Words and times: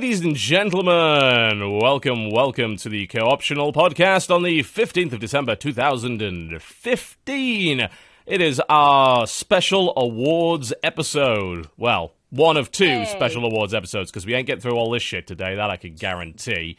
Ladies 0.00 0.22
and 0.22 0.34
gentlemen, 0.34 1.78
welcome, 1.78 2.30
welcome 2.30 2.78
to 2.78 2.88
the 2.88 3.06
Co-optional 3.06 3.70
podcast 3.74 4.34
on 4.34 4.42
the 4.42 4.60
15th 4.60 5.12
of 5.12 5.20
December 5.20 5.54
2015. 5.54 7.88
It 8.24 8.40
is 8.40 8.62
our 8.70 9.26
special 9.26 9.92
awards 9.98 10.72
episode. 10.82 11.68
Well, 11.76 12.14
one 12.30 12.56
of 12.56 12.72
two 12.72 12.86
Hey. 12.86 13.04
special 13.04 13.44
awards 13.44 13.74
episodes 13.74 14.10
because 14.10 14.24
we 14.24 14.32
ain't 14.32 14.46
getting 14.46 14.62
through 14.62 14.78
all 14.78 14.90
this 14.90 15.02
shit 15.02 15.26
today, 15.26 15.54
that 15.56 15.68
I 15.68 15.76
can 15.76 15.96
guarantee. 15.96 16.78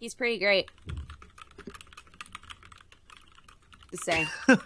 He's 0.01 0.15
pretty 0.15 0.39
great. 0.39 0.71
Just 3.91 4.05
saying. 4.05 4.27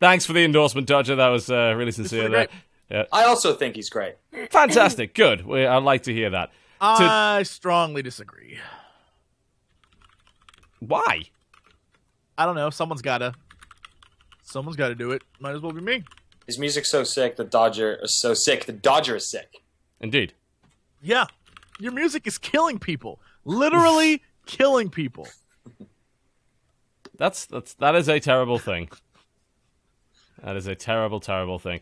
Thanks 0.00 0.26
for 0.26 0.32
the 0.32 0.44
endorsement, 0.44 0.86
Dodger. 0.86 1.16
That 1.16 1.28
was 1.28 1.50
uh, 1.50 1.74
really 1.76 1.90
sincere 1.90 2.28
there. 2.28 2.46
Yeah. 2.90 3.04
I 3.12 3.24
also 3.24 3.54
think 3.54 3.76
he's 3.76 3.90
great. 3.90 4.14
Fantastic. 4.50 5.14
Good. 5.14 5.44
We, 5.44 5.66
I'd 5.66 5.82
like 5.82 6.04
to 6.04 6.14
hear 6.14 6.30
that. 6.30 6.52
I 6.80 7.42
strongly 7.42 8.02
disagree. 8.02 8.58
Why? 10.80 11.22
I 12.36 12.46
don't 12.46 12.54
know. 12.54 12.70
Someone's 12.70 13.02
gotta. 13.02 13.34
Someone's 14.42 14.76
gotta 14.76 14.94
do 14.94 15.12
it. 15.12 15.22
Might 15.40 15.54
as 15.54 15.60
well 15.60 15.72
be 15.72 15.80
me. 15.80 16.04
His 16.46 16.58
music's 16.58 16.90
so 16.90 17.04
sick. 17.04 17.36
The 17.36 17.44
Dodger 17.44 17.98
is 18.02 18.14
so 18.14 18.32
sick. 18.32 18.64
The 18.64 18.72
Dodger 18.72 19.16
is 19.16 19.26
sick. 19.26 19.56
Indeed. 20.00 20.32
Yeah, 21.02 21.26
your 21.78 21.92
music 21.92 22.26
is 22.26 22.38
killing 22.38 22.78
people. 22.78 23.20
Literally 23.44 24.22
killing 24.46 24.88
people. 24.88 25.28
That's 27.16 27.46
that's 27.46 27.74
that 27.74 27.94
is 27.94 28.08
a 28.08 28.20
terrible 28.20 28.58
thing. 28.58 28.88
That 30.42 30.56
is 30.56 30.66
a 30.66 30.74
terrible, 30.74 31.20
terrible 31.20 31.58
thing. 31.58 31.80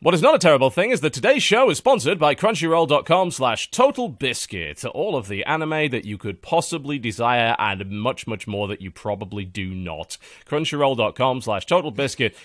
What 0.00 0.14
is 0.14 0.22
not 0.22 0.36
a 0.36 0.38
terrible 0.38 0.70
thing 0.70 0.90
is 0.92 1.00
that 1.00 1.12
today's 1.12 1.42
show 1.42 1.70
is 1.70 1.78
sponsored 1.78 2.20
by 2.20 2.36
Crunchyroll.com 2.36 3.32
slash 3.32 3.68
Total 3.72 4.08
Biscuit. 4.08 4.84
All 4.84 5.16
of 5.16 5.26
the 5.26 5.44
anime 5.44 5.90
that 5.90 6.04
you 6.04 6.16
could 6.16 6.40
possibly 6.40 7.00
desire 7.00 7.56
and 7.58 7.90
much, 7.90 8.26
much 8.26 8.46
more 8.46 8.68
that 8.68 8.80
you 8.80 8.92
probably 8.92 9.44
do 9.44 9.74
not. 9.74 10.16
Crunchyroll.com 10.46 11.40
slash 11.40 11.66
Total 11.66 11.90
Biscuit. 11.90 12.36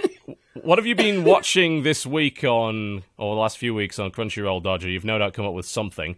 what 0.54 0.78
have 0.78 0.86
you 0.86 0.96
been 0.96 1.22
watching 1.22 1.84
this 1.84 2.04
week 2.04 2.42
on, 2.42 3.04
or 3.18 3.36
the 3.36 3.40
last 3.40 3.56
few 3.56 3.72
weeks 3.72 4.00
on 4.00 4.10
Crunchyroll, 4.10 4.62
Dodger? 4.62 4.88
You've 4.88 5.04
no 5.04 5.18
doubt 5.18 5.32
come 5.32 5.46
up 5.46 5.54
with 5.54 5.66
something, 5.66 6.16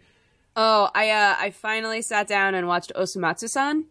Oh, 0.55 0.89
I 0.93 1.09
uh, 1.09 1.35
I 1.39 1.51
finally 1.51 2.01
sat 2.01 2.27
down 2.27 2.53
and 2.53 2.67
watched 2.67 2.91
Osomatsu-san. 2.93 3.85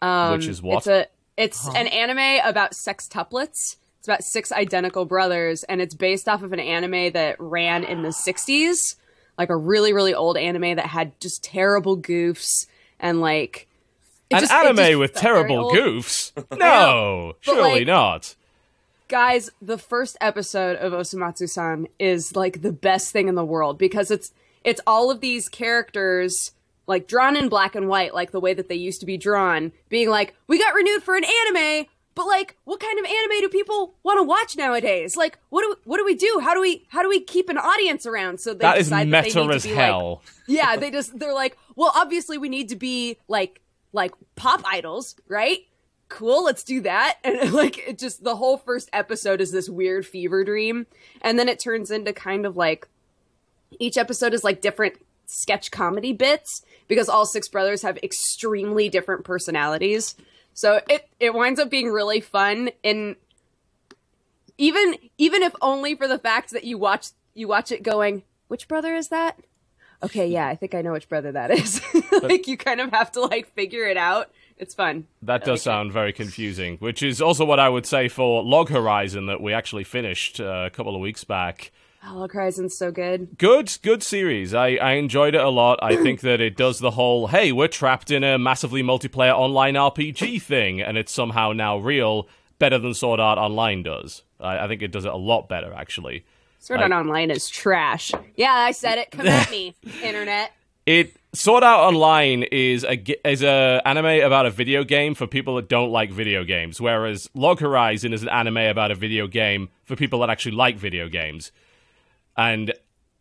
Um, 0.00 0.32
which 0.32 0.46
is 0.46 0.62
what? 0.62 0.76
It's 0.76 0.86
a 0.86 1.06
it's 1.36 1.68
an 1.68 1.88
anime 1.88 2.46
about 2.48 2.72
sextuplets. 2.72 3.76
It's 4.06 4.08
about 4.08 4.22
six 4.22 4.52
identical 4.52 5.04
brothers, 5.04 5.64
and 5.64 5.80
it's 5.80 5.92
based 5.96 6.28
off 6.28 6.44
of 6.44 6.52
an 6.52 6.60
anime 6.60 7.10
that 7.14 7.34
ran 7.40 7.82
in 7.82 8.02
the 8.02 8.10
'60s, 8.10 8.94
like 9.36 9.50
a 9.50 9.56
really 9.56 9.92
really 9.92 10.14
old 10.14 10.36
anime 10.36 10.76
that 10.76 10.86
had 10.86 11.18
just 11.20 11.42
terrible 11.42 11.98
goofs 11.98 12.68
and 13.00 13.20
like 13.20 13.66
An 14.30 14.38
just- 14.38 14.52
anime 14.52 14.76
just 14.76 14.98
with 14.98 15.12
terrible 15.14 15.72
goofs? 15.72 16.30
No, 16.56 17.34
surely 17.40 17.80
like- 17.80 17.86
not. 17.88 18.36
guys, 19.08 19.50
the 19.60 19.76
first 19.76 20.16
episode 20.20 20.76
of 20.76 20.92
Osomatsu-san 20.92 21.88
is 21.98 22.36
like 22.36 22.62
the 22.62 22.70
best 22.72 23.10
thing 23.12 23.26
in 23.26 23.34
the 23.34 23.44
world 23.44 23.76
because 23.76 24.12
it's 24.12 24.30
it's 24.62 24.80
all 24.86 25.10
of 25.10 25.20
these 25.20 25.48
characters 25.48 26.52
like 26.86 27.08
drawn 27.08 27.34
in 27.36 27.48
black 27.48 27.74
and 27.74 27.88
white 27.88 28.14
like 28.14 28.30
the 28.30 28.38
way 28.38 28.54
that 28.54 28.68
they 28.68 28.76
used 28.76 29.00
to 29.00 29.06
be 29.06 29.16
drawn 29.16 29.72
being 29.88 30.08
like 30.08 30.36
we 30.46 30.60
got 30.60 30.74
renewed 30.76 31.02
for 31.02 31.16
an 31.16 31.24
anime 31.24 31.86
but 32.16 32.26
like 32.26 32.56
what 32.64 32.80
kind 32.80 32.98
of 32.98 33.04
anime 33.04 33.40
do 33.42 33.48
people 33.48 33.94
want 34.02 34.18
to 34.18 34.24
watch 34.24 34.56
nowadays 34.56 35.16
like 35.16 35.38
what 35.50 35.62
do 35.62 35.76
what 35.84 35.98
do 35.98 36.04
we 36.04 36.16
do 36.16 36.40
how 36.42 36.52
do 36.54 36.60
we 36.60 36.84
how 36.88 37.02
do 37.02 37.08
we 37.08 37.20
keep 37.20 37.48
an 37.48 37.58
audience 37.58 38.04
around 38.06 38.40
so 38.40 38.52
they 38.52 38.58
That 38.62 38.78
is 38.78 38.86
decide 38.86 39.10
that 39.12 39.22
they 39.22 39.28
need 39.28 39.34
to 39.34 39.68
be, 39.68 39.68
like, 39.68 39.76
hell. 39.76 40.22
yeah, 40.48 40.74
they 40.80 40.90
just 40.90 41.16
they're 41.16 41.32
like, 41.34 41.56
well, 41.76 41.92
obviously 41.94 42.38
we 42.38 42.48
need 42.48 42.70
to 42.70 42.76
be 42.76 43.18
like 43.28 43.60
like 43.92 44.12
pop 44.34 44.62
idols, 44.64 45.14
right? 45.28 45.60
Cool, 46.08 46.44
let's 46.44 46.64
do 46.64 46.80
that. 46.82 47.18
And 47.24 47.52
like 47.52 47.78
it 47.86 47.98
just 47.98 48.24
the 48.24 48.36
whole 48.36 48.56
first 48.58 48.88
episode 48.92 49.40
is 49.40 49.52
this 49.52 49.68
weird 49.68 50.06
fever 50.06 50.42
dream, 50.44 50.86
and 51.22 51.38
then 51.38 51.48
it 51.48 51.58
turns 51.60 51.90
into 51.90 52.12
kind 52.12 52.46
of 52.46 52.56
like 52.56 52.88
each 53.78 53.96
episode 53.98 54.32
is 54.34 54.42
like 54.44 54.60
different 54.60 54.94
sketch 55.26 55.70
comedy 55.72 56.12
bits 56.12 56.62
because 56.88 57.08
all 57.08 57.26
six 57.26 57.48
brothers 57.48 57.82
have 57.82 57.98
extremely 57.98 58.88
different 58.88 59.24
personalities. 59.24 60.14
So 60.56 60.80
it 60.88 61.06
it 61.20 61.34
winds 61.34 61.60
up 61.60 61.68
being 61.68 61.90
really 61.90 62.22
fun 62.22 62.70
and 62.82 63.16
even 64.56 64.96
even 65.18 65.42
if 65.42 65.54
only 65.60 65.94
for 65.94 66.08
the 66.08 66.18
fact 66.18 66.50
that 66.52 66.64
you 66.64 66.78
watch 66.78 67.08
you 67.34 67.46
watch 67.46 67.70
it 67.70 67.82
going, 67.82 68.22
which 68.48 68.66
brother 68.66 68.94
is 68.94 69.08
that? 69.08 69.38
Okay, 70.02 70.26
yeah, 70.26 70.46
I 70.46 70.56
think 70.56 70.74
I 70.74 70.80
know 70.80 70.92
which 70.92 71.10
brother 71.10 71.30
that 71.32 71.50
is. 71.50 71.82
like 72.22 72.48
you 72.48 72.56
kind 72.56 72.80
of 72.80 72.90
have 72.90 73.12
to 73.12 73.20
like 73.20 73.52
figure 73.54 73.86
it 73.86 73.98
out. 73.98 74.30
It's 74.56 74.72
fun. 74.74 75.06
That 75.20 75.44
does 75.44 75.60
sound 75.60 75.92
very 75.92 76.14
confusing, 76.14 76.78
which 76.78 77.02
is 77.02 77.20
also 77.20 77.44
what 77.44 77.60
I 77.60 77.68
would 77.68 77.84
say 77.84 78.08
for 78.08 78.42
Log 78.42 78.70
Horizon 78.70 79.26
that 79.26 79.42
we 79.42 79.52
actually 79.52 79.84
finished 79.84 80.40
uh, 80.40 80.64
a 80.66 80.70
couple 80.70 80.94
of 80.94 81.02
weeks 81.02 81.24
back. 81.24 81.70
Oh, 82.08 82.18
Log 82.18 82.32
Horizon's 82.32 82.76
so 82.76 82.92
good. 82.92 83.36
Good, 83.36 83.76
good 83.82 84.02
series. 84.02 84.54
I, 84.54 84.76
I 84.76 84.92
enjoyed 84.92 85.34
it 85.34 85.40
a 85.40 85.48
lot. 85.48 85.78
I 85.82 85.96
think 85.96 86.20
that 86.20 86.40
it 86.40 86.56
does 86.56 86.78
the 86.78 86.92
whole, 86.92 87.26
hey, 87.26 87.50
we're 87.50 87.68
trapped 87.68 88.10
in 88.10 88.22
a 88.22 88.38
massively 88.38 88.82
multiplayer 88.82 89.32
online 89.32 89.74
RPG 89.74 90.40
thing, 90.42 90.80
and 90.80 90.96
it's 90.96 91.12
somehow 91.12 91.52
now 91.52 91.78
real, 91.78 92.28
better 92.58 92.78
than 92.78 92.94
Sword 92.94 93.18
Art 93.18 93.38
Online 93.38 93.82
does. 93.82 94.22
I, 94.38 94.60
I 94.60 94.68
think 94.68 94.82
it 94.82 94.92
does 94.92 95.04
it 95.04 95.12
a 95.12 95.16
lot 95.16 95.48
better, 95.48 95.72
actually. 95.72 96.24
Sword 96.60 96.80
Art 96.80 96.92
Online 96.92 97.30
is 97.30 97.48
trash. 97.48 98.12
Yeah, 98.36 98.52
I 98.52 98.70
said 98.70 98.98
it. 98.98 99.10
Come 99.10 99.26
at 99.26 99.50
me, 99.50 99.74
internet. 100.02 100.52
It 100.84 101.16
Sword 101.32 101.64
Art 101.64 101.92
Online 101.92 102.44
is 102.44 102.84
a 102.84 103.28
is 103.28 103.42
a 103.42 103.82
anime 103.84 104.24
about 104.24 104.46
a 104.46 104.50
video 104.50 104.84
game 104.84 105.14
for 105.14 105.26
people 105.26 105.56
that 105.56 105.68
don't 105.68 105.90
like 105.90 106.12
video 106.12 106.44
games, 106.44 106.80
whereas 106.80 107.28
Log 107.34 107.58
Horizon 107.58 108.12
is 108.12 108.22
an 108.22 108.28
anime 108.28 108.58
about 108.58 108.92
a 108.92 108.94
video 108.94 109.26
game 109.26 109.68
for 109.84 109.96
people 109.96 110.20
that 110.20 110.30
actually 110.30 110.54
like 110.54 110.76
video 110.76 111.08
games. 111.08 111.50
And 112.36 112.72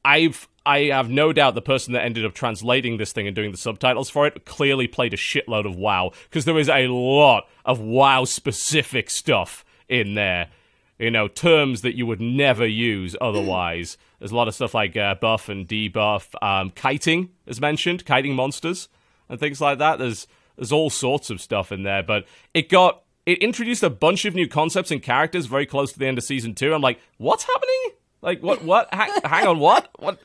I've 0.03 0.47
I 0.65 0.85
have 0.85 1.09
no 1.09 1.31
doubt 1.31 1.53
the 1.53 1.62
person 1.62 1.94
that 1.94 2.03
ended 2.03 2.25
up 2.25 2.33
translating 2.33 2.97
this 2.97 3.12
thing 3.12 3.27
and 3.27 3.35
doing 3.35 3.51
the 3.51 3.57
subtitles 3.57 4.09
for 4.09 4.25
it 4.25 4.45
clearly 4.45 4.88
played 4.88 5.13
a 5.13 5.17
shitload 5.17 5.65
of 5.65 5.75
WoW 5.75 6.12
because 6.29 6.45
there 6.45 6.57
is 6.57 6.69
a 6.69 6.88
lot 6.88 7.47
of 7.65 7.79
WoW 7.79 8.25
specific 8.25 9.09
stuff 9.09 9.63
in 9.88 10.15
there. 10.15 10.50
You 10.97 11.12
know, 11.12 11.27
terms 11.27 11.81
that 11.81 11.95
you 11.95 12.06
would 12.06 12.21
never 12.21 12.65
use 12.65 13.17
otherwise. 13.19 13.97
There's 14.19 14.31
a 14.31 14.35
lot 14.35 14.47
of 14.47 14.56
stuff 14.56 14.73
like 14.73 14.95
uh, 14.95 15.15
buff 15.15 15.50
and 15.50 15.67
debuff. 15.67 16.33
Um, 16.41 16.71
kiting 16.71 17.31
is 17.45 17.59
mentioned, 17.59 18.06
kiting 18.06 18.33
monsters 18.33 18.88
and 19.27 19.39
things 19.39 19.59
like 19.59 19.77
that. 19.79 20.00
There's 20.00 20.25
there's 20.56 20.71
all 20.71 20.89
sorts 20.89 21.29
of 21.29 21.41
stuff 21.41 21.71
in 21.71 21.83
there, 21.83 22.01
but 22.01 22.25
it 22.53 22.69
got 22.69 23.03
it 23.25 23.39
introduced 23.39 23.83
a 23.83 23.89
bunch 23.89 24.25
of 24.25 24.35
new 24.35 24.47
concepts 24.47 24.89
and 24.89 25.03
characters 25.03 25.47
very 25.47 25.65
close 25.65 25.91
to 25.91 26.00
the 26.00 26.07
end 26.07 26.17
of 26.17 26.23
season 26.23 26.56
two. 26.56 26.73
I'm 26.73 26.81
like, 26.81 27.00
what's 27.17 27.44
happening? 27.44 27.97
Like, 28.25 28.42
what? 28.42 28.63
What? 28.63 28.94
hang, 28.94 29.12
hang 29.24 29.48
on, 29.48 29.60
what? 29.60 29.88
What? 30.00 30.19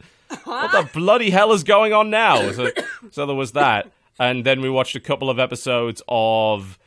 What 0.45 0.73
the 0.73 0.89
bloody 0.99 1.31
hell 1.31 1.53
is 1.53 1.63
going 1.65 1.93
on 1.93 2.09
now? 2.11 2.51
So, 2.53 2.71
so 3.11 3.27
there 3.27 3.37
was 3.37 3.53
that, 3.53 3.91
and 4.19 4.45
then 4.45 4.61
we 4.61 4.71
watched 4.71 4.95
a 4.97 5.01
couple 5.01 5.29
of 5.29 5.39
episodes 5.39 6.03
of 6.09 6.79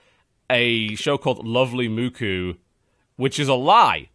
a 0.50 0.96
show 0.96 1.18
called 1.18 1.46
Lovely 1.46 1.88
Muco, 1.88 2.56
which 3.18 3.40
is 3.40 3.48
a 3.48 3.54
lie. 3.54 4.10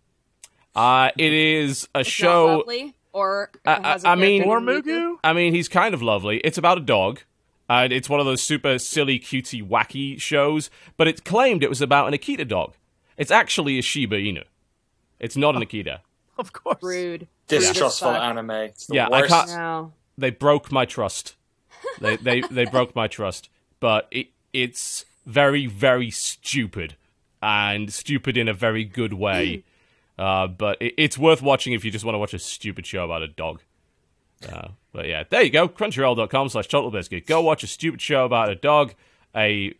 Uh, 0.75 1.11
it 1.19 1.33
is 1.33 1.89
a 1.95 1.99
Not 2.00 2.06
show. 2.06 2.59
lovely, 2.59 2.95
or 3.12 3.50
I- 3.67 3.81
has 3.93 4.05
a 4.05 4.09
I- 4.09 4.12
I 4.12 4.15
mean- 4.15 4.43
Or 4.45 4.61
named 4.61 4.85
Mugu? 4.85 5.17
I 5.23 5.33
mean, 5.33 5.55
he's 5.55 5.69
kind 5.69 5.93
of 5.95 6.03
lovely. 6.03 6.39
It's 6.39 6.59
about 6.59 6.79
a 6.79 6.83
dog. 6.83 7.21
And 7.71 7.93
it's 7.93 8.09
one 8.09 8.19
of 8.19 8.25
those 8.25 8.43
super 8.43 8.79
silly, 8.79 9.21
cutesy, 9.21 9.62
wacky 9.62 10.19
shows, 10.19 10.71
but 10.97 11.06
it 11.06 11.23
claimed 11.25 11.62
it 11.62 11.69
was 11.69 11.83
about 11.83 12.09
an 12.09 12.15
Akita 12.15 12.49
dog. 12.49 12.73
It's 13.19 13.31
actually 13.31 13.79
a 13.79 13.83
Shiba 13.83 14.17
Inu. 14.17 14.45
It's 15.21 15.37
not 15.37 15.55
an 15.55 15.61
Akita. 15.62 15.99
Of 16.38 16.52
course. 16.52 16.82
Rude. 16.82 17.26
Distrustful 17.49 18.11
Rude 18.12 18.19
anime. 18.20 18.50
It's 18.50 18.87
the 18.87 18.94
Yeah, 18.94 19.08
I 19.11 19.26
can't- 19.26 19.50
No. 19.50 19.93
They 20.17 20.31
broke 20.31 20.70
my 20.73 20.85
trust. 20.85 21.37
They 22.00 22.17
they 22.17 22.40
they 22.50 22.64
broke 22.64 22.94
my 22.96 23.06
trust. 23.08 23.49
But 23.81 24.08
it 24.11 24.29
it's 24.52 25.05
very 25.26 25.67
very 25.67 26.11
stupid 26.11 26.96
and 27.43 27.93
stupid 27.93 28.37
in 28.37 28.49
a 28.49 28.55
very 28.55 28.85
good 28.85 29.12
way. 29.12 29.64
Uh, 30.19 30.49
but 30.49 30.81
it, 30.82 30.94
it's 30.96 31.17
worth 31.17 31.40
watching 31.43 31.73
if 31.73 31.85
you 31.85 31.90
just 31.90 32.05
want 32.05 32.14
to 32.14 32.19
watch 32.19 32.35
a 32.35 32.38
stupid 32.38 32.85
show 32.87 33.05
about 33.05 33.23
a 33.23 33.29
dog. 33.29 33.62
Uh, 34.52 34.69
but 34.93 35.06
yeah, 35.06 35.23
there 35.31 35.43
you 35.43 35.50
go. 35.50 35.69
Crunchyroll.com 35.69 36.49
slash 36.49 36.67
Total 36.67 36.90
Biscuit. 36.90 37.26
Go 37.26 37.40
watch 37.43 37.62
a 37.62 37.67
stupid 37.69 38.00
show 38.00 38.25
about 38.25 38.49
a 38.50 38.55
dog 38.56 38.94
a 39.37 39.75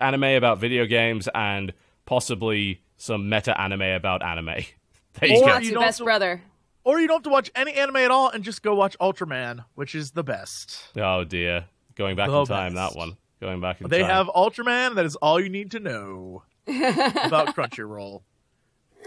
anime 0.00 0.24
about 0.24 0.58
video 0.58 0.86
games 0.86 1.28
and 1.34 1.72
possibly 2.06 2.82
some 2.96 3.28
meta 3.28 3.58
anime 3.60 3.82
about 3.82 4.22
anime. 4.22 4.54
There 5.20 5.28
you 5.28 5.42
Or 5.42 5.46
go. 5.48 5.58
You 5.58 5.72
don't 5.74 5.82
best 5.84 5.98
do- 5.98 6.04
brother. 6.04 6.42
Or 6.84 7.00
you 7.00 7.06
don't 7.06 7.18
have 7.18 7.22
to 7.24 7.30
watch 7.30 7.50
any 7.54 7.74
anime 7.74 7.96
at 7.96 8.10
all 8.10 8.28
and 8.30 8.42
just 8.42 8.62
go 8.62 8.74
watch 8.74 8.96
Ultraman, 9.00 9.64
which 9.76 9.94
is 9.94 10.10
the 10.12 10.24
best. 10.24 10.82
Oh 10.96 11.22
dear, 11.24 11.66
going 11.94 12.16
back 12.16 12.28
The 12.28 12.40
in 12.40 12.46
time. 12.46 12.74
best. 12.74 12.94
That 12.94 12.98
one. 12.98 13.16
Going 13.40 13.60
back 13.60 13.80
in 13.80 13.88
They 13.88 13.98
time. 14.00 14.08
They 14.08 14.12
have 14.14 14.26
Ultraman. 14.28 14.94
That 14.96 15.04
is 15.04 15.14
all 15.16 15.38
you 15.40 15.48
need 15.48 15.70
to 15.72 15.80
know 15.80 16.42
about 16.66 17.54
Crunchyroll. 17.54 18.22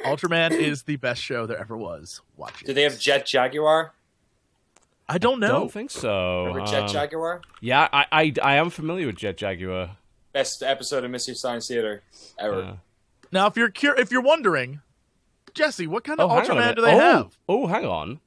Ultraman 0.06 0.52
is 0.52 0.84
the 0.84 0.98
best 0.98 1.22
show 1.22 1.46
there 1.46 1.58
ever 1.58 1.76
was. 1.78 2.22
Watch 2.38 2.62
it. 2.62 2.66
Do 2.68 2.74
they 2.74 2.84
have 2.84 3.00
Jet 3.00 3.26
Jaguar? 3.26 3.94
I 5.08 5.18
don't 5.18 5.40
know. 5.40 5.48
I 5.48 5.50
Don't 5.60 5.72
think 5.72 5.92
so. 5.92 6.46
Remember 6.46 6.66
Jet 6.70 6.84
Um, 6.84 6.88
Jaguar? 6.90 7.42
Yeah, 7.62 7.88
I, 7.94 8.06
I 8.12 8.34
I 8.42 8.56
am 8.56 8.70
familiar 8.70 9.06
with 9.08 9.18
Jet 9.18 9.38
Jaguar. 9.38 9.98
Best 10.34 10.64
episode 10.64 11.04
of 11.04 11.12
Mystery 11.12 11.36
Science 11.36 11.68
Theater 11.68 12.04
ever. 12.40 12.62
Uh, 12.62 12.76
Now, 13.32 13.48
if 13.48 13.56
you're 13.56 13.70
cur- 13.70 13.96
if 13.96 14.12
you're 14.12 14.22
wondering, 14.22 14.82
Jesse, 15.56 15.88
what 15.88 16.04
kind 16.04 16.20
of 16.20 16.30
hang 16.30 16.40
on 16.40 16.46
Ultraman 16.46 16.76
do 16.76 16.82
they 16.82 16.94
oh, 16.94 17.00
have? 17.00 17.38
Oh, 17.50 17.68
hang 17.68 17.86
on. 17.86 18.20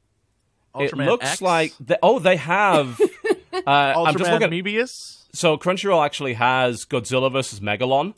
Ultraman 0.75 1.07
it 1.07 1.11
looks 1.11 1.27
X? 1.27 1.43
like 1.43 1.75
they, 1.79 1.97
oh 2.03 2.19
they 2.19 2.37
have. 2.37 3.01
uh, 3.53 3.61
I'm 3.67 4.17
just 4.17 4.31
Ultraman 4.31 4.41
looking. 4.41 4.65
Mebius. 4.65 5.27
So 5.33 5.57
Crunchyroll 5.57 6.05
actually 6.05 6.35
has 6.35 6.85
Godzilla 6.85 7.31
vs 7.31 7.61
Megalon, 7.61 8.15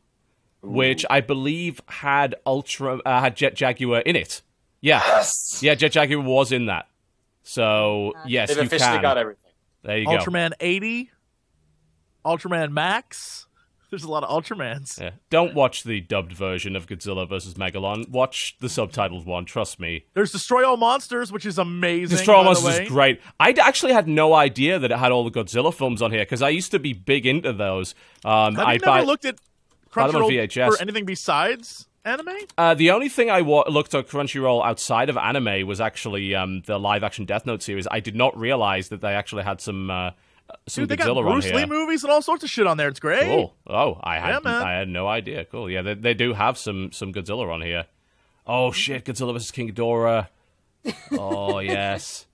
which 0.63 1.05
I 1.11 1.21
believe 1.21 1.81
had 1.87 2.37
Ultra 2.47 2.99
uh, 3.05 3.21
had 3.21 3.37
Jet 3.37 3.55
Jaguar 3.55 4.01
in 4.01 4.17
it. 4.17 4.43
Yeah, 4.81 5.03
Yes! 5.05 5.63
yeah, 5.63 5.75
Jet 5.75 5.93
Jaguar 5.93 6.21
was 6.21 6.53
in 6.53 6.67
that. 6.67 6.87
So 7.43 8.15
yes, 8.27 8.49
They've 8.49 8.59
you 8.59 8.63
officially 8.65 8.93
can. 8.93 9.03
got 9.03 9.19
everything. 9.19 9.53
There 9.83 9.99
you 9.99 10.07
go. 10.07 10.13
Ultraman 10.13 10.53
80. 10.61 11.11
Ultraman 12.25 12.71
Max. 12.71 13.47
There's 13.91 14.05
a 14.05 14.09
lot 14.11 14.23
of 14.25 14.31
Ultramans. 14.31 15.01
Yeah. 15.01 15.11
Don't 15.31 15.53
watch 15.55 15.83
the 15.83 16.01
dubbed 16.01 16.33
version 16.33 16.77
of 16.77 16.87
Godzilla 16.87 17.29
vs 17.29 17.55
Megalon. 17.55 18.09
Watch 18.09 18.57
the 18.61 18.69
subtitled 18.69 19.27
one. 19.27 19.45
Trust 19.45 19.81
me. 19.81 20.05
There's 20.15 20.31
Destroy 20.33 20.65
All 20.67 20.77
Monsters, 20.77 21.33
which 21.33 21.45
is 21.45 21.59
amazing. 21.59 22.17
Destroy 22.17 22.37
All 22.37 22.45
Monsters 22.45 22.79
is 22.81 22.89
great. 22.89 23.21
I 23.41 23.51
actually 23.51 23.93
had 23.93 24.07
no 24.09 24.33
idea 24.35 24.79
that 24.79 24.91
it 24.93 24.99
had 24.99 25.11
all 25.13 25.25
the 25.29 25.31
Godzilla 25.31 25.75
films 25.75 26.01
on 26.03 26.11
here 26.13 26.23
because 26.23 26.41
I 26.43 26.51
used 26.51 26.71
to 26.71 26.79
be 26.79 26.93
big 26.93 27.27
into 27.27 27.53
those. 27.53 27.95
Um, 28.25 28.55
Have 28.55 28.67
I 28.67 28.73
you 28.75 28.81
buy- 28.81 28.95
never 28.99 29.07
looked 29.07 29.25
at 29.25 29.37
buy 29.95 30.07
them 30.07 30.17
on 30.17 30.23
Crunchyroll 30.23 30.31
VHS. 30.49 30.69
for 30.77 30.81
anything 30.83 31.05
besides 31.05 31.87
anime? 32.05 32.29
Uh, 32.57 32.75
the 32.75 32.93
only 32.93 33.09
thing 33.09 33.29
I 33.29 33.41
wa- 33.43 33.65
looked 33.69 33.93
at 33.95 34.07
Crunchyroll 34.07 34.65
outside 34.65 35.09
of 35.11 35.17
anime 35.17 35.67
was 35.67 35.81
actually 35.81 36.35
um, 36.35 36.63
the 36.67 36.79
live 36.79 37.03
action 37.03 37.25
Death 37.25 37.45
Note 37.45 37.61
series. 37.63 37.89
I 37.91 37.99
did 37.99 38.15
not 38.15 38.39
realize 38.39 38.89
that 38.91 39.01
they 39.01 39.15
actually 39.15 39.43
had 39.43 39.61
some 39.61 39.91
uh, 39.91 40.11
some 40.11 40.17
Dude, 40.67 40.89
they 40.89 40.97
Godzilla 40.97 41.25
got 41.25 41.33
Bruce. 41.33 41.51
Lee 41.51 41.67
movies 41.67 42.05
and 42.05 42.13
all 42.13 42.23
sorts 42.23 42.45
of 42.45 42.51
shit 42.51 42.67
on 42.67 42.77
there. 42.77 42.89
It's 42.89 43.01
great. 43.01 43.25
Cool. 43.25 43.55
Oh, 43.67 43.99
I 44.03 44.19
had 44.19 44.41
Yeah. 44.45 44.63
I 44.65 44.73
had 44.73 44.89
no 44.89 45.09
idea. 45.09 45.45
Cool. 45.45 45.69
Yeah, 45.69 45.83
they, 45.83 45.95
they 45.95 46.15
do 46.15 46.33
have 46.35 46.57
some 46.59 46.93
some 46.93 47.13
Godzilla 47.13 47.53
on 47.53 47.63
here. 47.63 47.87
Oh 48.47 48.71
shit, 48.73 49.05
Godzilla 49.05 49.33
vs 49.33 49.51
King 49.51 49.73
Ghidorah. 49.73 50.29
Oh 51.13 51.59
yes. 51.61 52.27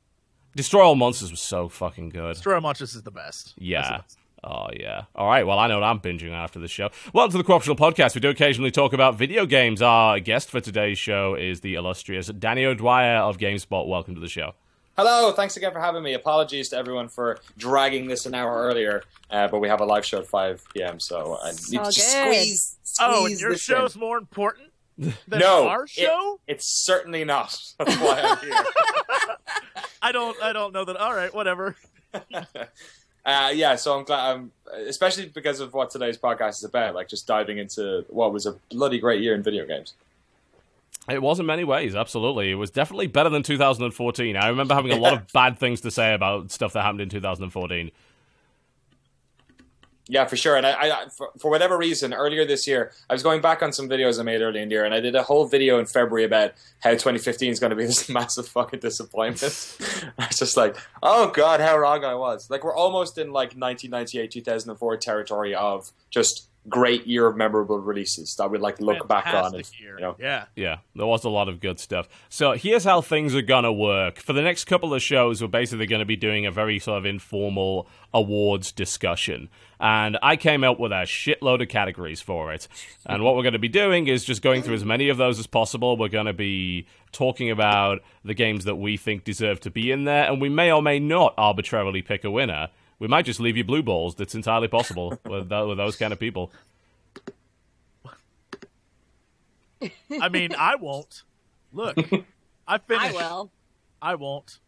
Destroy 0.55 0.83
All 0.83 0.95
Monsters 0.97 1.31
was 1.31 1.41
so 1.41 1.69
fucking 1.69 2.11
good. 2.11 2.35
Destroy 2.35 2.55
All 2.57 2.61
Monsters 2.61 2.95
is 2.95 3.03
the 3.03 3.11
best. 3.11 3.55
Yeah. 3.59 4.03
Oh 4.45 4.69
yeah. 4.79 5.05
All 5.15 5.27
right. 5.27 5.47
Well, 5.47 5.59
I 5.59 5.67
know 5.67 5.81
what 5.81 5.87
I'm 5.87 6.01
binging 6.01 6.33
after 6.33 6.59
the 6.59 6.69
show. 6.69 6.91
Welcome 7.15 7.33
to 7.33 7.39
the 7.39 7.45
Corruptional 7.45 7.77
Podcast. 7.77 8.15
We 8.15 8.21
do 8.21 8.29
occasionally 8.29 8.71
talk 8.71 8.93
about 8.93 9.17
video 9.17 9.47
games. 9.47 9.81
Our 9.81 10.21
guest 10.21 10.51
for 10.51 10.61
today's 10.61 10.99
show 10.99 11.35
is 11.35 11.63
the 11.63 11.75
illustrious 11.75 12.27
Danny 12.29 12.65
O'Dwyer 12.67 13.17
of 13.17 13.39
GameSpot. 13.39 13.89
Welcome 13.89 14.15
to 14.15 14.21
the 14.21 14.29
show. 14.29 14.53
Hello, 14.97 15.31
thanks 15.33 15.57
again 15.59 15.73
for 15.73 15.81
having 15.81 16.03
me. 16.03 16.15
Apologies 16.15 16.71
to 16.71 16.77
everyone 16.77 17.09
for 17.09 17.39
dragging 17.59 18.07
this 18.09 18.25
an 18.25 18.35
hour 18.35 18.63
earlier, 18.63 19.03
uh, 19.31 19.47
but 19.49 19.59
we 19.61 19.69
have 19.69 19.81
a 19.81 19.85
live 19.85 20.07
show 20.07 20.19
at 20.21 20.27
5 20.27 20.65
p.m., 20.73 20.99
so 21.01 21.39
I 21.43 21.53
need 21.71 21.79
all 21.79 21.91
to 21.91 22.01
good. 22.01 22.03
squeeze, 22.03 22.77
Oh, 22.99 23.27
and 23.27 23.39
your 23.39 23.51
this 23.51 23.61
show's 23.61 23.95
in. 23.95 24.01
more 24.01 24.17
important 24.17 24.71
than 24.99 25.15
No, 25.29 25.69
our 25.69 25.85
it- 25.85 25.91
show? 25.91 26.41
it's 26.47 26.65
certainly 26.67 27.25
not. 27.25 27.61
That's 27.79 27.95
why 27.99 28.21
I'm 28.23 28.39
here. 28.39 28.55
I 30.03 30.13
don't. 30.13 30.41
I 30.43 30.53
don't 30.55 30.73
know 30.73 30.85
that. 30.85 30.97
All 30.97 31.13
right, 31.15 31.35
whatever. 31.35 31.77
Uh, 32.15 33.51
yeah, 33.53 33.75
so 33.75 33.99
I'm 33.99 34.05
glad, 34.05 34.35
um, 34.37 34.53
especially 34.87 35.27
because 35.27 35.59
of 35.61 35.75
what 35.75 35.91
today's 35.91 36.17
podcast 36.17 36.51
is 36.59 36.65
about, 36.65 36.95
like 36.95 37.09
just 37.09 37.27
diving 37.27 37.59
into 37.59 38.05
what 38.09 38.33
was 38.33 38.47
a 38.47 38.53
bloody 38.71 38.99
great 39.01 39.21
year 39.21 39.35
in 39.35 39.43
video 39.43 39.67
games. 39.67 39.95
It 41.09 41.23
was 41.23 41.39
in 41.39 41.47
many 41.47 41.65
ways, 41.65 41.95
absolutely. 41.95 42.51
It 42.51 42.57
was 42.57 42.71
definitely 42.71 43.07
better 43.07 43.31
than 43.31 43.43
2014. 43.43 44.37
I 44.37 44.49
remember 44.49 44.75
having 44.75 44.93
a 44.93 44.97
lot 44.97 45.13
of 45.13 45.27
bad 45.33 45.59
things 45.59 45.81
to 45.83 45.91
say 45.91 46.15
about 46.15 46.51
stuff 46.51 46.73
that 46.73 46.83
happened 46.83 47.03
in 47.03 47.09
2014. 47.09 47.91
Yeah, 50.09 50.25
for 50.27 50.37
sure. 50.37 50.57
And 50.57 50.65
I, 50.65 50.73
I 50.73 51.09
for, 51.09 51.31
for 51.39 51.51
whatever 51.51 51.77
reason, 51.77 52.15
earlier 52.15 52.45
this 52.45 52.67
year, 52.67 52.93
I 53.11 53.13
was 53.13 53.25
going 53.25 53.41
back 53.41 53.61
on 53.63 53.73
some 53.73 53.89
videos 53.89 54.21
I 54.21 54.23
made 54.23 54.41
earlier 54.41 54.63
in 54.63 54.69
the 54.69 54.75
year, 54.75 54.85
and 54.85 54.95
I 54.95 55.01
did 55.01 55.17
a 55.17 55.23
whole 55.25 55.47
video 55.47 55.81
in 55.81 55.87
February 55.87 56.25
about 56.25 56.53
how 56.81 56.91
2015 56.91 57.51
is 57.51 57.59
going 57.59 57.71
to 57.71 57.77
be 57.77 57.87
this 57.87 58.09
massive 58.09 58.47
fucking 58.47 58.81
disappointment. 58.81 59.77
I 60.19 60.27
was 60.29 60.39
just 60.39 60.57
like, 60.57 60.77
oh 61.03 61.31
god, 61.31 61.61
how 61.61 61.77
wrong 61.77 62.05
I 62.05 62.15
was. 62.15 62.51
Like 62.51 62.63
we're 62.63 62.75
almost 62.75 63.19
in 63.19 63.29
like 63.29 63.55
1998, 63.57 64.31
2004 64.31 64.97
territory 64.99 65.55
of 65.55 65.91
just 66.11 66.49
great 66.69 67.07
year 67.07 67.27
of 67.27 67.37
memorable 67.37 67.79
releases 67.79 68.35
that 68.37 68.51
we'd 68.51 68.61
like 68.61 68.81
look 68.81 69.07
back 69.09 69.27
on. 69.29 69.55
And, 69.55 69.71
year. 69.81 69.95
you 69.97 70.01
know, 70.01 70.17
Yeah. 70.19 70.45
Yeah, 70.55 70.79
there 70.95 71.07
was 71.07 71.25
a 71.25 71.31
lot 71.31 71.49
of 71.49 71.61
good 71.61 71.79
stuff. 71.79 72.09
So 72.29 72.53
here's 72.53 72.85
how 72.85 73.01
things 73.01 73.35
are 73.35 73.43
gonna 73.43 73.73
work. 73.73 74.19
For 74.19 74.33
the 74.33 74.43
next 74.43 74.65
couple 74.65 74.95
of 74.95 75.03
shows, 75.03 75.41
we're 75.41 75.49
basically 75.49 75.87
going 75.87 76.01
to 76.01 76.07
be 76.07 76.17
doing 76.17 76.47
a 76.47 76.51
very 76.51 76.79
sort 76.79 76.99
of 76.99 77.07
informal 77.07 77.89
awards 78.13 78.73
discussion. 78.73 79.49
And 79.79 80.19
I 80.23 80.37
came 80.37 80.65
up 80.65 80.81
with 80.81 80.93
a 80.93 81.05
shitload 81.05 81.61
of 81.63 81.69
categories 81.69 82.23
for 82.23 82.53
it. 82.53 82.67
And 83.05 83.23
what 83.23 83.37
we're 83.37 83.43
going 83.43 83.53
to 83.53 83.59
be 83.59 83.69
doing 83.69 84.07
is 84.07 84.25
just 84.25 84.41
going 84.41 84.63
through 84.63 84.75
as 84.75 84.85
many 84.85 85.11
of 85.11 85.19
those 85.19 85.39
as 85.39 85.47
possible. 85.47 85.97
We're 85.97 86.09
going 86.09 86.27
to 86.27 86.33
be 86.33 86.87
talking 87.13 87.51
about 87.51 88.01
the 88.25 88.35
games 88.35 88.65
that 88.65 88.77
we 88.77 88.97
think 88.97 89.25
deserve 89.25 89.61
to 89.61 89.71
be 89.71 89.91
in 89.91 90.05
there, 90.05 90.31
and 90.31 90.41
we 90.41 90.49
may 90.49 90.73
or 90.73 90.83
may 90.83 90.99
not 90.99 91.35
arbitrarily 91.37 92.03
pick 92.03 92.25
a 92.25 92.31
winner. 92.31 92.69
We 92.99 93.09
might 93.09 93.25
just 93.27 93.41
leave 93.41 93.57
you 93.57 93.65
blue 93.65 93.83
balls. 93.83 94.15
That's 94.15 94.35
entirely 94.35 94.69
possible 94.69 95.19
with, 95.27 95.49
tho- 95.49 95.69
with 95.69 95.79
those 95.79 95.97
kind 95.97 96.13
of 96.13 96.19
people. 96.19 96.51
I 100.21 100.29
mean, 100.31 100.55
I 100.59 100.77
won't. 100.77 101.23
Look, 101.73 101.97
I 101.99 102.03
finished. 102.03 102.25
I 102.67 102.79
finished. 102.79 103.15
will. 103.15 103.51
I 104.01 104.15
won't. 104.15 104.59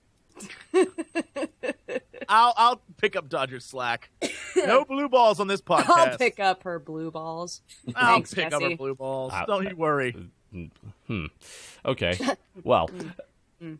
I'll 2.29 2.55
I'll 2.57 2.81
pick 2.99 3.17
up 3.17 3.29
Dodger's 3.29 3.65
slack. 3.65 4.11
No 4.57 4.85
blue 4.89 5.09
balls 5.09 5.41
on 5.41 5.47
this 5.47 5.61
podcast. 5.63 5.89
I'll 5.89 6.19
pick 6.19 6.39
up 6.39 6.63
her 6.65 6.79
blue 6.79 7.11
balls. 7.11 7.63
I'll 7.97 8.15
Thanks, 8.17 8.35
pick 8.35 8.53
up 8.53 8.63
her 8.63 8.77
blue 8.77 8.95
balls. 8.95 9.33
Don't 9.47 9.69
you 9.69 9.77
worry. 9.77 10.15
Hmm. 11.07 11.27
Okay. 11.85 12.19
Well. 12.63 12.91
Mm. 13.63 13.79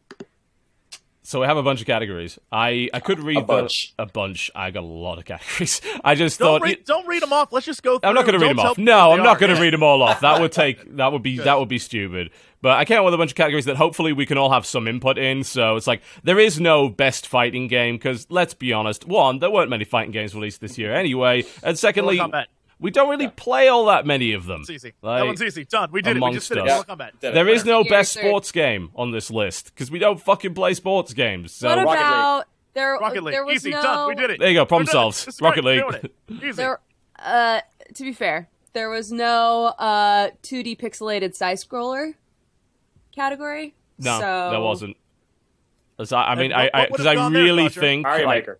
So 1.29 1.41
we 1.41 1.47
have 1.47 1.59
a 1.59 1.63
bunch 1.63 1.83
of 1.83 1.87
categories. 1.87 2.39
I, 2.51 2.89
I 2.95 3.01
could 3.01 3.21
read 3.21 3.37
A 3.37 3.43
bunch. 3.43 3.93
The, 3.99 4.05
a 4.05 4.07
bunch. 4.07 4.51
I 4.55 4.71
got 4.71 4.83
a 4.83 4.87
lot 4.87 5.19
of 5.19 5.27
categories. 5.27 5.83
I 6.03 6.15
just 6.15 6.39
Don't 6.39 6.61
thought 6.61 6.67
read, 6.67 6.87
don't 6.87 7.07
read 7.07 7.21
them 7.21 7.35
off. 7.35 7.53
Let's 7.53 7.67
just 7.67 7.83
go. 7.83 7.99
Through. 7.99 8.09
I'm 8.09 8.15
not 8.15 8.25
going 8.25 8.41
to 8.41 8.47
read 8.47 8.57
them 8.57 8.61
off. 8.61 8.79
No, 8.79 9.13
I'm 9.13 9.23
not 9.23 9.39
going 9.39 9.55
to 9.55 9.61
read 9.61 9.75
them 9.75 9.83
all 9.83 10.03
off. 10.03 10.21
That 10.21 10.41
would 10.41 10.53
take 10.53 10.79
that 10.97 11.13
would 11.13 11.23
be 11.23 11.37
that 11.37 11.59
would 11.59 11.69
be 11.69 11.79
stupid. 11.79 12.31
But 12.63 12.79
I 12.79 12.87
came 12.87 13.01
up 13.01 13.05
with 13.05 13.13
a 13.13 13.19
bunch 13.19 13.33
of 13.33 13.37
categories 13.37 13.67
that 13.67 13.77
hopefully 13.77 14.15
we 14.15 14.25
can 14.25 14.39
all 14.39 14.51
have 14.51 14.65
some 14.65 14.89
input 14.89 15.19
in. 15.19 15.45
So 15.45 15.77
it's 15.77 15.87
like 15.87 16.01
there 16.25 16.39
is 16.39 16.59
no 16.59 16.89
best 16.89 17.27
fighting 17.27 17.69
game 17.69 17.97
because 17.97 18.27
let's 18.31 18.55
be 18.55 18.73
honest, 18.73 19.07
one 19.07 19.39
there 19.39 19.51
weren't 19.51 19.69
many 19.69 19.85
fighting 19.85 20.13
games 20.13 20.35
released 20.35 20.63
this 20.63 20.79
year 20.79 20.95
anyway, 20.95 21.45
and 21.63 21.79
secondly, 21.79 22.17
Mortal 22.17 22.41
Kombat. 22.41 22.47
We 22.81 22.91
don't 22.91 23.09
really 23.09 23.29
play 23.29 23.69
all 23.69 23.87
that 23.87 24.07
many 24.07 24.33
of 24.33 24.47
them. 24.47 24.61
It's 24.61 24.71
easy. 24.71 24.93
Like- 25.03 25.21
that 25.21 25.27
one's 25.27 25.43
easy. 25.43 25.65
Done. 25.65 25.91
We 25.93 26.01
did 26.03 26.17
it. 26.17 26.23
We 26.23 26.33
just 26.33 26.49
did 26.49 26.59
it. 26.59 26.69
us. 26.69 26.87
Mortal 26.87 26.97
Kombat. 26.97 27.21
Did 27.21 27.29
it. 27.29 27.35
There 27.35 27.49
is 27.49 27.65
no 27.65 27.83
Here, 27.83 27.91
best 27.91 28.13
sir. 28.13 28.21
sports 28.21 28.53
game 28.53 28.91
on 28.95 29.11
this 29.11 29.31
list 29.31 29.75
because 29.75 29.91
we 29.91 29.99
don't 29.99 30.21
fucking 30.21 30.55
play 30.55 30.75
sports 30.75 31.13
games. 31.15 31.53
So 31.53 31.69
what 31.69 31.97
about 31.99 32.45
there? 32.75 32.95
Rocket 32.95 33.23
League. 33.25 33.35
There 33.35 33.45
was 33.45 33.57
Easy. 33.57 33.71
no. 33.71 33.83
Done. 33.83 34.09
We 34.09 34.15
did 34.15 34.31
it. 34.31 34.39
There 34.41 34.49
you 34.49 34.55
go, 34.55 34.65
problem 34.67 34.87
solved. 34.87 35.17
This 35.27 35.35
is 35.35 35.41
great. 35.41 35.49
Rocket 35.49 35.65
We're 35.65 35.87
League. 35.89 36.05
it. 36.05 36.13
Easy. 36.45 36.53
There, 36.53 36.81
uh, 37.19 37.61
to 37.95 38.03
be 38.05 38.13
fair, 38.13 38.49
there 38.75 38.89
was 38.91 39.11
no 39.11 39.75
uh 39.79 40.31
2D 40.43 40.79
pixelated 40.79 41.35
side 41.35 41.57
scroller 41.59 42.15
category. 43.15 43.75
no, 43.99 44.21
so 44.21 44.51
there 44.51 44.61
wasn't. 44.61 44.97
I, 45.99 46.05
I 46.15 46.35
mean, 46.37 46.53
And 46.53 46.55
I 46.55 46.63
what- 46.65 46.73
what 46.73 46.89
because 46.93 47.07
would 47.07 47.17
I, 47.19 47.23
have 47.25 47.33
there, 47.33 47.43
really 47.43 47.69
think 47.71 48.03
Mario 48.05 48.27
like, 48.27 48.43
Maker. 48.43 48.59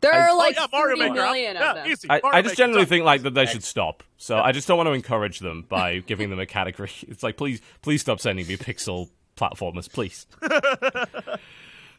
There 0.00 0.12
I- 0.12 0.18
are 0.18 0.30
Oh, 0.30 0.36
like 0.38 0.56
yeah, 0.56 0.66
Mario 0.72 0.96
Maker. 0.96 1.14
million 1.14 1.56
yeah, 1.56 1.70
of 1.70 1.76
them. 1.76 1.86
easy. 1.90 2.08
I, 2.10 2.20
Mario 2.22 2.38
I 2.38 2.42
just 2.42 2.52
Maker. 2.52 2.56
generally 2.56 2.80
Done. 2.82 2.88
think 2.88 3.04
like 3.04 3.22
that 3.22 3.34
they 3.34 3.46
should 3.46 3.64
stop. 3.64 4.02
So 4.18 4.38
I 4.38 4.52
just 4.52 4.68
don't 4.68 4.76
want 4.76 4.88
to 4.88 4.92
encourage 4.92 5.38
them 5.40 5.64
by 5.68 5.98
giving 6.06 6.30
them 6.30 6.38
a 6.38 6.46
category. 6.46 6.90
It's 7.08 7.22
like 7.22 7.36
please, 7.36 7.60
please 7.82 8.00
stop 8.02 8.20
sending 8.20 8.46
me 8.46 8.56
pixel 8.56 9.08
platformers, 9.36 9.90
please. 9.90 10.26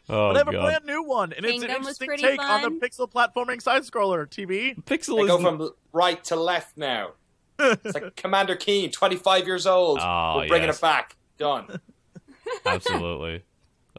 oh 0.10 0.34
They 0.34 0.40
have 0.40 0.48
a 0.48 0.52
brand 0.52 0.86
new 0.86 1.04
one, 1.04 1.34
and 1.34 1.46
it's 1.46 1.56
an 1.56 1.60
Kingdom 1.62 1.76
interesting 1.78 2.08
pretty 2.08 2.24
take 2.24 2.42
on 2.42 2.62
the 2.62 2.70
pixel 2.88 3.12
platforming 3.12 3.62
side 3.62 3.84
scroller 3.84 4.28
TV. 4.28 4.76
pixel 4.84 5.18
They 5.18 5.24
is 5.24 5.28
go 5.28 5.40
from 5.40 5.72
right 5.94 6.24
to 6.26 6.36
left 6.36 6.78
now. 6.78 7.12
It's 7.60 7.94
like 7.96 8.16
Commander 8.16 8.56
Keen, 8.56 8.92
25 8.92 9.48
years 9.48 9.66
old. 9.66 9.98
Ah, 10.02 10.38
We're 10.38 10.48
bringing 10.48 10.68
yes. 10.68 10.78
it 10.78 10.82
back. 10.82 11.16
Done. 11.40 11.80
absolutely. 12.66 13.44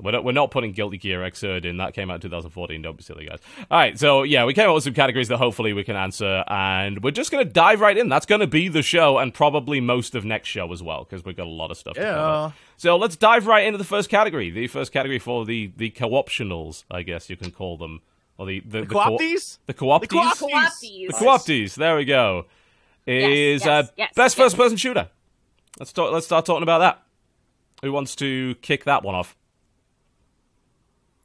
We're 0.00 0.12
not, 0.12 0.24
we're 0.24 0.32
not 0.32 0.50
putting 0.50 0.72
Guilty 0.72 0.98
Gear 0.98 1.20
Xrd 1.20 1.64
in. 1.64 1.76
That 1.78 1.94
came 1.94 2.10
out 2.10 2.16
in 2.16 2.20
2014. 2.22 2.80
Don't 2.82 2.96
be 2.96 3.02
silly, 3.02 3.26
guys. 3.26 3.38
All 3.70 3.78
right, 3.78 3.98
so 3.98 4.22
yeah, 4.22 4.44
we 4.44 4.54
came 4.54 4.68
up 4.68 4.74
with 4.74 4.84
some 4.84 4.94
categories 4.94 5.28
that 5.28 5.38
hopefully 5.38 5.72
we 5.72 5.84
can 5.84 5.96
answer, 5.96 6.44
and 6.48 7.02
we're 7.02 7.10
just 7.10 7.30
going 7.30 7.44
to 7.46 7.52
dive 7.52 7.80
right 7.80 7.96
in. 7.96 8.08
That's 8.08 8.26
going 8.26 8.40
to 8.40 8.46
be 8.46 8.68
the 8.68 8.82
show, 8.82 9.18
and 9.18 9.32
probably 9.34 9.80
most 9.80 10.14
of 10.14 10.24
next 10.24 10.48
show 10.48 10.72
as 10.72 10.82
well, 10.82 11.04
because 11.04 11.24
we've 11.24 11.36
got 11.36 11.46
a 11.46 11.50
lot 11.50 11.70
of 11.70 11.76
stuff 11.76 11.94
to 11.94 12.00
Yeah. 12.00 12.14
cover. 12.14 12.54
So 12.76 12.96
let's 12.96 13.16
dive 13.16 13.46
right 13.46 13.64
into 13.66 13.78
the 13.78 13.84
first 13.84 14.08
category. 14.08 14.50
The 14.50 14.68
first 14.68 14.92
category 14.92 15.18
for 15.18 15.44
the 15.44 15.72
the 15.76 15.90
co-optionals, 15.90 16.84
I 16.90 17.02
guess 17.02 17.28
you 17.28 17.36
can 17.36 17.50
call 17.50 17.76
them, 17.76 18.00
or 18.36 18.46
the 18.46 18.60
the, 18.60 18.80
the, 18.82 18.86
co- 18.86 19.00
Co-opties? 19.00 19.58
the 19.66 19.74
co-opties. 19.74 20.00
The 20.00 20.06
co-opties. 20.08 20.38
Co-opties. 20.38 21.08
The 21.08 21.14
co-opties. 21.14 21.74
There 21.74 21.96
we 21.96 22.04
go. 22.04 22.46
Is 23.06 23.64
yes, 23.64 23.66
uh, 23.66 23.90
yes, 23.96 24.12
best 24.14 24.36
yes. 24.38 24.44
first-person 24.44 24.76
shooter. 24.76 25.08
Let's 25.78 25.92
talk, 25.92 26.12
let's 26.12 26.26
start 26.26 26.44
talking 26.44 26.62
about 26.62 26.78
that. 26.80 27.02
Who 27.82 27.92
wants 27.92 28.14
to 28.16 28.54
kick 28.56 28.84
that 28.84 29.02
one 29.02 29.14
off? 29.14 29.34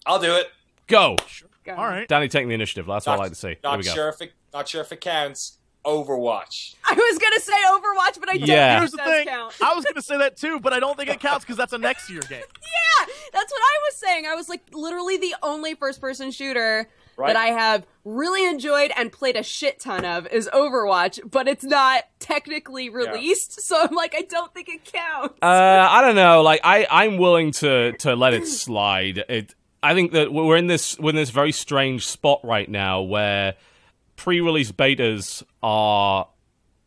I'll 0.06 0.20
do 0.20 0.34
it. 0.36 0.48
Go, 0.88 1.18
Go. 1.64 1.76
All 1.76 1.86
right. 1.88 2.08
Danny. 2.08 2.28
Taking 2.28 2.50
the 2.50 2.56
initiative. 2.56 2.86
That's 2.88 3.06
what 3.08 3.14
I 3.14 3.18
like 3.18 3.30
to 3.32 3.36
see. 3.36 3.48
Here 3.50 3.58
Not 3.64 3.78
we 3.78 3.86
go. 3.86 3.92
sure 3.94 4.10
if 4.10 4.22
it. 4.22 4.34
Not 4.54 4.68
sure 4.68 4.82
if 4.82 4.92
it 4.92 5.00
counts. 5.02 5.58
Overwatch. 5.86 6.76
I 6.86 6.94
was 6.94 7.18
gonna 7.20 7.40
say 7.40 7.54
Overwatch, 7.68 8.20
but 8.20 8.30
I 8.30 8.38
don't 8.38 8.48
Yeah. 8.48 8.80
think 8.80 8.82
Here's 8.82 8.94
it 8.94 8.98
the 8.98 9.04
thing. 9.04 9.28
count. 9.28 9.54
I 9.62 9.74
was 9.74 9.84
going 9.84 9.96
to 9.96 10.02
say 10.02 10.18
that 10.18 10.38
too, 10.38 10.60
but 10.62 10.72
I 10.74 10.80
don't 10.80 10.98
think 10.98 11.10
it 11.10 11.20
counts 11.22 11.44
because 11.44 11.58
that's 11.58 11.74
a 11.74 11.78
next 11.78 12.10
year 12.10 12.22
game. 12.22 12.42
Yeah, 13.00 13.06
that's 13.34 13.52
what 13.52 13.62
I 13.62 13.80
was 13.90 13.96
saying. 13.96 14.26
I 14.28 14.36
was 14.36 14.48
like, 14.50 14.62
literally 14.72 15.18
the 15.18 15.36
only 15.44 15.74
first 15.76 16.00
person 16.00 16.32
shooter 16.32 16.88
Right. 17.18 17.28
that 17.28 17.36
I 17.36 17.48
have 17.48 17.86
really 18.06 18.46
enjoyed 18.48 18.92
and 18.98 19.12
played 19.12 19.36
a 19.36 19.44
shit 19.44 19.80
ton 19.80 20.04
of 20.06 20.26
is 20.28 20.50
Overwatch, 20.54 21.20
but 21.30 21.48
it's 21.48 21.64
not 21.64 22.04
technically 22.20 22.90
released, 22.90 23.62
so 23.62 23.80
I'm 23.82 23.94
like, 23.94 24.16
I 24.18 24.22
don't 24.24 24.52
think 24.54 24.68
it 24.70 24.84
counts. 24.86 25.36
Uh, 25.42 25.46
I 25.90 26.02
don't 26.02 26.16
know. 26.16 26.42
Like 26.42 26.62
I, 26.64 26.88
I'm 26.90 27.18
willing 27.18 27.52
to 27.54 27.92
to 28.00 28.16
let 28.16 28.34
it 28.34 28.48
slide. 28.48 29.24
It. 29.30 29.54
I 29.84 29.94
think 29.94 30.14
that 30.14 30.32
we're 30.32 30.56
in 30.56 30.68
this 30.68 30.98
we're 30.98 31.10
in 31.10 31.16
this 31.18 31.30
very 31.30 31.52
strange 31.52 32.08
spot 32.08 32.40
right 32.44 32.70
now 32.70 33.02
where 33.02 33.56
pre-release 34.16 34.72
betas 34.72 35.44
are 35.62 36.28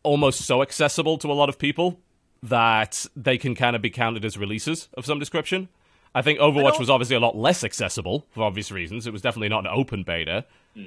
almost 0.01 0.41
so 0.41 0.63
accessible 0.63 1.17
to 1.19 1.31
a 1.31 1.33
lot 1.33 1.47
of 1.47 1.59
people 1.59 1.99
that 2.41 3.05
they 3.15 3.37
can 3.37 3.53
kind 3.53 3.75
of 3.75 3.81
be 3.81 3.89
counted 3.91 4.25
as 4.25 4.37
releases 4.37 4.89
of 4.95 5.05
some 5.05 5.19
description. 5.19 5.69
I 6.15 6.23
think 6.23 6.39
Overwatch 6.39 6.71
don't- 6.71 6.79
was 6.79 6.89
obviously 6.89 7.15
a 7.15 7.19
lot 7.19 7.35
less 7.35 7.63
accessible 7.63 8.25
for 8.31 8.43
obvious 8.43 8.71
reasons. 8.71 9.05
It 9.05 9.13
was 9.13 9.21
definitely 9.21 9.49
not 9.49 9.65
an 9.65 9.71
open 9.71 10.01
beta. 10.03 10.45
Hmm. 10.73 10.85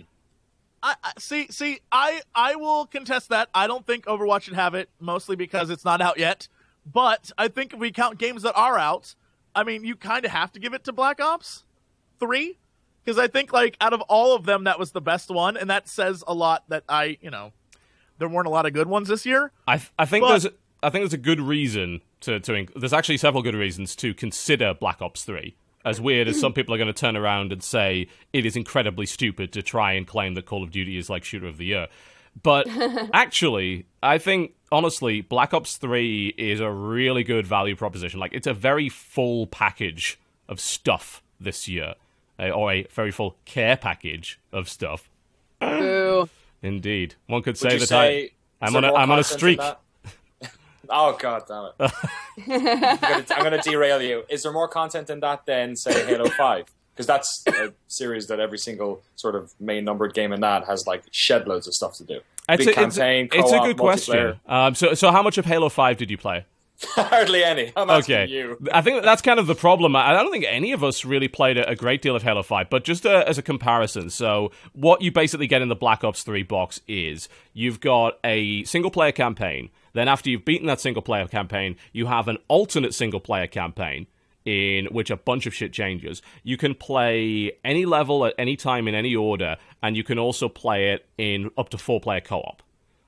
I, 0.83 0.95
I 1.05 1.13
see. 1.19 1.47
See, 1.51 1.81
I 1.93 2.23
I 2.35 2.57
will 2.57 2.87
contest 2.87 3.29
that. 3.29 3.51
I 3.55 3.69
don't 3.69 3.87
think 3.87 4.07
Overwatch 4.07 4.43
should 4.43 4.55
have 4.55 4.75
it, 4.75 4.89
mostly 4.99 5.37
because 5.37 5.71
it's 5.71 5.85
not 5.85 6.01
out 6.01 6.19
yet. 6.19 6.49
But 6.91 7.31
I 7.39 7.47
think 7.49 7.75
if 7.75 7.79
we 7.79 7.93
count 7.93 8.19
games 8.19 8.43
that 8.43 8.57
are 8.57 8.79
out, 8.79 9.15
I 9.55 9.63
mean, 9.63 9.85
you 9.85 9.95
kind 9.95 10.25
of 10.25 10.31
have 10.33 10.51
to 10.53 10.59
give 10.59 10.73
it 10.75 10.83
to 10.85 10.93
Black 10.93 11.21
Ops 11.21 11.65
Three, 12.21 12.59
because 13.05 13.19
I 13.19 13.27
think 13.29 13.53
like 13.53 13.77
out 13.81 13.93
of 13.93 14.01
all 14.03 14.35
of 14.37 14.45
them, 14.45 14.65
that 14.65 14.79
was 14.79 14.93
the 14.93 15.01
best 15.01 15.31
one, 15.31 15.57
and 15.57 15.69
that 15.71 15.89
says 15.89 16.23
a 16.27 16.35
lot. 16.35 16.65
That 16.69 16.85
I, 16.89 17.19
you 17.21 17.31
know, 17.31 17.53
there 18.19 18.29
weren't 18.29 18.47
a 18.47 18.51
lot 18.51 18.67
of 18.67 18.73
good 18.73 18.87
ones 18.89 19.09
this 19.09 19.27
year. 19.27 19.51
I 19.67 19.79
th- 19.79 19.91
I 19.99 20.05
think 20.07 20.23
But- 20.25 20.29
there's 20.29 20.47
I 20.83 20.91
think 20.91 21.03
there's 21.03 21.13
a 21.15 21.19
good 21.19 21.41
reason 21.41 22.01
to 22.21 22.39
to 22.41 22.53
inc- 22.53 22.73
there's 22.79 22.93
actually 22.93 23.17
several 23.19 23.43
good 23.43 23.55
reasons 23.55 23.97
to 23.97 24.15
consider 24.15 24.75
Black 24.75 25.01
Ops 25.03 25.25
3. 25.25 25.55
As 25.83 25.99
weird 25.99 26.29
as 26.29 26.39
some 26.39 26.53
people 26.53 26.75
are 26.75 26.79
going 26.79 26.93
to 26.93 26.93
turn 26.93 27.17
around 27.17 27.53
and 27.53 27.63
say 27.63 28.07
it 28.35 28.45
is 28.45 28.55
incredibly 28.55 29.07
stupid 29.07 29.51
to 29.55 29.63
try 29.63 29.95
and 29.95 30.07
claim 30.07 30.35
that 30.35 30.45
Call 30.45 30.63
of 30.63 30.71
Duty 30.71 30.99
is 30.99 31.09
like 31.09 31.25
shooter 31.25 31.47
of 31.47 31.57
the 31.57 31.65
year. 31.65 31.89
But 32.43 32.67
actually, 33.15 33.87
I 34.03 34.19
think 34.19 34.53
honestly 34.71 35.23
Black 35.23 35.55
Ops 35.55 35.79
3 35.79 36.35
is 36.37 36.61
a 36.61 36.71
really 36.71 37.25
good 37.25 37.47
value 37.47 37.77
proposition. 37.77 38.21
Like 38.21 38.35
it's 38.35 38.47
a 38.47 38.53
very 38.53 38.91
full 38.91 39.47
package 39.47 40.19
of 40.51 40.61
stuff 40.61 41.23
this 41.41 41.67
year. 41.67 41.95
Uh, 42.41 42.51
or 42.51 42.73
a 42.73 42.87
very 42.91 43.11
full 43.11 43.37
care 43.45 43.77
package 43.77 44.41
of 44.53 44.69
stuff. 44.69 45.11
Boo. 45.61 46.29
Indeed. 46.63 47.17
One 47.27 47.43
could 47.43 47.59
say 47.59 47.77
that 47.77 47.87
say? 47.87 48.33
I 48.61 48.67
I'm 48.67 48.77
on 48.77 48.83
there 48.83 48.91
a, 48.91 48.95
more 48.95 49.01
I'm 49.01 49.11
on 49.11 49.19
a 49.19 49.25
streak. 49.25 49.61
oh 50.89 51.17
god 51.19 51.43
damn 51.47 51.65
it! 51.67 51.93
I'm, 52.49 53.01
gonna, 53.01 53.27
I'm 53.31 53.43
gonna 53.43 53.63
derail 53.63 54.01
you. 54.01 54.25
Is 54.31 54.43
there 54.43 54.53
more 54.53 54.69
content 54.69 55.11
in 55.11 55.21
that 55.21 55.45
than 55.45 55.77
say 55.77 56.07
Halo 56.07 56.29
Five? 56.39 56.67
Because 56.95 57.07
that's 57.07 57.43
a 57.47 57.73
series 57.89 58.27
that 58.29 58.41
every 58.41 58.59
single 58.59 59.03
sort 59.17 59.35
of 59.35 59.53
main 59.61 59.85
numbered 59.85 60.15
game 60.15 60.33
in 60.33 60.41
that 60.41 60.67
has 60.67 60.87
like 60.87 61.05
shed 61.11 61.47
loads 61.47 61.67
of 61.67 61.75
stuff 61.75 61.95
to 61.97 62.05
do. 62.05 62.21
It's 62.49 62.65
Big 62.65 62.69
a, 62.69 62.71
it's, 62.71 62.97
campaign, 62.97 63.29
it's 63.33 63.53
a 63.53 63.57
co-op, 63.57 63.67
good 63.67 63.79
question. 63.79 64.41
Um, 64.47 64.75
so, 64.75 64.95
so 64.95 65.11
how 65.11 65.23
much 65.23 65.39
of 65.39 65.45
Halo 65.45 65.69
Five 65.69 65.99
did 65.99 66.11
you 66.11 66.19
play? 66.19 66.45
Hardly 66.95 67.45
any. 67.45 67.73
I'm 67.77 67.91
Okay, 67.91 68.27
you. 68.27 68.57
I 68.73 68.81
think 68.81 69.03
that's 69.03 69.21
kind 69.21 69.39
of 69.39 69.47
the 69.47 69.55
problem. 69.55 69.95
I 69.95 70.13
don't 70.13 70.31
think 70.31 70.47
any 70.49 70.73
of 70.73 70.83
us 70.83 71.05
really 71.05 71.29
played 71.29 71.59
a, 71.59 71.69
a 71.71 71.77
great 71.77 72.01
deal 72.01 72.17
of 72.17 72.23
Halo 72.23 72.43
Five, 72.43 72.71
but 72.71 72.85
just 72.85 73.05
uh 73.05 73.25
as 73.27 73.37
a 73.39 73.43
comparison, 73.43 74.09
so 74.11 74.51
what 74.73 75.03
you 75.03 75.13
basically 75.13 75.47
get 75.47 75.61
in 75.63 75.69
the 75.69 75.77
Black 75.77 76.05
Ops 76.05 76.23
Three 76.23 76.43
box 76.43 76.81
is 76.89 77.29
you've 77.53 77.81
got 77.81 78.19
a 78.25 78.65
single 78.65 78.91
player 78.91 79.13
campaign. 79.13 79.71
Then 79.93 80.09
after 80.09 80.31
you've 80.31 80.45
beaten 80.45 80.67
that 80.69 80.81
single 80.81 81.03
player 81.03 81.27
campaign, 81.27 81.77
you 81.93 82.07
have 82.07 82.29
an 82.29 82.39
alternate 82.49 82.95
single 82.95 83.21
player 83.21 83.47
campaign 83.47 84.07
in 84.45 84.87
which 84.87 85.11
a 85.11 85.17
bunch 85.17 85.47
of 85.47 85.55
shit 85.55 85.73
changes. 85.73 86.23
You 86.43 86.57
can 86.57 86.75
play 86.75 87.53
any 87.65 87.85
level 87.85 88.25
at 88.25 88.35
any 88.39 88.57
time 88.57 88.89
in 88.89 88.95
any 88.95 89.15
order, 89.15 89.57
and 89.83 89.97
you 89.97 90.05
can 90.05 90.19
also 90.19 90.49
play 90.49 90.93
it 90.93 91.07
in 91.19 91.51
up 91.59 91.69
to 91.71 91.79
four 91.79 92.01
player 92.01 92.21
co 92.21 92.39
op, 92.41 92.63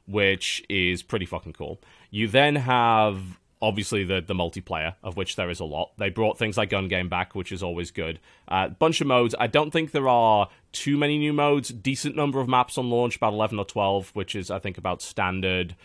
which 0.07 0.63
is 0.69 1.03
pretty 1.03 1.27
fucking 1.27 1.55
cool. 1.55 1.81
You 2.11 2.29
then 2.29 2.57
have 2.57 3.39
obviously 3.63 4.05
the 4.05 4.21
the 4.21 4.35
multiplayer, 4.35 4.97
of 5.03 5.17
which 5.17 5.37
there 5.37 5.49
is 5.49 5.61
a 5.61 5.65
lot. 5.65 5.93
They 5.97 6.11
brought 6.11 6.39
things 6.39 6.59
like 6.59 6.71
gun 6.71 6.89
game 6.89 7.09
back, 7.09 7.35
which 7.35 7.53
is 7.53 7.63
always 7.63 7.91
good. 7.91 8.19
A 8.49 8.55
uh, 8.55 8.69
bunch 8.69 9.01
of 9.01 9.07
modes. 9.07 9.35
I 9.39 9.47
don't 9.47 9.71
think 9.71 9.93
there 9.93 10.09
are 10.09 10.49
too 10.73 10.99
many 10.99 11.17
new 11.17 11.33
modes. 11.33 11.69
Decent 11.71 12.17
number 12.17 12.41
of 12.41 12.49
maps 12.49 12.77
on 12.77 12.91
launch, 12.91 13.17
about 13.17 13.33
eleven 13.33 13.59
or 13.59 13.65
twelve, 13.65 14.11
which 14.11 14.35
is 14.35 14.51
I 14.51 14.59
think 14.59 14.77
about 14.77 15.01
standard. 15.01 15.77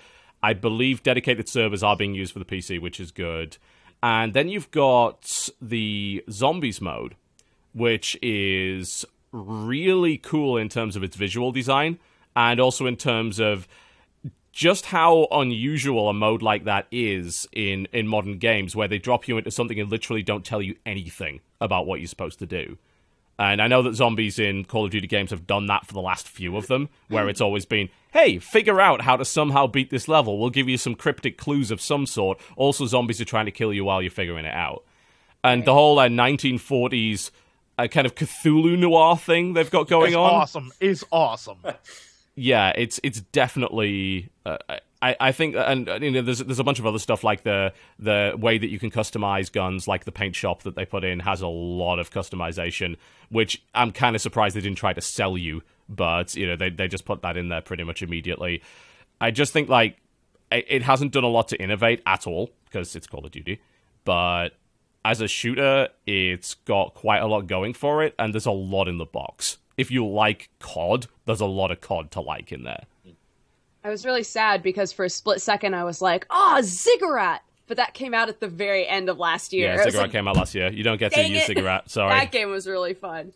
I 0.42 0.54
believe 0.54 1.04
dedicated 1.04 1.48
servers 1.48 1.84
are 1.84 1.96
being 1.96 2.16
used 2.16 2.34
for 2.34 2.40
the 2.40 2.46
PC, 2.46 2.82
which 2.82 3.00
is 3.00 3.12
good. 3.12 3.58
And 4.04 4.34
then 4.34 4.50
you've 4.50 4.70
got 4.70 5.50
the 5.62 6.24
zombies 6.30 6.80
mode, 6.82 7.16
which 7.74 8.18
is 8.22 9.06
really 9.32 10.18
cool 10.18 10.58
in 10.58 10.70
terms 10.70 10.96
of 10.96 11.04
its 11.04 11.16
visual 11.16 11.52
design 11.52 12.00
and 12.36 12.60
also 12.60 12.86
in 12.86 12.96
terms 12.96 13.40
of 13.40 13.68
just 14.58 14.88
how 14.88 15.28
unusual 15.30 16.10
a 16.10 16.14
mode 16.14 16.42
like 16.42 16.64
that 16.64 16.88
is 16.92 17.48
in, 17.54 17.88
in 17.94 18.08
modern 18.08 18.40
games 18.40 18.76
where 18.76 18.88
they 18.88 18.98
drop 18.98 19.28
you 19.28 19.38
into 19.38 19.52
something 19.52 19.80
and 19.80 19.92
literally 19.92 20.24
don't 20.24 20.44
tell 20.44 20.64
you 20.64 20.76
anything 20.84 21.40
about 21.62 21.86
what 21.86 22.00
you're 22.00 22.08
supposed 22.08 22.40
to 22.40 22.48
do. 22.48 22.76
And 23.38 23.62
I 23.62 23.68
know 23.68 23.84
that 23.84 23.94
zombies 23.94 24.40
in 24.40 24.66
Call 24.66 24.86
of 24.86 24.90
Duty 24.90 25.06
games 25.06 25.30
have 25.30 25.46
done 25.46 25.68
that 25.68 25.86
for 25.86 25.94
the 25.94 26.02
last 26.02 26.28
few 26.28 26.58
of 26.58 26.66
them, 26.66 26.90
where 27.08 27.30
it's 27.30 27.40
always 27.40 27.68
been, 27.68 27.90
hey, 28.12 28.40
figure 28.40 28.82
out 28.82 29.02
how 29.02 29.16
to 29.16 29.26
somehow 29.26 29.68
beat 29.68 29.92
this 29.92 30.08
level. 30.08 30.40
We'll 30.40 30.50
give 30.50 30.68
you 30.68 30.80
some 30.80 30.96
cryptic 30.96 31.38
clues 31.38 31.70
of 31.70 31.80
some 31.80 32.08
sort. 32.08 32.40
Also, 32.56 32.88
zombies 32.88 33.22
are 33.22 33.26
trying 33.26 33.46
to 33.46 33.52
kill 33.52 33.72
you 33.72 33.86
while 33.86 34.02
you're 34.02 34.10
figuring 34.10 34.46
it 34.46 34.56
out. 34.56 34.84
And 35.44 35.66
the 35.66 35.74
whole 35.76 36.00
uh, 36.00 36.08
1940s 36.08 37.30
uh, 37.78 37.88
kind 37.88 38.08
of 38.08 38.16
Cthulhu 38.16 38.76
noir 38.76 39.18
thing 39.18 39.54
they've 39.54 39.70
got 39.70 39.88
going 39.88 40.14
It's 40.14 40.18
on 40.18 40.34
awesome. 40.34 40.72
Is 40.80 41.06
awesome. 41.12 41.60
yeah, 42.38 42.72
it's 42.76 43.00
it's 43.04 43.20
definitely. 43.20 44.30
Uh, 44.46 44.58
I 45.02 45.16
I 45.20 45.32
think, 45.32 45.56
and 45.58 45.90
uh, 45.90 45.96
you 46.00 46.12
know, 46.12 46.22
there's 46.22 46.38
there's 46.38 46.60
a 46.60 46.64
bunch 46.64 46.78
of 46.78 46.86
other 46.86 47.00
stuff 47.00 47.24
like 47.24 47.42
the 47.42 47.74
the 47.98 48.36
way 48.38 48.60
that 48.60 48.70
you 48.70 48.78
can 48.78 48.92
customize 48.92 49.52
guns, 49.52 49.88
like 49.88 50.06
the 50.06 50.12
paint 50.12 50.36
shop 50.36 50.62
that 50.62 50.76
they 50.76 50.86
put 50.86 51.04
in, 51.04 51.22
has 51.22 51.42
a 51.42 51.48
lot 51.48 51.98
of 51.98 52.12
customization, 52.12 52.96
which 53.30 53.64
I'm 53.74 53.92
kind 53.92 54.16
of 54.16 54.22
surprised 54.22 54.56
they 54.56 54.62
didn't 54.62 54.78
try 54.78 54.94
to 54.94 55.02
sell 55.02 55.36
you, 55.36 55.64
but 55.90 56.36
you 56.36 56.46
know, 56.46 56.56
they 56.56 56.70
they 56.70 56.88
just 56.88 57.06
put 57.06 57.24
that 57.24 57.38
in 57.38 57.50
there 57.50 57.62
pretty 57.62 57.84
much 57.84 58.04
immediately. 58.04 58.62
I 59.20 59.32
just 59.32 59.52
think 59.52 59.68
like 59.68 59.98
it, 60.52 60.66
it 60.70 60.82
hasn't 60.84 61.14
done 61.14 61.24
a 61.24 61.30
lot 61.30 61.48
to 61.48 61.62
innovate 61.62 62.04
at 62.06 62.28
all 62.28 62.52
because 62.66 62.96
it's 62.96 63.08
Call 63.08 63.26
of 63.26 63.32
Duty, 63.32 63.62
but 64.06 64.50
as 65.04 65.22
a 65.22 65.28
shooter, 65.28 65.88
it's 66.06 66.54
got 66.54 66.94
quite 66.94 67.20
a 67.20 67.28
lot 67.28 67.48
going 67.48 67.74
for 67.74 68.04
it, 68.04 68.14
and 68.20 68.32
there's 68.32 68.46
a 68.46 68.52
lot 68.52 68.88
in 68.88 69.00
the 69.00 69.06
box. 69.06 69.58
If 69.78 69.92
you 69.92 70.08
like 70.08 70.50
COD, 70.60 71.08
there's 71.26 71.42
a 71.42 71.46
lot 71.46 71.72
of 71.72 71.82
COD 71.82 72.12
to 72.12 72.22
like 72.22 72.52
in 72.52 72.64
there. 72.64 72.86
I 73.84 73.90
was 73.90 74.06
really 74.06 74.24
sad 74.24 74.64
because 74.64 74.92
for 74.92 75.06
a 75.06 75.10
split 75.10 75.42
second 75.42 75.74
I 75.74 75.84
was 75.84 76.02
like, 76.02 76.26
"Oh, 76.30 76.60
Ziggurat," 76.62 77.42
but 77.68 77.78
that 77.78 77.94
came 77.94 78.14
out 78.14 78.28
at 78.28 78.40
the 78.40 78.48
very 78.48 78.88
end 78.88 79.08
of 79.08 79.18
last 79.18 79.54
year. 79.54 79.68
Yeah, 79.68 79.74
I 79.74 79.76
was 79.78 79.86
Cigarette 79.86 80.04
like, 80.04 80.12
came 80.12 80.28
out 80.28 80.36
last 80.36 80.56
year. 80.56 80.72
You 80.72 80.84
don't 80.84 80.98
get 80.98 81.14
to 81.14 81.22
use 81.22 81.44
it. 81.44 81.46
Cigarette. 81.46 81.90
Sorry. 81.90 82.10
That 82.10 82.32
game 82.32 82.50
was 82.50 82.68
really 82.68 82.94
fun. 82.94 83.34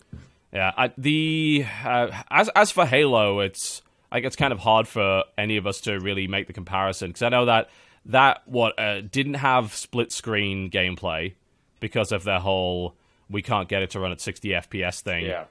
Yeah, 0.51 0.71
I, 0.75 0.91
the 0.97 1.65
uh, 1.85 2.23
as 2.29 2.49
as 2.49 2.71
for 2.71 2.85
Halo, 2.85 3.39
it's 3.39 3.81
like 4.11 4.25
it's 4.25 4.35
kind 4.35 4.51
of 4.51 4.59
hard 4.59 4.87
for 4.87 5.23
any 5.37 5.57
of 5.57 5.65
us 5.65 5.79
to 5.81 5.99
really 5.99 6.27
make 6.27 6.47
the 6.47 6.53
comparison 6.53 7.09
because 7.09 7.21
I 7.21 7.29
know 7.29 7.45
that 7.45 7.69
that 8.05 8.41
what 8.45 8.77
uh, 8.77 9.01
didn't 9.01 9.35
have 9.35 9.73
split 9.73 10.11
screen 10.11 10.69
gameplay 10.69 11.35
because 11.79 12.11
of 12.11 12.23
their 12.23 12.39
whole 12.39 12.95
we 13.29 13.41
can't 13.41 13.69
get 13.69 13.81
it 13.81 13.91
to 13.91 13.99
run 13.99 14.11
at 14.11 14.19
60 14.19 14.49
FPS 14.49 15.01
thing. 15.01 15.25
Yeah. 15.25 15.45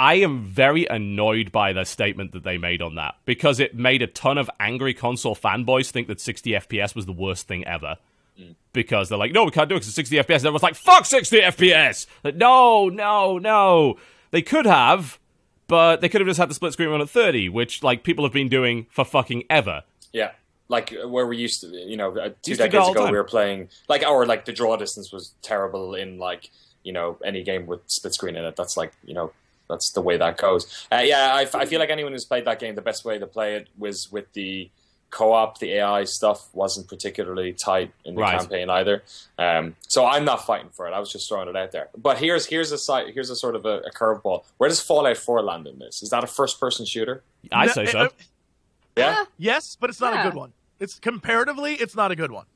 I 0.00 0.14
am 0.14 0.46
very 0.46 0.86
annoyed 0.86 1.52
by 1.52 1.74
the 1.74 1.84
statement 1.84 2.32
that 2.32 2.42
they 2.42 2.56
made 2.56 2.80
on 2.80 2.94
that 2.94 3.16
because 3.26 3.60
it 3.60 3.74
made 3.74 4.00
a 4.00 4.06
ton 4.06 4.38
of 4.38 4.48
angry 4.58 4.94
console 4.94 5.36
fanboys 5.36 5.90
think 5.90 6.08
that 6.08 6.22
60 6.22 6.52
FPS 6.52 6.94
was 6.94 7.04
the 7.04 7.12
worst 7.12 7.46
thing 7.46 7.66
ever. 7.66 7.98
because 8.72 9.10
they're 9.10 9.18
like, 9.18 9.32
no, 9.32 9.44
we 9.44 9.50
can't 9.50 9.68
do 9.68 9.74
it 9.74 9.80
because 9.80 9.88
it's 9.88 9.96
60 9.96 10.16
FPS. 10.16 10.36
And 10.36 10.46
everyone's 10.46 10.62
like, 10.62 10.74
fuck 10.74 11.04
60 11.04 11.40
FPS. 11.40 12.06
Like, 12.24 12.36
no, 12.36 12.88
no, 12.88 13.36
no. 13.36 13.98
They 14.30 14.40
could 14.40 14.64
have, 14.64 15.18
but 15.66 16.00
they 16.00 16.08
could 16.08 16.22
have 16.22 16.28
just 16.28 16.40
had 16.40 16.48
the 16.48 16.54
split 16.54 16.72
screen 16.72 16.88
run 16.88 17.02
at 17.02 17.10
30, 17.10 17.50
which 17.50 17.82
like 17.82 18.02
people 18.02 18.24
have 18.24 18.32
been 18.32 18.48
doing 18.48 18.86
for 18.88 19.04
fucking 19.04 19.44
ever. 19.50 19.82
Yeah, 20.14 20.30
like 20.68 20.94
where 21.04 21.26
we 21.26 21.36
used 21.36 21.60
to, 21.60 21.66
you 21.66 21.98
know, 21.98 22.16
uh, 22.16 22.30
two 22.40 22.54
decades 22.54 22.88
ago, 22.88 23.02
time. 23.02 23.12
we 23.12 23.18
were 23.18 23.24
playing 23.24 23.68
like, 23.86 24.02
or 24.02 24.24
like 24.24 24.46
the 24.46 24.52
draw 24.54 24.78
distance 24.78 25.12
was 25.12 25.34
terrible 25.42 25.94
in 25.94 26.18
like, 26.18 26.48
you 26.84 26.94
know, 26.94 27.18
any 27.22 27.42
game 27.42 27.66
with 27.66 27.82
split 27.86 28.14
screen 28.14 28.36
in 28.36 28.46
it. 28.46 28.56
That's 28.56 28.78
like, 28.78 28.94
you 29.04 29.12
know, 29.12 29.32
that's 29.70 29.90
the 29.92 30.02
way 30.02 30.16
that 30.18 30.36
goes. 30.36 30.86
Uh, 30.92 30.96
yeah, 31.04 31.32
I, 31.34 31.48
I 31.58 31.64
feel 31.64 31.78
like 31.80 31.90
anyone 31.90 32.12
who's 32.12 32.24
played 32.26 32.44
that 32.44 32.58
game, 32.58 32.74
the 32.74 32.82
best 32.82 33.04
way 33.04 33.18
to 33.18 33.26
play 33.26 33.54
it 33.56 33.68
was 33.78 34.10
with 34.12 34.30
the 34.34 34.70
co-op. 35.10 35.58
The 35.58 35.72
AI 35.74 36.04
stuff 36.04 36.48
wasn't 36.52 36.88
particularly 36.88 37.52
tight 37.52 37.92
in 38.04 38.14
the 38.14 38.20
Right. 38.20 38.38
campaign 38.38 38.68
either. 38.70 39.02
Um, 39.38 39.74
so 39.88 40.04
I'm 40.06 40.24
not 40.24 40.44
fighting 40.46 40.68
for 40.72 40.86
it. 40.86 40.92
I 40.92 41.00
was 41.00 41.10
just 41.10 41.28
throwing 41.28 41.48
it 41.48 41.56
out 41.56 41.72
there. 41.72 41.88
But 41.96 42.18
here's 42.18 42.46
here's 42.46 42.70
a 42.72 42.78
side, 42.78 43.06
here's 43.14 43.30
a 43.30 43.34
sort 43.36 43.56
of 43.56 43.64
a, 43.66 43.78
a 43.80 43.90
curveball. 43.90 44.44
Where 44.58 44.68
does 44.68 44.80
Fallout 44.80 45.16
4 45.16 45.42
land 45.42 45.66
in 45.66 45.78
this? 45.78 46.02
Is 46.02 46.10
that 46.10 46.22
a 46.22 46.28
first-person 46.28 46.86
shooter? 46.86 47.22
I 47.50 47.66
No, 47.66 47.72
say 47.72 47.84
uh, 47.86 47.90
so. 47.90 47.98
uh, 47.98 48.08
Yeah. 48.96 49.10
Yeah. 49.10 49.24
yes, 49.38 49.76
but 49.80 49.90
it's 49.90 50.00
not 50.00 50.14
Yeah. 50.14 50.20
a 50.20 50.30
good 50.30 50.36
one. 50.36 50.52
It's 50.78 50.98
comparatively, 50.98 51.74
it's 51.74 51.94
not 51.96 52.10
a 52.10 52.16
good 52.16 52.30
one. 52.32 52.46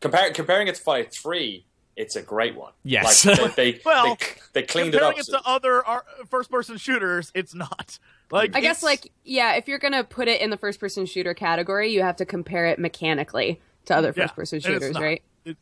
Compar- 0.00 0.32
comparing 0.32 0.68
it 0.68 0.76
to 0.76 0.80
Fallout 0.82 1.12
3, 1.12 1.64
it's 2.00 2.16
a 2.16 2.22
great 2.22 2.56
one. 2.56 2.72
Yes. 2.82 3.24
Like, 3.26 3.54
they, 3.56 3.72
they, 3.72 3.80
Well, 3.84 4.16
they, 4.16 4.26
they 4.54 4.62
cleaned 4.62 4.94
it 4.94 5.02
up. 5.02 5.14
Comparing 5.14 5.34
up. 5.36 5.42
it 5.42 5.44
to 5.44 5.50
other 5.50 5.82
first-person 6.30 6.78
shooters, 6.78 7.30
it's 7.34 7.54
not. 7.54 7.98
Like 8.30 8.54
I 8.56 8.60
guess 8.60 8.82
like 8.82 9.12
yeah, 9.24 9.54
if 9.56 9.66
you're 9.68 9.78
gonna 9.80 10.04
put 10.04 10.28
it 10.28 10.40
in 10.40 10.50
the 10.50 10.56
first 10.56 10.78
person 10.80 11.04
shooter 11.04 11.34
category, 11.34 11.92
you 11.92 12.02
have 12.02 12.16
to 12.16 12.24
compare 12.24 12.66
it 12.66 12.78
mechanically 12.78 13.60
to 13.86 13.96
other 13.96 14.12
first 14.12 14.34
person 14.36 14.56
and 14.56 14.64
it's 14.64 14.84
shooters, 14.84 14.94
not. 14.94 15.02
right? 15.02 15.22
It- 15.44 15.56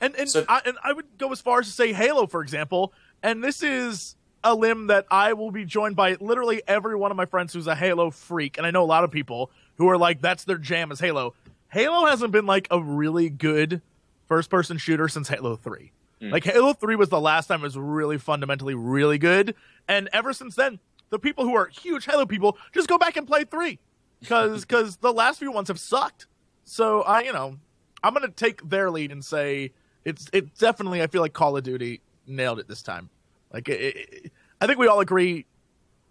and 0.00 0.14
and 0.16 0.28
So- 0.28 0.44
I, 0.48 0.60
and 0.66 0.76
I 0.82 0.92
would 0.92 1.06
go 1.18 1.30
as 1.32 1.40
far 1.40 1.60
as 1.60 1.66
to 1.66 1.72
say 1.72 1.92
Halo, 1.92 2.26
for 2.26 2.42
example. 2.42 2.92
And 3.22 3.44
this 3.44 3.62
is 3.62 4.16
a 4.42 4.54
limb 4.54 4.88
that 4.88 5.06
I 5.10 5.34
will 5.34 5.50
be 5.50 5.64
joined 5.64 5.94
by 5.96 6.16
literally 6.20 6.62
every 6.66 6.96
one 6.96 7.10
of 7.10 7.16
my 7.16 7.26
friends 7.26 7.52
who's 7.52 7.66
a 7.66 7.74
Halo 7.76 8.10
freak, 8.10 8.58
and 8.58 8.66
I 8.66 8.70
know 8.70 8.82
a 8.82 8.86
lot 8.86 9.04
of 9.04 9.10
people 9.10 9.50
who 9.76 9.88
are 9.88 9.98
like, 9.98 10.20
"That's 10.20 10.44
their 10.44 10.58
jam 10.58 10.90
is 10.90 10.98
Halo." 11.00 11.34
Halo 11.68 12.06
hasn't 12.06 12.32
been 12.32 12.46
like 12.46 12.66
a 12.70 12.82
really 12.82 13.28
good 13.30 13.82
first-person 14.30 14.78
shooter 14.78 15.08
since 15.08 15.28
Halo 15.28 15.56
Three. 15.56 15.90
Hmm. 16.20 16.30
Like 16.30 16.44
Halo 16.44 16.72
Three 16.72 16.94
was 16.94 17.08
the 17.08 17.20
last 17.20 17.48
time 17.48 17.60
it 17.60 17.64
was 17.64 17.76
really 17.76 18.16
fundamentally 18.16 18.74
really 18.74 19.18
good, 19.18 19.56
and 19.88 20.08
ever 20.12 20.32
since 20.32 20.54
then, 20.54 20.78
the 21.10 21.18
people 21.18 21.44
who 21.44 21.54
are 21.54 21.66
huge 21.66 22.04
Halo 22.04 22.24
people 22.26 22.56
just 22.72 22.88
go 22.88 22.96
back 22.96 23.16
and 23.16 23.26
play 23.26 23.42
Three 23.42 23.80
because 24.20 24.64
because 24.64 24.96
the 25.00 25.12
last 25.12 25.40
few 25.40 25.50
ones 25.50 25.66
have 25.66 25.80
sucked. 25.80 26.26
So 26.64 27.02
I, 27.02 27.22
you 27.22 27.32
know, 27.32 27.56
I'm 28.04 28.14
gonna 28.14 28.28
take 28.28 28.66
their 28.68 28.88
lead 28.88 29.10
and 29.10 29.24
say 29.24 29.72
it's 30.04 30.30
it 30.32 30.56
definitely. 30.56 31.02
I 31.02 31.08
feel 31.08 31.22
like 31.22 31.32
Call 31.32 31.56
of 31.56 31.64
Duty 31.64 32.00
nailed 32.24 32.60
it 32.60 32.68
this 32.68 32.82
time. 32.82 33.10
Like 33.52 33.68
it, 33.68 33.96
it, 33.96 34.32
I 34.60 34.68
think 34.68 34.78
we 34.78 34.86
all 34.86 35.00
agree, 35.00 35.44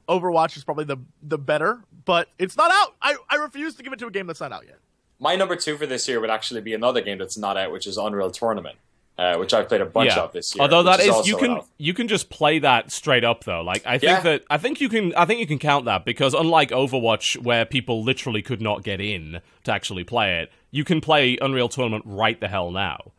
Overwatch 0.09 0.57
is 0.57 0.65
probably 0.65 0.83
the 0.83 0.97
the 1.23 1.37
better, 1.37 1.81
but 2.03 2.27
it's 2.37 2.57
not 2.57 2.69
out. 2.69 2.95
I 3.01 3.15
I 3.29 3.37
refuse 3.37 3.75
to 3.75 3.83
give 3.83 3.93
it 3.93 3.99
to 3.99 4.07
a 4.07 4.11
game 4.11 4.27
that's 4.27 4.41
not 4.41 4.51
out 4.51 4.65
yet. 4.67 4.79
My 5.19 5.35
number 5.35 5.55
two 5.55 5.77
for 5.77 5.85
this 5.85 6.07
year 6.07 6.19
would 6.21 6.29
actually 6.29 6.61
be 6.61 6.73
another 6.73 7.01
game 7.01 7.17
that's 7.17 7.37
not 7.37 7.57
out, 7.57 7.71
which 7.71 7.85
is 7.87 7.97
Unreal 7.97 8.31
Tournament, 8.31 8.77
uh, 9.17 9.35
which 9.35 9.53
I've 9.53 9.67
played 9.67 9.81
a 9.81 9.85
bunch 9.85 10.11
of 10.11 10.31
this 10.31 10.55
year. 10.55 10.61
Although 10.61 10.83
that 10.83 11.01
is, 11.01 11.09
also 11.09 11.27
you 11.27 11.37
can 11.37 11.61
you 11.77 11.93
can 11.93 12.07
just 12.07 12.29
play 12.29 12.59
that 12.59 12.91
straight 12.91 13.23
up 13.25 13.43
though. 13.43 13.61
Like 13.61 13.85
I 13.85 13.97
think 13.97 14.11
Yeah. 14.11 14.21
that 14.21 14.43
I 14.49 14.57
think 14.57 14.79
you 14.79 14.87
can 14.89 15.13
I 15.15 15.25
think 15.25 15.39
you 15.41 15.47
can 15.47 15.59
count 15.59 15.85
that 15.85 16.05
because 16.05 16.33
unlike 16.33 16.69
Overwatch 16.69 17.41
where 17.41 17.65
people 17.65 18.01
literally 18.03 18.41
could 18.41 18.61
not 18.61 18.83
get 18.83 19.01
in 19.01 19.41
to 19.65 19.71
actually 19.73 20.05
play 20.05 20.39
it, 20.39 20.51
you 20.71 20.83
can 20.85 21.01
play 21.01 21.37
Unreal 21.41 21.67
Tournament 21.69 22.03
right 22.07 22.39
the 22.39 22.47
hell 22.47 22.71
now. 22.71 23.11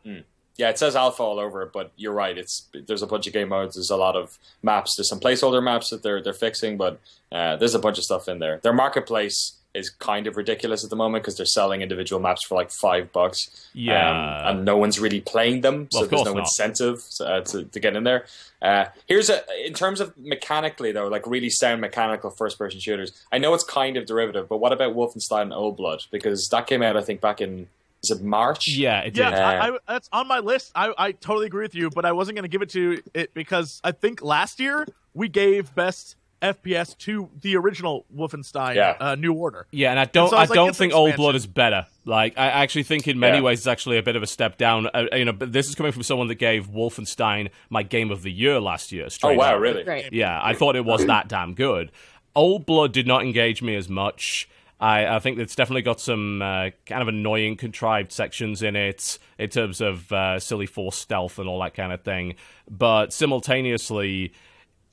Yeah, 0.57 0.69
it 0.69 0.77
says 0.77 0.95
alpha 0.95 1.23
all 1.23 1.39
over 1.39 1.63
it, 1.63 1.71
but 1.73 1.91
you're 1.95 2.13
right. 2.13 2.37
It's 2.37 2.67
there's 2.73 3.01
a 3.01 3.07
bunch 3.07 3.25
of 3.25 3.33
game 3.33 3.49
modes. 3.49 3.75
There's 3.75 3.89
a 3.89 3.95
lot 3.95 4.15
of 4.15 4.37
maps. 4.61 4.95
There's 4.95 5.07
some 5.09 5.19
placeholder 5.19 5.63
maps 5.63 5.89
that 5.91 6.01
they're 6.03 6.21
they're 6.21 6.33
fixing, 6.33 6.77
but 6.77 6.99
uh, 7.31 7.55
there's 7.57 7.73
a 7.75 7.79
bunch 7.79 7.97
of 7.97 8.03
stuff 8.03 8.27
in 8.27 8.39
there. 8.39 8.59
Their 8.61 8.73
marketplace 8.73 9.53
is 9.73 9.89
kind 9.89 10.27
of 10.27 10.35
ridiculous 10.35 10.83
at 10.83 10.89
the 10.89 10.95
moment 10.95 11.23
because 11.23 11.37
they're 11.37 11.45
selling 11.45 11.81
individual 11.81 12.21
maps 12.21 12.43
for 12.43 12.55
like 12.55 12.71
five 12.71 13.11
bucks. 13.13 13.69
Yeah. 13.73 14.09
um, 14.49 14.57
and 14.57 14.65
no 14.65 14.75
one's 14.77 14.99
really 14.99 15.21
playing 15.21 15.61
them, 15.61 15.87
so 15.91 15.99
Well, 15.99 16.03
of 16.05 16.09
there's 16.09 16.25
no 16.25 16.33
not. 16.33 16.39
incentive 16.41 17.03
uh, 17.21 17.41
to 17.41 17.63
to 17.63 17.79
get 17.79 17.95
in 17.95 18.03
there. 18.03 18.25
Uh, 18.61 18.85
here's 19.07 19.29
a 19.29 19.41
in 19.65 19.73
terms 19.73 20.01
of 20.01 20.15
mechanically 20.17 20.91
though, 20.91 21.07
like 21.07 21.25
really 21.25 21.49
sound 21.49 21.79
mechanical 21.81 22.29
first 22.29 22.57
person 22.57 22.79
shooters. 22.79 23.11
I 23.31 23.37
know 23.37 23.53
it's 23.53 23.63
kind 23.63 23.95
of 23.97 24.05
derivative, 24.05 24.49
but 24.49 24.57
what 24.57 24.73
about 24.73 24.95
Wolfenstein 24.95 25.43
and 25.43 25.53
Old 25.53 25.77
Blood? 25.77 26.03
Because 26.11 26.49
that 26.49 26.67
came 26.67 26.83
out, 26.83 26.97
I 26.97 27.01
think, 27.01 27.21
back 27.21 27.39
in 27.41 27.67
is 28.03 28.09
it 28.11 28.21
March? 28.23 28.67
Yeah, 28.67 29.01
it 29.01 29.15
Yeah, 29.15 29.29
did. 29.29 29.37
Yeah. 29.37 29.47
I, 29.63 29.69
I, 29.75 29.77
that's 29.87 30.09
on 30.11 30.27
my 30.27 30.39
list. 30.39 30.71
I, 30.73 30.91
I 30.97 31.11
totally 31.11 31.45
agree 31.45 31.63
with 31.63 31.75
you, 31.75 31.89
but 31.91 32.03
I 32.03 32.11
wasn't 32.13 32.35
going 32.35 32.43
to 32.43 32.49
give 32.49 32.63
it 32.63 32.69
to 32.71 33.01
it 33.13 33.33
because 33.35 33.79
I 33.83 33.91
think 33.91 34.23
last 34.23 34.59
year 34.59 34.87
we 35.13 35.29
gave 35.29 35.73
best 35.75 36.15
FPS 36.41 36.97
to 36.99 37.29
the 37.41 37.55
original 37.55 38.05
Wolfenstein 38.15 38.75
Yeah. 38.75 38.95
uh, 38.99 39.15
New 39.15 39.33
Order. 39.33 39.67
Yeah, 39.71 39.91
and 39.91 39.99
I 39.99 40.05
don't. 40.05 40.29
so 40.29 40.35
I 40.37 40.41
I, 40.41 40.45
like, 40.45 40.53
don't 40.55 40.75
think 40.75 40.93
an 40.93 40.97
Old. 40.97 41.15
Blood 41.15 41.35
is 41.35 41.45
better. 41.47 41.85
Like, 42.05 42.37
I 42.37 42.47
actually 42.47 42.83
think 42.83 43.07
in 43.07 43.19
many 43.19 43.37
Yeah. 43.37 43.43
ways 43.43 43.59
it's 43.59 43.67
actually 43.67 43.97
a 43.97 44.03
bit 44.03 44.15
of 44.15 44.23
a 44.23 44.27
step 44.27 44.57
down. 44.57 44.87
Uh, 44.93 45.05
you 45.13 45.25
know, 45.25 45.33
but 45.33 45.51
this 45.53 45.69
is 45.69 45.75
coming 45.75 45.91
from 45.91 46.03
someone 46.03 46.27
that 46.27 46.35
gave 46.35 46.67
Wolfenstein 46.67 47.49
my 47.69 47.83
game 47.83 48.09
of 48.11 48.23
the 48.23 48.31
year 48.31 48.59
last 48.59 48.91
year. 48.91 49.07
Oh 49.23 49.33
wow, 49.33 49.55
up. 49.55 49.61
really? 49.61 49.83
Right. 49.83 50.11
Yeah, 50.11 50.39
I 50.41 50.53
thought 50.53 50.75
it 50.75 50.85
was 50.85 51.05
that 51.05 51.27
damn 51.27 51.53
good. 51.53 51.91
Old 52.35 52.65
Blood 52.65 52.91
did 52.93 53.05
not 53.07 53.23
engage 53.23 53.61
me 53.61 53.75
as 53.75 53.87
much. 53.89 54.47
I, 54.79 55.05
I 55.17 55.19
think 55.19 55.37
it's 55.37 55.53
definitely 55.53 55.83
got 55.83 55.99
some 56.01 56.41
uh, 56.41 56.71
kind 56.87 57.03
of 57.03 57.07
annoying, 57.07 57.55
contrived 57.55 58.11
sections 58.11 58.63
in 58.63 58.75
it 58.75 59.19
in 59.37 59.47
terms 59.51 59.79
of 59.79 60.11
uh, 60.11 60.39
silly 60.39 60.65
force 60.65 60.95
stealth 60.97 61.37
and 61.37 61.47
all 61.47 61.59
that 61.61 61.75
kind 61.75 61.93
of 61.93 62.01
thing. 62.01 62.33
But 62.67 63.13
simultaneously, 63.13 64.33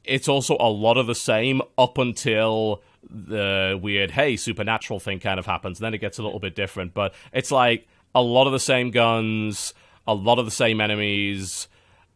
it's 0.09 0.29
also 0.29 0.57
a 0.59 0.69
lot 0.69 0.97
of 0.97 1.07
the 1.07 1.15
same 1.15 1.63
up 1.77 1.99
until 1.99 2.83
the 3.09 3.79
weird 3.81 4.11
hey 4.11 4.37
supernatural 4.37 5.01
thing 5.01 5.21
kind 5.21 5.39
of 5.39 5.47
happens. 5.47 5.79
And 5.79 5.85
then 5.85 5.95
it 5.95 5.99
gets 5.99 6.19
a 6.19 6.23
little 6.23 6.41
bit 6.41 6.55
different. 6.55 6.95
But 6.95 7.15
it's 7.33 7.51
like 7.51 7.87
a 8.15 8.23
lot 8.23 8.47
of 8.47 8.53
the 8.53 8.61
same 8.61 8.91
guns 8.91 9.75
a 10.09 10.15
lot 10.15 10.39
of 10.39 10.47
the 10.47 10.51
same 10.51 10.81
enemies 10.81 11.69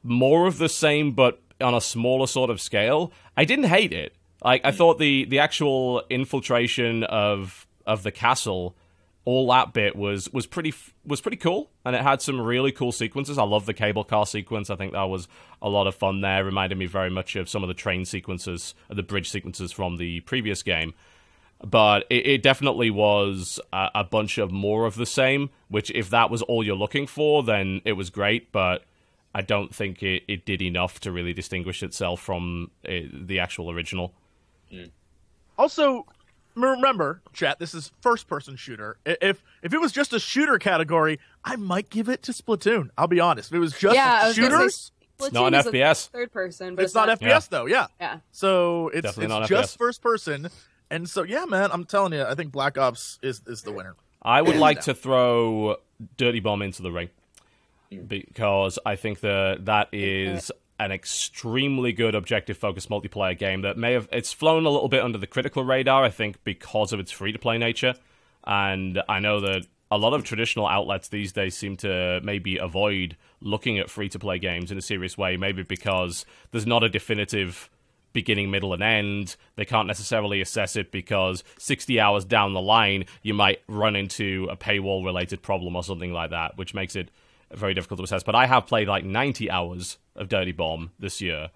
more 0.03 0.47
of 0.47 0.59
the 0.59 0.69
same 0.69 1.13
but 1.13 1.41
on 1.61 1.75
a 1.75 1.81
smaller 1.81 2.27
sort 2.27 2.51
of 2.51 2.61
scale. 2.61 3.13
I 3.37 3.45
didn't 3.45 3.67
hate 3.67 3.93
it. 3.93 4.17
Like 4.43 4.63
i 4.65 4.73
thought 4.73 4.99
the 4.99 5.25
the 5.27 5.39
actual 5.39 6.03
infiltration 6.11 7.05
of 7.05 7.67
of 7.87 8.03
the 8.03 8.11
castle 8.11 8.75
all 9.25 9.49
that 9.49 9.73
bit 9.73 9.95
was 9.95 10.33
was 10.33 10.47
pretty 10.47 10.75
was 11.07 11.21
pretty 11.21 11.37
cool 11.37 11.71
and 11.85 11.95
it 11.95 12.03
had 12.03 12.21
some 12.21 12.41
really 12.41 12.73
cool 12.73 12.93
sequences. 12.93 13.39
I 13.39 13.45
love 13.45 13.67
the 13.67 13.75
cable 13.75 14.05
car 14.05 14.27
sequence. 14.27 14.69
I 14.69 14.77
think 14.77 14.93
that 14.93 15.05
was 15.05 15.29
a 15.61 15.69
lot 15.69 15.87
of 15.87 15.95
fun 15.95 16.21
there. 16.21 16.45
Reminded 16.45 16.77
me 16.77 16.87
very 16.87 17.11
much 17.11 17.37
of 17.37 17.49
some 17.49 17.63
of 17.63 17.69
the 17.69 17.75
train 17.75 18.05
sequences 18.05 18.75
uh, 18.91 18.95
the 18.95 19.03
bridge 19.03 19.31
sequences 19.31 19.71
from 19.71 19.97
the 19.97 20.21
previous 20.21 20.63
game. 20.63 20.95
But 21.65 22.07
it, 22.11 22.27
it 22.27 22.43
definitely 22.43 22.91
was 22.91 23.61
a, 23.73 23.91
a 23.97 24.05
bunch 24.05 24.39
of 24.39 24.51
more 24.51 24.87
of 24.87 24.97
the 24.97 25.07
same 25.07 25.51
which 25.69 25.91
if 25.93 26.11
that 26.11 26.29
was 26.29 26.43
all 26.43 26.65
you're 26.65 26.75
looking 26.75 27.07
for 27.07 27.45
then 27.45 27.81
it 27.85 27.93
was 27.93 28.11
great 28.11 28.53
but 28.53 28.85
i 29.35 29.41
don't 29.41 29.75
think 29.75 30.03
it, 30.03 30.23
it 30.29 30.45
did 30.45 30.61
enough 30.61 30.99
to 31.01 31.13
really 31.13 31.33
distinguish 31.33 31.83
itself 31.83 32.21
from 32.21 32.71
uh, 32.87 32.91
the 33.13 33.39
actual 33.39 33.71
original. 33.71 34.13
Also, 35.57 36.07
remember, 36.55 37.23
chat. 37.33 37.59
This 37.59 37.75
is 37.75 37.93
first-person 38.01 38.57
shooter. 38.57 38.97
If 39.05 39.43
if 39.63 39.73
it 39.73 39.81
was 39.81 39.93
just 39.93 40.13
a 40.13 40.21
shooter 40.21 40.59
category, 40.59 41.19
I 41.45 41.57
might 41.57 41.91
give 41.91 42.09
it 42.09 42.23
to 42.25 42.33
Splatoon. 42.33 42.91
I'll 42.97 43.07
be 43.09 43.21
honest. 43.21 43.51
If 43.51 43.57
it 43.57 43.61
was 43.61 43.77
just 43.79 43.95
yeah, 43.95 44.21
I 44.23 44.29
was 44.29 44.37
gonna 44.39 44.51
shooters, 44.51 44.93
say 45.21 45.29
Splatoon 45.31 45.33
not 45.33 45.47
an 45.55 45.61
is 45.61 45.67
a 45.67 45.71
FPS. 45.73 46.09
third 46.11 46.33
person, 46.33 46.75
but 46.75 46.85
it's 46.85 46.95
not 46.95 47.09
FPS 47.21 47.49
though. 47.49 47.67
Yeah. 47.67 47.87
Yeah. 48.01 48.19
So 48.31 48.89
it's, 48.89 49.03
Definitely 49.03 49.25
it's 49.25 49.31
not 49.31 49.49
just 49.49 49.75
FPS. 49.75 49.79
first 49.79 50.03
person, 50.03 50.49
and 50.91 51.09
so 51.09 51.23
yeah, 51.23 51.45
man. 51.45 51.71
I'm 51.73 51.85
telling 51.85 52.13
you, 52.13 52.23
I 52.23 52.35
think 52.35 52.53
Black 52.53 52.79
Ops 52.79 53.19
is 53.23 53.41
is 53.47 53.63
the 53.63 53.73
winner. 53.73 53.95
I 54.23 54.43
would 54.43 54.57
like 54.57 54.83
to 54.83 54.95
throw 54.95 55.77
Dirty 56.17 56.41
Bomb 56.41 56.63
into 56.63 56.83
the 56.83 56.93
ring 56.93 57.09
because 58.07 58.79
I 58.87 58.97
think 58.97 59.21
that 59.21 59.65
that 59.67 59.89
is 59.93 60.51
an 60.85 60.93
extremely 60.93 61.93
good 61.93 62.15
objective 62.15 62.57
focused 62.57 62.89
multiplayer 62.89 63.37
game 63.37 63.63
that 63.63 63.77
may 63.77 63.93
have 63.93 64.09
it's 64.13 64.33
flown 64.33 64.67
a 64.67 64.71
little 64.71 64.89
bit 64.89 65.03
under 65.03 65.19
the 65.19 65.27
critical 65.27 65.65
radar 65.65 66.05
I 66.05 66.11
think 66.11 66.43
because 66.45 66.93
of 66.93 67.01
its 67.01 67.11
free 67.11 67.33
to 67.33 67.39
play 67.39 67.59
nature 67.59 67.95
and 68.45 69.03
I 69.09 69.21
know 69.21 69.41
that 69.41 69.67
a 69.91 69.99
lot 69.99 70.15
of 70.15 70.25
traditional 70.25 70.67
outlets 70.67 71.09
these 71.09 71.33
days 71.33 71.57
seem 71.57 71.77
to 71.79 72.21
maybe 72.23 72.57
avoid 72.57 73.17
looking 73.41 73.79
at 73.79 73.91
free 73.91 74.09
to 74.09 74.19
play 74.19 74.39
games 74.39 74.71
in 74.71 74.79
a 74.79 74.83
serious 74.83 75.19
way 75.19 75.37
maybe 75.37 75.63
because 75.63 76.25
there's 76.51 76.67
not 76.67 76.83
a 76.83 76.89
definitive 76.89 77.71
beginning, 78.13 78.51
middle, 78.51 78.73
and 78.73 78.83
end. 78.83 79.37
They 79.57 79.65
can't 79.65 79.87
necessarily 79.87 80.41
assess 80.41 80.77
it 80.77 80.93
because 80.93 81.45
60 81.59 81.99
hours 82.01 82.25
down 82.25 82.53
the 82.53 82.61
line, 82.61 83.05
you 83.23 83.35
might 83.35 83.63
run 83.69 83.97
into 83.97 84.49
a 84.51 84.57
paywall 84.57 85.05
related 85.05 85.43
problem 85.43 85.77
or 85.77 85.83
something 85.83 86.13
like 86.13 86.31
that, 86.31 86.57
which 86.57 86.75
makes 86.75 86.97
it 86.97 87.11
very 87.53 87.75
difficult 87.75 87.99
to 87.99 88.05
assess. 88.05 88.23
But 88.23 88.35
I 88.35 88.47
have 88.47 88.67
played 88.67 88.89
like 88.89 89.05
90 89.05 89.51
hours 89.51 89.99
of 90.17 90.29
Dirty 90.29 90.53
Bomb 90.53 90.91
this 90.99 91.21
year, 91.21 91.51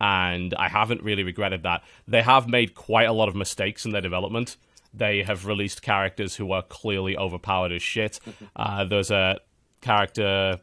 and 0.00 0.54
I 0.54 0.68
haven't 0.68 1.02
really 1.02 1.22
regretted 1.22 1.62
that. 1.62 1.82
They 2.08 2.22
have 2.22 2.48
made 2.48 2.74
quite 2.74 3.08
a 3.08 3.12
lot 3.12 3.28
of 3.28 3.34
mistakes 3.36 3.84
in 3.84 3.92
their 3.92 4.00
development. 4.00 4.56
They 4.94 5.22
have 5.22 5.46
released 5.46 5.80
characters 5.82 6.36
who 6.36 6.52
are 6.52 6.62
clearly 6.62 7.16
overpowered 7.16 7.72
as 7.72 7.82
shit. 7.82 8.18
Uh, 8.56 8.84
there's 8.84 9.10
a 9.10 9.38
character. 9.80 10.60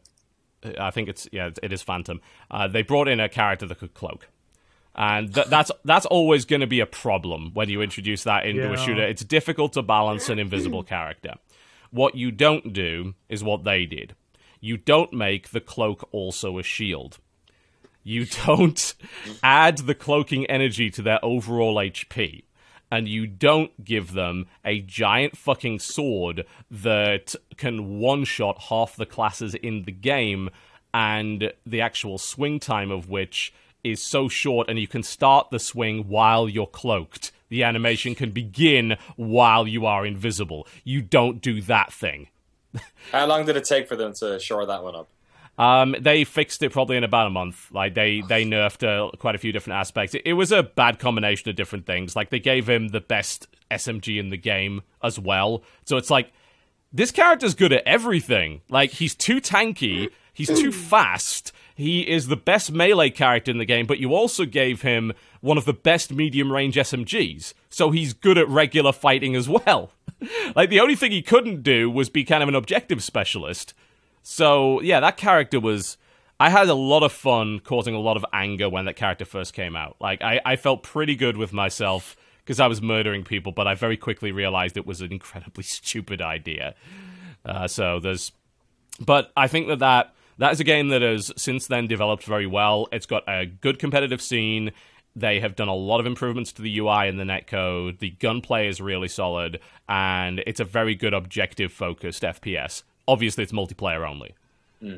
I 0.80 0.92
think 0.92 1.08
it's 1.10 1.28
yeah, 1.32 1.50
it 1.64 1.72
is 1.74 1.82
Phantom. 1.82 2.22
Uh, 2.52 2.68
they 2.68 2.82
brought 2.82 3.08
in 3.08 3.20
a 3.20 3.30
character 3.30 3.66
that 3.66 3.80
could 3.80 3.94
cloak, 3.94 4.28
and 4.96 5.34
th- 5.34 5.48
that's 5.50 5.72
that's 5.86 6.06
always 6.06 6.46
going 6.46 6.60
to 6.62 6.68
be 6.68 6.80
a 6.82 6.86
problem 6.86 7.52
when 7.54 7.70
you 7.70 7.82
introduce 7.82 8.24
that 8.24 8.46
into 8.46 8.64
Yeah. 8.64 8.74
a 8.74 8.78
shooter. 8.78 9.04
It's 9.04 9.24
difficult 9.24 9.74
to 9.74 9.82
balance 9.82 10.30
an 10.30 10.38
invisible 10.40 10.84
character. 10.96 11.36
What 11.92 12.16
you 12.16 12.30
don't 12.32 12.74
do 12.74 13.16
is 13.30 13.44
what 13.44 13.64
they 13.64 13.86
did. 13.86 14.16
You 14.62 14.78
don't 14.78 15.14
make 15.14 15.50
the 15.50 15.62
cloak 15.62 16.08
also 16.12 16.58
a 16.60 16.64
shield. 16.64 17.18
You 18.10 18.26
don't 18.48 18.96
add 19.44 19.78
the 19.78 19.94
cloaking 19.94 20.48
energy 20.48 20.90
to 20.90 21.04
their 21.04 21.24
overall 21.24 21.76
HP. 21.76 22.44
And 22.92 23.08
you 23.08 23.28
don't 23.28 23.86
give 23.86 24.14
them 24.14 24.48
a 24.66 24.82
giant 24.82 25.38
fucking 25.38 25.78
sword 25.78 26.48
that 26.72 27.36
can 27.56 28.00
one 28.00 28.24
shot 28.24 28.64
half 28.70 28.96
the 28.96 29.06
classes 29.06 29.54
in 29.54 29.84
the 29.84 29.92
game, 29.92 30.50
and 30.92 31.54
the 31.68 31.82
actual 31.82 32.18
swing 32.18 32.60
time 32.60 32.90
of 32.90 33.10
which 33.10 33.54
is 33.84 34.02
so 34.02 34.28
short, 34.28 34.68
and 34.72 34.80
you 34.80 34.88
can 34.88 35.04
start 35.04 35.52
the 35.52 35.60
swing 35.60 36.08
while 36.08 36.50
you're 36.50 36.66
cloaked. 36.66 37.32
The 37.50 37.64
animation 37.64 38.16
can 38.16 38.32
begin 38.32 38.98
while 39.18 39.68
you 39.68 39.86
are 39.86 40.04
invisible. 40.04 40.68
You 40.84 41.04
don't 41.04 41.42
do 41.42 41.62
that 41.62 41.94
thing. 41.94 42.30
How 43.12 43.28
long 43.28 43.46
did 43.46 43.56
it 43.56 43.66
take 43.66 43.88
for 43.88 43.96
them 43.96 44.14
to 44.14 44.40
shore 44.40 44.66
that 44.66 44.84
one 44.84 44.96
up? 44.96 45.10
Um, 45.60 45.94
they 46.00 46.24
fixed 46.24 46.64
it 46.64 46.72
probably 46.72 46.96
in 46.96 47.04
about 47.04 47.28
a 47.28 47.30
month. 47.30 47.70
Like 47.72 47.94
they 47.94 48.22
they 48.22 48.46
nerfed 48.46 48.88
uh, 48.88 49.12
quite 49.18 49.36
a 49.36 49.38
few 49.38 49.52
different 49.52 49.78
aspects. 49.78 50.16
It, 50.16 50.22
it 50.24 50.34
was 50.34 50.54
a 50.54 50.64
bad 50.64 51.00
combination 51.00 51.50
of 51.50 51.58
different 51.58 51.86
things. 51.86 52.16
Like 52.16 52.30
they 52.30 52.40
gave 52.40 52.68
him 52.68 52.88
the 52.88 53.02
best 53.02 53.48
SMG 53.70 54.18
in 54.18 54.30
the 54.30 54.38
game 54.38 54.82
as 55.04 55.20
well. 55.20 55.64
So 55.84 55.98
it's 55.98 56.10
like 56.10 56.32
this 56.94 57.12
character's 57.12 57.56
good 57.56 57.74
at 57.74 57.84
everything. 57.86 58.62
Like 58.70 58.92
he's 58.92 59.14
too 59.14 59.42
tanky, 59.42 60.12
he's 60.34 60.48
too 60.48 60.72
fast. 60.92 61.52
He 61.76 62.10
is 62.10 62.28
the 62.28 62.38
best 62.38 62.72
melee 62.72 63.10
character 63.10 63.52
in 63.52 63.58
the 63.58 63.66
game, 63.66 63.86
but 63.86 64.00
you 64.00 64.14
also 64.14 64.46
gave 64.46 64.82
him 64.82 65.14
one 65.42 65.58
of 65.58 65.66
the 65.66 65.74
best 65.74 66.14
medium 66.14 66.52
range 66.52 66.76
SMGs. 66.76 67.54
So 67.70 67.92
he's 67.92 68.14
good 68.14 68.38
at 68.38 68.50
regular 68.50 68.92
fighting 68.92 69.36
as 69.36 69.48
well. 69.48 69.92
like 70.56 70.70
the 70.70 70.80
only 70.80 70.96
thing 70.96 71.12
he 71.12 71.22
couldn't 71.22 71.64
do 71.64 71.90
was 71.90 72.10
be 72.10 72.24
kind 72.24 72.44
of 72.44 72.50
an 72.50 72.56
objective 72.56 73.04
specialist. 73.04 73.74
So 74.32 74.80
yeah, 74.82 75.00
that 75.00 75.18
character 75.18 75.60
was. 75.60 75.98
I 76.40 76.52
had 76.52 76.70
a 76.70 76.76
lot 76.76 77.02
of 77.02 77.12
fun 77.12 77.60
causing 77.60 77.96
a 77.96 78.00
lot 78.00 78.16
of 78.16 78.24
anger 78.32 78.70
when 78.70 78.86
that 78.86 78.96
character 78.96 79.26
first 79.26 79.54
came 79.54 79.76
out. 79.76 79.98
Like 80.00 80.22
I, 80.22 80.40
I 80.46 80.56
felt 80.56 80.84
pretty 80.84 81.16
good 81.16 81.36
with 81.36 81.52
myself 81.52 82.16
because 82.38 82.60
I 82.60 82.68
was 82.68 82.80
murdering 82.80 83.24
people, 83.24 83.52
but 83.52 83.66
I 83.68 83.74
very 83.74 83.98
quickly 83.98 84.32
realized 84.32 84.78
it 84.78 84.86
was 84.86 85.02
an 85.02 85.12
incredibly 85.12 85.64
stupid 85.66 86.22
idea. 86.22 86.76
Uh, 87.44 87.68
so 87.68 88.00
there's, 88.00 88.32
but 89.04 89.32
I 89.36 89.48
think 89.48 89.68
that 89.68 89.80
that 89.80 90.14
that 90.38 90.54
is 90.54 90.60
a 90.60 90.64
game 90.64 90.90
that 90.90 91.02
has 91.02 91.32
since 91.36 91.66
then 91.66 91.88
developed 91.88 92.24
very 92.24 92.46
well. 92.46 92.88
It's 92.92 93.08
got 93.08 93.24
a 93.28 93.48
good 93.48 93.80
competitive 93.80 94.22
scene. 94.22 94.74
They 95.16 95.40
have 95.40 95.56
done 95.56 95.70
a 95.70 95.76
lot 95.76 96.00
of 96.00 96.06
improvements 96.06 96.54
to 96.54 96.62
the 96.62 96.78
UI 96.78 97.08
and 97.08 97.20
the 97.20 97.24
netcode. 97.24 97.98
The 97.98 98.12
gunplay 98.12 98.68
is 98.68 98.80
really 98.80 99.08
solid, 99.08 99.60
and 99.90 100.44
it's 100.46 100.60
a 100.60 100.66
very 100.66 100.94
good 100.94 101.16
objective 101.16 101.74
focused 101.74 102.22
FPS. 102.22 102.84
Obviously, 103.10 103.44
it's 103.44 103.52
multiplayer 103.52 104.08
only. 104.08 104.36
Hmm. 104.80 104.98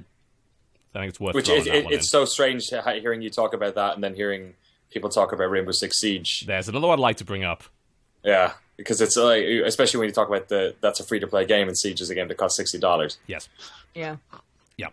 I 0.94 1.00
think 1.00 1.10
it's 1.10 1.20
worth 1.20 1.36
Which 1.36 1.48
is, 1.50 1.66
that 1.66 1.76
it, 1.76 1.86
one 1.86 1.94
it's 1.94 2.10
so 2.10 2.26
strange 2.26 2.68
hearing 2.70 3.22
you 3.22 3.30
talk 3.30 3.54
about 3.54 3.76
that 3.76 3.96
and 3.96 4.04
then 4.04 4.14
hearing 4.14 4.56
people 4.92 5.10
talk 5.10 5.32
about 5.32 5.50
Rainbow 5.50 5.72
Six 5.72 6.00
Siege. 6.00 6.46
There's 6.46 6.68
another 6.68 6.88
one 6.88 7.00
I'd 7.00 7.02
like 7.02 7.18
to 7.18 7.26
bring 7.26 7.46
up. 7.46 7.64
Yeah, 8.24 8.54
because 8.76 9.00
it's 9.00 9.16
like, 9.16 9.46
especially 9.46 10.00
when 10.00 10.10
you 10.10 10.14
talk 10.14 10.28
about 10.28 10.50
the 10.50 10.76
that's 10.82 11.00
a 11.00 11.04
free 11.04 11.20
to 11.22 11.28
play 11.28 11.46
game 11.46 11.68
and 11.68 11.78
Siege 11.78 12.02
is 12.02 12.10
a 12.10 12.16
game 12.16 12.28
that 12.28 12.36
costs 12.36 12.58
sixty 12.58 12.78
dollars. 12.78 13.18
Yes. 13.28 13.48
Yeah. 13.96 14.18
Yeah. 14.78 14.90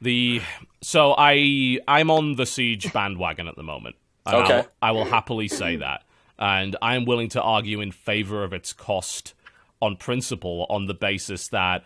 The 0.00 0.40
so 0.80 1.14
I 1.16 1.78
I'm 1.86 2.10
on 2.10 2.36
the 2.36 2.46
siege 2.46 2.90
bandwagon 2.94 3.46
at 3.46 3.56
the 3.56 3.62
moment. 3.62 3.96
Okay. 4.26 4.54
I'll- 4.54 4.68
I 4.80 4.92
will 4.92 5.04
happily 5.04 5.48
say 5.48 5.76
that, 5.76 6.04
and 6.38 6.76
I 6.80 6.96
am 6.96 7.04
willing 7.04 7.28
to 7.30 7.42
argue 7.42 7.80
in 7.80 7.92
favor 7.92 8.42
of 8.42 8.52
its 8.52 8.72
cost 8.72 9.34
on 9.82 9.96
principle, 9.96 10.64
on 10.70 10.86
the 10.86 10.94
basis 10.94 11.48
that 11.48 11.84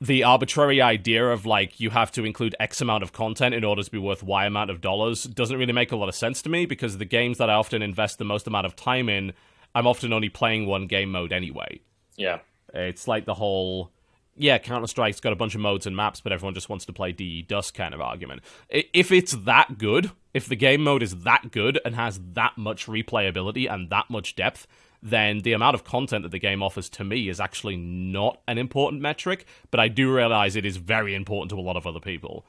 the 0.00 0.24
arbitrary 0.24 0.80
idea 0.80 1.26
of 1.26 1.44
like 1.44 1.78
you 1.78 1.90
have 1.90 2.10
to 2.12 2.24
include 2.24 2.56
X 2.58 2.80
amount 2.80 3.02
of 3.02 3.12
content 3.12 3.54
in 3.54 3.64
order 3.64 3.82
to 3.82 3.90
be 3.90 3.98
worth 3.98 4.22
Y 4.22 4.46
amount 4.46 4.70
of 4.70 4.80
dollars 4.80 5.24
doesn't 5.24 5.58
really 5.58 5.72
make 5.72 5.92
a 5.92 5.96
lot 5.96 6.08
of 6.08 6.14
sense 6.14 6.40
to 6.42 6.48
me 6.48 6.64
because 6.64 6.98
the 6.98 7.04
games 7.04 7.38
that 7.38 7.50
I 7.50 7.54
often 7.54 7.82
invest 7.82 8.18
the 8.18 8.24
most 8.24 8.46
amount 8.46 8.64
of 8.64 8.74
time 8.74 9.08
in, 9.10 9.32
I'm 9.74 9.86
often 9.86 10.12
only 10.12 10.30
playing 10.30 10.66
one 10.66 10.86
game 10.86 11.12
mode 11.12 11.32
anyway. 11.32 11.80
Yeah, 12.16 12.38
It's 12.72 13.06
like 13.06 13.24
the 13.26 13.34
whole, 13.34 13.92
yeah, 14.36 14.58
Counter 14.58 14.86
Strike's 14.86 15.20
got 15.20 15.32
a 15.32 15.36
bunch 15.36 15.54
of 15.54 15.60
modes 15.60 15.86
and 15.86 15.96
maps, 15.96 16.20
but 16.20 16.32
everyone 16.32 16.54
just 16.54 16.68
wants 16.68 16.86
to 16.86 16.92
play 16.92 17.12
DE 17.12 17.42
Dust 17.42 17.74
kind 17.74 17.92
of 17.94 18.00
argument. 18.00 18.42
If 18.68 19.12
it's 19.12 19.32
that 19.32 19.76
good, 19.78 20.10
if 20.32 20.46
the 20.46 20.56
game 20.56 20.82
mode 20.82 21.02
is 21.02 21.24
that 21.24 21.50
good 21.50 21.78
and 21.84 21.94
has 21.94 22.20
that 22.32 22.56
much 22.56 22.86
replayability 22.86 23.70
and 23.70 23.90
that 23.90 24.08
much 24.08 24.34
depth, 24.34 24.66
then 25.02 25.40
the 25.40 25.52
amount 25.54 25.74
of 25.74 25.84
content 25.84 26.22
that 26.24 26.30
the 26.32 26.38
game 26.38 26.62
offers 26.62 26.88
to 26.90 27.04
me 27.04 27.28
is 27.28 27.40
actually 27.40 27.76
not 27.76 28.40
an 28.46 28.58
important 28.58 29.00
metric, 29.02 29.46
but 29.70 29.80
I 29.80 29.88
do 29.88 30.14
realize 30.14 30.56
it 30.56 30.66
is 30.66 30.76
very 30.76 31.14
important 31.14 31.50
to 31.50 31.58
a 31.58 31.62
lot 31.62 31.76
of 31.76 31.86
other 31.86 32.00
people. 32.00 32.44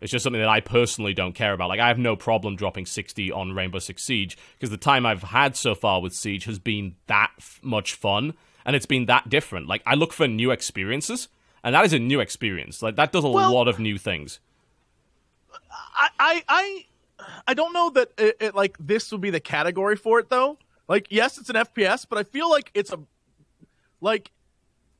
It's 0.00 0.10
just 0.10 0.22
something 0.22 0.40
that 0.40 0.48
I 0.48 0.60
personally 0.60 1.14
don't 1.14 1.34
care 1.34 1.52
about. 1.52 1.68
Like, 1.68 1.80
I 1.80 1.88
have 1.88 1.98
no 1.98 2.16
problem 2.16 2.56
dropping 2.56 2.84
60 2.86 3.30
on 3.32 3.52
Rainbow 3.52 3.78
Six 3.78 4.02
Siege 4.04 4.36
because 4.54 4.70
the 4.70 4.76
time 4.76 5.06
I've 5.06 5.22
had 5.22 5.56
so 5.56 5.74
far 5.74 6.00
with 6.02 6.12
Siege 6.12 6.44
has 6.44 6.58
been 6.58 6.96
that 7.06 7.30
f- 7.38 7.60
much 7.62 7.94
fun 7.94 8.34
and 8.66 8.74
it's 8.76 8.86
been 8.86 9.06
that 9.06 9.28
different. 9.28 9.66
Like, 9.66 9.82
I 9.86 9.94
look 9.94 10.12
for 10.12 10.26
new 10.26 10.50
experiences, 10.50 11.28
and 11.62 11.74
that 11.74 11.84
is 11.84 11.92
a 11.92 11.98
new 11.98 12.20
experience. 12.20 12.82
Like, 12.82 12.96
that 12.96 13.12
does 13.12 13.24
a 13.24 13.28
Well- 13.28 13.52
lot 13.52 13.68
of 13.68 13.78
new 13.78 13.96
things. 13.98 14.40
I, 15.96 16.08
I, 16.18 16.42
I, 16.48 16.84
I 17.48 17.54
don't 17.54 17.72
know 17.72 17.90
that 17.90 18.10
it, 18.18 18.36
it 18.40 18.54
like 18.54 18.76
this 18.80 19.12
would 19.12 19.20
be 19.20 19.30
the 19.30 19.40
category 19.40 19.96
for 19.96 20.18
it 20.18 20.28
though. 20.28 20.58
Like, 20.88 21.06
yes, 21.10 21.38
it's 21.38 21.48
an 21.50 21.56
FPS, 21.56 22.06
but 22.08 22.18
I 22.18 22.22
feel 22.24 22.50
like 22.50 22.70
it's 22.74 22.92
a 22.92 22.98
like 24.00 24.30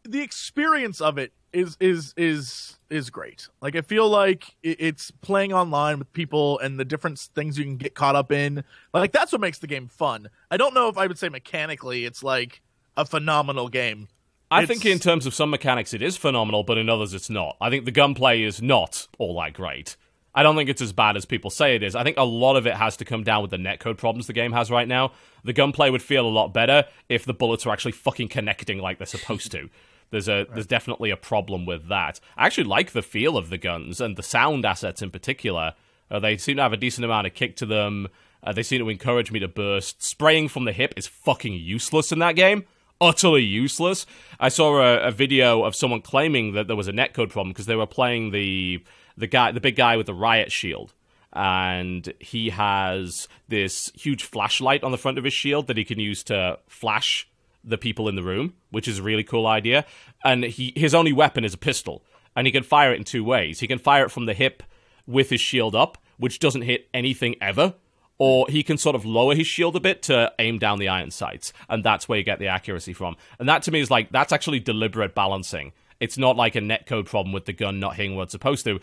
the 0.05 0.21
experience 0.23 1.01
of 1.01 1.19
it 1.19 1.33
is 1.53 1.77
is 1.81 2.15
is 2.17 2.79
is 2.91 3.11
great. 3.11 3.49
Like, 3.61 3.77
I 3.77 3.81
feel 3.81 4.09
like 4.09 4.55
it's 4.63 5.11
playing 5.11 5.53
online 5.53 5.99
with 5.99 6.13
people 6.13 6.59
and 6.61 6.79
the 6.79 6.85
different 6.85 7.19
things 7.19 7.59
you 7.59 7.65
can 7.65 7.77
get 7.77 7.95
caught 7.95 8.17
up 8.17 8.33
in. 8.33 8.65
Like, 8.93 9.13
that's 9.13 9.33
what 9.33 9.41
makes 9.41 9.59
the 9.59 9.67
game 9.67 9.89
fun. 9.89 10.29
I 10.51 10.57
don't 10.57 10.75
know 10.75 10.89
if 10.89 10.97
I 10.99 11.07
would 11.07 11.19
say 11.19 11.29
mechanically 11.29 12.05
it's 12.05 12.23
like 12.23 12.61
a 12.97 13.05
phenomenal 13.05 13.69
game. 13.69 14.09
I 14.51 14.63
It's- 14.63 14.69
think 14.79 14.87
in 14.91 14.99
terms 15.01 15.27
of 15.27 15.35
some 15.35 15.51
mechanics, 15.51 15.93
it 15.95 16.03
is 16.03 16.17
phenomenal, 16.17 16.63
but 16.63 16.79
in 16.79 16.89
others, 16.89 17.13
it's 17.15 17.31
not. 17.31 17.57
I 17.61 17.71
think 17.71 17.87
the 17.87 17.91
gunplay 17.91 18.43
is 18.43 18.63
not 18.63 19.09
all 19.19 19.41
that 19.41 19.55
great. 19.55 19.97
I 20.35 20.43
don't 20.43 20.57
think 20.57 20.69
it's 20.69 20.83
as 20.83 20.93
bad 20.93 21.17
as 21.17 21.25
people 21.25 21.51
say 21.51 21.77
it 21.77 21.83
is. 21.83 21.95
I 21.95 22.03
think 22.03 22.17
a 22.17 22.25
lot 22.25 22.57
of 22.57 22.67
it 22.67 22.75
has 22.75 22.97
to 22.97 23.05
come 23.05 23.23
down 23.23 23.43
with 23.43 23.53
the 23.53 23.57
netcode 23.57 23.99
problems 23.99 24.27
the 24.27 24.33
game 24.33 24.53
has 24.53 24.71
right 24.71 24.89
now. 24.89 25.13
The 25.45 25.53
gunplay 25.53 25.91
would 25.91 26.03
feel 26.03 26.27
a 26.27 26.29
lot 26.29 26.53
better 26.53 26.85
if 27.09 27.25
the 27.25 27.35
bullets 27.35 27.65
were 27.65 27.73
actually 27.73 27.93
fucking 27.93 28.29
connecting 28.29 28.79
like 28.79 28.99
they're 28.99 29.07
supposed 29.07 29.53
to. 29.53 29.69
There's 30.11 30.29
a 30.29 30.47
there's 30.53 30.67
definitely 30.67 31.11
a 31.11 31.17
problem 31.17 31.67
with 31.67 31.89
that. 31.89 32.21
I 32.37 32.47
actually 32.47 32.65
like 32.65 32.93
the 32.93 33.03
feel 33.03 33.37
of 33.37 33.51
the 33.51 33.59
guns 33.59 34.01
and 34.01 34.17
the 34.17 34.23
sound 34.23 34.65
assets 34.65 35.03
in 35.03 35.11
particular. 35.11 35.75
Uh, 36.11 36.19
they 36.19 36.37
seem 36.37 36.57
to 36.57 36.63
have 36.63 36.73
a 36.73 36.77
decent 36.77 37.05
amount 37.05 37.27
of 37.27 37.35
kick 37.35 37.57
to 37.57 37.67
them. 37.67 38.09
Uh, 38.43 38.53
they 38.53 38.63
seem 38.63 38.81
to 38.81 38.89
encourage 38.89 39.33
me 39.33 39.41
to 39.41 39.49
burst. 39.49 40.03
Spraying 40.03 40.49
from 40.49 40.65
the 40.65 40.73
hip 40.73 40.95
is 40.97 41.07
fucking 41.07 41.55
useless 41.55 42.13
in 42.13 42.19
that 42.19 42.37
game. 42.37 42.65
Utterly 43.01 43.43
useless. 43.43 44.07
I 44.39 44.51
saw 44.51 44.81
a, 44.81 45.09
a 45.09 45.11
video 45.11 45.65
of 45.65 45.75
someone 45.75 46.03
claiming 46.03 46.53
that 46.53 46.67
there 46.67 46.77
was 46.77 46.89
a 46.89 46.93
netcode 46.93 47.31
problem 47.31 47.53
because 47.53 47.67
they 47.67 47.75
were 47.75 47.87
playing 47.87 48.31
the 48.31 48.85
the 49.17 49.27
guy, 49.27 49.53
the 49.53 49.61
big 49.61 49.77
guy 49.77 49.97
with 49.97 50.07
the 50.07 50.15
riot 50.15 50.53
shield, 50.53 50.93
and 51.33 52.13
he 52.21 52.51
has 52.51 53.29
this 53.49 53.91
huge 53.95 54.23
flashlight 54.25 54.85
on 54.85 54.93
the 54.93 54.99
front 54.99 55.19
of 55.19 55.25
his 55.25 55.33
shield 55.33 55.67
that 55.67 55.77
he 55.77 55.85
can 55.85 55.99
use 55.99 56.23
to 56.25 56.59
flash 56.69 57.29
the 57.63 57.79
people 57.79 58.09
in 58.09 58.15
the 58.15 58.23
room, 58.23 58.55
which 58.71 58.87
is 58.87 58.99
a 58.99 59.03
really 59.03 59.25
cool 59.25 59.47
idea. 59.47 59.85
And 60.25 60.45
he 60.45 60.73
his 60.77 60.95
only 60.95 61.13
weapon 61.13 61.45
is 61.45 61.55
a 61.55 61.59
pistol, 61.59 62.05
and 62.37 62.47
he 62.47 62.53
can 62.53 62.63
fire 62.63 62.93
it 62.93 62.99
in 62.99 63.05
two 63.05 63.25
ways. 63.25 63.61
He 63.61 63.67
can 63.67 63.79
fire 63.79 64.05
it 64.05 64.11
from 64.11 64.27
the 64.27 64.35
hip 64.35 64.63
with 65.07 65.31
his 65.31 65.41
shield 65.41 65.75
up, 65.75 65.99
which 66.19 66.39
doesn't 66.39 66.63
hit 66.63 66.89
anything 66.95 67.37
ever, 67.41 67.75
or 68.19 68.47
he 68.49 68.63
can 68.63 68.79
sort 68.79 68.97
of 68.97 69.05
lower 69.05 69.35
his 69.35 69.47
shield 69.47 69.77
a 69.77 69.81
bit 69.81 70.03
to 70.03 70.33
aim 70.39 70.59
down 70.59 70.79
the 70.79 70.89
iron 70.89 71.11
sights, 71.11 71.53
and 71.69 71.83
that's 71.83 72.09
where 72.09 72.19
you 72.19 72.25
get 72.25 72.39
the 72.39 72.49
accuracy 72.49 72.93
from. 72.93 73.17
And 73.39 73.49
that 73.49 73.63
to 73.65 73.71
me 73.71 73.81
is 73.81 73.91
like 73.91 74.11
that's 74.11 74.33
actually 74.33 74.61
deliberate 74.61 75.15
balancing. 75.15 75.73
It's 76.01 76.19
not 76.19 76.37
like 76.37 76.57
a 76.57 76.61
netcode 76.61 77.07
problem 77.07 77.33
with 77.33 77.47
the 77.47 77.53
gun 77.53 77.81
not 77.81 77.97
hitting 77.97 78.17
what 78.17 78.25
it's 78.25 78.33
supposed 78.33 78.65
to. 78.67 78.81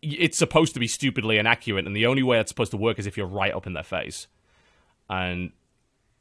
It's 0.00 0.38
supposed 0.38 0.74
to 0.74 0.80
be 0.80 0.86
stupidly 0.86 1.38
inaccurate, 1.38 1.86
and 1.86 1.96
the 1.96 2.06
only 2.06 2.22
way 2.22 2.38
it's 2.38 2.50
supposed 2.50 2.70
to 2.70 2.76
work 2.76 2.98
is 2.98 3.06
if 3.06 3.16
you're 3.16 3.26
right 3.26 3.52
up 3.52 3.66
in 3.66 3.72
their 3.72 3.82
face. 3.82 4.28
And 5.10 5.52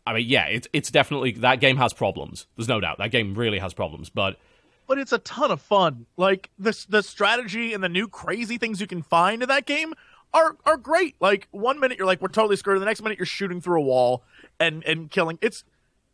I 0.05 0.13
mean, 0.13 0.27
yeah, 0.27 0.45
it's 0.45 0.67
it's 0.73 0.89
definitely 0.89 1.33
that 1.33 1.59
game 1.59 1.77
has 1.77 1.93
problems. 1.93 2.47
There's 2.55 2.67
no 2.69 2.79
doubt 2.79 2.97
that 2.99 3.11
game 3.11 3.35
really 3.35 3.59
has 3.59 3.73
problems, 3.73 4.09
but 4.09 4.37
but 4.87 4.97
it's 4.97 5.11
a 5.11 5.19
ton 5.19 5.51
of 5.51 5.61
fun. 5.61 6.05
Like 6.15 6.49
the 6.57 6.85
the 6.89 7.03
strategy 7.03 7.73
and 7.73 7.83
the 7.83 7.89
new 7.89 8.07
crazy 8.07 8.57
things 8.57 8.79
you 8.79 8.87
can 8.87 9.01
find 9.01 9.43
in 9.43 9.49
that 9.49 9.65
game 9.65 9.93
are 10.33 10.55
are 10.65 10.77
great. 10.77 11.15
Like 11.19 11.47
one 11.51 11.79
minute 11.79 11.97
you're 11.97 12.07
like 12.07 12.21
we're 12.21 12.29
totally 12.29 12.55
screwed, 12.55 12.77
and 12.77 12.81
the 12.81 12.85
next 12.85 13.01
minute 13.01 13.19
you're 13.19 13.25
shooting 13.25 13.61
through 13.61 13.81
a 13.81 13.83
wall 13.83 14.23
and 14.59 14.83
and 14.85 15.11
killing. 15.11 15.37
It's 15.41 15.63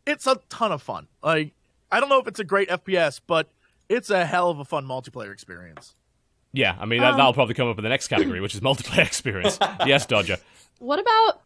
it's 0.06 0.26
a 0.26 0.40
ton 0.48 0.72
of 0.72 0.82
fun. 0.82 1.06
Like 1.22 1.54
I 1.90 2.00
don't 2.00 2.08
know 2.08 2.18
if 2.18 2.26
it's 2.26 2.40
a 2.40 2.44
great 2.44 2.68
FPS, 2.68 3.20
but 3.24 3.48
it's 3.88 4.10
a 4.10 4.26
hell 4.26 4.50
of 4.50 4.58
a 4.58 4.64
fun 4.64 4.86
multiplayer 4.86 5.32
experience. 5.32 5.94
Yeah, 6.54 6.76
I 6.78 6.86
mean 6.86 7.00
that, 7.00 7.12
um, 7.12 7.16
that'll 7.16 7.32
probably 7.34 7.54
come 7.54 7.68
up 7.68 7.76
in 7.78 7.82
the 7.82 7.90
next 7.90 8.08
category, 8.08 8.40
which 8.40 8.54
is 8.54 8.60
multiplayer 8.60 8.98
experience. 9.06 9.58
yes, 9.84 10.06
Dodger. 10.06 10.38
What 10.78 10.98
about 10.98 11.42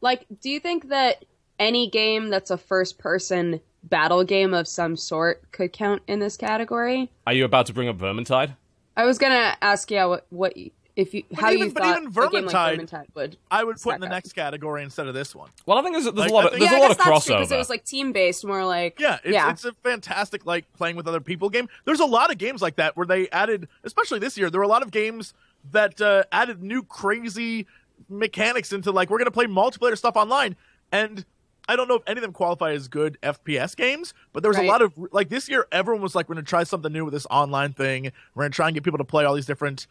like 0.00 0.26
do 0.40 0.48
you 0.48 0.60
think 0.60 0.88
that 0.88 1.24
any 1.58 1.90
game 1.90 2.28
that's 2.28 2.50
a 2.50 2.56
first 2.56 2.98
person 2.98 3.60
battle 3.82 4.22
game 4.24 4.54
of 4.54 4.68
some 4.68 4.96
sort 4.96 5.50
could 5.52 5.72
count 5.72 6.02
in 6.06 6.20
this 6.20 6.36
category? 6.36 7.10
Are 7.26 7.32
you 7.32 7.44
about 7.44 7.66
to 7.66 7.72
bring 7.72 7.88
up 7.88 7.98
Vermintide? 7.98 8.56
I 8.96 9.04
was 9.04 9.18
gonna 9.18 9.56
ask 9.60 9.90
yeah 9.90 10.04
what 10.06 10.26
what 10.30 10.56
if 10.98 11.14
you 11.14 11.22
how 11.34 11.50
even- 11.50 11.68
you 11.68 11.72
but 11.72 11.82
thought 11.82 11.90
even 12.02 12.08
a 12.08 12.10
game 12.10 12.44
like 12.46 12.54
Vermintide- 12.54 12.78
Vermintide 12.80 13.06
would. 13.14 13.36
I 13.50 13.62
would 13.64 13.80
put 13.80 13.94
in 13.94 14.00
the 14.00 14.06
up. 14.08 14.12
next 14.12 14.32
category 14.34 14.82
instead 14.82 15.06
of 15.06 15.14
this 15.14 15.34
one. 15.34 15.48
Well, 15.64 15.78
I 15.78 15.82
think 15.82 15.94
there's, 15.94 16.04
there's 16.04 16.16
Like, 16.16 16.30
a 16.30 16.34
lot 16.34 16.44
of 16.46 16.50
think- 16.50 16.60
there's 16.60 16.72
yeah, 16.72 16.76
a 16.76 16.80
I 16.80 16.80
lot 16.82 16.88
guess 16.88 16.98
of 16.98 17.04
that's 17.12 17.24
true 17.24 17.34
crossover. 17.34 17.38
because 17.38 17.52
it 17.52 17.56
was 17.56 17.70
like 17.70 17.84
team 17.84 18.12
based, 18.12 18.44
more 18.44 18.64
like 18.64 18.98
Yeah, 18.98 19.18
it's, 19.24 19.32
yeah. 19.32 19.50
it's 19.50 19.64
a 19.64 19.72
fantastic 19.84 20.44
like 20.44 20.70
playing 20.74 20.96
with 20.96 21.06
other 21.08 21.20
people 21.20 21.48
game. 21.50 21.68
There's 21.84 22.00
a 22.00 22.04
lot 22.04 22.30
of 22.32 22.38
games 22.38 22.60
like 22.60 22.76
that 22.76 22.96
where 22.96 23.06
they 23.06 23.28
added, 23.30 23.68
especially 23.84 24.18
this 24.18 24.36
year, 24.36 24.50
there 24.50 24.58
were 24.60 24.64
a 24.64 24.68
lot 24.68 24.82
of 24.82 24.90
games 24.90 25.34
that 25.70 26.00
uh, 26.00 26.24
added 26.32 26.62
new 26.62 26.82
crazy 26.82 27.66
mechanics 28.08 28.72
into 28.72 28.90
like 28.90 29.10
we're 29.10 29.18
gonna 29.18 29.30
play 29.30 29.46
multiplayer 29.46 29.96
stuff 29.96 30.16
online, 30.16 30.56
and 30.92 31.24
I 31.68 31.76
don't 31.76 31.86
know 31.88 31.96
if 31.96 32.02
any 32.06 32.18
of 32.18 32.22
them 32.22 32.32
qualify 32.32 32.72
as 32.72 32.88
good 32.88 33.18
FPS 33.22 33.76
games, 33.76 34.14
but 34.32 34.42
there 34.42 34.48
was 34.50 34.56
Right. 34.56 34.66
a 34.66 34.70
lot 34.70 34.80
of 34.82 34.92
like 35.12 35.28
this 35.28 35.48
year. 35.48 35.66
Everyone 35.70 36.02
was 36.02 36.14
like, 36.14 36.28
we're 36.28 36.36
gonna 36.36 36.44
try 36.46 36.64
something 36.64 36.92
new 36.92 37.04
with 37.04 37.12
this 37.12 37.26
online 37.30 37.72
thing. 37.72 38.10
We're 38.34 38.44
gonna 38.44 38.50
try 38.50 38.68
and 38.68 38.74
get 38.74 38.84
people 38.84 38.98
to 38.98 39.04
play 39.04 39.24
all 39.24 39.34
these 39.34 39.46
different. 39.46 39.86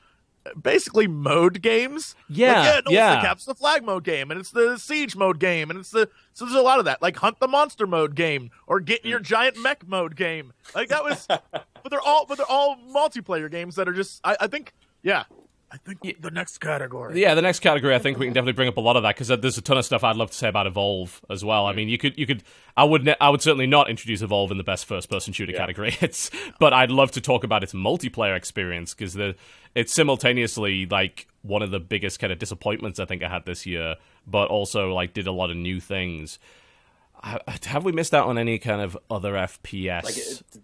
Basically, 0.61 1.07
mode 1.07 1.61
games. 1.61 2.15
Like, 2.29 2.37
Yeah, 2.37 2.63
yeah, 2.63 2.81
no, 2.85 2.91
yeah. 2.91 3.13
It's 3.13 3.21
the 3.21 3.27
capture 3.27 3.45
the 3.47 3.55
flag 3.55 3.83
mode 3.83 4.03
game, 4.03 4.31
and 4.31 4.39
it's 4.39 4.51
the 4.51 4.77
siege 4.77 5.15
mode 5.15 5.39
game, 5.39 5.69
and 5.69 5.79
it's 5.79 5.91
the 5.91 6.09
so 6.33 6.45
there's 6.45 6.57
a 6.57 6.61
lot 6.61 6.79
of 6.79 6.85
that, 6.85 7.01
like 7.01 7.17
hunt 7.17 7.39
the 7.39 7.47
monster 7.47 7.87
mode 7.87 8.15
game 8.15 8.51
or 8.67 8.79
get 8.79 9.01
in 9.03 9.09
your 9.09 9.19
giant 9.19 9.61
mech 9.61 9.87
mode 9.87 10.15
game. 10.15 10.53
Like 10.75 10.89
that 10.89 11.03
was, 11.03 11.25
but 11.27 11.65
they're 11.89 12.01
all 12.01 12.25
but 12.25 12.37
they're 12.37 12.49
all 12.49 12.77
multiplayer 12.93 13.49
games 13.49 13.75
that 13.75 13.87
are 13.87 13.93
just. 13.93 14.21
I, 14.23 14.37
I 14.41 14.47
think, 14.47 14.73
yeah, 15.03 15.23
I 15.69 15.77
think 15.77 16.21
the 16.21 16.31
next 16.31 16.59
category. 16.59 17.21
Yeah, 17.21 17.35
the 17.35 17.41
next 17.41 17.59
category, 17.59 17.93
I 17.93 17.99
think 17.99 18.17
we 18.17 18.25
can 18.25 18.33
definitely 18.33 18.53
bring 18.53 18.69
up 18.69 18.77
a 18.77 18.81
lot 18.81 18.95
of 18.95 19.03
that 19.03 19.17
because 19.17 19.27
there's 19.27 19.57
a 19.57 19.61
ton 19.61 19.77
of 19.77 19.83
stuff 19.83 20.01
I'd 20.01 20.15
love 20.15 20.31
to 20.31 20.37
say 20.37 20.47
about 20.47 20.65
Evolve 20.65 21.21
as 21.29 21.43
well. 21.43 21.65
I 21.65 21.73
mean, 21.73 21.89
you 21.89 21.97
could, 21.97 22.17
you 22.17 22.25
could, 22.25 22.43
I 22.77 22.85
would, 22.85 23.03
ne- 23.03 23.17
I 23.19 23.29
would 23.29 23.41
certainly 23.41 23.67
not 23.67 23.89
introduce 23.89 24.21
Evolve 24.21 24.51
in 24.51 24.57
the 24.57 24.63
best 24.63 24.85
first-person 24.85 25.33
shooter 25.33 25.51
category. 25.51 25.97
It's, 26.01 26.31
but 26.57 26.71
I'd 26.71 26.91
love 26.91 27.11
to 27.11 27.21
talk 27.21 27.43
about 27.43 27.63
its 27.63 27.73
multiplayer 27.73 28.37
experience 28.37 28.93
because 28.93 29.13
the, 29.13 29.35
it's 29.75 29.93
simultaneously 29.93 30.85
like 30.85 31.27
one 31.41 31.61
of 31.61 31.71
the 31.71 31.79
biggest 31.79 32.19
kind 32.19 32.31
of 32.31 32.39
disappointments 32.39 32.99
I 32.99 33.05
think 33.05 33.21
I 33.21 33.27
had 33.27 33.45
this 33.45 33.65
year, 33.65 33.95
but 34.25 34.47
also 34.47 34.93
like 34.93 35.13
did 35.13 35.27
a 35.27 35.31
lot 35.33 35.49
of 35.49 35.57
new 35.57 35.81
things. 35.81 36.39
I- 37.23 37.39
Have 37.65 37.83
we 37.83 37.91
missed 37.91 38.13
out 38.13 38.27
on 38.27 38.37
any 38.37 38.59
kind 38.59 38.81
of 38.81 38.97
other 39.09 39.33
FPS? 39.33 40.03
Like 40.03 40.15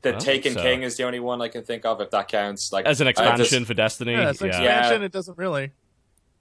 the 0.01 0.11
don't 0.11 0.21
Taken 0.21 0.53
so. 0.53 0.61
King 0.61 0.83
is 0.83 0.97
the 0.97 1.03
only 1.03 1.19
one 1.19 1.41
I 1.41 1.47
can 1.47 1.63
think 1.63 1.85
of 1.85 1.99
if 2.01 2.11
that 2.11 2.27
counts. 2.27 2.71
Like 2.71 2.85
as 2.85 3.01
an 3.01 3.07
expansion 3.07 3.45
just- 3.45 3.65
for 3.67 3.73
Destiny. 3.73 4.13
yeah, 4.13 4.29
it's 4.29 4.41
an 4.41 4.47
yeah. 4.47 4.53
expansion. 4.55 5.01
Yeah. 5.01 5.05
It 5.05 5.11
doesn't 5.11 5.37
really. 5.37 5.71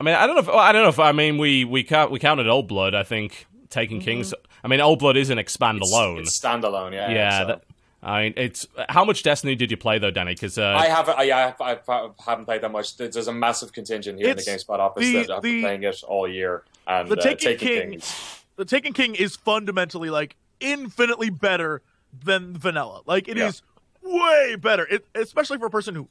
I 0.00 0.04
mean, 0.04 0.14
I 0.14 0.26
don't 0.26 0.34
know. 0.34 0.40
If, 0.40 0.48
well, 0.48 0.58
I 0.58 0.72
don't 0.72 0.82
know 0.82 0.88
if 0.88 0.98
I 0.98 1.12
mean 1.12 1.38
we 1.38 1.64
we 1.64 1.84
count, 1.84 2.10
we 2.10 2.18
counted 2.18 2.48
Old 2.48 2.68
Blood. 2.68 2.94
I 2.94 3.04
think 3.04 3.46
Taking 3.70 4.00
Kings. 4.00 4.34
I 4.64 4.68
mean, 4.68 4.80
Old 4.80 4.98
Blood 4.98 5.16
is 5.16 5.30
an 5.30 5.38
expand 5.38 5.80
alone. 5.80 6.20
It's 6.20 6.38
standalone, 6.38 6.92
yeah. 6.92 7.10
yeah. 7.10 7.40
so. 7.40 7.46
That, 7.46 7.64
I 8.02 8.22
mean, 8.24 8.34
it's 8.36 8.66
how 8.88 9.04
much 9.04 9.22
Destiny 9.22 9.54
did 9.54 9.70
you 9.70 9.76
play 9.76 9.98
though, 10.00 10.10
Danny? 10.10 10.34
Because 10.34 10.58
uh, 10.58 10.74
I 10.76 10.86
haven't. 10.86 11.18
I, 11.18 11.30
I, 11.30 11.54
I, 11.60 11.78
I 11.88 12.08
haven't 12.26 12.46
played 12.46 12.62
that 12.62 12.72
much. 12.72 12.96
There's 12.96 13.14
there's 13.14 13.28
a 13.28 13.32
massive 13.32 13.72
contingent 13.72 14.18
here 14.18 14.30
in 14.30 14.36
the 14.36 14.42
GameSpot 14.42 14.78
office 14.80 15.04
the- 15.04 15.22
that 15.22 15.30
have 15.30 15.42
been 15.42 15.62
playing 15.62 15.84
it 15.84 16.02
all 16.02 16.26
year. 16.26 16.64
And 16.86 17.08
The 17.08 17.16
uh, 17.16 17.22
Taken 17.22 17.38
Taken 17.38 17.68
King- 17.68 17.80
King 17.90 17.94
is- 18.00 18.41
The 18.56 18.64
Taken 18.64 18.92
King 18.92 19.14
is 19.14 19.36
fundamentally 19.36 20.10
like 20.10 20.36
infinitely 20.60 21.30
better 21.30 21.82
than 22.24 22.56
vanilla. 22.56 23.02
Like 23.06 23.28
it 23.28 23.36
Yeah. 23.36 23.48
is 23.48 23.62
way 24.02 24.56
better, 24.56 24.86
it, 24.90 25.06
especially 25.14 25.58
for 25.58 25.66
a 25.66 25.70
person 25.70 25.94
who 25.94 26.08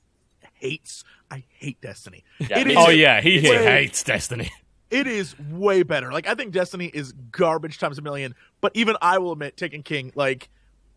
hates. 0.54 1.04
I 1.30 1.44
hate 1.50 1.80
Destiny. 1.82 2.24
Yeah, 2.40 2.60
It 2.60 2.76
oh 2.78 2.90
yeah, 2.90 3.22
he, 3.22 3.40
he 3.40 3.50
Wait. 3.50 3.62
hates 3.64 4.04
Destiny. 4.04 4.52
It 4.90 5.08
is 5.08 5.38
way 5.40 5.84
better. 5.84 6.12
Like 6.12 6.28
I 6.28 6.36
think 6.36 6.52
Destiny 6.52 6.88
is 6.94 7.14
garbage 7.32 7.78
times 7.78 7.98
a 7.98 8.02
million, 8.02 8.36
but 8.60 8.72
even 8.76 8.98
I 9.02 9.20
will 9.20 9.32
admit 9.32 9.56
Taken 9.58 9.84
King 9.84 10.12
like 10.16 10.50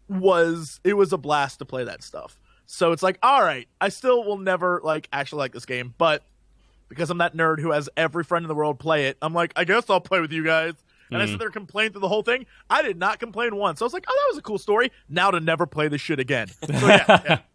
was 0.09 0.81
it 0.85 0.95
was 0.95 1.13
a 1.13 1.19
blast 1.19 1.59
to 1.61 1.65
play 1.65 1.85
that 1.85 2.03
stuff. 2.03 2.39
So 2.67 2.93
it's 2.93 3.03
like, 3.03 3.19
all 3.23 3.43
right, 3.43 3.69
I 3.81 3.91
still 3.91 4.25
will 4.25 4.39
never 4.39 4.81
like 4.83 5.09
actually 5.13 5.39
like 5.41 5.53
this 5.53 5.67
game, 5.67 5.95
but 5.99 6.23
because 6.89 7.11
I'm 7.11 7.19
that 7.19 7.37
nerd 7.37 7.61
who 7.61 7.73
has 7.73 7.89
every 7.97 8.25
friend 8.25 8.45
in 8.45 8.49
the 8.49 8.55
world 8.55 8.79
play 8.79 9.07
it, 9.07 9.17
I'm 9.23 9.33
like, 9.35 9.53
I 9.57 9.65
guess 9.65 9.89
I'll 9.91 10.01
play 10.01 10.21
with 10.21 10.33
you 10.33 10.45
guys. 10.45 10.75
And 11.15 11.23
I 11.23 11.27
hmm. 11.27 11.33
sit 11.33 11.39
there 11.39 11.49
and 11.49 11.55
complain 11.55 11.93
through 11.93 12.01
the 12.01 12.09
whole 12.09 12.23
thing. 12.23 12.47
I 12.69 12.83
did 12.83 12.99
not 12.99 13.21
complain 13.21 13.57
once. 13.57 13.81
I 13.81 13.85
was 13.85 13.93
like, 13.93 14.05
oh, 14.09 14.15
that 14.15 14.35
was 14.35 14.39
a 14.39 14.43
cool 14.43 14.59
story. 14.59 14.91
Now 15.09 15.31
to 15.31 15.41
never 15.41 15.67
play 15.67 15.89
this 15.89 16.01
shit 16.01 16.21
again. 16.21 16.49
So 16.49 16.73
yeah, 16.73 17.05
yeah. 17.09 17.39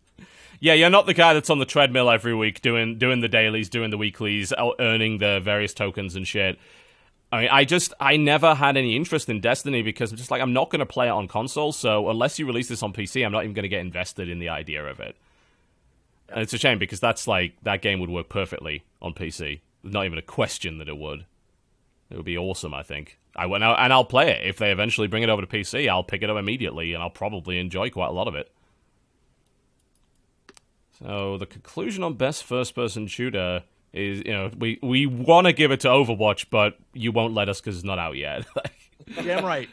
Yeah, 0.62 0.74
you're 0.74 0.90
not 0.90 1.06
the 1.06 1.14
guy 1.14 1.34
that's 1.34 1.50
on 1.50 1.60
the 1.60 1.66
treadmill 1.66 2.10
every 2.10 2.36
week 2.36 2.62
doing 2.62 2.98
doing 2.98 3.22
the 3.22 3.30
dailies, 3.30 3.70
doing 3.70 3.92
the 3.92 3.98
weeklies, 3.98 4.52
earning 4.80 5.20
the 5.20 5.40
various 5.40 5.74
tokens 5.74 6.18
and 6.18 6.28
shit. 6.28 6.60
I 7.32 7.42
mean, 7.42 7.50
I 7.50 7.64
just 7.64 7.94
I 8.00 8.18
never 8.18 8.56
had 8.56 8.76
any 8.76 8.96
interest 8.96 9.30
in 9.30 9.40
Destiny 9.40 9.82
because 9.84 10.12
I'm 10.12 10.18
just 10.18 10.32
like 10.32 10.42
I'm 10.42 10.52
not 10.54 10.70
going 10.70 10.80
to 10.80 10.86
play 10.86 11.08
it 11.08 11.12
on 11.12 11.28
console. 11.28 11.72
So 11.72 12.10
unless 12.10 12.40
you 12.40 12.46
release 12.46 12.68
this 12.68 12.84
on 12.84 12.92
PC, 12.92 13.26
I'm 13.26 13.32
not 13.32 13.44
even 13.44 13.54
going 13.54 13.64
to 13.64 13.70
get 13.70 13.82
invested 13.82 14.28
in 14.28 14.40
the 14.40 14.50
idea 14.50 14.86
of 14.86 15.00
it. 15.00 15.16
And 16.28 16.42
it's 16.42 16.54
a 16.54 16.58
shame 16.58 16.78
because 16.78 17.00
that's 17.00 17.28
like 17.28 17.54
that 17.64 17.82
game 17.82 18.00
would 18.00 18.10
work 18.10 18.30
perfectly 18.30 18.84
on 19.02 19.14
PC. 19.14 19.62
Not 19.84 20.06
even 20.06 20.18
a 20.18 20.24
question 20.24 20.78
that 20.80 20.90
it 20.90 20.98
would. 20.98 21.26
It 22.10 22.16
would 22.16 22.26
be 22.26 22.38
awesome, 22.38 22.74
I 22.74 22.84
think. 22.84 23.20
I 23.36 23.46
went 23.46 23.64
out 23.64 23.80
and 23.80 23.94
I'll 23.94 24.06
play 24.06 24.32
it 24.32 24.46
if 24.46 24.58
they 24.58 24.72
eventually 24.72 25.08
bring 25.08 25.24
it 25.24 25.30
over 25.30 25.42
to 25.42 25.48
PC. 25.48 25.88
I'll 25.88 26.04
pick 26.04 26.24
it 26.24 26.30
up 26.30 26.38
immediately 26.38 26.94
and 26.94 27.04
I'll 27.04 27.10
probably 27.10 27.60
enjoy 27.60 27.90
quite 27.90 28.08
a 28.08 28.12
lot 28.12 28.28
of 28.28 28.36
it. 28.36 28.52
So 31.00 31.38
the 31.38 31.46
conclusion 31.46 32.04
on 32.04 32.16
best 32.16 32.44
first-person 32.44 33.08
shooter 33.08 33.64
is, 33.94 34.20
you 34.26 34.34
know, 34.34 34.52
we 34.58 34.80
we 34.82 35.06
want 35.06 35.48
to 35.48 35.54
give 35.54 35.72
it 35.72 35.80
to 35.82 35.88
Overwatch, 35.88 36.48
but 36.50 36.78
you 36.94 37.12
won't 37.12 37.34
let 37.34 37.48
us 37.48 37.62
because 37.62 37.78
it's 37.78 37.86
not 37.86 38.00
out 38.00 38.18
yet. 38.18 38.46
damn 39.16 39.46
right. 39.46 39.70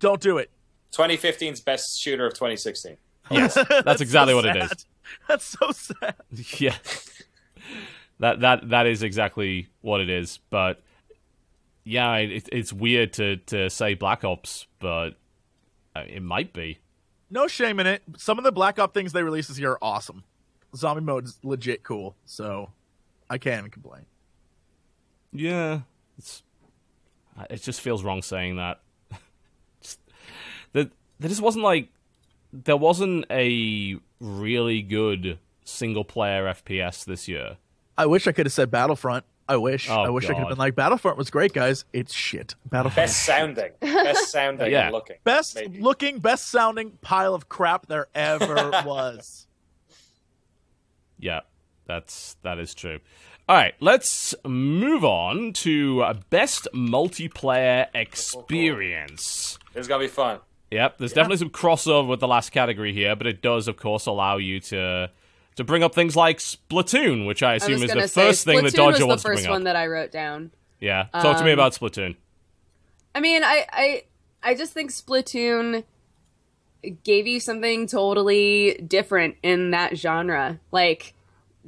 Don't 0.00 0.20
do 0.20 0.38
it. 0.38 0.50
2015's 0.92 1.60
best 1.60 2.00
shooter 2.00 2.26
of 2.26 2.34
2016. 2.34 2.96
yes, 3.30 3.54
that's 3.84 4.00
exactly 4.00 4.32
so 4.32 4.36
what 4.36 4.44
it 4.46 4.54
sad. 4.54 4.72
is. 4.72 4.86
That's 5.28 5.44
so 5.44 5.70
sad. 5.72 6.14
yeah, 6.60 6.76
that 8.20 8.40
that 8.40 8.68
that 8.70 8.86
is 8.86 9.02
exactly 9.02 9.68
what 9.82 10.00
it 10.00 10.08
is. 10.08 10.38
But 10.50 10.80
yeah, 11.86 12.16
it, 12.16 12.48
it's 12.50 12.72
weird 12.72 13.12
to 13.14 13.36
to 13.36 13.70
say 13.70 13.94
Black 13.94 14.24
Ops, 14.24 14.66
but 14.80 15.10
uh, 15.94 16.02
it 16.08 16.20
might 16.20 16.52
be. 16.52 16.80
No 17.30 17.46
shame 17.46 17.78
in 17.78 17.86
it. 17.86 18.02
Some 18.16 18.38
of 18.38 18.44
the 18.44 18.50
Black 18.50 18.80
Ops 18.80 18.92
things 18.92 19.12
they 19.12 19.22
released 19.22 19.48
this 19.48 19.58
year 19.58 19.72
are 19.72 19.78
awesome. 19.80 20.24
Zombie 20.74 21.00
mode 21.00 21.26
is 21.26 21.38
legit 21.44 21.84
cool, 21.84 22.16
so 22.24 22.70
I 23.30 23.38
can't 23.38 23.70
complain. 23.70 24.04
Yeah, 25.32 25.82
it's 26.18 26.42
it 27.48 27.62
just 27.62 27.80
feels 27.80 28.02
wrong 28.02 28.20
saying 28.20 28.56
that. 28.56 28.80
just, 29.80 30.00
there, 30.72 30.90
there 31.20 31.28
just 31.28 31.40
wasn't 31.40 31.64
like 31.64 31.88
there 32.52 32.76
wasn't 32.76 33.26
a 33.30 33.96
really 34.18 34.82
good 34.82 35.38
single 35.64 36.04
player 36.04 36.46
FPS 36.46 37.04
this 37.04 37.28
year. 37.28 37.58
I 37.96 38.06
wish 38.06 38.26
I 38.26 38.32
could 38.32 38.46
have 38.46 38.52
said 38.52 38.72
Battlefront. 38.72 39.24
I 39.48 39.56
wish. 39.56 39.88
Oh, 39.88 39.94
I 40.02 40.10
wish 40.10 40.24
I 40.24 40.28
could 40.28 40.38
have 40.38 40.48
been 40.48 40.58
like 40.58 40.74
Battlefront 40.74 41.16
was 41.18 41.30
great, 41.30 41.52
guys. 41.52 41.84
It's 41.92 42.12
shit. 42.12 42.54
Battlefront. 42.68 43.06
Best 43.06 43.24
sounding, 43.24 43.72
best 43.80 44.30
sounding 44.32 44.72
Yeah. 44.72 44.90
looking. 44.90 45.16
Best 45.24 45.54
maybe. 45.54 45.80
looking, 45.80 46.18
best 46.18 46.48
sounding 46.48 46.98
pile 47.00 47.34
of 47.34 47.48
crap 47.48 47.86
there 47.86 48.08
ever 48.14 48.54
was. 48.84 49.46
Yeah, 51.18 51.40
that's 51.86 52.36
that 52.42 52.58
is 52.58 52.74
true. 52.74 52.98
All 53.48 53.54
right, 53.54 53.74
let's 53.78 54.34
move 54.44 55.04
on 55.04 55.52
to 55.54 56.02
uh, 56.02 56.14
best 56.30 56.66
multiplayer 56.74 57.86
experience. 57.94 59.58
This 59.72 59.82
is 59.82 59.88
gonna 59.88 60.04
be 60.04 60.08
fun. 60.08 60.40
Yep, 60.72 60.98
there's 60.98 61.12
definitely 61.12 61.36
some 61.36 61.50
crossover 61.50 62.08
with 62.08 62.18
the 62.18 62.26
last 62.26 62.50
category 62.50 62.92
here, 62.92 63.14
but 63.14 63.28
it 63.28 63.40
does, 63.40 63.68
of 63.68 63.76
course, 63.76 64.06
allow 64.06 64.36
you 64.36 64.58
to 64.60 65.10
to 65.56 65.64
bring 65.64 65.82
up 65.82 65.94
things 65.94 66.14
like 66.16 66.38
Splatoon, 66.38 67.26
which 67.26 67.42
I 67.42 67.52
I 67.52 67.54
assume 67.56 67.72
was 67.80 67.82
is 67.84 67.92
the 67.92 68.08
say 68.08 68.26
first 68.28 68.44
thing 68.44 68.58
Splatoon 68.60 68.62
that 68.64 68.74
Dodger 68.74 68.90
was 68.92 68.98
the 68.98 69.06
wants 69.06 69.22
to 69.22 69.28
first 69.28 69.42
bring 69.42 69.50
one 69.50 69.62
up. 69.62 69.64
that 69.64 69.76
I 69.76 69.86
wrote 69.86 70.12
down. 70.12 70.50
Yeah, 70.80 71.04
talk 71.12 71.38
to 71.38 71.44
me 71.44 71.52
Um, 71.52 71.58
about 71.58 71.72
Splatoon. 71.72 72.16
I 73.14 73.20
mean, 73.20 73.42
I, 73.42 73.66
I 73.72 74.02
I 74.42 74.54
just 74.54 74.72
think 74.72 74.90
Splatoon 74.92 75.84
gave 77.02 77.26
you 77.26 77.40
something 77.40 77.86
totally 77.86 78.74
different 78.86 79.36
in 79.42 79.70
that 79.72 79.96
genre. 79.96 80.60
Like 80.70 81.14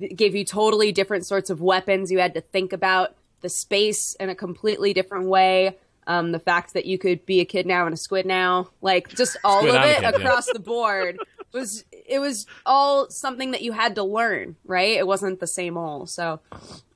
it 0.00 0.14
gave 0.16 0.34
you 0.34 0.44
totally 0.44 0.92
different 0.92 1.26
sorts 1.26 1.50
of 1.50 1.60
weapons. 1.60 2.12
You 2.12 2.18
had 2.18 2.34
to 2.34 2.40
think 2.40 2.72
about 2.72 3.16
the 3.40 3.48
space 3.48 4.14
in 4.20 4.28
a 4.28 4.34
completely 4.34 4.92
different 4.92 5.26
way. 5.26 5.76
Um, 6.06 6.32
the 6.32 6.38
fact 6.38 6.72
that 6.74 6.86
you 6.86 6.98
could 6.98 7.26
be 7.26 7.40
a 7.40 7.44
kid 7.44 7.66
now 7.66 7.84
and 7.84 7.92
a 7.92 7.96
squid 7.96 8.24
now, 8.26 8.70
like 8.80 9.08
just 9.10 9.36
all 9.44 9.58
Squid 9.60 9.74
of 9.74 9.82
and 9.82 9.84
a 9.84 9.90
it 9.90 9.94
kid, 9.96 10.20
yeah. 10.20 10.26
across 10.26 10.46
the 10.52 10.58
board 10.58 11.18
was 11.52 11.84
it 12.08 12.18
was 12.20 12.46
all 12.66 13.08
something 13.10 13.50
that 13.52 13.62
you 13.62 13.72
had 13.72 13.94
to 13.96 14.02
learn, 14.02 14.56
right? 14.64 14.96
It 14.96 15.06
wasn't 15.06 15.40
the 15.40 15.46
same 15.46 15.76
old. 15.76 16.10
So, 16.10 16.40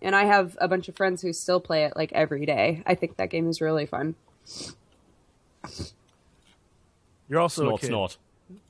and 0.01 0.17
I 0.17 0.25
have 0.25 0.57
a 0.61 0.69
bunch 0.69 0.89
of 0.89 0.97
friends 0.97 1.23
who 1.23 1.33
still 1.33 1.61
play 1.61 1.85
it 1.85 1.95
like 1.97 2.13
every 2.13 2.47
day. 2.47 2.83
I 2.87 2.95
think 2.95 3.17
that 3.19 3.31
game 3.31 3.49
is 3.49 3.61
really 3.61 3.87
fun. 3.87 4.15
You're 7.29 7.41
also 7.41 7.63
Snort, 7.63 7.75
a 7.75 7.81
kid 7.81 7.87
snort, 7.89 8.17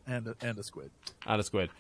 and 0.07 0.27
a, 0.29 0.37
and 0.41 0.59
a 0.59 0.63
squid. 0.63 0.91
and 1.27 1.41
a 1.41 1.45
squid. 1.45 1.71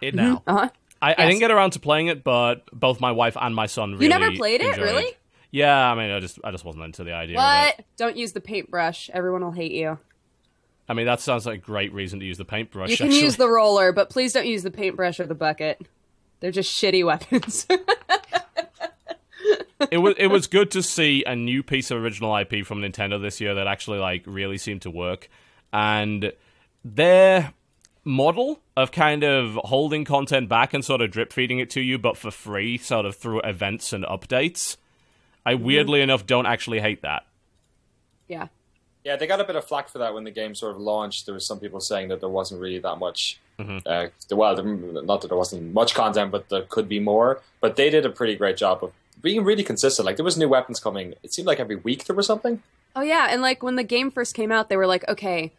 It 0.00 0.14
Now. 0.14 0.42
Uh 0.46 0.52
huh. 0.52 0.68
I, 1.00 1.14
I 1.18 1.26
didn't 1.26 1.40
get 1.40 1.50
around 1.50 1.72
to 1.72 1.80
playing 1.80 2.06
it, 2.06 2.22
but 2.22 2.62
both 2.72 3.00
my 3.00 3.10
wife 3.10 3.36
and 3.40 3.54
my 3.56 3.66
son 3.66 3.92
really 3.92 4.04
You 4.04 4.08
never 4.08 4.30
played 4.32 4.60
it, 4.60 4.68
enjoyed 4.68 4.84
really? 4.84 5.12
Yeah, 5.50 5.90
I 5.90 5.94
mean, 5.96 6.10
I 6.12 6.20
just 6.20 6.38
I 6.44 6.50
just 6.52 6.64
wasn't 6.64 6.84
into 6.84 7.02
the 7.04 7.12
idea 7.12 7.36
of 7.36 7.42
What? 7.42 7.78
it. 7.80 7.86
Don't 7.96 8.16
use 8.16 8.32
the 8.32 8.40
paintbrush. 8.40 9.10
Everyone 9.12 9.42
will 9.44 9.50
hate 9.50 9.72
you. 9.72 9.98
I 10.92 10.94
mean, 10.94 11.06
that 11.06 11.20
sounds 11.20 11.46
like 11.46 11.54
a 11.54 11.62
great 11.62 11.90
reason 11.94 12.20
to 12.20 12.26
use 12.26 12.36
the 12.36 12.44
paintbrush. 12.44 12.90
You 12.90 12.98
can 12.98 13.06
actually. 13.06 13.22
use 13.22 13.36
the 13.36 13.48
roller, 13.48 13.92
but 13.92 14.10
please 14.10 14.34
don't 14.34 14.46
use 14.46 14.62
the 14.62 14.70
paintbrush 14.70 15.18
or 15.20 15.24
the 15.24 15.34
bucket. 15.34 15.80
They're 16.40 16.50
just 16.50 16.70
shitty 16.70 17.02
weapons. 17.02 17.66
it 19.90 19.96
was 19.96 20.14
it 20.18 20.26
was 20.26 20.46
good 20.48 20.70
to 20.72 20.82
see 20.82 21.24
a 21.26 21.34
new 21.34 21.62
piece 21.62 21.90
of 21.90 21.96
original 21.96 22.36
IP 22.36 22.66
from 22.66 22.82
Nintendo 22.82 23.18
this 23.18 23.40
year 23.40 23.54
that 23.54 23.66
actually 23.66 24.00
like 24.00 24.22
really 24.26 24.58
seemed 24.58 24.82
to 24.82 24.90
work, 24.90 25.30
and 25.72 26.30
their 26.84 27.54
model 28.04 28.60
of 28.76 28.92
kind 28.92 29.24
of 29.24 29.54
holding 29.64 30.04
content 30.04 30.50
back 30.50 30.74
and 30.74 30.84
sort 30.84 31.00
of 31.00 31.10
drip 31.10 31.32
feeding 31.32 31.58
it 31.58 31.70
to 31.70 31.80
you, 31.80 31.96
but 31.96 32.18
for 32.18 32.30
free, 32.30 32.76
sort 32.76 33.06
of 33.06 33.16
through 33.16 33.40
events 33.40 33.94
and 33.94 34.04
updates. 34.04 34.76
I 35.46 35.54
mm-hmm. 35.54 35.64
weirdly 35.64 36.02
enough 36.02 36.26
don't 36.26 36.44
actually 36.44 36.80
hate 36.80 37.00
that. 37.00 37.24
yeah. 38.28 38.48
Yeah, 39.04 39.16
they 39.16 39.26
got 39.26 39.40
a 39.40 39.44
bit 39.44 39.56
of 39.56 39.64
flack 39.64 39.88
for 39.88 39.98
that 39.98 40.14
when 40.14 40.24
the 40.24 40.30
game 40.30 40.54
sort 40.54 40.76
of 40.76 40.80
launched. 40.80 41.26
There 41.26 41.34
was 41.34 41.46
some 41.46 41.58
people 41.58 41.80
saying 41.80 42.08
that 42.08 42.20
there 42.20 42.28
wasn't 42.28 42.60
really 42.60 42.78
that 42.78 42.96
much. 42.98 43.40
Uh, 43.86 44.06
well, 44.30 44.62
not 44.62 45.20
that 45.20 45.28
there 45.28 45.36
wasn't 45.36 45.72
much 45.72 45.94
content, 45.94 46.30
but 46.30 46.48
there 46.48 46.62
could 46.62 46.88
be 46.88 47.00
more. 47.00 47.40
But 47.60 47.76
they 47.76 47.90
did 47.90 48.06
a 48.06 48.10
pretty 48.10 48.36
great 48.36 48.56
job 48.56 48.82
of 48.82 48.92
being 49.20 49.44
really 49.44 49.62
consistent. 49.64 50.06
Like 50.06 50.16
there 50.16 50.24
was 50.24 50.36
new 50.36 50.48
weapons 50.48 50.80
coming. 50.80 51.14
It 51.22 51.32
seemed 51.32 51.46
like 51.46 51.60
every 51.60 51.76
week 51.76 52.04
there 52.04 52.16
was 52.16 52.26
something. 52.26 52.62
Oh 52.94 53.02
yeah, 53.02 53.28
and 53.30 53.40
like 53.42 53.62
when 53.62 53.76
the 53.76 53.84
game 53.84 54.10
first 54.10 54.34
came 54.34 54.52
out, 54.52 54.68
they 54.68 54.76
were 54.76 54.86
like, 54.86 55.08
okay, 55.08 55.52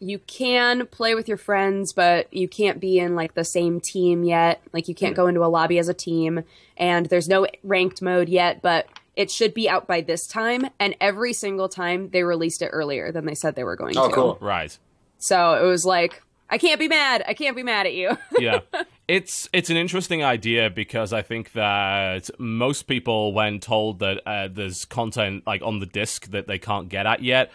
you 0.00 0.18
can 0.18 0.86
play 0.86 1.14
with 1.14 1.28
your 1.28 1.36
friends, 1.36 1.92
but 1.92 2.32
you 2.32 2.48
can't 2.48 2.80
be 2.80 2.98
in 2.98 3.14
like 3.14 3.34
the 3.34 3.44
same 3.44 3.80
team 3.80 4.24
yet. 4.24 4.60
Like 4.72 4.88
you 4.88 4.94
can't 4.94 5.14
go 5.14 5.28
into 5.28 5.44
a 5.44 5.46
lobby 5.46 5.78
as 5.78 5.88
a 5.88 5.94
team, 5.94 6.44
and 6.76 7.06
there's 7.06 7.28
no 7.28 7.46
ranked 7.62 8.02
mode 8.02 8.28
yet, 8.28 8.62
but 8.62 8.86
it 9.16 9.30
should 9.30 9.54
be 9.54 9.68
out 9.68 9.86
by 9.86 10.00
this 10.00 10.26
time. 10.26 10.66
And 10.78 10.94
every 11.00 11.32
single 11.32 11.68
time 11.68 12.10
they 12.10 12.22
released 12.22 12.62
it 12.62 12.68
earlier 12.68 13.12
than 13.12 13.26
they 13.26 13.34
said 13.34 13.54
they 13.54 13.64
were 13.64 13.76
going 13.76 13.96
Oh, 13.96 14.08
to. 14.08 14.12
Oh, 14.12 14.14
cool. 14.14 14.38
Right. 14.40 14.76
So 15.18 15.54
it 15.62 15.66
was 15.66 15.84
like, 15.84 16.22
I 16.50 16.58
can't 16.58 16.78
be 16.80 16.88
mad. 16.88 17.22
I 17.26 17.34
can't 17.34 17.56
be 17.56 17.62
mad 17.62 17.86
at 17.86 17.94
you. 17.94 18.16
yeah 18.38 18.60
it's 19.08 19.48
it's 19.52 19.68
an 19.68 19.76
interesting 19.76 20.22
idea 20.22 20.70
because 20.70 21.12
i 21.12 21.20
think 21.22 21.52
that 21.52 22.30
most 22.38 22.84
people 22.84 23.32
when 23.34 23.58
told 23.58 23.98
that 23.98 24.20
uh, 24.26 24.48
there's 24.50 24.84
content 24.84 25.42
like 25.46 25.60
on 25.62 25.80
the 25.80 25.86
disc 25.86 26.26
that 26.30 26.46
they 26.46 26.58
can't 26.58 26.88
get 26.88 27.04
at 27.04 27.20
yet 27.22 27.50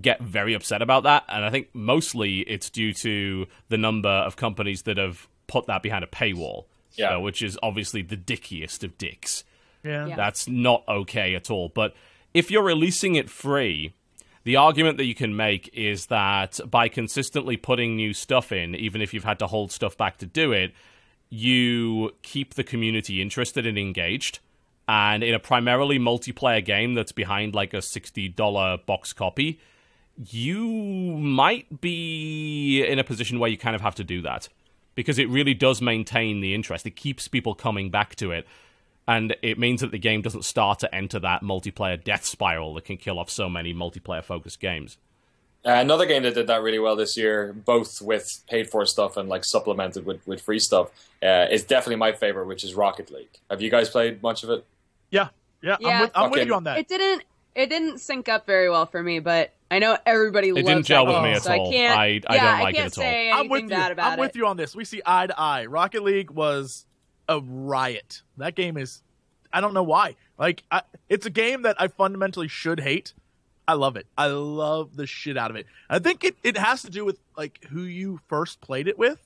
get 0.00 0.20
very 0.22 0.54
upset 0.54 0.80
about 0.80 1.02
that 1.02 1.24
and 1.28 1.44
i 1.44 1.50
think 1.50 1.68
mostly 1.74 2.38
it's 2.40 2.70
due 2.70 2.92
to 2.94 3.46
the 3.68 3.76
number 3.76 4.08
of 4.08 4.36
companies 4.36 4.82
that 4.82 4.96
have 4.96 5.28
put 5.48 5.66
that 5.66 5.82
behind 5.82 6.04
a 6.04 6.06
paywall 6.06 6.64
Yeah. 6.94 7.16
uh, 7.16 7.20
which 7.20 7.42
is 7.42 7.58
obviously 7.62 8.02
the 8.02 8.16
dickiest 8.16 8.84
of 8.84 8.96
dicks 8.96 9.42
Yeah. 9.84 10.06
Yeah. 10.06 10.16
that's 10.16 10.48
not 10.48 10.84
okay 10.88 11.34
at 11.34 11.50
all. 11.50 11.68
But 11.68 11.94
if 12.34 12.50
you're 12.50 12.62
releasing 12.62 13.14
it 13.14 13.28
free, 13.28 13.94
the 14.44 14.56
argument 14.56 14.98
that 14.98 15.04
you 15.04 15.14
can 15.14 15.36
make 15.36 15.70
is 15.72 16.06
that 16.06 16.60
by 16.68 16.88
consistently 16.88 17.56
putting 17.56 17.96
new 17.96 18.12
stuff 18.12 18.52
in, 18.52 18.74
even 18.74 19.00
if 19.00 19.14
you've 19.14 19.24
had 19.24 19.38
to 19.38 19.46
hold 19.46 19.70
stuff 19.70 19.96
back 19.96 20.18
to 20.18 20.26
do 20.26 20.52
it, 20.52 20.72
you 21.28 22.12
keep 22.22 22.54
the 22.54 22.64
community 22.64 23.22
interested 23.22 23.66
and 23.66 23.78
engaged. 23.78 24.40
And 24.88 25.22
in 25.22 25.32
a 25.32 25.38
primarily 25.38 25.98
multiplayer 25.98 26.64
game 26.64 26.94
that's 26.94 27.12
behind 27.12 27.54
like 27.54 27.72
a 27.72 27.78
$60 27.78 28.84
box 28.84 29.12
copy, 29.12 29.60
you 30.16 30.66
might 30.68 31.80
be 31.80 32.84
in 32.84 32.98
a 32.98 33.04
position 33.04 33.38
where 33.38 33.48
you 33.48 33.56
kind 33.56 33.74
of 33.74 33.80
have 33.80 33.94
to 33.94 34.04
do 34.04 34.20
that 34.22 34.48
because 34.94 35.18
it 35.18 35.28
really 35.28 35.54
does 35.54 35.80
maintain 35.80 36.40
the 36.40 36.54
interest. 36.54 36.84
It 36.86 36.96
keeps 36.96 37.28
people 37.28 37.54
coming 37.54 37.90
back 37.90 38.14
to 38.16 38.32
it, 38.32 38.46
and 39.08 39.36
it 39.42 39.58
means 39.58 39.80
that 39.80 39.90
the 39.90 39.98
game 39.98 40.22
doesn't 40.22 40.44
start 40.44 40.78
to 40.80 40.94
enter 40.94 41.18
that 41.20 41.42
multiplayer 41.42 42.02
death 42.02 42.24
spiral 42.24 42.74
that 42.74 42.84
can 42.84 42.96
kill 42.96 43.18
off 43.18 43.30
so 43.30 43.48
many 43.48 43.74
multiplayer 43.74 44.22
focused 44.24 44.60
games. 44.60 44.98
Uh, 45.64 45.70
another 45.74 46.06
game 46.06 46.24
that 46.24 46.34
did 46.34 46.48
that 46.48 46.60
really 46.60 46.80
well 46.80 46.96
this 46.96 47.16
year, 47.16 47.52
both 47.52 48.02
with 48.02 48.42
paid 48.48 48.68
for 48.68 48.84
stuff 48.84 49.16
and 49.16 49.28
like 49.28 49.44
supplemented 49.44 50.04
with, 50.04 50.26
with 50.26 50.40
free 50.40 50.58
stuff, 50.58 50.88
uh, 51.22 51.46
is 51.50 51.62
definitely 51.62 51.94
my 51.96 52.10
favorite, 52.12 52.46
which 52.48 52.64
is 52.64 52.74
Rocket 52.74 53.10
League. 53.12 53.30
Have 53.48 53.62
you 53.62 53.70
guys 53.70 53.88
played 53.88 54.20
much 54.22 54.42
of 54.42 54.50
it? 54.50 54.64
Yeah. 55.10 55.28
Yeah. 55.62 55.74
I'm, 55.76 55.82
Yeah. 55.82 56.00
with, 56.00 56.10
I'm 56.16 56.30
with 56.32 56.46
you 56.46 56.54
on 56.54 56.64
that. 56.64 56.78
it 56.78 56.88
didn't. 56.88 57.22
It 57.54 57.68
didn't 57.68 57.98
sync 57.98 58.28
up 58.30 58.46
very 58.46 58.70
well 58.70 58.86
for 58.86 59.02
me, 59.02 59.18
but 59.20 59.52
I 59.70 59.78
know 59.78 59.98
everybody 60.06 60.48
It 60.48 60.54
loves 60.54 60.66
didn't 60.66 60.86
gel 60.86 61.06
with 61.06 61.16
game, 61.16 61.22
me 61.24 61.30
at 61.32 61.42
so 61.42 61.52
all. 61.52 61.68
I 61.68 61.72
can't. 61.72 61.98
I- 61.98 62.04
I 62.04 62.34
yeah, 62.34 62.50
don't 62.50 62.60
like 62.60 62.74
it 62.74 62.78
I 62.78 62.80
can't 62.80 62.92
at 62.92 62.98
all. 62.98 63.04
say 63.04 63.30
I'm 63.30 63.34
anything 63.40 63.50
with 63.50 63.62
you. 63.64 63.68
bad 63.68 63.92
about 63.92 64.12
I'm 64.14 64.18
with 64.18 64.36
you 64.36 64.46
on 64.46 64.56
this. 64.56 64.74
We 64.74 64.84
see 64.86 65.02
eye 65.04 65.26
to 65.26 65.38
eye. 65.38 65.66
Rocket 65.66 66.02
League 66.02 66.30
was 66.30 66.86
a 67.28 67.40
riot. 67.40 68.22
That 68.36 68.54
game 68.54 68.76
is. 68.76 69.02
I 69.52 69.60
don't 69.60 69.74
know 69.74 69.82
why. 69.82 70.16
Like, 70.38 70.62
I, 70.70 70.82
it's 71.08 71.26
a 71.26 71.30
game 71.30 71.62
that 71.62 71.76
I 71.78 71.88
fundamentally 71.88 72.48
should 72.48 72.80
hate. 72.80 73.12
I 73.68 73.74
love 73.74 73.96
it. 73.96 74.06
I 74.16 74.26
love 74.26 74.96
the 74.96 75.06
shit 75.06 75.36
out 75.36 75.50
of 75.50 75.56
it. 75.56 75.66
I 75.88 75.98
think 75.98 76.24
it, 76.24 76.36
it 76.42 76.56
has 76.56 76.82
to 76.82 76.90
do 76.90 77.04
with 77.04 77.18
like 77.36 77.64
who 77.70 77.82
you 77.82 78.20
first 78.28 78.60
played 78.60 78.88
it 78.88 78.98
with. 78.98 79.18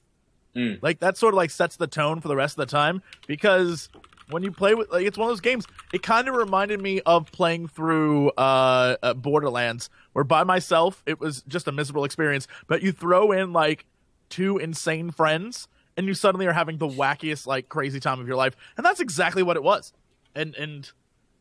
Mm. 0.54 0.78
Like 0.82 1.00
that 1.00 1.16
sort 1.16 1.34
of 1.34 1.36
like 1.36 1.50
sets 1.50 1.76
the 1.76 1.86
tone 1.86 2.20
for 2.20 2.28
the 2.28 2.36
rest 2.36 2.58
of 2.58 2.66
the 2.66 2.70
time 2.70 3.02
because 3.26 3.88
when 4.30 4.42
you 4.42 4.50
play 4.50 4.74
with 4.74 4.90
like 4.90 5.06
it's 5.06 5.16
one 5.16 5.28
of 5.28 5.32
those 5.32 5.40
games. 5.40 5.66
It 5.92 6.02
kind 6.02 6.28
of 6.28 6.34
reminded 6.34 6.80
me 6.80 7.00
of 7.02 7.30
playing 7.32 7.68
through 7.68 8.30
uh, 8.30 8.96
uh, 9.02 9.14
Borderlands, 9.14 9.90
where 10.12 10.24
by 10.24 10.44
myself 10.44 11.02
it 11.06 11.20
was 11.20 11.42
just 11.42 11.68
a 11.68 11.72
miserable 11.72 12.04
experience. 12.04 12.46
But 12.66 12.82
you 12.82 12.92
throw 12.92 13.32
in 13.32 13.52
like 13.52 13.86
two 14.28 14.58
insane 14.58 15.10
friends, 15.10 15.68
and 15.96 16.06
you 16.06 16.14
suddenly 16.14 16.46
are 16.46 16.52
having 16.52 16.78
the 16.78 16.88
wackiest 16.88 17.46
like 17.46 17.68
crazy 17.68 18.00
time 18.00 18.20
of 18.20 18.26
your 18.26 18.36
life, 18.36 18.56
and 18.76 18.84
that's 18.84 19.00
exactly 19.00 19.42
what 19.42 19.56
it 19.56 19.62
was. 19.62 19.92
And 20.34 20.54
and 20.56 20.90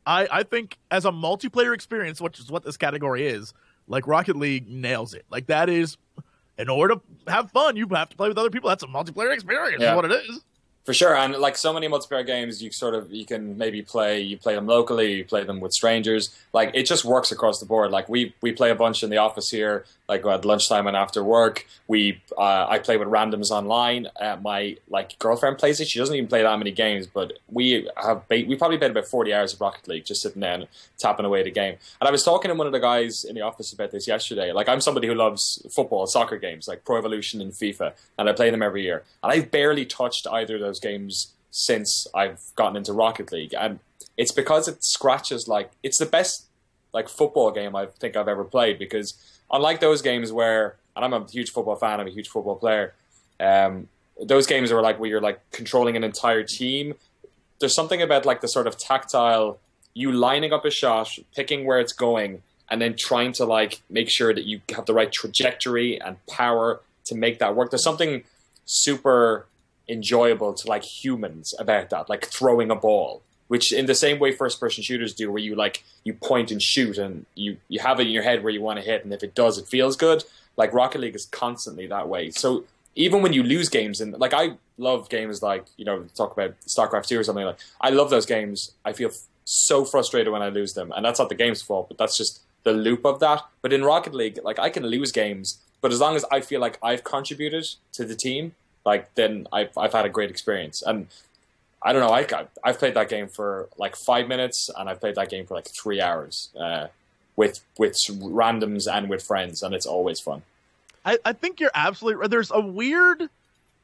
I 0.06 0.28
I 0.32 0.44
think 0.44 0.78
as 0.92 1.06
a 1.06 1.12
multiplayer 1.12 1.74
experience, 1.74 2.22
which 2.22 2.40
is 2.40 2.52
what 2.52 2.64
this 2.64 2.78
category 2.78 3.28
is, 3.28 3.54
like 3.88 4.08
Rocket 4.08 4.36
League 4.36 4.70
nails 4.70 5.14
it. 5.14 5.26
Like 5.30 5.48
that 5.48 5.70
is. 5.70 5.98
In 6.58 6.70
order 6.70 6.96
to 6.96 7.02
have 7.28 7.52
fun, 7.52 7.76
you 7.76 7.86
have 7.90 8.08
to 8.08 8.16
play 8.16 8.30
with 8.30 8.38
other 8.38 8.50
people. 8.50 8.70
That's 8.70 8.82
a 8.84 8.88
multiplayer 8.88 9.34
experience. 9.34 9.82
Yeah. 9.82 9.92
Is 9.92 9.96
what 9.98 10.06
it 10.06 10.12
is. 10.12 10.46
For 10.86 10.94
sure, 10.94 11.16
and 11.16 11.34
like 11.38 11.58
so 11.58 11.74
many 11.74 11.88
multiplayer 11.88 12.24
games, 12.24 12.62
you 12.62 12.72
sort 12.72 12.94
of 12.94 13.12
you 13.12 13.26
can 13.26 13.58
maybe 13.58 13.82
play 13.82 14.22
you 14.22 14.38
play 14.38 14.54
them 14.54 14.68
locally, 14.68 15.16
you 15.16 15.26
play 15.26 15.44
them 15.44 15.60
with 15.60 15.74
strangers. 15.74 16.30
Like 16.54 16.70
it 16.76 16.84
just 16.84 17.04
works 17.04 17.32
across 17.32 17.60
the 17.60 17.66
board. 17.66 17.90
Like 17.90 18.08
we 18.08 18.36
we 18.42 18.52
play 18.52 18.70
a 18.70 18.76
bunch 18.76 19.02
in 19.02 19.10
the 19.10 19.18
office 19.18 19.50
here, 19.50 19.86
like 20.08 20.24
at 20.28 20.46
lunchtime 20.46 20.86
and 20.86 20.96
after 20.96 21.24
work. 21.24 21.66
We 21.88 22.22
uh, 22.38 22.68
I 22.70 22.78
play 22.78 22.98
with 22.98 23.08
randoms 23.08 23.50
online. 23.50 24.10
Uh, 24.22 24.38
my 24.40 24.78
like 24.88 25.18
girlfriend 25.18 25.58
plays 25.58 25.80
it. 25.80 25.88
She 25.88 25.98
doesn't 25.98 26.14
even 26.16 26.28
play 26.28 26.44
that 26.44 26.58
many 26.60 26.72
games, 26.72 27.08
but 27.08 27.34
we 27.50 27.90
have 27.98 28.28
ba- 28.28 28.46
we 28.48 28.56
probably 28.56 28.78
played 28.78 28.92
about 28.92 29.08
forty 29.08 29.34
hours 29.34 29.56
of 29.56 29.62
Rocket 29.62 29.88
League 29.88 30.06
just 30.06 30.22
sitting 30.22 30.42
there 30.42 30.54
and 30.54 30.68
tapping 31.00 31.26
away 31.26 31.42
the 31.42 31.50
game. 31.50 31.78
And 32.00 32.08
I 32.08 32.12
was 32.12 32.24
talking 32.24 32.50
to 32.50 32.56
one 32.56 32.68
of 32.68 32.74
the 32.74 32.80
guys 32.80 33.24
in 33.24 33.34
the 33.34 33.42
office 33.42 33.74
about 33.74 33.90
this 33.90 34.08
yesterday. 34.08 34.52
Like 34.52 34.70
I'm 34.70 34.82
somebody 34.82 35.08
who 35.08 35.16
loves 35.16 35.66
football, 35.72 36.06
soccer 36.06 36.38
games 36.38 36.68
like 36.68 36.86
Pro 36.86 36.98
Evolution 37.00 37.42
and 37.42 37.54
FIFA, 37.54 37.94
and 38.20 38.30
I 38.30 38.34
play 38.34 38.52
them 38.52 38.62
every 38.62 38.84
year. 38.84 39.04
And 39.24 39.32
I've 39.32 39.50
barely 39.50 39.86
touched 39.86 40.28
either 40.28 40.56
of 40.56 40.62
those 40.62 40.75
games 40.80 41.34
since 41.52 42.08
I've 42.14 42.42
gotten 42.56 42.76
into 42.76 42.94
Rocket 42.94 43.32
League, 43.32 43.54
and 43.58 43.80
it's 44.18 44.32
because 44.32 44.68
it 44.68 44.84
scratches 44.84 45.48
like 45.48 45.72
it's 45.84 45.98
the 45.98 46.06
best 46.06 46.46
like 46.94 47.10
football 47.10 47.52
game 47.52 47.76
I 47.76 47.88
think 47.88 48.16
I've 48.16 48.28
ever 48.28 48.44
played 48.44 48.80
because 48.80 49.14
unlike 49.52 49.82
those 49.82 50.02
games 50.02 50.32
where 50.32 50.78
and 50.96 51.04
I'm 51.04 51.14
a 51.14 51.30
huge 51.30 51.52
football 51.52 51.76
fan, 51.76 52.00
I'm 52.00 52.08
a 52.08 52.12
huge 52.12 52.30
football 52.30 52.56
player. 52.56 52.94
Um, 53.40 53.90
those 54.22 54.48
games 54.48 54.72
are 54.72 54.82
like 54.82 55.00
where 55.00 55.10
you're 55.10 55.22
like 55.22 55.40
controlling 55.52 55.98
an 55.98 56.04
entire 56.04 56.44
team. 56.44 56.96
There's 57.60 57.76
something 57.76 58.02
about 58.02 58.26
like 58.26 58.42
the 58.42 58.48
sort 58.48 58.66
of 58.68 58.78
tactile, 58.78 59.60
you 59.94 60.12
lining 60.12 60.54
up 60.54 60.64
a 60.66 60.72
shot, 60.72 61.18
picking 61.36 61.66
where 61.66 61.80
it's 61.80 61.94
going, 61.94 62.42
and 62.70 62.82
then 62.82 62.96
trying 62.96 63.34
to 63.34 63.46
like 63.46 63.82
make 63.90 64.10
sure 64.10 64.34
that 64.34 64.46
you 64.46 64.62
have 64.74 64.86
the 64.86 64.94
right 64.94 65.12
trajectory 65.12 66.00
and 66.00 66.18
power 66.28 66.82
to 67.06 67.16
make 67.16 67.40
that 67.40 67.56
work. 67.56 67.72
There's 67.72 67.84
something 67.84 68.24
super 68.66 69.48
enjoyable 69.88 70.54
to 70.54 70.68
like 70.68 70.84
humans 70.84 71.54
about 71.60 71.90
that, 71.90 72.10
like 72.10 72.26
throwing 72.26 72.72
a 72.72 72.76
ball, 72.76 73.22
which 73.48 73.72
in 73.72 73.86
the 73.86 73.96
same 73.96 74.20
way 74.20 74.32
first 74.32 74.60
person 74.60 74.84
shooters 74.84 75.14
do, 75.14 75.32
where 75.32 75.42
you 75.42 75.56
like 75.56 75.84
you 76.04 76.14
point 76.14 76.52
and 76.52 76.62
shoot 76.62 76.98
and 76.98 77.26
you 77.36 77.58
you 77.68 77.80
have 77.80 78.00
it 78.00 78.08
in 78.08 78.14
your 78.14 78.24
head 78.24 78.44
where 78.44 78.54
you 78.54 78.62
want 78.62 78.80
to 78.80 78.86
hit, 78.86 79.04
and 79.04 79.14
if 79.14 79.24
it 79.24 79.36
does, 79.36 79.58
it 79.58 79.68
feels 79.68 79.96
good. 79.96 80.24
Like 80.58 80.74
Rocket 80.74 81.02
League 81.02 81.16
is 81.16 81.26
constantly 81.26 81.88
that 81.88 82.08
way. 82.08 82.32
So 82.32 82.64
even 82.96 83.22
when 83.22 83.34
you 83.34 83.44
lose 83.44 83.70
games, 83.70 84.02
and 84.02 84.14
like 84.14 84.34
I 84.34 84.54
love 84.78 85.10
games 85.10 85.42
like 85.42 85.66
you 85.78 85.86
know 85.86 86.06
talk 86.16 86.32
about 86.32 86.56
StarCraft 86.66 87.08
two 87.08 87.20
or 87.20 87.24
something 87.24 87.46
like 87.46 87.60
I 87.82 87.90
love 87.90 88.10
those 88.10 88.26
games. 88.26 88.72
I 88.84 88.94
feel 88.94 89.10
f- 89.10 89.22
so 89.44 89.86
frustrated 89.86 90.32
when 90.32 90.42
I 90.42 90.50
lose 90.50 90.74
them, 90.74 90.92
and 90.96 91.06
that's 91.06 91.20
not 91.20 91.30
the 91.30 91.36
game's 91.36 91.62
fault, 91.62 91.88
but 91.88 91.98
that's 91.98 92.18
just 92.18 92.42
the 92.64 92.74
loop 92.74 93.06
of 93.06 93.20
that. 93.20 93.42
But 93.62 93.74
in 93.74 93.84
Rocket 93.84 94.14
League, 94.14 94.40
like 94.44 94.60
I 94.60 94.70
can 94.70 94.86
lose 94.86 95.12
games, 95.12 95.60
but 95.82 95.92
as 95.92 96.00
long 96.00 96.16
as 96.16 96.26
I 96.32 96.42
feel 96.42 96.60
like 96.60 96.80
I've 96.82 97.04
contributed 97.04 97.68
to 97.94 98.06
the 98.06 98.16
team, 98.16 98.56
like 98.86 99.14
then 99.16 99.48
I've 99.52 99.78
I've 99.78 99.94
had 99.94 100.06
a 100.06 100.10
great 100.10 100.30
experience. 100.30 100.82
And 100.82 101.08
I 101.82 101.94
don't 101.94 102.02
know, 102.02 102.14
I, 102.14 102.48
I've 102.64 102.80
played 102.80 102.96
that 102.96 103.10
game 103.10 103.28
for 103.28 103.70
like 103.78 103.96
five 103.96 104.28
minutes, 104.28 104.70
and 104.76 104.90
I've 104.90 105.00
played 105.00 105.16
that 105.16 105.30
game 105.30 105.46
for 105.46 105.54
like 105.56 105.68
three 105.68 106.02
hours 106.02 106.50
uh, 106.60 106.88
with 107.36 107.62
with 107.78 107.94
randoms 107.96 108.92
and 108.92 109.10
with 109.10 109.22
friends, 109.24 109.62
and 109.62 109.76
it's 109.76 109.86
always 109.86 110.20
fun. 110.20 110.44
I, 111.06 111.20
I 111.24 111.34
think 111.34 111.60
you're 111.60 111.72
absolutely 111.76 112.22
right. 112.22 112.30
There's 112.30 112.52
a 112.52 112.62
weird 112.62 113.30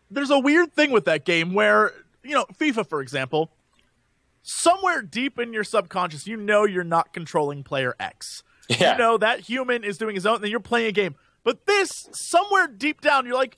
there's 0.10 0.32
a 0.32 0.40
weird 0.40 0.74
thing 0.74 0.92
with 0.92 1.06
that 1.06 1.26
game 1.26 1.54
where 1.54 1.94
you 2.24 2.36
know, 2.36 2.46
FIFA, 2.60 2.88
for 2.88 3.02
example, 3.02 3.50
somewhere 4.44 5.02
deep 5.02 5.40
in 5.40 5.54
your 5.54 5.64
subconscious, 5.64 6.28
you 6.28 6.38
know 6.38 6.66
you're 6.66 6.84
not 6.84 7.14
controlling 7.14 7.64
player 7.64 7.96
X. 8.00 8.44
Yeah. 8.70 8.94
You 8.94 8.98
know 9.00 9.18
that 9.18 9.42
human 9.42 9.84
is 9.84 9.98
doing 9.98 10.16
his 10.16 10.26
own, 10.26 10.42
and 10.42 10.48
you're 10.50 10.60
playing 10.60 10.88
a 10.88 10.92
game. 10.92 11.16
But 11.44 11.66
this, 11.66 12.08
somewhere 12.14 12.68
deep 12.68 13.02
down, 13.02 13.26
you're 13.26 13.36
like, 13.36 13.58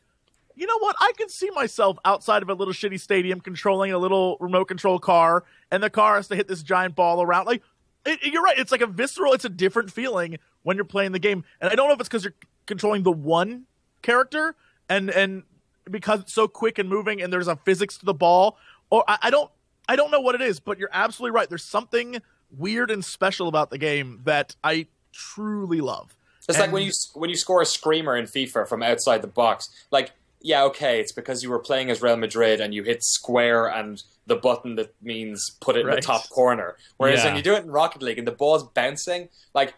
you 0.55 0.65
know 0.67 0.77
what? 0.79 0.95
I 0.99 1.11
can 1.17 1.29
see 1.29 1.49
myself 1.51 1.97
outside 2.05 2.41
of 2.41 2.49
a 2.49 2.53
little 2.53 2.73
shitty 2.73 2.99
stadium 2.99 3.39
controlling 3.39 3.91
a 3.91 3.97
little 3.97 4.37
remote 4.39 4.65
control 4.65 4.99
car, 4.99 5.43
and 5.71 5.81
the 5.81 5.89
car 5.89 6.15
has 6.15 6.27
to 6.29 6.35
hit 6.35 6.47
this 6.47 6.63
giant 6.63 6.95
ball 6.95 7.21
around. 7.21 7.45
Like, 7.45 7.63
it, 8.05 8.19
you're 8.23 8.43
right. 8.43 8.57
It's 8.57 8.71
like 8.71 8.81
a 8.81 8.87
visceral. 8.87 9.33
It's 9.33 9.45
a 9.45 9.49
different 9.49 9.91
feeling 9.91 10.37
when 10.63 10.77
you're 10.77 10.85
playing 10.85 11.11
the 11.11 11.19
game, 11.19 11.43
and 11.61 11.71
I 11.71 11.75
don't 11.75 11.87
know 11.87 11.93
if 11.93 11.99
it's 11.99 12.09
because 12.09 12.23
you're 12.23 12.35
controlling 12.65 13.03
the 13.03 13.11
one 13.11 13.65
character, 14.01 14.55
and 14.89 15.09
and 15.09 15.43
because 15.89 16.21
it's 16.21 16.33
so 16.33 16.47
quick 16.47 16.77
and 16.77 16.89
moving, 16.89 17.21
and 17.21 17.31
there's 17.31 17.47
a 17.47 17.55
physics 17.55 17.97
to 17.97 18.05
the 18.05 18.13
ball, 18.13 18.57
or 18.89 19.03
I, 19.07 19.17
I 19.23 19.29
don't, 19.29 19.51
I 19.87 19.95
don't 19.95 20.11
know 20.11 20.21
what 20.21 20.35
it 20.35 20.41
is. 20.41 20.59
But 20.59 20.77
you're 20.79 20.89
absolutely 20.91 21.35
right. 21.35 21.49
There's 21.49 21.63
something 21.63 22.21
weird 22.55 22.91
and 22.91 23.03
special 23.03 23.47
about 23.47 23.69
the 23.69 23.77
game 23.77 24.21
that 24.25 24.55
I 24.63 24.87
truly 25.11 25.81
love. 25.81 26.15
It's 26.49 26.59
like 26.59 26.71
when 26.71 26.83
you 26.83 26.91
when 27.13 27.29
you 27.29 27.37
score 27.37 27.61
a 27.61 27.65
screamer 27.65 28.17
in 28.17 28.25
FIFA 28.25 28.67
from 28.67 28.83
outside 28.83 29.21
the 29.21 29.27
box. 29.27 29.69
Like, 29.91 30.11
yeah, 30.43 30.63
okay, 30.65 30.99
it's 30.99 31.11
because 31.13 31.41
you 31.41 31.49
were 31.49 31.57
playing 31.59 31.89
as 31.89 32.01
Real 32.01 32.17
Madrid 32.17 32.59
and 32.61 32.73
you 32.73 32.83
hit 32.83 33.03
square 33.03 33.65
and 33.67 34.03
the 34.27 34.35
button 34.35 34.75
that 34.75 34.93
means 35.01 35.51
put 35.61 35.75
it 35.75 35.85
in 35.87 35.89
the 35.89 36.01
top 36.01 36.29
corner. 36.29 36.75
Whereas 36.97 37.19
Yeah. 37.21 37.27
when 37.29 37.37
you 37.37 37.41
do 37.41 37.55
it 37.55 37.63
in 37.63 37.71
Rocket 37.71 38.01
League 38.03 38.17
and 38.19 38.27
the 38.27 38.31
ball's 38.33 38.63
bouncing, 38.63 39.29
like 39.55 39.73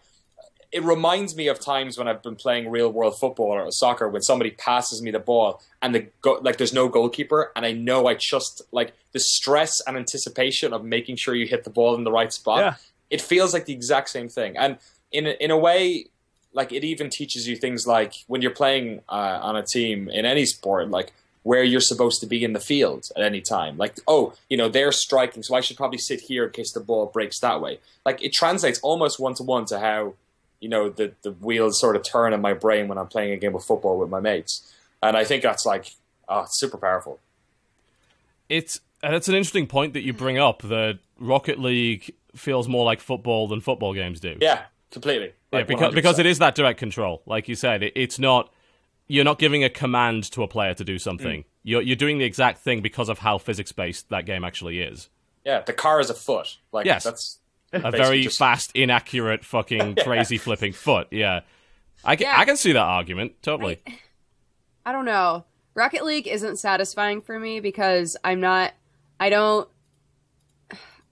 it 0.72 0.82
reminds 0.82 1.36
me 1.36 1.46
of 1.46 1.60
times 1.60 1.96
when 1.96 2.08
I've 2.08 2.22
been 2.22 2.34
playing 2.34 2.68
real 2.68 2.90
world 2.90 3.18
football 3.18 3.52
or 3.52 3.70
soccer 3.70 4.08
when 4.08 4.22
somebody 4.22 4.50
passes 4.50 5.00
me 5.00 5.12
the 5.12 5.20
ball 5.20 5.62
and 5.80 5.94
the 5.94 6.08
go- 6.20 6.40
like 6.42 6.58
there's 6.58 6.72
no 6.72 6.88
goalkeeper 6.88 7.52
and 7.54 7.64
I 7.64 7.70
know 7.72 8.08
I 8.08 8.14
just 8.14 8.62
like 8.72 8.92
the 9.12 9.20
stress 9.20 9.80
and 9.86 9.96
anticipation 9.96 10.72
of 10.72 10.84
making 10.84 11.16
sure 11.16 11.34
you 11.36 11.46
hit 11.46 11.62
the 11.64 11.70
ball 11.70 11.94
in 11.94 12.02
the 12.04 12.10
right 12.12 12.32
spot. 12.32 12.58
Yeah. 12.58 12.74
It 13.08 13.20
feels 13.22 13.54
like 13.54 13.66
the 13.66 13.72
exact 13.72 14.08
same 14.10 14.28
thing. 14.28 14.56
And 14.56 14.78
in 15.12 15.28
a, 15.28 15.30
in 15.40 15.52
a 15.52 15.56
way 15.56 16.06
like 16.56 16.72
it 16.72 16.82
even 16.82 17.10
teaches 17.10 17.46
you 17.46 17.54
things 17.54 17.86
like 17.86 18.14
when 18.26 18.42
you're 18.42 18.50
playing 18.50 19.02
uh, 19.08 19.38
on 19.42 19.54
a 19.54 19.62
team 19.62 20.08
in 20.08 20.24
any 20.24 20.46
sport 20.46 20.90
like 20.90 21.12
where 21.42 21.62
you're 21.62 21.80
supposed 21.80 22.18
to 22.20 22.26
be 22.26 22.42
in 22.42 22.54
the 22.54 22.60
field 22.60 23.08
at 23.14 23.22
any 23.22 23.40
time. 23.40 23.76
Like 23.76 24.00
oh 24.08 24.32
you 24.48 24.56
know 24.56 24.68
they're 24.68 24.90
striking 24.90 25.44
so 25.44 25.54
i 25.54 25.60
should 25.60 25.76
probably 25.76 25.98
sit 25.98 26.22
here 26.22 26.46
in 26.46 26.50
case 26.50 26.72
the 26.72 26.80
ball 26.80 27.06
breaks 27.06 27.38
that 27.40 27.60
way. 27.60 27.78
Like 28.04 28.20
it 28.20 28.32
translates 28.32 28.80
almost 28.80 29.20
one 29.20 29.34
to 29.34 29.44
one 29.44 29.66
to 29.66 29.78
how 29.78 30.14
you 30.58 30.68
know 30.68 30.88
the, 30.88 31.12
the 31.22 31.32
wheels 31.32 31.78
sort 31.78 31.94
of 31.94 32.02
turn 32.02 32.32
in 32.32 32.40
my 32.40 32.54
brain 32.54 32.88
when 32.88 32.96
i'm 32.98 33.06
playing 33.06 33.32
a 33.32 33.36
game 33.36 33.54
of 33.54 33.62
football 33.62 33.98
with 33.98 34.08
my 34.08 34.18
mates. 34.18 34.74
And 35.02 35.16
i 35.16 35.24
think 35.24 35.42
that's 35.42 35.66
like 35.66 35.92
oh 36.28 36.40
it's 36.40 36.58
super 36.58 36.78
powerful. 36.78 37.20
It's 38.48 38.80
and 39.02 39.14
it's 39.14 39.28
an 39.28 39.34
interesting 39.34 39.66
point 39.66 39.92
that 39.92 40.02
you 40.02 40.12
bring 40.12 40.38
up 40.38 40.62
that 40.62 40.98
Rocket 41.20 41.60
League 41.60 42.14
feels 42.34 42.66
more 42.66 42.84
like 42.84 43.00
football 43.00 43.46
than 43.46 43.60
football 43.60 43.92
games 43.92 44.20
do. 44.20 44.36
yeah 44.40 44.62
completely 44.90 45.32
Like, 45.52 45.66
because 45.66 45.94
because 45.94 46.16
100%. 46.16 46.20
it 46.20 46.26
is 46.26 46.38
that 46.40 46.54
direct 46.54 46.78
control. 46.78 47.22
Like 47.26 47.48
you 47.48 47.54
said, 47.54 47.82
it, 47.82 47.92
it's 47.96 48.18
not 48.18 48.52
you're 49.08 49.24
not 49.24 49.38
giving 49.38 49.62
a 49.62 49.70
command 49.70 50.24
to 50.32 50.42
a 50.42 50.48
player 50.48 50.74
to 50.74 50.84
do 50.84 50.98
something. 50.98 51.42
Mm. 51.42 51.44
You're 51.62 51.82
you're 51.82 51.96
doing 51.96 52.18
the 52.18 52.24
exact 52.24 52.58
thing 52.58 52.80
because 52.82 53.08
of 53.08 53.20
how 53.20 53.38
physics 53.38 53.72
based 53.72 54.08
that 54.10 54.26
game 54.26 54.44
actually 54.44 54.80
is. 54.80 55.08
yeah 55.44 55.60
the 55.60 55.72
car 55.72 56.00
is 56.00 56.10
a 56.10 56.14
foot 56.14 56.56
like 56.72 56.86
Yes. 56.86 57.04
that's 57.04 57.38
A 57.72 57.90
very 57.90 58.22
just- 58.22 58.38
fast, 58.38 58.70
inaccurate, 58.74 59.44
fucking 59.44 59.94
crazy 60.02 60.38
flipping 60.38 60.72
foot. 60.72 61.08
Yeah. 61.10 61.40
I 62.04 62.14
can, 62.16 62.26
Yeah. 62.26 62.34
I 62.38 62.44
can 62.44 62.56
see 62.56 62.72
that 62.72 62.78
argument 62.80 63.42
totally. 63.42 63.78
I 64.86 64.92
don't 64.92 65.04
know. 65.04 65.44
Rocket 65.74 66.04
League 66.04 66.26
isn't 66.28 66.56
satisfying 66.58 67.20
for 67.20 67.38
me 67.38 67.60
because 67.60 68.16
I'm 68.24 68.40
not. 68.40 68.72
I 69.20 69.30
don't. 69.30 69.68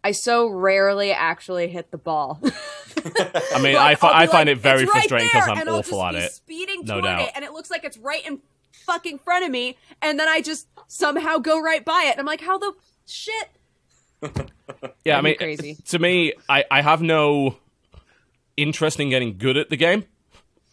I 0.04 0.12
so 0.12 0.48
rarely 0.48 1.12
actually 1.12 1.66
hit 1.68 1.90
the 1.90 1.96
ball. 1.98 2.38
I 2.44 3.60
mean, 3.60 3.74
I, 3.74 3.92
Like, 3.92 4.04
I'll 4.04 4.12
I 4.12 4.26
find 4.26 4.48
like, 4.48 4.58
it 4.58 4.58
very 4.58 4.84
frustrating 4.84 5.28
because 5.28 5.46
there," 5.46 5.54
I'm 5.54 5.68
awful 5.68 6.04
at 6.04 6.14
it. 6.14 6.30
Speeding 6.30 6.82
No 6.84 7.00
doubt. 7.00 7.22
it, 7.22 7.30
and 7.34 7.44
it 7.44 7.52
looks 7.52 7.70
like 7.70 7.84
it's 7.84 7.96
right 7.96 8.24
in 8.26 8.40
fucking 8.84 9.18
front 9.18 9.44
of 9.46 9.50
me, 9.50 9.78
and 10.02 10.20
then 10.20 10.28
I 10.28 10.42
just 10.42 10.68
somehow 10.88 11.38
go 11.38 11.60
right 11.60 11.82
by 11.84 12.04
it. 12.06 12.12
And 12.12 12.20
I'm 12.20 12.26
like, 12.26 12.42
how 12.42 12.58
the 12.58 12.74
shit? 13.06 13.48
Yeah, 15.04 15.18
I 15.18 15.20
mean, 15.22 15.36
crazy. 15.36 15.76
to 15.86 15.98
me, 15.98 16.34
I, 16.48 16.64
I 16.70 16.80
have 16.82 17.02
no 17.02 17.56
interest 18.56 19.00
in 19.00 19.10
getting 19.10 19.36
good 19.38 19.56
at 19.56 19.70
the 19.70 19.76
game 19.76 20.04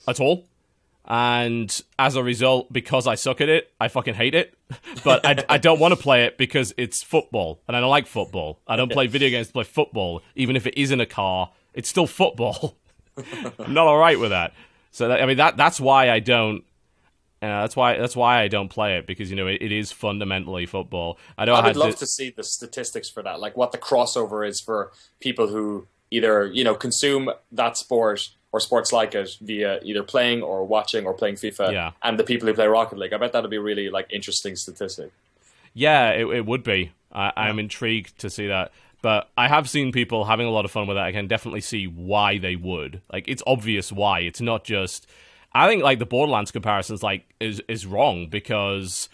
at 0.07 0.19
all. 0.19 0.45
And 1.06 1.82
as 1.97 2.16
a 2.16 2.24
result, 2.24 2.72
because 2.72 3.08
I 3.08 3.16
suck 3.16 3.41
at 3.41 3.49
it, 3.49 3.72
I 3.80 3.88
fucking 3.88 4.14
hate 4.14 4.36
it. 4.36 4.54
But 5.04 5.26
I, 5.26 5.43
I 5.49 5.58
don't 5.58 5.80
want 5.80 5.93
to 5.93 5.99
play 5.99 6.26
it 6.26 6.38
because 6.38 6.74
it's 6.78 7.04
football, 7.04 7.62
and 7.68 7.76
I 7.76 7.82
don't 7.82 7.89
like 7.89 8.08
football. 8.08 8.60
I 8.68 8.76
don't 8.76 8.91
play 8.91 9.08
video 9.08 9.30
games 9.30 9.47
to 9.47 9.54
play 9.54 9.64
football, 9.64 10.22
even 10.36 10.56
if 10.56 10.66
it 10.68 10.80
is 10.80 10.91
in 10.91 11.02
a 11.02 11.06
car. 11.06 11.52
It's 11.74 11.89
still 11.89 12.08
football. 12.08 12.76
I'm 13.60 13.74
not 13.74 13.88
all 13.88 13.97
right 13.97 14.20
with 14.20 14.30
that. 14.30 14.54
So 14.91 15.08
that, 15.10 15.22
I 15.22 15.26
mean, 15.26 15.38
that 15.38 15.58
that's 15.58 15.80
why 15.80 16.10
I 16.10 16.20
don't. 16.20 16.64
Uh, 17.41 17.62
that's 17.62 17.76
why 17.76 17.97
that's 17.97 18.16
why 18.16 18.41
I 18.41 18.47
don't 18.47 18.70
play 18.70 18.97
it 18.97 19.08
because 19.08 19.30
you 19.32 19.36
know 19.36 19.47
it, 19.47 19.62
it 19.62 19.72
is 19.72 19.91
fundamentally 19.91 20.66
football. 20.68 21.18
I 21.38 21.45
I, 21.45 21.47
I 21.47 21.68
would 21.68 21.76
love 21.76 21.93
to- 21.93 21.99
to 21.99 22.06
see 22.06 22.30
the 22.30 22.43
statistics 22.43 23.10
for 23.10 23.24
that, 23.24 23.39
like 23.39 23.58
what 23.58 23.72
the 23.72 23.78
crossover 23.80 24.47
is 24.47 24.62
for 24.62 24.91
people 25.20 25.47
who 25.47 25.88
either 26.12 26.45
you 26.45 26.64
know 26.64 26.76
consume 26.76 27.32
that 27.52 27.78
sport 27.78 28.30
or 28.52 28.60
sports 28.60 28.91
like 28.91 29.16
it 29.16 29.38
via 29.41 29.80
either 29.84 30.04
playing 30.04 30.41
or 30.43 30.66
watching 30.66 31.06
or 31.06 31.14
playing 31.14 31.36
FIFA, 31.36 31.72
Yeah. 31.72 31.91
and 32.04 32.20
the 32.20 32.24
people 32.24 32.47
who 32.47 32.54
play 32.54 32.68
Rocket 32.68 32.97
League. 32.97 33.14
I 33.14 33.18
bet 33.18 33.32
that'd 33.34 33.49
be 33.49 33.58
really 33.58 33.89
like 33.89 34.08
interesting 34.10 34.56
statistic. 34.56 35.12
Yeah, 35.74 36.10
it, 36.10 36.26
it 36.28 36.45
would 36.45 36.64
be. 36.64 36.91
I, 37.14 37.32
I'm 37.36 37.60
intrigued 37.60 38.20
to 38.20 38.30
see 38.30 38.47
that. 38.47 38.72
But 39.02 39.30
I 39.38 39.47
have 39.47 39.68
seen 39.70 39.91
people 39.91 40.26
having 40.26 40.45
a 40.45 40.52
lot 40.52 40.66
of 40.66 40.72
fun 40.72 40.86
with 40.86 40.95
that. 40.97 41.06
I 41.06 41.12
can 41.12 41.28
definitely 41.28 41.62
see 41.62 41.88
why 41.88 42.38
they 42.38 42.56
would. 42.56 43.02
Like, 43.12 43.28
it's 43.28 43.41
obvious 43.47 43.91
why. 43.91 44.20
It's 44.20 44.41
not 44.41 44.64
just. 44.64 45.08
I 45.54 45.68
think 45.68 45.82
like 45.84 45.99
the 45.99 46.06
Borderlands 46.06 46.52
comparisons 46.52 47.02
like 47.02 47.26
is 47.39 47.62
is 47.68 47.86
wrong 47.86 48.28
because 48.28 49.10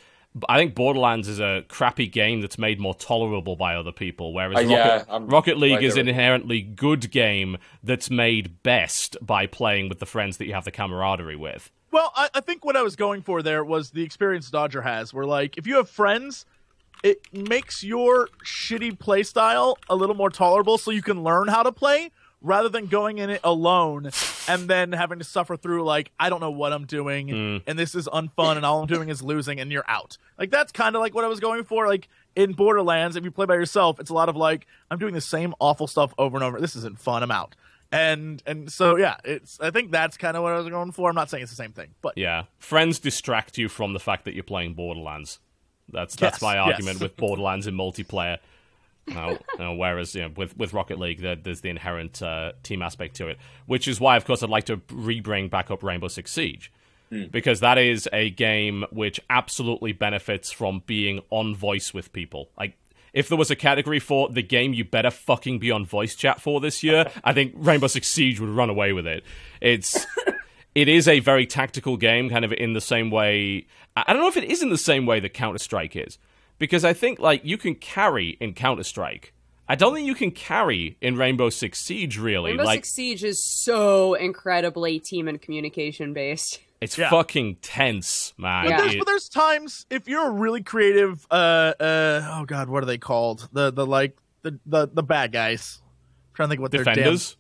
I 0.50 0.58
think 0.58 0.76
Borderlands 0.76 1.28
is 1.28 1.40
a 1.40 1.64
crappy 1.68 2.08
game 2.08 2.42
that's 2.42 2.58
made 2.58 2.80
more 2.80 2.94
tolerable 2.96 3.56
by 3.56 3.76
other 3.76 3.92
people, 3.92 4.34
whereas 4.34 4.58
Uh, 4.58 4.70
yeah, 4.70 5.04
Rocket, 5.08 5.32
Rocket 5.32 5.58
League 5.58 5.76
right 5.76 5.84
is 5.84 5.98
an 5.98 6.08
inherently 6.08 6.62
good 6.62 7.12
game 7.12 7.58
that's 7.84 8.10
made 8.10 8.64
best 8.64 9.18
by 9.22 9.46
playing 9.48 9.90
with 9.90 10.00
the 10.00 10.06
friends 10.06 10.38
that 10.38 10.46
you 10.48 10.54
have 10.54 10.66
the 10.66 10.72
camaraderie 10.72 11.36
with. 11.36 11.72
Well, 11.92 12.12
I, 12.16 12.30
I 12.36 12.42
think 12.42 12.66
what 12.66 12.76
I 12.76 12.82
was 12.82 12.96
going 12.96 13.22
for 13.22 13.42
there 13.42 13.64
was 13.64 13.92
the 13.92 14.04
experience 14.04 14.50
Dodger 14.50 14.82
has, 14.82 15.14
where 15.14 15.26
like 15.26 15.58
if 15.58 15.66
you 15.66 15.76
have 15.78 15.90
friends, 15.90 16.46
it 17.04 17.22
makes 17.32 17.84
your 17.84 18.28
shitty 18.44 18.98
playstyle 18.98 19.76
a 19.90 19.96
little 19.96 20.16
more 20.16 20.30
tolerable, 20.30 20.78
so 20.78 20.92
you 20.92 21.02
can 21.02 21.24
learn 21.24 21.48
how 21.48 21.64
to 21.64 21.72
play 21.72 22.12
rather 22.42 22.70
than 22.70 22.86
going 22.86 23.18
in 23.18 23.30
it 23.30 23.42
alone 23.44 24.12
and 24.48 24.70
then 24.70 24.92
having 24.92 25.20
to 25.20 25.26
suffer 25.26 25.58
through 25.58 25.84
like 25.84 26.12
I 26.20 26.30
don't 26.30 26.40
know 26.40 26.52
what 26.52 26.72
I'm 26.72 26.86
doing 26.86 27.28
mm. 27.28 27.64
and 27.66 27.80
this 27.80 27.96
is 27.96 28.08
unfun 28.08 28.58
and 28.58 28.66
all 28.66 28.82
I'm 28.82 28.88
doing 28.88 29.10
is 29.10 29.22
losing 29.22 29.60
and 29.60 29.72
you're 29.72 29.86
out. 29.88 30.18
Like 30.38 30.52
that's 30.52 30.72
kind 30.72 30.96
of 30.96 31.02
like 31.02 31.16
what 31.16 31.24
I 31.24 31.28
was 31.28 31.40
going 31.40 31.64
for. 31.64 31.88
Like 31.88 32.08
in 32.36 32.54
Borderlands, 32.54 33.16
if 33.16 33.24
you 33.24 33.32
play 33.32 33.46
by 33.46 33.56
yourself, 33.56 34.00
it's 34.00 34.10
a 34.10 34.14
lot 34.14 34.30
of 34.30 34.36
like 34.36 34.68
I'm 34.92 35.00
doing 35.00 35.14
the 35.14 35.22
same 35.22 35.54
awful 35.60 35.88
stuff 35.88 36.14
over 36.18 36.38
and 36.38 36.44
over. 36.44 36.62
This 36.62 36.76
isn't 36.76 37.00
fun. 37.00 37.24
I'm 37.24 37.32
out. 37.32 37.56
And 37.92 38.44
and 38.46 38.72
so 38.72 38.98
yeah, 38.98 39.18
it's 39.24 39.60
I 39.60 39.72
think 39.72 39.92
that's 39.92 40.18
kind 40.18 40.36
of 40.38 40.44
what 40.44 40.54
I 40.54 40.58
was 40.58 40.68
going 40.68 40.92
for. 40.92 41.10
I'm 41.10 41.16
not 41.16 41.30
saying 41.30 41.44
it's 41.44 41.52
the 41.52 41.56
same 41.56 41.72
thing, 41.72 41.96
but 42.02 42.18
Yeah, 42.18 42.44
friends 42.60 43.00
distract 43.00 43.58
you 43.58 43.70
from 43.70 43.94
the 43.94 44.00
fact 44.00 44.26
that 44.26 44.34
you're 44.34 44.44
playing 44.44 44.74
Borderlands. 44.74 45.40
That's 45.92 46.16
that's 46.16 46.36
Yes, 46.36 46.42
my 46.42 46.56
yes. 46.56 46.68
argument 46.68 47.00
with 47.00 47.16
Borderlands 47.18 47.66
in 47.66 47.76
multiplayer. 47.76 48.40
Now, 49.08 49.38
now, 49.58 49.74
whereas 49.74 50.14
you 50.16 50.22
know, 50.22 50.32
with 50.36 50.58
with 50.58 50.74
Rocket 50.74 51.00
League, 51.00 51.22
there, 51.22 51.36
there's 51.36 51.62
the 51.62 51.70
inherent 51.70 52.22
uh, 52.22 52.54
team 52.64 52.82
aspect 52.82 53.16
to 53.18 53.28
it, 53.28 53.38
which 53.66 53.88
is 53.88 54.00
why, 54.00 54.18
of 54.18 54.26
course, 54.26 54.44
I'd 54.44 54.50
like 54.50 54.66
to 54.66 54.82
re-bring 54.92 55.48
back 55.48 55.72
up 55.72 55.84
Rainbow 55.84 56.08
Six 56.08 56.32
Siege 56.32 56.72
hmm. 57.10 57.26
because 57.26 57.62
that 57.62 57.78
is 57.78 58.08
a 58.12 58.30
game 58.30 58.86
which 58.92 59.20
absolutely 59.30 59.94
benefits 59.94 60.52
from 60.52 60.84
being 60.86 61.22
on 61.30 61.56
voice 61.56 61.94
with 61.94 62.12
people. 62.12 62.50
Like, 62.58 62.78
if 63.14 63.30
there 63.30 63.38
was 63.38 63.50
a 63.50 63.56
category 63.56 64.00
for 64.00 64.30
the 64.30 64.44
game 64.44 64.74
you 64.74 64.84
better 64.84 65.10
fucking 65.10 65.60
be 65.60 65.72
on 65.72 65.86
voice 65.86 66.14
chat 66.14 66.42
for 66.42 66.60
this 66.60 66.84
year, 66.84 67.10
I 67.24 67.34
think 67.34 67.54
Rainbow 67.56 67.88
Six 67.88 68.08
Siege 68.08 68.40
would 68.40 68.50
run 68.50 68.70
away 68.70 68.94
with 68.94 69.08
it. 69.08 69.24
It's 69.62 70.06
it 70.76 70.88
is 70.88 71.08
a 71.08 71.20
very 71.20 71.46
tactical 71.46 71.98
game, 71.98 72.30
kind 72.30 72.46
of 72.46 72.52
in 72.54 72.74
the 72.74 72.82
same 72.82 73.10
way. 73.10 73.68
I 73.96 74.04
I 74.08 74.14
don't 74.14 74.22
know 74.22 74.28
if 74.28 74.38
it 74.38 74.44
is 74.44 74.62
in 74.62 74.70
the 74.70 74.78
same 74.78 75.06
way 75.06 75.20
that 75.22 75.34
Counter 75.34 75.60
Strike 75.60 75.96
is, 75.96 76.18
because 76.60 76.84
I 76.86 76.94
think 76.94 77.20
like 77.20 77.44
you 77.44 77.58
can 77.58 77.76
carry 77.76 78.38
in 78.40 78.54
Counter 78.54 78.84
Strike. 78.84 79.34
I 79.70 79.76
don't 79.76 79.94
think 79.94 80.08
you 80.08 80.16
can 80.16 80.32
carry 80.32 80.96
in 81.02 81.18
Rainbow 81.18 81.50
Six 81.50 81.80
Siege. 81.80 82.18
Really, 82.18 82.52
Rainbow 82.52 82.64
like 82.64 82.86
Six 82.86 82.94
Siege 82.94 83.24
is 83.24 83.44
so 83.44 84.14
incredibly 84.14 85.00
team 85.00 85.28
and 85.28 85.42
communication 85.42 86.14
based. 86.14 86.60
it's 86.80 86.98
Yeah. 86.98 87.10
fucking 87.10 87.56
tense, 87.62 88.34
man. 88.38 88.66
Yeah. 88.66 88.78
But 88.78 88.82
there's, 88.84 88.96
but 88.98 89.06
there's 89.08 89.30
times 89.30 89.86
if 89.90 90.08
you're 90.08 90.28
a 90.28 90.32
really 90.32 90.64
creative, 90.64 91.26
uh, 91.30 91.74
uh, 91.80 92.32
oh 92.40 92.46
god, 92.46 92.70
what 92.70 92.82
are 92.84 92.86
they 92.86 92.98
called? 92.98 93.50
The 93.52 93.72
the 93.72 93.86
like 93.86 94.18
the 94.44 94.58
the, 94.66 94.88
the 94.88 95.04
bad 95.04 95.32
guys. 95.34 95.82
I'm 95.82 96.36
trying 96.36 96.48
to 96.48 96.52
think 96.52 96.62
what 96.62 96.72
they're 96.72 96.84
defenders. 96.86 97.36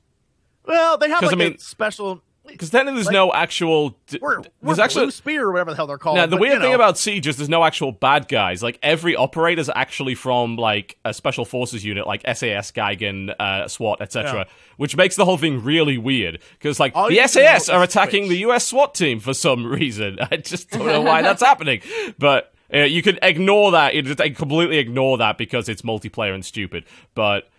Well, 0.65 0.97
they 0.97 1.09
have 1.09 1.23
like 1.23 1.31
I 1.33 1.35
mean- 1.37 1.53
a 1.55 1.59
special. 1.59 2.21
Because 2.53 2.71
then 2.71 2.85
there's 2.87 3.05
Like, 3.05 3.13
no 3.13 3.33
actual. 3.33 3.97
We're, 4.21 4.39
we're 4.39 4.43
there's 4.63 4.79
actually 4.79 5.05
Blue 5.05 5.11
Spear 5.11 5.43
or 5.47 5.51
whatever 5.51 5.71
the 5.71 5.75
hell 5.77 5.87
they're 5.87 5.97
called. 5.97 6.17
Now, 6.17 6.25
the 6.25 6.35
but, 6.37 6.41
weird 6.41 6.61
thing 6.61 6.69
know. 6.71 6.75
about 6.75 6.97
Siege 6.97 7.27
is 7.27 7.37
there's 7.37 7.49
no 7.49 7.63
actual 7.63 7.91
bad 7.91 8.27
guys. 8.27 8.63
Like 8.63 8.79
every 8.81 9.15
operator's 9.15 9.69
actually 9.73 10.15
from 10.15 10.55
like 10.55 10.97
a 11.05 11.13
special 11.13 11.45
forces 11.45 11.83
unit, 11.85 12.07
like 12.07 12.21
SAS, 12.25 12.71
GIGN, 12.71 13.33
uh, 13.39 13.67
SWAT, 13.67 14.01
etc., 14.01 14.33
Yeah. 14.39 14.43
which 14.77 14.95
makes 14.95 15.15
the 15.15 15.25
whole 15.25 15.37
thing 15.37 15.63
really 15.63 15.97
weird. 15.97 16.39
Because 16.57 16.79
like 16.79 16.93
All 16.95 17.07
the 17.07 17.15
you 17.15 17.21
need 17.21 17.29
to 17.29 17.39
know 17.39 17.45
SAS 17.45 17.69
are 17.69 17.83
attacking 17.83 18.23
Twitch. 18.27 18.29
the 18.41 18.49
US 18.49 18.65
SWAT 18.67 18.95
team 18.95 19.19
for 19.19 19.33
some 19.33 19.65
reason. 19.71 20.17
I 20.31 20.37
just 20.37 20.69
don't 20.71 20.85
know 20.85 21.01
why 21.01 21.21
that's 21.21 21.41
happening. 21.45 21.81
But 22.17 22.53
uh, 22.73 22.79
you 22.79 23.01
can 23.01 23.17
ignore 23.21 23.71
that. 23.71 23.95
You 23.95 24.01
just 24.01 24.19
completely 24.35 24.77
ignore 24.77 25.17
that 25.19 25.37
because 25.37 25.69
it's 25.69 25.81
multiplayer 25.83 26.33
and 26.33 26.43
stupid. 26.45 26.83
But 27.15 27.49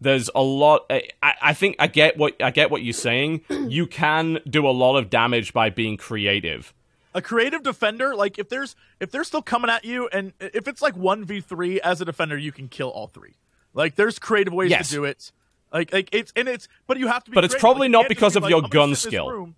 there's 0.00 0.30
a 0.34 0.42
lot 0.42 0.86
I, 0.90 1.02
I 1.22 1.54
think 1.54 1.76
i 1.78 1.86
get 1.86 2.16
what 2.16 2.42
i 2.42 2.50
get 2.50 2.70
what 2.70 2.82
you're 2.82 2.92
saying 2.92 3.42
you 3.48 3.86
can 3.86 4.38
do 4.48 4.66
a 4.66 4.70
lot 4.70 4.96
of 4.96 5.10
damage 5.10 5.52
by 5.52 5.70
being 5.70 5.96
creative 5.96 6.72
a 7.12 7.20
creative 7.20 7.64
defender, 7.64 8.14
like 8.14 8.38
if 8.38 8.48
there's 8.48 8.76
if 9.00 9.10
they're 9.10 9.24
still 9.24 9.42
coming 9.42 9.68
at 9.68 9.84
you, 9.84 10.08
and 10.12 10.32
if 10.38 10.68
it's 10.68 10.80
like 10.80 10.96
one 10.96 11.24
v 11.24 11.40
three 11.40 11.80
as 11.80 12.00
a 12.00 12.04
defender, 12.04 12.38
you 12.38 12.52
can 12.52 12.68
kill 12.68 12.88
all 12.88 13.08
three. 13.08 13.34
Like 13.74 13.96
there's 13.96 14.20
creative 14.20 14.52
ways 14.52 14.70
Yes. 14.70 14.90
to 14.90 14.94
do 14.94 15.04
it. 15.04 15.32
Like 15.72 15.92
like 15.92 16.08
it's 16.12 16.32
and 16.36 16.46
it's 16.48 16.68
but 16.86 16.98
you 16.98 17.08
have 17.08 17.24
to 17.24 17.32
be. 17.32 17.34
But 17.34 17.42
it's 17.42 17.54
creative. 17.54 17.60
probably 17.62 17.88
Like, 17.88 17.92
not 18.02 18.08
because 18.08 18.34
be 18.34 18.36
of 18.36 18.42
like, 18.44 18.50
your 18.50 18.60
gun 18.62 18.70
sit 18.70 18.82
in 18.84 18.90
this 18.90 19.00
skill." 19.00 19.54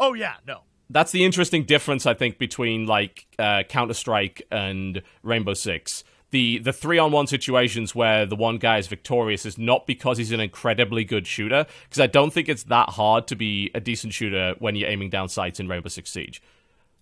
Oh 0.00 0.14
yeah, 0.14 0.34
no. 0.48 0.62
that's 0.90 1.12
the 1.12 1.24
interesting 1.24 1.62
difference 1.62 2.06
i 2.06 2.14
think 2.14 2.38
between 2.38 2.86
like 2.86 3.26
uh, 3.38 3.62
counter-strike 3.68 4.42
and 4.50 5.00
rainbow 5.22 5.54
six 5.54 6.02
the 6.34 6.58
the 6.58 6.72
three 6.72 6.98
on 6.98 7.12
one 7.12 7.26
situations 7.26 7.94
where 7.94 8.26
the 8.26 8.34
one 8.36 8.58
guy 8.58 8.78
is 8.78 8.86
victorious 8.88 9.46
is 9.46 9.56
not 9.56 9.86
because 9.86 10.18
he's 10.18 10.32
an 10.32 10.40
incredibly 10.40 11.04
good 11.04 11.26
shooter 11.26 11.64
because 11.84 12.00
i 12.00 12.06
don't 12.06 12.32
think 12.32 12.48
it's 12.48 12.64
that 12.64 12.88
hard 12.90 13.26
to 13.28 13.36
be 13.36 13.70
a 13.74 13.80
decent 13.80 14.12
shooter 14.12 14.54
when 14.58 14.74
you're 14.76 14.88
aiming 14.90 15.08
down 15.10 15.28
sights 15.28 15.60
in 15.60 15.68
rainbow 15.68 15.88
six 15.88 16.10
siege 16.10 16.42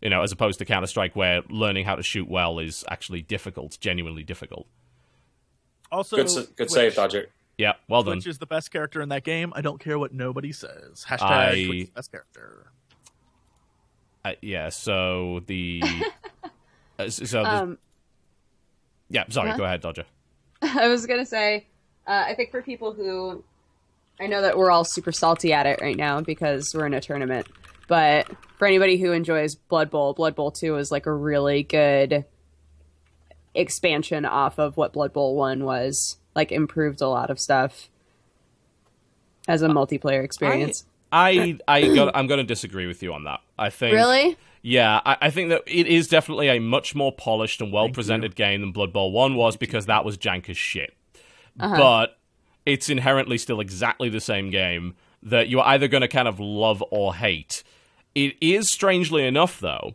you 0.02 0.10
know 0.10 0.22
as 0.22 0.32
opposed 0.32 0.58
to 0.58 0.64
counter-strike 0.64 1.16
where 1.16 1.42
learning 1.48 1.84
how 1.84 1.96
to 1.96 2.02
shoot 2.02 2.28
well 2.28 2.58
is 2.58 2.84
actually 2.90 3.22
difficult 3.22 3.78
genuinely 3.80 4.22
difficult 4.22 4.66
Also, 5.90 6.16
Good, 6.16 6.26
good 6.28 6.56
Twitch. 6.56 6.70
save, 6.70 6.94
Dodger. 6.94 7.26
yeah 7.58 7.72
well 7.88 8.02
done 8.02 8.16
Twitch 8.16 8.26
is 8.26 8.38
the 8.38 8.46
best 8.46 8.70
character 8.70 9.00
in 9.00 9.08
that 9.10 9.24
game. 9.24 9.52
I 9.56 9.60
don't 9.60 9.78
care 9.80 9.98
what 9.98 10.12
nobody 10.12 10.52
says. 10.52 11.04
Hashtag 11.08 11.20
I- 11.22 11.64
Twitch 11.66 11.80
is 11.82 11.86
the 11.88 11.92
best 11.94 12.10
character. 12.12 12.66
Uh, 14.24 14.32
yeah, 14.40 14.68
so 14.68 15.40
the. 15.46 15.82
uh, 16.98 17.08
so 17.08 17.42
the 17.42 17.48
Um, 17.48 17.78
yeah, 19.12 19.24
sorry, 19.28 19.50
huh? 19.50 19.56
go 19.56 19.64
ahead, 19.64 19.80
Dodger. 19.80 20.04
I 20.62 20.88
was 20.88 21.06
gonna 21.06 21.26
say, 21.26 21.66
uh, 22.06 22.24
I 22.26 22.34
think 22.34 22.50
for 22.50 22.62
people 22.62 22.92
who, 22.92 23.44
I 24.20 24.26
know 24.26 24.42
that 24.42 24.56
we're 24.56 24.70
all 24.70 24.84
super 24.84 25.12
salty 25.12 25.52
at 25.52 25.66
it 25.66 25.80
right 25.80 25.96
now 25.96 26.20
because 26.20 26.72
we're 26.74 26.86
in 26.86 26.94
a 26.94 27.00
tournament, 27.00 27.46
but 27.88 28.28
for 28.58 28.66
anybody 28.66 28.96
who 28.98 29.12
enjoys 29.12 29.54
Blood 29.54 29.90
Bowl, 29.90 30.14
Blood 30.14 30.34
Bowl 30.34 30.50
Two 30.50 30.76
is 30.76 30.90
like 30.90 31.06
a 31.06 31.12
really 31.12 31.62
good 31.62 32.24
expansion 33.54 34.24
off 34.24 34.58
of 34.58 34.76
what 34.76 34.92
Blood 34.92 35.12
Bowl 35.12 35.36
One 35.36 35.64
was. 35.64 36.16
Like 36.34 36.50
improved 36.50 37.02
a 37.02 37.08
lot 37.08 37.28
of 37.28 37.38
stuff 37.38 37.90
as 39.46 39.60
a 39.60 39.68
multiplayer 39.68 40.24
experience. 40.24 40.86
I 41.12 41.58
I 41.68 41.94
got, 41.94 42.16
I'm 42.16 42.26
going 42.26 42.38
to 42.38 42.44
disagree 42.44 42.86
with 42.86 43.02
you 43.02 43.12
on 43.12 43.24
that. 43.24 43.40
I 43.58 43.68
think 43.68 43.94
really? 43.94 44.38
Yeah, 44.62 45.00
I, 45.04 45.16
I 45.22 45.30
think 45.30 45.50
that 45.50 45.62
it 45.66 45.88
is 45.88 46.06
definitely 46.06 46.48
a 46.48 46.60
much 46.60 46.94
more 46.94 47.12
polished 47.12 47.60
and 47.60 47.72
well 47.72 47.88
presented 47.88 48.36
game 48.36 48.60
than 48.60 48.72
Blood 48.72 48.92
Bowl 48.92 49.10
One 49.10 49.34
was 49.34 49.56
because 49.56 49.86
that 49.86 50.04
was 50.04 50.16
jank 50.16 50.48
as 50.48 50.56
shit. 50.56 50.96
Uh-huh. 51.58 51.76
But 51.76 52.18
it's 52.64 52.88
inherently 52.88 53.38
still 53.38 53.60
exactly 53.60 54.08
the 54.08 54.20
same 54.20 54.50
game 54.50 54.94
that 55.22 55.48
you're 55.48 55.64
either 55.64 55.88
going 55.88 56.00
to 56.00 56.08
kind 56.08 56.28
of 56.28 56.40
love 56.40 56.82
or 56.90 57.14
hate. 57.14 57.62
It 58.14 58.36
is 58.40 58.70
strangely 58.70 59.26
enough, 59.26 59.58
though, 59.60 59.94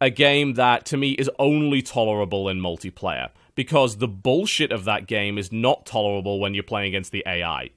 a 0.00 0.10
game 0.10 0.54
that 0.54 0.86
to 0.86 0.96
me 0.96 1.12
is 1.12 1.30
only 1.38 1.82
tolerable 1.82 2.48
in 2.48 2.60
multiplayer 2.60 3.30
because 3.54 3.96
the 3.96 4.08
bullshit 4.08 4.70
of 4.70 4.84
that 4.84 5.06
game 5.06 5.36
is 5.36 5.50
not 5.50 5.84
tolerable 5.84 6.38
when 6.38 6.54
you're 6.54 6.62
playing 6.62 6.88
against 6.88 7.12
the 7.12 7.24
AI. 7.26 7.70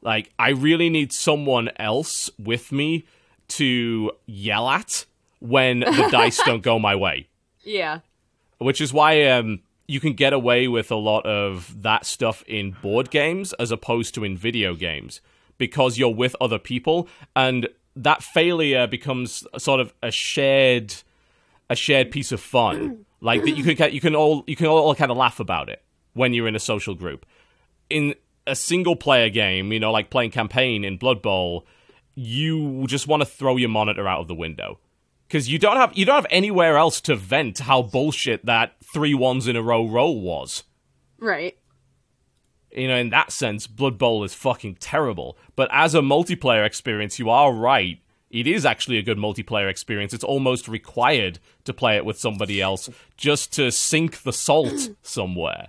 Like, 0.00 0.30
I 0.38 0.50
really 0.50 0.90
need 0.90 1.12
someone 1.12 1.70
else 1.76 2.30
with 2.38 2.70
me 2.70 3.04
to 3.48 4.12
yell 4.26 4.68
at 4.68 5.06
when 5.44 5.80
the 5.80 6.08
dice 6.10 6.40
don't 6.44 6.62
go 6.62 6.78
my 6.78 6.96
way. 6.96 7.28
Yeah. 7.66 8.00
Which 8.58 8.82
is 8.82 8.92
why 8.92 9.24
um, 9.24 9.60
you 9.86 9.98
can 9.98 10.12
get 10.12 10.34
away 10.34 10.68
with 10.68 10.90
a 10.90 10.96
lot 10.96 11.24
of 11.24 11.80
that 11.80 12.04
stuff 12.04 12.44
in 12.46 12.76
board 12.82 13.10
games 13.10 13.54
as 13.54 13.70
opposed 13.70 14.14
to 14.16 14.24
in 14.24 14.36
video 14.36 14.74
games 14.74 15.22
because 15.56 15.96
you're 15.96 16.14
with 16.14 16.36
other 16.42 16.58
people 16.58 17.08
and 17.34 17.70
that 17.96 18.22
failure 18.22 18.86
becomes 18.86 19.46
sort 19.56 19.80
of 19.80 19.94
a 20.02 20.10
shared 20.10 20.94
a 21.70 21.74
shared 21.74 22.10
piece 22.10 22.32
of 22.32 22.40
fun 22.40 23.06
like 23.22 23.42
that 23.44 23.52
you 23.52 23.74
can 23.74 23.90
you 23.94 24.00
can 24.00 24.14
all 24.14 24.44
you 24.46 24.56
can 24.56 24.66
all 24.66 24.94
kind 24.94 25.10
of 25.10 25.16
laugh 25.16 25.40
about 25.40 25.70
it 25.70 25.82
when 26.12 26.34
you're 26.34 26.48
in 26.48 26.54
a 26.54 26.60
social 26.60 26.94
group 26.94 27.24
in 27.88 28.14
a 28.46 28.54
single 28.54 28.94
player 28.94 29.30
game 29.30 29.72
you 29.72 29.80
know 29.80 29.90
like 29.90 30.10
playing 30.10 30.30
campaign 30.30 30.84
in 30.84 30.98
blood 30.98 31.22
bowl 31.22 31.64
you 32.14 32.86
just 32.88 33.08
want 33.08 33.22
to 33.22 33.26
throw 33.26 33.56
your 33.56 33.70
monitor 33.70 34.06
out 34.06 34.20
of 34.20 34.28
the 34.28 34.34
window 34.34 34.78
because 35.34 35.48
you 35.48 35.58
don't 35.58 35.76
have 35.76 35.98
you 35.98 36.04
don't 36.04 36.14
have 36.14 36.26
anywhere 36.30 36.76
else 36.76 37.00
to 37.00 37.16
vent 37.16 37.58
how 37.58 37.82
bullshit 37.82 38.46
that 38.46 38.76
three 38.84 39.14
ones 39.14 39.48
in 39.48 39.56
a 39.56 39.62
row 39.62 39.84
roll 39.84 40.20
was 40.20 40.62
Right. 41.18 41.58
you 42.70 42.86
know, 42.86 42.96
in 42.96 43.10
that 43.10 43.32
sense, 43.32 43.66
Blood 43.66 43.98
Bowl 43.98 44.22
is 44.22 44.32
fucking 44.32 44.76
terrible. 44.76 45.36
But 45.56 45.70
as 45.72 45.92
a 45.94 46.00
multiplayer 46.02 46.64
experience, 46.64 47.18
you 47.18 47.30
are 47.30 47.52
right. 47.52 47.98
It 48.30 48.46
is 48.46 48.64
actually 48.64 48.98
a 48.98 49.02
good 49.02 49.18
multiplayer 49.18 49.68
experience. 49.68 50.12
It's 50.14 50.22
almost 50.22 50.68
required 50.68 51.40
to 51.64 51.72
play 51.72 51.96
it 51.96 52.04
with 52.04 52.18
somebody 52.18 52.60
else 52.60 52.88
just 53.16 53.52
to 53.54 53.72
sink 53.72 54.22
the 54.22 54.32
salt 54.32 54.90
somewhere. 55.02 55.68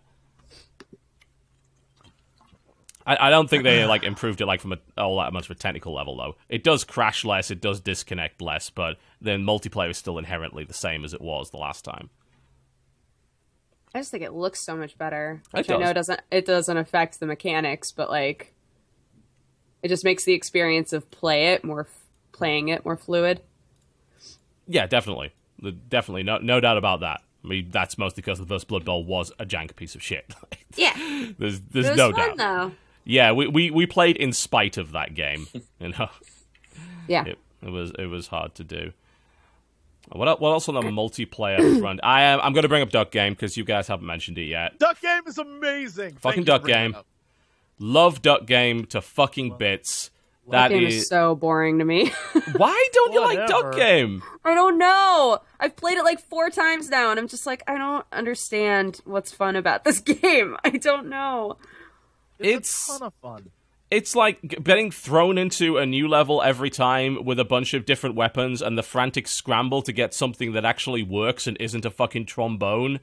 I, 3.06 3.28
I 3.28 3.30
don't 3.30 3.50
think 3.50 3.64
they 3.64 3.86
like 3.86 4.04
improved 4.12 4.42
it 4.42 4.46
like 4.46 4.62
from 4.62 4.74
a, 4.74 4.78
all 4.98 5.18
that 5.20 5.34
much 5.34 5.46
of 5.46 5.52
a 5.52 5.60
technical 5.60 5.94
level 5.94 6.18
though. 6.18 6.36
It 6.50 6.64
does 6.64 6.84
crash 6.84 7.24
less, 7.24 7.52
it 7.52 7.62
does 7.62 7.80
disconnect 7.80 8.42
less, 8.42 8.70
but 8.70 8.98
then 9.22 9.44
multiplayer 9.44 9.90
is 9.92 9.98
still 9.98 10.18
inherently 10.18 10.64
the 10.64 10.74
same 10.74 11.06
as 11.06 11.14
it 11.14 11.22
was 11.22 11.52
the 11.52 11.58
last 11.58 11.86
time. 11.86 12.10
I 13.94 14.00
just 14.00 14.12
think 14.12 14.24
it 14.24 14.34
looks 14.34 14.60
so 14.60 14.76
much 14.76 14.98
better, 14.98 15.42
which 15.52 15.70
I 15.70 15.78
know 15.78 15.94
does. 15.94 16.08
doesn't 16.08 16.22
it 16.32 16.46
doesn't 16.46 16.78
affect 16.78 17.20
the 17.20 17.26
mechanics, 17.26 17.92
but 17.92 18.10
like 18.10 18.54
it 19.82 19.88
just 19.88 20.04
makes 20.04 20.26
the 20.26 20.34
experience 20.34 20.92
of 20.94 21.10
play 21.12 21.54
it 21.54 21.64
more 21.64 21.82
f- 21.82 22.04
playing 22.32 22.70
it 22.70 22.84
more 22.84 22.98
fluid. 22.98 23.42
Yeah, 24.68 24.88
definitely. 24.88 25.34
Definitely. 25.90 26.24
No, 26.24 26.40
no 26.40 26.60
doubt 26.60 26.78
about 26.78 27.00
that. 27.02 27.22
I 27.44 27.48
mean, 27.48 27.70
that's 27.72 27.98
mostly 27.98 28.22
because 28.22 28.40
the 28.40 28.46
first 28.46 28.68
Blood 28.68 28.84
Bowl 28.84 29.06
was 29.06 29.32
a 29.40 29.46
jank 29.46 29.76
piece 29.76 29.96
of 29.96 30.02
shit. 30.02 30.34
Yeah, 30.78 30.94
there's 31.40 31.62
there's 31.62 31.96
no 31.96 32.12
fun 32.12 32.36
doubt. 32.36 32.38
though. 32.38 32.72
Yeah, 33.06 33.32
we, 33.32 33.48
we, 33.48 33.72
we 33.72 33.86
played 33.86 34.18
in 34.18 34.34
spite 34.34 34.78
of 34.78 34.92
that 34.92 35.14
game. 35.14 35.48
You 35.80 35.90
know, 35.90 36.10
Yeah, 37.08 37.26
it, 37.26 37.38
it 37.62 37.70
was 37.70 37.92
it 38.00 38.06
was 38.08 38.28
hard 38.28 38.56
to 38.56 38.64
do. 38.64 38.92
What 40.12 40.28
el- 40.28 40.38
what 40.38 40.52
else 40.52 40.70
on 40.70 40.76
the 40.76 40.82
multiplayer 40.82 41.80
front? 41.82 42.00
I 42.04 42.24
am 42.24 42.40
I'm 42.42 42.54
going 42.54 42.64
to 42.64 42.70
bring 42.70 42.82
up 42.82 42.90
Duck 42.90 43.12
Game 43.12 43.34
because 43.34 43.58
you 43.58 43.64
guys 43.64 43.88
haven't 43.88 44.06
mentioned 44.06 44.38
it 44.38 44.46
yet. 44.46 44.80
Duck 44.80 45.02
game 45.02 45.22
is 45.28 45.38
amazing. 45.38 46.16
Fucking 46.16 46.46
Thank 46.46 46.48
Duck 46.48 46.66
Game. 46.66 46.96
Love 47.80 48.22
Duck 48.22 48.46
Game 48.46 48.86
to 48.86 49.02
fucking 49.02 49.58
bits. 49.58 50.12
that 50.48 50.70
That 50.70 50.70
game 50.70 50.88
is 50.88 50.96
is 50.96 51.08
so 51.10 51.36
boring 51.36 51.80
to 51.80 51.86
me. 51.86 52.12
why 52.56 52.88
don't 52.94 53.14
you 53.14 53.22
like 53.22 53.48
Duck 53.48 53.76
Game? 53.76 54.24
I 54.44 54.54
don't 54.54 54.78
know. 54.78 55.40
I've 55.60 55.76
played 55.76 55.98
it 55.98 56.04
like 56.04 56.20
four 56.22 56.50
times 56.50 56.90
now, 56.90 57.12
and 57.12 57.20
I'm 57.20 57.28
just 57.28 57.46
like, 57.46 57.64
I 57.68 57.78
don't 57.78 58.06
understand 58.12 59.02
what's 59.06 59.32
fun 59.32 59.56
about 59.56 59.84
this 59.84 60.00
game. 60.02 60.56
I 60.64 60.70
don't 60.72 61.10
know. 61.10 61.58
It's- 62.40 62.90
a 62.90 63.00
ton 63.00 63.08
of 63.08 63.14
fun. 63.22 63.52
it's 63.92 64.16
like 64.16 64.42
getting 64.64 64.92
thrown 64.92 65.38
into 65.38 65.78
a 65.78 65.86
new 65.86 66.08
level 66.08 66.42
every 66.42 66.70
time 66.70 67.24
with 67.24 67.40
a 67.40 67.46
bunch 67.46 67.74
of 67.74 67.86
different 67.86 68.16
weapons 68.16 68.62
and 68.62 68.78
the 68.78 68.84
frantic 68.84 69.28
scramble 69.28 69.82
to 69.84 69.92
get 69.94 70.14
something 70.14 70.54
that 70.54 70.66
actually 70.66 71.04
works 71.04 71.46
and 71.48 71.56
isn't 71.60 71.86
a 71.86 71.92
fucking 71.92 72.26
trombone 72.26 73.00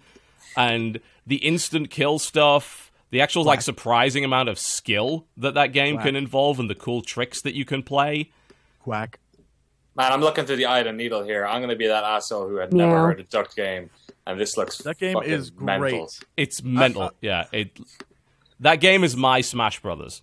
and 0.57 1.01
the 1.27 1.37
instant 1.37 1.89
kill 1.89 2.19
stuff 2.19 2.91
the 3.11 3.21
actual 3.21 3.45
like 3.45 3.61
surprising 3.63 4.25
amount 4.25 4.49
of 4.49 4.59
skill 4.59 5.27
that 5.37 5.55
that 5.55 5.69
game 5.73 5.99
can 5.99 6.17
involve 6.17 6.59
and 6.59 6.69
the 6.69 6.75
cool 6.75 7.01
tricks 7.03 7.41
that 7.43 7.55
you 7.55 7.65
can 7.65 7.83
play 7.83 8.31
Quack. 8.81 9.19
Man, 9.95 10.11
I'm 10.11 10.21
looking 10.21 10.47
through 10.47 10.57
the 10.57 10.65
eye 10.67 10.79
of 10.81 10.87
the 10.87 10.93
needle 10.93 11.23
here. 11.23 11.47
I'm 11.47 11.61
going 11.61 11.69
to 11.71 11.77
be 11.77 11.87
that 11.87 12.03
asshole 12.03 12.49
who 12.49 12.57
had 12.57 12.73
never 12.73 12.97
heard 12.99 13.21
of 13.21 13.29
Duck 13.29 13.55
Game, 13.55 13.91
and 14.27 14.41
this 14.41 14.57
looks 14.57 14.79
That 14.79 14.97
game 14.99 15.13
fucking 15.15 15.31
is 15.31 15.53
mental. 15.53 15.79
great. 15.91 16.21
it's 16.39 16.63
mental 16.63 17.03
uh, 17.03 17.11
yeah 17.21 17.45
it 17.53 17.79
that 18.63 18.81
game 18.81 19.05
is 19.05 19.17
my 19.17 19.41
smash 19.43 19.81
brothers 19.81 20.23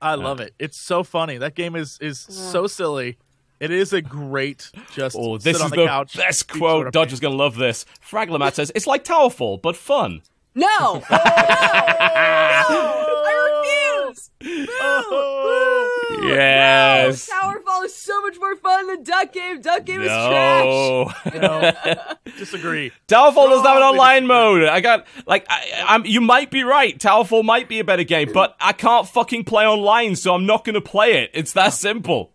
I 0.00 0.14
love 0.14 0.38
it. 0.38 0.54
It's 0.60 0.76
so 0.80 1.02
funny. 1.02 1.38
That 1.38 1.54
game 1.56 1.74
is 1.74 1.98
is 2.00 2.20
so 2.20 2.68
silly. 2.68 3.18
It 3.58 3.72
is 3.72 3.92
a 3.92 4.00
great 4.00 4.70
just 4.94 5.16
oh 5.18 5.38
this 5.38 5.56
sit 5.56 5.62
on 5.62 5.66
is 5.66 5.70
the, 5.72 5.76
the 5.78 5.86
couch. 5.86 6.16
best 6.16 6.46
quote 6.48 6.60
sort 6.60 6.86
of 6.86 6.92
dodger's 6.92 7.18
gonna 7.18 7.34
love 7.34 7.56
this 7.56 7.84
fraglomat 8.08 8.54
says 8.54 8.70
it's 8.76 8.86
like 8.86 9.02
towerfall 9.02 9.60
but 9.60 9.74
fun 9.76 10.22
No, 10.54 10.66
no, 10.66 11.02
oh, 11.10 12.64
no! 12.70 13.24
I 13.26 14.04
refuse. 14.06 14.30
Oh, 14.80 15.77
Yes. 16.10 17.28
Towerfall 17.28 17.84
is 17.84 17.94
so 17.94 18.20
much 18.22 18.38
more 18.38 18.56
fun 18.56 18.86
than 18.86 19.02
Duck 19.02 19.32
Game. 19.32 19.60
Duck 19.60 19.84
Game 19.84 20.00
is 20.00 20.08
trash. 20.08 20.64
No. 20.64 21.12
No, 21.34 21.72
disagree. 22.38 22.92
Towerfall 23.06 23.48
doesn't 23.48 23.66
have 23.66 23.76
an 23.76 23.82
online 23.82 24.26
mode. 24.26 24.64
I 24.64 24.80
got 24.80 25.06
like 25.26 25.46
I, 25.48 25.84
I'm. 25.86 26.06
You 26.06 26.20
might 26.20 26.50
be 26.50 26.64
right. 26.64 26.98
Towerfall 26.98 27.44
might 27.44 27.68
be 27.68 27.78
a 27.78 27.84
better 27.84 28.04
game, 28.04 28.32
but 28.32 28.56
I 28.60 28.72
can't 28.72 29.06
fucking 29.06 29.44
play 29.44 29.66
online, 29.66 30.16
so 30.16 30.34
I'm 30.34 30.46
not 30.46 30.64
gonna 30.64 30.80
play 30.80 31.22
it. 31.22 31.30
It's 31.34 31.52
that 31.52 31.72
simple. 31.72 32.32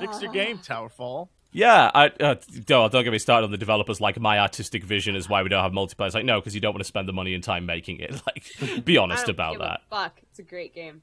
Fix 0.00 0.22
your 0.22 0.32
game, 0.32 0.58
Towerfall. 0.58 1.28
Yeah, 1.52 1.90
I 1.94 2.08
uh, 2.20 2.34
don't, 2.66 2.92
don't 2.92 3.04
get 3.04 3.12
me 3.12 3.18
started 3.18 3.46
on 3.46 3.50
the 3.50 3.56
developers. 3.56 3.98
Like 3.98 4.20
my 4.20 4.40
artistic 4.40 4.84
vision 4.84 5.16
is 5.16 5.26
why 5.26 5.42
we 5.42 5.48
don't 5.48 5.62
have 5.62 5.72
multiplayer. 5.72 6.06
It's 6.06 6.14
like 6.14 6.26
no, 6.26 6.38
because 6.38 6.54
you 6.54 6.60
don't 6.60 6.74
want 6.74 6.80
to 6.82 6.88
spend 6.88 7.08
the 7.08 7.14
money 7.14 7.32
and 7.34 7.42
time 7.42 7.64
making 7.64 8.00
it. 8.00 8.20
Like, 8.26 8.84
be 8.84 8.98
I 8.98 9.02
honest 9.02 9.26
don't 9.26 9.34
about 9.34 9.52
give 9.52 9.60
a 9.62 9.64
that. 9.64 9.80
fuck. 9.88 10.20
It's 10.30 10.38
a 10.38 10.42
great 10.42 10.74
game. 10.74 11.00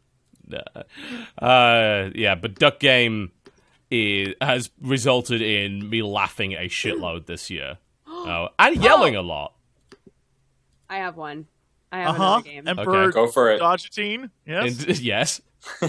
Uh, 1.42 2.10
yeah, 2.16 2.36
but 2.36 2.56
Duck 2.56 2.80
Game 2.80 3.32
is, 3.90 4.34
has 4.42 4.70
resulted 4.82 5.42
in 5.42 5.90
me 5.90 6.02
laughing 6.02 6.54
a 6.54 6.68
shitload 6.70 7.26
this 7.26 7.50
year. 7.50 7.78
Oh, 8.26 8.48
and 8.58 8.82
yelling 8.82 9.18
a 9.18 9.22
lot. 9.22 9.54
I 10.90 10.98
have 11.00 11.18
one. 11.18 11.48
I 11.92 11.98
have 12.00 12.10
Uh 12.10 12.14
huh. 12.14 12.24
another 12.24 12.44
game. 12.44 12.68
Emperor 12.70 13.12
Go 13.12 13.28
for 13.28 13.52
it. 13.52 13.60
Dodgetine. 13.60 14.30
Yes. 14.48 14.84
And- 14.86 15.00
yes. 15.02 15.42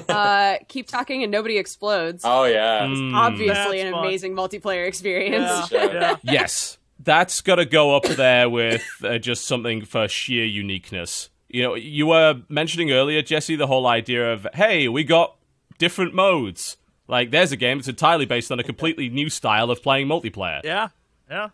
uh, 0.09 0.57
keep 0.67 0.89
talking 0.89 1.23
and 1.23 1.31
nobody 1.31 1.59
explodes. 1.59 2.23
Oh 2.25 2.45
yeah. 2.45 2.81
Mm, 2.87 3.15
Obviously, 3.15 3.47
That's 3.55 3.85
an 3.85 3.93
fun. 3.93 4.05
amazing 4.05 4.35
multiplayer 4.35 4.89
experience. 4.89 5.71
yeah. 5.71 5.93
Yeah. 5.93 6.17
yes. 6.25 6.79
That's 6.99 7.41
got 7.41 7.57
to 7.57 7.67
go 7.67 7.95
up 7.95 8.05
there 8.05 8.49
with 8.51 8.85
uh, 9.05 9.19
just 9.19 9.45
something 9.47 9.85
for 9.85 10.09
sheer 10.09 10.45
uniqueness. 10.45 11.29
You 11.55 11.63
know, 11.63 11.75
you 11.77 12.09
were 12.09 12.43
mentioning 12.49 12.91
earlier, 12.91 13.23
Jesse, 13.23 13.55
the 13.55 13.69
whole 13.69 13.87
idea 13.87 14.33
of, 14.33 14.45
hey, 14.55 14.89
we 14.89 15.05
got 15.05 15.37
different 15.79 16.13
modes. 16.13 16.77
Like, 17.07 17.31
there's 17.31 17.53
a 17.53 17.57
game 17.57 17.79
that's 17.79 17.87
entirely 17.87 18.27
based 18.27 18.51
on 18.51 18.59
a 18.59 18.65
completely 18.65 19.09
new 19.09 19.29
style 19.31 19.71
of 19.71 19.81
playing 19.81 20.09
multiplayer. 20.09 20.63
Yeah, 20.65 20.89
yeah. 21.31 21.51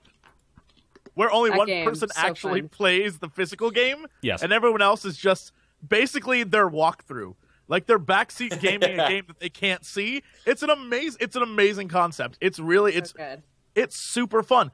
Where 1.12 1.30
only 1.30 1.50
That 1.50 1.58
one 1.58 1.66
game, 1.66 1.84
person 1.86 2.08
so 2.08 2.14
actually 2.16 2.62
fun. 2.62 2.70
plays 2.70 3.18
the 3.18 3.28
physical 3.28 3.70
game, 3.70 4.06
Yes. 4.22 4.42
and 4.42 4.54
everyone 4.54 4.80
else 4.80 5.04
is 5.04 5.18
just 5.18 5.52
basically 5.86 6.44
their 6.44 6.70
walkthrough, 6.70 7.34
like 7.68 7.84
they're 7.84 7.98
backseat 7.98 8.58
gaming 8.62 8.98
a 8.98 9.06
game 9.06 9.24
that 9.28 9.38
they 9.38 9.50
can't 9.50 9.84
see. 9.84 10.22
It's 10.46 10.62
an 10.62 10.70
amazing, 10.70 11.18
it's 11.20 11.36
an 11.36 11.42
amazing 11.42 11.88
concept. 11.88 12.38
It's 12.40 12.58
really, 12.58 12.94
it's 12.94 13.12
So 13.14 13.36
it's 13.74 13.96
super 13.98 14.42
fun, 14.42 14.70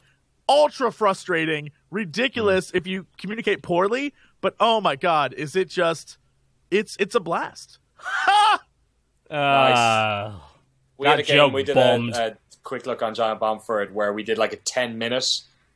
ultra 0.49 0.93
frustrating, 0.93 1.73
ridiculous 1.91 2.71
mm. 2.71 2.77
if 2.77 2.87
you 2.87 3.07
communicate 3.19 3.63
poorly. 3.63 4.15
But 4.47 4.55
oh 4.61 4.81
my 4.81 4.95
god, 4.95 5.35
is 5.35 5.57
it 5.57 5.69
just? 5.69 6.19
It's 6.71 6.97
it's 7.01 7.17
a 7.17 7.21
blast. 7.21 7.81
Uh, 9.29 10.35
we 10.99 11.09
had 11.09 11.19
a 11.19 11.25
game. 11.25 11.53
We 11.53 11.65
did 11.65 11.75
bombed. 11.75 12.15
a, 12.15 12.35
a 12.35 12.37
quick 12.63 12.87
look 12.87 13.03
on 13.03 13.13
Giant 13.13 13.41
Bomb 13.41 13.59
for 13.59 13.83
it, 13.83 13.93
where 13.93 14.13
we 14.13 14.23
did 14.23 14.39
like 14.39 14.53
a 14.53 14.57
ten 14.57 14.99
minute 14.99 15.27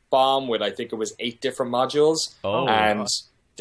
bomb 0.08 0.46
with 0.46 0.62
I 0.62 0.70
think 0.70 0.92
it 0.92 0.94
was 0.94 1.14
eight 1.18 1.40
different 1.40 1.72
modules, 1.72 2.36
Oh. 2.44 2.68
and 2.68 3.08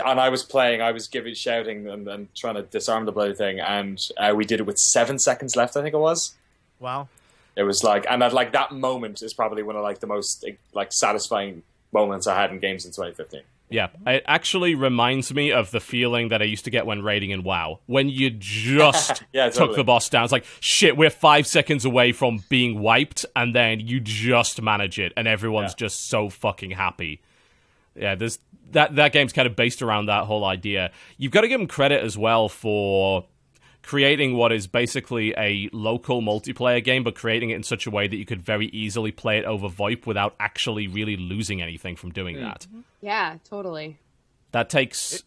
and 0.05 0.20
I 0.20 0.30
was 0.30 0.43
playing, 0.43 0.84
I 0.84 0.91
was 0.91 1.07
giving 1.07 1.34
shouting 1.34 1.88
and, 1.88 2.07
and 2.07 2.36
trying 2.36 2.53
to 2.53 2.62
disarm 2.62 3.05
the 3.05 3.12
bloody 3.12 3.34
thing, 3.34 3.60
and 3.60 3.99
uh, 4.16 4.34
we 4.36 4.45
did 4.45 4.60
it 4.60 4.68
with 4.68 4.78
seven 4.78 5.18
seconds 5.18 5.55
left. 5.55 5.76
I 5.76 5.82
think 5.82 5.95
it 5.95 5.99
was. 5.99 6.36
Wow. 6.80 7.07
It 7.55 7.64
was 7.64 7.84
like, 7.84 8.05
and 8.07 8.22
that 8.22 8.32
like 8.32 8.51
that 8.51 8.74
moment 8.74 9.24
is 9.24 9.34
probably 9.34 9.64
one 9.64 9.76
of 9.76 9.82
like 9.82 10.01
the 10.01 10.07
most 10.07 10.45
like 10.74 10.93
satisfying 10.93 11.64
moments 11.91 12.28
I 12.28 12.39
had 12.39 12.51
in 12.51 12.60
games 12.60 12.86
in 12.86 12.91
2015. 12.91 13.41
Yeah, 13.72 13.89
it 14.07 14.24
actually 14.28 14.74
reminds 14.74 15.32
me 15.34 15.51
of 15.51 15.70
the 15.70 15.80
feeling 15.80 16.30
that 16.30 16.41
I 16.41 16.45
used 16.45 16.65
to 16.65 16.72
get 16.72 16.88
when 16.88 17.03
raiding 17.03 17.30
in 17.30 17.43
WoW. 17.43 17.82
When 17.86 18.09
you 18.09 18.32
just 18.32 19.22
Yeah, 19.34 19.49
took 19.49 19.76
the 19.76 19.84
boss 19.84 20.09
down, 20.09 20.24
it's 20.24 20.32
like, 20.32 20.45
shit, 20.59 20.97
we're 20.97 21.11
five 21.11 21.45
seconds 21.45 21.86
away 21.86 22.11
from 22.11 22.43
being 22.49 22.80
wiped, 22.80 23.26
and 23.36 23.53
then 23.53 23.80
you 23.80 23.99
just 23.99 24.59
manage 24.61 24.97
it, 24.97 25.13
and 25.15 25.28
everyone's 25.28 25.74
Yeah. 25.74 25.86
just 25.88 26.09
so 26.09 26.30
fucking 26.30 26.72
happy. 26.72 27.22
Yeah, 27.95 28.15
there's 28.15 28.39
that 28.72 28.95
that 28.95 29.13
game's 29.13 29.34
kind 29.34 29.45
of 29.47 29.55
based 29.55 29.82
around 29.82 30.07
that 30.07 30.26
whole 30.26 30.45
idea. 30.45 30.91
You've 31.17 31.32
got 31.32 31.41
to 31.41 31.47
give 31.47 31.59
them 31.59 31.67
credit 31.67 32.03
as 32.03 32.17
well 32.17 32.49
for 32.49 33.26
creating 33.90 34.36
what 34.38 34.52
is 34.52 34.68
basically 34.68 35.34
a 35.36 35.68
local 35.74 36.22
multiplayer 36.22 36.84
game, 36.84 37.04
but 37.04 37.16
creating 37.16 37.50
it 37.50 37.56
in 37.56 37.64
such 37.64 37.88
a 37.88 37.90
way 37.92 38.08
that 38.08 38.18
you 38.18 38.26
could 38.26 38.40
very 38.42 38.68
easily 38.68 39.12
play 39.12 39.40
it 39.40 39.46
over 39.46 39.68
VoIP 39.68 40.06
without 40.06 40.36
actually 40.40 40.88
really 40.88 41.18
losing 41.18 41.60
anything 41.60 41.96
from 41.96 42.12
doing 42.12 42.40
that 42.40 42.68
Yeah, 43.02 43.38
totally. 43.50 43.98
that 44.52 44.70
takes 44.70 45.24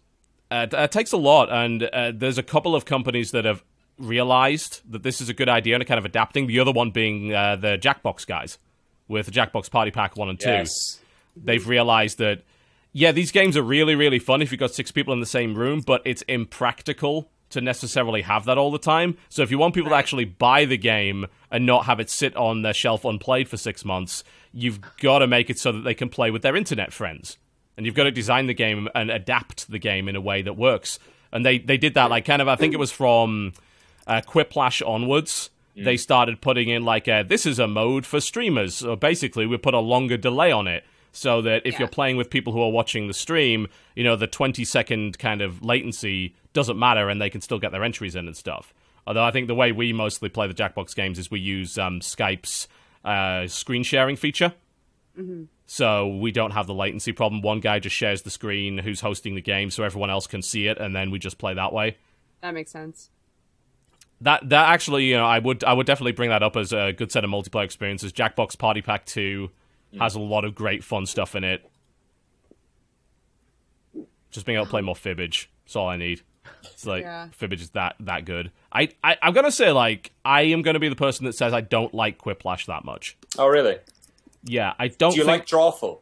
uh, 0.52 0.66
that 0.66 0.92
takes 0.92 1.10
a 1.12 1.16
lot 1.16 1.50
and 1.50 1.82
uh, 1.82 2.12
there's 2.14 2.38
a 2.38 2.42
couple 2.42 2.76
of 2.76 2.84
companies 2.84 3.32
that 3.32 3.44
have 3.44 3.64
realized 3.98 4.80
that 4.88 5.02
this 5.02 5.20
is 5.20 5.28
a 5.28 5.34
good 5.34 5.48
idea 5.48 5.74
and 5.74 5.82
are 5.82 5.86
kind 5.86 5.98
of 5.98 6.04
adapting 6.04 6.46
the 6.46 6.60
other 6.60 6.72
one 6.72 6.90
being 6.92 7.32
uh, 7.34 7.56
the 7.56 7.76
jackbox 7.78 8.24
guys 8.26 8.58
with 9.08 9.30
jackbox 9.32 9.70
party 9.70 9.90
pack 9.90 10.16
1 10.16 10.28
and 10.28 10.38
2 10.38 10.48
Yes. 10.48 11.00
they've 11.36 11.66
realized 11.66 12.18
that 12.18 12.42
yeah 12.92 13.10
these 13.12 13.32
games 13.32 13.56
are 13.56 13.62
really 13.62 13.94
really 13.94 14.18
fun 14.20 14.40
if 14.42 14.52
you've 14.52 14.60
got 14.60 14.72
six 14.74 14.92
people 14.92 15.12
in 15.14 15.20
the 15.20 15.26
same 15.38 15.54
room 15.54 15.80
but 15.80 16.00
it's 16.04 16.22
impractical 16.28 17.28
to 17.52 17.60
necessarily 17.60 18.22
have 18.22 18.44
that 18.44 18.58
all 18.58 18.70
the 18.70 18.78
time. 18.78 19.16
So 19.28 19.42
if 19.42 19.50
you 19.50 19.58
want 19.58 19.74
people 19.74 19.90
to 19.90 19.96
actually 19.96 20.24
buy 20.26 20.64
the 20.64 20.76
game 20.76 21.26
and 21.50 21.64
not 21.64 21.86
have 21.86 22.00
it 22.00 22.10
sit 22.10 22.36
on 22.36 22.62
their 22.62 22.74
shelf 22.74 23.04
unplayed 23.04 23.48
for 23.48 23.56
six 23.56 23.84
months 23.84 24.24
you've 24.54 24.80
got 24.98 25.20
to 25.20 25.26
make 25.26 25.48
it 25.48 25.58
so 25.58 25.72
that 25.72 25.80
they 25.80 25.94
can 25.94 26.10
play 26.10 26.30
with 26.30 26.42
their 26.42 26.54
internet 26.54 26.92
friends. 26.92 27.38
And 27.78 27.86
you've 27.86 27.94
got 27.94 28.04
to 28.04 28.10
design 28.10 28.48
the 28.48 28.52
game 28.54 28.86
and 28.94 29.10
adapt 29.10 29.70
the 29.70 29.78
game 29.78 30.10
in 30.10 30.14
a 30.14 30.20
way 30.20 30.42
that 30.42 30.58
works. 30.58 30.98
And 31.32 31.42
they 31.46 31.56
they 31.58 31.78
did 31.78 31.94
that 31.94 32.10
like 32.10 32.26
kind 32.26 32.42
of 32.42 32.48
i 32.48 32.54
think 32.56 32.74
it 32.74 32.78
was 32.78 32.92
from 32.92 33.54
uh, 34.06 34.20
Quiplash 34.26 34.86
onwards, 34.86 35.48
they 35.74 35.96
started 35.96 36.42
putting 36.42 36.68
in 36.68 36.84
like 36.84 37.08
a, 37.08 37.22
this 37.26 37.46
is 37.46 37.58
a 37.58 37.66
mode 37.66 38.04
for 38.04 38.20
streamers. 38.20 38.74
So 38.74 38.94
basically, 38.94 39.46
we 39.46 39.56
put 39.56 39.72
a 39.72 39.78
longer 39.78 40.18
delay 40.18 40.52
on 40.52 40.66
it 40.68 40.84
so 41.12 41.40
that 41.42 41.62
if 41.64 41.74
Yeah. 41.74 41.78
you're 41.80 41.88
playing 41.88 42.18
with 42.18 42.28
people 42.28 42.52
who 42.52 42.60
are 42.60 42.70
watching 42.70 43.06
the 43.06 43.14
stream, 43.14 43.68
you 43.96 44.04
know, 44.04 44.16
the 44.16 44.26
20 44.26 44.64
second 44.66 45.18
kind 45.18 45.40
of 45.40 45.62
latency 45.64 46.34
doesn't 46.52 46.78
matter 46.78 47.08
and 47.08 47.20
they 47.20 47.30
can 47.30 47.40
still 47.40 47.58
get 47.58 47.72
their 47.72 47.84
entries 47.84 48.14
in 48.14 48.26
and 48.26 48.36
stuff. 48.36 48.74
Although 49.06 49.24
I 49.24 49.30
think 49.30 49.48
the 49.48 49.54
way 49.54 49.72
we 49.72 49.92
mostly 49.92 50.28
play 50.28 50.46
the 50.46 50.54
Jackbox 50.54 50.94
games 50.94 51.18
is 51.18 51.30
we 51.30 51.40
use 51.40 51.78
um, 51.78 52.00
Skype's 52.00 52.68
uh, 53.04 53.46
screen 53.48 53.82
sharing 53.82 54.16
feature. 54.16 54.54
So 55.66 56.08
we 56.08 56.32
don't 56.32 56.52
have 56.52 56.66
the 56.66 56.74
latency 56.74 57.12
problem. 57.12 57.42
One 57.42 57.60
guy 57.60 57.78
just 57.78 57.96
shares 57.96 58.22
the 58.22 58.30
screen 58.30 58.78
who's 58.78 59.00
hosting 59.00 59.34
the 59.34 59.40
game 59.40 59.70
so 59.70 59.84
everyone 59.84 60.10
else 60.10 60.26
can 60.26 60.42
see 60.42 60.66
it 60.66 60.78
and 60.78 60.94
then 60.94 61.10
we 61.10 61.18
just 61.18 61.38
play 61.38 61.54
that 61.54 61.72
way. 61.72 61.96
That 62.40 62.54
makes 62.54 62.70
sense. 62.70 63.10
That 64.20 64.48
that 64.50 64.68
actually, 64.70 65.04
you 65.04 65.16
know, 65.16 65.24
I 65.26 65.38
would 65.38 65.64
I 65.64 65.72
would 65.72 65.86
definitely 65.86 66.12
bring 66.12 66.30
that 66.30 66.42
up 66.42 66.56
as 66.56 66.72
a 66.72 66.92
good 66.92 67.10
set 67.10 67.24
of 67.24 67.30
multiplayer 67.30 67.64
experiences. 67.64 68.12
Jackbox 68.12 68.56
Party 68.56 68.80
Pack 68.80 69.04
Two 69.04 69.50
has 69.98 70.14
a 70.14 70.20
lot 70.20 70.44
of 70.44 70.54
great 70.54 70.84
fun 70.84 71.06
stuff 71.06 71.34
in 71.34 71.44
it. 71.44 71.68
Just 74.30 74.46
being 74.46 74.56
able 74.56 74.66
to 74.66 74.70
play 74.70 74.80
more 74.80 74.94
Fibbage. 74.94 75.48
That's 75.64 75.76
all 75.76 75.88
I 75.88 75.96
need. 75.96 76.22
It's 76.64 76.86
like 76.86 77.02
Yeah. 77.04 77.28
Fibbage 77.38 77.60
is 77.60 77.70
that 77.70 77.96
that 78.00 78.24
good. 78.24 78.50
I, 78.72 78.88
I 79.04 79.16
I'm 79.22 79.32
gonna 79.32 79.52
say 79.52 79.70
like 79.72 80.12
I 80.24 80.42
am 80.42 80.62
gonna 80.62 80.78
be 80.80 80.88
the 80.88 80.96
person 80.96 81.26
that 81.26 81.34
says 81.34 81.52
I 81.52 81.60
don't 81.60 81.94
like 81.94 82.18
Quiplash 82.18 82.66
that 82.66 82.84
much. 82.84 83.16
Oh 83.38 83.46
really? 83.46 83.78
Yeah, 84.44 84.74
I 84.78 84.88
don't 84.88 85.12
Do 85.12 85.18
you 85.18 85.24
think 85.24 85.42
like 85.42 85.46
Drawful? 85.46 86.00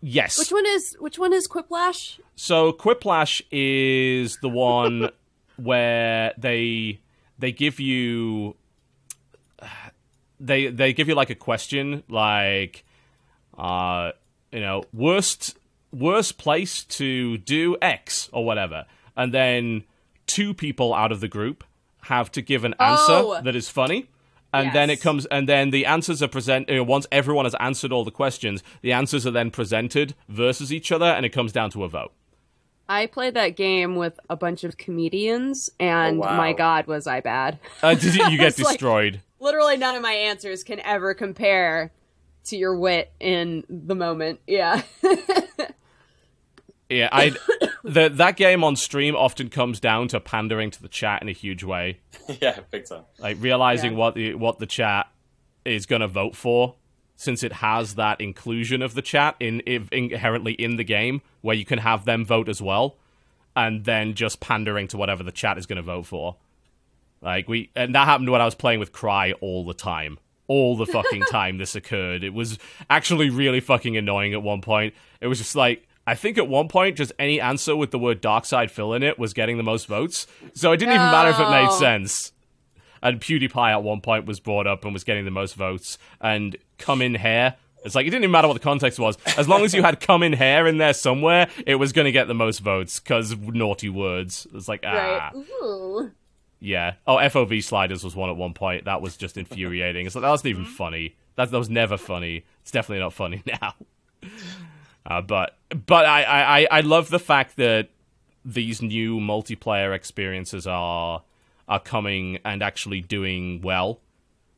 yes. 0.00 0.38
Which 0.38 0.50
one 0.52 0.66
is 0.66 0.96
which 1.00 1.18
one 1.18 1.32
is 1.32 1.46
Quiplash? 1.46 2.18
So 2.36 2.72
Quiplash 2.72 3.42
is 3.50 4.38
the 4.40 4.48
one 4.48 5.10
where 5.56 6.32
they 6.38 7.00
they 7.38 7.52
give 7.52 7.78
you 7.80 8.56
they 10.40 10.68
they 10.68 10.92
give 10.92 11.08
you 11.08 11.14
like 11.14 11.30
a 11.30 11.34
question 11.34 12.02
like 12.08 12.84
uh 13.58 14.12
you 14.50 14.60
know 14.60 14.82
worst 14.92 15.56
worst 15.92 16.38
place 16.38 16.84
to 16.84 17.36
do 17.38 17.76
X 17.82 18.28
or 18.32 18.44
whatever, 18.44 18.86
and 19.16 19.32
then 19.34 19.84
two 20.26 20.54
people 20.54 20.94
out 20.94 21.12
of 21.12 21.20
the 21.20 21.28
group 21.28 21.64
have 22.02 22.30
to 22.32 22.42
give 22.42 22.64
an 22.64 22.74
answer 22.80 23.12
Oh. 23.12 23.40
that 23.42 23.54
is 23.56 23.68
funny. 23.68 24.08
And 24.54 24.74
then 24.74 24.90
it 24.90 25.00
comes, 25.00 25.24
and 25.26 25.48
then 25.48 25.70
the 25.70 25.86
answers 25.86 26.22
are 26.22 26.28
present. 26.28 26.68
You 26.68 26.76
know, 26.76 26.82
once 26.84 27.06
everyone 27.10 27.46
has 27.46 27.54
answered 27.58 27.90
all 27.90 28.04
the 28.04 28.10
questions, 28.10 28.62
the 28.82 28.92
answers 28.92 29.26
are 29.26 29.30
then 29.30 29.50
presented 29.50 30.14
versus 30.28 30.70
each 30.70 30.92
other, 30.92 31.06
and 31.06 31.24
it 31.24 31.30
comes 31.30 31.52
down 31.52 31.70
to 31.70 31.84
a 31.84 31.88
vote. 31.88 32.12
I 32.86 33.06
played 33.06 33.32
that 33.32 33.56
game 33.56 33.96
with 33.96 34.20
a 34.28 34.36
bunch 34.36 34.62
of 34.64 34.76
comedians, 34.76 35.70
and 35.80 36.18
Oh, 36.18 36.26
wow. 36.26 36.36
my 36.36 36.52
God, 36.52 36.86
was 36.86 37.06
I 37.06 37.20
bad! 37.20 37.60
Uh, 37.82 37.94
did 37.94 38.14
you, 38.14 38.28
you 38.28 38.36
get 38.36 38.48
It's 38.48 38.60
like- 38.60 38.74
destroyed? 38.74 39.22
Literally, 39.40 39.78
none 39.78 39.94
of 39.96 40.02
my 40.02 40.12
answers 40.12 40.62
can 40.64 40.80
ever 40.80 41.14
compare 41.14 41.90
to 42.44 42.56
your 42.56 42.76
wit 42.76 43.10
in 43.20 43.64
the 43.70 43.94
moment. 43.94 44.40
Yeah, 44.46 44.82
yeah, 46.92 47.08
I. 47.12 47.34
the 47.84 48.08
that 48.08 48.36
game 48.36 48.62
on 48.64 48.76
stream 48.76 49.16
often 49.16 49.48
comes 49.48 49.80
down 49.80 50.08
to 50.08 50.20
pandering 50.20 50.70
to 50.70 50.82
the 50.82 50.88
chat 50.88 51.22
in 51.22 51.28
a 51.28 51.32
huge 51.32 51.64
way, 51.64 51.98
yeah, 52.40 52.60
big 52.70 52.86
time. 52.86 53.02
like 53.18 53.36
realizing 53.40 53.92
Yeah. 53.92 53.98
what 53.98 54.14
the 54.14 54.34
what 54.34 54.58
the 54.58 54.66
chat 54.66 55.08
is 55.64 55.86
going 55.86 56.00
to 56.02 56.08
vote 56.08 56.34
for, 56.36 56.74
since 57.16 57.42
it 57.42 57.52
has 57.54 57.94
that 57.96 58.20
inclusion 58.20 58.82
of 58.82 58.94
the 58.94 59.02
chat 59.02 59.36
in, 59.40 59.60
in 59.60 59.88
inherently 59.92 60.52
in 60.52 60.76
the 60.76 60.84
game, 60.84 61.22
where 61.40 61.56
you 61.56 61.64
can 61.64 61.78
have 61.78 62.04
them 62.04 62.24
vote 62.24 62.48
as 62.48 62.60
well, 62.62 62.96
and 63.56 63.84
then 63.84 64.14
just 64.14 64.40
pandering 64.40 64.88
to 64.88 64.96
whatever 64.96 65.22
the 65.22 65.32
chat 65.32 65.58
is 65.58 65.66
going 65.66 65.76
to 65.76 65.82
vote 65.82 66.06
for. 66.06 66.36
Like 67.20 67.48
we, 67.48 67.70
and 67.76 67.94
that 67.94 68.06
happened 68.06 68.30
when 68.30 68.40
I 68.40 68.44
was 68.44 68.54
playing 68.56 68.80
with 68.80 68.90
Cry 68.92 69.32
all 69.40 69.64
the 69.64 69.74
time. 69.74 70.18
All 70.48 70.76
the 70.76 70.86
fucking 70.86 71.22
time 71.30 71.58
this 71.58 71.76
occurred. 71.76 72.24
It 72.24 72.34
was 72.34 72.58
actually 72.90 73.30
really 73.30 73.60
fucking 73.60 73.96
annoying 73.96 74.32
at 74.34 74.42
one 74.42 74.60
point. 74.60 74.92
It 75.20 75.28
was 75.28 75.38
just 75.38 75.54
like, 75.54 75.86
I 76.06 76.14
think 76.14 76.36
at 76.36 76.48
one 76.48 76.68
point, 76.68 76.96
just 76.96 77.12
any 77.18 77.40
answer 77.40 77.76
with 77.76 77.92
the 77.92 77.98
word 77.98 78.20
dark 78.20 78.44
side 78.44 78.70
fill 78.70 78.92
in 78.92 79.02
it 79.02 79.18
was 79.18 79.32
getting 79.32 79.56
the 79.56 79.62
most 79.62 79.86
votes. 79.86 80.26
So 80.54 80.72
it 80.72 80.78
didn't 80.78 80.94
even 80.94 81.06
matter 81.06 81.30
if 81.30 81.38
it 81.38 81.48
made 81.50 81.70
sense. 81.72 82.32
And 83.02 83.20
PewDiePie 83.20 83.70
at 83.70 83.82
one 83.82 84.00
point 84.00 84.26
was 84.26 84.40
brought 84.40 84.66
up 84.66 84.84
and 84.84 84.92
was 84.92 85.04
getting 85.04 85.24
the 85.24 85.30
most 85.30 85.54
votes. 85.54 85.98
And 86.20 86.56
come 86.78 87.02
in 87.02 87.14
hair. 87.14 87.56
It's 87.84 87.94
like 87.94 88.06
it 88.06 88.10
didn't 88.10 88.24
even 88.24 88.30
matter 88.32 88.46
what 88.48 88.54
the 88.54 88.60
context 88.60 88.98
was. 88.98 89.16
As 89.36 89.48
long 89.48 89.64
as 89.64 89.74
you 89.74 89.82
had 89.82 90.00
come 90.00 90.22
in 90.22 90.32
hair 90.32 90.66
in 90.66 90.78
there 90.78 90.92
somewhere, 90.92 91.48
it 91.66 91.76
was 91.76 91.92
going 91.92 92.04
to 92.04 92.12
get 92.12 92.28
the 92.28 92.34
most 92.34 92.60
votes 92.60 93.00
because 93.00 93.36
naughty 93.36 93.88
words. 93.88 94.46
It's 94.54 94.68
like, 94.68 94.84
ah. 94.86 95.30
Right. 95.34 96.10
Yeah. 96.60 96.94
Oh, 97.08 97.16
FOV 97.16 97.62
sliders 97.64 98.04
was 98.04 98.14
one 98.14 98.30
at 98.30 98.36
one 98.36 98.54
point. 98.54 98.84
That 98.84 99.02
was 99.02 99.16
just 99.16 99.36
infuriating. 99.36 100.06
It's 100.06 100.14
like 100.14 100.22
that 100.22 100.30
wasn't 100.30 100.50
even 100.50 100.64
funny. 100.64 101.16
That 101.34 101.50
that 101.50 101.58
was 101.58 101.70
never 101.70 101.96
funny. 101.96 102.44
It's 102.60 102.70
definitely 102.70 103.00
not 103.00 103.12
funny 103.12 103.42
now. 103.62 103.74
Uh, 105.04 105.20
but 105.20 105.56
but 105.86 106.06
I, 106.06 106.22
I 106.22 106.66
I- 106.70 106.80
love 106.80 107.10
the 107.10 107.18
fact 107.18 107.56
that 107.56 107.88
these 108.44 108.80
new 108.82 109.18
multiplayer 109.18 109.94
experiences 109.94 110.66
are 110.66 111.22
are 111.68 111.80
coming 111.80 112.38
and 112.44 112.62
actually 112.62 113.00
doing 113.00 113.60
well, 113.62 114.00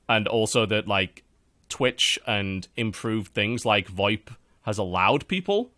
and 0.09 0.27
also 0.29 0.67
that 0.67 0.87
like 0.87 1.23
Twitch 1.69 2.19
and 2.27 2.69
improved 2.77 3.33
things 3.33 3.65
like 3.65 3.91
VoIP 3.91 4.29
has 4.63 4.79
allowed 4.79 5.27
people 5.29 5.71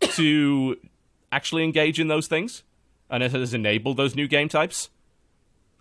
to 0.00 0.76
actually 1.32 1.64
engage 1.64 1.98
in 1.98 2.08
those 2.08 2.26
things, 2.26 2.62
and 3.10 3.22
it 3.22 3.32
has 3.32 3.54
enabled 3.54 3.96
those 3.96 4.14
new 4.14 4.28
game 4.28 4.48
types. 4.48 4.90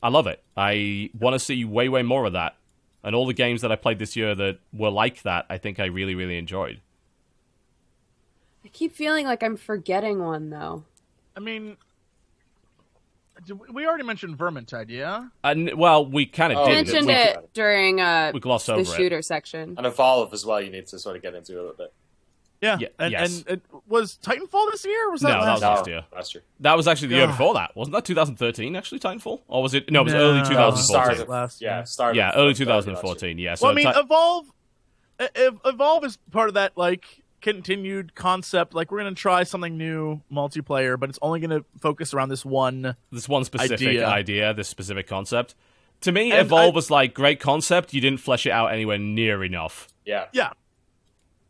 I 0.01 0.09
love 0.09 0.28
it. 0.28 0.43
I 0.57 1.09
want 1.17 1.34
to 1.34 1.39
see 1.39 1.63
way, 1.63 1.88
way 1.88 2.03
more 2.03 2.26
of 2.26 2.34
that. 2.34 2.57
And 3.03 3.15
all 3.15 3.26
the 3.26 3.34
games 3.34 3.61
that 3.61 3.71
I 3.71 3.76
played 3.78 3.99
this 3.99 4.15
year 4.15 4.36
that 4.36 4.59
were 4.74 4.89
like 4.89 5.21
that, 5.24 5.45
I 5.49 5.57
think 5.57 5.80
I 5.80 5.86
really, 5.86 6.15
really 6.15 6.38
enjoyed. 6.38 6.82
I 8.74 8.76
keep 8.76 8.95
feeling 8.95 9.28
like 9.28 9.43
I'm 9.43 9.55
forgetting 9.55 10.19
one 10.24 10.49
though. 10.49 10.84
I 11.38 11.39
mean, 11.39 11.78
we- 13.47 13.69
we 13.71 13.86
already 13.88 14.03
mentioned 14.03 14.38
Vermintide, 14.38 14.89
yeah? 14.89 15.28
And 15.43 15.74
well, 15.76 16.05
we 16.05 16.26
kind 16.26 16.51
of 16.53 16.59
Oh, 16.59 16.65
did. 16.65 16.69
we 16.71 16.76
Mentioned 16.93 17.07
we- 17.07 17.13
it 17.13 17.53
during 17.53 18.01
uh 18.01 18.32
We 18.34 18.39
glossed 18.39 18.65
the 18.67 18.74
over 18.74 18.82
it. 18.82 18.86
shooter 18.97 19.21
section. 19.21 19.76
And 19.78 19.86
Evolve 19.86 20.34
as 20.34 20.43
well, 20.45 20.59
you 20.61 20.71
need 20.71 20.88
to 20.88 20.97
sort 20.99 21.15
of 21.15 21.21
get 21.21 21.36
into 21.36 21.53
a 21.53 21.61
little 21.61 21.74
bit. 21.78 21.93
Yeah. 22.61 22.78
yeah 22.80 22.88
and, 22.97 23.11
yes. 23.11 23.43
and 23.47 23.57
it 23.57 23.61
was 23.88 24.17
Titanfall 24.24 24.71
this 24.71 24.86
year? 24.86 25.07
Or 25.09 25.11
was 25.11 25.21
that 25.21 25.28
No, 25.38 25.41
that 25.41 25.45
last 25.45 25.53
was 25.55 25.61
last 25.61 25.88
year. 25.88 26.05
last 26.15 26.34
year. 26.36 26.43
That 26.61 26.78
was 26.78 26.88
actually 26.88 27.09
the 27.09 27.15
year 27.15 27.28
before 27.28 27.53
that. 27.55 27.76
Wasn't 27.76 27.93
that 27.93 28.05
2013, 28.05 28.76
actually, 28.76 28.99
Titanfall? 28.99 29.41
Or 29.49 29.61
was 29.61 29.74
it? 29.76 29.91
No, 29.91 30.01
it 30.01 30.05
was 30.05 30.13
No. 30.13 30.19
early 30.19 30.39
2014. 30.43 30.84
start 30.84 31.19
of- 31.19 31.28
Last 31.30 31.61
Yeah, 31.61 31.78
year. 31.80 31.86
start. 31.86 32.15
yeah, 32.15 32.32
early 32.36 32.53
start 32.55 32.69
of 32.69 32.76
last 32.76 32.88
year. 32.88 32.95
2014. 32.95 33.38
Yeah. 33.38 33.55
So 33.55 33.65
well, 33.67 33.71
I 33.74 33.76
mean, 33.76 33.93
Ti- 33.93 33.99
Evolve, 33.99 34.47
Evolve 35.65 36.05
is 36.05 36.17
part 36.32 36.47
of 36.47 36.53
that 36.55 36.76
like 36.78 37.22
continued 37.44 38.16
concept. 38.16 38.74
Like 38.74 38.91
we're 38.91 38.98
gonna 39.00 39.14
try 39.14 39.44
something 39.44 39.78
new 39.78 40.22
multiplayer, 40.32 41.00
but 41.00 41.10
it's 41.10 41.20
only 41.22 41.39
gonna 41.39 41.64
focus 41.80 42.14
around 42.16 42.30
this 42.30 42.44
one. 42.44 42.96
this 43.12 43.30
one 43.30 43.44
specific 43.44 43.88
idea. 43.88 44.08
idea. 44.08 44.54
this 44.56 44.68
specific 44.68 45.06
concept. 45.06 45.54
To 46.02 46.12
me, 46.12 46.32
And 46.32 46.41
Evolve 46.48 46.74
I- 46.74 46.76
was 46.76 46.89
like 46.89 47.14
great 47.14 47.39
concept. 47.39 47.94
You 47.94 48.02
didn't 48.02 48.20
flesh 48.20 48.46
it 48.48 48.52
out 48.52 48.74
anywhere 48.74 48.98
near 48.98 49.44
enough. 49.44 49.88
Yeah. 50.06 50.26
Yeah, 50.34 50.50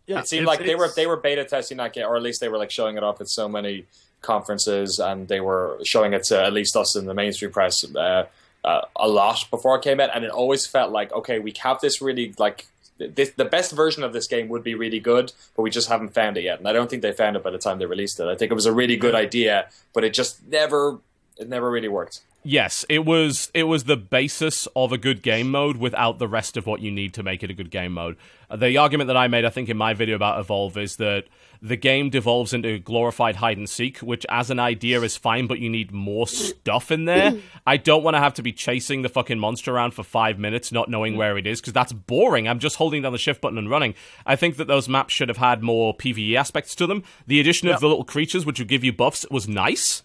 yeah. 0.06 0.20
it 0.20 0.28
seemed 0.28 0.44
it's- 0.44 0.58
like 0.60 0.66
they 0.68 0.76
were 0.76 0.89
they 0.96 1.08
were 1.08 1.18
beta 1.18 1.46
testing 1.46 1.78
that 1.78 1.94
game, 1.94 2.06
or 2.06 2.18
at 2.18 2.22
least 2.24 2.41
they 2.41 2.50
were 2.50 2.58
like 2.58 2.72
showing 2.72 2.98
it 2.98 3.04
off 3.04 3.22
at 3.22 3.30
so 3.30 3.48
many 3.48 3.86
conferences, 4.22 5.00
and 5.00 5.28
they 5.28 5.39
were 5.39 5.80
showing 5.86 6.14
it 6.14 6.24
to 6.26 6.44
at 6.44 6.54
least 6.54 6.76
us 6.76 6.96
in 6.96 7.06
the 7.06 7.14
mainstream 7.14 7.52
press 7.52 7.84
uh, 7.96 8.26
uh, 8.64 8.82
a 8.96 9.08
lot 9.08 9.46
before 9.52 9.76
it 9.78 9.82
came 9.84 10.00
out, 10.00 10.10
and 10.14 10.24
it 10.24 10.32
always 10.32 10.66
felt 10.66 10.91
like 10.91 11.12
okay, 11.14 11.39
we 11.39 11.54
have 11.60 11.80
this 11.82 12.02
really 12.02 12.34
like. 12.38 12.68
This, 12.98 13.32
the 13.32 13.46
best 13.46 13.72
version 13.72 14.04
of 14.04 14.14
this 14.14 14.28
game 14.28 14.50
would 14.50 14.64
be 14.64 14.76
really 14.76 15.00
good, 15.00 15.34
but 15.56 15.64
we 15.64 15.70
just 15.70 15.89
haven't 15.89 16.14
found 16.14 16.38
it 16.38 16.44
yet, 16.44 16.60
and 16.60 16.68
I 16.68 16.74
don't 16.74 16.89
think 16.89 17.02
they 17.02 17.12
found 17.12 17.36
it 17.36 17.44
by 17.44 17.50
the 17.50 17.58
time 17.58 17.80
they 17.80 17.86
released 17.86 18.20
it. 18.20 18.28
I 18.28 18.36
think 18.36 18.52
it 18.52 18.56
was 18.56 18.68
a 18.68 18.74
really 18.74 18.96
good 18.98 19.16
idea, 19.16 19.68
but 19.94 20.04
it 20.04 20.14
just 20.14 20.46
never, 20.48 21.00
it 21.38 21.50
never 21.50 21.72
really 21.72 21.88
worked. 21.88 22.22
Yes, 22.44 22.86
it 22.89 23.06
was 23.06 23.50
it 23.54 23.64
was 23.64 23.86
the 23.86 23.96
basis 23.96 24.68
of 24.76 24.91
a 24.91 24.98
good 24.98 25.22
game 25.22 25.50
mode 25.50 25.78
without 25.78 26.20
the 26.20 26.28
rest 26.28 26.58
of 26.58 26.68
what 26.68 26.82
you 26.82 26.91
need 26.91 27.14
to 27.14 27.24
make 27.24 27.41
it 27.41 27.50
a 27.50 27.54
good 27.54 27.72
game 27.72 27.94
mode. 27.94 28.18
Uh, 28.50 28.58
The 28.58 28.78
argument 28.78 29.08
that 29.08 29.16
I 29.18 29.28
made, 29.28 29.46
I 29.46 29.50
think, 29.50 29.70
in 29.70 29.78
my 29.78 29.94
video 29.94 30.16
about 30.16 30.39
Evolve 30.39 30.78
is 30.78 30.98
that 30.98 31.24
the 31.64 31.78
game 31.78 32.09
devolves 32.09 32.53
into 32.53 32.78
glorified 32.78 33.38
hide 33.38 33.57
and 33.57 33.70
seek, 33.70 33.99
which 33.99 34.26
as 34.30 34.49
an 34.49 34.59
idea 34.59 35.01
is 35.01 35.16
fine, 35.16 35.47
but 35.47 35.59
you 35.59 35.70
need 35.70 35.93
more 35.93 36.28
stuff 36.28 36.91
in 36.91 37.05
there. 37.05 37.36
I 37.66 37.78
don't 37.78 38.03
want 38.03 38.16
to 38.16 38.20
have 38.20 38.34
to 38.36 38.43
be 38.43 38.51
chasing 38.51 39.01
the 39.01 39.07
fucking 39.09 39.39
monster 39.39 39.74
around 39.74 39.93
for 39.93 40.03
five 40.03 40.38
minutes, 40.38 40.72
not 40.74 40.89
knowing 40.89 41.16
where 41.16 41.38
it 41.38 41.47
is, 41.47 41.61
because 41.61 41.72
that's 41.74 41.93
boring. 41.93 42.47
I'm 42.47 42.59
just 42.59 42.76
holding 42.76 43.01
down 43.01 43.14
the 43.14 43.18
shift 43.18 43.39
button 43.39 43.57
and 43.57 43.70
running. 43.70 43.95
I 44.26 44.36
think 44.36 44.57
that 44.57 44.68
those 44.68 44.89
maps 44.89 45.14
should 45.14 45.30
have 45.30 45.38
had 45.38 45.64
more 45.64 45.95
PvE 45.95 46.36
aspects 46.36 46.76
to 46.76 46.86
them. 46.86 47.03
The 47.28 47.39
addition 47.39 47.68
Yep. 47.70 47.76
of 47.76 47.82
the 47.82 47.88
little 47.88 48.03
creatures, 48.03 48.45
which 48.45 48.59
would 48.59 48.68
give 48.68 48.84
you 48.84 48.91
buffs, 48.91 49.26
was 49.32 49.47
nice 49.47 50.03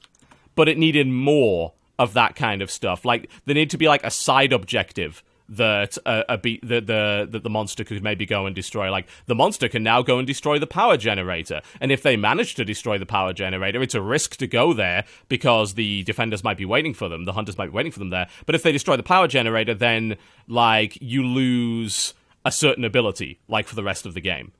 but 0.54 0.68
it 0.68 0.76
needed 0.76 1.06
more 1.06 1.72
of 2.00 2.14
that 2.14 2.34
kind 2.34 2.62
of 2.62 2.68
stuff. 2.68 3.04
Like 3.04 3.30
there 3.44 3.54
need 3.54 3.70
to 3.70 3.78
be 3.78 3.86
like 3.86 4.02
a 4.02 4.10
side 4.10 4.52
objective 4.52 5.22
that 5.48 5.96
a 6.04 6.36
be- 6.36 6.60
that 6.62 6.86
the 6.86 7.26
that 7.30 7.42
the 7.42 7.50
monster 7.50 7.84
could 7.84 8.02
maybe 8.02 8.26
go 8.26 8.46
and 8.46 8.54
destroy. 8.54 8.90
Like 8.90 9.08
the 9.26 9.34
monster 9.34 9.68
can 9.68 9.82
now 9.82 10.02
go 10.02 10.18
and 10.18 10.26
destroy 10.26 10.58
the 10.58 10.66
power 10.66 10.96
generator, 10.96 11.62
and 11.80 11.90
if 11.90 12.02
they 12.02 12.16
manage 12.16 12.54
to 12.56 12.64
destroy 12.64 12.98
the 12.98 13.06
power 13.06 13.32
generator, 13.32 13.82
it's 13.82 13.94
a 13.94 14.02
risk 14.02 14.36
to 14.36 14.46
go 14.46 14.72
there 14.72 15.04
because 15.28 15.74
the 15.74 16.02
defenders 16.04 16.44
might 16.44 16.58
be 16.58 16.64
waiting 16.64 16.94
for 16.94 17.08
them, 17.08 17.24
the 17.24 17.32
hunters 17.32 17.56
might 17.56 17.66
be 17.66 17.72
waiting 17.72 17.92
for 17.92 17.98
them 17.98 18.10
there. 18.10 18.28
But 18.46 18.54
if 18.54 18.62
they 18.62 18.72
destroy 18.72 18.96
the 18.96 19.02
power 19.02 19.28
generator, 19.28 19.74
then 19.74 20.16
like 20.46 20.98
you 21.00 21.24
lose 21.24 22.14
a 22.44 22.52
certain 22.52 22.84
ability, 22.84 23.40
like 23.48 23.66
for 23.66 23.74
the 23.74 23.84
rest 23.84 24.06
of 24.06 24.14
the 24.14 24.20
game, 24.20 24.52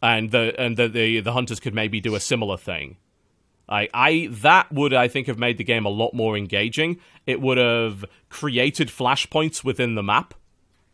and 0.00 0.30
the 0.30 0.54
and 0.58 0.76
the 0.76 0.88
the, 0.88 1.20
the 1.20 1.32
hunters 1.32 1.60
could 1.60 1.74
maybe 1.74 2.00
do 2.00 2.14
a 2.14 2.20
similar 2.20 2.56
thing. 2.56 2.96
I, 3.68 3.88
I 3.92 4.28
that 4.30 4.72
would 4.72 4.94
I 4.94 5.08
think 5.08 5.26
have 5.26 5.38
made 5.38 5.58
the 5.58 5.64
game 5.64 5.84
a 5.84 5.90
lot 5.90 6.14
more 6.14 6.36
engaging. 6.36 6.98
It 7.26 7.40
would 7.40 7.58
have 7.58 8.04
created 8.30 8.88
flashpoints 8.88 9.62
within 9.62 9.94
the 9.94 10.02
map 10.02 10.34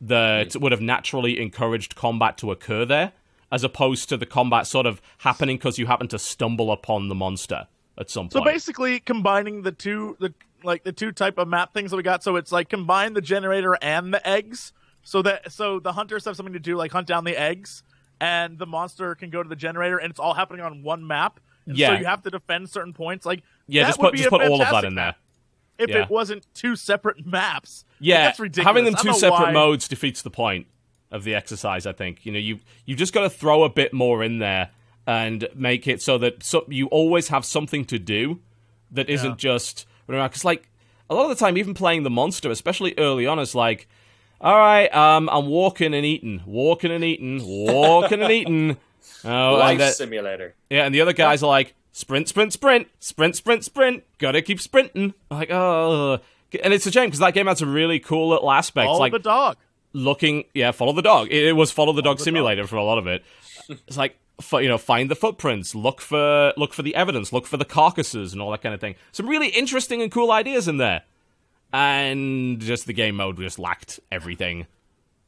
that 0.00 0.52
hmm. 0.52 0.62
would 0.62 0.72
have 0.72 0.80
naturally 0.80 1.40
encouraged 1.40 1.94
combat 1.94 2.36
to 2.38 2.50
occur 2.50 2.84
there, 2.84 3.12
as 3.52 3.64
opposed 3.64 4.08
to 4.08 4.16
the 4.16 4.26
combat 4.26 4.66
sort 4.66 4.86
of 4.86 5.00
happening 5.18 5.56
because 5.56 5.78
you 5.78 5.86
happen 5.86 6.08
to 6.08 6.18
stumble 6.18 6.72
upon 6.72 7.08
the 7.08 7.14
monster 7.14 7.68
at 7.96 8.10
some 8.10 8.30
So 8.30 8.40
point. 8.40 8.48
So 8.48 8.52
basically, 8.52 9.00
combining 9.00 9.62
the 9.62 9.72
two 9.72 10.16
the 10.18 10.34
like 10.64 10.82
the 10.82 10.92
two 10.92 11.12
type 11.12 11.38
of 11.38 11.46
map 11.46 11.74
things 11.74 11.90
that 11.90 11.96
we 11.96 12.02
got. 12.02 12.22
So 12.22 12.36
it's 12.36 12.50
like 12.50 12.68
combine 12.70 13.12
the 13.12 13.20
generator 13.20 13.78
and 13.80 14.12
the 14.12 14.26
eggs, 14.26 14.72
so 15.02 15.22
that 15.22 15.52
so 15.52 15.78
the 15.78 15.92
hunters 15.92 16.24
have 16.24 16.36
something 16.36 16.54
to 16.54 16.60
do, 16.60 16.76
like 16.76 16.92
hunt 16.92 17.06
down 17.06 17.24
the 17.24 17.38
eggs, 17.38 17.82
and 18.20 18.58
the 18.58 18.66
monster 18.66 19.14
can 19.14 19.30
go 19.30 19.42
to 19.42 19.48
the 19.48 19.56
generator, 19.56 19.98
and 19.98 20.10
it's 20.10 20.20
all 20.20 20.34
happening 20.34 20.64
on 20.64 20.82
one 20.82 21.06
map. 21.06 21.40
Yeah. 21.66 21.88
So 21.94 22.00
you 22.00 22.04
have 22.06 22.22
to 22.22 22.30
defend 22.30 22.68
certain 22.70 22.92
points. 22.92 23.24
Like 23.26 23.42
yeah, 23.66 23.82
that 23.82 23.88
just 23.88 24.00
put 24.00 24.14
just 24.14 24.28
put 24.30 24.42
all 24.42 24.60
of 24.60 24.68
that 24.70 24.84
in 24.84 24.94
there. 24.94 25.14
If 25.78 25.90
Yeah. 25.90 26.02
it 26.02 26.10
wasn't 26.10 26.46
two 26.54 26.76
separate 26.76 27.24
maps. 27.26 27.84
Like, 27.88 27.96
Yeah, 28.00 28.24
that's 28.24 28.38
ridiculous. 28.40 28.66
having 28.66 28.84
them 28.84 28.94
two 28.94 29.12
separate 29.14 29.46
why- 29.46 29.52
modes 29.52 29.88
defeats 29.88 30.22
the 30.22 30.30
point 30.30 30.66
of 31.10 31.24
the 31.24 31.34
exercise. 31.34 31.86
I 31.86 31.92
think 31.92 32.24
you 32.26 32.32
know 32.32 32.38
you 32.38 32.60
you've 32.84 32.98
just 32.98 33.12
got 33.12 33.22
to 33.22 33.30
throw 33.30 33.64
a 33.64 33.68
bit 33.68 33.92
more 33.92 34.22
in 34.22 34.38
there 34.38 34.70
and 35.06 35.48
make 35.54 35.86
it 35.86 36.00
so 36.00 36.16
that 36.18 36.42
so, 36.42 36.64
you 36.68 36.86
always 36.86 37.28
have 37.28 37.44
something 37.44 37.84
to 37.86 37.98
do 37.98 38.40
that 38.90 39.08
isn't 39.10 39.30
Yeah. 39.30 39.36
just 39.52 39.86
because 40.06 40.44
like 40.44 40.70
a 41.10 41.14
lot 41.14 41.30
of 41.30 41.36
the 41.36 41.44
time, 41.44 41.58
even 41.58 41.74
playing 41.74 42.02
the 42.04 42.10
monster, 42.10 42.50
especially 42.50 42.94
early 42.98 43.26
on, 43.26 43.38
is 43.38 43.54
like. 43.54 43.88
All 44.40 44.58
right, 44.58 44.94
um, 44.94 45.30
I'm 45.32 45.46
walking 45.46 45.94
and 45.94 46.04
eating, 46.04 46.42
walking 46.44 46.90
and 46.90 47.02
eating, 47.02 47.40
walking 47.42 48.20
and 48.20 48.30
eating. 48.30 48.76
Oh, 49.24 49.54
Life 49.54 49.70
and 49.72 49.80
the- 49.80 49.90
simulator. 49.90 50.54
yeah, 50.70 50.84
and 50.84 50.94
the 50.94 51.00
other 51.00 51.12
guys 51.12 51.42
are 51.42 51.46
like, 51.48 51.74
sprint, 51.92 52.28
sprint, 52.28 52.52
sprint, 52.52 52.88
sprint, 53.00 53.36
sprint, 53.36 53.64
sprint. 53.64 54.04
Gotta 54.18 54.42
keep 54.42 54.60
sprinting. 54.60 55.14
I'm 55.30 55.38
like, 55.38 55.50
oh, 55.50 56.18
and 56.62 56.72
it's 56.72 56.86
a 56.86 56.92
shame 56.92 57.06
because 57.06 57.20
that 57.20 57.34
game 57.34 57.46
had 57.46 57.58
some 57.58 57.72
really 57.72 57.98
cool 58.00 58.28
little 58.28 58.50
aspects, 58.50 58.88
All 58.88 58.98
like 58.98 59.12
the 59.12 59.18
dog. 59.18 59.56
looking. 59.92 60.44
Yeah, 60.54 60.70
follow 60.72 60.92
the 60.92 61.02
dog. 61.02 61.28
It, 61.30 61.44
it 61.46 61.52
was 61.52 61.70
follow 61.70 61.92
the 61.92 62.02
dog 62.02 62.18
the 62.18 62.24
simulator 62.24 62.66
for 62.66 62.76
a 62.76 62.84
lot 62.84 62.98
of 62.98 63.06
it. 63.06 63.24
It's 63.68 63.96
like, 63.96 64.16
f- 64.38 64.52
you 64.62 64.68
know, 64.68 64.78
find 64.78 65.10
the 65.10 65.16
footprints, 65.16 65.74
look 65.74 66.00
for 66.00 66.52
look 66.56 66.72
for 66.74 66.82
the 66.82 66.94
evidence, 66.94 67.32
look 67.32 67.46
for 67.46 67.56
the 67.56 67.64
carcasses, 67.64 68.32
and 68.32 68.42
all 68.42 68.50
that 68.50 68.62
kind 68.62 68.74
of 68.74 68.80
thing. 68.80 68.94
Some 69.12 69.26
really 69.28 69.48
interesting 69.48 70.02
and 70.02 70.12
cool 70.12 70.30
ideas 70.30 70.68
in 70.68 70.76
there, 70.76 71.02
and 71.72 72.60
just 72.60 72.86
the 72.86 72.92
game 72.92 73.16
mode 73.16 73.36
just 73.38 73.58
lacked 73.58 74.00
everything. 74.12 74.66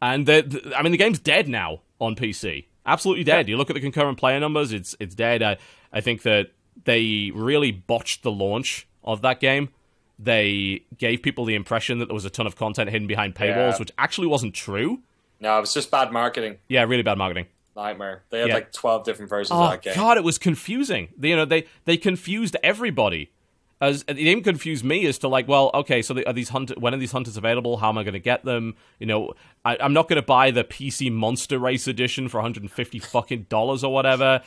And 0.01 0.27
the, 0.27 0.43
the- 0.43 0.77
I 0.79 0.83
mean, 0.83 0.93
the 0.93 0.99
game's 0.99 1.19
dead 1.19 1.49
now 1.49 1.81
on 2.01 2.15
PC. 2.17 2.67
Absolutely 2.87 3.25
dead. 3.25 3.49
You 3.49 3.57
look 3.57 3.69
at 3.71 3.75
the 3.75 3.81
concurrent 3.81 4.17
player 4.19 4.39
numbers; 4.41 4.73
it's 4.73 4.95
it's 5.01 5.15
dead. 5.15 5.43
I 5.43 5.57
I 5.93 6.01
think 6.01 6.23
that 6.23 6.53
they 6.85 7.33
really 7.35 7.73
botched 7.73 8.23
the 8.23 8.31
launch 8.31 8.87
of 9.05 9.23
that 9.23 9.41
game. 9.41 9.71
They 10.19 10.85
gave 10.97 11.23
people 11.23 11.45
the 11.45 11.55
impression 11.55 11.99
that 11.99 12.07
there 12.07 12.15
was 12.15 12.25
a 12.25 12.31
ton 12.31 12.47
of 12.47 12.57
content 12.57 12.91
hidden 12.91 13.07
behind 13.07 13.35
paywalls, 13.35 13.73
Yeah. 13.73 13.79
which 13.79 13.93
actually 13.99 14.29
wasn't 14.29 14.55
true. 14.55 15.01
No, 15.41 15.59
it 15.59 15.61
was 15.61 15.75
just 15.75 15.91
bad 15.91 16.11
marketing. 16.13 16.57
Yeah, 16.69 16.85
really 16.85 17.03
bad 17.03 17.19
marketing. 17.19 17.47
Nightmare. 17.77 18.23
They 18.31 18.39
had 18.41 18.49
Yeah. 18.49 18.55
like 18.55 18.73
twelve 18.73 19.05
different 19.05 19.29
versions 19.29 19.51
Oh 19.59 19.65
of 19.65 19.71
that 19.73 19.83
game. 19.83 19.95
god, 19.95 20.17
it 20.17 20.25
was 20.25 20.39
confusing. 20.39 21.09
You 21.21 21.37
know, 21.37 21.45
they 21.45 21.67
they 21.85 21.97
confused 21.99 22.57
everybody. 22.63 23.31
As 23.79 24.05
it 24.09 24.19
even 24.19 24.43
confused 24.43 24.85
me 24.85 25.05
as 25.07 25.19
to 25.19 25.29
like, 25.29 25.47
well, 25.47 25.71
okay, 25.75 26.01
so 26.01 26.15
the, 26.15 26.27
are 26.27 26.33
these 26.33 26.49
hunt- 26.49 26.79
when 26.81 26.95
are 26.95 26.97
these 26.97 27.13
hunters 27.13 27.37
available? 27.37 27.77
How 27.77 27.91
am 27.91 27.99
I 27.99 28.05
going 28.05 28.15
to 28.15 28.19
get 28.21 28.43
them? 28.45 28.75
You 28.99 29.07
know, 29.07 29.35
I, 29.67 29.77
I'm 29.79 29.93
not 29.93 30.09
going 30.09 30.17
to 30.17 30.27
buy 30.27 30.51
the 30.51 30.65
PC 30.65 31.13
Monster 31.13 31.59
Race 31.59 31.87
edition 31.87 32.29
for 32.29 32.39
150 32.39 32.99
fucking 33.01 33.47
dollars 33.51 33.85
or 33.85 33.93
whatever 33.93 34.41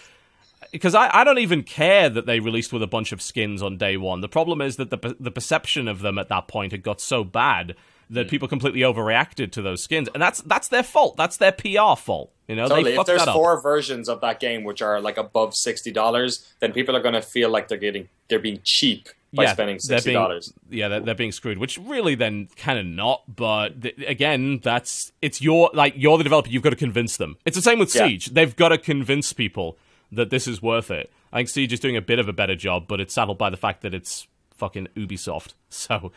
because 0.72 0.96
I, 0.96 1.10
I 1.14 1.24
don't 1.24 1.38
even 1.40 1.62
care 1.64 2.10
that 2.10 2.26
they 2.26 2.40
released 2.40 2.74
with 2.74 2.82
a 2.84 2.88
bunch 2.88 3.12
of 3.12 3.22
skins 3.22 3.62
on 3.62 3.78
day 3.78 3.98
one. 3.98 4.22
The 4.22 4.28
problem 4.30 4.62
is 4.62 4.78
that 4.78 4.90
the 4.90 5.16
the 5.20 5.32
perception 5.32 5.88
of 5.88 6.02
them 6.02 6.18
at 6.18 6.30
that 6.30 6.48
point 6.48 6.72
had 6.72 6.82
got 6.82 7.00
so 7.00 7.24
bad 7.24 7.76
that 8.10 8.26
Hmm. 8.26 8.30
people 8.30 8.48
completely 8.48 8.82
overreacted 8.82 9.52
to 9.52 9.62
those 9.62 9.84
skins, 9.84 10.10
and 10.16 10.22
that's 10.24 10.42
that's 10.42 10.68
their 10.70 10.82
fault. 10.84 11.18
That's 11.18 11.38
their 11.38 11.52
PR 11.52 11.96
fault. 11.96 12.32
You 12.48 12.56
know, 12.56 12.68
Totally. 12.68 12.96
If 12.96 13.06
there's 13.06 13.24
four 13.26 13.62
versions 13.62 14.10
of 14.10 14.22
that 14.22 14.40
game 14.40 14.64
which 14.64 14.82
are 14.82 15.00
like 15.00 15.18
above 15.18 15.56
sixty 15.56 15.92
dollars, 15.92 16.52
then 16.62 16.72
people 16.74 16.96
are 16.96 17.02
going 17.02 17.14
to 17.14 17.22
feel 17.22 17.50
like 17.52 17.68
they're 17.68 17.78
getting 17.78 18.10
they're 18.28 18.40
being 18.40 18.62
cheap 18.64 19.10
by 19.34 19.46
spending 19.48 19.76
they're 19.76 19.98
sixty 19.98 20.10
being- 20.12 20.22
dollars. 20.22 20.54
Yeah, 20.70 20.88
they're, 20.88 21.00
they're 21.02 21.16
being 21.16 21.32
screwed, 21.32 21.58
which 21.58 21.78
really 21.78 22.16
then 22.16 22.48
kind 22.58 22.80
of 22.80 22.86
not. 22.86 23.24
But 23.36 23.82
th- 23.82 23.96
again, 24.08 24.60
that's 24.64 25.12
it's 25.22 25.42
your 25.42 25.70
like 25.74 25.94
you're 25.98 26.18
the 26.18 26.24
developer. 26.24 26.50
You've 26.50 26.64
got 26.64 26.72
to 26.72 26.76
convince 26.76 27.18
them. 27.18 27.38
It's 27.46 27.56
the 27.56 27.62
same 27.62 27.80
with 27.80 27.94
Yeah. 27.94 28.08
Siege. 28.08 28.28
They've 28.28 28.56
got 28.56 28.70
to 28.70 28.78
convince 28.78 29.34
people 29.34 29.78
that 30.12 30.30
this 30.30 30.48
is 30.48 30.62
worth 30.62 30.90
it. 30.92 31.12
I 31.32 31.38
think 31.38 31.50
Siege 31.50 31.72
is 31.74 31.80
doing 31.80 31.96
a 31.96 32.02
bit 32.02 32.18
of 32.18 32.28
a 32.28 32.34
better 32.34 32.56
job, 32.56 32.86
but 32.88 33.00
it's 33.00 33.14
saddled 33.14 33.38
by 33.38 33.50
the 33.52 33.58
fact 33.58 33.82
that 33.84 33.94
it's 33.94 34.28
fucking 34.56 34.88
Ubisoft. 34.96 35.54
So 35.70 36.12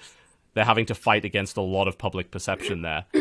they're 0.55 0.65
having 0.65 0.87
to 0.87 0.95
fight 0.95 1.25
against 1.25 1.57
a 1.57 1.61
lot 1.63 1.89
of 1.89 1.99
public 1.99 2.31
perception 2.31 2.83
there. 2.83 3.05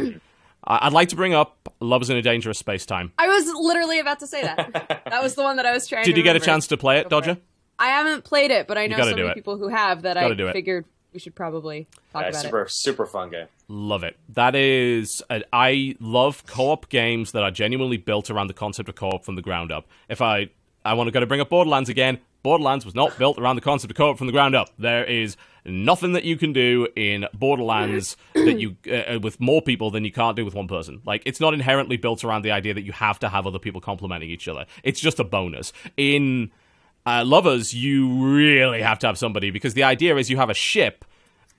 I- 0.64 0.86
I'd 0.88 0.94
like 0.94 1.10
to 1.10 1.16
bring 1.16 1.34
up 1.34 1.74
Lovers 1.82 2.10
in 2.10 2.16
a 2.18 2.22
Dangerous 2.22 2.58
Space 2.60 2.86
Time. 2.86 3.12
I 3.18 3.28
was 3.28 3.48
literally 3.54 4.00
about 4.00 4.20
to 4.20 4.28
say 4.28 4.42
that. 4.44 5.02
that 5.10 5.22
was 5.24 5.36
the 5.36 5.44
one 5.44 5.58
that 5.58 5.66
I 5.66 5.74
was 5.74 5.88
trying. 5.88 6.06
Did 6.06 6.12
to 6.14 6.18
you 6.20 6.24
get 6.24 6.36
a 6.36 6.40
chance 6.40 6.68
to 6.68 6.78
play 6.78 7.00
it, 7.00 7.10
Go 7.10 7.20
for 7.20 7.26
Dodger? 7.28 7.42
I 7.82 7.88
haven't 7.88 8.24
played 8.24 8.52
it, 8.52 8.68
but 8.68 8.78
I 8.78 8.88
know 8.88 8.98
gotta 8.98 9.10
so 9.12 9.16
do 9.18 9.24
many 9.24 9.32
it. 9.32 9.36
people 9.36 9.58
who 9.58 9.68
have 9.68 10.04
that 10.04 10.16
I 10.18 10.34
do 10.34 10.48
it. 10.48 10.54
figured 10.54 10.86
we 11.14 11.20
should 11.20 11.36
probably 11.36 11.88
talk 12.14 12.22
Yeah, 12.24 12.30
about 12.30 12.42
super 12.42 12.62
it. 12.62 12.72
super 12.72 13.06
fun 13.06 13.30
game. 13.32 13.48
Love 13.68 14.04
it. 14.04 14.18
That 14.30 14.56
is, 14.56 15.22
uh, 15.30 15.40
I 15.52 15.96
love 16.00 16.46
co-op 16.46 16.88
games 16.90 17.32
that 17.34 17.44
are 17.44 17.52
genuinely 17.52 17.98
built 17.98 18.30
around 18.30 18.48
the 18.48 18.54
concept 18.54 18.88
of 18.88 18.96
co-op 18.96 19.26
from 19.26 19.36
the 19.36 19.42
ground 19.42 19.72
up. 19.72 19.88
If 20.08 20.22
I, 20.22 20.50
I 20.86 20.94
want 20.94 21.08
to 21.08 21.12
go 21.12 21.20
to 21.20 21.26
bring 21.26 21.42
up 21.42 21.50
Borderlands 21.50 21.90
again. 21.90 22.20
Borderlands 22.44 22.86
was 22.86 22.96
not 22.96 23.18
built 23.20 23.38
around 23.38 23.56
the 23.56 23.62
concept 23.62 23.92
of 23.92 23.98
co-op 23.98 24.18
from 24.18 24.26
the 24.28 24.34
ground 24.34 24.56
up. 24.56 24.70
There 24.80 25.04
is 25.04 25.38
nothing 25.64 26.14
that 26.14 26.24
you 26.24 26.38
can 26.38 26.54
do 26.54 26.88
in 26.96 27.28
Borderlands 27.36 28.18
that 28.34 28.60
you 28.60 28.78
uh, 28.92 29.20
with 29.20 29.40
more 29.40 29.62
people 29.62 29.92
than 29.92 30.04
you 30.06 30.12
can't 30.12 30.36
do 30.36 30.44
with 30.44 30.56
one 30.56 30.68
person. 30.68 31.02
Like 31.06 31.22
it's 31.26 31.40
not 31.40 31.54
inherently 31.54 31.98
built 31.98 32.24
around 32.24 32.42
the 32.44 32.52
idea 32.52 32.74
that 32.74 32.82
you 32.82 32.94
have 32.94 33.20
to 33.20 33.30
have 33.30 33.46
other 33.46 33.60
people 33.60 33.80
complementing 33.80 34.30
each 34.32 34.48
other. 34.48 34.66
It's 34.84 35.00
just 35.00 35.20
a 35.20 35.24
bonus. 35.24 35.72
In 35.98 36.52
uh, 37.06 37.24
Lovers, 37.26 37.74
you 37.74 38.14
really 38.24 38.82
have 38.82 39.00
to 39.00 39.08
have 39.08 39.18
somebody 39.18 39.52
because 39.52 39.74
the 39.74 39.84
idea 39.84 40.16
is 40.18 40.30
you 40.30 40.38
have 40.38 40.50
a 40.50 40.56
ship 40.56 41.06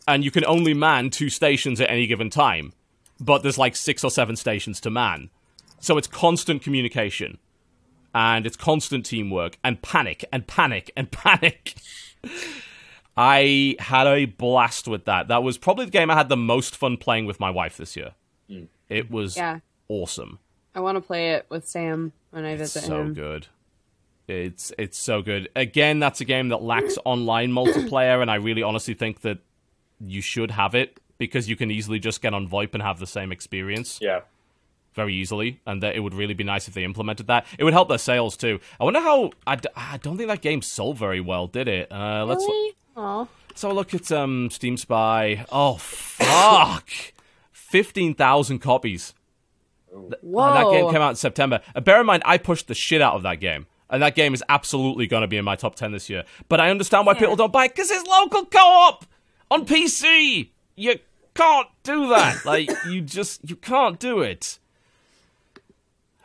and 0.07 0.25
you 0.25 0.31
can 0.31 0.45
only 0.45 0.75
man 0.75 1.11
two 1.11 1.29
stations 1.29 1.81
at 1.81 1.91
any 1.91 2.07
given 2.07 2.31
time. 2.31 2.73
But 3.21 3.43
there's 3.43 3.59
like 3.59 3.77
six 3.77 4.03
or 4.05 4.11
seven 4.11 4.37
stations 4.37 4.81
to 4.81 4.91
man. 4.91 5.31
So 5.81 5.99
it's 5.99 6.09
constant 6.09 6.63
communication. 6.63 7.39
And 8.15 8.47
it's 8.47 8.57
constant 8.57 9.07
teamwork 9.07 9.59
and 9.65 9.81
panic 9.81 10.25
and 10.33 10.47
panic 10.47 10.91
and 10.97 11.11
panic. 11.11 11.75
I 13.17 13.77
had 13.79 14.07
a 14.07 14.27
blast 14.27 14.87
with 14.87 15.07
that. 15.07 15.29
That 15.29 15.43
was 15.43 15.59
probably 15.59 15.87
the 15.87 15.91
game 15.91 16.11
I 16.11 16.15
had 16.15 16.29
the 16.29 16.37
most 16.37 16.77
fun 16.77 16.97
playing 16.97 17.27
with 17.27 17.41
my 17.41 17.51
wife 17.51 17.77
this 17.77 17.97
year. 17.97 18.13
It 18.89 19.11
was 19.11 19.37
Yeah, 19.37 19.61
awesome. 19.89 20.39
I 20.75 20.81
want 20.81 20.97
to 20.97 21.01
play 21.01 21.33
it 21.33 21.47
with 21.49 21.67
Sam 21.67 22.13
when 22.31 22.45
I 22.45 22.57
visit 22.57 22.85
so 22.85 23.01
him. 23.01 23.15
So 23.15 23.23
good. 23.23 23.47
It's 24.29 24.73
it's 24.79 24.99
so 24.99 25.21
good. 25.23 25.49
Again, 25.57 25.99
that's 25.99 26.21
a 26.21 26.25
game 26.25 26.49
that 26.51 26.63
lacks 26.63 26.97
online 27.05 27.51
multiplayer, 27.61 28.23
and 28.23 28.31
I 28.31 28.37
really 28.37 28.63
honestly 28.63 28.95
think 28.95 29.21
that 29.23 29.39
you 30.01 30.21
should 30.21 30.51
have 30.53 30.75
it 30.75 30.99
because 31.19 31.49
you 31.49 31.57
can 31.57 31.71
easily 31.71 31.99
just 31.99 32.21
get 32.23 32.35
on 32.35 32.49
VoIP 32.49 32.75
and 32.75 32.83
have 32.83 32.99
the 32.99 33.07
same 33.07 33.31
experience 33.33 33.99
Yeah. 34.03 34.21
very 34.95 35.15
easily, 35.15 35.61
and 35.67 35.83
that 35.83 35.95
it 35.97 36.01
would 36.01 36.15
really 36.15 36.35
be 36.35 36.45
nice 36.45 36.67
if 36.69 36.75
they 36.75 36.83
implemented 36.85 37.27
that. 37.29 37.47
It 37.59 37.65
would 37.65 37.73
help 37.73 37.89
their 37.89 37.99
sales 37.99 38.37
too. 38.37 38.59
I 38.81 38.85
wonder 38.85 39.01
how. 39.01 39.31
I, 39.47 39.57
d- 39.57 39.69
I 39.77 39.99
don't 39.99 40.17
think 40.17 40.29
that 40.29 40.41
game 40.41 40.63
sold 40.63 40.99
very 40.99 41.21
well, 41.21 41.47
did 41.47 41.69
it? 41.69 41.91
Uh, 41.93 42.25
let's 42.27 42.45
Really? 42.45 42.75
Aw. 42.97 43.27
so 43.55 43.73
look 43.73 43.93
at 43.95 44.11
um 44.13 44.51
Steam 44.51 44.77
Spy. 44.77 45.45
Oh 45.51 45.75
fuck, 45.77 46.91
fifteen 47.51 48.15
thousand 48.15 48.61
copies. 48.61 49.15
Whoa. 49.91 50.45
and 50.47 50.57
that 50.57 50.71
game 50.71 50.91
came 50.93 51.03
out 51.03 51.11
in 51.11 51.17
September. 51.17 51.61
Uh, 51.75 51.81
bear 51.81 52.01
in 52.01 52.07
mind, 52.07 52.23
I 52.25 52.39
pushed 52.39 52.67
the 52.69 52.75
shit 52.75 53.03
out 53.03 53.15
of 53.15 53.23
that 53.25 53.41
game. 53.41 53.67
And 53.93 54.03
that 54.03 54.17
game 54.17 54.33
is 54.35 54.43
absolutely 54.49 55.07
going 55.07 55.21
to 55.21 55.29
be 55.29 55.37
in 55.37 55.45
my 55.45 55.55
top 55.55 55.77
10 55.77 55.93
this 55.93 56.09
year. 56.11 56.25
But 56.49 56.59
I 56.61 56.71
understand 56.71 57.07
why 57.07 57.13
Yeah. 57.13 57.21
people 57.21 57.37
don't 57.37 57.53
buy 57.53 57.67
it 57.67 57.75
because 57.75 57.91
it's 57.91 58.05
local 58.09 58.47
co 58.47 58.59
op 58.59 59.05
on 59.51 59.67
PC. 59.67 60.49
You 60.75 60.99
can't 61.35 61.69
do 61.85 62.09
that. 62.09 62.43
like, 62.47 62.71
you 62.89 63.03
just, 63.03 63.49
you 63.49 63.55
can't 63.55 64.01
do 64.01 64.21
it. 64.21 64.59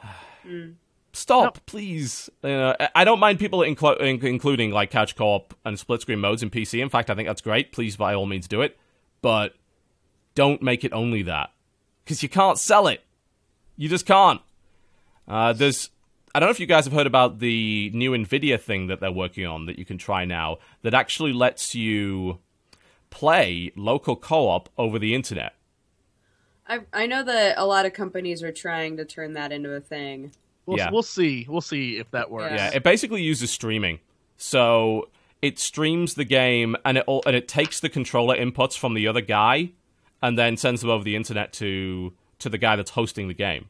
Stop, 1.13 1.65
please. 1.65 2.29
You 2.43 2.49
know, 2.49 2.75
I- 2.79 2.89
I 2.95 3.03
don't 3.03 3.19
mind 3.19 3.39
people 3.39 3.59
inclu- 3.59 3.99
including 4.23 4.71
like 4.71 4.91
couch 4.91 5.15
co-op 5.15 5.53
and 5.65 5.79
split 5.79 6.01
screen 6.01 6.19
modes 6.19 6.43
in 6.43 6.49
PC. 6.49 6.81
In 6.81 6.89
fact, 6.89 7.09
I 7.09 7.15
think 7.15 7.27
that's 7.27 7.41
great. 7.41 7.71
Please, 7.71 7.97
by 7.97 8.13
all 8.13 8.25
means, 8.27 8.47
do 8.47 8.61
it. 8.61 8.77
But 9.21 9.55
don't 10.35 10.61
make 10.61 10.83
it 10.83 10.93
only 10.93 11.23
that 11.23 11.49
because 12.05 12.21
you 12.21 12.29
can't 12.29 12.59
sell 12.59 12.87
it. 12.87 13.03
You 13.75 13.89
just 13.89 14.05
can't. 14.05 14.41
Uh, 15.27 15.53
there's. 15.53 15.89
I 16.35 16.39
don't 16.39 16.47
know 16.47 16.51
if 16.51 16.59
you 16.59 16.65
guys 16.65 16.85
have 16.85 16.93
heard 16.93 17.07
about 17.07 17.39
the 17.39 17.89
new 17.93 18.11
Nvidia 18.11 18.59
thing 18.59 18.87
that 18.87 18.99
they're 18.99 19.11
working 19.11 19.45
on 19.45 19.65
that 19.65 19.79
you 19.79 19.85
can 19.85 19.97
try 19.97 20.25
now 20.25 20.57
that 20.83 20.93
actually 20.93 21.33
lets 21.33 21.73
you 21.73 22.39
play 23.09 23.71
local 23.75 24.15
co-op 24.15 24.69
over 24.77 24.99
the 24.99 25.15
internet. 25.15 25.53
I 26.67 26.81
I 26.93 27.05
know 27.07 27.23
that 27.23 27.57
a 27.57 27.65
lot 27.65 27.85
of 27.85 27.93
companies 27.93 28.43
are 28.43 28.51
trying 28.51 28.97
to 28.97 29.05
turn 29.05 29.33
that 29.33 29.51
into 29.51 29.73
a 29.73 29.79
thing. 29.79 30.31
We'll, 30.65 30.77
Yeah. 30.77 30.91
we'll 30.91 31.01
see. 31.03 31.45
We'll 31.49 31.61
see 31.61 31.97
if 31.97 32.11
that 32.11 32.29
works. 32.29 32.51
Yeah. 32.51 32.69
Yeah, 32.69 32.75
it 32.75 32.83
basically 32.83 33.21
uses 33.23 33.49
streaming. 33.51 33.99
So 34.35 35.09
it 35.41 35.59
streams 35.59 36.15
the 36.15 36.25
game 36.25 36.75
and 36.83 36.97
it 36.97 37.05
all, 37.07 37.23
and 37.25 37.35
it 37.35 37.47
takes 37.47 37.79
the 37.79 37.89
controller 37.89 38.35
inputs 38.35 38.77
from 38.77 38.93
the 38.93 39.07
other 39.07 39.21
guy 39.21 39.71
and 40.21 40.37
then 40.37 40.57
sends 40.57 40.81
them 40.81 40.89
over 40.89 41.03
the 41.03 41.15
internet 41.15 41.53
to 41.53 42.13
to 42.39 42.49
the 42.49 42.57
guy 42.57 42.75
that's 42.75 42.91
hosting 42.91 43.27
the 43.29 43.33
game. 43.33 43.69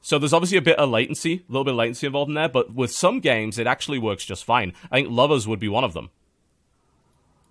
So 0.00 0.18
there's 0.18 0.32
obviously 0.32 0.58
a 0.58 0.62
bit 0.62 0.78
of 0.78 0.88
latency, 0.90 1.44
a 1.48 1.52
little 1.52 1.64
bit 1.64 1.72
of 1.72 1.76
latency 1.78 2.06
involved 2.06 2.28
in 2.28 2.34
there, 2.34 2.48
but 2.48 2.72
with 2.74 2.90
some 2.92 3.20
games 3.20 3.58
it 3.58 3.66
actually 3.66 3.98
works 3.98 4.24
just 4.24 4.44
fine. 4.44 4.72
I 4.90 4.96
think 4.96 5.08
Lovers 5.10 5.46
would 5.48 5.58
be 5.60 5.68
one 5.68 5.84
of 5.84 5.92
them. 5.92 6.10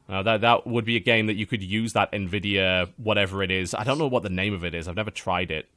Uh, 0.10 0.24
that 0.24 0.42
that 0.42 0.66
would 0.66 0.86
be 0.86 0.96
a 0.96 1.02
game 1.02 1.28
that 1.28 1.36
you 1.36 1.46
could 1.46 1.62
use 1.62 1.92
that 1.94 2.12
Nvidia 2.14 2.90
whatever 2.98 3.44
it 3.44 3.52
is. 3.52 3.74
I 3.74 3.84
don't 3.84 3.98
know 3.98 4.08
what 4.08 4.24
the 4.24 4.30
name 4.30 4.54
of 4.54 4.64
it 4.64 4.74
is. 4.74 4.88
I've 4.88 4.96
never 4.96 5.12
tried 5.12 5.52
it. 5.52 5.68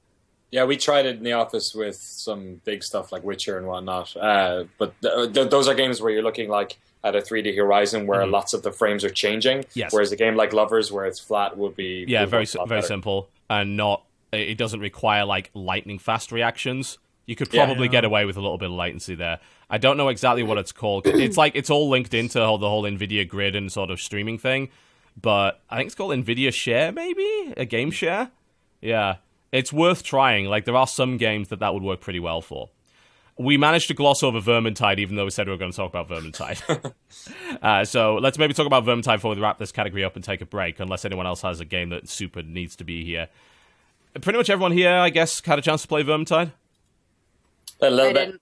Yeah, 0.53 0.65
we 0.65 0.77
tried 0.77 1.07
it 1.07 1.17
in 1.17 1.23
the 1.25 1.33
office 1.33 1.75
with 1.75 1.97
some 1.97 2.61
big 2.65 2.83
stuff 2.85 3.11
like 3.13 3.25
Witcher 3.25 3.59
and 3.59 3.67
whatnot. 3.67 4.17
Uh, 4.17 4.65
but 4.79 4.95
th- 5.03 5.33
th- 5.33 5.51
those 5.51 5.67
are 5.69 5.75
games 5.75 6.01
where 6.01 6.13
you're 6.13 6.23
looking 6.23 6.49
like 6.49 6.79
at 7.03 7.15
a 7.17 7.21
3D 7.21 7.57
horizon 7.57 8.07
where 8.07 8.27
lots 8.27 8.53
of 8.53 8.63
the 8.63 8.73
frames 8.73 9.05
are 9.05 9.11
changing. 9.11 9.59
Mm-hmm. 9.61 9.79
Yes. 9.79 9.93
Whereas 9.93 10.11
a 10.13 10.17
game 10.17 10.37
like 10.37 10.53
Lovers, 10.53 10.91
where 10.93 11.07
it's 11.07 11.19
flat, 11.21 11.57
would 11.57 11.75
be 11.77 12.05
Yeah, 12.09 12.27
very 12.27 12.41
work 12.43 12.45
a 12.45 12.51
si- 12.51 12.59
lot 12.59 12.69
very 12.69 12.79
better. 12.81 12.89
simple 12.89 13.29
and 13.49 13.77
not. 13.77 14.05
It 14.33 14.59
doesn't 14.59 14.81
require 14.81 15.25
like 15.25 15.51
lightning 15.55 15.99
fast 15.99 16.31
reactions. 16.33 16.99
You 17.27 17.37
could 17.37 17.53
Yeah. 17.53 17.65
probably 17.65 17.89
get 17.89 18.05
away 18.05 18.25
with 18.25 18.37
a 18.37 18.41
little 18.41 18.59
bit 18.59 18.67
of 18.71 18.77
latency 18.77 19.15
there. 19.15 19.39
I 19.69 19.79
don't 19.79 19.97
know 19.97 20.09
exactly 20.09 20.43
what 20.43 20.59
it's 20.59 20.73
called. 20.73 21.07
It's 21.07 21.37
like 21.37 21.53
it's 21.55 21.71
all 21.71 21.89
linked 21.89 22.15
into 22.15 22.39
the 22.39 22.47
whole 22.49 22.83
Nvidia 22.85 23.29
grid 23.29 23.55
and 23.55 23.71
sort 23.71 23.91
of 23.91 24.01
streaming 24.01 24.39
thing, 24.39 24.69
but 25.21 25.61
I 25.71 25.77
think 25.77 25.87
it's 25.87 25.95
called 25.95 26.13
Nvidia 26.13 26.53
Share, 26.53 26.91
maybe 26.93 27.55
a 27.57 27.65
game 27.65 27.91
share. 27.91 28.31
Yeah, 28.81 29.17
it's 29.53 29.73
worth 29.73 30.03
trying. 30.03 30.47
Like 30.47 30.65
there 30.65 30.77
are 30.77 30.87
some 30.87 31.17
games 31.19 31.49
that 31.49 31.59
that 31.61 31.73
would 31.75 31.83
work 31.83 32.01
pretty 32.01 32.21
well 32.21 32.41
for. 32.41 32.71
We 33.39 33.57
managed 33.57 33.89
to 33.89 33.95
gloss 33.95 34.23
over 34.23 34.39
Vermintide, 34.41 34.99
even 34.99 35.17
though 35.17 35.25
we 35.25 35.31
said 35.31 35.47
we 35.47 35.53
were 35.53 35.59
going 35.59 35.71
to 35.71 35.77
talk 35.77 35.89
about 35.95 36.09
Vermintide. 36.11 36.93
uh, 37.63 37.85
so 37.87 38.17
let's 38.17 38.37
maybe 38.39 38.53
talk 38.55 38.67
about 38.67 38.85
Vermintide 38.85 39.17
before 39.17 39.35
we 39.35 39.41
wrap 39.41 39.57
this 39.59 39.73
category 39.73 40.05
up 40.05 40.15
and 40.15 40.23
take 40.25 40.41
a 40.43 40.47
break, 40.47 40.79
unless 40.79 41.05
anyone 41.07 41.27
else 41.27 41.41
has 41.43 41.59
a 41.61 41.65
game 41.65 41.89
that 41.91 42.09
super 42.09 42.43
needs 42.43 42.77
to 42.77 42.85
be 42.85 43.03
here. 43.05 43.29
Pretty 44.21 44.37
much 44.39 44.51
everyone 44.51 44.73
here, 44.73 44.91
I 44.93 45.11
guess, 45.11 45.41
had 45.45 45.59
a 45.59 45.63
chance 45.63 45.83
to 45.83 45.89
play 45.89 46.03
Vermintide. 46.03 46.53
A 47.81 47.91
little 47.91 48.01
I 48.11 48.13
bit. 48.13 48.27
didn't. 48.27 48.41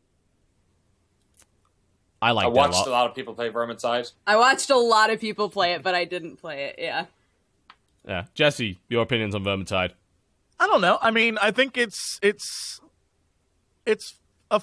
I 2.21 2.29
I 2.29 2.31
liked 2.33 2.47
it 2.47 2.51
a 2.51 2.55
watched 2.55 2.75
lot. 2.75 2.89
a 2.89 2.91
lot 2.91 3.07
of 3.11 3.14
people 3.14 3.35
play 3.35 3.51
Vermintide. 3.51 4.11
I 4.27 4.37
watched 4.37 4.71
a 4.71 4.77
lot 4.77 5.11
of 5.11 5.21
people 5.21 5.49
play 5.49 5.73
it, 5.75 5.83
but 5.83 5.95
I 5.95 6.05
didn't 6.05 6.37
play 6.37 6.64
it. 6.64 6.77
Yeah. 6.79 7.07
Yeah, 8.07 8.25
Jesse, 8.35 8.79
your 8.89 9.03
opinions 9.03 9.35
on 9.35 9.45
Vermintide? 9.45 9.93
I 10.59 10.66
don't 10.66 10.81
know. 10.81 10.99
I 11.03 11.11
mean, 11.11 11.39
I 11.41 11.51
think 11.51 11.77
it's 11.77 12.19
it's 12.23 12.81
it's 13.87 14.14
a 14.51 14.62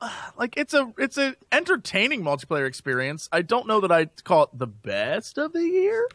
like 0.38 0.56
it's 0.56 0.74
a 0.74 0.92
it's 0.98 1.16
a 1.18 1.34
entertaining 1.50 2.22
multiplayer 2.22 2.66
experience. 2.66 3.28
I 3.32 3.42
don't 3.42 3.66
know 3.66 3.80
that 3.80 3.90
I'd 3.90 4.22
call 4.24 4.44
it 4.44 4.50
the 4.52 4.66
best 4.68 5.38
of 5.38 5.52
the 5.52 5.62
year. 5.64 6.06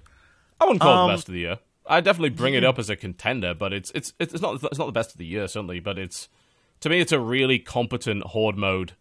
I 0.62 0.66
wouldn't 0.66 0.82
call 0.82 0.94
it 0.94 0.98
Um, 0.98 1.08
the 1.10 1.14
best 1.16 1.28
of 1.28 1.34
the 1.34 1.40
year. 1.40 1.60
I 1.90 2.02
definitely 2.02 2.30
bring 2.30 2.54
it 2.54 2.64
up 2.64 2.78
as 2.78 2.90
a 2.90 2.96
contender, 2.96 3.54
but 3.54 3.74
it's 3.74 3.92
it's 3.96 4.14
it's 4.20 4.42
not 4.42 4.64
it's 4.64 4.78
not 4.78 4.86
the 4.86 4.92
best 4.92 5.12
of 5.12 5.18
the 5.18 5.26
year 5.26 5.48
certainly. 5.48 5.80
But 5.80 5.98
it's 5.98 6.30
to 6.82 6.90
me, 6.90 7.00
it's 7.02 7.12
a 7.12 7.20
really 7.20 7.60
competent 7.60 8.24
horde 8.24 8.58
mode 8.58 8.94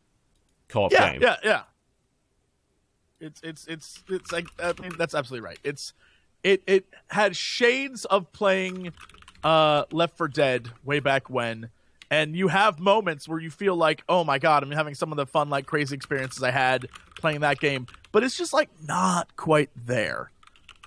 co-op 0.69 0.91
Yeah, 0.91 1.13
game. 1.13 1.23
yeah, 1.23 1.37
yeah. 1.45 1.63
It's 3.21 3.41
it's 3.43 3.67
it's 3.67 4.03
it's 4.09 4.33
like 4.33 4.47
I 4.63 4.73
mean, 4.81 4.93
that's 4.97 5.15
absolutely 5.15 5.45
right. 5.45 5.59
It's 5.65 5.93
it 6.43 6.63
it 6.67 6.87
had 7.09 7.37
shades 7.37 8.05
of 8.07 8.33
playing 8.33 8.93
uh 9.45 9.85
Left 9.91 10.17
4 10.17 10.29
Dead 10.29 10.71
way 10.85 11.01
back 11.01 11.29
when, 11.29 11.71
and 12.11 12.37
you 12.37 12.49
have 12.49 12.79
moments 12.79 13.29
where 13.29 13.41
you 13.41 13.51
feel 13.51 13.77
like, 13.77 14.03
oh 14.09 14.25
my 14.25 14.39
god, 14.39 14.63
I'm 14.63 14.71
having 14.71 14.95
some 14.95 15.13
of 15.13 15.17
the 15.17 15.27
fun 15.27 15.51
like 15.51 15.67
crazy 15.67 15.95
experiences 15.95 16.43
I 16.43 16.53
had 16.53 16.89
playing 17.17 17.41
that 17.41 17.59
game, 17.61 17.87
but 18.13 18.23
it's 18.23 18.37
just 18.37 18.53
like 18.53 18.71
not 18.87 19.37
quite 19.37 19.71
there. 19.77 20.31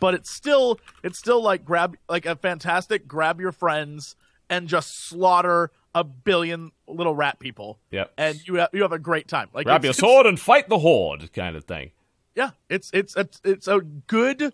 But 0.02 0.16
it's 0.16 0.30
still 0.30 0.80
it's 1.04 1.18
still 1.18 1.42
like 1.42 1.64
grab 1.64 1.96
like 2.10 2.26
a 2.26 2.36
fantastic 2.36 3.08
grab 3.08 3.40
your 3.40 3.54
friends 3.54 4.18
and 4.50 4.68
just 4.68 5.06
slaughter 5.08 5.72
a 5.96 6.04
billion 6.04 6.72
little 6.88 7.16
rat 7.16 7.40
people. 7.40 7.80
Yep. 7.92 8.12
And 8.18 8.48
you 8.48 8.56
have, 8.56 8.70
you 8.74 8.82
have 8.82 8.92
a 8.92 9.00
great 9.00 9.28
time. 9.30 9.48
Like 9.54 9.66
Grab 9.66 9.84
your 9.86 9.94
sword 9.94 10.26
and 10.26 10.38
fight 10.40 10.68
the 10.68 10.80
horde, 10.80 11.32
kind 11.34 11.56
of 11.56 11.64
thing. 11.64 11.92
yeah, 12.36 12.52
it's 12.70 12.90
it's 12.94 13.16
it's, 13.16 13.40
it's 13.46 13.68
a 13.68 13.80
good 14.08 14.54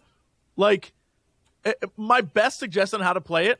like 0.55 0.93
eh, 1.65 1.73
my 1.95 2.21
best 2.21 2.59
suggestion 2.59 2.99
on 3.01 3.05
how 3.05 3.13
to 3.13 3.21
play 3.21 3.47
it. 3.47 3.59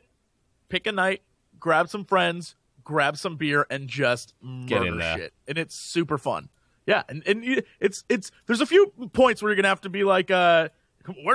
Pick 0.68 0.86
a 0.86 0.92
night, 0.92 1.22
grab 1.58 1.88
some 1.88 2.04
friends, 2.04 2.54
grab 2.84 3.16
some 3.16 3.36
beer, 3.36 3.66
and 3.70 3.88
just 3.88 4.34
Get 4.66 4.80
murder 4.80 4.92
in 4.92 4.98
there. 4.98 5.16
shit, 5.16 5.32
and 5.48 5.56
it's 5.56 5.74
super 5.74 6.18
fun. 6.18 6.50
Yeah, 6.86 7.02
and 7.08 7.22
and 7.26 7.42
you, 7.44 7.62
it's 7.80 8.04
it's 8.08 8.30
there's 8.46 8.60
a 8.60 8.66
few 8.66 8.92
points 9.14 9.40
where 9.40 9.50
you're 9.50 9.56
gonna 9.56 9.68
have 9.68 9.80
to 9.82 9.88
be 9.88 10.04
like, 10.04 10.30
uh, 10.30 10.68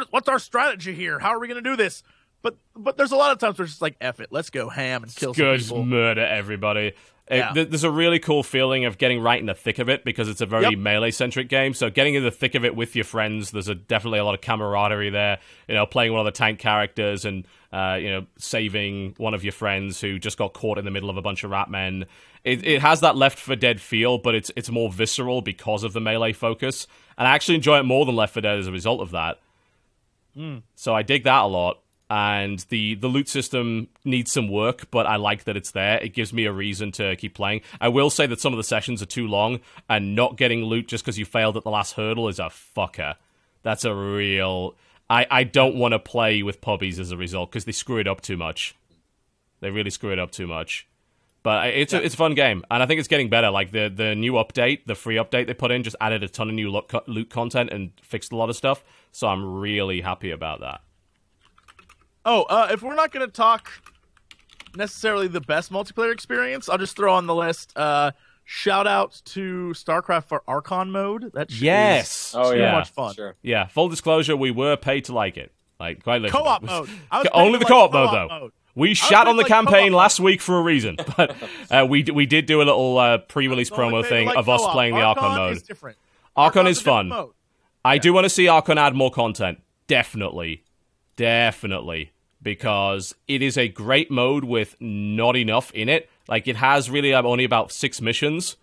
what's 0.10 0.28
our 0.30 0.40
strategy 0.40 0.94
here? 0.94 1.20
How 1.20 1.30
are 1.30 1.40
we 1.40 1.48
gonna 1.48 1.62
do 1.62 1.76
this? 1.76 2.04
But 2.42 2.58
but 2.76 2.98
there's 2.98 3.12
a 3.12 3.16
lot 3.16 3.32
of 3.32 3.40
times 3.40 3.58
where 3.58 3.64
it's 3.64 3.74
just 3.74 3.82
like, 3.82 3.96
F 4.02 4.20
it, 4.20 4.28
let's 4.32 4.50
go 4.50 4.70
ham 4.70 5.04
and 5.04 5.16
kill 5.16 5.34
some 5.34 5.44
Good, 5.46 5.60
people. 5.62 5.86
murder 5.86 6.26
everybody. 6.26 6.94
Yeah. 7.32 7.54
th- 7.54 7.70
there's 7.70 7.86
a 7.86 7.90
really 7.90 8.20
cool 8.20 8.44
feeling 8.44 8.84
of 8.84 8.98
getting 8.98 9.22
right 9.22 9.40
in 9.40 9.46
the 9.46 9.54
thick 9.54 9.80
of 9.80 9.88
it 9.88 10.04
because 10.04 10.28
it's 10.28 10.42
a 10.42 10.46
very 10.46 10.64
Yep. 10.64 10.78
melee 10.78 11.10
centric 11.12 11.48
game. 11.48 11.74
So 11.74 11.90
getting 11.90 12.16
in 12.16 12.24
the 12.24 12.32
thick 12.32 12.54
of 12.54 12.66
it 12.66 12.76
with 12.76 12.98
your 12.98 13.06
friends, 13.06 13.52
there's 13.52 13.70
a, 13.70 13.76
definitely 13.76 14.20
a 14.20 14.26
lot 14.26 14.36
of 14.36 14.42
camaraderie 14.42 15.10
there. 15.10 15.40
You 15.70 15.76
know, 15.76 15.86
playing 15.86 16.12
one 16.12 16.20
of 16.20 16.26
the 16.26 16.38
tank 16.38 16.60
characters 16.60 17.24
and 17.24 17.48
uh, 17.72 17.98
you 18.00 18.10
know 18.10 18.26
saving 18.38 19.14
one 19.18 19.34
of 19.34 19.44
your 19.46 19.54
friends 19.54 20.02
who 20.02 20.20
just 20.20 20.38
got 20.38 20.52
caught 20.54 20.78
in 20.78 20.84
the 20.84 20.92
middle 20.92 21.10
of 21.10 21.16
a 21.16 21.22
bunch 21.22 21.46
of 21.46 21.52
rat 21.52 21.70
men. 21.70 22.06
It, 22.44 22.68
it 22.68 22.82
has 22.82 23.00
that 23.00 23.16
Left 23.16 23.40
4 23.40 23.56
Dead 23.56 23.80
feel, 23.80 24.18
but 24.18 24.36
it's 24.36 24.52
it's 24.58 24.70
more 24.70 24.92
visceral 24.92 25.42
because 25.42 25.86
of 25.86 25.94
the 25.94 26.02
melee 26.02 26.34
focus. 26.34 26.88
And 27.18 27.26
I 27.26 27.32
actually 27.32 27.56
enjoy 27.56 27.80
it 27.80 27.84
more 27.84 28.06
than 28.06 28.18
Left 28.18 28.34
4 28.34 28.42
Dead 28.42 28.60
as 28.60 28.68
a 28.68 28.72
result 28.74 29.00
of 29.00 29.12
that. 29.12 29.40
Hmm. 30.36 30.58
So 30.76 30.96
I 30.96 31.02
dig 31.02 31.24
that 31.24 31.44
a 31.44 31.48
lot. 31.48 31.80
And 32.10 32.60
the, 32.70 32.94
the 32.96 33.08
loot 33.08 33.28
system 33.28 33.88
needs 34.06 34.32
some 34.32 34.48
work, 34.48 34.92
but 34.92 35.08
I 35.08 35.16
like 35.16 35.46
that 35.46 35.58
it's 35.58 35.72
there. 35.72 35.98
It 35.98 36.14
gives 36.14 36.32
me 36.32 36.46
a 36.46 36.52
reason 36.52 36.92
to 36.94 37.16
keep 37.16 37.34
playing. 37.34 37.62
I 37.82 37.88
will 37.88 38.12
say 38.12 38.28
that 38.28 38.40
some 38.40 38.54
of 38.54 38.58
the 38.58 38.64
sessions 38.64 39.02
are 39.02 39.08
too 39.08 39.28
long, 39.28 39.62
and 39.90 40.16
not 40.16 40.38
getting 40.38 40.64
loot 40.64 40.88
just 40.88 41.04
because 41.04 41.18
you 41.18 41.26
failed 41.26 41.58
at 41.58 41.64
the 41.64 41.72
last 41.72 41.94
hurdle 41.94 42.28
is 42.28 42.38
a 42.38 42.52
fucker. 42.76 43.16
That's 43.64 43.84
a 43.84 43.96
real. 43.96 44.76
I, 45.10 45.26
I 45.32 45.44
don't 45.44 45.76
want 45.76 45.94
to 45.94 46.00
play 46.00 46.44
with 46.44 46.62
pubbies 46.62 47.00
as 47.00 47.12
a 47.12 47.18
result 47.18 47.50
because 47.50 47.66
they 47.66 47.72
screw 47.72 47.98
it 47.98 48.08
up 48.08 48.22
too 48.22 48.38
much. 48.38 48.76
They 49.62 49.72
really 49.72 49.90
screw 49.90 50.12
it 50.12 50.20
up 50.20 50.30
too 50.30 50.46
much. 50.46 50.88
But 51.42 51.70
it's 51.70 51.94
a, 51.94 52.04
it's 52.04 52.14
a 52.14 52.18
fun 52.18 52.36
game, 52.36 52.64
and 52.72 52.82
I 52.82 52.86
think 52.86 53.00
it's 53.00 53.10
getting 53.10 53.30
better. 53.30 53.50
Like 53.50 53.72
the 53.72 53.92
the 53.94 54.14
new 54.14 54.34
update, 54.34 54.86
the 54.86 54.96
free 54.96 55.16
update 55.16 55.48
they 55.48 55.54
put 55.54 55.72
in, 55.72 55.84
just 55.84 55.96
added 56.00 56.24
a 56.24 56.30
ton 56.30 56.48
of 56.50 56.56
new 56.56 56.72
loot, 56.72 56.94
loot 57.08 57.30
content 57.30 57.70
and 57.72 57.92
fixed 58.02 58.32
a 58.32 58.36
lot 58.36 58.50
of 58.50 58.56
stuff. 58.56 58.84
So 59.14 59.28
I'm 59.28 59.60
really 59.60 60.02
happy 60.02 60.32
about 60.32 60.62
that. 60.62 60.82
Oh, 62.26 62.44
uh, 62.44 62.70
if 62.72 62.82
we're 62.82 62.96
not 62.96 63.12
going 63.12 63.26
to 63.26 63.32
talk 63.32 63.70
necessarily 64.76 65.28
the 65.28 65.40
best 65.40 65.72
multiplayer 65.72 66.12
experience, 66.12 66.68
I'll 66.68 66.80
just 66.80 66.96
throw 66.96 67.14
on 67.14 67.28
the 67.28 67.36
list. 67.36 67.78
Uh, 67.78 68.12
shout 68.44 68.88
out 68.88 69.22
to 69.26 69.72
StarCraft 69.76 70.26
for 70.26 70.42
Archon 70.48 70.90
mode. 70.90 71.32
That 71.34 71.52
shit 71.52 71.58
is 71.58 71.62
Yes. 71.62 72.36
Oh 72.36 72.46
so 72.46 72.56
yeah, 72.56 72.72
much 72.72 72.90
fun. 72.90 73.14
Sure. 73.14 73.36
Yeah. 73.44 73.68
Full 73.68 73.88
disclosure, 73.88 74.36
we 74.36 74.50
were 74.50 74.76
paid 74.76 75.06
to 75.06 75.14
like 75.14 75.38
it. 75.38 75.52
Like 75.80 76.04
quite 76.04 76.22
literally. 76.22 76.44
Co-op 76.44 76.64
mode. 76.64 76.90
I 77.12 77.20
was 77.20 77.28
Only 77.34 77.60
the 77.60 77.66
like, 77.66 77.68
co-op 77.68 77.94
mode 77.94 78.10
co-op 78.10 78.30
though. 78.30 78.40
mode. 78.40 78.52
We 78.74 78.96
shat 78.96 79.28
on 79.28 79.36
the 79.36 79.44
like, 79.44 79.52
campaign 79.52 79.92
co-op 79.92 80.00
last 80.00 80.20
week 80.20 80.42
for 80.42 80.58
a 80.58 80.62
reason, 80.64 80.96
but 81.18 81.36
uh, 81.70 81.86
we 81.88 82.04
we 82.04 82.26
did 82.26 82.48
do 82.48 82.58
a 82.58 82.64
little 82.64 82.98
uh, 82.98 83.20
pre-release 83.20 83.70
promo 83.70 84.02
thing 84.02 84.10
thing 84.10 84.28
like 84.28 84.38
of 84.38 84.50
us 84.50 84.62
co-op. 84.62 84.74
playing 84.74 84.96
the 84.96 85.02
Archon 85.02 85.36
mode. 85.36 85.58
Is 85.58 85.62
different. 85.62 85.98
Archon 86.36 86.62
Archon's 86.62 86.78
is 86.78 86.82
a 86.82 86.86
different 86.86 87.10
fun. 87.12 87.30
I 87.86 87.98
do 87.98 88.14
want 88.14 88.26
to 88.26 88.30
see 88.30 88.48
Archon 88.48 88.78
add 88.78 88.96
more 88.96 89.12
content. 89.12 89.62
Definitely. 89.88 90.64
Definitely. 91.16 92.12
Because 92.42 93.16
it 93.28 93.42
is 93.42 93.58
a 93.58 93.68
great 93.68 94.12
mode 94.12 94.44
with 94.44 94.76
not 94.80 95.36
enough 95.36 95.72
in 95.72 95.88
it. 95.90 96.10
Like, 96.28 96.48
it 96.48 96.58
has 96.58 96.90
really 96.90 97.14
uh, 97.14 97.22
only 97.24 97.44
about 97.44 97.72
six 97.72 98.02
missions, 98.02 98.58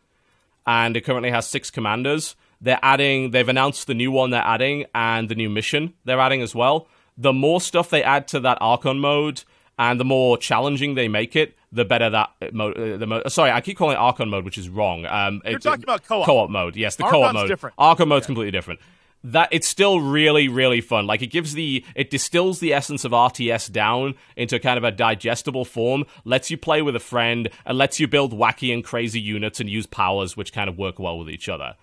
and 0.66 0.96
it 0.96 1.02
currently 1.02 1.30
has 1.30 1.46
six 1.46 1.70
commanders. 1.70 2.36
They're 2.60 2.78
adding, 2.82 3.30
they've 3.30 3.48
announced 3.48 3.86
the 3.86 3.94
new 3.94 4.10
one 4.10 4.30
they're 4.30 4.42
adding, 4.44 4.84
and 4.94 5.28
the 5.28 5.34
new 5.34 5.48
mission 5.48 5.94
they're 6.04 6.20
adding 6.20 6.42
as 6.42 6.54
well. 6.54 6.88
The 7.16 7.32
more 7.32 7.60
stuff 7.60 7.88
they 7.90 8.02
add 8.02 8.28
to 8.28 8.40
that 8.40 8.58
Archon 8.60 8.98
mode, 9.00 9.44
and 9.78 9.98
the 9.98 10.04
more 10.04 10.36
challenging 10.36 10.94
they 10.94 11.08
make 11.08 11.34
it, 11.36 11.56
the 11.72 11.84
better 11.86 12.10
that 12.10 12.30
mode. 12.52 12.76
Uh, 12.78 12.96
the 12.98 13.06
mo- 13.06 13.22
sorry, 13.28 13.50
I 13.50 13.60
keep 13.62 13.78
calling 13.78 13.94
it 13.96 14.00
Archon 14.00 14.28
mode, 14.28 14.44
which 14.44 14.58
is 14.58 14.68
wrong. 14.68 15.06
Um, 15.06 15.40
You're 15.44 15.56
it's- 15.56 15.62
talking 15.62 15.84
about 15.84 16.04
co-op. 16.04 16.26
Co-op 16.26 16.50
mode, 16.50 16.76
yes, 16.76 16.96
the 16.96 17.04
Archon's 17.04 17.22
co-op 17.22 17.34
mode. 17.34 17.48
different. 17.48 17.74
Archon 17.78 18.08
mode's 18.08 18.26
completely 18.26 18.50
different. 18.50 18.80
That 19.22 19.48
it's 19.50 19.68
still 19.68 20.00
really, 20.00 20.48
really 20.48 20.80
fun. 20.80 21.06
Like 21.06 21.20
it 21.20 21.26
gives 21.26 21.52
the 21.52 21.84
it 21.94 22.08
distills 22.10 22.58
the 22.60 22.72
essence 22.72 23.04
of 23.04 23.12
RTS 23.12 23.70
down 23.70 24.14
into 24.34 24.58
kind 24.58 24.78
of 24.78 24.84
a 24.84 24.90
digestible 24.90 25.66
form, 25.66 26.04
lets 26.24 26.50
you 26.50 26.56
play 26.56 26.80
with 26.80 26.96
a 26.96 27.00
friend, 27.00 27.50
and 27.66 27.76
lets 27.76 28.00
you 28.00 28.08
build 28.08 28.32
wacky 28.32 28.72
and 28.72 28.82
crazy 28.82 29.20
units 29.20 29.60
and 29.60 29.68
use 29.68 29.86
powers 29.86 30.36
which 30.38 30.52
kind 30.54 30.70
of 30.70 30.78
work 30.78 30.98
well 30.98 31.18
with 31.18 31.28
each 31.28 31.48
other. 31.50 31.74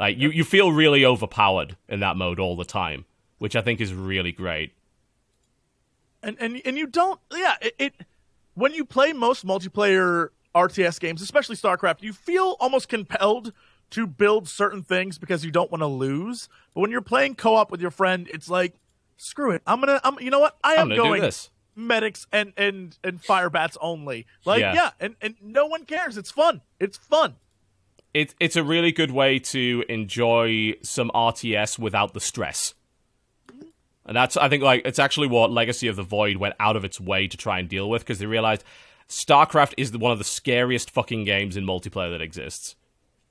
Like 0.00 0.16
you, 0.16 0.30
you 0.30 0.42
feel 0.44 0.72
really 0.72 1.04
overpowered 1.04 1.76
in 1.88 2.00
that 2.00 2.16
mode 2.16 2.40
all 2.40 2.56
the 2.56 2.64
time, 2.64 3.04
which 3.38 3.56
I 3.56 3.60
think 3.60 3.80
is 3.80 3.92
really 3.92 4.32
great. 4.32 4.72
and 6.22 6.36
and 6.40 6.60
and 6.64 6.78
you 6.78 6.86
don't 6.86 7.20
yeah 7.32 7.56
it, 7.60 7.74
it 7.78 7.94
when 8.54 8.72
you 8.72 8.84
play 8.84 9.12
most 9.12 9.46
multiplayer 9.46 10.30
RTS 10.54 10.98
games 10.98 11.20
especially 11.20 11.56
StarCraft 11.56 12.02
you 12.02 12.12
feel 12.12 12.56
almost 12.58 12.88
compelled 12.88 13.52
to 13.90 14.06
build 14.06 14.48
certain 14.48 14.82
things 14.82 15.18
because 15.18 15.44
you 15.44 15.50
don't 15.50 15.70
want 15.70 15.82
to 15.82 15.86
lose. 15.86 16.48
But 16.74 16.80
when 16.82 16.90
you're 16.90 17.00
playing 17.00 17.36
co-op 17.36 17.70
with 17.70 17.80
your 17.80 17.90
friend 17.90 18.28
it's 18.32 18.48
like 18.48 18.74
screw 19.16 19.50
it. 19.50 19.62
I'm 19.66 19.80
going 19.80 19.98
to 19.98 20.06
I'm 20.06 20.20
you 20.20 20.30
know 20.30 20.40
what? 20.40 20.56
I 20.62 20.76
gonna 20.76 20.94
do 20.94 21.02
going 21.02 21.30
medics 21.76 22.26
and 22.32 22.52
and 22.56 22.96
and 23.04 23.22
fire 23.22 23.50
bats 23.50 23.76
only. 23.80 24.26
Like 24.44 24.60
Yeah. 24.60 24.74
yeah, 24.74 24.90
and 24.98 25.16
and 25.20 25.34
no 25.40 25.66
one 25.66 25.84
cares. 25.84 26.16
It's 26.16 26.30
fun. 26.30 26.62
It's 26.80 26.96
fun. 26.96 27.36
It's 28.14 28.34
it's 28.40 28.56
a 28.56 28.64
really 28.64 28.92
good 28.92 29.10
way 29.10 29.38
to 29.38 29.84
enjoy 29.88 30.74
some 30.82 31.10
RTS 31.14 31.78
without 31.78 32.14
the 32.14 32.20
stress. 32.20 32.74
And 34.06 34.16
that's 34.16 34.36
I 34.36 34.48
think 34.48 34.62
like 34.62 34.82
it's 34.84 34.98
actually 34.98 35.28
what 35.28 35.50
Legacy 35.50 35.88
of 35.88 35.96
the 35.96 36.02
Void 36.02 36.38
went 36.38 36.54
out 36.58 36.76
of 36.76 36.84
its 36.84 37.00
way 37.00 37.26
to 37.28 37.36
try 37.36 37.58
and 37.58 37.68
deal 37.68 37.90
with 37.90 38.02
because 38.02 38.18
they 38.18 38.26
realized 38.26 38.64
StarCraft 39.08 39.74
is 39.76 39.96
one 39.96 40.12
of 40.12 40.18
the 40.18 40.24
scariest 40.24 40.90
fucking 40.90 41.24
games 41.24 41.56
in 41.56 41.64
multiplayer 41.64 42.10
that 42.10 42.22
exists. 42.22 42.76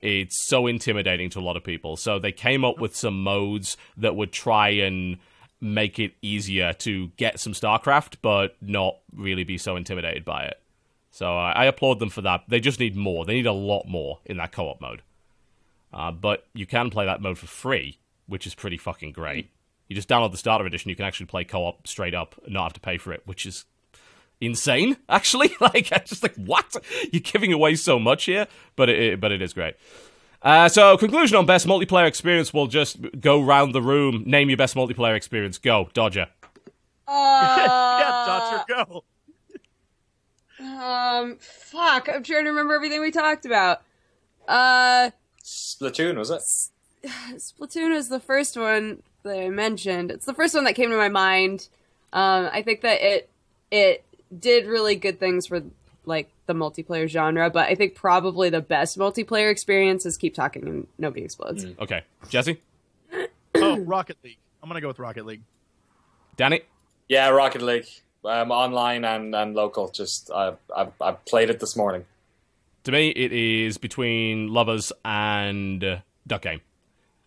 It's 0.06 0.46
so 0.46 0.68
intimidating 0.68 1.30
to 1.30 1.40
a 1.40 1.42
lot 1.42 1.56
of 1.56 1.64
people. 1.64 1.96
So 1.96 2.20
they 2.20 2.30
came 2.30 2.64
up 2.64 2.78
with 2.78 2.94
some 2.94 3.24
modes 3.24 3.76
that 3.96 4.14
would 4.14 4.30
try 4.30 4.68
and 4.68 5.18
make 5.60 5.98
it 5.98 6.12
easier 6.22 6.72
to 6.74 7.08
get 7.16 7.40
some 7.40 7.52
StarCraft, 7.52 8.18
but 8.22 8.54
not 8.60 8.98
really 9.12 9.42
be 9.42 9.58
so 9.58 9.74
intimidated 9.74 10.24
by 10.24 10.44
it. 10.44 10.60
So 11.10 11.36
I, 11.36 11.50
I 11.50 11.64
applaud 11.64 11.98
them 11.98 12.10
for 12.10 12.22
that. 12.22 12.44
They 12.46 12.60
just 12.60 12.78
need 12.78 12.94
more. 12.94 13.24
They 13.24 13.34
need 13.34 13.46
a 13.46 13.52
lot 13.52 13.88
more 13.88 14.20
in 14.24 14.36
that 14.36 14.52
co-op 14.52 14.80
mode. 14.80 15.02
Uh, 15.92 16.12
but 16.12 16.46
you 16.54 16.66
can 16.66 16.88
play 16.88 17.06
that 17.06 17.20
mode 17.20 17.38
for 17.38 17.48
free, 17.48 17.98
which 18.28 18.46
is 18.46 18.54
pretty 18.54 18.76
fucking 18.76 19.10
great. 19.10 19.50
You 19.88 19.96
just 19.96 20.08
download 20.08 20.30
the 20.30 20.38
starter 20.38 20.66
edition. 20.66 20.88
You 20.88 20.94
can 20.94 21.04
actually 21.04 21.26
play 21.26 21.42
co-op 21.42 21.88
straight 21.88 22.14
up 22.14 22.36
and 22.44 22.54
not 22.54 22.62
have 22.62 22.74
to 22.74 22.80
pay 22.80 22.96
for 22.96 23.12
it, 23.12 23.22
which 23.24 23.44
is 23.44 23.64
insane. 24.40 24.96
Actually, 25.08 25.50
like 25.60 25.88
I'm 25.92 26.02
just 26.06 26.22
like, 26.22 26.34
what? 26.36 26.76
You're 27.12 27.20
giving 27.20 27.52
away 27.52 27.74
so 27.76 27.98
much 27.98 28.24
here, 28.24 28.46
but 28.76 28.88
it, 28.88 28.98
it- 28.98 29.20
but 29.20 29.32
it 29.32 29.42
is 29.42 29.52
great. 29.52 29.74
Uh, 30.42 30.68
so 30.68 30.96
conclusion 30.96 31.36
on 31.36 31.46
best 31.46 31.66
multiplayer 31.66 32.06
experience. 32.06 32.52
We'll 32.54 32.66
just 32.68 32.98
go 33.20 33.40
round 33.42 33.74
the 33.74 33.82
room. 33.82 34.22
Name 34.26 34.48
your 34.50 34.56
best 34.56 34.74
multiplayer 34.76 35.16
experience. 35.16 35.58
Go, 35.58 35.88
Dodger. 35.92 36.28
yeah 37.08 38.24
Dodger 38.26 38.64
go 38.68 39.04
Um, 40.60 41.36
fuck. 41.40 42.08
I'm 42.08 42.22
trying 42.22 42.44
to 42.44 42.50
remember 42.50 42.74
everything 42.74 43.00
we 43.00 43.10
talked 43.10 43.44
about. 43.46 43.82
Uh, 44.48 45.10
Splatoon 45.42 46.16
was 46.16 46.30
it? 46.30 47.10
Splatoon 47.38 47.94
is 47.94 48.08
the 48.08 48.20
first 48.20 48.56
one 48.56 49.02
that 49.22 49.38
I 49.38 49.48
mentioned. 49.50 50.10
It's 50.10 50.26
the 50.26 50.34
first 50.34 50.54
one 50.54 50.64
that 50.64 50.74
came 50.74 50.90
to 50.90 50.96
my 50.96 51.08
mind. 51.08 51.68
Um, 52.12 52.48
I 52.52 52.62
think 52.62 52.80
that 52.82 53.00
it 53.02 53.28
it 53.70 54.04
did 54.36 54.66
really 54.66 54.96
good 54.96 55.18
things 55.20 55.46
for 55.46 55.62
like 56.04 56.30
the 56.46 56.54
multiplayer 56.54 57.08
genre, 57.08 57.50
but 57.50 57.68
I 57.68 57.74
think 57.74 57.94
probably 57.94 58.48
the 58.50 58.60
best 58.60 58.96
multiplayer 58.98 59.50
experience 59.50 60.06
is 60.06 60.16
Keep 60.16 60.34
Talking 60.34 60.66
and 60.66 60.86
Nobody 60.98 61.24
Explodes. 61.24 61.66
Okay, 61.80 62.02
Jesse, 62.28 62.60
oh 63.56 63.78
Rocket 63.80 64.16
League 64.22 64.38
I'm 64.62 64.68
gonna 64.68 64.80
go 64.80 64.88
with 64.88 64.98
Rocket 64.98 65.24
League 65.26 65.42
Danny. 66.36 66.62
Yeah, 67.08 67.28
Rocket 67.28 67.62
League. 67.62 67.86
Um, 68.24 68.50
online 68.50 69.04
and, 69.04 69.32
and 69.32 69.54
local. 69.54 69.88
Just 69.88 70.28
I, 70.34 70.54
I 70.76 70.88
I 71.00 71.12
played 71.12 71.50
it 71.50 71.60
this 71.60 71.76
morning. 71.76 72.04
To 72.82 72.90
me, 72.92 73.10
it 73.10 73.32
is 73.32 73.78
between 73.78 74.48
Lovers 74.52 74.92
and 75.04 75.82
uh, 75.84 75.98
Duck 76.26 76.42
Game. 76.42 76.60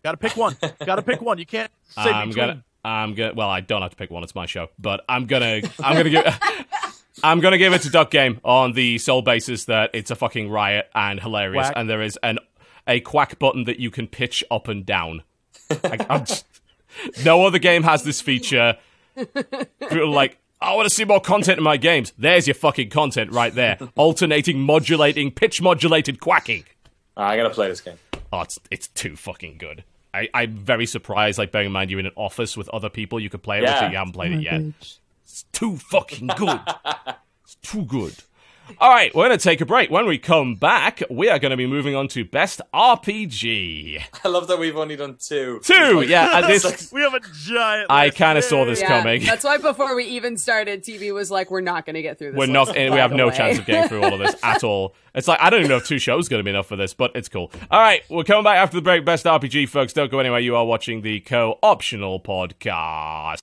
Got 0.04 0.12
to 0.12 0.18
pick 0.18 0.36
one. 0.36 0.58
Got 0.86 0.98
to 0.98 1.02
pick 1.02 1.22
one. 1.22 1.38
You 1.38 1.46
can't 1.46 1.72
say 1.88 2.02
I'm 2.02 2.30
between. 2.30 2.48
gonna. 2.48 2.64
I'm 2.84 3.14
gonna. 3.14 3.34
Well, 3.34 3.50
I 3.50 3.62
don't 3.62 3.82
have 3.82 3.92
to 3.92 3.98
pick 3.98 4.12
one. 4.12 4.24
It's 4.24 4.36
my 4.36 4.46
show, 4.46 4.68
but 4.78 5.06
I'm 5.08 5.26
gonna. 5.26 5.62
I'm 5.82 5.96
gonna 5.96 6.10
give. 6.10 6.26
I'm 7.24 7.40
gonna 7.40 7.58
give 7.58 7.74
it 7.74 7.82
to 7.84 7.90
Duck 7.90 8.12
Game 8.12 8.40
on 8.44 8.74
the 8.74 8.98
sole 8.98 9.22
basis 9.22 9.66
that 9.66 9.92
it's 9.94 10.12
a 10.12 10.16
fucking 10.16 10.50
riot 10.50 10.90
and 10.96 11.20
hilarious, 11.20 11.68
Quack. 11.68 11.74
and 11.76 11.90
there 11.90 12.02
is 12.02 12.18
an 12.24 12.40
a 12.88 13.00
quack 13.02 13.38
button 13.40 13.66
that 13.66 13.80
you 13.80 13.92
can 13.92 14.08
pitch 14.08 14.44
up 14.50 14.68
and 14.68 14.86
down. 14.86 15.24
I, 15.70 16.06
I'm 16.10 16.26
just- 16.26 16.46
no 17.24 17.46
other 17.46 17.60
game 17.60 17.84
has 17.84 18.04
this 18.04 18.20
feature. 18.20 18.78
People 19.16 20.00
are 20.02 20.06
like, 20.08 20.38
I 20.60 20.74
want 20.74 20.90
to 20.90 20.94
see 20.94 21.06
more 21.06 21.22
content 21.22 21.58
in 21.60 21.64
my 21.64 21.78
games. 21.78 22.14
There's 22.18 22.48
your 22.48 22.56
fucking 22.56 22.90
content 22.90 23.32
right 23.32 23.54
there. 23.54 23.78
Alternating, 23.96 24.60
modulating, 24.60 25.32
pitch 25.32 25.62
modulated 25.62 26.20
quacking. 26.20 26.64
Ah, 27.16 27.28
I 27.30 27.38
gotta 27.38 27.52
play 27.52 27.68
this 27.70 27.82
game. 27.82 27.98
Oh, 28.34 28.42
it's 28.42 28.60
it's 28.72 28.88
too 28.88 29.16
fucking 29.16 29.58
good. 29.58 29.84
I, 30.14 30.30
I'm 30.34 30.58
very 30.58 30.86
surprised. 30.88 31.38
Like, 31.38 31.52
bearing 31.52 31.68
in 31.68 31.72
mind 31.72 31.92
you're 31.92 32.00
in 32.00 32.08
an 32.08 32.12
office 32.16 32.58
with 32.58 32.68
other 32.70 32.90
people, 32.90 33.20
you 33.20 33.30
could 33.30 33.44
play 33.44 33.60
it. 33.60 33.64
Yeah. 33.64 33.86
it. 33.86 33.92
You 33.92 33.98
haven't 33.98 34.14
played 34.14 34.32
it 34.32 34.42
yet. 34.42 34.62
It's 35.30 35.44
too 35.52 35.78
fucking 35.78 36.28
good. 36.36 36.60
it's 37.44 37.56
too 37.62 37.84
good. 37.86 38.16
All 38.80 38.90
right, 38.92 39.14
we're 39.16 39.28
going 39.28 39.38
to 39.38 39.44
take 39.44 39.62
a 39.62 39.66
break. 39.66 39.90
When 39.90 40.06
we 40.06 40.18
come 40.20 40.54
back, 40.56 41.02
we 41.10 41.28
are 41.30 41.40
going 41.40 41.50
to 41.52 41.58
be 41.58 41.66
moving 41.66 41.96
on 41.96 42.08
to 42.10 42.24
best 42.26 42.62
RPG. 42.74 44.00
I 44.24 44.28
love 44.28 44.48
that 44.48 44.58
we've 44.60 44.76
only 44.78 44.96
done 44.96 45.18
two. 45.20 45.60
Two, 45.64 46.02
yeah. 46.02 46.38
and 46.38 46.46
this, 46.50 46.92
we 46.92 47.02
have 47.02 47.14
a 47.14 47.20
giant. 47.46 47.88
I 47.92 48.10
kind 48.12 48.38
of 48.38 48.44
saw 48.44 48.66
this 48.66 48.80
Yeah, 48.82 48.88
coming. 49.02 49.24
that's 49.24 49.44
why 49.44 49.58
before 49.58 49.96
we 49.96 50.06
even 50.06 50.38
started, 50.38 50.84
TB 50.84 51.14
was 51.14 51.30
like, 51.32 51.50
"We're 51.52 51.62
not 51.62 51.86
going 51.86 51.96
to 51.96 52.02
get 52.04 52.18
through 52.20 52.32
this." 52.32 52.38
We're 52.40 52.46
not. 52.48 52.68
list, 52.68 52.78
We 52.92 52.98
have 52.98 53.12
no 53.12 53.28
way." 53.30 53.38
chance 53.38 53.58
of 53.60 53.66
getting 53.66 53.88
through 53.90 54.04
all 54.04 54.14
of 54.14 54.20
this 54.20 54.36
at 54.44 54.64
all. 54.64 54.94
It's 55.16 55.28
like 55.28 55.40
I 55.42 55.50
don't 55.50 55.60
even 55.62 55.70
know 55.70 55.78
if 55.78 55.88
two 55.88 56.00
shows 56.00 56.28
going 56.30 56.40
to 56.40 56.44
be 56.44 56.52
enough 56.52 56.68
for 56.68 56.76
this, 56.76 56.94
but 56.94 57.12
it's 57.16 57.30
cool. 57.30 57.52
All 57.72 57.80
right, 57.80 58.02
we're 58.10 58.24
coming 58.24 58.44
back 58.44 58.58
after 58.58 58.78
the 58.78 58.82
break. 58.84 59.04
Best 59.06 59.26
RPG, 59.26 59.70
folks. 59.70 59.94
Don't 59.94 60.12
go 60.12 60.20
anywhere. 60.20 60.40
You 60.42 60.56
are 60.56 60.66
watching 60.66 61.02
the 61.02 61.22
co-optional 61.22 62.20
podcast. 62.20 63.40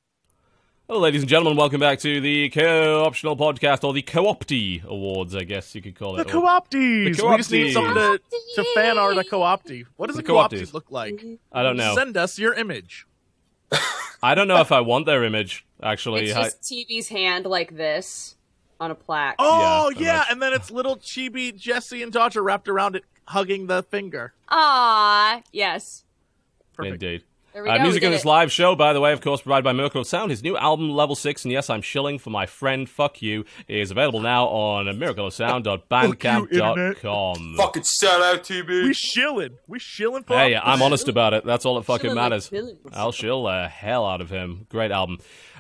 Hello, 0.89 1.01
ladies 1.01 1.23
and 1.23 1.29
gentlemen. 1.29 1.57
Welcome 1.57 1.81
back 1.81 1.99
to 2.01 2.21
the 2.21 2.49
co-optional 2.51 3.37
podcast, 3.37 3.83
or 3.83 3.93
the 3.93 4.03
Co-opty 4.03 4.85
Awards, 4.85 5.35
I 5.35 5.43
guess 5.43 5.75
you 5.75 5.83
could 5.83 5.97
call 5.97 6.15
it. 6.19 6.25
The 6.25 6.29
it. 6.31 6.33
co-opties. 6.33 7.17
The 7.17 7.27
We 7.27 7.37
just 7.37 7.51
need 7.51 7.75
co-opties. 7.75 8.19
to, 8.31 8.63
to 8.63 8.65
fan 8.75 8.97
art 8.97 9.17
a 9.19 9.25
co-opty. 9.25 9.85
What 9.97 10.07
does 10.07 10.17
The 10.17 10.23
a 10.23 10.25
co-opty 10.25 10.51
co-opties. 10.61 10.73
look 10.75 10.91
like? 10.93 11.21
I 11.53 11.63
don't 11.65 11.77
know. 11.77 11.95
Send 11.97 12.17
us 12.17 12.39
your 12.39 12.55
image. 12.55 13.07
I 14.23 14.35
don't 14.37 14.47
know 14.47 14.61
if 14.61 14.71
I 14.71 14.81
want 14.81 15.07
their 15.07 15.25
image. 15.25 15.67
Actually, 15.83 16.27
It's 16.27 16.37
I- 16.37 16.45
just 16.45 16.63
TB's 16.63 17.09
hand 17.09 17.47
like 17.47 17.77
this 17.77 18.37
on 18.79 18.93
a 18.93 18.95
plaque. 18.95 19.37
Oh 19.41 19.91
Yeah, 19.97 20.03
yeah, 20.05 20.25
and 20.31 20.41
then 20.41 20.53
it's 20.53 20.71
little 20.71 20.97
chibi 20.97 21.55
Jesse 21.55 22.03
and 22.03 22.13
Dodger 22.13 22.43
wrapped 22.45 22.69
around 22.69 22.95
it, 22.95 23.03
hugging 23.27 23.67
the 23.67 23.83
finger. 23.83 24.35
Ah, 24.49 25.43
yes. 25.53 26.05
Perfect. 26.75 27.03
indeed. 27.03 27.25
There 27.57 27.65
we 27.65 27.71
Uh, 27.71 27.79
go. 27.79 27.85
music 27.85 28.03
we 28.03 28.07
in 28.09 28.13
this 28.13 28.25
it. 28.27 28.29
live 28.29 28.53
show, 28.53 28.77
by 28.77 28.93
the 28.93 29.01
way, 29.01 29.15
of 29.15 29.23
course, 29.23 29.41
provided 29.41 29.65
by 29.65 29.73
Miracle 29.73 30.03
of 30.03 30.07
Sound. 30.07 30.31
His 30.31 30.43
new 30.43 30.59
album, 30.59 30.91
Level 30.91 31.17
6, 31.17 31.43
and 31.47 31.53
yes, 31.53 31.71
I'm 31.71 31.81
shilling 31.81 32.19
for 32.19 32.29
my 32.29 32.45
friend 32.45 32.87
Fuck 32.87 33.23
You, 33.23 33.47
is 33.67 33.91
available 33.91 34.21
now 34.21 34.45
on 34.49 34.85
miracleofsound.bandcamp.com. 34.85 37.55
Fucking 37.57 37.85
sell 37.85 38.23
out, 38.23 38.43
TB. 38.45 38.85
We 38.85 38.93
shilling. 38.93 39.57
We 39.67 39.79
shilling 39.79 40.25
for. 40.25 40.37
Hey, 40.37 40.55
I'm 40.55 40.83
honest 40.83 41.09
about 41.09 41.33
it. 41.33 41.47
That's 41.47 41.65
all 41.65 41.77
that 41.77 41.85
fucking 41.85 42.13
matters. 42.15 42.51
I'll 42.93 43.13
shill 43.13 43.45
the 43.45 43.69
hell 43.69 44.05
out 44.05 44.21
of 44.21 44.29
him. 44.31 44.67
Great 44.69 44.91
album. 44.91 45.17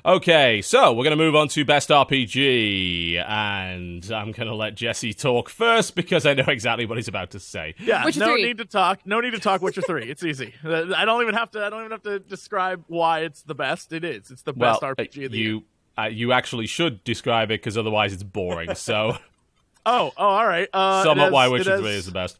Okay, 0.06 0.62
so 0.62 0.92
we're 0.92 1.02
going 1.02 1.18
to 1.18 1.22
move 1.24 1.34
on 1.34 1.48
to 1.48 1.64
Best 1.64 1.88
RPG, 1.88 3.16
and 3.28 4.04
I'm 4.12 4.30
going 4.30 4.46
to 4.46 4.54
let 4.54 4.76
Jesse 4.76 5.12
talk 5.12 5.48
first 5.48 5.96
because 5.96 6.24
I 6.24 6.34
know 6.34 6.44
exactly 6.46 6.86
what 6.86 6.96
he's 6.96 7.08
about 7.08 7.32
to 7.32 7.40
say. 7.40 7.74
Yeah, 7.80 8.04
Witcher 8.04 8.20
no 8.20 8.26
3. 8.28 8.44
need 8.44 8.58
to 8.58 8.66
talk. 8.66 9.00
No 9.04 9.20
need 9.20 9.32
to 9.32 9.40
talk. 9.40 9.62
Witcher 9.62 9.82
three. 9.82 10.08
It's 10.08 10.22
easy. 10.22 10.54
Uh, 10.64 10.92
I 10.96 11.04
don't 11.04 11.22
even 11.22 11.34
have 11.34 11.50
to. 11.52 11.64
I 11.64 11.70
don't 11.70 11.80
even 11.80 11.90
have 11.90 12.02
to 12.04 12.20
describe 12.20 12.84
why 12.86 13.20
it's 13.20 13.42
the 13.42 13.54
best. 13.56 13.92
It 13.92 14.04
is. 14.04 14.30
It's 14.30 14.42
the 14.42 14.52
Well, 14.52 14.78
best 14.80 14.82
RPG 14.82 15.22
uh, 15.22 15.26
of 15.26 15.32
the 15.32 15.38
year. 15.38 15.48
you 15.48 15.64
uh, 15.98 16.02
you 16.04 16.30
actually 16.32 16.66
should 16.66 17.02
describe 17.04 17.50
it 17.50 17.60
because 17.60 17.76
otherwise 17.78 18.12
it's 18.12 18.22
boring. 18.22 18.74
So, 18.76 19.16
Oh, 19.86 20.12
oh, 20.16 20.24
all 20.24 20.46
right. 20.46 20.68
Uh, 20.72 21.02
sum 21.02 21.18
up 21.18 21.24
has- 21.24 21.32
why 21.32 21.48
Witcher 21.48 21.70
has- 21.72 21.80
3 21.80 21.90
is 21.90 22.06
the 22.06 22.12
best. 22.12 22.38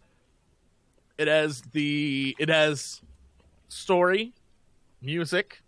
It 1.19 1.27
has 1.29 1.62
the. 1.73 2.37
It 2.39 2.49
has 2.49 3.01
story, 3.69 4.35
music, 5.03 5.62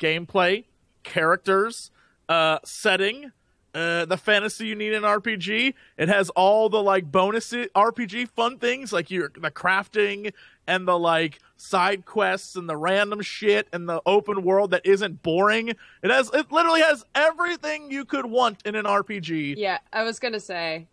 gameplay, 0.00 0.64
characters, 1.04 1.90
uh, 2.28 2.58
setting. 2.64 3.32
Uh, 3.74 4.04
the 4.04 4.16
fantasy 4.16 4.68
you 4.68 4.76
need 4.76 4.92
in 4.92 5.02
RPG. 5.02 5.74
It 5.98 6.08
has 6.08 6.30
all 6.30 6.68
the 6.68 6.80
like 6.80 7.10
bonus 7.10 7.52
RPG 7.52 8.28
fun 8.28 8.56
things 8.60 8.92
like 8.92 9.10
your 9.10 9.32
the 9.36 9.50
crafting 9.50 10.32
and 10.68 10.86
the 10.86 10.96
like 10.96 11.40
side 11.56 12.04
quests 12.04 12.54
and 12.54 12.68
the 12.68 12.76
random 12.76 13.20
shit 13.20 13.66
and 13.72 13.88
the 13.88 14.00
open 14.06 14.44
world 14.44 14.70
that 14.70 14.86
isn't 14.86 15.24
boring. 15.24 15.70
It 15.70 16.10
has 16.12 16.30
it 16.32 16.52
literally 16.52 16.82
has 16.82 17.04
everything 17.16 17.90
you 17.90 18.04
could 18.04 18.26
want 18.26 18.64
in 18.64 18.76
an 18.76 18.84
RPG. 18.84 19.56
Yeah, 19.58 19.78
I 19.92 20.04
was 20.04 20.20
gonna 20.20 20.38
say. 20.38 20.86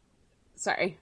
Sorry. 0.56 0.98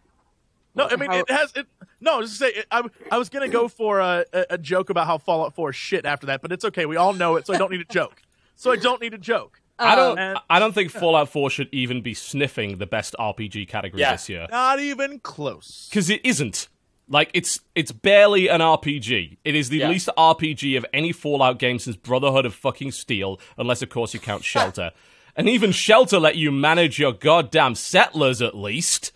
No, 0.76 0.86
I 0.92 0.98
mean 0.98 1.10
How- 1.12 1.20
it 1.20 1.32
has 1.32 1.54
it. 1.56 1.66
No, 2.02 2.22
just 2.22 2.40
say 2.40 2.48
it, 2.50 2.66
I, 2.72 2.84
I 3.10 3.18
was 3.18 3.30
gonna 3.30 3.48
go 3.48 3.70
for 3.70 4.00
a, 4.00 4.26
a, 4.34 4.46
a 4.52 4.58
joke 4.58 4.90
about 4.90 5.08
how 5.08 5.18
Fallout 5.18 5.54
4 5.56 5.70
is 5.70 5.78
shit 5.78 6.06
after 6.06 6.28
that, 6.28 6.42
but 6.42 6.52
it's 6.52 6.66
okay. 6.66 6.86
We 6.86 6.98
all 6.98 7.14
know 7.14 7.38
it, 7.38 7.46
so 7.48 7.54
I 7.54 7.58
don't 7.58 7.72
need 7.72 7.80
a 7.82 7.86
joke. 7.94 8.22
So 8.60 8.72
I 8.74 8.76
don't 8.76 9.02
need 9.02 9.14
a 9.14 9.18
joke. 9.18 9.62
I 9.80 9.96
don't. 9.96 10.20
Um, 10.20 10.38
I 10.50 10.60
don't 10.60 10.74
think 10.76 10.92
Fallout 10.92 11.30
4 11.30 11.50
should 11.50 11.70
even 11.72 12.02
be 12.02 12.14
sniffing 12.14 12.78
the 12.78 12.86
best 12.86 13.16
RPG 13.18 13.70
category 13.70 14.02
Yeah. 14.02 14.12
this 14.12 14.28
year 14.28 14.48
Not 14.52 14.82
even 14.82 15.20
close. 15.20 15.88
because 15.90 16.10
it 16.10 16.20
isn't. 16.26 16.68
Like 17.08 17.32
it's 17.34 17.62
it's 17.74 17.94
barely 17.94 18.50
an 18.50 18.60
RPG. 18.60 19.38
It 19.46 19.56
is 19.56 19.70
the 19.70 19.78
Yeah. 19.78 19.90
least 19.90 20.10
RPG 20.18 20.76
of 20.76 20.86
any 20.92 21.14
Fallout 21.14 21.58
game 21.58 21.80
since 21.80 21.96
Brotherhood 21.96 22.46
of 22.46 22.54
fucking 22.54 22.92
Steel, 22.92 23.40
unless 23.58 23.82
of 23.82 23.88
course 23.90 24.14
you 24.14 24.20
count 24.20 24.44
Shelter. 24.54 24.92
and 25.38 25.48
even 25.48 25.72
Shelter 25.72 26.20
let 26.20 26.36
you 26.36 26.52
manage 26.52 27.00
your 27.00 27.14
goddamn 27.14 27.76
settlers 27.76 28.42
at 28.42 28.56
least. 28.58 29.14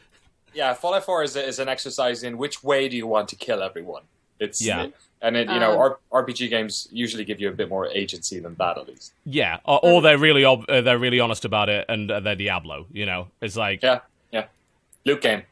Yeah, 0.54 0.74
Fallout 0.74 1.04
4 1.04 1.24
is, 1.24 1.36
is 1.36 1.60
an 1.60 1.68
exercise 1.68 2.24
in 2.24 2.38
which 2.38 2.64
way 2.64 2.88
do 2.88 2.96
you 2.96 3.08
want 3.08 3.28
to 3.30 3.36
kill 3.36 3.62
everyone. 3.62 4.04
It's 4.44 4.64
Yeah. 4.64 4.88
and 5.22 5.38
it, 5.38 5.50
you 5.50 5.60
know 5.60 5.72
Um, 5.82 5.96
R- 6.12 6.24
RPG 6.24 6.50
games 6.50 6.88
usually 6.92 7.24
give 7.26 7.40
you 7.40 7.48
a 7.50 7.52
bit 7.54 7.70
more 7.70 7.88
agency 7.88 8.40
than 8.40 8.56
that 8.56 8.78
at 8.78 8.88
least. 8.88 9.14
Yeah, 9.26 9.60
or, 9.66 9.80
or 9.84 10.02
they're 10.02 10.18
really 10.18 10.44
ob- 10.46 10.66
uh, 10.70 10.82
they're 10.82 11.00
really 11.00 11.20
honest 11.20 11.46
about 11.46 11.70
it, 11.70 11.86
and 11.90 12.12
uh, 12.12 12.20
they're 12.20 12.36
Diablo. 12.36 12.88
You 12.92 13.06
know, 13.06 13.28
it's 13.42 13.56
like 13.56 13.82
Yeah, 13.82 14.00
yeah. 14.32 14.46
Loot 15.06 15.22
game. 15.22 15.44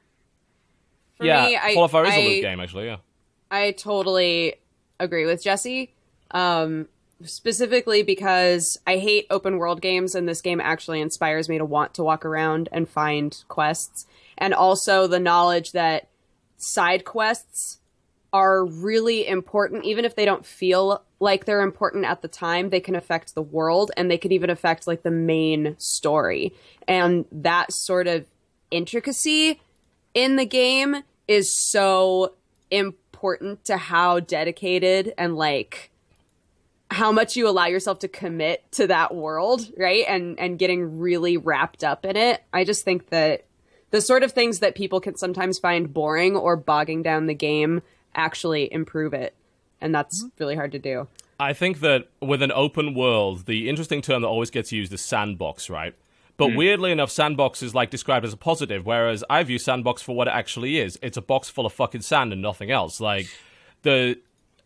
For 1.18 1.26
yeah, 1.26 1.46
me, 1.46 1.58
I, 1.58 1.74
Fallout 1.74 1.92
4 1.92 2.06
is 2.06 2.14
a 2.14 2.14
I- 2.14 2.28
loot 2.28 2.42
game 2.42 2.60
actually. 2.60 2.86
Yeah. 2.86 2.98
I 3.50 3.72
totally 3.72 4.56
agree 5.00 5.26
with 5.26 5.44
Jesse. 5.44 5.94
Um, 6.32 6.88
specifically 7.24 8.02
because 8.02 8.78
I 8.88 8.98
hate 8.98 9.28
open 9.30 9.58
world 9.58 9.82
games, 9.82 10.16
and 10.16 10.28
this 10.28 10.42
game 10.42 10.60
actually 10.62 11.02
inspires 11.02 11.48
me 11.50 11.58
to 11.58 11.66
want 11.66 11.94
to 11.96 12.04
walk 12.04 12.26
around 12.26 12.70
and 12.72 12.90
find 12.90 13.38
quests. 13.48 14.08
And 14.38 14.54
also 14.54 15.06
the 15.06 15.20
knowledge 15.20 15.74
that 15.74 16.08
side 16.58 17.04
quests 17.06 17.80
are 18.34 18.66
really 18.66 19.28
important, 19.28 19.84
even 19.86 20.06
if 20.06 20.16
they 20.16 20.26
don't 20.26 20.46
feel 20.46 21.04
like 21.20 21.46
they're 21.46 21.62
important 21.62 22.06
at 22.06 22.22
the 22.22 22.28
time, 22.28 22.70
they 22.70 22.80
can 22.80 22.96
affect 22.96 23.36
the 23.36 23.42
world 23.42 23.92
and 23.98 24.10
they 24.10 24.18
can 24.18 24.32
even 24.32 24.50
affect 24.50 24.88
like 24.88 25.04
the 25.04 25.12
main 25.12 25.76
story. 25.78 26.54
And 26.88 27.26
that 27.32 27.74
sort 27.74 28.08
of 28.08 28.26
intricacy 28.72 29.60
in 30.14 30.38
the 30.38 30.46
game 30.46 31.04
is 31.28 31.54
so 31.70 32.34
important 32.70 33.66
to 33.66 33.78
how 33.78 34.20
dedicated 34.22 35.14
and 35.18 35.36
like 35.36 35.92
how 36.90 37.12
much 37.12 37.36
you 37.36 37.48
allow 37.48 37.68
yourself 37.68 38.00
to 38.00 38.08
commit 38.08 38.70
to 38.74 38.88
that 38.88 39.14
world, 39.14 39.70
right? 39.78 40.06
And 40.08 40.40
and 40.40 40.58
getting 40.58 41.00
really 41.00 41.38
wrapped 41.38 41.84
up 41.84 42.06
in 42.06 42.18
it. 42.18 42.44
I 42.52 42.64
just 42.64 42.84
think 42.84 43.10
that 43.10 43.46
the 43.92 44.02
sort 44.02 44.24
of 44.24 44.32
things 44.32 44.60
that 44.60 44.76
people 44.76 45.02
can 45.02 45.18
sometimes 45.18 45.60
find 45.60 45.94
boring 45.94 46.36
or 46.36 46.56
bogging 46.56 47.04
down 47.04 47.28
the 47.28 47.34
game 47.34 47.82
actually 48.16 48.72
improve 48.72 49.14
it. 49.14 49.34
And 49.80 49.94
that's 49.94 50.24
mm-hmm. 50.24 50.30
really 50.40 50.56
hard 50.56 50.72
to 50.74 50.80
do. 50.80 51.08
I 51.40 51.54
think 51.54 51.80
that 51.80 52.08
with 52.22 52.44
an 52.44 52.52
open 52.52 52.94
world, 52.94 53.48
the 53.48 53.68
interesting 53.68 54.02
term 54.02 54.22
that 54.22 54.28
always 54.28 54.52
gets 54.52 54.72
used 54.72 54.94
is 54.94 55.02
sandbox, 55.02 55.70
right? 55.72 55.96
But 56.38 56.50
mm. 56.50 56.56
weirdly 56.56 56.92
enough, 56.92 57.10
sandbox 57.12 57.64
is 57.64 57.74
like 57.74 57.90
described 57.90 58.26
as 58.26 58.34
a 58.34 58.38
positive, 58.38 58.86
whereas 58.86 59.24
I 59.30 59.42
view 59.44 59.58
sandbox 59.58 60.02
for 60.02 60.16
what 60.16 60.28
it 60.28 60.32
actually 60.32 60.78
is. 60.78 61.00
It's 61.02 61.18
a 61.18 61.22
box 61.22 61.50
full 61.50 61.66
of 61.66 61.74
fucking 61.74 62.02
sand 62.02 62.32
and 62.32 62.42
nothing 62.42 62.72
else. 62.72 63.02
Like 63.02 63.28
the, 63.82 64.20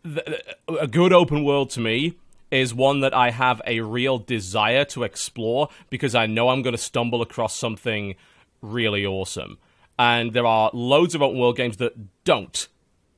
the 0.03 0.41
a 0.67 0.87
good 0.87 1.13
open 1.13 1.43
world 1.43 1.69
to 1.71 1.79
me 1.79 2.17
is 2.51 2.73
one 2.73 2.99
that 3.01 3.13
I 3.13 3.31
have 3.31 3.61
a 3.65 3.81
real 3.81 4.17
desire 4.17 4.85
to 4.85 5.03
explore 5.03 5.69
because 5.89 6.13
I 6.15 6.25
know 6.25 6.49
I'm 6.49 6.61
going 6.61 6.75
to 6.75 6.81
stumble 6.81 7.21
across 7.21 7.55
something 7.55 8.15
really 8.61 9.05
awesome. 9.05 9.57
And 9.97 10.33
there 10.33 10.45
are 10.45 10.69
loads 10.73 11.15
of 11.15 11.21
open 11.21 11.39
world 11.39 11.57
games 11.57 11.77
that 11.77 12.23
don't. 12.23 12.67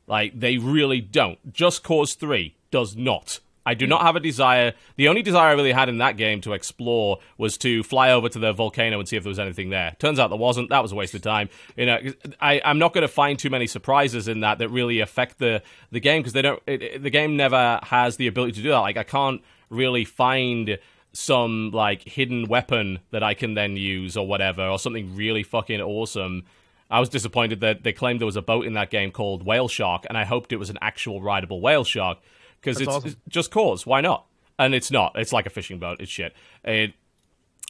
Like 0.08 0.40
they 0.40 0.58
really 0.58 1.02
don't. 1.02 1.54
Just 1.54 1.84
Cause 1.84 2.14
3 2.16 2.56
does 2.72 2.96
not. 2.96 3.40
I 3.68 3.74
do 3.74 3.86
not 3.86 4.00
hmm. 4.00 4.06
have 4.06 4.16
a 4.16 4.22
desire. 4.22 4.74
The 4.96 5.10
only 5.10 5.22
desire 5.22 5.50
I 5.50 5.52
really 5.52 5.74
had 5.74 5.90
in 5.90 5.98
that 5.98 6.16
game 6.16 6.40
to 6.42 6.54
explore 6.54 7.20
was 7.38 7.58
to 7.58 7.84
fly 7.84 8.12
over 8.12 8.30
to 8.30 8.40
the 8.40 8.54
volcano 8.54 8.98
and 8.98 9.08
see 9.08 9.18
if 9.18 9.24
there 9.24 9.30
was 9.30 9.40
anything 9.40 9.72
there. 9.72 9.98
Turns 10.00 10.20
out 10.20 10.30
there 10.30 10.38
wasn't. 10.38 10.70
That 10.70 10.82
was 10.82 10.94
a 10.94 10.96
waste 10.96 11.14
of 11.16 11.22
time. 11.22 11.50
You 11.76 11.86
know, 11.86 12.00
I, 12.40 12.62
I'm 12.64 12.80
not 12.80 12.94
going 12.94 13.02
to 13.02 13.10
find 13.10 13.38
too 13.38 13.50
many 13.50 13.68
surprises 13.68 14.30
in 14.30 14.40
that 14.40 14.60
that 14.60 14.70
really 14.70 15.02
affect 15.02 15.40
the 15.40 15.62
the 15.92 16.00
game 16.00 16.22
because 16.22 16.32
they 16.32 16.42
don't. 16.42 16.64
It, 16.66 16.82
it, 16.82 17.04
the 17.04 17.10
game 17.10 17.36
never 17.36 17.82
has 17.84 18.16
the 18.16 18.28
ability 18.28 18.54
to 18.54 18.62
do 18.62 18.70
that. 18.70 18.80
Like 18.80 18.96
I 18.96 19.04
can't 19.04 19.42
really 19.70 20.06
find 20.06 20.80
some 21.12 21.72
like 21.72 22.04
hidden 22.04 22.48
weapon 22.48 23.00
that 23.12 23.22
I 23.22 23.34
can 23.34 23.56
then 23.56 23.76
use 23.76 24.16
or 24.16 24.26
whatever, 24.26 24.66
or 24.66 24.80
something 24.80 25.14
really 25.14 25.44
fucking 25.44 25.82
awesome. 25.82 26.46
I 26.90 27.00
was 27.00 27.10
disappointed 27.10 27.60
that 27.62 27.84
they 27.84 27.94
claimed 27.94 28.22
there 28.22 28.26
was 28.26 28.36
a 28.36 28.42
boat 28.42 28.66
in 28.66 28.74
that 28.74 28.90
game 28.90 29.12
called 29.12 29.46
Whale 29.46 29.68
Shark, 29.68 30.06
and 30.08 30.18
I 30.18 30.24
hoped 30.24 30.54
it 30.54 30.58
was 30.58 30.70
an 30.70 30.78
actual 30.82 31.22
rideable 31.22 31.60
whale 31.60 31.84
shark 31.84 32.20
because 32.62 32.80
it's, 32.80 32.90
awesome. 32.90 33.10
it's 33.10 33.18
just 33.28 33.52
cause. 33.52 33.86
Why 33.86 34.02
not? 34.02 34.26
And 34.58 34.74
it's 34.74 34.90
not. 34.90 35.14
It's 35.16 35.34
like 35.34 35.46
a 35.46 35.50
fishing 35.50 35.80
boat. 35.80 35.98
It's 36.00 36.12
shit. 36.12 36.34
It, 36.64 36.94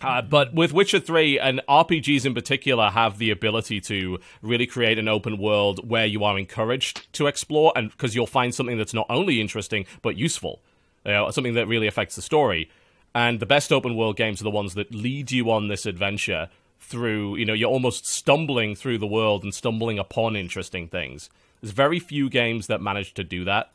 uh, 0.02 0.22
but 0.22 0.54
with 0.54 0.74
Witcher 0.74 1.00
3 1.00 1.40
and 1.40 1.62
RPGs 1.68 2.26
in 2.26 2.36
particular 2.36 2.92
have 2.92 3.18
the 3.18 3.32
ability 3.32 3.82
to 3.82 4.20
really 4.44 4.68
create 4.68 5.00
an 5.00 5.08
open 5.08 5.40
world 5.40 5.90
where 5.90 6.06
you 6.06 6.24
are 6.24 6.38
encouraged 6.38 7.12
to 7.14 7.26
explore 7.26 7.74
and 7.76 7.90
because 7.90 8.14
you'll 8.14 8.28
find 8.28 8.54
something 8.54 8.78
that's 8.78 8.94
not 8.94 9.08
only 9.10 9.42
interesting 9.42 9.88
but 10.04 10.16
useful. 10.16 10.62
You 11.04 11.14
know, 11.14 11.32
something 11.32 11.56
that 11.56 11.68
really 11.68 11.88
affects 11.88 12.16
the 12.16 12.22
story. 12.22 12.70
And 13.16 13.40
the 13.40 13.48
best 13.48 13.74
open 13.74 13.96
world 13.96 14.18
games 14.18 14.40
are 14.40 14.44
the 14.44 14.52
ones 14.52 14.76
that 14.76 14.94
lead 14.94 15.32
you 15.32 15.50
on 15.50 15.68
this 15.68 15.88
adventure 15.88 16.50
through, 16.80 17.38
you 17.38 17.46
know, 17.46 17.54
you're 17.54 17.70
almost 17.70 18.06
stumbling 18.06 18.76
through 18.76 18.98
the 18.98 19.08
world 19.08 19.44
and 19.44 19.54
stumbling 19.54 20.00
upon 20.00 20.36
interesting 20.36 20.88
things. 20.88 21.30
There's 21.62 21.74
very 21.74 22.00
few 22.00 22.30
games 22.30 22.68
that 22.68 22.82
manage 22.82 23.14
to 23.16 23.24
do 23.24 23.44
that. 23.46 23.72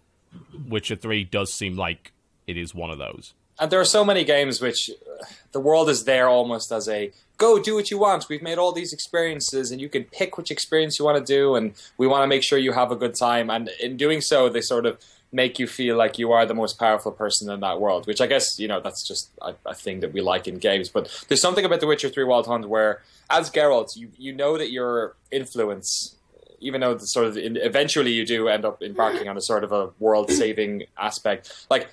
Witcher 0.67 0.97
3 0.97 1.25
does 1.25 1.53
seem 1.53 1.77
like 1.77 2.13
it 2.47 2.57
is 2.57 2.75
one 2.75 2.91
of 2.91 2.99
those. 2.99 3.35
And 3.59 3.71
there 3.71 3.81
are 3.81 3.85
so 3.85 4.05
many 4.05 4.25
games 4.25 4.61
which 4.61 4.91
uh, 4.91 5.25
the 5.53 5.61
world 5.61 5.89
is 5.89 6.05
there 6.05 6.29
almost 6.29 6.73
as 6.73 6.89
a 6.89 7.13
go 7.37 7.61
do 7.61 7.75
what 7.75 7.91
you 7.91 7.99
want. 7.99 8.29
We've 8.29 8.43
made 8.43 8.59
all 8.59 8.73
these 8.73 8.93
experiences, 8.93 9.71
and 9.71 9.81
you 9.81 9.89
can 9.89 10.05
pick 10.05 10.39
which 10.39 10.51
experience 10.51 10.99
you 10.99 11.05
want 11.05 11.25
to 11.25 11.33
do, 11.33 11.55
and 11.55 11.75
we 11.99 12.07
want 12.07 12.23
to 12.23 12.27
make 12.27 12.43
sure 12.43 12.59
you 12.59 12.73
have 12.73 12.91
a 12.91 12.97
good 12.97 13.15
time. 13.15 13.51
And 13.51 13.69
in 13.81 13.97
doing 13.97 14.21
so, 14.21 14.49
they 14.49 14.61
sort 14.61 14.87
of 14.87 14.99
make 15.33 15.59
you 15.59 15.67
feel 15.67 15.97
like 15.97 16.19
you 16.19 16.31
are 16.33 16.45
the 16.45 16.55
most 16.55 16.79
powerful 16.79 17.11
person 17.11 17.51
in 17.51 17.61
that 17.61 17.81
world, 17.81 18.07
which 18.07 18.21
I 18.21 18.27
guess 18.27 18.59
you 18.59 18.69
know 18.69 18.81
that's 18.81 19.07
just 19.07 19.31
a, 19.41 19.55
a 19.67 19.75
thing 19.75 20.01
that 20.01 20.13
we 20.13 20.21
like 20.21 20.47
in 20.47 20.59
games. 20.59 20.89
But 20.89 21.09
there's 21.29 21.41
something 21.41 21.65
about 21.65 21.81
The 21.81 21.87
Witcher 21.87 22.09
Three 22.11 22.25
Wild 22.25 22.47
Hunt 22.47 22.69
where, 22.69 23.01
as 23.31 23.51
Geralt, 23.51 23.97
you 23.97 24.11
you 24.19 24.33
know 24.33 24.59
that 24.59 24.71
your 24.71 25.17
influence 25.31 26.17
even 26.61 26.81
though 26.81 26.95
the 26.95 27.07
sort 27.07 27.27
of 27.27 27.37
eventually 27.37 28.13
you 28.13 28.25
do 28.25 28.47
end 28.47 28.65
up 28.65 28.81
embarking 28.85 29.27
on 29.29 29.37
a 29.37 29.41
sort 29.41 29.65
of 29.65 29.73
a 29.73 29.91
world 29.99 30.31
saving 30.31 30.85
aspect, 30.97 31.67
like 31.69 31.89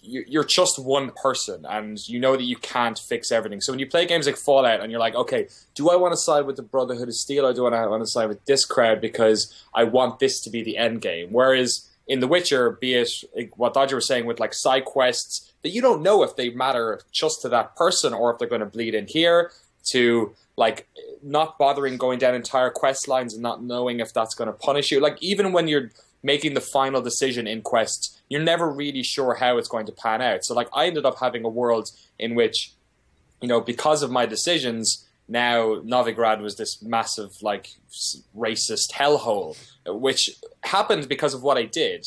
you- 0.00 0.24
you're 0.26 0.44
just 0.44 0.78
one 0.78 1.10
person 1.22 1.66
and 1.68 1.98
you 2.08 2.18
know 2.18 2.34
that 2.34 2.44
you 2.44 2.56
can't 2.56 2.98
fix 2.98 3.30
everything. 3.30 3.60
So 3.60 3.70
when 3.70 3.78
you 3.80 3.86
play 3.86 4.06
games 4.06 4.24
like 4.24 4.36
Fallout 4.38 4.80
and 4.80 4.90
you're 4.90 5.00
like, 5.00 5.14
okay, 5.14 5.48
do 5.74 5.90
I 5.90 5.96
want 5.96 6.12
to 6.12 6.16
side 6.16 6.46
with 6.46 6.56
the 6.56 6.62
Brotherhood 6.62 7.08
of 7.08 7.14
Steel 7.16 7.44
or 7.44 7.52
do 7.52 7.66
I 7.66 7.86
want 7.86 8.02
to 8.02 8.06
side 8.06 8.30
with 8.30 8.42
this 8.46 8.64
crowd 8.64 9.02
because 9.02 9.52
I 9.74 9.84
want 9.84 10.20
this 10.20 10.40
to 10.42 10.48
be 10.48 10.62
the 10.62 10.78
end 10.78 11.02
game? 11.02 11.28
Whereas 11.30 11.86
in 12.08 12.20
The 12.20 12.26
Witcher, 12.26 12.70
be 12.80 12.94
it 12.94 13.10
what 13.56 13.74
Dodger 13.74 13.96
was 13.96 14.06
saying 14.06 14.24
with 14.24 14.40
like 14.40 14.54
side 14.54 14.86
quests 14.86 15.52
that 15.62 15.70
you 15.70 15.82
don't 15.82 16.02
know 16.02 16.22
if 16.22 16.36
they 16.36 16.50
matter 16.50 17.00
just 17.12 17.42
to 17.42 17.48
that 17.50 17.76
person 17.76 18.14
or 18.14 18.32
if 18.32 18.38
they're 18.38 18.48
going 18.48 18.60
to 18.60 18.66
bleed 18.66 18.94
in 18.94 19.06
here 19.06 19.52
to 19.84 20.34
like 20.56 20.88
not 21.22 21.58
bothering 21.58 21.96
going 21.96 22.18
down 22.18 22.34
entire 22.34 22.70
quest 22.70 23.08
lines 23.08 23.34
and 23.34 23.42
not 23.42 23.62
knowing 23.62 24.00
if 24.00 24.12
that's 24.12 24.34
going 24.34 24.46
to 24.46 24.52
punish 24.52 24.90
you. 24.90 25.00
Like 25.00 25.18
even 25.22 25.52
when 25.52 25.68
you're 25.68 25.90
making 26.22 26.54
the 26.54 26.60
final 26.60 27.00
decision 27.00 27.46
in 27.46 27.62
quests, 27.62 28.20
you're 28.28 28.42
never 28.42 28.68
really 28.68 29.02
sure 29.02 29.34
how 29.34 29.58
it's 29.58 29.68
going 29.68 29.86
to 29.86 29.92
pan 29.92 30.20
out. 30.20 30.44
So 30.44 30.54
like 30.54 30.68
I 30.74 30.86
ended 30.86 31.06
up 31.06 31.18
having 31.20 31.44
a 31.44 31.48
world 31.48 31.90
in 32.18 32.34
which, 32.34 32.72
you 33.40 33.48
know, 33.48 33.60
because 33.60 34.02
of 34.02 34.10
my 34.10 34.26
decisions, 34.26 35.06
now 35.28 35.76
Novigrad 35.80 36.40
was 36.40 36.56
this 36.56 36.82
massive 36.82 37.42
like 37.42 37.74
racist 38.36 38.92
hellhole, 38.92 39.56
which 39.86 40.30
happened 40.62 41.08
because 41.08 41.34
of 41.34 41.42
what 41.42 41.58
I 41.58 41.64
did. 41.64 42.06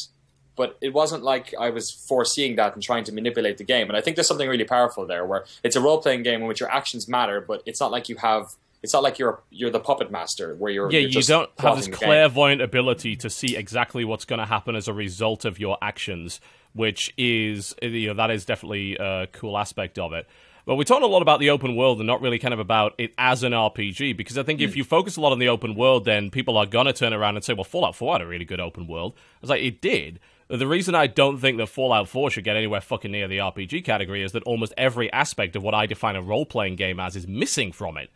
But 0.58 0.78
it 0.82 0.94
wasn't 0.94 1.24
like 1.24 1.54
I 1.58 1.70
was 1.70 1.92
foreseeing 1.92 2.56
that 2.58 2.74
and 2.74 2.84
trying 2.84 3.04
to 3.06 3.14
manipulate 3.14 3.58
the 3.58 3.64
game. 3.64 3.88
And 3.88 3.96
I 3.96 4.02
think 4.02 4.16
there's 4.16 4.28
something 4.28 4.50
really 4.50 4.66
powerful 4.66 5.06
there, 5.06 5.26
where 5.26 5.46
it's 5.64 5.76
a 5.76 5.82
role 5.82 6.02
playing 6.02 6.24
game 6.24 6.42
in 6.42 6.48
which 6.48 6.60
your 6.60 6.70
actions 6.70 7.08
matter, 7.08 7.40
but 7.40 7.64
it's 7.66 7.80
not 7.80 7.92
like 7.92 8.10
you 8.10 8.18
have. 8.18 8.56
It's 8.84 8.94
not 8.94 9.04
like 9.04 9.20
you're 9.20 9.42
you're 9.52 9.70
the 9.70 9.80
puppet 9.80 10.12
master 10.12 10.56
where 10.56 10.72
you're 10.72 10.92
Yeah, 10.92 11.00
you're 11.00 11.10
you 11.10 11.22
don't 11.22 11.50
have 11.60 11.78
this 11.78 11.86
plotting 11.88 11.92
the 11.92 11.98
game. 11.98 12.08
clairvoyant 12.08 12.62
ability 12.62 13.16
to 13.18 13.30
see 13.30 13.56
exactly 13.56 14.04
what's 14.04 14.26
going 14.26 14.40
to 14.40 14.46
happen 14.46 14.76
as 14.76 14.88
a 14.88 14.94
result 14.94 15.46
of 15.46 15.60
your 15.60 15.78
actions, 15.82 16.42
which 16.74 17.14
is 17.18 17.76
you 17.82 18.08
know 18.08 18.16
that 18.16 18.32
is 18.32 18.44
definitely 18.44 18.98
a 18.98 19.28
cool 19.32 19.58
aspect 19.58 20.00
of 20.00 20.14
it. 20.14 20.28
But 20.72 20.78
we're 20.78 20.86
talking 20.86 21.04
a 21.04 21.08
lot 21.08 21.22
about 21.22 21.42
the 21.42 21.50
open 21.50 21.76
world 21.76 22.00
and 22.00 22.08
not 22.08 22.22
really 22.22 22.40
kind 22.40 22.54
of 22.54 22.60
about 22.62 22.96
it 22.98 23.14
as 23.18 23.44
an 23.44 23.52
RPG 23.52 24.16
because 24.16 24.38
I 24.38 24.44
think 24.44 24.62
Hmm. 24.62 24.64
if 24.64 24.78
you 24.78 24.86
focus 24.86 25.18
a 25.18 25.20
lot 25.20 25.34
on 25.34 25.40
the 25.40 25.50
open 25.50 25.76
world, 25.76 26.06
then 26.06 26.30
people 26.30 26.58
are 26.58 26.66
gonna 26.66 26.94
turn 26.94 27.12
around 27.12 27.36
and 27.36 27.44
say, 27.44 27.52
"Well, 27.52 27.66
Fallout 27.66 27.94
4 27.94 28.14
had 28.14 28.22
a 28.22 28.26
really 28.26 28.46
good 28.46 28.62
open 28.62 28.88
world." 28.88 29.12
I 29.18 29.38
was 29.42 29.50
like, 29.50 29.62
"It 29.62 29.82
did." 29.82 30.22
The 30.48 30.66
reason 30.66 30.96
I 30.96 31.08
don't 31.08 31.40
think 31.40 31.58
that 31.58 31.68
Fallout 31.68 32.08
4 32.08 32.32
should 32.32 32.46
get 32.46 32.56
anywhere 32.56 32.80
fucking 32.80 33.12
near 33.12 33.28
the 33.28 33.42
RPG 33.42 33.82
category 33.82 34.24
is 34.24 34.32
that 34.32 34.44
almost 34.44 34.74
every 34.78 35.12
aspect 35.12 35.58
of 35.58 35.62
what 35.62 35.74
I 35.74 35.86
define 35.88 36.16
a 36.16 36.22
role 36.22 36.46
playing 36.46 36.78
game 36.78 37.02
as 37.02 37.18
is 37.18 37.28
missing 37.28 37.74
from 37.74 37.98
it 37.98 38.10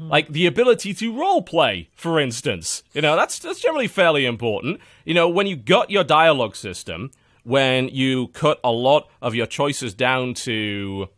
like 0.00 0.26
the 0.32 0.44
ability 0.46 0.92
to 0.94 1.16
role 1.16 1.40
play, 1.40 1.88
for 1.94 2.18
instance. 2.18 2.82
You 2.94 3.02
know, 3.02 3.14
that's 3.14 3.38
that's 3.38 3.60
generally 3.60 3.86
fairly 3.86 4.26
important. 4.26 4.80
You 5.04 5.14
know, 5.14 5.28
when 5.28 5.46
you 5.46 5.54
got 5.54 5.88
your 5.88 6.02
dialogue 6.02 6.56
system, 6.56 7.12
when 7.44 7.88
you 7.90 8.26
cut 8.28 8.58
a 8.64 8.72
lot 8.72 9.08
of 9.22 9.36
your 9.36 9.46
choices 9.46 9.94
down 9.94 10.34
to 10.34 11.08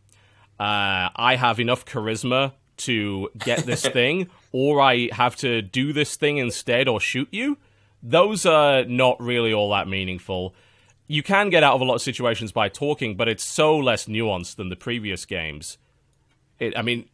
uh, 0.59 1.09
I 1.15 1.35
have 1.37 1.59
enough 1.59 1.85
charisma 1.85 2.53
to 2.77 3.29
get 3.37 3.65
this 3.65 3.81
thing, 3.87 4.29
or 4.51 4.81
I 4.81 5.09
have 5.11 5.35
to 5.37 5.61
do 5.61 5.93
this 5.93 6.15
thing 6.15 6.37
instead 6.37 6.87
or 6.87 6.99
shoot 6.99 7.29
you, 7.31 7.57
those 8.01 8.45
are 8.45 8.83
not 8.85 9.21
really 9.21 9.53
all 9.53 9.71
that 9.71 9.87
meaningful. 9.87 10.55
You 11.07 11.23
can 11.23 11.49
get 11.49 11.63
out 11.63 11.75
of 11.75 11.81
a 11.81 11.85
lot 11.85 11.95
of 11.95 12.01
situations 12.01 12.51
by 12.51 12.69
talking, 12.69 13.15
but 13.15 13.27
it's 13.27 13.43
so 13.43 13.77
less 13.77 14.05
nuanced 14.05 14.55
than 14.55 14.69
the 14.69 14.75
previous 14.75 15.25
games. 15.25 15.77
It, 16.59 16.77
I 16.77 16.81
mean, 16.81 17.09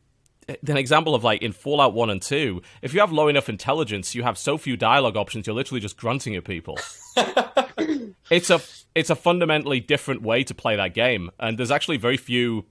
an 0.47 0.77
example 0.77 1.15
of 1.15 1.23
like 1.23 1.41
in 1.41 1.51
Fallout 1.51 1.93
1 1.93 2.09
and 2.09 2.21
2, 2.21 2.61
if 2.81 2.93
you 2.93 2.99
have 2.99 3.11
low 3.11 3.27
enough 3.27 3.49
intelligence, 3.49 4.13
you 4.13 4.23
have 4.23 4.37
so 4.37 4.57
few 4.57 4.77
dialogue 4.77 5.17
options, 5.17 5.47
you're 5.47 5.55
literally 5.55 5.81
just 5.81 5.97
grunting 5.97 6.35
at 6.35 6.43
people. 6.43 6.77
it's 8.29 8.49
a 8.49 8.61
it's 8.93 9.09
a 9.09 9.15
fundamentally 9.15 9.79
different 9.79 10.21
way 10.21 10.43
to 10.43 10.53
play 10.53 10.75
that 10.75 10.93
game, 10.93 11.31
and 11.39 11.57
there's 11.57 11.71
actually 11.71 11.97
very 11.97 12.17
few 12.17 12.65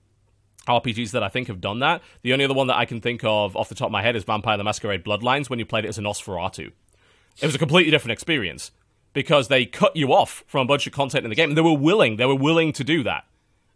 RPGs 0.67 1.11
that 1.11 1.23
I 1.23 1.29
think 1.29 1.47
have 1.47 1.61
done 1.61 1.79
that. 1.79 2.01
The 2.23 2.33
only 2.33 2.45
other 2.45 2.53
one 2.53 2.67
that 2.67 2.77
I 2.77 2.85
can 2.85 3.01
think 3.01 3.23
of 3.23 3.55
off 3.55 3.69
the 3.69 3.75
top 3.75 3.87
of 3.87 3.91
my 3.91 4.01
head 4.01 4.15
is 4.15 4.23
Vampire 4.23 4.57
the 4.57 4.63
Masquerade 4.63 5.03
Bloodlines 5.03 5.49
when 5.49 5.59
you 5.59 5.65
played 5.65 5.85
it 5.85 5.89
as 5.89 5.97
an 5.97 6.05
Nosferatu. 6.05 6.71
It 7.41 7.45
was 7.45 7.55
a 7.55 7.59
completely 7.59 7.91
different 7.91 8.13
experience 8.13 8.71
because 9.13 9.47
they 9.47 9.65
cut 9.65 9.95
you 9.95 10.13
off 10.13 10.43
from 10.47 10.61
a 10.61 10.65
bunch 10.65 10.87
of 10.87 10.93
content 10.93 11.25
in 11.25 11.29
the 11.29 11.35
game, 11.35 11.49
and 11.49 11.57
they 11.57 11.61
were 11.61 11.77
willing. 11.77 12.17
They 12.17 12.25
were 12.25 12.35
willing 12.35 12.73
to 12.73 12.83
do 12.83 13.03
that, 13.03 13.25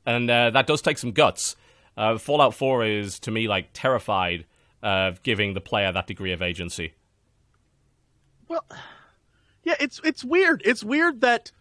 and 0.05 0.29
uh, 0.29 0.49
that 0.51 0.67
does 0.67 0.81
take 0.81 0.97
some 0.97 1.11
guts. 1.11 1.55
Uh, 1.97 2.17
Fallout 2.17 2.53
4 2.53 2.85
is 2.85 3.19
to 3.19 3.31
me 3.31 3.47
like 3.47 3.69
terrified 3.73 4.45
of 4.81 5.21
giving 5.23 5.53
the 5.53 5.61
player 5.61 5.91
that 5.91 6.07
degree 6.07 6.31
of 6.31 6.41
agency. 6.41 6.93
Well, 8.47 8.65
yeah, 9.63 9.75
it's 9.79 9.99
it's 10.03 10.23
weird. 10.23 10.61
It's 10.65 10.83
weird 10.83 11.21
that 11.21 11.51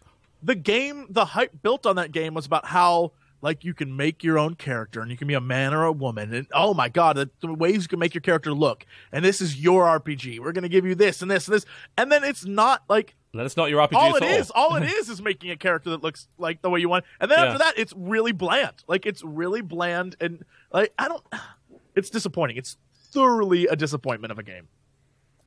the 0.41 0.55
game, 0.55 1.07
the 1.09 1.25
hype 1.25 1.61
built 1.61 1.85
on 1.85 1.97
that 1.97 2.11
game 2.11 2.33
was 2.33 2.45
about 2.45 2.65
how 2.65 3.11
like 3.41 3.63
you 3.63 3.73
can 3.73 3.95
make 3.95 4.23
your 4.23 4.37
own 4.37 4.55
character 4.55 5.01
and 5.01 5.09
you 5.11 5.17
can 5.17 5.27
be 5.27 5.33
a 5.33 5.41
man 5.41 5.73
or 5.73 5.83
a 5.83 5.91
woman 5.91 6.33
and 6.33 6.47
oh 6.53 6.73
my 6.73 6.89
god, 6.89 7.15
the, 7.15 7.29
the 7.41 7.53
ways 7.53 7.83
you 7.83 7.87
can 7.87 7.99
make 7.99 8.13
your 8.13 8.21
character 8.21 8.53
look. 8.53 8.85
And 9.11 9.23
this 9.23 9.41
is 9.41 9.57
your 9.57 9.85
RPG. 9.85 10.39
We're 10.39 10.51
gonna 10.51 10.69
give 10.69 10.85
you 10.85 10.95
this 10.95 11.21
and 11.21 11.29
this 11.31 11.47
and 11.47 11.55
this, 11.55 11.65
and 11.97 12.11
then 12.11 12.23
it's 12.23 12.45
not 12.45 12.83
like 12.89 13.15
that's 13.33 13.55
not 13.55 13.69
your 13.69 13.87
RPG 13.87 13.93
all 13.93 14.15
it 14.15 14.23
all. 14.23 14.29
is. 14.29 14.51
All 14.55 14.75
it 14.75 14.83
is 14.97 15.07
is 15.09 15.21
making 15.21 15.51
a 15.51 15.55
character 15.57 15.91
that 15.91 16.01
looks 16.01 16.27
like 16.37 16.61
the 16.61 16.69
way 16.69 16.79
you 16.79 16.89
want. 16.89 17.05
And 17.19 17.29
then 17.29 17.37
Yeah. 17.39 17.45
after 17.45 17.57
that, 17.59 17.77
it's 17.77 17.93
really 17.95 18.31
bland. 18.31 18.83
Like 18.87 19.05
it's 19.05 19.23
really 19.23 19.61
bland 19.61 20.15
and 20.19 20.43
like 20.71 20.93
I 20.97 21.07
don't. 21.07 21.23
It's 21.95 22.09
disappointing. 22.09 22.55
It's 22.55 22.77
thoroughly 23.11 23.65
a 23.67 23.75
disappointment 23.75 24.31
of 24.31 24.39
a 24.39 24.43
game. 24.43 24.67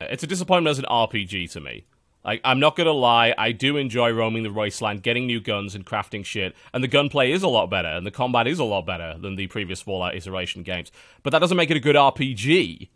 It's 0.01 0.23
a 0.23 0.27
disappointment 0.27 0.71
as 0.71 0.77
an 0.79 0.85
RPG 0.85 1.51
to 1.53 1.61
me. 1.61 1.85
Like, 2.25 2.39
I'm 2.45 2.59
not 2.59 2.75
gonna 2.77 2.91
lie, 2.91 3.33
I 3.37 3.51
do 3.51 3.75
enjoy 3.75 4.11
roaming 4.11 4.43
the 4.43 4.51
wasteland, 4.51 5.03
getting 5.03 5.25
new 5.27 5.41
guns 5.41 5.75
and 5.75 5.85
crafting 5.85 6.23
shit, 6.23 6.55
and 6.73 6.81
the 6.83 6.87
gunplay 6.87 7.31
is 7.31 7.43
a 7.43 7.47
lot 7.49 7.69
better, 7.69 7.89
and 7.89 8.05
the 8.05 8.11
combat 8.11 8.47
is 8.47 8.59
a 8.59 8.63
lot 8.63 8.85
better 8.85 9.17
than 9.19 9.35
the 9.35 9.47
previous 9.47 9.81
Fallout 9.81 10.15
iteration 10.15 10.63
games. 10.63 10.91
But 11.21 11.31
that 11.31 11.39
doesn't 11.39 11.57
make 11.57 11.69
it 11.69 11.77
a 11.77 11.81
good 11.81 11.95
RPG. 11.97 12.87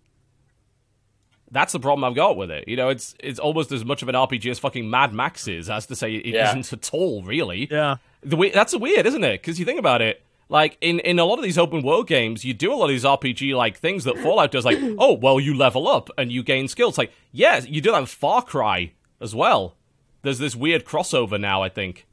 That's 1.50 1.72
the 1.74 1.80
problem 1.80 2.04
I've 2.04 2.16
got 2.16 2.36
with 2.36 2.52
it. 2.52 2.68
You 2.68 2.76
know, 2.76 2.90
it's 2.90 3.16
it's 3.20 3.40
almost 3.40 3.72
as 3.72 3.86
much 3.86 4.02
of 4.02 4.10
an 4.10 4.16
RPG 4.16 4.52
as 4.52 4.60
fucking 4.60 4.90
Mad 4.90 5.14
Max 5.14 5.48
is, 5.48 5.70
as 5.70 5.86
to 5.88 5.96
say 5.96 6.16
it 6.16 6.26
Yeah. 6.26 6.54
not 6.54 6.72
at 6.74 6.90
all, 6.94 7.24
really. 7.24 7.68
Yeah. 7.72 7.98
The 8.22 8.36
way, 8.36 8.50
that's 8.50 8.76
weird, 8.76 9.06
isn't 9.06 9.24
it? 9.24 9.42
Because 9.42 9.58
you 9.60 9.64
think 9.66 9.80
about 9.80 10.02
it, 10.02 10.22
like 10.50 10.78
in, 10.82 11.00
in 11.00 11.20
a 11.20 11.26
lot 11.26 11.38
of 11.38 11.44
these 11.44 11.58
open 11.58 11.84
world 11.84 12.08
games, 12.08 12.44
you 12.44 12.54
do 12.54 12.74
a 12.74 12.76
lot 12.76 12.86
of 12.86 12.90
these 12.92 13.04
RPG 13.06 13.56
like 13.56 13.78
things 13.78 14.04
that 14.04 14.18
Fallout 14.18 14.52
does. 14.52 14.66
Like, 14.66 14.78
oh, 14.98 15.14
well, 15.14 15.40
you 15.40 15.54
level 15.54 15.88
up 15.88 16.10
and 16.18 16.32
you 16.32 16.44
gain 16.44 16.68
skills. 16.68 16.98
Like, 16.98 17.12
yeah, 17.32 17.62
you 17.62 17.80
do 17.80 17.92
that 17.92 18.00
in 18.00 18.06
Far 18.08 18.42
Cry 18.42 18.92
as 19.20 19.34
well. 19.36 19.76
There's 20.24 20.40
this 20.40 20.56
weird 20.56 20.86
crossover 20.86 21.40
now, 21.40 21.62
I 21.64 21.70
think, 21.70 22.06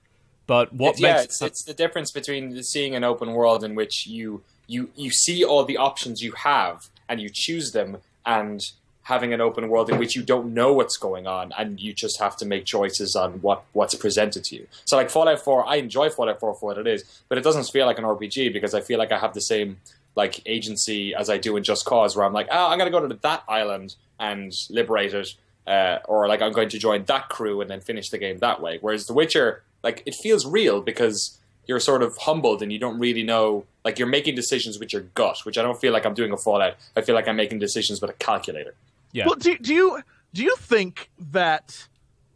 But 0.46 0.72
what 0.74 0.96
It's- 0.96 1.00
yeah, 1.00 1.12
makes 1.14 1.24
it's, 1.24 1.42
it's 1.42 1.64
the 1.64 1.72
difference 1.74 2.10
between 2.10 2.62
seeing 2.62 2.94
an 2.94 3.02
open 3.02 3.32
world 3.32 3.64
in 3.64 3.74
which 3.74 4.06
you 4.06 4.42
you 4.66 4.90
you 4.94 5.10
see 5.10 5.42
all 5.44 5.64
the 5.64 5.76
options 5.78 6.22
you 6.22 6.32
have 6.32 6.88
and 7.08 7.18
you 7.20 7.30
choose 7.32 7.72
them, 7.72 7.98
and 8.26 8.60
having 9.04 9.32
an 9.34 9.40
open 9.40 9.68
world 9.68 9.90
in 9.90 9.98
which 9.98 10.16
you 10.16 10.22
don't 10.22 10.52
know 10.54 10.72
what's 10.72 10.96
going 10.96 11.26
on 11.26 11.52
and 11.58 11.78
you 11.78 11.92
just 11.92 12.18
have 12.18 12.34
to 12.38 12.46
make 12.46 12.64
choices 12.64 13.14
on 13.14 13.32
what 13.42 13.62
what's 13.72 13.94
presented 13.94 14.42
to 14.44 14.56
you. 14.56 14.66
So 14.86 14.96
like 14.96 15.10
Fallout 15.10 15.40
4, 15.40 15.66
I 15.66 15.76
enjoy 15.76 16.08
Fallout 16.08 16.40
4 16.40 16.54
for 16.54 16.66
what 16.70 16.78
it 16.78 16.86
is, 16.86 17.04
but 17.28 17.36
it 17.36 17.44
doesn't 17.44 17.64
feel 17.64 17.84
like 17.86 17.98
an 17.98 18.04
RPG 18.04 18.50
because 18.52 18.72
I 18.74 18.80
feel 18.80 18.98
like 18.98 19.12
I 19.12 19.18
have 19.18 19.34
the 19.34 19.42
same 19.42 19.78
like 20.14 20.40
agency 20.46 21.14
as 21.14 21.28
I 21.28 21.36
do 21.38 21.56
in 21.56 21.64
Just 21.64 21.84
Cause, 21.84 22.16
where 22.16 22.24
I'm 22.24 22.32
like, 22.32 22.48
oh, 22.50 22.68
I'm 22.68 22.78
going 22.78 22.90
to 22.90 22.98
go 22.98 23.06
to 23.06 23.14
that 23.14 23.44
island 23.48 23.94
and 24.18 24.52
liberate 24.70 25.12
it, 25.12 25.34
uh, 25.66 25.98
or 26.06 26.28
like 26.28 26.42
I'm 26.42 26.52
going 26.52 26.68
to 26.70 26.78
join 26.78 27.04
that 27.04 27.28
crew 27.28 27.60
and 27.60 27.70
then 27.70 27.80
finish 27.80 28.10
the 28.10 28.18
game 28.18 28.38
that 28.38 28.60
way. 28.60 28.78
Whereas 28.80 29.06
The 29.06 29.14
Witcher, 29.14 29.62
like 29.82 30.02
it 30.06 30.14
feels 30.14 30.46
real 30.46 30.80
because 30.80 31.38
you're 31.66 31.80
sort 31.80 32.02
of 32.02 32.16
humbled 32.18 32.62
and 32.62 32.72
you 32.72 32.78
don't 32.78 32.98
really 32.98 33.22
know, 33.22 33.64
like 33.84 33.98
you're 33.98 34.08
making 34.08 34.34
decisions 34.34 34.78
with 34.78 34.92
your 34.92 35.02
gut, 35.14 35.38
which 35.44 35.56
I 35.56 35.62
don't 35.62 35.80
feel 35.80 35.92
like 35.92 36.04
I'm 36.04 36.14
doing 36.14 36.32
a 36.32 36.36
Fallout. 36.36 36.74
I 36.96 37.00
feel 37.00 37.14
like 37.14 37.26
I'm 37.26 37.36
making 37.36 37.58
decisions 37.58 38.00
with 38.00 38.10
a 38.10 38.14
calculator. 38.14 38.74
yeah. 39.12 39.26
Well, 39.26 39.36
do, 39.36 39.56
do 39.58 39.72
you 39.72 40.02
do 40.34 40.42
you 40.42 40.54
think 40.56 41.10
that 41.18 41.88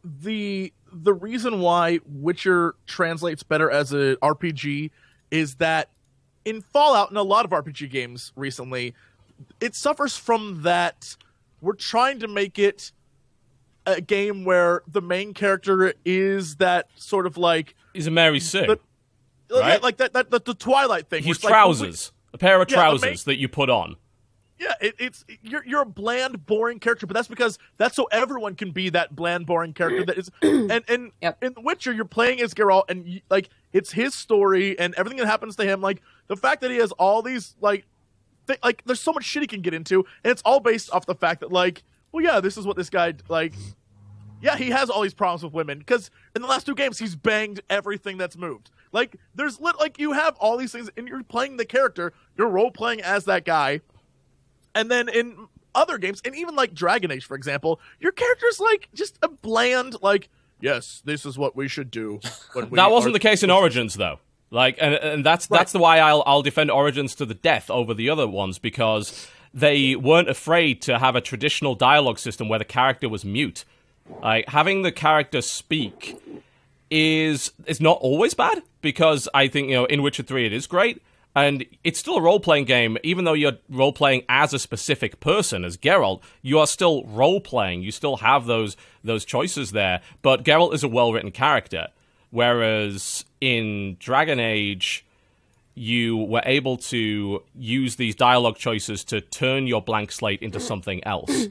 the 0.03 0.73
the 0.91 1.13
reason 1.13 1.61
why 1.61 2.01
Witcher 2.07 2.75
translates 2.87 3.43
better 3.43 3.71
as 3.71 3.93
a 3.93 4.17
RPG 4.17 4.91
is 5.31 5.57
that 5.57 5.91
in 6.45 6.63
Fallout 6.63 7.11
and 7.11 7.19
a 7.19 7.23
lot 7.23 7.45
of 7.45 7.51
RPG 7.51 7.91
games 7.91 8.33
recently, 8.37 8.95
it 9.61 9.75
suffers 9.75 10.17
from 10.17 10.63
that 10.63 11.17
we're 11.61 11.75
trying 11.75 12.21
to 12.21 12.29
make 12.29 12.59
it 12.59 12.93
a 13.97 14.01
game 14.01 14.45
where 14.45 14.83
the 14.87 15.01
main 15.01 15.35
character 15.35 15.93
is 16.05 16.57
that 16.57 16.89
sort 16.97 17.27
of 17.27 17.37
like 17.37 17.75
He's 17.93 18.07
a 18.07 18.11
Mary 18.11 18.41
Sue. 18.41 18.67
But- 18.67 18.81
yeah, 19.51 19.61
Right? 19.61 19.83
like 19.83 19.97
that, 19.97 20.13
that, 20.13 20.31
that 20.31 20.45
the 20.45 20.53
Twilight 20.55 21.09
thing. 21.09 21.23
He's 21.23 21.37
it's 21.37 21.45
like, 21.45 21.53
trousers. 21.53 22.13
a 22.35 22.39
pair 22.39 22.61
of 22.61 22.71
Yeah, 22.71 22.77
trousers 22.77 23.27
main- 23.27 23.33
that 23.35 23.41
you 23.41 23.49
put 23.49 23.71
on. 23.71 23.97
Yeah, 24.59 24.73
it, 24.81 24.95
it's 24.99 25.25
you're 25.41 25.65
you're 25.65 25.83
a 25.83 25.87
bland, 25.87 26.45
boring 26.45 26.81
character, 26.81 27.07
but 27.07 27.15
that's 27.15 27.29
because 27.29 27.59
that's 27.77 27.95
so 27.95 28.09
everyone 28.11 28.57
can 28.57 28.73
be 28.73 28.89
that 28.91 29.15
bland, 29.15 29.47
boring 29.47 29.73
character 29.73 30.05
that 30.05 30.19
is. 30.19 30.31
And 30.43 30.83
and 30.89 31.13
Yep. 31.23 31.45
in 31.45 31.53
The 31.55 31.61
Witcher, 31.61 31.93
you're 31.93 32.05
playing 32.05 32.41
as 32.43 32.55
Geralt, 32.55 32.83
and 32.91 33.07
you, 33.07 33.21
like 33.31 33.49
it's 33.73 33.93
his 33.93 34.15
story 34.17 34.77
and 34.79 34.95
everything 34.97 35.19
that 35.21 35.27
happens 35.27 35.55
to 35.57 35.65
him. 35.65 35.81
Like 35.81 36.03
the 36.27 36.37
fact 36.37 36.61
that 36.63 36.71
he 36.73 36.77
has 36.79 36.91
all 36.93 37.23
these 37.23 37.55
like, 37.61 37.87
th- 38.49 38.59
like 38.65 38.83
there's 38.85 38.99
so 39.01 39.13
much 39.13 39.25
shit 39.25 39.43
he 39.43 39.47
can 39.47 39.63
get 39.63 39.75
into, 39.75 40.05
and 40.25 40.31
it's 40.33 40.43
all 40.45 40.59
based 40.61 40.91
off 40.93 41.07
the 41.07 41.15
fact 41.15 41.41
that 41.41 41.53
like, 41.53 41.85
well, 42.11 42.25
yeah, 42.25 42.41
this 42.41 42.57
is 42.59 42.67
what 42.67 42.77
this 42.77 42.91
guy 42.91 43.15
like. 43.29 43.55
Yeah, 44.41 44.57
he 44.57 44.71
has 44.71 44.91
all 44.91 45.03
these 45.03 45.15
problems 45.15 45.43
with 45.43 45.53
women 45.53 45.79
because 45.79 46.11
in 46.35 46.43
the 46.43 46.49
last 46.49 46.67
two 46.67 46.75
games 46.75 46.99
he's 46.99 47.17
banged 47.17 47.61
everything 47.69 48.19
that's 48.19 48.37
moved. 48.37 48.71
Like 48.93 49.17
there's 49.35 49.61
lit 49.61 49.79
like 49.79 49.99
you 49.99 50.13
have 50.13 50.37
all 50.37 50.57
these 50.57 50.73
things 50.73 50.91
and 50.97 51.09
you're 51.09 51.23
playing 51.23 51.57
the 51.57 51.65
character, 51.65 52.13
you're 52.37 52.49
role 52.49 52.71
playing 52.71 53.01
as 53.01 53.25
that 53.25 53.45
guy. 53.45 53.81
And 54.75 54.91
then 54.91 55.09
in 55.09 55.49
other 55.75 55.99
games, 55.99 56.21
and 56.25 56.35
even 56.37 56.55
like 56.55 56.75
Dragon 56.75 57.11
Age, 57.11 57.25
for 57.25 57.37
example, 57.37 57.81
your 58.01 58.13
character's 58.13 58.61
like 58.61 58.89
just 58.95 59.19
a 59.23 59.29
bland, 59.29 59.97
like, 60.03 60.29
yes, 60.61 61.03
this 61.05 61.25
is 61.25 61.39
what 61.39 61.57
we 61.57 61.69
should 61.69 61.91
do. 61.91 62.21
That 62.55 62.91
wasn't 62.91 63.15
the 63.15 63.21
case 63.21 63.43
in 63.43 63.51
Origins, 63.51 63.95
though. 63.95 64.19
Like, 64.51 64.77
and, 64.81 64.95
and 64.95 65.27
that's 65.27 65.47
that's 65.47 65.73
the 65.73 65.79
why 65.79 65.99
I'll 65.99 66.23
I'll 66.27 66.43
defend 66.43 66.71
Origins 66.71 67.15
to 67.17 67.27
the 67.27 67.35
death 67.35 67.71
over 67.71 67.93
the 67.93 68.09
other 68.09 68.27
ones 68.27 68.59
because 68.59 69.29
they 69.53 69.95
weren't 69.95 70.29
afraid 70.29 70.81
to 70.83 70.99
have 70.99 71.17
a 71.17 71.21
traditional 71.21 71.75
dialogue 71.75 72.19
system 72.19 72.49
where 72.49 72.59
the 72.59 72.65
character 72.65 73.09
was 73.09 73.25
mute. 73.25 73.65
Like 74.23 74.49
having 74.49 74.83
the 74.83 74.93
character 74.93 75.43
speak 75.43 76.21
is 76.91 77.53
is 77.67 77.81
not 77.81 77.99
always 78.01 78.35
bad 78.35 78.63
because 78.81 79.29
I 79.35 79.49
think 79.49 79.69
you 79.69 79.75
know 79.75 79.85
in 79.85 80.03
Witcher 80.03 80.23
Three 80.23 80.47
it 80.47 80.53
is 80.53 80.67
great. 80.67 81.03
And 81.37 81.65
it's 81.85 82.01
still 82.01 82.17
a 82.17 82.21
role 82.21 82.41
playing 82.41 82.65
game, 82.65 82.99
even 83.05 83.25
though 83.25 83.33
you're 83.33 83.59
role 83.69 83.93
playing 83.93 84.25
as 84.29 84.53
a 84.53 84.59
specific 84.59 85.21
person, 85.21 85.65
as 85.65 85.77
Geralt. 85.77 86.21
You 86.43 86.59
are 86.59 86.67
still 86.67 87.05
role 87.05 87.41
playing. 87.41 87.83
You 87.83 87.93
still 87.93 88.17
have 88.17 88.47
those 88.47 88.77
those 89.05 89.25
choices 89.25 89.71
there. 89.71 90.01
But 90.23 90.43
Geralt 90.43 90.75
is 90.75 90.83
a 90.83 90.89
well 90.89 91.13
written 91.13 91.31
character, 91.31 91.89
whereas 92.31 93.25
in 93.41 93.97
Dragon 94.01 94.41
Age, 94.41 95.05
you 95.75 96.17
were 96.17 96.43
able 96.45 96.77
to 96.77 97.43
use 97.55 97.97
these 97.97 98.17
dialogue 98.17 98.57
choices 98.57 99.05
to 99.05 99.21
turn 99.21 99.69
your 99.69 99.81
blank 99.81 100.11
slate 100.11 100.43
into 100.43 100.59
something 100.59 101.05
else. 101.05 101.49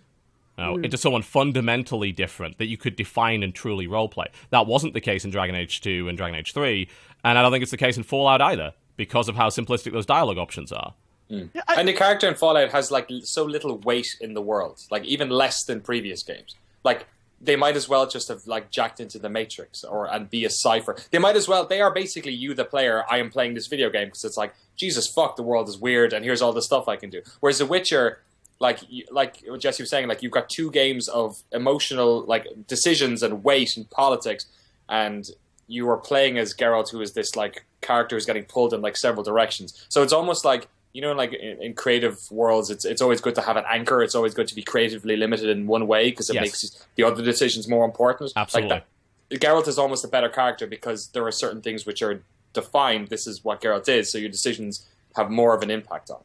No, 0.57 0.75
into 0.77 0.97
someone 0.97 1.21
fundamentally 1.21 2.11
different 2.11 2.57
that 2.57 2.65
you 2.65 2.77
could 2.77 2.95
define 2.95 3.43
and 3.43 3.53
truly 3.53 3.87
roleplay. 3.87 4.25
That 4.49 4.65
wasn't 4.65 4.93
the 4.93 5.01
case 5.01 5.23
in 5.23 5.29
Dragon 5.29 5.55
Age 5.55 5.81
2 5.81 6.07
and 6.07 6.17
Dragon 6.17 6.35
Age 6.35 6.53
3, 6.53 6.89
and 7.23 7.37
I 7.37 7.41
don't 7.43 7.51
think 7.51 7.61
it's 7.61 7.71
the 7.71 7.77
case 7.77 7.95
in 7.95 8.03
Fallout 8.03 8.41
either, 8.41 8.73
because 8.95 9.29
of 9.29 9.35
how 9.35 9.49
simplistic 9.49 9.91
those 9.91 10.05
dialogue 10.07 10.39
options 10.39 10.71
are. 10.71 10.93
Hmm. 11.29 11.47
and 11.67 11.87
the 11.87 11.93
character 11.93 12.27
in 12.27 12.35
Fallout 12.35 12.71
has 12.71 12.89
like 12.89 13.09
so 13.23 13.43
little 13.43 13.77
weight 13.79 14.15
in 14.21 14.33
the 14.33 14.41
world, 14.41 14.81
like 14.89 15.03
even 15.03 15.29
less 15.29 15.63
than 15.65 15.81
previous 15.81 16.23
games. 16.23 16.55
Like 16.83 17.05
they 17.39 17.55
might 17.55 17.75
as 17.75 17.87
well 17.87 18.07
just 18.07 18.29
have 18.29 18.47
like 18.47 18.71
jacked 18.71 18.99
into 18.99 19.19
the 19.19 19.29
Matrix 19.29 19.83
or 19.83 20.11
and 20.11 20.29
be 20.29 20.45
a 20.45 20.49
cipher. 20.49 20.95
They 21.11 21.19
might 21.19 21.35
as 21.35 21.47
well. 21.47 21.65
They 21.65 21.81
are 21.81 21.93
basically 21.93 22.33
you, 22.33 22.53
the 22.53 22.65
player. 22.65 23.03
I 23.09 23.19
am 23.19 23.29
playing 23.29 23.53
this 23.53 23.67
video 23.67 23.89
game 23.89 24.07
because 24.07 24.23
it's 24.23 24.37
like 24.37 24.53
Jesus 24.75 25.07
fuck, 25.07 25.35
the 25.35 25.43
world 25.43 25.67
is 25.67 25.77
weird, 25.77 26.13
and 26.13 26.23
here's 26.23 26.41
all 26.41 26.53
the 26.53 26.61
stuff 26.61 26.87
I 26.87 26.95
can 26.95 27.09
do. 27.09 27.21
Whereas 27.39 27.57
The 27.57 27.65
Witcher, 27.65 28.21
like 28.59 28.79
like 29.11 29.43
what 29.47 29.59
Jesse 29.61 29.83
was 29.83 29.89
saying, 29.89 30.07
like 30.07 30.23
you've 30.23 30.31
got 30.31 30.49
two 30.49 30.71
games 30.71 31.07
of 31.07 31.41
emotional 31.51 32.23
like 32.25 32.47
decisions 32.67 33.21
and 33.23 33.43
weight 33.43 33.77
and 33.77 33.89
politics, 33.89 34.45
and 34.89 35.29
you 35.67 35.89
are 35.89 35.97
playing 35.97 36.37
as 36.37 36.53
Geralt, 36.53 36.91
who 36.91 37.01
is 37.01 37.13
this 37.13 37.35
like 37.35 37.65
character 37.81 38.15
who's 38.15 38.25
getting 38.25 38.43
pulled 38.45 38.73
in 38.73 38.81
like 38.81 38.97
several 38.97 39.23
directions. 39.23 39.85
So 39.89 40.01
it's 40.01 40.13
almost 40.13 40.45
like 40.45 40.67
you 40.93 41.01
know, 41.01 41.13
like 41.13 41.33
in, 41.33 41.61
in 41.61 41.73
creative 41.75 42.17
worlds, 42.31 42.71
it's 42.71 42.83
it's 42.85 43.01
always 43.01 43.21
good 43.21 43.35
to 43.35 43.41
have 43.41 43.57
an 43.57 43.65
anchor. 43.69 44.01
It's 44.01 44.15
always 44.15 44.33
good 44.33 44.47
to 44.47 44.55
be 44.55 44.63
creatively 44.63 45.15
limited 45.15 45.49
in 45.49 45.67
one 45.67 45.85
way 45.85 46.09
because 46.09 46.29
it 46.29 46.35
Yes. 46.35 46.41
makes 46.41 46.85
the 46.95 47.03
other 47.03 47.23
decisions 47.23 47.67
more 47.67 47.85
important. 47.85 48.31
Absolutely. 48.35 48.69
Like 48.71 48.83
that, 49.29 49.39
Geralt 49.39 49.67
is 49.67 49.77
almost 49.77 50.03
a 50.03 50.07
better 50.07 50.29
character 50.29 50.65
because 50.65 51.09
there 51.09 51.25
are 51.25 51.31
certain 51.31 51.61
things 51.61 51.85
which 51.85 52.01
are 52.01 52.23
defined. 52.53 53.09
This 53.09 53.27
is 53.27 53.43
what 53.43 53.61
Geralt 53.61 53.87
is, 53.87 54.11
so 54.11 54.17
your 54.17 54.29
decisions 54.29 54.87
have 55.15 55.29
more 55.29 55.53
of 55.53 55.61
an 55.61 55.69
impact 55.69 56.09
on. 56.09 56.21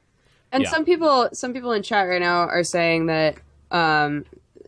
And 0.53 0.65
Yeah. 0.65 0.71
some 0.71 0.85
people, 0.85 1.29
some 1.33 1.53
people 1.53 1.73
in 1.73 1.83
chat 1.83 2.07
right 2.09 2.21
now 2.21 2.41
are 2.47 2.63
saying 2.63 3.07
that 3.07 3.37
um, 3.71 4.25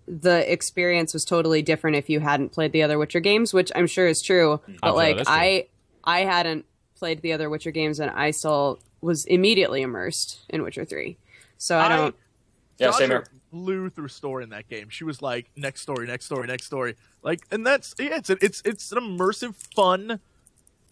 the 0.09 0.51
experience 0.51 1.13
was 1.13 1.25
totally 1.25 1.63
different 1.63 1.97
if 1.97 2.09
you 2.09 2.21
hadn't 2.21 2.51
played 2.53 2.73
the 2.73 2.83
other 2.83 2.99
Witcher 2.99 3.21
games, 3.21 3.53
which 3.53 3.71
I'm 3.75 3.87
sure 3.87 4.07
is 4.09 4.23
true. 4.23 4.61
But 4.81 4.89
sure 4.89 4.97
like, 4.97 5.17
that's 5.19 5.29
true. 5.29 5.37
I, 5.37 5.67
I 6.05 6.21
hadn't 6.21 6.65
played 6.97 7.21
the 7.23 7.33
other 7.33 7.51
Witcher 7.51 7.71
games, 7.71 8.01
and 8.01 8.11
I 8.11 8.31
still 8.31 8.79
was 9.03 9.27
immediately 9.27 9.83
immersed 9.83 10.41
in 10.49 10.63
Witcher 10.63 10.85
Three. 10.87 11.19
So 11.59 11.77
I 11.77 11.87
I- 11.87 11.97
don't. 11.97 12.15
Yeah, 12.79 12.91
same 12.91 13.09
Dodger 13.11 13.25
here. 13.31 13.41
blew 13.53 13.89
through 13.89 14.09
story 14.09 14.43
in 14.43 14.51
that 14.51 14.69
game. 14.69 14.89
She 14.89 15.05
was 15.05 15.23
like, 15.23 15.49
next 15.55 15.83
story, 15.83 16.09
next 16.09 16.25
story, 16.25 16.49
next 16.49 16.67
story. 16.67 16.97
Like, 17.23 17.41
and 17.53 17.65
that's 17.65 17.95
yeah, 18.01 18.17
it's 18.17 18.31
it's 18.31 18.63
it's 18.65 18.91
an 18.91 18.99
immersive, 18.99 19.55
fun 19.77 20.19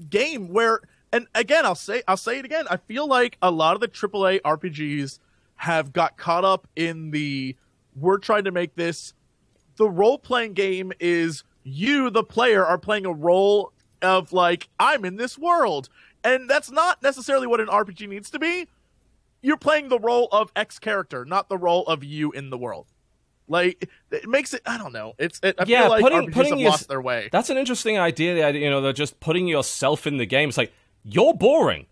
game 0.08 0.52
where, 0.52 0.80
and 1.12 1.26
again, 1.34 1.64
I'll 1.66 1.74
say 1.74 2.02
I'll 2.08 2.16
say 2.16 2.38
it 2.38 2.44
again. 2.44 2.64
I 2.70 2.76
feel 2.76 3.06
like 3.06 3.36
a 3.42 3.50
lot 3.50 3.74
of 3.74 3.80
the 3.80 3.88
AAA 3.88 4.40
RPGs 4.42 5.18
have 5.56 5.92
got 5.92 6.16
caught 6.16 6.44
up 6.44 6.66
in 6.76 7.10
the 7.10 7.56
we're 7.94 8.18
trying 8.18 8.44
to 8.44 8.50
make 8.50 8.74
this. 8.74 9.14
The 9.76 9.88
role 9.88 10.18
playing 10.18 10.54
game 10.54 10.92
is 11.00 11.44
you, 11.62 12.10
the 12.10 12.24
player, 12.24 12.64
are 12.64 12.78
playing 12.78 13.06
a 13.06 13.12
role 13.12 13.72
of 14.00 14.32
like 14.32 14.68
I'm 14.80 15.04
in 15.04 15.16
this 15.16 15.38
world, 15.38 15.88
and 16.24 16.48
that's 16.48 16.70
not 16.70 17.02
necessarily 17.02 17.46
what 17.46 17.60
an 17.60 17.68
RPG 17.68 18.08
needs 18.08 18.30
to 18.30 18.38
be 18.38 18.66
you're 19.44 19.56
playing 19.56 19.88
the 19.88 19.98
role 19.98 20.28
of 20.30 20.52
X 20.54 20.78
character, 20.78 21.24
not 21.24 21.48
the 21.48 21.58
role 21.58 21.84
of 21.88 22.04
you 22.04 22.30
in 22.30 22.50
the 22.50 22.56
world. 22.56 22.86
Like 23.48 23.90
it 24.12 24.28
makes 24.28 24.54
it. 24.54 24.62
I 24.64 24.78
don't 24.78 24.92
know. 24.92 25.14
It's. 25.18 25.40
It, 25.42 25.56
I 25.58 25.64
Yeah, 25.66 25.82
feel 25.82 25.90
like 25.90 26.02
putting- 26.02 26.18
RPGs 26.28 26.32
putting 26.32 26.50
have 26.52 26.60
your- 26.60 26.70
lost 26.70 26.88
their 26.88 27.00
way. 27.00 27.28
That's 27.32 27.50
an 27.50 27.56
interesting 27.58 27.98
idea. 27.98 28.34
The 28.36 28.44
idea, 28.44 28.62
you 28.62 28.70
know, 28.70 28.80
they're 28.80 28.92
just 28.92 29.18
putting 29.18 29.48
yourself 29.48 30.06
in 30.06 30.16
the 30.18 30.26
game. 30.26 30.48
It's 30.48 30.56
like 30.58 30.72
you're 31.04 31.34
boring. 31.34 31.86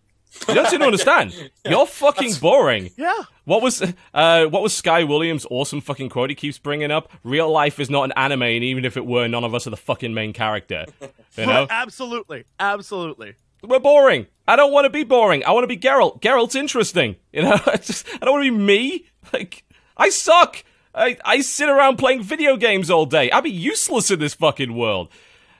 You 0.47 0.55
don't 0.55 0.67
seem 0.67 0.79
to 0.79 0.85
understand. 0.85 1.33
You're 1.69 1.85
fucking 1.85 2.35
boring. 2.35 2.91
Yeah. 2.95 3.13
What 3.43 3.61
was 3.61 3.81
uh, 4.13 4.45
what 4.45 4.63
was 4.63 4.73
Sky 4.73 5.03
Williams' 5.03 5.45
awesome 5.51 5.81
fucking 5.81 6.07
quote 6.07 6.29
he 6.29 6.35
keeps 6.35 6.57
bringing 6.57 6.89
up? 6.89 7.11
Real 7.25 7.51
life 7.51 7.81
is 7.81 7.89
not 7.89 8.03
an 8.03 8.13
anime, 8.15 8.43
and 8.43 8.63
even 8.63 8.85
if 8.85 8.95
it 8.95 9.05
were, 9.05 9.27
none 9.27 9.43
of 9.43 9.53
us 9.53 9.67
are 9.67 9.71
the 9.71 9.77
fucking 9.77 10.13
main 10.13 10.31
character. 10.33 10.85
You 11.37 11.45
know, 11.45 11.65
Absolutely. 11.69 12.43
Absolutely. 12.59 13.35
we're 13.63 13.79
boring. 13.79 14.27
I 14.49 14.57
don't 14.57 14.73
want 14.73 14.83
to 14.83 14.89
be 14.89 15.05
boring. 15.05 15.45
I 15.45 15.51
want 15.51 15.63
to 15.63 15.67
be 15.67 15.77
Geralt. 15.77 16.21
Geralt's 16.21 16.55
interesting. 16.55 17.15
You 17.31 17.43
know, 17.43 17.53
I 17.65 17.77
just 17.77 18.05
I 18.15 18.25
don't 18.25 18.33
want 18.33 18.45
to 18.45 18.51
be 18.51 18.57
me. 18.57 19.05
Like 19.31 19.63
I 19.95 20.09
suck. 20.09 20.63
I 20.93 21.17
I 21.23 21.39
sit 21.39 21.69
around 21.69 21.97
playing 21.97 22.23
video 22.23 22.57
games 22.57 22.89
all 22.89 23.05
day. 23.05 23.31
I'd 23.31 23.45
be 23.45 23.49
useless 23.51 24.11
in 24.11 24.19
this 24.19 24.33
fucking 24.33 24.75
world. 24.75 25.07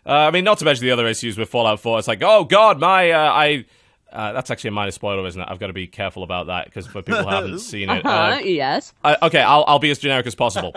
Uh, 0.06 0.12
I 0.12 0.32
mean, 0.32 0.44
not 0.44 0.58
to 0.60 0.66
mention 0.66 0.86
the 0.86 0.92
other 0.92 1.08
issues 1.08 1.38
with 1.38 1.50
Fallout 1.50 1.80
4. 1.80 2.00
It's 2.00 2.08
like, 2.08 2.22
oh 2.24 2.44
god, 2.44 2.80
my 2.80 3.12
uh, 3.12 3.32
I. 3.32 3.66
Uh, 4.12 4.34
that's 4.34 4.52
actually 4.52 4.68
a 4.68 4.72
minor 4.72 4.92
spoiler, 4.92 5.26
isn't 5.26 5.40
it? 5.40 5.48
I've 5.50 5.60
got 5.60 5.68
to 5.68 5.74
be 5.74 5.88
careful 5.88 6.24
about 6.24 6.48
that 6.48 6.66
because 6.66 6.86
for 6.86 7.02
people 7.02 7.24
who 7.24 7.30
haven't 7.36 7.60
seen 7.60 7.90
it. 7.90 8.06
uh, 8.06 8.40
yes. 8.44 8.92
I, 9.06 9.16
okay, 9.22 9.42
I'll, 9.42 9.64
I'll 9.68 9.80
be 9.80 9.90
as 9.90 10.00
generic 10.00 10.28
as 10.28 10.36
possible. 10.36 10.76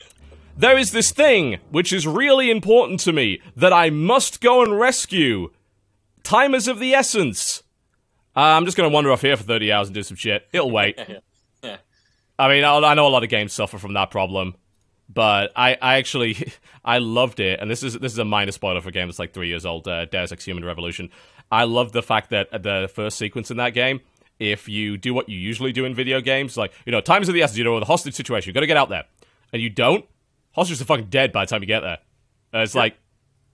there 0.56 0.78
is 0.78 0.90
this 0.90 1.10
thing 1.10 1.58
which 1.70 1.92
is 1.92 2.06
really 2.06 2.50
important 2.50 2.98
to 3.00 3.12
me 3.12 3.42
that 3.56 3.74
I 3.74 3.90
must 3.90 4.40
go 4.40 4.62
and 4.62 4.78
rescue. 4.78 5.50
time 6.22 6.54
is 6.54 6.66
of 6.66 6.78
the 6.78 6.94
essence. 6.94 7.62
Uh, 8.34 8.40
I'm 8.40 8.64
just 8.64 8.78
going 8.78 8.88
to 8.88 8.94
wander 8.94 9.12
off 9.12 9.20
here 9.20 9.36
for 9.36 9.42
30 9.42 9.70
hours 9.70 9.88
and 9.88 9.94
do 9.94 10.02
some 10.02 10.16
shit. 10.16 10.48
It'll 10.52 10.70
wait. 10.70 10.98
Yeah. 11.62 11.76
I 12.38 12.48
mean, 12.48 12.64
I, 12.64 12.74
I 12.78 12.94
know 12.94 13.06
a 13.06 13.08
lot 13.10 13.22
of 13.22 13.28
games 13.28 13.52
suffer 13.52 13.78
from 13.78 13.92
that 13.92 14.10
problem, 14.10 14.56
but 15.12 15.52
I, 15.56 15.76
I 15.80 15.96
actually 15.96 16.52
I 16.84 16.98
loved 16.98 17.40
it, 17.40 17.60
and 17.60 17.70
this 17.70 17.82
is 17.82 17.98
this 17.98 18.12
is 18.12 18.18
a 18.18 18.24
minor 18.24 18.52
spoiler 18.52 18.80
for 18.80 18.88
a 18.88 18.92
game 18.92 19.08
that's 19.08 19.18
like 19.18 19.32
three 19.32 19.48
years 19.48 19.66
old, 19.66 19.86
uh, 19.88 20.06
Deus 20.06 20.32
Ex 20.32 20.44
Human 20.44 20.64
Revolution. 20.64 21.10
I 21.50 21.64
love 21.64 21.92
the 21.92 22.02
fact 22.02 22.30
that 22.30 22.50
the 22.62 22.90
first 22.92 23.18
sequence 23.18 23.50
in 23.50 23.58
that 23.58 23.70
game, 23.70 24.00
if 24.38 24.68
you 24.68 24.96
do 24.96 25.12
what 25.12 25.28
you 25.28 25.38
usually 25.38 25.72
do 25.72 25.84
in 25.84 25.94
video 25.94 26.20
games, 26.20 26.56
like 26.56 26.72
you 26.86 26.92
know, 26.92 27.00
times 27.00 27.28
of 27.28 27.34
the 27.34 27.42
essence, 27.42 27.58
you 27.58 27.64
know, 27.64 27.78
the 27.78 27.86
hostage 27.86 28.14
situation, 28.14 28.48
you 28.48 28.54
got 28.54 28.60
to 28.60 28.66
get 28.66 28.76
out 28.76 28.88
there, 28.88 29.04
and 29.52 29.60
you 29.60 29.70
don't, 29.70 30.04
hostages 30.52 30.80
are 30.80 30.86
fucking 30.86 31.06
dead 31.06 31.32
by 31.32 31.44
the 31.44 31.50
time 31.50 31.62
you 31.62 31.66
get 31.66 31.80
there. 31.80 31.98
Uh, 32.54 32.58
it's 32.58 32.74
like, 32.74 32.96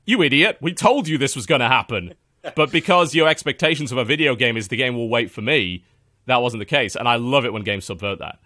you 0.07 0.23
idiot, 0.23 0.59
we 0.61 0.73
told 0.73 1.09
you 1.09 1.19
this 1.19 1.37
was 1.37 1.47
going 1.47 1.61
to 1.61 1.69
happen, 1.69 2.15
but 2.55 2.71
because 2.71 3.15
your 3.15 3.29
expectations 3.29 3.93
of 3.93 3.99
a 3.99 4.05
video 4.05 4.35
game 4.37 4.57
is 4.57 4.69
the 4.69 4.77
game 4.77 4.95
will 4.95 5.09
wait 5.09 5.31
for 5.31 5.43
me, 5.43 5.85
that 6.27 6.43
wasn't 6.43 6.61
the 6.61 6.67
case, 6.67 6.95
and 6.95 7.09
I 7.09 7.17
love 7.17 7.45
it 7.45 7.53
when 7.53 7.63
games 7.63 7.85
subvert 7.85 8.21
that. 8.21 8.39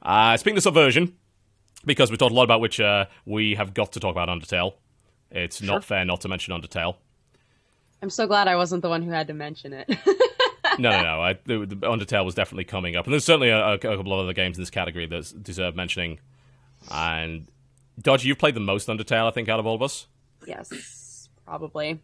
Uh, 0.00 0.36
speaking 0.36 0.56
of 0.56 0.62
subversion, 0.62 1.16
because 1.84 2.10
we 2.10 2.16
talked 2.16 2.32
a 2.32 2.34
lot 2.34 2.44
about 2.44 2.60
which 2.60 2.80
uh, 2.80 3.06
we 3.26 3.54
have 3.54 3.74
got 3.74 3.92
to 3.92 4.00
talk 4.00 4.12
about 4.12 4.28
Undertale. 4.28 4.74
It's 5.30 5.62
not 5.62 5.84
fair 5.84 6.04
not 6.04 6.20
to 6.22 6.28
mention 6.28 6.52
Undertale. 6.54 6.96
I'm 8.02 8.10
so 8.10 8.26
glad 8.26 8.48
I 8.48 8.56
wasn't 8.56 8.82
the 8.82 8.88
one 8.88 9.02
who 9.02 9.10
had 9.10 9.26
to 9.28 9.34
mention 9.34 9.72
it. 9.72 9.88
No, 10.78 10.90
no, 10.90 11.02
no. 11.02 11.20
I, 11.20 11.34
the, 11.44 11.66
the 11.66 11.76
Undertale 11.76 12.24
was 12.24 12.34
definitely 12.34 12.64
coming 12.64 12.96
up, 12.96 13.04
and 13.04 13.12
there's 13.12 13.26
certainly 13.26 13.50
a, 13.50 13.72
a 13.74 13.78
couple 13.78 14.10
of 14.14 14.20
other 14.20 14.32
games 14.32 14.56
in 14.56 14.62
this 14.62 14.70
category 14.70 15.04
that 15.04 15.42
deserve 15.42 15.76
mentioning. 15.76 16.18
And 16.90 17.46
Dodge, 18.00 18.24
you've 18.24 18.38
played 18.38 18.54
the 18.54 18.60
most 18.60 18.88
Undertale, 18.88 19.26
I 19.28 19.32
think, 19.32 19.50
out 19.50 19.60
of 19.60 19.66
all 19.66 19.74
of 19.74 19.82
us, 19.82 20.06
yes, 20.46 21.28
probably. 21.44 22.00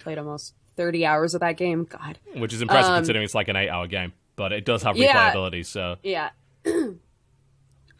Played 0.00 0.18
almost 0.18 0.52
30 0.76 1.06
hours 1.06 1.34
of 1.34 1.40
that 1.40 1.56
game. 1.56 1.84
God. 1.84 2.18
which 2.34 2.52
is 2.52 2.60
impressive 2.60 2.90
Um, 2.90 2.98
considering 2.98 3.24
it's 3.24 3.34
like 3.34 3.48
an 3.48 3.56
eight-hour 3.56 3.86
game. 3.86 4.12
But 4.36 4.52
it 4.52 4.66
does 4.66 4.82
have 4.82 4.98
Yeah. 4.98 5.32
replayability, 5.32 5.64
so 5.64 5.96
Yeah. 6.02 6.28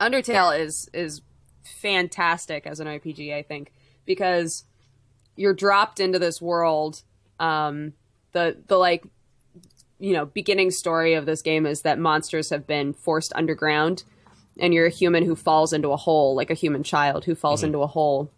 Undertale 0.01 0.59
is 0.59 0.89
is 0.93 1.21
fantastic 1.63 2.67
as 2.67 2.81
an 2.81 2.87
RPG, 2.87 3.35
I 3.35 3.43
think, 3.43 3.73
because 4.07 4.65
you're 5.37 5.55
dropped 5.55 6.01
into 6.01 6.19
this 6.19 6.41
world. 6.41 7.03
Um, 7.39 7.93
the 8.33 8.57
the 8.67 8.77
like 8.77 9.05
you 9.99 10.13
know 10.13 10.27
beginning 10.27 10.71
story 10.71 11.15
of 11.15 11.27
this 11.27 11.43
game 11.43 11.67
is 11.67 11.83
that 11.83 11.99
monsters 11.99 12.51
have 12.51 12.67
been 12.67 12.93
forced 12.93 13.33
underground, 13.35 14.05
and 14.59 14.73
you're 14.73 14.87
a 14.87 14.91
human 14.91 15.25
who 15.25 15.37
falls 15.37 15.73
into 15.73 15.91
a 15.91 15.97
hole, 15.97 16.35
like 16.35 16.51
a 16.51 16.55
human 16.55 16.83
child 16.83 17.25
who 17.25 17.35
falls 17.35 17.63
into 17.63 17.81
a 17.81 17.87
hole. 17.87 18.31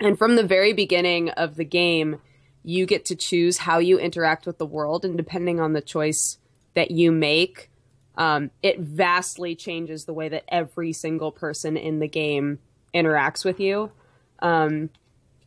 And 0.00 0.18
from 0.18 0.36
the 0.36 0.42
very 0.42 0.72
beginning 0.72 1.28
of 1.30 1.56
the 1.56 1.64
game, 1.64 2.20
you 2.64 2.86
get 2.86 3.04
to 3.06 3.14
choose 3.14 3.58
how 3.58 3.78
you 3.78 3.98
interact 3.98 4.46
with 4.46 4.58
the 4.58 4.66
world, 4.66 5.04
and 5.04 5.16
depending 5.16 5.60
on 5.60 5.74
the 5.74 5.82
choice 5.82 6.38
that 6.74 6.90
you 6.90 7.12
make, 7.12 7.70
um, 8.16 8.50
it 8.62 8.80
vastly 8.80 9.54
changes 9.54 10.04
the 10.04 10.12
way 10.12 10.28
that 10.28 10.44
every 10.48 10.92
single 10.92 11.32
person 11.32 11.76
in 11.76 12.00
the 12.00 12.08
game 12.08 12.58
interacts 12.94 13.44
with 13.44 13.60
you. 13.60 13.92
Um, 14.40 14.90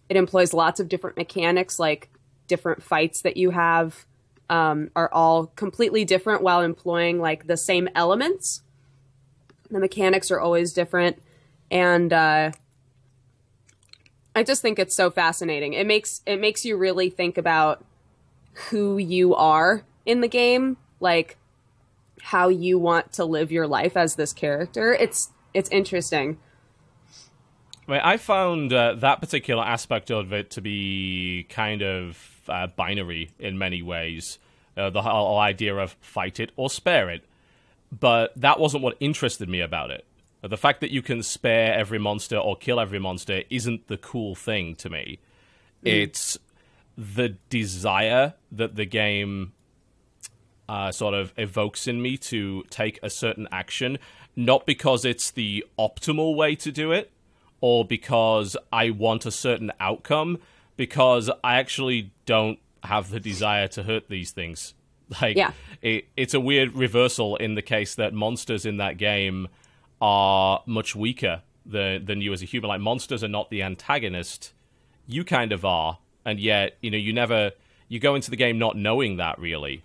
it 0.09 0.17
employs 0.17 0.53
lots 0.53 0.79
of 0.79 0.89
different 0.89 1.17
mechanics, 1.17 1.79
like 1.79 2.09
different 2.47 2.83
fights 2.83 3.21
that 3.21 3.37
you 3.37 3.51
have 3.51 4.05
um, 4.49 4.91
are 4.95 5.11
all 5.11 5.47
completely 5.47 6.05
different 6.05 6.41
while 6.41 6.61
employing 6.61 7.19
like 7.19 7.47
the 7.47 7.57
same 7.57 7.89
elements. 7.95 8.61
The 9.71 9.79
mechanics 9.79 10.29
are 10.29 10.39
always 10.39 10.73
different, 10.73 11.21
and 11.71 12.13
uh, 12.13 12.51
I 14.35 14.43
just 14.43 14.61
think 14.61 14.77
it's 14.77 14.95
so 14.95 15.09
fascinating. 15.09 15.73
It 15.73 15.87
makes 15.87 16.21
it 16.25 16.39
makes 16.39 16.65
you 16.65 16.77
really 16.77 17.09
think 17.09 17.37
about 17.37 17.83
who 18.69 18.97
you 18.97 19.33
are 19.33 19.83
in 20.05 20.21
the 20.21 20.27
game, 20.27 20.77
like 20.99 21.37
how 22.23 22.47
you 22.47 22.79
want 22.79 23.11
to 23.11 23.25
live 23.25 23.51
your 23.51 23.67
life 23.67 23.97
as 23.97 24.15
this 24.15 24.31
character. 24.31 24.93
It's 24.93 25.31
it's 25.53 25.69
interesting. 25.69 26.39
I, 27.87 28.13
I 28.13 28.17
found 28.17 28.71
uh, 28.71 28.93
that 28.95 29.19
particular 29.19 29.61
aspect 29.61 30.09
of 30.09 30.31
it 30.31 30.49
to 30.51 30.61
be 30.61 31.45
kind 31.49 31.83
of 31.83 32.17
uh, 32.47 32.67
binary 32.67 33.31
in 33.39 33.57
many 33.57 33.81
ways. 33.81 34.39
Uh, 34.77 34.89
the 34.89 35.01
whole 35.01 35.37
idea 35.37 35.75
of 35.75 35.97
fight 35.99 36.39
it 36.39 36.53
or 36.55 36.69
spare 36.69 37.09
it. 37.09 37.25
But 37.91 38.31
that 38.37 38.57
wasn't 38.57 38.83
what 38.83 38.95
interested 39.01 39.49
me 39.49 39.59
about 39.59 39.91
it. 39.91 40.05
The 40.41 40.57
fact 40.57 40.79
that 40.79 40.91
you 40.91 41.01
can 41.01 41.23
spare 41.23 41.73
every 41.73 41.99
monster 41.99 42.37
or 42.37 42.55
kill 42.55 42.79
every 42.79 42.99
monster 42.99 43.43
isn't 43.49 43.87
the 43.87 43.97
cool 43.97 44.33
thing 44.33 44.75
to 44.75 44.89
me. 44.89 45.19
It's 45.83 46.37
the 46.97 47.35
desire 47.49 48.33
that 48.51 48.75
the 48.75 48.85
game 48.85 49.51
uh, 50.73 50.91
sort 50.91 51.13
of 51.13 51.31
evokes 51.37 51.87
in 51.87 52.01
me 52.01 52.17
to 52.17 52.63
take 52.69 52.97
a 53.03 53.09
certain 53.09 53.47
action, 53.51 53.99
not 54.35 54.65
because 54.65 55.05
it's 55.05 55.29
the 55.31 55.63
optimal 55.77 56.35
way 56.35 56.55
to 56.55 56.71
do 56.71 56.91
it, 56.91 57.11
or 57.61 57.85
because 57.85 58.57
I 58.71 58.89
want 58.89 59.25
a 59.27 59.31
certain 59.31 59.71
outcome, 59.79 60.39
because 60.75 61.29
I 61.43 61.55
actually 61.59 62.11
don't 62.25 62.57
have 62.83 63.09
the 63.11 63.19
desire 63.19 63.67
to 63.69 63.83
hurt 63.83 64.09
these 64.09 64.31
things. 64.31 64.73
Like, 65.21 65.37
Yeah. 65.37 65.51
it, 65.81 66.05
it's 66.17 66.33
a 66.33 66.39
weird 66.39 66.73
reversal 66.75 67.35
in 67.35 67.53
the 67.53 67.61
case 67.61 67.93
that 67.95 68.13
monsters 68.13 68.65
in 68.65 68.77
that 68.77 68.97
game 68.97 69.47
are 70.01 70.63
much 70.65 70.95
weaker 70.95 71.43
than, 71.67 72.05
than 72.05 72.21
you 72.21 72.33
as 72.33 72.41
a 72.41 72.45
human. 72.45 72.69
Like, 72.69 72.81
monsters 72.81 73.23
are 73.23 73.27
not 73.27 73.51
the 73.51 73.61
antagonist, 73.61 74.53
you 75.05 75.23
kind 75.23 75.51
of 75.51 75.63
are, 75.65 75.99
and 76.25 76.39
yet, 76.39 76.77
you 76.81 76.89
know, 76.89 76.97
you 76.97 77.13
never. 77.13 77.51
You 77.89 77.99
go 77.99 78.15
into 78.15 78.31
the 78.31 78.37
game 78.37 78.57
not 78.57 78.75
knowing 78.75 79.17
that 79.17 79.37
really, 79.37 79.83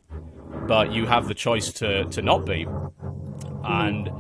but 0.67 0.93
you 0.93 1.07
have 1.07 1.29
the 1.29 1.35
choice 1.35 1.73
to, 1.75 2.05
to 2.07 2.23
not 2.23 2.45
be. 2.45 2.67
And 3.65 4.11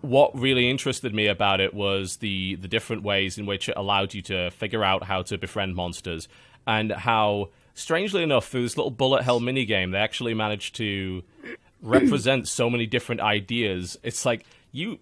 what 0.00 0.38
really 0.38 0.70
interested 0.70 1.14
me 1.14 1.26
about 1.26 1.60
it 1.60 1.72
was 1.74 2.16
the 2.16 2.56
the 2.56 2.68
different 2.68 3.02
ways 3.02 3.38
in 3.38 3.46
which 3.46 3.68
it 3.68 3.74
allowed 3.76 4.12
you 4.14 4.20
to 4.22 4.50
figure 4.50 4.84
out 4.84 5.04
how 5.04 5.22
to 5.22 5.38
befriend 5.38 5.74
monsters 5.74 6.28
and 6.66 6.92
how 6.92 7.48
strangely 7.74 8.22
enough 8.22 8.46
through 8.46 8.62
this 8.62 8.76
little 8.76 8.90
bullet 8.90 9.22
hell 9.22 9.40
mini 9.40 9.64
game 9.64 9.92
they 9.92 9.98
actually 9.98 10.34
managed 10.34 10.76
to 10.76 11.22
represent 11.82 12.46
so 12.46 12.68
many 12.68 12.84
different 12.84 13.20
ideas 13.22 13.98
it's 14.02 14.26
like 14.26 14.44
you 14.72 14.98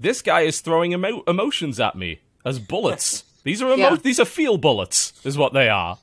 this 0.00 0.22
guy 0.22 0.40
is 0.40 0.60
throwing 0.62 0.92
emo- 0.92 1.22
emotions 1.28 1.78
at 1.78 1.94
me 1.94 2.18
as 2.42 2.58
bullets 2.58 3.24
these 3.44 3.60
are 3.60 3.66
emo- 3.66 3.76
Yeah. 3.90 3.96
these 3.96 4.18
are 4.18 4.24
feel 4.24 4.56
bullets 4.56 5.12
is 5.24 5.36
what 5.36 5.52
they 5.52 5.68
are 5.68 5.98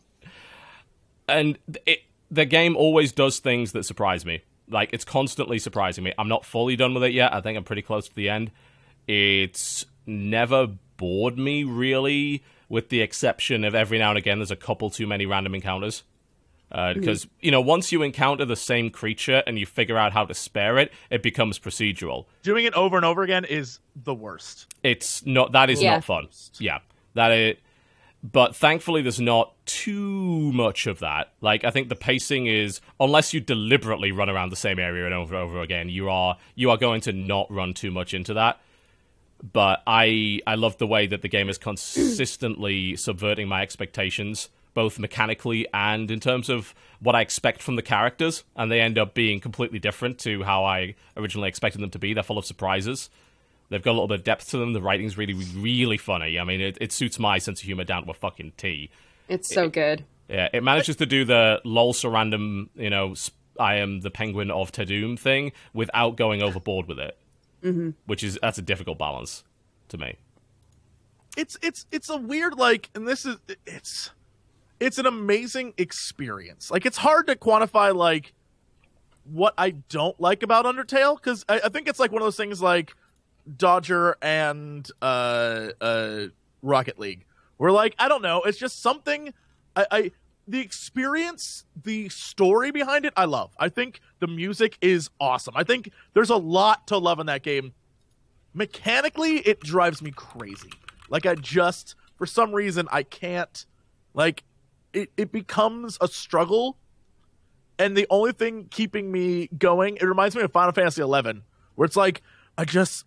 and 1.27 1.57
it, 1.87 2.03
the 2.31 2.45
game 2.45 2.75
always 2.75 3.11
does 3.11 3.39
things 3.39 3.71
that 3.73 3.83
surprise 3.85 4.25
me. 4.25 4.41
Like 4.69 4.89
it's 4.93 5.05
constantly 5.05 5.57
surprising 5.59 6.03
me. 6.03 6.13
I'm 6.17 6.27
not 6.27 6.45
fully 6.45 6.75
done 6.75 6.93
with 6.93 7.03
it 7.03 7.11
yet. 7.13 7.33
I 7.33 7.41
think 7.41 7.57
I'm 7.57 7.63
pretty 7.63 7.81
close 7.81 8.07
to 8.07 8.15
the 8.15 8.29
end. 8.29 8.51
It's 9.07 9.85
never 10.05 10.67
bored 10.97 11.37
me 11.37 11.63
really, 11.63 12.43
with 12.67 12.89
the 12.89 13.01
exception 13.01 13.63
of 13.63 13.73
every 13.73 13.97
now 13.97 14.09
and 14.09 14.17
again 14.17 14.37
there's 14.39 14.51
a 14.51 14.55
couple 14.55 14.89
too 14.89 15.07
many 15.07 15.25
random 15.25 15.55
encounters. 15.55 16.03
Uh, 16.71 16.93
because 16.93 17.25
you 17.41 17.49
know, 17.49 17.61
once 17.61 17.91
you 17.91 18.03
encounter 18.03 18.45
the 18.45 18.55
same 18.55 18.91
creature 18.91 19.41
and 19.47 19.57
you 19.57 19.65
figure 19.65 19.97
out 19.97 20.13
how 20.13 20.23
to 20.23 20.35
spare 20.35 20.77
it, 20.77 20.91
it 21.09 21.23
becomes 21.23 21.57
procedural. 21.57 22.25
Doing 22.43 22.65
it 22.65 22.75
over 22.75 22.95
and 22.95 23.05
over 23.05 23.23
again 23.23 23.43
is 23.43 23.79
the 23.95 24.13
worst. 24.13 24.67
It's 24.83 25.25
not 25.25 25.53
that 25.53 25.71
is 25.71 25.81
Yeah. 25.81 25.93
not 25.95 26.03
fun. 26.03 26.27
Yeah, 26.59 26.77
that 27.15 27.31
it. 27.31 27.59
But 28.21 28.55
thankfully, 28.55 29.01
there's 29.01 29.21
not 29.21 29.53
too 29.65 30.51
much 30.51 30.87
of 30.87 30.99
that. 30.99 31.31
Like 31.39 31.63
I 31.63 31.71
think 31.71 31.87
the 31.87 31.95
pacing 31.95 32.47
is, 32.47 32.81
unless 32.99 33.33
you 33.33 33.39
deliberately 33.39 34.11
run 34.11 34.29
around 34.29 34.49
the 34.49 34.57
same 34.57 34.77
area 34.77 35.05
and 35.05 35.13
over 35.13 35.35
and 35.35 35.43
over 35.43 35.61
again, 35.61 35.89
you 35.89 36.09
are 36.09 36.37
you 36.55 36.69
are 36.69 36.77
going 36.77 37.01
to 37.01 37.13
not 37.13 37.49
run 37.51 37.73
too 37.73 37.91
much 37.91 38.13
into 38.13 38.33
that. 38.33 38.59
But 39.41 39.83
I 39.87 40.41
I 40.45 40.55
love 40.55 40.77
the 40.77 40.87
way 40.87 41.07
that 41.07 41.21
the 41.21 41.29
game 41.29 41.47
is 41.47 41.57
consistently 41.57 42.95
subverting 42.97 43.47
my 43.47 43.61
expectations, 43.61 44.49
both 44.73 44.99
mechanically 44.99 45.65
and 45.73 46.11
in 46.11 46.19
terms 46.19 46.49
of 46.49 46.75
what 46.99 47.15
I 47.15 47.21
expect 47.21 47.61
from 47.61 47.77
the 47.77 47.81
characters, 47.81 48.43
and 48.57 48.69
they 48.69 48.81
end 48.81 48.97
up 48.97 49.13
being 49.13 49.39
completely 49.39 49.79
different 49.79 50.19
to 50.19 50.43
how 50.43 50.65
I 50.65 50.95
originally 51.15 51.47
expected 51.47 51.79
them 51.79 51.91
to 51.91 51.99
be. 51.99 52.13
They're 52.13 52.23
full 52.23 52.37
of 52.37 52.45
surprises. 52.45 53.09
They've 53.69 53.81
got 53.81 53.91
a 53.91 53.93
little 53.93 54.07
bit 54.07 54.19
of 54.19 54.23
depth 54.23 54.49
to 54.49 54.57
them. 54.57 54.73
The 54.73 54.81
writing's 54.81 55.17
really, 55.17 55.33
really 55.33 55.97
funny. 55.97 56.39
I 56.39 56.43
mean, 56.43 56.59
it, 56.59 56.77
it 56.81 56.91
suits 56.91 57.19
my 57.19 57.37
sense 57.37 57.61
of 57.61 57.65
humor 57.65 57.83
down 57.83 58.05
to 58.05 58.11
a 58.11 58.13
fucking 58.13 58.53
T. 58.57 58.89
It's 59.27 59.53
so 59.53 59.69
good. 59.69 60.05
Yeah, 60.27 60.49
it 60.53 60.63
manages 60.63 60.95
to 60.97 61.05
do 61.05 61.23
the 61.25 61.61
lol 61.63 61.93
so 61.93 62.09
random, 62.09 62.69
you 62.75 62.89
know, 62.89 63.13
I 63.59 63.75
am 63.75 64.01
the 64.01 64.09
penguin 64.11 64.49
of 64.51 64.71
Tadum 64.71 65.19
thing 65.19 65.51
without 65.73 66.15
going 66.15 66.41
overboard 66.41 66.87
with 66.87 66.99
it. 66.99 67.17
Mm-hmm. 67.63 67.89
Which 68.05 68.23
is 68.23 68.39
that's 68.41 68.57
a 68.57 68.61
difficult 68.61 68.97
balance 68.97 69.43
to 69.89 69.97
me. 69.97 70.15
it's 71.37 71.57
it's 71.61 71.85
it's 71.91 72.09
a 72.09 72.17
weird 72.17 72.57
like 72.57 72.89
and 72.95 73.07
this 73.07 73.25
is 73.25 73.37
it's 73.65 74.11
it's 74.79 74.97
an 74.97 75.05
amazing 75.05 75.73
experience 75.77 76.71
like 76.71 76.85
it's 76.85 76.97
hard 76.97 77.27
to 77.27 77.35
quantify 77.35 77.93
like 77.93 78.33
what 79.25 79.53
i 79.57 79.71
don't 79.71 80.19
like 80.21 80.41
about 80.41 80.65
undertale 80.65 81.15
because 81.15 81.43
I, 81.49 81.61
I 81.65 81.69
think 81.69 81.87
it's 81.87 81.99
like 81.99 82.11
one 82.11 82.21
of 82.21 82.25
those 82.25 82.37
things 82.37 82.61
like 82.61 82.95
dodger 83.57 84.15
and 84.21 84.89
uh 85.01 85.69
uh 85.81 86.25
rocket 86.61 86.99
league 86.99 87.25
We're 87.57 87.71
like 87.71 87.95
i 87.99 88.07
don't 88.07 88.21
know 88.21 88.41
it's 88.43 88.57
just 88.57 88.81
something 88.81 89.33
i 89.75 89.85
i 89.91 90.11
the 90.49 90.59
experience, 90.59 91.63
the 91.83 92.09
story 92.09 92.71
behind 92.71 93.05
it, 93.05 93.13
I 93.15 93.25
love. 93.25 93.51
I 93.59 93.69
think 93.69 94.01
the 94.19 94.25
music 94.25 94.79
is 94.81 95.11
awesome. 95.19 95.53
I 95.55 95.63
think 95.63 95.91
there's 96.13 96.31
a 96.31 96.35
lot 96.37 96.87
to 96.87 96.97
love 96.97 97.19
in 97.19 97.27
that 97.27 97.43
game. 97.43 97.73
Mechanically, 98.55 99.37
it 99.37 99.59
drives 99.59 100.01
me 100.01 100.09
crazy. 100.09 100.71
Like 101.07 101.27
I 101.27 101.35
just 101.35 101.95
for 102.17 102.25
some 102.25 102.51
reason 102.51 102.87
I 102.91 103.03
can't 103.03 103.65
like 104.15 104.43
it 104.91 105.11
it 105.17 105.31
becomes 105.31 105.99
a 106.01 106.07
struggle 106.07 106.77
and 107.77 107.95
the 107.95 108.07
only 108.09 108.31
thing 108.31 108.67
keeping 108.69 109.11
me 109.11 109.47
going, 109.57 109.97
it 109.97 110.03
reminds 110.03 110.35
me 110.35 110.41
of 110.41 110.51
Final 110.51 110.73
Fantasy 110.73 111.01
11 111.01 111.43
where 111.75 111.85
it's 111.85 111.95
like 111.95 112.23
I 112.57 112.65
just 112.65 113.05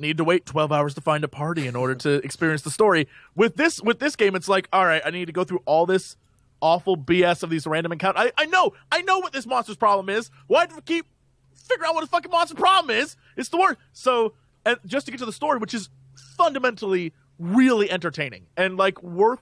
need 0.00 0.16
to 0.16 0.24
wait 0.24 0.46
12 0.46 0.72
hours 0.72 0.94
to 0.94 1.00
find 1.00 1.22
a 1.24 1.28
party 1.28 1.66
in 1.66 1.76
order 1.76 1.94
to 1.94 2.14
experience 2.24 2.62
the 2.62 2.70
story. 2.70 3.08
With 3.34 3.56
this 3.56 3.82
with 3.82 3.98
this 3.98 4.16
game 4.16 4.34
it's 4.34 4.48
like, 4.48 4.68
all 4.72 4.84
right, 4.86 5.02
I 5.04 5.10
need 5.10 5.26
to 5.26 5.32
go 5.32 5.44
through 5.44 5.62
all 5.66 5.86
this 5.86 6.16
awful 6.60 6.96
BS 6.96 7.42
of 7.42 7.50
these 7.50 7.66
random 7.66 7.92
encounters. 7.92 8.32
I, 8.36 8.42
I 8.42 8.46
know, 8.46 8.74
I 8.92 9.02
know 9.02 9.18
what 9.18 9.32
this 9.32 9.46
monster's 9.46 9.76
problem 9.76 10.08
is. 10.08 10.30
Why 10.46 10.66
do 10.66 10.74
we 10.74 10.82
keep 10.82 11.06
figuring 11.54 11.88
out 11.88 11.94
what 11.94 12.02
the 12.02 12.06
fucking 12.06 12.30
monster's 12.30 12.58
problem 12.58 12.96
is? 12.96 13.16
It's 13.36 13.48
the 13.48 13.58
worst. 13.58 13.78
So, 13.92 14.34
and 14.64 14.76
just 14.86 15.06
to 15.06 15.12
get 15.12 15.18
to 15.18 15.26
the 15.26 15.32
story, 15.32 15.58
which 15.58 15.74
is 15.74 15.88
fundamentally 16.36 17.12
really 17.38 17.90
entertaining 17.90 18.46
and 18.56 18.76
like 18.76 19.02
worth 19.02 19.40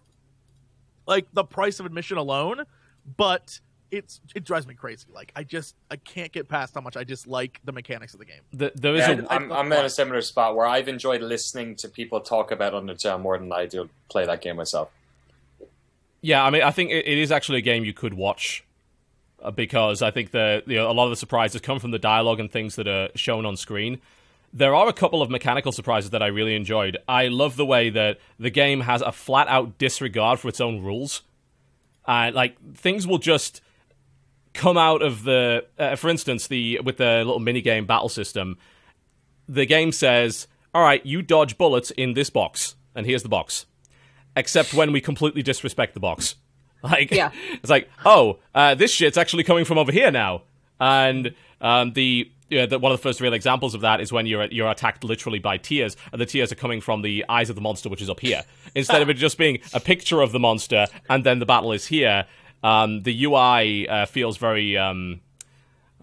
like 1.06 1.26
the 1.32 1.44
price 1.44 1.80
of 1.80 1.86
admission 1.86 2.18
alone, 2.18 2.64
but 3.16 3.60
it's 3.90 4.20
it 4.34 4.44
drives 4.44 4.66
me 4.66 4.74
crazy. 4.74 5.06
Like 5.12 5.32
I 5.34 5.44
just 5.44 5.74
I 5.90 5.96
can't 5.96 6.32
get 6.32 6.48
past 6.48 6.74
how 6.74 6.80
much 6.80 6.96
I 6.96 7.04
dislike 7.04 7.60
the 7.64 7.72
mechanics 7.72 8.12
of 8.12 8.20
the 8.20 8.26
game. 8.26 8.40
The, 8.52 8.72
there 8.74 8.94
is 8.94 9.00
Yeah, 9.00 9.20
a, 9.20 9.26
I'm, 9.28 9.52
I'm 9.52 9.72
in 9.72 9.84
a 9.84 9.90
similar 9.90 10.20
spot 10.22 10.56
where 10.56 10.66
I've 10.66 10.88
enjoyed 10.88 11.22
listening 11.22 11.76
to 11.76 11.88
people 11.88 12.20
talk 12.20 12.50
about 12.50 12.72
Undertale 12.72 13.20
more 13.20 13.38
than 13.38 13.52
I 13.52 13.66
do 13.66 13.88
play 14.08 14.26
that 14.26 14.40
game 14.42 14.56
myself. 14.56 14.90
Yeah, 16.20 16.44
I 16.44 16.50
mean, 16.50 16.62
I 16.62 16.70
think 16.70 16.90
it, 16.90 17.06
it 17.06 17.18
is 17.18 17.30
actually 17.30 17.58
a 17.58 17.62
game 17.62 17.84
you 17.84 17.92
could 17.94 18.14
watch 18.14 18.64
uh, 19.42 19.50
because 19.50 20.02
I 20.02 20.10
think 20.10 20.32
the 20.32 20.62
you 20.66 20.76
know, 20.76 20.90
a 20.90 20.92
lot 20.92 21.04
of 21.04 21.10
the 21.10 21.16
surprises 21.16 21.60
come 21.60 21.78
from 21.78 21.90
the 21.90 21.98
dialogue 21.98 22.40
and 22.40 22.50
things 22.50 22.76
that 22.76 22.88
are 22.88 23.08
shown 23.14 23.46
on 23.46 23.56
screen. 23.56 24.00
There 24.52 24.74
are 24.74 24.88
a 24.88 24.94
couple 24.94 25.20
of 25.20 25.30
mechanical 25.30 25.72
surprises 25.72 26.10
that 26.10 26.22
I 26.22 26.28
really 26.28 26.56
enjoyed. 26.56 26.96
I 27.06 27.28
love 27.28 27.56
the 27.56 27.66
way 27.66 27.90
that 27.90 28.18
the 28.38 28.50
game 28.50 28.80
has 28.80 29.02
a 29.02 29.12
flat 29.12 29.46
out 29.48 29.76
disregard 29.78 30.40
for 30.40 30.48
its 30.48 30.60
own 30.60 30.82
rules. 30.82 31.22
Uh, 32.06 32.30
like 32.32 32.56
things 32.74 33.06
will 33.06 33.18
just 33.18 33.60
come 34.58 34.76
out 34.76 35.00
of 35.00 35.22
the. 35.22 35.64
Uh, 35.78 35.96
for 35.96 36.10
instance, 36.10 36.46
the 36.48 36.80
with 36.84 36.98
the 36.98 37.18
little 37.18 37.38
mini 37.38 37.62
game 37.62 37.86
battle 37.86 38.08
system, 38.08 38.58
the 39.48 39.64
game 39.64 39.92
says, 39.92 40.46
"All 40.74 40.82
right, 40.82 41.04
you 41.06 41.22
dodge 41.22 41.56
bullets 41.56 41.90
in 41.92 42.12
this 42.12 42.28
box, 42.28 42.74
and 42.94 43.06
here's 43.06 43.22
the 43.22 43.28
box." 43.28 43.64
Except 44.36 44.74
when 44.74 44.92
we 44.92 45.00
completely 45.00 45.42
disrespect 45.42 45.94
the 45.94 46.00
box. 46.00 46.34
Like, 46.80 47.10
Yeah. 47.10 47.32
it's 47.54 47.70
like, 47.70 47.90
oh, 48.04 48.38
uh, 48.54 48.76
this 48.76 48.92
shit's 48.92 49.18
actually 49.18 49.42
coming 49.42 49.64
from 49.64 49.78
over 49.78 49.90
here 49.90 50.12
now. 50.12 50.42
And 50.78 51.34
um, 51.60 51.92
the, 51.94 52.30
yeah, 52.50 52.66
the 52.66 52.78
one 52.78 52.92
of 52.92 52.98
the 52.98 53.02
first 53.02 53.20
real 53.20 53.32
examples 53.32 53.74
of 53.74 53.80
that 53.80 54.00
is 54.00 54.12
when 54.12 54.26
you're 54.26 54.44
you're 54.44 54.70
attacked 54.70 55.02
literally 55.02 55.40
by 55.40 55.56
tears, 55.56 55.96
and 56.12 56.20
the 56.20 56.26
tears 56.26 56.52
are 56.52 56.54
coming 56.54 56.80
from 56.80 57.02
the 57.02 57.24
eyes 57.28 57.50
of 57.50 57.56
the 57.56 57.62
monster, 57.62 57.88
which 57.88 58.00
is 58.00 58.08
up 58.08 58.20
here, 58.20 58.44
instead 58.76 59.02
of 59.02 59.10
it 59.10 59.14
just 59.14 59.38
being 59.38 59.58
a 59.74 59.80
picture 59.80 60.20
of 60.20 60.30
the 60.30 60.38
monster 60.38 60.86
and 61.10 61.24
then 61.24 61.40
the 61.40 61.46
battle 61.46 61.72
is 61.72 61.86
here. 61.86 62.26
Um, 62.62 63.02
the 63.02 63.24
UI 63.24 63.88
uh, 63.88 64.06
feels 64.06 64.36
very 64.36 64.76
um, 64.76 65.20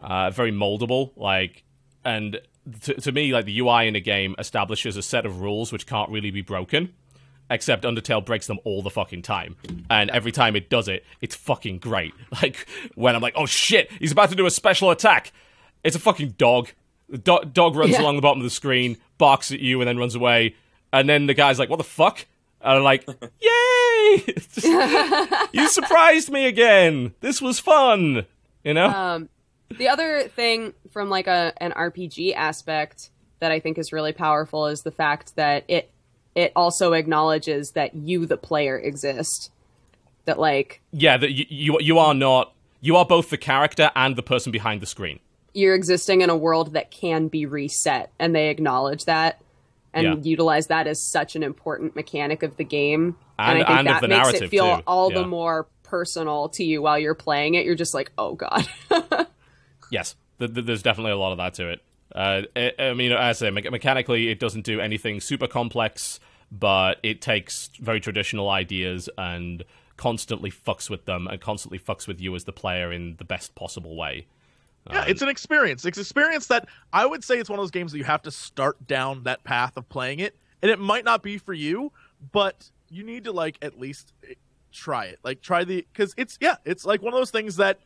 uh, 0.01 0.29
very 0.31 0.51
moldable, 0.51 1.11
like, 1.15 1.63
and 2.03 2.39
to, 2.83 2.93
to 2.95 3.11
me, 3.11 3.33
like 3.33 3.45
the 3.45 3.59
UI 3.59 3.87
in 3.87 3.95
a 3.95 3.99
game 3.99 4.35
establishes 4.39 4.95
a 4.97 5.01
set 5.01 5.25
of 5.25 5.41
rules 5.41 5.71
which 5.71 5.85
can't 5.85 6.09
really 6.09 6.31
be 6.31 6.41
broken. 6.41 6.93
Except 7.47 7.83
Undertale 7.83 8.25
breaks 8.25 8.47
them 8.47 8.57
all 8.63 8.81
the 8.81 8.89
fucking 8.89 9.21
time, 9.21 9.55
and 9.87 10.09
every 10.09 10.31
time 10.31 10.55
it 10.55 10.67
does 10.67 10.87
it, 10.87 11.05
it's 11.21 11.35
fucking 11.35 11.77
great. 11.77 12.13
Like 12.41 12.65
when 12.95 13.15
I'm 13.15 13.21
like, 13.21 13.35
"Oh 13.35 13.45
shit, 13.45 13.91
he's 13.99 14.11
about 14.11 14.29
to 14.31 14.35
do 14.35 14.47
a 14.47 14.51
special 14.51 14.89
attack," 14.89 15.31
it's 15.83 15.95
a 15.95 15.99
fucking 15.99 16.35
dog. 16.39 16.69
The 17.07 17.19
do- 17.19 17.45
dog 17.53 17.75
runs 17.75 17.91
Yeah. 17.91 18.01
along 18.01 18.15
the 18.15 18.23
bottom 18.23 18.39
of 18.39 18.45
the 18.45 18.49
screen, 18.49 18.97
barks 19.19 19.51
at 19.51 19.59
you, 19.59 19.79
and 19.79 19.87
then 19.87 19.97
runs 19.99 20.15
away. 20.15 20.55
And 20.91 21.07
then 21.07 21.27
the 21.27 21.35
guy's 21.35 21.59
like, 21.59 21.69
"What 21.69 21.77
the 21.77 21.83
fuck?" 21.83 22.25
And 22.61 22.77
I'm 22.77 22.83
like, 22.83 23.05
"Yay! 24.63 25.37
you 25.53 25.67
surprised 25.69 26.29
me 26.31 26.45
again. 26.45 27.13
This 27.21 27.41
was 27.41 27.59
fun." 27.59 28.25
You 28.63 28.73
know? 28.73 28.87
Um, 28.87 29.29
the 29.77 29.87
other 29.89 30.23
thing 30.27 30.73
from 30.91 31.09
like 31.09 31.27
a 31.27 31.53
an 31.57 31.71
RPG 31.71 32.35
aspect 32.35 33.09
that 33.39 33.51
I 33.51 33.59
think 33.59 33.77
is 33.77 33.91
really 33.91 34.13
powerful 34.13 34.67
is 34.67 34.81
the 34.81 34.91
fact 34.91 35.35
that 35.35 35.65
it 35.67 35.91
it 36.35 36.51
also 36.55 36.93
acknowledges 36.93 37.71
that 37.71 37.95
you 37.95 38.25
the 38.25 38.37
player 38.37 38.77
exist. 38.77 39.51
That 40.25 40.39
like 40.39 40.81
yeah, 40.91 41.17
that 41.17 41.31
you, 41.31 41.45
you 41.49 41.77
you 41.81 41.99
are 41.99 42.13
not. 42.13 42.53
You 42.81 42.95
are 42.97 43.05
both 43.05 43.29
the 43.29 43.37
character 43.37 43.91
and 43.95 44.15
the 44.15 44.23
person 44.23 44.51
behind 44.51 44.81
the 44.81 44.85
screen. 44.85 45.19
you're 45.53 45.73
existing 45.73 46.21
in 46.21 46.29
a 46.29 46.35
world 46.35 46.73
that 46.73 46.91
can 46.91 47.27
be 47.29 47.45
reset 47.45 48.11
and 48.19 48.35
they 48.35 48.49
acknowledge 48.49 49.05
that 49.05 49.41
and 49.93 50.05
Yeah. 50.05 50.15
utilize 50.21 50.67
that 50.67 50.85
as 50.85 51.01
such 51.09 51.35
an 51.37 51.43
important 51.43 51.95
mechanic 51.95 52.43
of 52.43 52.57
the 52.57 52.63
game. 52.65 53.15
And- 53.37 53.59
I 53.63 53.65
think 53.65 53.69
and 53.79 53.87
that 53.87 54.01
the 54.01 54.07
makes 54.07 54.33
it 54.33 54.49
feel 54.49 54.77
too. 54.77 54.83
all 54.87 55.11
Yeah. 55.11 55.19
the 55.21 55.27
more 55.27 55.67
personal 55.83 56.49
to 56.49 56.63
you 56.63 56.81
while 56.81 56.97
you're 56.97 57.13
playing 57.15 57.55
it. 57.55 57.65
You're 57.65 57.75
just 57.75 57.93
like, 57.93 58.11
oh 58.17 58.35
god. 58.35 58.67
Yes, 59.91 60.15
th- 60.39 60.53
th- 60.53 60.65
there's 60.65 60.81
definitely 60.81 61.11
a 61.11 61.17
lot 61.17 61.31
of 61.31 61.37
that 61.37 61.53
to 61.55 61.69
it. 61.69 61.81
Uh, 62.13 62.41
I, 62.55 62.71
I 62.79 62.93
mean, 62.93 63.11
as 63.11 63.19
I 63.41 63.47
say, 63.47 63.51
me- 63.51 63.69
mechanically, 63.69 64.29
it 64.29 64.39
doesn't 64.39 64.65
do 64.65 64.79
anything 64.79 65.19
super 65.19 65.47
complex, 65.47 66.19
but 66.51 66.99
it 67.03 67.21
takes 67.21 67.69
very 67.79 67.99
traditional 67.99 68.49
ideas 68.49 69.09
and 69.17 69.63
constantly 69.97 70.49
fucks 70.51 70.89
with 70.89 71.05
them 71.05 71.27
and 71.27 71.39
constantly 71.39 71.77
fucks 71.79 72.07
with 72.07 72.19
you 72.19 72.33
as 72.35 72.45
the 72.45 72.51
player 72.51 72.91
in 72.91 73.15
the 73.17 73.23
best 73.25 73.53
possible 73.55 73.95
way. 73.95 74.25
Yeah, 74.89 75.05
it's 75.07 75.21
an 75.21 75.29
experience. 75.29 75.83
It's 75.85 75.97
an 75.97 76.01
experience 76.01 76.47
that 76.47 76.67
I 76.93 77.05
would 77.05 77.23
say 77.23 77.37
it's 77.37 77.49
one 77.49 77.57
of 77.59 77.63
those 77.63 77.71
games 77.71 77.91
that 77.91 77.97
you 77.97 78.03
have 78.03 78.21
to 78.23 78.31
start 78.31 78.85
down 78.87 79.23
that 79.23 79.43
path 79.43 79.77
of 79.77 79.87
playing 79.89 80.19
it, 80.19 80.35
and 80.61 80.69
it 80.71 80.79
might 80.79 81.05
not 81.05 81.21
be 81.23 81.37
for 81.37 81.53
you, 81.53 81.91
but 82.31 82.69
you 82.89 83.03
need 83.03 83.23
to 83.25 83.31
like 83.31 83.57
at 83.61 83.79
least 83.79 84.13
eh, 84.29 84.33
try 84.71 85.05
it. 85.05 85.19
Like 85.23 85.41
try 85.41 85.63
the 85.63 85.85
because 85.91 86.13
it's 86.17 86.37
yeah, 86.41 86.55
it's 86.65 86.85
like 86.85 87.01
one 87.01 87.13
of 87.13 87.19
those 87.19 87.31
things 87.31 87.57
that 87.57 87.79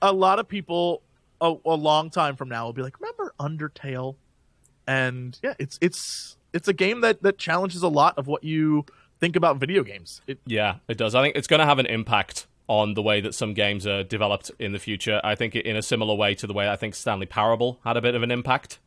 a 0.00 0.12
lot 0.12 0.38
of 0.38 0.48
people 0.48 1.02
a, 1.40 1.54
a 1.64 1.74
long 1.74 2.10
time 2.10 2.36
from 2.36 2.48
now 2.48 2.66
will 2.66 2.72
be 2.72 2.82
like, 2.82 3.00
remember 3.00 3.32
Undertale? 3.38 4.16
And 4.86 5.38
yeah, 5.42 5.54
it's 5.58 5.78
it's 5.80 6.36
it's 6.52 6.68
a 6.68 6.72
game 6.72 7.00
that 7.02 7.22
that 7.22 7.38
challenges 7.38 7.82
a 7.82 7.88
lot 7.88 8.16
of 8.18 8.26
what 8.26 8.44
you 8.44 8.84
think 9.20 9.36
about 9.36 9.58
video 9.58 9.82
games. 9.82 10.22
It, 10.26 10.38
Yeah, 10.46 10.76
it 10.88 10.96
does. 10.96 11.14
I 11.14 11.22
think 11.22 11.36
it's 11.36 11.48
going 11.48 11.60
to 11.60 11.66
have 11.66 11.78
an 11.78 11.86
impact 11.86 12.46
on 12.68 12.94
the 12.94 13.02
way 13.02 13.20
that 13.20 13.34
some 13.34 13.54
games 13.54 13.86
are 13.86 14.02
developed 14.02 14.50
in 14.58 14.72
the 14.72 14.78
future. 14.78 15.20
I 15.24 15.34
think 15.34 15.56
in 15.56 15.76
a 15.76 15.82
similar 15.82 16.14
way 16.14 16.34
to 16.36 16.46
the 16.46 16.52
way 16.52 16.68
I 16.68 16.76
think 16.76 16.94
Stanley 16.94 17.26
Parable 17.26 17.80
had 17.84 17.96
a 17.96 18.02
bit 18.02 18.14
of 18.14 18.22
an 18.22 18.30
impact 18.30 18.78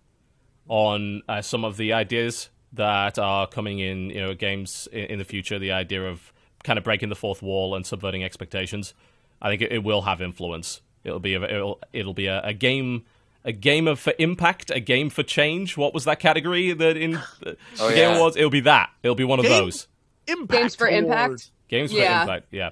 on 0.67 1.21
uh, 1.27 1.41
some 1.41 1.65
of 1.65 1.77
the 1.77 1.91
ideas 1.91 2.49
that 2.73 3.19
are 3.19 3.47
coming 3.47 3.79
in, 3.79 4.09
you 4.09 4.19
know, 4.21 4.33
games 4.33 4.87
in, 4.91 5.05
in 5.05 5.19
the 5.19 5.25
future. 5.25 5.59
The 5.59 5.71
idea 5.71 6.07
of 6.07 6.31
kind 6.63 6.77
of 6.77 6.83
breaking 6.83 7.09
the 7.09 7.15
fourth 7.15 7.41
wall 7.41 7.75
and 7.75 7.85
subverting 7.85 8.23
expectations. 8.23 8.93
I 9.41 9.49
think 9.49 9.61
it, 9.63 9.71
it 9.71 9.83
will 9.83 10.03
have 10.03 10.21
influence. 10.21 10.81
It'll 11.03 11.19
be 11.19 11.33
a, 11.33 11.41
it'll 11.43 11.79
it'll 11.93 12.13
be 12.13 12.27
a, 12.27 12.41
a 12.43 12.53
game. 12.53 13.05
A 13.43 13.51
game 13.51 13.87
of 13.87 13.99
for 13.99 14.13
impact, 14.19 14.69
a 14.69 14.79
game 14.79 15.09
for 15.09 15.23
change. 15.23 15.75
What 15.75 15.95
was 15.95 16.03
that 16.05 16.19
category 16.19 16.73
that 16.73 16.95
in 16.95 17.13
the 17.39 17.57
Oh, 17.79 17.87
the 17.89 17.95
game 17.95 18.11
yeah. 18.11 18.17
awards? 18.17 18.37
It'll 18.37 18.51
be 18.51 18.59
that. 18.59 18.91
It'll 19.01 19.15
be 19.15 19.23
one 19.23 19.39
of 19.39 19.45
Game- 19.45 19.63
those. 19.63 19.87
impact 20.27 20.51
Games 20.61 20.75
for 20.75 20.87
impact? 20.87 21.25
Awards. 21.27 21.51
Games 21.67 21.91
for 21.91 21.97
Yeah. 21.97 22.21
Impact, 22.21 22.45
yeah. 22.51 22.69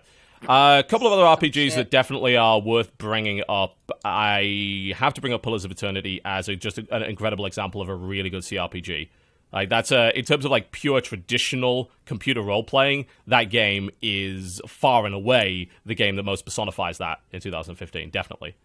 Uh, 0.47 0.83
a 0.85 0.87
couple 0.87 1.07
of 1.07 1.13
other 1.13 1.23
RPGs 1.23 1.53
shit. 1.69 1.75
that 1.75 1.89
definitely 1.89 2.37
are 2.37 2.61
worth 2.61 2.95
bringing 2.99 3.41
up. 3.49 3.77
I 4.05 4.93
have 4.95 5.15
to 5.15 5.21
bring 5.21 5.33
up 5.33 5.41
Pillars 5.41 5.65
of 5.65 5.71
Eternity 5.71 6.21
as 6.23 6.47
a, 6.49 6.55
just 6.55 6.77
a, 6.77 6.85
an 6.91 7.01
incredible 7.01 7.47
example 7.47 7.81
of 7.81 7.89
a 7.89 7.95
really 7.95 8.29
good 8.29 8.43
CRPG. 8.43 9.09
Like 9.51 9.69
that's 9.69 9.91
a 9.91 10.17
in 10.17 10.25
terms 10.25 10.45
of 10.45 10.51
like 10.51 10.71
pure 10.71 11.01
traditional 11.01 11.89
computer 12.05 12.41
role 12.41 12.63
playing, 12.63 13.07
that 13.27 13.45
game 13.45 13.89
is 14.01 14.61
far 14.67 15.05
and 15.05 15.15
away 15.15 15.69
the 15.85 15.95
game 15.95 16.15
that 16.17 16.23
most 16.23 16.45
personifies 16.45 16.99
that 16.99 17.21
in 17.31 17.41
2015. 17.41 18.11
Definitely, 18.11 18.55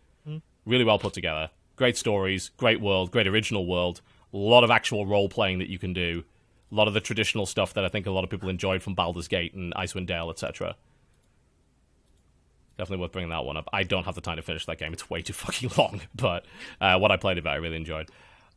really 0.66 0.84
well 0.84 0.98
put 0.98 1.14
together. 1.14 1.50
Great 1.76 1.96
stories, 1.96 2.50
great 2.56 2.80
world, 2.80 3.10
great 3.10 3.26
original 3.26 3.66
world. 3.66 4.00
A 4.32 4.36
lot 4.36 4.62
of 4.64 4.70
actual 4.70 5.06
role 5.06 5.28
playing 5.28 5.58
that 5.58 5.68
you 5.68 5.78
can 5.78 5.92
do. 5.92 6.24
A 6.70 6.74
lot 6.74 6.88
of 6.88 6.94
the 6.94 7.00
traditional 7.00 7.46
stuff 7.46 7.72
that 7.74 7.84
I 7.84 7.88
think 7.88 8.06
a 8.06 8.10
lot 8.10 8.24
of 8.24 8.30
people 8.30 8.48
enjoyed 8.48 8.82
from 8.82 8.94
Baldur's 8.94 9.28
Gate 9.28 9.54
and 9.54 9.72
Icewind 9.74 10.06
Dale, 10.06 10.28
etc. 10.28 10.76
Definitely 12.76 13.02
worth 13.02 13.12
bringing 13.12 13.30
that 13.30 13.44
one 13.44 13.56
up. 13.56 13.68
I 13.72 13.84
don't 13.84 14.04
have 14.04 14.16
the 14.16 14.20
time 14.20 14.36
to 14.36 14.42
finish 14.42 14.66
that 14.66 14.78
game; 14.78 14.92
it's 14.92 15.08
way 15.08 15.22
too 15.22 15.32
fucking 15.44 15.70
long. 15.78 16.02
But 16.14 16.44
uh, 16.80 16.98
what 16.98 17.10
I 17.10 17.16
played 17.16 17.38
of 17.38 17.46
it, 17.46 17.48
I 17.48 17.54
really 17.56 17.76
enjoyed. 17.76 18.10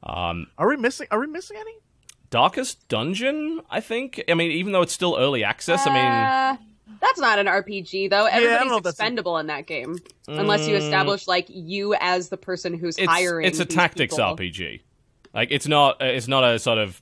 Um, 0.04 0.48
Are 0.58 0.68
we 0.68 0.76
missing? 0.76 1.08
Are 1.10 1.20
we 1.20 1.28
missing 1.28 1.58
any? 1.58 1.76
Darkest 2.30 2.88
Dungeon, 2.90 3.62
I 3.70 3.80
think. 3.80 4.24
I 4.30 4.34
mean, 4.34 4.52
even 4.52 4.74
though 4.74 4.82
it's 4.82 4.94
still 4.94 5.16
early 5.18 5.44
access, 5.44 5.86
I 5.88 5.94
mean, 5.94 6.06
Uh, 6.06 6.58
that's 7.00 7.20
not 7.20 7.40
an 7.40 7.46
RPG 7.48 8.10
though. 8.10 8.26
Everybody's 8.26 8.72
if 8.78 8.84
that's 8.84 9.00
a- 9.00 9.04
expendable 9.04 9.38
in 9.38 9.48
that 9.48 9.66
game, 9.68 9.98
unless 10.28 10.68
you 10.68 10.76
establish 10.76 11.28
like 11.28 11.46
you 11.50 11.96
as 12.00 12.30
the 12.30 12.38
person 12.38 12.74
who's 12.74 12.98
it's 12.98 13.08
hiring. 13.08 13.46
it's 13.46 13.60
a 13.60 13.66
these 13.66 13.76
tactics 13.76 14.16
people. 14.16 14.36
RPG. 14.36 14.82
Like 15.34 15.50
it's 15.52 15.68
not 15.68 16.02
uh, 16.02 16.06
it's 16.06 16.28
not 16.28 16.44
a 16.44 16.58
sort 16.60 16.78
of 16.80 17.02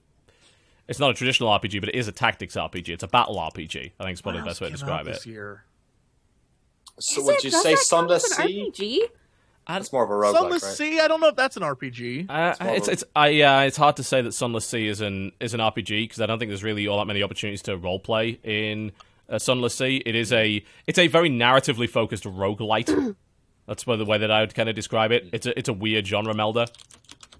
it's 0.87 0.99
not 0.99 1.09
a 1.11 1.13
traditional 1.13 1.49
RPG, 1.49 1.79
but 1.79 1.89
it 1.89 1.95
is 1.95 2.07
a 2.07 2.11
tactics 2.11 2.55
RPG. 2.55 2.89
It's 2.89 3.03
a 3.03 3.07
battle 3.07 3.35
RPG. 3.37 3.91
I 3.99 4.03
think 4.03 4.11
it's 4.13 4.21
probably 4.21 4.41
the 4.41 4.45
best 4.47 4.61
way 4.61 4.67
to 4.67 4.73
else 4.73 4.81
came 4.81 4.89
out 4.89 5.05
describe 5.05 5.07
it. 5.07 5.13
this 5.17 5.25
year? 5.25 5.63
So 6.99 7.21
Is 7.21 7.25
would 7.27 7.35
it? 7.37 7.43
you 7.45 7.51
Does 7.51 7.63
say 7.63 7.73
that 7.73 7.79
Sunless 7.79 8.23
Sea? 8.25 8.71
RPG? 8.71 8.99
It's 9.67 9.91
more 9.91 10.03
of 10.03 10.09
a 10.09 10.13
roguelike, 10.13 10.33
Sunless 10.39 10.63
right? 10.63 10.73
Sea. 10.73 10.99
I 10.99 11.07
don't 11.07 11.19
know 11.21 11.29
if 11.29 11.35
that's 11.35 11.57
an 11.57 11.63
RPG. 11.63 12.29
Uh, 12.29 12.53
more 12.63 12.75
it's 12.75 12.87
a- 12.87 12.91
it's 12.91 13.03
I 13.15 13.29
yeah, 13.29 13.61
it's 13.61 13.77
hard 13.77 13.97
to 13.97 14.03
say 14.03 14.21
that 14.21 14.31
Sunless 14.33 14.65
Sea 14.67 14.87
is 14.87 15.01
an 15.01 15.31
is 15.39 15.53
an 15.53 15.59
RPG 15.59 16.03
because 16.03 16.21
I 16.21 16.25
don't 16.25 16.39
think 16.39 16.49
there's 16.49 16.63
really 16.63 16.87
all 16.87 16.99
that 16.99 17.05
many 17.05 17.23
opportunities 17.23 17.61
to 17.63 17.77
roleplay 17.77 18.37
in 18.43 18.91
uh, 19.29 19.39
Sunless 19.39 19.75
Sea. 19.75 20.03
It 20.05 20.15
is 20.15 20.31
a 20.31 20.63
it's 20.87 20.99
a 20.99 21.07
very 21.07 21.29
narratively 21.29 21.89
focused 21.89 22.25
roguelite. 22.25 23.15
That's 23.67 23.83
by 23.83 23.95
the 23.95 24.05
way 24.05 24.19
that 24.19 24.29
I 24.29 24.41
would 24.41 24.53
kind 24.53 24.69
of 24.69 24.75
describe 24.75 25.11
it. 25.11 25.29
It's 25.33 25.45
a 25.47 25.57
it's 25.57 25.69
a 25.69 25.73
weird 25.73 26.05
genre 26.05 26.33
melder. 26.35 26.67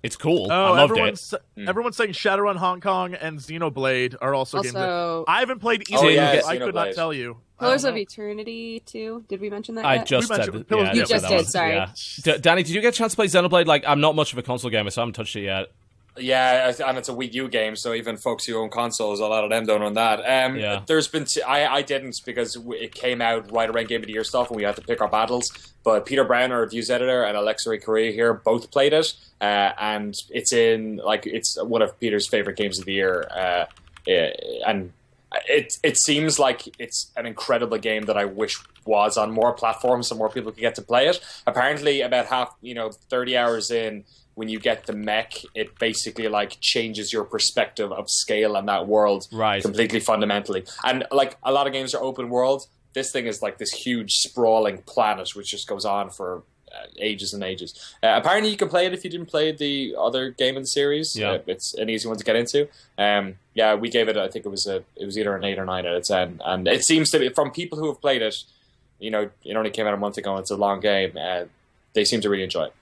It's 0.02 0.16
cool. 0.18 0.52
Oh, 0.52 0.56
I 0.66 0.70
loved 0.82 0.92
everyone's 0.92 1.34
it. 1.34 1.42
Hmm. 1.56 1.68
everyone's 1.70 1.98
saying 1.98 2.12
Shadowrun 2.12 2.58
Hong 2.58 2.80
Kong 2.80 3.16
and 3.16 3.40
Xenoblade 3.40 4.16
are 4.22 4.36
also, 4.36 4.62
games. 4.62 4.74
That, 4.74 5.24
I 5.28 5.40
haven't 5.40 5.60
played 5.60 5.84
Oh, 5.92 6.04
either. 6.04 6.12
yeah, 6.12 6.42
so 6.42 6.48
I 6.48 6.58
could 6.58 6.76
not 6.76 6.94
tell 6.94 7.12
you. 7.12 7.38
I 7.60 7.64
Pillars 7.64 7.84
of. 7.86 7.96
Eternity 7.96 8.82
too. 8.86 9.24
Did 9.30 9.40
we 9.42 9.50
mention 9.50 9.76
that? 9.76 9.86
I 9.86 9.96
yet? 9.96 10.06
just 10.08 10.30
We 10.30 10.36
said 10.36 10.46
that, 10.54 10.66
yeah, 10.70 10.78
of 10.78 10.88
I 10.88 10.94
You 10.94 11.00
said 11.06 11.08
just 11.08 11.22
that 11.24 11.30
did, 11.30 11.36
one. 11.36 11.46
sorry. 11.46 11.74
Yeah. 11.76 11.88
D- 12.24 12.38
Danny, 12.40 12.64
did 12.64 12.74
you 12.74 12.82
get 12.82 12.94
a 12.94 12.98
chance 12.98 13.14
to 13.14 13.16
play 13.16 13.28
Xenoblade? 13.28 13.66
Like, 13.66 13.84
I'm 13.88 14.02
not 14.02 14.16
much 14.16 14.34
of 14.34 14.40
a 14.40 14.44
console 14.44 14.70
gamer, 14.70 14.90
so 14.90 15.02
I 15.02 15.04
haven't 15.04 15.14
touched 15.14 15.36
it 15.36 15.42
yet. 15.44 15.68
Yeah, 16.18 16.72
and 16.88 16.98
it's 16.98 17.10
a 17.10 17.14
Wii 17.14 17.34
U 17.34 17.50
game, 17.50 17.76
so 17.76 17.94
even 17.94 18.16
folks 18.16 18.46
who 18.46 18.56
own 18.58 18.70
consoles, 18.70 19.20
a 19.20 19.26
lot 19.26 19.44
of 19.44 19.50
them 19.50 19.66
don't 19.66 19.82
own 19.82 19.96
that. 19.96 20.20
Um, 20.20 20.56
Yeah. 20.58 20.82
There's 20.86 21.10
been 21.10 21.26
t- 21.26 21.42
I 21.42 21.68
I 21.76 21.82
didn't 21.82 22.22
because 22.26 22.58
it 22.70 22.96
came 22.96 23.22
out 23.22 23.52
right 23.52 23.70
around 23.70 23.90
Game 23.90 24.00
of 24.02 24.08
the 24.08 24.14
Year 24.14 24.24
stuff, 24.24 24.48
and 24.50 24.56
we 24.56 24.64
had 24.64 24.76
to 24.78 24.82
pick 24.82 25.02
our 25.02 25.10
battles. 25.10 25.52
But 25.84 26.06
Peter 26.06 26.24
Brown, 26.24 26.54
our 26.54 26.62
reviews 26.62 26.90
editor, 26.90 27.24
and 27.24 27.36
Alexa 27.36 27.70
Ray 27.70 27.80
Correa 27.80 28.14
here 28.14 28.34
both 28.34 28.72
played 28.72 28.94
it, 28.94 29.14
uh, 29.42 29.72
and 29.78 30.16
it's 30.30 30.54
in 30.54 30.98
like 30.98 31.26
it's 31.26 31.62
one 31.62 31.82
of 31.82 32.00
Peter's 32.00 32.28
favorite 32.30 32.56
games 32.56 32.80
of 32.80 32.86
the 32.86 32.94
year, 32.94 33.28
uh, 33.36 33.66
eh, 34.10 34.32
and 34.66 34.94
it 35.48 35.74
it 35.84 35.98
seems 35.98 36.40
like 36.40 36.64
it's 36.80 37.12
an 37.16 37.26
incredible 37.26 37.78
game 37.78 38.04
that 38.04 38.18
I 38.18 38.26
wish 38.26 38.58
was 38.86 39.18
on 39.18 39.32
more 39.32 39.54
platforms 39.54 40.08
so 40.08 40.16
more 40.16 40.30
people 40.30 40.52
could 40.52 40.62
get 40.62 40.76
to 40.76 40.82
play 40.82 41.08
it. 41.08 41.20
Apparently, 41.48 42.02
about 42.02 42.28
half 42.28 42.56
you 42.62 42.74
know 42.76 42.92
thirty 42.92 43.36
hours 43.38 43.72
in, 43.72 44.06
when 44.36 44.50
you 44.50 44.60
get 44.60 44.86
the 44.86 44.94
mech, 44.94 45.34
it 45.54 45.78
basically 45.80 46.28
like 46.28 46.58
changes 46.62 47.12
your 47.12 47.24
perspective 47.24 47.92
of 47.92 48.10
scale 48.10 48.56
and 48.56 48.68
that 48.68 48.88
world 48.88 49.28
Right. 49.32 49.62
completely 49.62 50.00
fundamentally. 50.00 50.66
And 50.84 51.06
like 51.12 51.38
a 51.44 51.52
lot 51.52 51.68
of 51.68 51.74
games 51.74 51.94
are 51.96 52.04
open 52.04 52.30
world, 52.30 52.68
this 52.94 53.12
thing 53.12 53.26
is 53.28 53.42
like 53.42 53.58
this 53.58 53.72
huge 53.72 54.12
sprawling 54.12 54.80
planet 54.84 55.30
which 55.36 55.48
just 55.52 55.68
goes 55.68 55.86
on 55.86 56.10
for 56.10 56.44
ages 57.00 57.34
and 57.34 57.44
ages. 57.44 57.74
Uh, 58.04 58.14
apparently, 58.16 58.50
you 58.50 58.58
can 58.58 58.70
play 58.70 58.86
it 58.86 58.94
if 58.94 59.04
you 59.04 59.10
didn't 59.10 59.28
play 59.28 59.52
the 59.52 59.96
other 60.00 60.30
game 60.32 60.56
in 60.56 60.64
the 60.64 60.68
series. 60.68 61.16
Yeah. 61.16 61.32
Uh, 61.32 61.40
it's 61.48 61.74
an 61.76 61.90
easy 61.90 62.08
one 62.08 62.18
to 62.18 62.24
get 62.24 62.36
into. 62.36 62.68
Um, 62.98 63.36
yeah, 63.54 63.76
we 63.76 63.90
gave 63.90 64.08
it. 64.10 64.18
I 64.18 64.28
think 64.28 64.46
it 64.46 64.50
was 64.50 64.68
a. 64.68 64.84
It 64.96 65.06
was 65.06 65.18
either 65.18 65.36
an 65.36 65.44
eight 65.44 65.58
or 65.60 65.66
nine 65.66 65.86
out 65.86 65.96
of 65.96 66.04
ten, 66.04 66.42
and 66.46 66.68
it 66.68 66.84
seems 66.84 67.10
to 67.12 67.20
be 67.20 67.30
from 67.30 67.52
people 67.52 67.78
who 67.80 67.88
have 67.88 68.02
played 68.02 68.22
it. 68.22 68.36
You 69.00 69.12
know, 69.12 69.30
it 69.44 69.56
only 69.56 69.72
came 69.72 69.86
out 69.88 69.94
a 69.94 69.98
month 69.98 70.18
ago. 70.18 70.32
and 70.34 70.40
It's 70.42 70.52
a 70.52 70.56
long 70.58 70.80
game. 70.80 71.18
Uh, 71.20 71.46
they 71.94 72.06
seem 72.06 72.22
to 72.22 72.30
really 72.30 72.44
enjoy 72.44 72.66
it. 72.66 72.74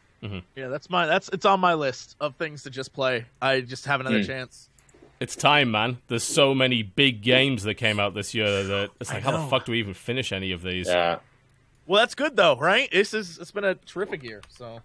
Yeah, 0.56 0.70
that's 0.70 0.90
my 0.90 1.06
that's 1.06 1.28
it's 1.34 1.46
on 1.46 1.60
my 1.60 1.74
list 1.74 2.16
of 2.22 2.36
things 2.36 2.64
to 2.64 2.70
just 2.70 2.94
play. 2.94 3.26
I 3.42 3.60
just 3.62 3.86
have 3.88 4.00
another 4.00 4.22
Hmm. 4.22 4.28
chance. 4.28 4.70
It's 5.20 5.36
time, 5.36 5.72
man. 5.72 5.98
There's 6.08 6.24
so 6.24 6.54
many 6.56 6.82
big 6.82 7.22
games 7.22 7.64
that 7.64 7.76
came 7.76 8.00
out 8.00 8.14
this 8.14 8.34
year 8.34 8.64
that 8.64 8.90
it's 9.00 9.12
like, 9.12 9.24
how 9.24 9.32
the 9.32 9.48
fuck 9.50 9.66
do 9.66 9.72
we 9.74 9.80
even 9.80 9.94
finish 9.94 10.32
any 10.32 10.52
of 10.52 10.62
these? 10.62 10.88
Yeah. 10.88 11.20
Well, 11.86 12.02
that's 12.02 12.16
good 12.16 12.36
though, 12.36 12.56
right? 12.58 12.90
This 12.92 13.14
is 13.14 13.38
it's 13.40 13.52
been 13.52 13.64
a 13.64 13.76
terrific 13.76 14.24
year. 14.24 14.42
So 14.50 14.82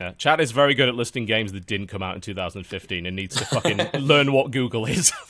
Yeah, 0.00 0.12
Chat 0.12 0.40
is 0.40 0.52
very 0.52 0.74
good 0.74 0.88
at 0.88 0.94
listing 0.94 1.26
games 1.26 1.52
that 1.52 1.66
didn't 1.66 1.88
come 1.88 2.02
out 2.02 2.14
in 2.14 2.20
2015 2.20 3.06
and 3.06 3.14
needs 3.16 3.36
to 3.36 3.44
fucking 3.44 3.78
learn 4.00 4.32
what 4.32 4.50
Google 4.50 4.86
is. 4.86 5.12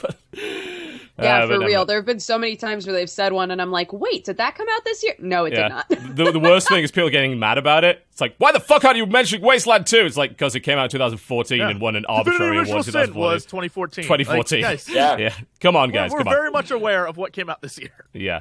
Yeah, 1.21 1.45
Uh, 1.45 1.47
for 1.49 1.59
real. 1.59 1.79
mind. 1.79 1.89
There 1.89 1.97
have 1.99 2.07
been 2.07 2.21
so 2.21 2.39
many 2.39 2.55
times 2.57 2.87
where 2.87 2.95
they've 2.95 3.11
said 3.11 3.33
one, 3.33 3.51
and 3.51 3.61
I'm 3.61 3.71
like, 3.73 3.93
wait, 3.93 4.25
did 4.25 4.37
that 4.37 4.55
come 4.55 4.67
out 4.71 4.85
this 4.85 5.03
year? 5.03 5.15
No, 5.19 5.45
it 5.47 5.51
did 5.51 5.69
not. 5.69 5.89
the, 5.89 6.31
the 6.33 6.39
worst 6.39 6.69
thing 6.69 6.85
is 6.85 6.91
people 6.93 7.11
getting 7.11 7.39
mad 7.39 7.59
about 7.59 7.83
it. 7.85 8.05
It's 8.13 8.21
like, 8.21 8.35
why 8.39 8.53
the 8.53 8.61
fuck 8.61 8.85
aren't 8.85 8.97
you 8.99 9.07
mentioning 9.07 9.45
Wasteland 9.45 9.87
2? 9.87 9.97
It's 10.07 10.17
like, 10.17 10.31
because 10.31 10.55
it 10.55 10.61
came 10.61 10.79
out 10.79 10.85
in 10.85 10.91
2014 10.91 11.59
Yeah. 11.59 11.69
and 11.71 11.81
won 11.81 11.97
an 11.97 12.05
arbitrary 12.07 12.59
Original 12.59 12.75
award 12.77 12.87
in 12.87 12.93
Sin 12.93 12.93
2014. 12.93 13.21
was 13.35 13.45
2014. 13.47 14.05
2014. 14.05 14.63
Like, 14.63 14.71
guys, 14.71 14.89
Yeah. 14.95 15.17
Yeah. 15.17 15.35
Come 15.61 15.75
on, 15.77 15.89
we're, 15.89 15.95
guys. 15.95 16.11
we're 16.13 16.19
come 16.19 16.29
on. 16.29 16.35
very 16.35 16.51
much 16.51 16.71
aware 16.71 17.07
of 17.07 17.17
what 17.17 17.33
came 17.33 17.51
out 17.51 17.63
this 17.63 17.79
year. 17.79 17.91
Yeah. 18.13 18.41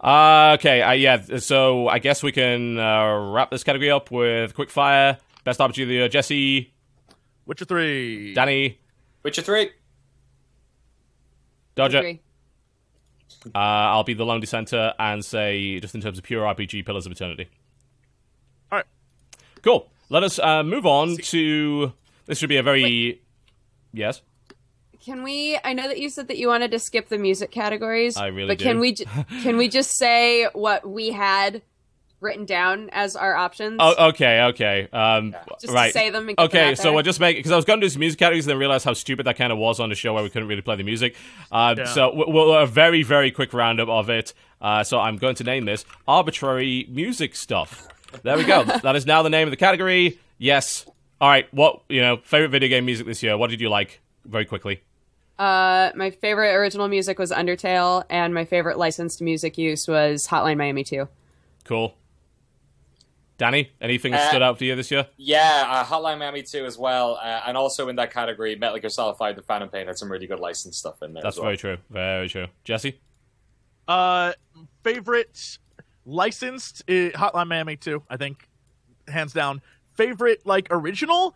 Uh, 0.00 0.56
okay. 0.58 0.82
Uh, 0.82 0.92
yeah. 0.92 1.20
So 1.38 1.88
I 1.88 1.98
guess 1.98 2.22
we 2.22 2.32
can 2.32 2.78
uh, 2.78 3.32
wrap 3.32 3.50
this 3.50 3.64
category 3.64 3.90
up 3.90 4.10
with 4.10 4.54
quick 4.54 4.70
fire. 4.70 5.18
Best 5.44 5.60
opportunity 5.60 5.82
of 5.82 5.88
the 5.88 5.94
year. 5.94 6.08
Jesse, 6.08 6.72
Witcher 7.46 7.64
three. 7.66 8.32
Danny, 8.34 8.78
Witcher 9.22 9.42
three. 9.42 9.70
Dodger. 11.74 11.98
Agree. 11.98 12.20
Uh, 13.46 13.58
I'll 13.58 14.04
be 14.04 14.14
the 14.14 14.24
lone 14.24 14.40
dissenter 14.40 14.94
and 14.98 15.24
say, 15.24 15.78
just 15.80 15.94
in 15.94 16.00
terms 16.00 16.18
of 16.18 16.24
pure 16.24 16.42
RPG, 16.44 16.86
Pillars 16.86 17.04
of 17.06 17.12
Eternity. 17.12 17.48
All 18.72 18.78
right. 18.78 18.86
Cool. 19.62 19.90
Let 20.08 20.22
us 20.22 20.38
uh, 20.38 20.62
move 20.62 20.86
on 20.86 21.16
to. 21.16 21.92
This 22.26 22.38
should 22.38 22.48
be 22.48 22.56
a 22.56 22.62
very. 22.62 23.20
Yes. 23.92 24.22
Can 25.04 25.22
we? 25.22 25.58
I 25.62 25.74
know 25.74 25.86
that 25.88 25.98
you 25.98 26.08
said 26.08 26.28
that 26.28 26.38
you 26.38 26.48
wanted 26.48 26.70
to 26.70 26.78
skip 26.78 27.08
the 27.08 27.18
music 27.18 27.50
categories. 27.50 28.16
I 28.16 28.28
really 28.28 28.48
but 28.48 28.58
do. 28.58 28.64
can 28.64 28.80
we? 28.80 28.92
ju- 28.94 29.04
Can 29.42 29.56
we 29.58 29.68
just 29.68 29.96
say 29.98 30.44
what 30.54 30.88
we 30.88 31.10
had 31.10 31.60
written 32.24 32.44
down 32.44 32.90
as 32.90 33.14
our 33.14 33.34
options? 33.36 33.76
Oh, 33.78 34.08
okay, 34.08 34.42
okay. 34.46 34.88
Um, 34.92 35.36
just 35.60 35.72
right. 35.72 35.88
to 35.88 35.92
say 35.92 36.10
them. 36.10 36.28
And 36.28 36.36
get 36.36 36.50
them 36.50 36.60
Okay, 36.60 36.74
so 36.74 36.84
there? 36.84 36.92
we'll 36.94 37.02
just 37.04 37.20
make 37.20 37.36
because 37.36 37.52
I 37.52 37.56
was 37.56 37.64
going 37.64 37.80
to 37.80 37.86
do 37.86 37.90
some 37.90 38.00
music 38.00 38.18
categories, 38.18 38.46
and 38.46 38.50
then 38.50 38.58
realized 38.58 38.84
how 38.84 38.94
stupid 38.94 39.26
that 39.26 39.36
kind 39.36 39.52
of 39.52 39.58
was 39.58 39.78
on 39.78 39.90
the 39.90 39.94
show 39.94 40.14
where 40.14 40.22
we 40.22 40.30
couldn't 40.30 40.48
really 40.48 40.62
play 40.62 40.76
the 40.76 40.82
music. 40.82 41.14
Uh, 41.52 41.74
Yeah. 41.78 41.84
So 41.84 42.12
we'll, 42.14 42.32
we'll 42.32 42.54
a 42.54 42.66
very 42.66 43.02
very 43.04 43.30
quick 43.30 43.52
roundup 43.52 43.88
of 43.88 44.10
it. 44.10 44.34
Uh, 44.60 44.82
so 44.82 44.98
I'm 44.98 45.18
going 45.18 45.34
to 45.36 45.44
name 45.44 45.66
this 45.66 45.84
arbitrary 46.08 46.86
music 46.88 47.36
stuff. 47.36 47.86
There 48.22 48.36
we 48.36 48.44
go. 48.44 48.64
that 48.82 48.96
is 48.96 49.06
now 49.06 49.22
the 49.22 49.30
name 49.30 49.46
of 49.46 49.50
the 49.52 49.56
category. 49.56 50.18
Yes. 50.38 50.86
All 51.20 51.28
right. 51.28 51.52
What 51.52 51.82
you 51.88 52.00
know? 52.00 52.16
Favorite 52.24 52.48
video 52.50 52.68
game 52.68 52.84
music 52.86 53.06
this 53.06 53.22
year? 53.22 53.36
What 53.36 53.50
did 53.50 53.60
you 53.60 53.68
like? 53.68 54.00
Very 54.24 54.46
quickly. 54.46 54.80
Uh, 55.38 55.90
my 55.96 56.10
favorite 56.10 56.54
original 56.54 56.86
music 56.86 57.18
was 57.18 57.32
Undertale, 57.32 58.04
and 58.08 58.32
my 58.32 58.44
favorite 58.44 58.78
licensed 58.78 59.20
music 59.20 59.58
use 59.58 59.88
was 59.88 60.28
Hotline 60.28 60.56
Miami 60.56 60.84
2. 60.84 61.08
Cool. 61.64 61.94
Danny, 63.36 63.72
anything 63.80 64.12
that 64.12 64.26
Uh, 64.26 64.28
stood 64.28 64.42
out 64.42 64.58
to 64.60 64.64
you 64.64 64.76
this 64.76 64.90
year? 64.92 65.08
Yeah, 65.16 65.64
uh, 65.68 65.84
Hotline 65.84 66.18
Miami 66.18 66.42
2 66.42 66.64
as 66.66 66.78
well. 66.78 67.16
Uh, 67.20 67.42
and 67.46 67.56
also 67.56 67.88
in 67.88 67.96
that 67.96 68.12
category, 68.12 68.54
Metal 68.54 68.78
Gear 68.78 68.90
Solid 68.90 69.16
5 69.16 69.34
The 69.36 69.42
Phantom 69.42 69.68
Pain 69.68 69.86
had 69.88 69.98
some 69.98 70.10
really 70.10 70.26
good 70.28 70.38
licensed 70.38 70.78
stuff 70.78 71.02
in 71.02 71.12
there. 71.14 71.22
That's 71.22 71.36
as 71.36 71.40
well. 71.40 71.46
very 71.46 71.56
true. 71.56 71.78
Very 71.90 72.28
true. 72.28 72.46
Jesse. 72.62 73.00
Uh, 73.88 74.32
favorite 74.84 75.58
licensed 76.06 76.82
uh, 76.88 77.10
Hotline 77.10 77.48
Miami 77.48 77.76
2, 77.76 78.02
I 78.08 78.16
think, 78.16 78.48
hands 79.08 79.32
down. 79.32 79.62
Favorite 79.94 80.46
like 80.46 80.68
original? 80.70 81.34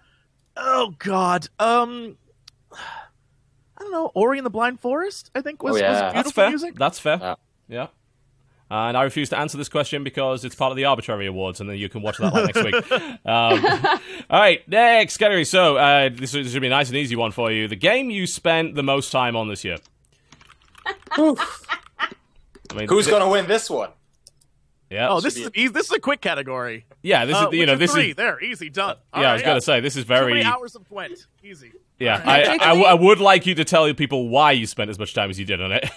Oh 0.56 0.94
God. 0.98 1.48
Um, 1.58 2.16
I 2.72 3.80
don't 3.82 3.92
know. 3.92 4.10
Ori 4.14 4.38
and 4.38 4.46
the 4.46 4.50
Blind 4.50 4.80
Forest. 4.80 5.30
I 5.34 5.40
think 5.40 5.62
was, 5.62 5.76
Oh, 5.76 5.78
yeah. 5.78 5.90
was 5.90 6.00
That's 6.00 6.12
beautiful 6.12 6.22
That's 6.22 6.34
fair. 6.34 6.48
music. 6.50 6.74
That's 6.76 6.98
fair. 6.98 7.18
Yeah. 7.20 7.34
Yeah. 7.68 7.86
And 8.70 8.96
I 8.98 9.02
refuse 9.04 9.30
to 9.30 9.38
answer 9.38 9.56
this 9.56 9.70
question 9.70 10.04
because 10.04 10.44
it's 10.44 10.54
part 10.54 10.70
of 10.72 10.76
the 10.76 10.84
arbitrary 10.84 11.26
awards, 11.26 11.60
and 11.60 11.70
then 11.70 11.78
you 11.78 11.88
can 11.88 12.02
watch 12.02 12.18
that 12.18 12.32
like 12.34 12.54
next 12.54 12.64
week. 12.64 12.90
Um, 13.24 13.64
all 14.30 14.40
right, 14.40 14.66
next 14.68 15.16
category. 15.16 15.44
So 15.44 15.76
uh, 15.76 16.08
this, 16.12 16.32
this 16.32 16.52
should 16.52 16.60
be 16.60 16.66
a 16.66 16.70
nice 16.70 16.88
and 16.88 16.96
easy 16.96 17.16
one 17.16 17.32
for 17.32 17.50
you. 17.50 17.66
The 17.68 17.76
game 17.76 18.10
you 18.10 18.26
spent 18.26 18.74
the 18.74 18.82
most 18.82 19.10
time 19.10 19.36
on 19.36 19.48
this 19.48 19.64
year. 19.64 19.76
I 21.16 22.74
mean, 22.74 22.88
Who's 22.88 23.06
th- 23.06 23.10
going 23.10 23.22
to 23.22 23.28
win 23.28 23.46
this 23.46 23.68
one? 23.70 23.90
Yeah. 24.90 25.08
Oh, 25.10 25.20
this 25.20 25.36
is 25.36 25.50
easy. 25.54 25.68
This 25.68 25.86
is 25.86 25.92
a 25.92 26.00
quick 26.00 26.20
category. 26.22 26.86
yeah. 27.02 27.24
This 27.26 27.36
Uh, 27.36 27.48
is 27.48 27.54
you 27.58 27.66
know 27.66 27.72
Witcher 27.72 27.78
this 27.78 27.92
3, 27.92 28.10
is 28.10 28.16
there 28.16 28.42
easy 28.42 28.70
done. 28.70 28.96
All 29.12 29.22
yeah. 29.22 29.30
I 29.30 29.32
was 29.34 29.42
right. 29.42 29.46
gonna 29.48 29.60
say 29.60 29.80
this 29.80 29.96
is 29.96 30.04
Too 30.06 30.12
many 30.14 30.24
very 30.26 30.44
hours 30.44 30.74
of 30.76 30.88
Gwent. 30.88 31.26
Easy. 31.44 31.72
yeah. 31.98 32.18
All 32.20 32.24
right. 32.24 32.48
I, 32.48 32.52
I, 32.54 32.68
w- 32.68 32.86
I 32.86 32.94
would 32.94 33.20
like 33.20 33.44
you 33.44 33.54
to 33.56 33.64
tell 33.66 33.92
people 33.92 34.28
why 34.30 34.52
you 34.52 34.66
spent 34.66 34.88
as 34.88 34.98
much 34.98 35.12
time 35.12 35.28
as 35.28 35.38
you 35.38 35.44
did 35.44 35.60
on 35.60 35.72
it. 35.72 35.90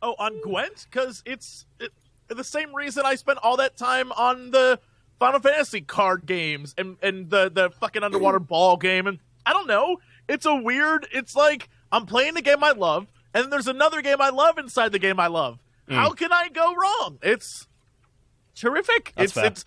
Oh, 0.00 0.14
on 0.18 0.40
Gwent? 0.42 0.86
Because 0.90 1.22
it's 1.24 1.66
it, 1.78 1.92
the 2.28 2.44
same 2.44 2.74
reason 2.74 3.04
I 3.06 3.14
spent 3.14 3.38
all 3.42 3.56
that 3.58 3.76
time 3.76 4.10
on 4.12 4.50
the 4.50 4.80
Final 5.18 5.40
Fantasy 5.40 5.80
card 5.80 6.26
games 6.26 6.74
and, 6.76 6.96
and 7.02 7.30
the, 7.30 7.50
the 7.50 7.70
fucking 7.70 8.02
underwater 8.02 8.38
ball 8.40 8.76
game. 8.76 9.06
And 9.06 9.18
I 9.46 9.52
don't 9.52 9.68
know. 9.68 9.98
It's 10.28 10.46
a 10.46 10.54
weird. 10.54 11.06
It's 11.12 11.36
like 11.36 11.68
I'm 11.90 12.06
playing 12.06 12.34
the 12.34 12.42
game 12.42 12.64
I 12.64 12.72
love, 12.72 13.06
and 13.34 13.52
there's 13.52 13.68
another 13.68 14.02
game 14.02 14.20
I 14.20 14.30
love 14.30 14.58
inside 14.58 14.92
the 14.92 14.98
game 14.98 15.20
I 15.20 15.26
love. 15.28 15.58
Mm. 15.88 15.94
How 15.94 16.10
can 16.12 16.32
I 16.32 16.48
go 16.48 16.74
wrong? 16.74 17.18
It's 17.22 17.66
terrific. 18.54 19.12
That's 19.16 19.24
it's 19.24 19.32
fair. 19.32 19.46
it's 19.46 19.64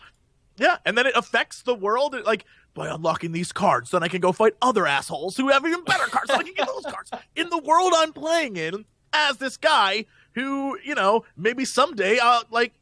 yeah, 0.57 0.77
and 0.85 0.97
then 0.97 1.05
it 1.05 1.15
affects 1.15 1.61
the 1.61 1.75
world. 1.75 2.15
It, 2.15 2.25
like 2.25 2.45
by 2.73 2.87
unlocking 2.87 3.31
these 3.31 3.51
cards, 3.51 3.91
then 3.91 4.03
I 4.03 4.07
can 4.07 4.21
go 4.21 4.31
fight 4.31 4.53
other 4.61 4.85
assholes 4.87 5.37
who 5.37 5.49
have 5.49 5.65
even 5.65 5.83
better 5.83 6.05
cards. 6.05 6.29
so 6.31 6.37
I 6.37 6.43
can 6.43 6.53
get 6.53 6.67
those 6.67 6.85
cards 6.85 7.11
in 7.35 7.49
the 7.49 7.59
world 7.59 7.93
I'm 7.95 8.11
playing 8.11 8.57
in 8.57 8.85
as 9.15 9.37
this 9.37 9.57
guy 9.57 10.05
who 10.33 10.77
you 10.83 10.95
know 10.95 11.23
maybe 11.37 11.65
someday 11.65 12.19
I'll 12.19 12.43
like 12.51 12.73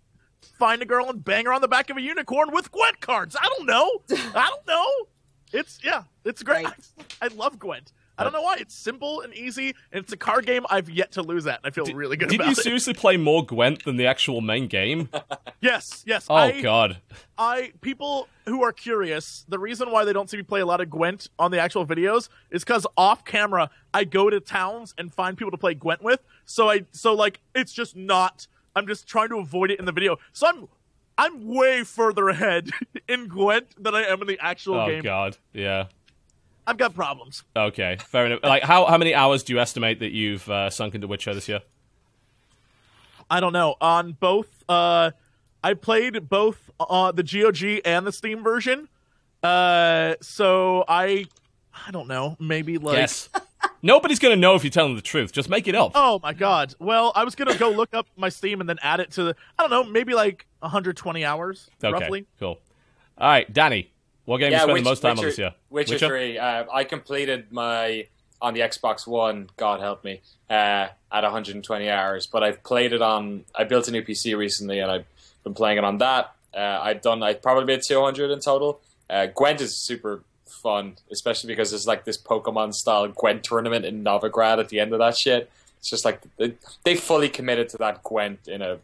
find 0.57 0.81
a 0.81 0.85
girl 0.85 1.09
and 1.09 1.23
bang 1.23 1.45
her 1.45 1.53
on 1.53 1.61
the 1.61 1.67
back 1.67 1.89
of 1.89 1.97
a 1.97 2.01
unicorn 2.01 2.51
with 2.51 2.71
Gwent 2.71 2.99
cards. 2.99 3.35
I 3.39 3.47
don't 3.57 3.65
know. 3.65 3.89
I 4.35 4.49
don't 4.49 4.67
know. 4.67 5.07
It's 5.51 5.79
yeah, 5.83 6.03
it's 6.25 6.43
great. 6.43 6.65
Right. 6.65 6.91
I 7.21 7.27
love 7.27 7.59
Gwent. 7.59 7.91
I 8.17 8.23
don't 8.23 8.33
know 8.33 8.41
why. 8.41 8.57
It's 8.59 8.75
simple 8.75 9.21
and 9.21 9.33
easy, 9.33 9.73
and 9.91 10.03
it's 10.03 10.13
a 10.13 10.17
card 10.17 10.45
game 10.45 10.65
I've 10.69 10.89
yet 10.89 11.13
to 11.13 11.23
lose 11.23 11.47
at, 11.47 11.61
and 11.63 11.65
I 11.65 11.71
feel 11.71 11.85
really 11.95 12.15
good 12.15 12.29
Did 12.29 12.35
about 12.41 12.45
it. 12.45 12.49
Did 12.49 12.57
you 12.57 12.63
seriously 12.63 12.93
play 12.93 13.17
more 13.17 13.43
Gwent 13.43 13.85
than 13.85 13.97
the 13.97 14.05
actual 14.05 14.41
main 14.41 14.67
game? 14.67 15.09
Yes, 15.61 16.03
yes. 16.05 16.27
Oh 16.29 16.35
I, 16.35 16.59
god. 16.59 16.97
I 17.37 17.71
people 17.79 18.27
who 18.45 18.63
are 18.63 18.73
curious, 18.73 19.45
the 19.47 19.57
reason 19.57 19.91
why 19.91 20.03
they 20.03 20.11
don't 20.11 20.29
see 20.29 20.35
me 20.35 20.43
play 20.43 20.59
a 20.59 20.65
lot 20.65 20.81
of 20.81 20.89
Gwent 20.89 21.29
on 21.39 21.51
the 21.51 21.57
actual 21.57 21.85
videos 21.85 22.27
is 22.51 22.65
because 22.65 22.85
off 22.97 23.23
camera 23.23 23.69
I 23.93 24.03
go 24.03 24.29
to 24.29 24.41
towns 24.41 24.93
and 24.97 25.13
find 25.13 25.37
people 25.37 25.51
to 25.51 25.57
play 25.57 25.73
Gwent 25.73 26.03
with. 26.03 26.19
So 26.43 26.69
I 26.69 26.83
so 26.91 27.13
like 27.13 27.39
it's 27.55 27.71
just 27.71 27.95
not. 27.95 28.45
I'm 28.75 28.87
just 28.87 29.07
trying 29.07 29.29
to 29.29 29.37
avoid 29.37 29.71
it 29.71 29.79
in 29.79 29.85
the 29.85 29.93
video. 29.93 30.17
So 30.33 30.47
I'm 30.47 30.67
I'm 31.17 31.47
way 31.47 31.85
further 31.85 32.27
ahead 32.35 32.69
in 33.07 33.29
Gwent 33.29 33.81
than 33.81 33.95
I 33.95 34.03
am 34.03 34.21
in 34.21 34.27
the 34.27 34.39
actual 34.41 34.81
Oh 34.81 34.87
game. 34.87 34.99
Oh 34.99 35.03
god. 35.03 35.37
Yeah. 35.53 35.85
I've 36.65 36.77
got 36.77 36.93
problems. 36.95 37.43
Okay. 37.55 37.97
Fair 38.07 38.25
enough. 38.25 38.39
Like 38.43 38.63
how 38.63 38.85
how 38.85 38.97
many 38.97 39.13
hours 39.13 39.43
do 39.43 39.53
you 39.53 39.59
estimate 39.59 39.99
that 39.99 40.11
you've 40.11 40.49
uh, 40.49 40.69
sunk 40.69 40.95
into 40.95 41.07
Witcher 41.07 41.33
this 41.33 41.49
year? 41.49 41.61
I 43.29 43.39
don't 43.39 43.53
know. 43.53 43.75
On 43.81 44.13
both, 44.13 44.63
uh, 44.69 45.11
I 45.63 45.73
played 45.73 46.29
both 46.29 46.69
uh, 46.79 47.11
the 47.11 47.23
GOG 47.23 47.81
and 47.85 48.05
the 48.05 48.11
Steam 48.11 48.43
version. 48.43 48.89
Uh, 49.41 50.15
so 50.21 50.85
I, 50.87 51.25
I 51.87 51.91
don't 51.91 52.07
know. 52.07 52.37
Maybe 52.39 52.77
like. 52.77 52.97
Yes. 52.97 53.29
Nobody's 53.81 54.19
gonna 54.19 54.35
know 54.35 54.55
if 54.55 54.63
you're 54.63 54.71
telling 54.71 54.95
the 54.95 55.01
truth. 55.01 55.31
Just 55.31 55.49
make 55.49 55.67
it 55.67 55.75
up. 55.75 55.91
Oh 55.95 56.19
my 56.21 56.33
god. 56.33 56.73
Well, 56.79 57.11
I 57.15 57.23
was 57.23 57.35
gonna 57.35 57.57
go 57.57 57.69
look 57.69 57.93
up 57.93 58.07
my 58.15 58.29
Steam 58.29 58.59
and 58.61 58.69
then 58.69 58.77
add 58.81 58.99
it 58.99 59.11
to 59.11 59.23
the. 59.23 59.35
I 59.57 59.63
don't 59.63 59.71
know. 59.71 59.83
Maybe 59.83 60.13
like 60.13 60.47
120 60.59 61.25
hours 61.25 61.69
okay. 61.83 61.91
roughly. 61.91 62.25
Cool. 62.39 62.59
All 63.17 63.27
right, 63.27 63.51
Danny. 63.51 63.92
What 64.25 64.37
game 64.37 64.51
you 64.51 64.57
spent 64.57 64.73
Witch- 64.73 64.83
the 64.83 64.89
most 64.89 64.99
time 65.01 65.15
Witcher, 65.15 65.21
on 65.25 65.29
this 65.29 65.37
year? 65.37 65.53
Witcher, 65.69 65.97
Three. 66.07 66.37
Uh, 66.37 66.65
I 66.71 66.83
completed 66.83 67.51
my 67.51 68.07
on 68.41 68.53
the 68.53 68.61
Xbox 68.61 69.05
One. 69.07 69.49
God 69.57 69.79
help 69.79 70.03
me. 70.03 70.21
Uh, 70.49 70.87
at 71.11 71.23
120 71.23 71.89
hours, 71.89 72.27
but 72.27 72.43
I've 72.43 72.63
played 72.63 72.93
it 72.93 73.01
on. 73.01 73.45
I 73.55 73.63
built 73.63 73.87
a 73.87 73.91
new 73.91 74.01
PC 74.03 74.35
recently, 74.37 74.79
and 74.79 74.91
I've 74.91 75.05
been 75.43 75.53
playing 75.53 75.77
it 75.77 75.83
on 75.83 75.97
that. 75.99 76.33
Uh, 76.55 76.79
I've 76.81 77.01
done. 77.01 77.21
I 77.23 77.33
probably 77.33 77.65
made 77.65 77.81
200 77.81 78.31
in 78.31 78.39
total. 78.39 78.79
Uh, 79.09 79.27
Gwent 79.27 79.61
is 79.61 79.75
super 79.75 80.23
fun, 80.45 80.95
especially 81.11 81.47
because 81.47 81.71
there's 81.71 81.87
like 81.87 82.05
this 82.05 82.17
Pokemon 82.17 82.73
style 82.73 83.07
Gwent 83.07 83.43
tournament 83.43 83.85
in 83.85 84.03
Novigrad 84.03 84.59
at 84.59 84.69
the 84.69 84.79
end 84.79 84.93
of 84.93 84.99
that 84.99 85.17
shit. 85.17 85.49
It's 85.79 85.89
just 85.89 86.05
like 86.05 86.21
they, 86.37 86.53
they 86.83 86.95
fully 86.95 87.29
committed 87.29 87.69
to 87.69 87.77
that 87.77 88.03
Gwent 88.03 88.47
in 88.47 88.61
a 88.61 88.77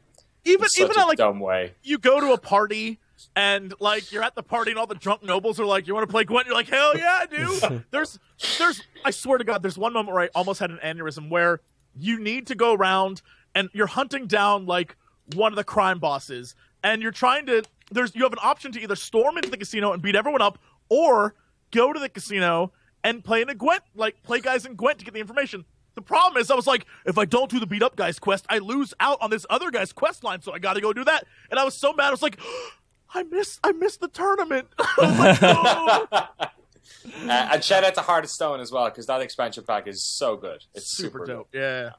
Even 0.44 0.68
such 0.68 0.90
even 0.90 1.02
a 1.02 1.06
like 1.07 1.18
dumb 1.18 1.40
way. 1.40 1.72
you 1.84 1.98
go 1.98 2.20
to 2.20 2.34
a 2.34 2.38
party 2.38 2.99
and 3.36 3.74
like 3.80 4.12
you're 4.12 4.24
at 4.24 4.36
the 4.36 4.44
party 4.44 4.72
and 4.72 4.80
all 4.80 4.88
the 4.88 4.96
drunk 4.96 5.24
nobles 5.24 5.60
are 5.60 5.66
like, 5.66 5.88
"You 5.88 5.94
want 5.94 6.08
to 6.08 6.12
play 6.12 6.24
Gwent?" 6.24 6.48
You're 6.48 6.56
like, 6.56 6.70
"Hell 6.70 6.98
yeah, 6.98 7.26
do." 7.30 7.84
there's 7.91 8.20
there's 8.58 8.82
I 9.04 9.12
swear 9.12 9.38
to 9.38 9.44
God, 9.44 9.62
there's 9.62 9.78
one 9.78 9.94
moment 9.94 10.16
where 10.16 10.24
I 10.24 10.30
almost 10.36 10.60
had 10.60 10.72
an 10.72 10.80
aneurysm 10.84 11.30
where 11.30 11.62
you 11.98 12.20
need 12.20 12.48
to 12.48 12.56
go 12.56 12.74
around 12.74 13.22
and 13.56 13.70
you're 13.74 13.88
hunting 13.88 14.28
down 14.28 14.66
like 14.66 14.96
one 15.36 15.52
of 15.52 15.56
the 15.56 15.64
crime 15.64 16.00
bosses 16.00 16.56
and 16.84 17.02
you're 17.02 17.12
trying 17.12 17.46
to 17.48 17.64
there's 17.91 18.16
you 18.16 18.24
have 18.24 18.34
an 18.34 18.40
option 18.41 18.72
to 18.72 18.82
either 18.82 18.96
storm 18.96 19.38
into 19.38 19.50
the 19.50 19.58
casino 19.58 19.91
and 19.91 20.02
beat 20.02 20.16
everyone 20.16 20.41
up 20.41 20.60
or 20.90 21.36
go 21.72 21.94
to 21.94 22.00
the 22.00 22.10
casino 22.10 22.72
and 23.04 23.24
play 23.24 23.41
in 23.41 23.50
a 23.50 23.56
Gwent 23.56 23.82
like 23.96 24.22
play 24.24 24.40
guys 24.40 24.66
in 24.66 24.76
Gwent 24.76 25.00
to 25.00 25.06
get 25.06 25.14
the 25.14 25.20
information. 25.20 25.66
The 25.96 26.02
problem 26.04 26.40
is, 26.40 26.50
I 26.50 26.56
was 26.56 26.68
like, 26.68 26.86
if 27.06 27.18
I 27.18 27.26
don't 27.26 27.52
do 27.52 27.60
the 27.60 27.66
beat 27.66 27.84
up 27.84 27.98
guys 27.98 28.20
quest, 28.20 28.46
I 28.48 28.60
lose 28.60 28.94
out 29.02 29.18
on 29.20 29.30
this 29.30 29.46
other 29.50 29.70
guy's 29.70 29.91
quest 29.91 30.24
line, 30.24 30.41
so 30.41 30.54
I 30.54 30.60
got 30.60 30.76
to 30.76 30.82
go 30.82 30.94
do 30.94 31.04
that. 31.04 31.26
And 31.50 31.60
I 31.60 31.66
was 31.66 31.74
so 31.74 31.91
mad. 31.91 32.08
I 32.08 32.12
was 32.12 32.22
like, 32.22 32.40
I 33.14 33.23
missed, 33.23 33.60
I 33.64 33.72
missed 33.72 34.02
the 34.02 34.07
tournament. 34.07 34.68
I 34.77 34.94
was 34.98 35.19
like, 35.19 35.41
no. 35.41 37.27
Uh, 37.27 37.49
and 37.53 37.64
shout 37.64 37.84
out 37.84 37.95
to 37.95 38.02
Heart 38.02 38.26
of 38.26 38.30
Stone 38.30 38.60
as 38.60 38.72
well 38.72 38.86
because 38.90 39.06
that 39.07 39.22
expansion 39.22 39.64
pack 39.65 39.88
is 39.88 40.03
so 40.03 40.36
good. 40.36 40.64
It's 40.73 40.88
super 40.88 41.19
super, 41.19 41.26
dope. 41.26 41.49
Yeah. 41.53 41.91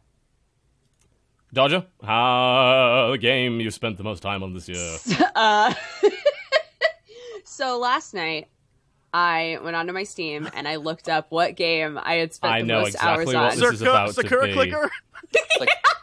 Dodger, 1.53 1.85
how 2.03 3.09
the 3.11 3.19
game 3.19 3.61
you 3.61 3.71
spent 3.71 3.97
the 3.97 4.05
most 4.05 4.21
time 4.21 4.43
on 4.43 4.55
this 4.55 4.69
year? 4.69 4.97
Uh, 5.35 5.75
so 7.45 7.79
last 7.79 8.15
night, 8.15 8.49
I 9.13 9.59
went 9.63 9.75
onto 9.75 9.93
my 9.93 10.05
Steam 10.05 10.49
and 10.55 10.69
I 10.69 10.77
looked 10.77 11.09
up 11.09 11.27
what 11.31 11.57
game 11.57 11.99
I 12.01 12.15
had 12.15 12.33
spent 12.35 12.53
I 12.55 12.61
the 12.61 12.67
know 12.67 12.81
most 12.81 12.95
exactly 12.95 13.11
hours 13.11 13.27
what 13.27 13.37
on. 13.37 13.59
this 13.59 13.73
is 13.73 13.83
about 13.83 14.07
to 14.09 14.13
Sakura 14.15 14.47
be. 14.47 14.53
Clicker. 14.53 14.91
Like, 15.59 15.71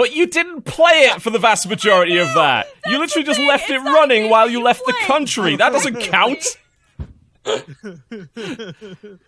But 0.00 0.16
you 0.16 0.26
didn't 0.26 0.62
play 0.62 1.10
it 1.12 1.20
for 1.20 1.28
the 1.28 1.38
vast 1.38 1.68
majority 1.68 2.16
of 2.16 2.28
that. 2.28 2.68
You 2.86 2.98
literally 2.98 3.22
just 3.22 3.38
left 3.38 3.68
it 3.68 3.74
It's 3.74 3.84
running 3.84 4.30
while 4.30 4.48
you 4.48 4.60
you 4.60 4.64
left 4.64 4.80
the 4.86 4.94
country. 5.02 5.56
That 5.56 5.72
doesn't 5.74 6.00
count. 6.00 6.56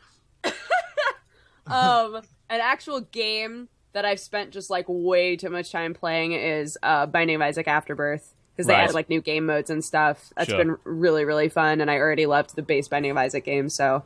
um, 1.66 2.22
an 2.48 2.60
actual 2.62 3.02
game 3.02 3.68
that 3.92 4.06
I've 4.06 4.18
spent 4.18 4.50
just 4.50 4.70
like 4.70 4.86
way 4.88 5.36
too 5.36 5.50
much 5.50 5.70
time 5.70 5.92
playing 5.92 6.32
is 6.32 6.78
uh, 6.82 7.04
Binding 7.04 7.36
of 7.36 7.42
Isaac 7.42 7.68
Afterbirth 7.68 8.32
because 8.56 8.66
they 8.66 8.72
Right. 8.72 8.84
added 8.84 8.94
like 8.94 9.10
new 9.10 9.20
game 9.20 9.44
modes 9.44 9.68
and 9.68 9.84
stuff. 9.84 10.32
That's 10.38 10.48
Sure. 10.48 10.56
been 10.56 10.76
really 10.84 11.26
really 11.26 11.50
fun, 11.50 11.82
and 11.82 11.90
I 11.90 11.98
already 11.98 12.24
loved 12.24 12.56
the 12.56 12.62
base 12.62 12.88
Binding 12.88 13.10
of 13.10 13.18
Isaac 13.18 13.44
game. 13.44 13.68
So 13.68 14.04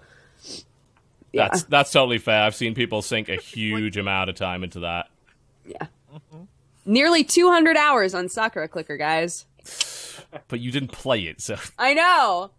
yeah, 1.32 1.46
That's 1.46 1.62
that's 1.62 1.92
totally 1.92 2.18
fair. 2.18 2.42
I've 2.42 2.56
seen 2.56 2.74
people 2.74 3.02
sink 3.02 3.28
a 3.28 3.36
huge 3.36 3.96
amount 3.96 4.30
of 4.30 4.34
time 4.36 4.64
into 4.64 4.80
that. 4.80 5.10
yeah. 5.64 5.86
Nearly 6.86 7.24
200 7.24 7.76
hours 7.76 8.14
on 8.14 8.28
Sakura 8.28 8.68
Clicker, 8.68 8.96
guys. 8.96 9.44
But 10.48 10.60
you 10.60 10.70
didn't 10.70 10.92
play 10.92 11.22
it, 11.22 11.40
so 11.40 11.56
I 11.78 11.94
know. 11.94 12.50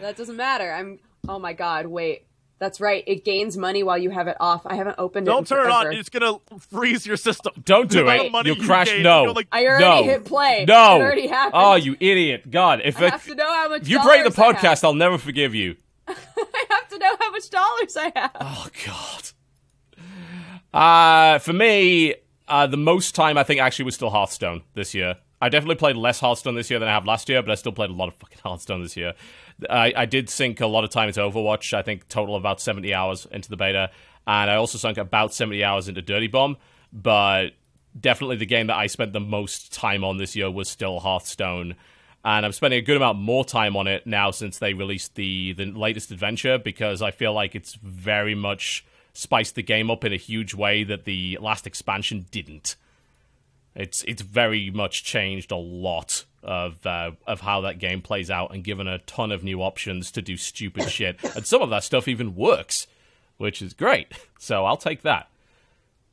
That 0.00 0.16
doesn't 0.16 0.36
matter. 0.36 0.72
I'm. 0.72 1.00
Oh 1.28 1.38
my 1.38 1.52
god! 1.54 1.86
Wait. 1.86 2.26
That's 2.60 2.80
right. 2.80 3.02
It 3.06 3.24
gains 3.24 3.56
money 3.58 3.82
while 3.82 3.98
you 3.98 4.10
have 4.10 4.28
it 4.28 4.36
off. 4.40 4.62
I 4.64 4.76
haven't 4.76 4.94
opened 4.98 5.26
it. 5.26 5.30
Don't 5.30 5.40
in 5.40 5.44
turn 5.44 5.66
it 5.66 5.72
on. 5.72 5.92
It's 5.92 6.08
gonna 6.08 6.38
freeze 6.70 7.04
your 7.04 7.16
system. 7.16 7.52
don't 7.64 7.90
do 7.90 8.08
it. 8.08 8.30
money 8.32 8.48
You'll 8.48 8.58
you 8.58 8.64
crash. 8.64 8.86
gain, 8.88 9.02
No, 9.02 9.24
like- 9.24 9.48
I 9.50 9.66
already 9.66 9.84
no, 9.84 10.04
hit 10.04 10.24
play. 10.24 10.64
No, 10.66 10.96
It 10.96 11.00
already 11.02 11.26
happened. 11.26 11.54
Oh, 11.56 11.74
you 11.74 11.96
idiot! 11.98 12.50
God, 12.50 12.80
if 12.84 13.00
I 13.02 13.06
it- 13.06 13.10
have 13.10 13.24
to 13.26 13.34
know 13.34 13.52
how 13.52 13.68
much. 13.70 13.82
if 13.82 13.88
you 13.88 14.00
break 14.02 14.22
the 14.24 14.30
dollars 14.30 14.38
I 14.38 14.44
have. 14.44 14.56
podcast, 14.80 14.84
I'll 14.84 14.94
never 14.94 15.18
forgive 15.18 15.54
you. 15.54 15.76
I 16.08 16.14
have 16.70 16.88
to 16.90 16.98
know 16.98 17.16
how 17.18 17.30
much 17.32 17.50
dollars 17.50 17.96
I 17.96 18.12
have. 18.14 18.30
Oh 18.40 18.68
God. 18.86 19.30
Uh 20.72 21.38
for 21.40 21.52
me, 21.52 22.14
uh, 22.48 22.66
the 22.66 22.76
most 22.76 23.14
time 23.14 23.38
I 23.38 23.44
think 23.44 23.60
actually 23.60 23.86
was 23.86 23.94
still 23.94 24.10
Hearthstone 24.10 24.62
this 24.74 24.94
year. 24.94 25.16
I 25.40 25.48
definitely 25.48 25.76
played 25.76 25.96
less 25.96 26.20
Hearthstone 26.20 26.54
this 26.54 26.70
year 26.70 26.78
than 26.78 26.88
I 26.88 26.92
have 26.92 27.06
last 27.06 27.28
year, 27.28 27.42
but 27.42 27.50
I 27.50 27.54
still 27.54 27.72
played 27.72 27.90
a 27.90 27.94
lot 27.94 28.08
of 28.08 28.14
fucking 28.14 28.38
Hearthstone 28.42 28.82
this 28.82 28.96
year. 28.96 29.14
I, 29.68 29.92
I 29.94 30.06
did 30.06 30.30
sink 30.30 30.60
a 30.60 30.66
lot 30.66 30.84
of 30.84 30.90
time 30.90 31.08
into 31.08 31.20
Overwatch. 31.20 31.74
I 31.74 31.82
think 31.82 32.08
total 32.08 32.34
of 32.34 32.42
about 32.42 32.60
seventy 32.60 32.94
hours 32.94 33.26
into 33.30 33.50
the 33.50 33.56
beta, 33.56 33.90
and 34.26 34.50
I 34.50 34.56
also 34.56 34.78
sunk 34.78 34.96
about 34.98 35.34
seventy 35.34 35.62
hours 35.62 35.88
into 35.88 36.02
Dirty 36.02 36.28
Bomb. 36.28 36.56
But 36.92 37.50
definitely 37.98 38.36
the 38.36 38.46
game 38.46 38.68
that 38.68 38.76
I 38.76 38.86
spent 38.86 39.12
the 39.12 39.20
most 39.20 39.72
time 39.72 40.04
on 40.04 40.16
this 40.16 40.34
year 40.34 40.50
was 40.50 40.68
still 40.68 41.00
Hearthstone. 41.00 41.76
And 42.24 42.46
I'm 42.46 42.52
spending 42.52 42.78
a 42.78 42.82
good 42.82 42.96
amount 42.96 43.18
more 43.18 43.44
time 43.44 43.76
on 43.76 43.86
it 43.86 44.06
now 44.06 44.30
since 44.30 44.58
they 44.58 44.72
released 44.72 45.14
the 45.14 45.52
the 45.52 45.66
latest 45.66 46.10
adventure 46.10 46.56
because 46.56 47.02
I 47.02 47.10
feel 47.10 47.34
like 47.34 47.54
it's 47.54 47.74
very 47.74 48.34
much 48.34 48.84
spiced 49.14 49.54
the 49.54 49.62
game 49.62 49.90
up 49.90 50.04
in 50.04 50.12
a 50.12 50.16
huge 50.18 50.52
way 50.52 50.84
that 50.84 51.04
the 51.04 51.38
last 51.40 51.66
expansion 51.66 52.26
didn't. 52.30 52.76
It's 53.74 54.04
it's 54.04 54.22
very 54.22 54.70
much 54.70 55.02
changed 55.04 55.50
a 55.50 55.56
lot 55.56 56.24
of 56.42 56.84
uh, 56.86 57.12
of 57.26 57.40
how 57.40 57.62
that 57.62 57.78
game 57.78 58.02
plays 58.02 58.30
out 58.30 58.52
and 58.52 58.62
given 58.62 58.86
a 58.86 58.98
ton 58.98 59.32
of 59.32 59.42
new 59.42 59.62
options 59.62 60.10
to 60.12 60.22
do 60.22 60.36
stupid 60.36 60.88
shit. 60.90 61.18
And 61.34 61.46
some 61.46 61.62
of 61.62 61.70
that 61.70 61.82
stuff 61.84 62.06
even 62.06 62.34
works, 62.36 62.86
which 63.38 63.62
is 63.62 63.72
great. 63.72 64.12
So 64.38 64.66
I'll 64.66 64.76
take 64.76 65.00
that. 65.02 65.30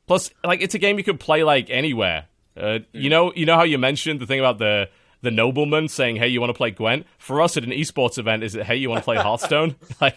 Plus, 0.06 0.30
like 0.42 0.62
it's 0.62 0.74
a 0.74 0.78
game 0.78 0.96
you 0.96 1.04
could 1.04 1.20
play 1.20 1.44
like 1.44 1.68
anywhere. 1.68 2.28
Uh, 2.56 2.78
You 2.92 3.10
know, 3.10 3.30
you 3.36 3.44
know 3.44 3.56
how 3.56 3.62
you 3.64 3.76
mentioned 3.76 4.20
the 4.20 4.26
thing 4.26 4.38
about 4.38 4.56
the 4.58 4.88
the 5.20 5.30
nobleman 5.30 5.86
saying, 5.88 6.16
"Hey, 6.16 6.28
you 6.28 6.40
want 6.40 6.48
to 6.48 6.56
play 6.56 6.70
Gwent?" 6.70 7.06
For 7.18 7.42
us 7.42 7.58
at 7.58 7.62
an 7.64 7.70
esports 7.72 8.16
event, 8.16 8.42
is 8.42 8.54
it, 8.54 8.64
"Hey, 8.64 8.76
you 8.76 8.88
want 8.88 9.00
to 9.00 9.04
play 9.04 9.16
Hearthstone?" 9.22 9.76
like, 10.00 10.16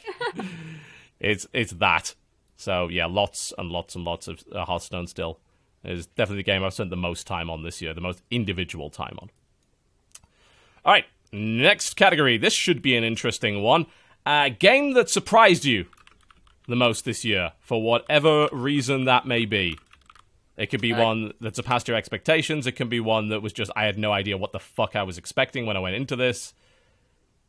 it's 1.19 1.45
it's 1.51 1.73
that. 1.73 2.15
So 2.55 2.87
yeah, 2.87 3.05
lots 3.05 3.53
and 3.57 3.69
lots 3.69 3.95
and 3.95 4.03
lots 4.03 4.27
of 4.27 4.43
uh, 4.53 4.65
Hearthstone 4.65 5.07
still 5.07 5.39
is 5.83 6.07
definitely 6.07 6.37
the 6.37 6.43
game 6.43 6.63
I've 6.63 6.73
spent 6.73 6.89
the 6.89 6.95
most 6.95 7.27
time 7.27 7.49
on 7.49 7.63
this 7.63 7.81
year, 7.81 7.93
the 7.93 8.01
most 8.01 8.23
individual 8.31 8.89
time 8.89 9.17
on. 9.21 9.29
All 10.83 10.93
right, 10.93 11.05
next 11.31 11.95
category. 11.95 12.37
This 12.37 12.53
should 12.53 12.81
be 12.81 12.95
an 12.95 13.03
interesting 13.03 13.61
one. 13.61 13.85
A 14.25 14.49
game 14.49 14.93
that 14.93 15.09
surprised 15.09 15.65
you 15.65 15.85
the 16.67 16.75
most 16.75 17.05
this 17.05 17.23
year, 17.23 17.51
for 17.59 17.81
whatever 17.81 18.47
reason 18.51 19.05
that 19.05 19.25
may 19.25 19.45
be. 19.45 19.77
It 20.57 20.67
could 20.67 20.81
be 20.81 20.93
one 20.93 21.33
that 21.41 21.55
surpassed 21.55 21.87
your 21.87 21.97
expectations. 21.97 22.65
It 22.65 22.71
can 22.71 22.87
be 22.87 22.99
one 23.01 23.27
that 23.29 23.41
was 23.41 23.51
just 23.51 23.71
I 23.75 23.85
had 23.85 23.99
no 23.99 24.13
idea 24.13 24.37
what 24.37 24.53
the 24.53 24.59
fuck 24.59 24.95
I 24.95 25.03
was 25.03 25.17
expecting 25.17 25.65
when 25.65 25.75
I 25.75 25.81
went 25.81 25.95
into 25.95 26.15
this. 26.15 26.53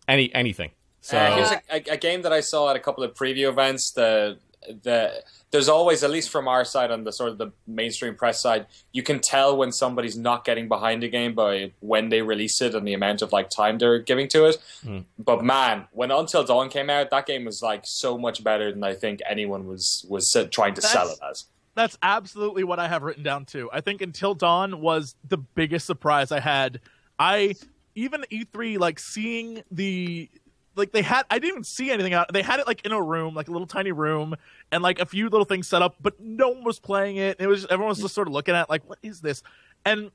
Any 0.08 0.34
anything. 0.34 0.72
So 1.00 1.16
Uh, 1.16 1.36
here's 1.36 1.50
a, 1.52 1.62
a, 1.70 1.94
a 1.94 1.96
game 1.96 2.22
that 2.22 2.32
I 2.32 2.40
saw 2.40 2.68
at 2.68 2.76
a 2.76 2.80
couple 2.80 3.04
of 3.04 3.14
preview 3.14 3.48
events. 3.48 3.92
The 3.92 4.38
the 4.82 5.22
there's 5.50 5.68
always 5.68 6.02
at 6.02 6.10
least 6.10 6.30
from 6.30 6.48
our 6.48 6.64
side 6.64 6.90
on 6.90 7.04
the 7.04 7.12
sort 7.12 7.30
of 7.30 7.38
the 7.38 7.52
mainstream 7.66 8.14
press 8.14 8.42
side, 8.42 8.66
you 8.92 9.02
can 9.02 9.20
tell 9.20 9.56
when 9.56 9.72
somebody's 9.72 10.16
not 10.16 10.44
getting 10.44 10.68
behind 10.68 11.04
a 11.04 11.08
game 11.08 11.34
by 11.34 11.72
when 11.80 12.08
they 12.08 12.20
release 12.22 12.60
it 12.60 12.74
and 12.74 12.86
the 12.86 12.94
amount 12.94 13.22
of 13.22 13.32
like 13.32 13.48
time 13.48 13.78
they're 13.78 13.98
giving 13.98 14.28
to 14.28 14.46
it. 14.46 14.58
Hmm. 14.82 15.00
But 15.18 15.44
man, 15.44 15.86
when 15.92 16.10
Until 16.10 16.44
Dawn 16.44 16.68
came 16.68 16.90
out, 16.90 17.10
that 17.10 17.26
game 17.26 17.44
was 17.44 17.62
like 17.62 17.82
so 17.84 18.18
much 18.18 18.42
better 18.42 18.72
than 18.72 18.82
I 18.84 18.94
think 18.94 19.20
anyone 19.28 19.66
was 19.66 20.04
was 20.08 20.34
uh, 20.34 20.46
trying 20.50 20.74
to 20.74 20.82
sell 20.82 21.08
it 21.08 21.18
as. 21.30 21.46
That's 21.74 21.98
absolutely 22.02 22.64
what 22.64 22.78
I 22.78 22.88
have 22.88 23.02
written 23.02 23.22
down 23.22 23.44
too. 23.44 23.68
I 23.72 23.80
think 23.80 24.00
Until 24.00 24.34
Dawn 24.34 24.80
was 24.80 25.14
the 25.28 25.38
biggest 25.38 25.86
surprise 25.86 26.32
I 26.32 26.40
had. 26.40 26.80
I 27.18 27.54
even 27.94 28.24
E3 28.30 28.78
like 28.78 28.98
seeing 28.98 29.62
the 29.70 30.28
like 30.76 30.92
they 30.92 31.02
had 31.02 31.24
I 31.30 31.38
didn't 31.38 31.50
even 31.52 31.64
see 31.64 31.90
anything 31.90 32.14
out. 32.14 32.32
They 32.32 32.42
had 32.42 32.60
it 32.60 32.66
like 32.66 32.84
in 32.86 32.92
a 32.92 33.00
room, 33.02 33.34
like 33.34 33.48
a 33.48 33.50
little 33.50 33.66
tiny 33.66 33.92
room, 33.92 34.34
and 34.70 34.82
like 34.82 35.00
a 35.00 35.06
few 35.06 35.28
little 35.28 35.44
things 35.44 35.66
set 35.66 35.82
up, 35.82 35.96
but 36.00 36.20
no 36.20 36.50
one 36.50 36.64
was 36.64 36.78
playing 36.78 37.16
it. 37.16 37.36
It 37.40 37.46
was 37.46 37.64
everyone 37.66 37.88
was 37.88 37.98
just 38.00 38.14
sort 38.14 38.28
of 38.28 38.34
looking 38.34 38.54
at 38.54 38.62
it, 38.64 38.70
like 38.70 38.88
what 38.88 38.98
is 39.02 39.20
this? 39.20 39.42
And 39.84 40.10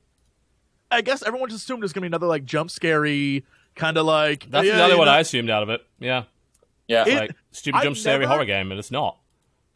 I 0.90 1.00
guess 1.00 1.22
everyone 1.22 1.48
just 1.50 1.64
assumed 1.64 1.82
it 1.82 1.84
was 1.84 1.92
gonna 1.92 2.02
be 2.02 2.06
another 2.08 2.26
like 2.26 2.44
jump 2.44 2.70
scary 2.70 3.44
kind 3.74 3.96
of 3.96 4.06
like 4.06 4.50
That's 4.50 4.66
yeah, 4.66 4.72
exactly 4.72 4.92
you 4.92 4.98
what 4.98 5.04
know- 5.06 5.12
I 5.12 5.20
assumed 5.20 5.50
out 5.50 5.62
of 5.62 5.70
it. 5.70 5.84
Yeah, 5.98 6.24
Yeah. 6.86 7.06
It- 7.08 7.16
like 7.20 7.30
stupid 7.50 7.78
I've 7.78 7.84
jump 7.84 7.96
scary 7.96 8.20
never- 8.20 8.32
horror 8.32 8.44
game, 8.44 8.70
and 8.70 8.78
it's 8.78 8.90
not. 8.90 9.18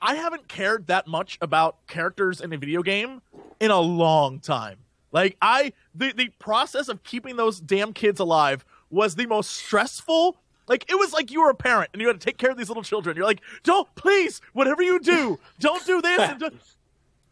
I 0.00 0.14
haven't 0.16 0.46
cared 0.46 0.88
that 0.88 1.06
much 1.06 1.38
about 1.40 1.86
characters 1.86 2.40
in 2.42 2.52
a 2.52 2.58
video 2.58 2.82
game 2.82 3.22
in 3.58 3.70
a 3.70 3.80
long 3.80 4.38
time. 4.40 4.76
Like 5.10 5.36
I 5.40 5.72
the 5.94 6.12
the 6.12 6.28
process 6.38 6.88
of 6.88 7.02
keeping 7.02 7.36
those 7.36 7.58
damn 7.60 7.94
kids 7.94 8.20
alive 8.20 8.64
was 8.90 9.14
the 9.14 9.24
most 9.26 9.50
stressful. 9.52 10.36
Like 10.68 10.90
it 10.90 10.94
was 10.96 11.12
like 11.12 11.30
you 11.30 11.42
were 11.42 11.50
a 11.50 11.54
parent 11.54 11.90
and 11.92 12.00
you 12.02 12.08
had 12.08 12.20
to 12.20 12.24
take 12.24 12.38
care 12.38 12.50
of 12.50 12.56
these 12.56 12.68
little 12.68 12.82
children. 12.82 13.16
You're 13.16 13.26
like, 13.26 13.40
"Don't 13.62 13.92
please, 13.94 14.40
whatever 14.52 14.82
you 14.82 14.98
do, 15.00 15.38
don't 15.60 15.84
do 15.86 16.00
this." 16.02 16.20
And 16.20 16.40
do-" 16.40 16.50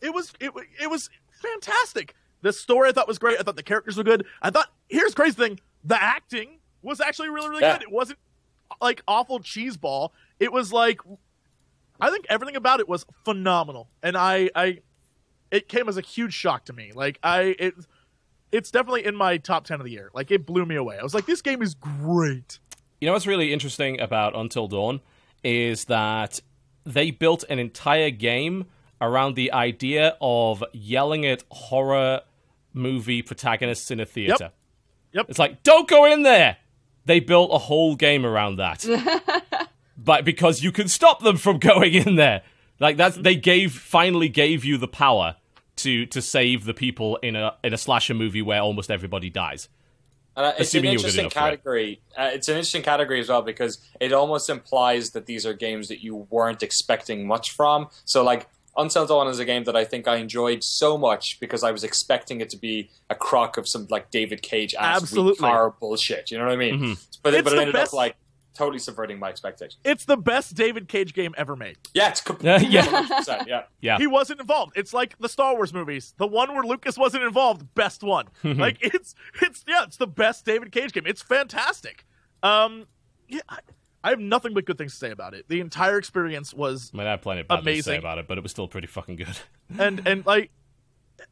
It 0.01 0.15
was 0.15 0.32
it 0.40 0.52
it 0.81 0.90
was 0.90 1.11
fantastic. 1.43 2.15
The 2.43 2.52
story 2.52 2.89
I 2.90 2.93
thought 2.93 3.09
was 3.09 3.19
great. 3.19 3.39
I 3.39 3.43
thought 3.43 3.56
the 3.56 3.62
characters 3.62 3.97
were 3.97 4.05
good. 4.05 4.24
I 4.43 4.51
thought 4.51 4.70
here's 4.89 5.11
the 5.12 5.16
crazy 5.16 5.35
thing: 5.36 5.61
the 5.82 6.01
acting 6.01 6.59
was 6.82 7.01
actually 7.01 7.31
really 7.31 7.48
really 7.48 7.62
Yeah. 7.62 7.74
good. 7.78 7.82
It 7.85 7.90
wasn't 7.93 8.19
like 8.81 9.02
awful 9.09 9.40
cheeseball. 9.40 10.11
It 10.39 10.52
was 10.52 10.73
like 10.73 11.01
I 12.01 12.11
think 12.11 12.27
everything 12.28 12.56
about 12.56 12.81
it 12.81 12.89
was 12.89 13.06
phenomenal, 13.24 13.89
and 14.02 14.16
I, 14.16 14.51
I, 14.55 14.81
it 15.52 15.69
came 15.69 15.89
as 15.89 15.97
a 15.97 16.01
huge 16.01 16.35
shock 16.35 16.65
to 16.66 16.73
me. 16.73 16.90
Like 16.93 17.19
I, 17.23 17.55
it, 17.59 17.74
it's 18.51 18.70
definitely 18.73 19.06
in 19.06 19.15
my 19.15 19.36
top 19.39 19.65
ten 19.65 19.81
of 19.81 19.85
the 19.86 19.93
year. 19.93 20.11
Like 20.12 20.31
it 20.32 20.44
blew 20.44 20.66
me 20.66 20.74
away. 20.74 20.98
I 20.98 21.02
was 21.05 21.15
like, 21.15 21.24
this 21.24 21.40
game 21.40 21.62
is 21.62 21.74
great. 21.74 22.59
You 23.05 23.11
know 23.11 23.13
what's 23.13 23.27
really 23.27 23.53
interesting 23.53 24.01
about 24.01 24.35
Until 24.35 24.67
Dawn 24.67 25.03
is 25.43 25.85
that 25.85 26.41
they 26.87 27.11
built 27.11 27.45
an 27.51 27.59
entire 27.59 28.09
game 28.09 28.65
around 28.99 29.35
the 29.35 29.53
idea 29.53 30.17
of 30.23 30.65
yelling 30.73 31.27
at 31.27 31.45
horror 31.51 32.23
movie 32.73 33.21
protagonists 33.21 33.91
in 33.91 34.01
a 34.01 34.07
theater. 34.07 34.45
Yep. 34.45 34.55
yep. 35.13 35.27
It's 35.29 35.39
like, 35.39 35.63
don't 35.63 35.87
go 35.87 36.07
in 36.07 36.23
there. 36.23 36.57
They 37.05 37.21
built 37.21 37.51
a 37.53 37.59
whole 37.59 37.95
game 37.95 38.25
around 38.25 38.57
that. 38.57 38.87
but 39.99 40.25
because 40.25 40.63
you 40.63 40.73
can 40.73 40.89
stop 40.89 41.21
them 41.21 41.37
from 41.37 41.59
going 41.59 41.93
in 41.93 42.17
there. 42.17 42.41
Like 42.81 42.97
that's 42.97 43.17
they 43.19 43.37
gave 43.37 43.75
finally 43.75 44.31
gave 44.31 44.65
you 44.65 44.79
the 44.79 44.89
power 44.89 45.37
to 45.77 46.07
to 46.07 46.23
save 46.23 46.65
the 46.65 46.73
people 46.73 47.17
in 47.17 47.37
a 47.37 47.55
in 47.63 47.75
a 47.75 47.79
slasher 47.79 48.15
movie 48.15 48.41
where 48.41 48.63
almost 48.63 48.91
everybody 48.91 49.29
dies. 49.29 49.69
And, 50.36 50.47
uh, 50.47 50.48
it's 50.51 50.59
an 50.59 50.62
Assuming 50.81 50.90
you 50.93 50.98
interesting 50.98 51.20
enough 51.20 51.32
it. 51.32 51.35
category. 51.35 52.01
Uh, 52.19 52.31
it's 52.35 52.48
an 52.48 52.55
interesting 52.56 52.82
category 52.82 53.20
as 53.20 53.28
well 53.28 53.43
because 53.43 53.78
it 54.01 54.12
almost 54.12 54.51
implies 54.51 55.11
that 55.11 55.27
these 55.27 55.47
are 55.47 55.55
games 55.55 55.89
that 55.89 56.02
you 56.02 56.27
weren't 56.31 56.62
expecting 56.62 57.27
much 57.27 57.51
from. 57.52 57.89
So, 58.05 58.23
like, 58.24 58.48
Until 58.77 59.06
Dawn 59.06 59.28
is 59.28 59.39
a 59.39 59.44
game 59.44 59.62
that 59.65 59.77
I 59.77 59.85
think 59.85 60.09
I 60.09 60.16
enjoyed 60.16 60.65
so 60.65 60.98
much 60.98 61.39
because 61.39 61.62
I 61.62 61.70
was 61.70 61.85
expecting 61.85 62.40
it 62.40 62.51
to 62.51 62.56
be 62.56 62.90
a 63.09 63.15
crock 63.15 63.56
of 63.56 63.69
some 63.69 63.86
like 63.89 64.11
David 64.11 64.43
Cage 64.43 64.74
ass 64.74 65.02
Absolutely. 65.02 65.36
car 65.39 65.70
bullshit. 65.78 66.32
You 66.32 66.39
know 66.39 66.44
what 66.47 66.55
I 66.55 66.56
mean? 66.56 66.81
Mhm. 66.81 67.06
But, 67.23 67.35
it, 67.35 67.36
It's 67.39 67.44
but 67.44 67.52
it 67.52 67.56
the 67.56 67.61
ended 67.62 67.74
best- 67.74 67.93
up 67.93 67.97
like 67.97 68.16
totally 68.55 68.79
subverting 68.79 69.19
my 69.19 69.29
expectations. 69.29 69.79
It's 69.85 70.05
the 70.05 70.17
best 70.17 70.55
David 70.55 70.89
Cage 70.89 71.13
game 71.13 71.35
ever 71.37 71.57
made. 71.57 71.77
Yeah, 71.93 72.09
it's 72.09 72.21
completely 72.21 72.69
Yeah, 72.69 73.09
yeah. 73.27 73.45
yeah. 73.47 73.63
Yeah. 73.81 73.99
He 73.99 74.07
wasn't 74.07 74.41
involved. 74.41 74.73
It's 74.77 74.95
like 74.95 75.19
the 75.19 75.29
Star 75.29 75.55
Wars 75.55 75.75
movies. 75.75 76.15
The 76.17 76.27
one 76.27 76.55
where 76.55 76.63
Lucas 76.65 76.97
wasn't 76.97 77.25
involved, 77.25 77.75
best 77.75 78.03
one. 78.03 78.29
like 78.45 78.79
it's 78.81 79.15
it's 79.43 79.65
yeah, 79.69 79.85
it's 79.85 79.97
the 79.97 80.07
best 80.07 80.45
David 80.45 80.73
Cage 80.73 80.93
game. 80.93 81.05
It's 81.07 81.23
fantastic. 81.23 82.07
Um, 82.43 82.87
yeah, 83.29 83.41
I, 83.49 83.59
I 84.03 84.11
have 84.11 84.21
nothing 84.21 84.55
but 84.55 84.65
good 84.65 84.79
things 84.79 84.93
to 84.93 84.99
say 84.99 85.11
about 85.11 85.35
it. 85.35 85.49
The 85.49 85.61
entire 85.61 85.99
experience 85.99 86.53
was 86.55 86.91
I 86.95 86.99
mean, 86.99 87.07
I 87.07 87.11
have 87.11 87.23
plenty 87.23 87.41
of 87.43 87.49
bad 87.49 87.65
things 87.65 87.79
to 87.79 87.83
say 87.83 87.91
Amazing. 87.93 87.99
about 88.01 88.19
it, 88.19 88.29
but 88.29 88.39
it 88.39 88.43
was 88.43 88.51
still 88.51 88.69
pretty 88.69 88.87
fucking 88.87 89.17
good. 89.17 89.39
and 89.79 90.07
and 90.07 90.25
like 90.27 90.51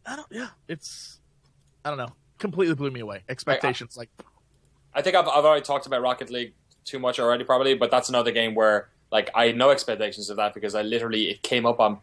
I 0.07 0.17
don't 0.17 0.29
yeah, 0.31 0.49
it's 0.69 1.21
I 1.85 1.91
don't 1.91 1.99
know, 1.99 2.13
completely 2.39 2.75
blew 2.75 2.91
me 2.91 3.01
away. 3.01 3.23
Expectations 3.29 3.97
like 3.97 4.11
I 4.95 5.03
think 5.03 5.17
I've, 5.17 5.27
I've 5.29 5.45
already 5.45 5.63
talked 5.63 5.87
about 5.87 6.03
Rocket 6.03 6.31
League 6.31 6.55
too 6.85 6.99
much 6.99 7.19
already, 7.21 7.45
probably, 7.45 7.75
but 7.75 7.91
that's 7.91 8.09
another 8.09 8.31
game 8.33 8.55
where 8.55 8.89
like 9.11 9.31
I 9.35 9.47
had 9.49 9.57
no 9.57 9.71
expectations 9.71 10.31
of 10.31 10.37
that 10.39 10.55
because 10.55 10.75
I 10.75 10.83
literally 10.83 11.31
it 11.31 11.43
came 11.43 11.67
up 11.67 11.81
on 11.81 11.99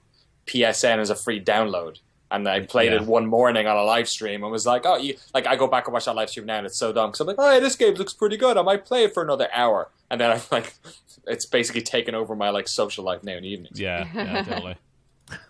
PSN 0.46 0.98
as 1.00 1.10
a 1.10 1.16
free 1.16 1.44
download, 1.44 1.98
and 2.32 2.48
I 2.48 2.62
played 2.62 2.92
Yeah. 2.92 3.00
it 3.02 3.06
one 3.08 3.26
morning 3.28 3.68
on 3.68 3.78
a 3.78 3.84
live 3.84 4.08
stream 4.10 4.44
and 4.44 4.52
was 4.52 4.66
like, 4.66 4.86
oh, 4.86 4.98
you 4.98 5.16
like 5.34 5.48
I 5.48 5.56
go 5.56 5.68
back 5.68 5.88
and 5.88 5.94
watch 5.94 6.06
that 6.06 6.16
live 6.16 6.30
stream 6.30 6.46
now, 6.46 6.58
and 6.58 6.66
it's 6.66 6.78
so 6.78 6.92
dumb 6.94 7.10
because 7.10 7.22
I'm 7.22 7.28
like, 7.28 7.36
oh, 7.40 7.52
hey, 7.52 7.60
this 7.60 7.76
game 7.76 7.94
looks 7.96 8.14
pretty 8.14 8.38
good. 8.38 8.58
I 8.58 8.62
might 8.62 8.86
play 8.86 9.04
it 9.04 9.14
for 9.14 9.24
another 9.24 9.48
hour, 9.54 9.90
and 10.10 10.20
then 10.22 10.32
I'm 10.32 10.42
like, 10.52 10.74
it's 11.28 11.46
basically 11.46 11.82
taken 11.82 12.16
over 12.16 12.36
my 12.36 12.50
like 12.50 12.68
social 12.68 13.04
life 13.04 13.24
now 13.24 13.34
in 13.38 13.44
the 13.44 13.50
evenings. 13.50 13.80
Yeah, 13.80 14.08
yeah, 14.14 14.44
totally. 14.44 14.76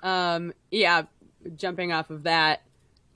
Um, 0.04 0.52
yeah, 0.72 1.04
jumping 1.56 1.94
off 1.94 2.10
of 2.10 2.24
that, 2.24 2.62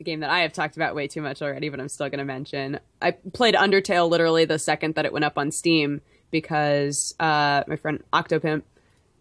game 0.03 0.19
that 0.21 0.29
I 0.29 0.41
have 0.41 0.53
talked 0.53 0.75
about 0.75 0.95
way 0.95 1.07
too 1.07 1.21
much 1.21 1.41
already, 1.41 1.69
but 1.69 1.79
I'm 1.79 1.89
still 1.89 2.09
going 2.09 2.19
to 2.19 2.25
mention. 2.25 2.79
I 3.01 3.11
played 3.11 3.55
Undertale 3.55 4.09
literally 4.09 4.45
the 4.45 4.59
second 4.59 4.95
that 4.95 5.05
it 5.05 5.13
went 5.13 5.25
up 5.25 5.37
on 5.37 5.51
Steam 5.51 6.01
because 6.31 7.15
uh, 7.19 7.63
my 7.67 7.75
friend 7.75 8.03
Octopimp, 8.13 8.63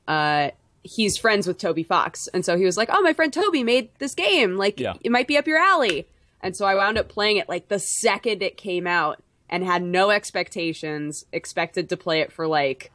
uh, 0.09 0.51
he's 0.83 1.17
friends 1.17 1.47
with 1.47 1.59
Toby 1.59 1.83
Fox, 1.83 2.29
and 2.35 2.45
so 2.45 2.57
he 2.59 2.65
was 2.65 2.77
like, 2.77 2.89
"Oh, 2.93 3.01
my 3.03 3.13
friend 3.13 3.33
Toby 3.33 3.63
made 3.63 3.91
this 3.99 4.15
game. 4.15 4.57
Like, 4.57 4.81
Yeah. 4.81 4.95
it 5.03 5.13
might 5.13 5.29
be 5.29 5.37
up 5.39 5.47
your 5.47 5.59
alley." 5.59 6.07
And 6.41 6.57
so 6.57 6.67
I 6.67 6.75
wound 6.75 6.99
up 6.99 7.09
playing 7.09 7.37
it 7.37 7.49
like 7.49 7.69
the 7.69 7.79
second 7.79 8.43
it 8.43 8.57
came 8.57 8.87
out, 8.87 9.23
and 9.49 9.63
had 9.65 9.83
no 9.83 10.11
expectations. 10.11 11.25
Expected 11.33 11.89
to 11.91 11.97
play 11.97 12.21
it 12.21 12.33
for 12.33 12.47
like 12.47 12.91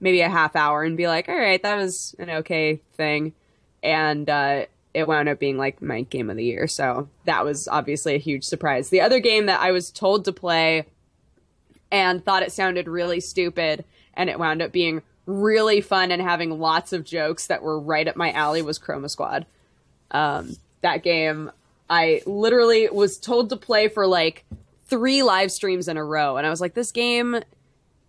maybe 0.00 0.20
a 0.20 0.28
half 0.28 0.54
hour 0.54 0.82
and 0.84 0.96
be 0.96 1.08
like, 1.08 1.28
"All 1.28 1.36
right, 1.36 1.62
that 1.62 1.76
was 1.76 2.14
an 2.18 2.30
okay 2.30 2.80
thing." 2.94 3.32
and 3.84 4.30
uh, 4.30 4.64
it 4.94 5.08
wound 5.08 5.28
up 5.28 5.38
being 5.38 5.56
like 5.56 5.80
my 5.80 6.02
game 6.02 6.30
of 6.30 6.36
the 6.36 6.44
year. 6.44 6.66
So 6.66 7.08
that 7.24 7.44
was 7.44 7.66
obviously 7.68 8.14
a 8.14 8.18
huge 8.18 8.44
surprise. 8.44 8.90
The 8.90 9.00
other 9.00 9.20
game 9.20 9.46
that 9.46 9.60
I 9.60 9.70
was 9.70 9.90
told 9.90 10.24
to 10.26 10.32
play 10.32 10.86
and 11.90 12.24
thought 12.24 12.42
it 12.42 12.52
sounded 12.52 12.88
really 12.88 13.20
stupid, 13.20 13.84
and 14.14 14.30
it 14.30 14.38
wound 14.38 14.62
up 14.62 14.72
being 14.72 15.02
really 15.26 15.80
fun 15.80 16.10
and 16.10 16.20
having 16.20 16.58
lots 16.58 16.92
of 16.92 17.04
jokes 17.04 17.46
that 17.46 17.62
were 17.62 17.78
right 17.78 18.08
up 18.08 18.16
my 18.16 18.32
alley 18.32 18.62
was 18.62 18.78
Chroma 18.78 19.08
Squad. 19.08 19.46
Um, 20.10 20.56
that 20.80 21.02
game, 21.02 21.50
I 21.88 22.22
literally 22.26 22.88
was 22.88 23.18
told 23.18 23.50
to 23.50 23.56
play 23.56 23.88
for 23.88 24.06
like 24.06 24.44
three 24.86 25.22
live 25.22 25.52
streams 25.52 25.88
in 25.88 25.96
a 25.96 26.04
row, 26.04 26.36
and 26.36 26.46
I 26.46 26.50
was 26.50 26.60
like, 26.60 26.74
this 26.74 26.92
game 26.92 27.40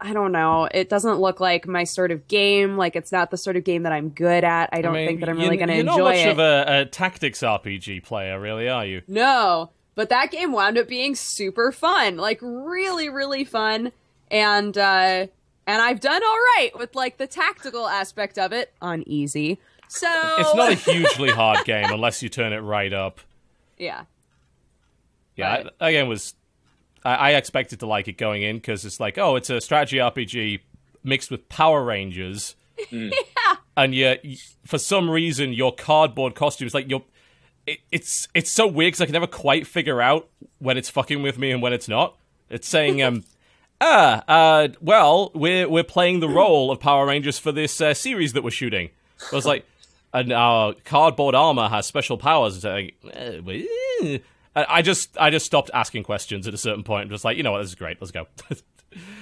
I 0.03 0.11
don't 0.11 0.33
know. 0.33 0.67
It 0.69 0.89
doesn't 0.89 1.19
look 1.19 1.39
like 1.39 1.65
my 1.65 1.85
sort 1.85 2.11
of 2.11 2.27
game. 2.27 2.75
Like 2.75 2.97
it's 2.97 3.11
not 3.11 3.31
the 3.31 3.37
sort 3.37 3.55
of 3.55 3.63
game 3.63 3.83
that 3.83 3.93
I'm 3.93 4.09
good 4.09 4.43
at. 4.43 4.69
I 4.73 4.81
don't 4.81 4.93
I 4.93 4.97
mean, 4.99 5.07
think 5.07 5.19
that 5.21 5.29
I'm 5.29 5.37
really 5.37 5.55
going 5.55 5.69
to 5.69 5.75
enjoy 5.75 5.93
it. 5.93 5.95
You're 5.95 6.03
not 6.03 6.09
much 6.09 6.17
it. 6.17 6.31
of 6.31 6.39
a, 6.39 6.65
a 6.81 6.85
tactics 6.85 7.39
RPG 7.39 8.03
player, 8.03 8.37
really, 8.37 8.67
are 8.67 8.85
you? 8.85 9.01
No, 9.07 9.69
but 9.95 10.09
that 10.09 10.29
game 10.29 10.51
wound 10.51 10.77
up 10.77 10.89
being 10.89 11.15
super 11.15 11.71
fun, 11.71 12.17
like 12.17 12.39
really, 12.41 13.07
really 13.07 13.45
fun, 13.45 13.93
and 14.29 14.77
uh, 14.77 15.27
and 15.65 15.81
I've 15.81 16.01
done 16.01 16.21
all 16.21 16.37
right 16.57 16.71
with 16.75 16.95
like 16.95 17.17
the 17.17 17.27
tactical 17.27 17.87
aspect 17.87 18.37
of 18.37 18.51
it 18.51 18.73
on 18.81 19.07
easy. 19.07 19.59
So 19.87 20.07
It's 20.37 20.55
not 20.55 20.71
a 20.71 20.75
hugely 20.91 21.29
hard 21.29 21.63
game 21.65 21.85
unless 21.91 22.21
you 22.21 22.27
turn 22.27 22.51
it 22.51 22.59
right 22.59 22.91
up. 22.91 23.21
yeah, 23.77 24.03
Yeah, 25.37 25.55
Right. 25.55 25.67
I, 25.79 25.89
again, 25.89 26.07
was 26.09 26.33
I, 27.03 27.15
I 27.15 27.29
expected 27.31 27.79
to 27.81 27.85
like 27.85 28.07
it 28.07 28.17
going 28.17 28.43
in 28.43 28.57
because 28.57 28.85
it's 28.85 28.99
like, 28.99 29.17
oh, 29.17 29.35
it's 29.35 29.49
a 29.49 29.61
strategy 29.61 29.97
RPG 29.97 30.61
mixed 31.03 31.31
with 31.31 31.47
Power 31.49 31.83
Rangers. 31.83 32.55
And 33.75 33.95
yet, 33.95 34.23
for 34.65 34.77
some 34.77 35.09
reason, 35.09 35.53
your 35.53 35.73
cardboard 35.73 36.35
costume 36.35 36.67
is 36.67 36.73
like 36.73 36.89
your. 36.89 37.03
It, 37.65 37.79
it's 37.91 38.27
it's 38.33 38.51
so 38.51 38.67
weird 38.67 38.91
because 38.91 39.01
I 39.01 39.05
can 39.05 39.13
never 39.13 39.27
quite 39.27 39.65
figure 39.65 40.01
out 40.01 40.29
when 40.59 40.77
it's 40.77 40.89
fucking 40.89 41.21
with 41.23 41.39
me 41.39 41.51
and 41.51 41.61
when 41.61 41.73
it's 41.73 41.87
not. 41.87 42.15
It's 42.49 42.67
saying, 42.67 43.01
um, 43.01 43.23
ah, 43.81 44.23
uh, 44.27 44.67
well, 44.79 45.31
we're 45.33 45.67
we're 45.67 45.83
playing 45.83 46.19
the 46.19 46.29
role 46.29 46.69
of 46.69 46.79
Power 46.79 47.07
Rangers 47.07 47.39
for 47.39 47.51
this 47.51 47.81
uh, 47.81 47.93
series 47.93 48.33
that 48.33 48.43
we're 48.43 48.51
shooting. 48.51 48.91
I 49.31 49.35
was 49.35 49.45
like, 49.45 49.65
and 50.13 50.31
our 50.31 50.75
cardboard 50.85 51.33
armor 51.33 51.67
has 51.67 51.87
special 51.87 52.17
powers. 52.17 52.57
It's 52.57 52.65
like, 52.65 52.95
eh, 53.11 53.41
eh. 54.03 54.17
I 54.55 54.81
just 54.81 55.17
I 55.17 55.29
just 55.29 55.45
stopped 55.45 55.71
asking 55.73 56.03
questions 56.03 56.47
at 56.47 56.53
a 56.53 56.57
certain 56.57 56.83
point 56.83 57.03
and 57.03 57.11
was 57.11 57.25
like, 57.25 57.37
you 57.37 57.43
know 57.43 57.51
what, 57.51 57.59
this 57.59 57.69
is 57.69 57.75
great. 57.75 57.97
Let's 57.99 58.11
go. 58.11 58.27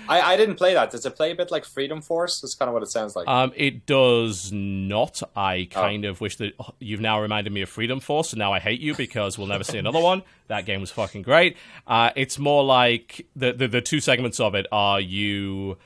I, 0.09 0.33
I 0.33 0.35
didn't 0.37 0.55
play 0.55 0.73
that. 0.73 0.91
Does 0.91 1.05
it 1.05 1.15
play 1.15 1.31
a 1.31 1.35
bit 1.35 1.49
like 1.49 1.63
Freedom 1.63 2.01
Force? 2.01 2.41
That's 2.41 2.55
kind 2.55 2.67
of 2.67 2.73
what 2.73 2.83
it 2.83 2.89
sounds 2.89 3.15
like. 3.15 3.25
Um, 3.29 3.53
it 3.55 3.85
does 3.85 4.51
not. 4.51 5.21
I 5.33 5.69
Oh. 5.73 5.81
kind 5.81 6.03
of 6.03 6.19
wish 6.19 6.35
that 6.37 6.51
you've 6.79 6.99
now 6.99 7.21
reminded 7.21 7.53
me 7.53 7.61
of 7.61 7.69
Freedom 7.69 8.01
Force, 8.01 8.33
and 8.33 8.39
now 8.39 8.51
I 8.51 8.59
hate 8.59 8.81
you 8.81 8.93
because 8.95 9.37
we'll 9.37 9.47
never 9.47 9.63
see 9.63 9.77
another 9.77 10.01
one. 10.01 10.23
That 10.47 10.65
game 10.65 10.81
was 10.81 10.91
fucking 10.91 11.21
great. 11.21 11.55
Uh, 11.87 12.09
it's 12.17 12.37
more 12.37 12.65
like 12.65 13.25
the, 13.37 13.53
the 13.53 13.69
the 13.69 13.81
two 13.81 14.01
segments 14.01 14.41
of 14.41 14.55
it 14.55 14.65
are 14.73 14.99
you. 14.99 15.77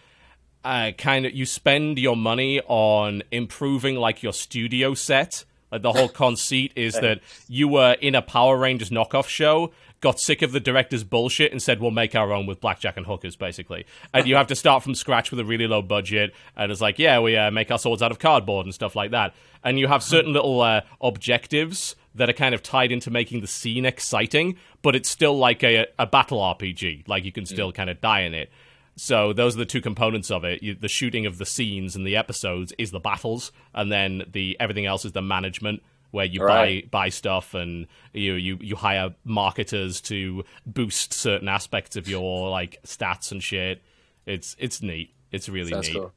Uh, 0.63 0.91
kind 0.97 1.27
of, 1.27 1.33
you 1.33 1.45
spend 1.45 1.99
your 1.99 2.17
money 2.17 2.59
on 2.65 3.21
improving 3.31 3.97
like 3.97 4.23
your 4.23 4.33
studio 4.33 4.95
set. 4.95 5.45
Like 5.75 5.81
the 5.81 5.91
whole 5.91 6.07
conceit 6.07 6.71
is 6.77 6.93
that 6.93 7.19
you 7.49 7.67
were 7.67 7.97
in 7.99 8.15
a 8.15 8.21
Power 8.21 8.57
Rangers 8.57 8.91
knockoff 8.91 9.27
show, 9.27 9.73
got 9.99 10.21
sick 10.21 10.41
of 10.41 10.53
the 10.53 10.61
director's 10.61 11.03
bullshit, 11.03 11.51
and 11.51 11.61
said, 11.61 11.81
"We'll 11.81 11.91
make 11.91 12.15
our 12.15 12.31
own 12.31 12.45
with 12.45 12.61
blackjack 12.61 12.95
and 12.95 13.05
hookers," 13.05 13.35
basically. 13.35 13.85
And 14.13 14.25
you 14.25 14.37
have 14.37 14.47
to 14.47 14.55
start 14.55 14.83
from 14.83 14.95
scratch 14.95 15.31
with 15.31 15.39
a 15.41 15.43
really 15.43 15.67
low 15.67 15.81
budget. 15.81 16.33
And 16.55 16.71
it's 16.71 16.79
like, 16.79 16.97
yeah, 16.97 17.19
we 17.19 17.35
uh, 17.35 17.51
make 17.51 17.71
our 17.71 17.77
swords 17.77 18.01
out 18.01 18.11
of 18.11 18.19
cardboard 18.19 18.65
and 18.65 18.73
stuff 18.73 18.95
like 18.95 19.11
that. 19.11 19.33
And 19.65 19.77
you 19.77 19.87
have 19.87 20.01
certain 20.01 20.31
little 20.31 20.61
uh, 20.61 20.81
objectives 21.01 21.97
that 22.13 22.29
are 22.29 22.33
kind 22.33 22.55
of 22.55 22.63
tied 22.63 22.93
into 22.93 23.11
making 23.11 23.41
the 23.41 23.47
scene 23.47 23.85
exciting, 23.85 24.55
but 24.81 24.95
it's 24.95 25.09
still 25.09 25.37
like 25.37 25.61
a, 25.61 25.87
a 25.99 26.07
battle 26.07 26.39
RPG. 26.39 27.09
Like 27.09 27.25
you 27.25 27.33
can 27.33 27.45
still 27.45 27.73
kind 27.73 27.89
of 27.89 27.99
die 27.99 28.21
in 28.21 28.33
it. 28.33 28.49
So 28.97 29.33
those 29.33 29.55
are 29.55 29.59
the 29.59 29.65
two 29.65 29.81
components 29.81 30.31
of 30.31 30.45
it. 30.45 30.63
You, 30.63 30.73
the 30.73 30.87
shooting 30.87 31.25
of 31.25 31.37
the 31.37 31.45
scenes 31.45 31.95
and 31.95 32.07
the 32.07 32.15
episodes 32.15 32.71
is 32.77 32.91
the 32.91 32.99
battles, 32.99 33.51
and 33.73 33.91
then 33.91 34.23
the 34.31 34.55
everything 34.59 34.85
else 34.85 35.03
is 35.03 35.11
the 35.11 35.21
management, 35.21 35.83
where 36.11 36.25
you 36.25 36.41
Right. 36.41 36.89
buy 36.89 37.03
buy 37.05 37.09
stuff 37.09 37.53
and 37.53 37.87
you, 38.13 38.35
you 38.35 38.57
you 38.61 38.75
hire 38.77 39.13
marketers 39.25 39.99
to 40.01 40.45
boost 40.65 41.13
certain 41.13 41.49
aspects 41.49 41.97
of 41.97 42.07
your 42.07 42.49
like 42.49 42.79
stats 42.85 43.31
and 43.33 43.43
shit. 43.43 43.81
It's 44.25 44.55
it's 44.59 44.81
neat. 44.81 45.13
It's 45.31 45.49
really 45.49 45.71
Sounds 45.71 45.89
neat. 45.89 45.97
cool. 45.97 46.11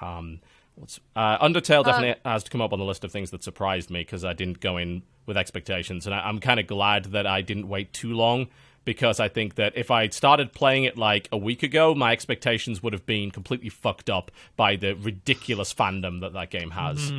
Um, 0.00 0.40
what's 0.74 1.00
uh, 1.16 1.38
Undertale 1.38 1.84
definitely 1.84 2.20
has 2.24 2.44
to 2.44 2.50
come 2.50 2.60
up 2.60 2.72
on 2.72 2.78
the 2.78 2.84
list 2.84 3.04
of 3.04 3.10
things 3.12 3.30
that 3.30 3.42
surprised 3.42 3.90
me 3.90 4.00
because 4.00 4.24
I 4.24 4.32
didn't 4.32 4.60
go 4.60 4.76
in 4.76 5.02
with 5.26 5.36
expectations, 5.36 6.06
and 6.06 6.14
I, 6.14 6.20
I'm 6.20 6.38
kind 6.40 6.60
of 6.60 6.66
glad 6.66 7.06
that 7.06 7.26
I 7.26 7.40
didn't 7.42 7.68
wait 7.68 7.92
too 7.92 8.12
long 8.12 8.48
because 8.84 9.20
I 9.20 9.28
think 9.28 9.56
that 9.56 9.72
if 9.76 9.90
I'd 9.90 10.14
started 10.14 10.52
playing 10.52 10.84
it 10.84 10.96
like 10.96 11.28
a 11.30 11.36
week 11.36 11.62
ago, 11.62 11.94
my 11.94 12.12
expectations 12.12 12.82
would 12.82 12.92
have 12.92 13.04
been 13.06 13.30
completely 13.30 13.68
fucked 13.68 14.08
up 14.08 14.30
by 14.56 14.76
the 14.76 14.94
ridiculous 14.94 15.74
fandom 15.74 16.20
that 16.20 16.32
that 16.32 16.50
game 16.50 16.70
has. 16.70 17.12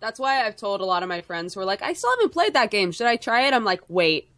That's 0.00 0.18
why 0.18 0.44
I've 0.44 0.56
told 0.56 0.80
a 0.80 0.84
lot 0.84 1.02
of 1.02 1.08
my 1.08 1.20
friends 1.20 1.54
who 1.54 1.60
are 1.60 1.64
like, 1.64 1.82
I 1.82 1.92
still 1.92 2.10
haven't 2.10 2.32
played 2.32 2.54
that 2.54 2.70
game. 2.70 2.92
Should 2.92 3.06
I 3.06 3.16
try 3.16 3.46
it? 3.46 3.54
I'm 3.54 3.64
like, 3.64 3.82
wait. 3.88 4.28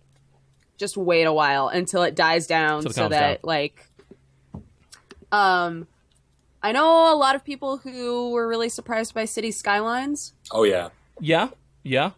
Just 0.77 0.97
wait 0.97 1.25
a 1.25 1.33
while 1.33 1.69
until 1.69 2.03
it 2.03 2.15
dies 2.15 2.47
down 2.47 2.83
Till 2.83 2.91
it 2.91 2.95
so 2.95 3.09
that 3.09 3.43
down. 3.43 3.49
like 3.49 3.87
um 5.31 5.87
I 6.63 6.73
know 6.73 7.15
a 7.15 7.17
lot 7.17 7.37
of 7.37 7.45
people 7.45 7.77
who 7.77 8.31
were 8.31 8.49
really 8.49 8.69
surprised 8.69 9.15
by 9.15 9.27
Cities 9.27 9.57
Skylines. 9.57 10.33
Oh 10.51 10.65
yeah. 10.65 10.89
Yeah, 11.21 11.51
yeah. 11.83 12.11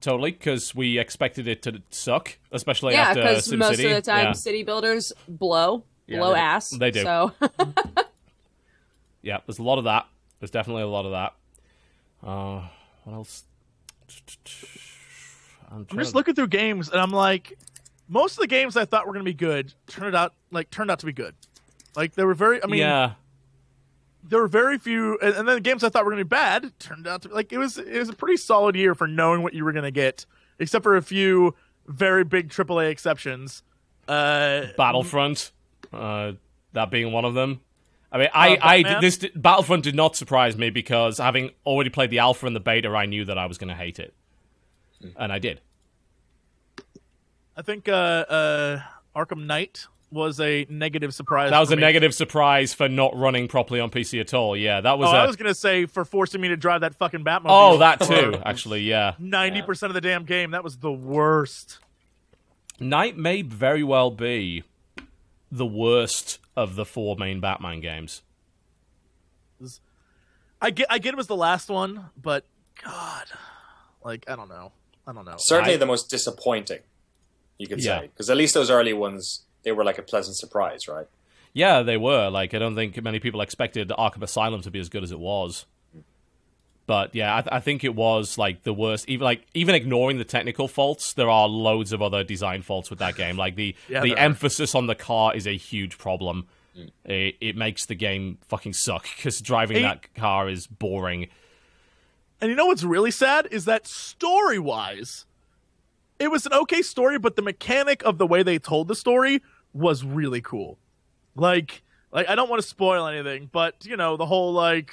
Totally, 0.00 0.30
because 0.32 0.74
we 0.74 0.98
expected 0.98 1.46
it 1.46 1.62
to 1.62 1.82
suck, 1.90 2.38
especially 2.52 2.94
yeah, 2.94 3.02
after 3.10 3.22
because 3.22 3.46
SimCity. 3.48 3.58
most 3.58 3.80
of 3.80 3.90
the 3.90 4.02
time 4.02 4.24
yeah. 4.26 4.32
city 4.32 4.62
builders 4.62 5.12
blow, 5.28 5.84
Yeah, 6.06 6.18
blow 6.18 6.32
they- 6.32 6.38
ass. 6.38 6.70
they 6.70 6.90
do. 6.90 7.02
So 7.02 7.32
yeah, 9.22 9.38
there's 9.46 9.58
a 9.58 9.62
lot 9.62 9.78
of 9.78 9.84
that. 9.84 10.06
There's 10.38 10.50
definitely 10.50 10.82
a 10.84 10.88
lot 10.88 11.04
of 11.04 11.12
that. 11.12 11.34
Uh, 12.26 12.62
what 13.04 13.14
else? 13.14 13.44
I'm, 15.70 15.86
I'm 15.90 15.98
just 15.98 16.10
to- 16.12 16.16
looking 16.16 16.34
through 16.34 16.48
games, 16.48 16.88
and 16.88 17.00
I'm 17.00 17.12
like, 17.12 17.58
most 18.08 18.32
of 18.32 18.40
the 18.40 18.46
games 18.46 18.76
I 18.76 18.84
thought 18.86 19.06
were 19.06 19.12
going 19.12 19.24
to 19.24 19.30
be 19.30 19.34
good 19.34 19.72
turned 19.86 20.16
out 20.16 20.34
like 20.50 20.70
turned 20.70 20.90
out 20.90 20.98
to 21.00 21.06
be 21.06 21.12
good. 21.12 21.34
Like 21.94 22.14
they 22.14 22.24
were 22.24 22.34
very, 22.34 22.62
I 22.62 22.66
mean, 22.66 22.80
yeah, 22.80 23.12
there 24.22 24.40
were 24.40 24.48
very 24.48 24.78
few, 24.78 25.18
and, 25.20 25.34
and 25.34 25.48
then 25.48 25.56
the 25.56 25.60
games 25.60 25.82
I 25.82 25.88
thought 25.88 26.04
were 26.04 26.10
going 26.10 26.20
to 26.20 26.24
be 26.24 26.28
bad 26.28 26.72
turned 26.78 27.06
out 27.06 27.22
to 27.22 27.28
be 27.28 27.34
like 27.34 27.52
it 27.52 27.58
was. 27.58 27.78
It 27.78 27.98
was 27.98 28.08
a 28.08 28.14
pretty 28.14 28.36
solid 28.36 28.76
year 28.76 28.94
for 28.94 29.06
knowing 29.06 29.42
what 29.42 29.54
you 29.54 29.64
were 29.64 29.72
going 29.72 29.84
to 29.84 29.90
get, 29.90 30.26
except 30.58 30.82
for 30.82 30.96
a 30.96 31.02
few 31.02 31.54
very 31.86 32.24
big 32.24 32.48
AAA 32.50 32.90
exceptions. 32.90 33.62
Uh, 34.06 34.66
Battlefront, 34.76 35.52
uh, 35.92 36.32
that 36.72 36.90
being 36.90 37.12
one 37.12 37.24
of 37.24 37.34
them. 37.34 37.60
I 38.12 38.18
mean, 38.18 38.28
I, 38.34 38.56
Uh, 38.56 38.58
I 38.96 39.00
this 39.00 39.18
Battlefront 39.36 39.84
did 39.84 39.94
not 39.94 40.16
surprise 40.16 40.56
me 40.56 40.70
because 40.70 41.18
having 41.18 41.50
already 41.64 41.90
played 41.90 42.10
the 42.10 42.18
alpha 42.18 42.46
and 42.46 42.56
the 42.56 42.60
beta, 42.60 42.88
I 42.90 43.06
knew 43.06 43.24
that 43.24 43.38
I 43.38 43.46
was 43.46 43.56
going 43.56 43.68
to 43.68 43.74
hate 43.74 43.98
it, 44.00 44.14
and 45.16 45.32
I 45.32 45.38
did. 45.38 45.60
I 47.56 47.62
think 47.62 47.88
uh, 47.88 47.92
uh, 47.92 48.82
Arkham 49.14 49.46
Knight 49.46 49.86
was 50.10 50.40
a 50.40 50.66
negative 50.68 51.14
surprise. 51.14 51.50
That 51.50 51.60
was 51.60 51.68
for 51.68 51.74
a 51.74 51.76
me. 51.76 51.82
negative 51.82 52.14
surprise 52.14 52.74
for 52.74 52.88
not 52.88 53.16
running 53.16 53.46
properly 53.48 53.80
on 53.80 53.90
PC 53.90 54.20
at 54.20 54.34
all. 54.34 54.56
Yeah, 54.56 54.80
that 54.80 54.98
was. 54.98 55.08
Oh, 55.08 55.12
a, 55.16 55.20
I 55.20 55.26
was 55.26 55.36
gonna 55.36 55.54
say 55.54 55.86
for 55.86 56.04
forcing 56.04 56.40
me 56.40 56.48
to 56.48 56.56
drive 56.56 56.80
that 56.82 56.94
fucking 56.96 57.24
Batmobile. 57.24 57.44
oh, 57.48 57.78
that 57.78 58.00
too. 58.00 58.34
Actually, 58.44 58.82
yeah. 58.82 59.14
Ninety 59.18 59.62
percent 59.62 59.90
of 59.90 59.94
the 59.94 60.00
damn 60.00 60.24
game. 60.24 60.50
That 60.50 60.64
was 60.64 60.78
the 60.78 60.92
worst. 60.92 61.78
Knight 62.80 63.16
may 63.16 63.42
very 63.42 63.82
well 63.84 64.10
be 64.10 64.64
the 65.52 65.66
worst 65.66 66.38
of 66.56 66.74
the 66.76 66.84
four 66.84 67.16
main 67.16 67.40
Batman 67.40 67.80
games. 67.80 68.22
I 70.62 70.70
get, 70.70 70.86
I 70.90 70.98
get 70.98 71.14
it 71.14 71.16
was 71.16 71.26
the 71.26 71.36
last 71.36 71.68
one, 71.70 72.06
but 72.20 72.44
God, 72.84 73.24
like 74.04 74.28
I 74.28 74.36
don't 74.36 74.48
know, 74.48 74.72
I 75.06 75.12
don't 75.12 75.24
know. 75.24 75.36
Certainly 75.38 75.74
I- 75.74 75.78
the 75.78 75.86
most 75.86 76.10
disappointing, 76.10 76.80
you 77.58 77.66
could 77.66 77.82
Yeah. 77.82 78.00
say, 78.00 78.06
because 78.08 78.28
at 78.30 78.36
least 78.36 78.54
those 78.54 78.70
early 78.70 78.92
ones 78.92 79.44
they 79.62 79.72
were 79.72 79.84
like 79.84 79.98
a 79.98 80.02
pleasant 80.02 80.36
surprise, 80.36 80.88
right? 80.88 81.06
Yeah, 81.52 81.82
they 81.82 81.96
were. 81.96 82.28
Like, 82.30 82.54
I 82.54 82.58
don't 82.58 82.74
think 82.76 83.02
many 83.02 83.18
people 83.18 83.40
expected 83.40 83.88
Arkham 83.90 84.22
Asylum 84.22 84.62
to 84.62 84.70
be 84.70 84.78
as 84.78 84.88
good 84.88 85.02
as 85.02 85.10
it 85.12 85.18
was. 85.18 85.66
But 86.86 87.14
yeah, 87.14 87.36
I, 87.36 87.40
th- 87.42 87.52
I 87.52 87.60
think 87.60 87.84
it 87.84 87.94
was 87.94 88.36
like 88.36 88.62
the 88.64 88.72
worst. 88.74 89.08
Even 89.08 89.24
like 89.24 89.46
even 89.54 89.74
ignoring 89.76 90.18
the 90.18 90.24
technical 90.24 90.66
faults, 90.66 91.12
there 91.12 91.30
are 91.30 91.46
loads 91.46 91.92
of 91.92 92.02
other 92.02 92.24
design 92.24 92.62
faults 92.62 92.90
with 92.90 92.98
that 92.98 93.14
game. 93.14 93.36
Like 93.36 93.54
the 93.54 93.76
Yeah, 93.88 94.00
the 94.00 94.08
there 94.10 94.16
are. 94.18 94.20
emphasis 94.20 94.74
on 94.74 94.86
the 94.88 94.96
car 94.96 95.34
is 95.34 95.46
a 95.46 95.56
huge 95.56 95.98
problem. 95.98 96.46
Hmm. 96.74 96.86
It, 97.04 97.36
it 97.40 97.56
makes 97.56 97.86
the 97.86 97.94
game 97.94 98.38
fucking 98.48 98.72
suck 98.72 99.06
because 99.16 99.40
driving 99.40 99.76
Hey- 99.78 99.82
that 99.82 100.12
car 100.14 100.48
is 100.48 100.66
boring. 100.66 101.28
And 102.40 102.48
you 102.50 102.56
know 102.56 102.66
what's 102.66 102.82
really 102.84 103.10
sad 103.10 103.46
is 103.50 103.66
that 103.66 103.86
story 103.86 104.58
wise, 104.58 105.26
it 106.20 106.30
was 106.30 106.44
an 106.46 106.52
okay 106.52 106.82
story, 106.82 107.18
but 107.18 107.34
the 107.34 107.42
mechanic 107.42 108.04
of 108.04 108.18
the 108.18 108.26
way 108.26 108.42
they 108.42 108.58
told 108.58 108.86
the 108.86 108.94
story 108.94 109.42
was 109.72 110.04
really 110.04 110.42
cool. 110.42 110.78
Like, 111.34 111.82
like 112.12 112.28
I 112.28 112.34
don't 112.34 112.50
want 112.50 112.60
to 112.62 112.68
spoil 112.68 113.06
anything, 113.06 113.48
but 113.50 113.86
you 113.86 113.96
know 113.96 114.16
the 114.18 114.26
whole 114.26 114.52
like, 114.52 114.92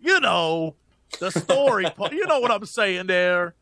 you 0.00 0.20
know, 0.20 0.76
the 1.18 1.30
story. 1.30 1.84
part, 1.96 2.12
you 2.12 2.26
know 2.26 2.40
what 2.40 2.50
I'm 2.50 2.66
saying 2.66 3.06
there 3.06 3.54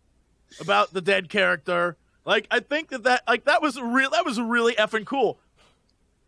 about 0.61 0.93
the 0.93 1.01
dead 1.01 1.31
character. 1.31 1.97
Like, 2.25 2.47
I 2.51 2.61
think 2.61 2.89
that 2.89 3.05
that 3.05 3.23
like 3.29 3.45
that 3.45 3.63
was 3.63 3.81
real. 3.81 4.11
That 4.11 4.27
was 4.27 4.41
really 4.41 4.75
effing 4.75 5.07
cool. 5.07 5.39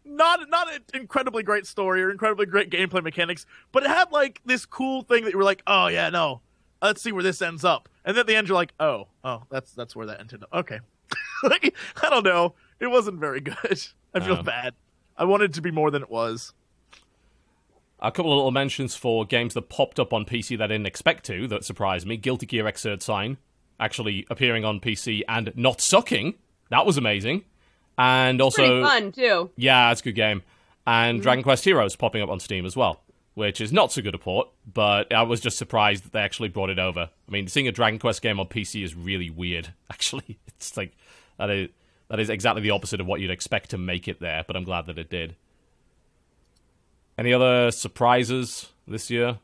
Not 0.04 0.48
not 0.48 0.72
an 0.72 0.82
incredibly 0.92 1.42
great 1.42 1.66
story 1.66 2.00
or 2.00 2.10
incredibly 2.10 2.46
great 2.46 2.70
gameplay 2.70 3.02
mechanics, 3.02 3.44
but 3.72 3.82
it 3.82 3.88
had 3.88 4.12
like 4.12 4.40
this 4.44 4.66
cool 4.66 5.02
thing 5.02 5.24
that 5.24 5.32
you 5.32 5.38
were 5.38 5.44
like, 5.44 5.62
oh 5.66 5.88
yeah, 5.88 6.10
no, 6.10 6.42
let's 6.82 7.02
see 7.02 7.12
where 7.12 7.22
this 7.22 7.40
ends 7.42 7.64
up. 7.64 7.88
And 8.04 8.16
then 8.16 8.20
at 8.22 8.26
the 8.26 8.36
end, 8.36 8.48
you're 8.48 8.56
like, 8.56 8.72
oh, 8.80 9.08
oh, 9.22 9.44
that's 9.50 9.72
that's 9.72 9.94
where 9.96 10.06
that 10.06 10.20
ended 10.20 10.42
up. 10.42 10.48
Okay, 10.52 10.80
like, 11.42 11.74
I 12.02 12.10
don't 12.10 12.24
know. 12.24 12.54
It 12.80 12.88
wasn't 12.88 13.18
very 13.20 13.40
good. 13.40 13.80
I 14.14 14.20
feel 14.20 14.36
No. 14.36 14.42
bad. 14.42 14.74
I 15.16 15.24
wanted 15.24 15.50
it 15.50 15.54
to 15.54 15.62
be 15.62 15.70
more 15.70 15.90
than 15.90 16.02
it 16.02 16.10
was. 16.10 16.52
A 18.00 18.10
couple 18.10 18.32
of 18.32 18.36
little 18.36 18.50
mentions 18.50 18.94
for 18.94 19.24
games 19.24 19.54
that 19.54 19.68
popped 19.68 19.98
up 19.98 20.12
on 20.12 20.24
PC 20.24 20.58
that 20.58 20.64
I 20.64 20.66
didn't 20.74 20.86
expect 20.86 21.24
to, 21.26 21.46
that 21.48 21.64
surprised 21.64 22.06
me. 22.06 22.16
Guilty 22.16 22.44
Gear 22.46 22.64
Xrd 22.64 23.00
Sign 23.02 23.38
actually 23.80 24.26
appearing 24.28 24.64
on 24.64 24.80
PC 24.80 25.22
and 25.28 25.52
not 25.56 25.80
sucking. 25.80 26.34
That 26.70 26.84
was 26.84 26.98
amazing. 26.98 27.44
And 27.96 28.40
also, 28.42 28.62
pretty 28.82 28.82
fun 28.82 29.12
too. 29.12 29.50
yeah, 29.56 29.90
it's 29.92 30.00
a 30.00 30.04
good 30.04 30.16
game. 30.16 30.42
And 30.86 31.16
mm-hmm. 31.18 31.22
Dragon 31.22 31.44
Quest 31.44 31.64
Heroes 31.64 31.96
popping 31.96 32.20
up 32.22 32.28
on 32.28 32.40
Steam 32.40 32.66
as 32.66 32.76
well, 32.76 33.03
which 33.34 33.60
is 33.60 33.72
not 33.72 33.92
so 33.92 34.00
good 34.00 34.14
a 34.14 34.18
port, 34.18 34.48
but 34.72 35.12
I 35.12 35.22
was 35.22 35.40
just 35.40 35.58
surprised 35.58 36.04
that 36.04 36.12
they 36.12 36.20
actually 36.20 36.48
brought 36.48 36.70
it 36.70 36.78
over. 36.78 37.10
I 37.28 37.30
mean, 37.30 37.48
seeing 37.48 37.68
a 37.68 37.72
Dragon 37.72 37.98
Quest 37.98 38.22
game 38.22 38.38
on 38.38 38.46
PC 38.46 38.84
is 38.84 38.94
really 38.94 39.30
weird, 39.30 39.72
actually. 39.90 40.38
It's 40.46 40.76
like, 40.76 40.92
that 41.38 41.50
is, 41.50 41.68
that 42.08 42.20
is 42.20 42.30
exactly 42.30 42.62
the 42.62 42.70
opposite 42.70 43.00
of 43.00 43.06
what 43.06 43.20
you'd 43.20 43.30
expect 43.30 43.70
to 43.70 43.78
make 43.78 44.06
it 44.08 44.20
there, 44.20 44.44
but 44.46 44.56
I'm 44.56 44.64
glad 44.64 44.86
that 44.86 44.98
it 44.98 45.10
did. 45.10 45.34
Any 47.18 47.32
other 47.32 47.70
surprises 47.70 48.70
this 48.86 49.10
year? 49.10 49.38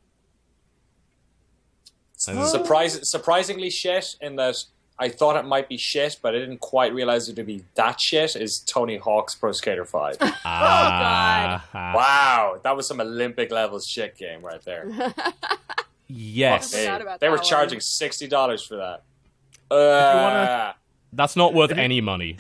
Surprise, 2.17 3.09
surprisingly 3.09 3.71
shit 3.71 4.17
in 4.21 4.37
that 4.37 4.57
I 5.01 5.09
thought 5.09 5.37
it 5.37 5.47
might 5.47 5.69
be 5.69 5.79
shit, 5.79 6.19
but 6.21 6.35
I 6.35 6.39
didn't 6.39 6.59
quite 6.59 6.93
realize 6.93 7.29
it 7.29 7.37
would 7.39 7.47
be 7.47 7.65
that 7.75 7.99
shit. 8.01 8.37
Is 8.37 8.59
Tony 8.61 8.99
Hawk's 8.99 9.35
Pro 9.35 9.53
Skater 9.53 9.85
Five? 9.87 10.17
Ah, 10.45 11.65
ah, 11.75 11.93
wow, 11.95 12.61
that 12.63 12.77
was 12.77 12.87
some 12.87 13.01
Olympic 13.01 13.51
level 13.51 13.81
shit 13.81 14.17
game 14.17 14.43
right 14.43 14.63
there. 14.63 14.87
yes. 16.07 16.73
Hey, 16.75 17.01
they 17.21 17.29
were 17.29 17.37
one. 17.37 17.45
charging 17.45 17.81
sixty 17.81 18.27
dollars 18.29 18.63
for 18.63 18.77
that. 18.77 19.75
Uh, 19.75 20.73
That's 21.13 21.37
not 21.37 21.55
worth 21.55 21.73
any 21.73 22.01
money. 22.01 22.37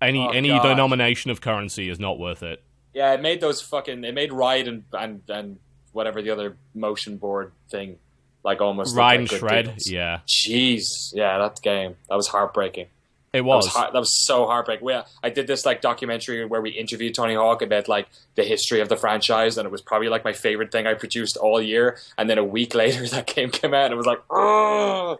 Any 0.00 0.20
Oh, 0.26 0.30
any 0.30 0.48
God. 0.48 0.62
denomination 0.62 1.30
of 1.30 1.40
currency 1.40 1.88
is 1.88 1.98
not 1.98 2.18
worth 2.18 2.42
it. 2.42 2.62
Yeah, 2.92 3.12
it 3.14 3.22
made 3.22 3.40
those 3.40 3.60
fucking. 3.60 4.04
It 4.04 4.14
made 4.14 4.32
Ride 4.32 4.68
and 4.68 4.84
and 4.92 5.22
and 5.28 5.58
whatever 5.92 6.20
the 6.22 6.30
other 6.30 6.56
motion 6.74 7.16
board 7.16 7.52
thing, 7.70 7.98
like 8.44 8.60
almost 8.60 8.94
look 8.94 9.00
Ride 9.00 9.20
like 9.22 9.32
and 9.32 9.38
shred, 9.40 9.64
deals. 9.66 9.90
yeah, 9.90 10.20
Jeez, 10.26 10.82
yeah, 11.12 11.38
that 11.38 11.60
game 11.62 11.96
that 12.08 12.14
was 12.16 12.28
heartbreaking. 12.28 12.86
it 13.32 13.38
That 13.38 13.44
was. 13.44 13.64
was 13.64 13.72
heart, 13.72 13.92
that 13.92 13.98
was 13.98 14.24
so 14.26 14.46
heartbreaking. 14.46 14.84
We, 14.86 14.94
I 15.22 15.30
did 15.30 15.46
this 15.46 15.64
like 15.64 15.80
documentary 15.80 16.44
where 16.44 16.60
we 16.60 16.70
interviewed 16.70 17.14
Tony 17.14 17.34
Hawk 17.34 17.62
about 17.62 17.88
like 17.88 18.08
the 18.34 18.44
history 18.44 18.80
of 18.80 18.88
the 18.88 18.96
franchise, 18.96 19.56
and 19.58 19.66
it 19.66 19.72
was 19.72 19.80
probably 19.82 20.08
like 20.08 20.24
my 20.24 20.32
favorite 20.32 20.70
thing 20.70 20.86
I 20.86 20.94
produced 20.94 21.36
all 21.36 21.60
year. 21.60 21.98
And 22.18 22.28
then 22.28 22.38
a 22.38 22.44
week 22.44 22.74
later, 22.82 23.06
that 23.08 23.26
game 23.26 23.50
came 23.50 23.74
out, 23.74 23.86
and 23.86 23.94
it 23.94 23.96
was 23.96 24.06
like, 24.06 24.22
oh. 24.30 25.18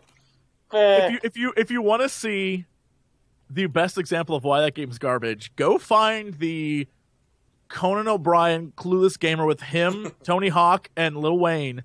if 0.72 1.12
you 1.12 1.18
if 1.22 1.36
you 1.36 1.52
if 1.56 1.70
you 1.70 1.80
want 1.82 2.02
to 2.02 2.09
see 2.09 2.66
the 3.51 3.66
best 3.66 3.98
example 3.98 4.34
of 4.34 4.44
why 4.44 4.60
that 4.60 4.74
game's 4.74 4.98
garbage, 4.98 5.55
go 5.56 5.78
find 5.78 6.34
the 6.34 6.86
Conan 7.68 8.09
O'Brien 8.09 8.72
Clueless 8.76 9.18
Gamer 9.18 9.46
with 9.46 9.60
him, 9.60 10.12
Tony 10.22 10.48
Hawk, 10.48 10.88
and 10.96 11.16
Lil 11.16 11.38
Wayne, 11.38 11.82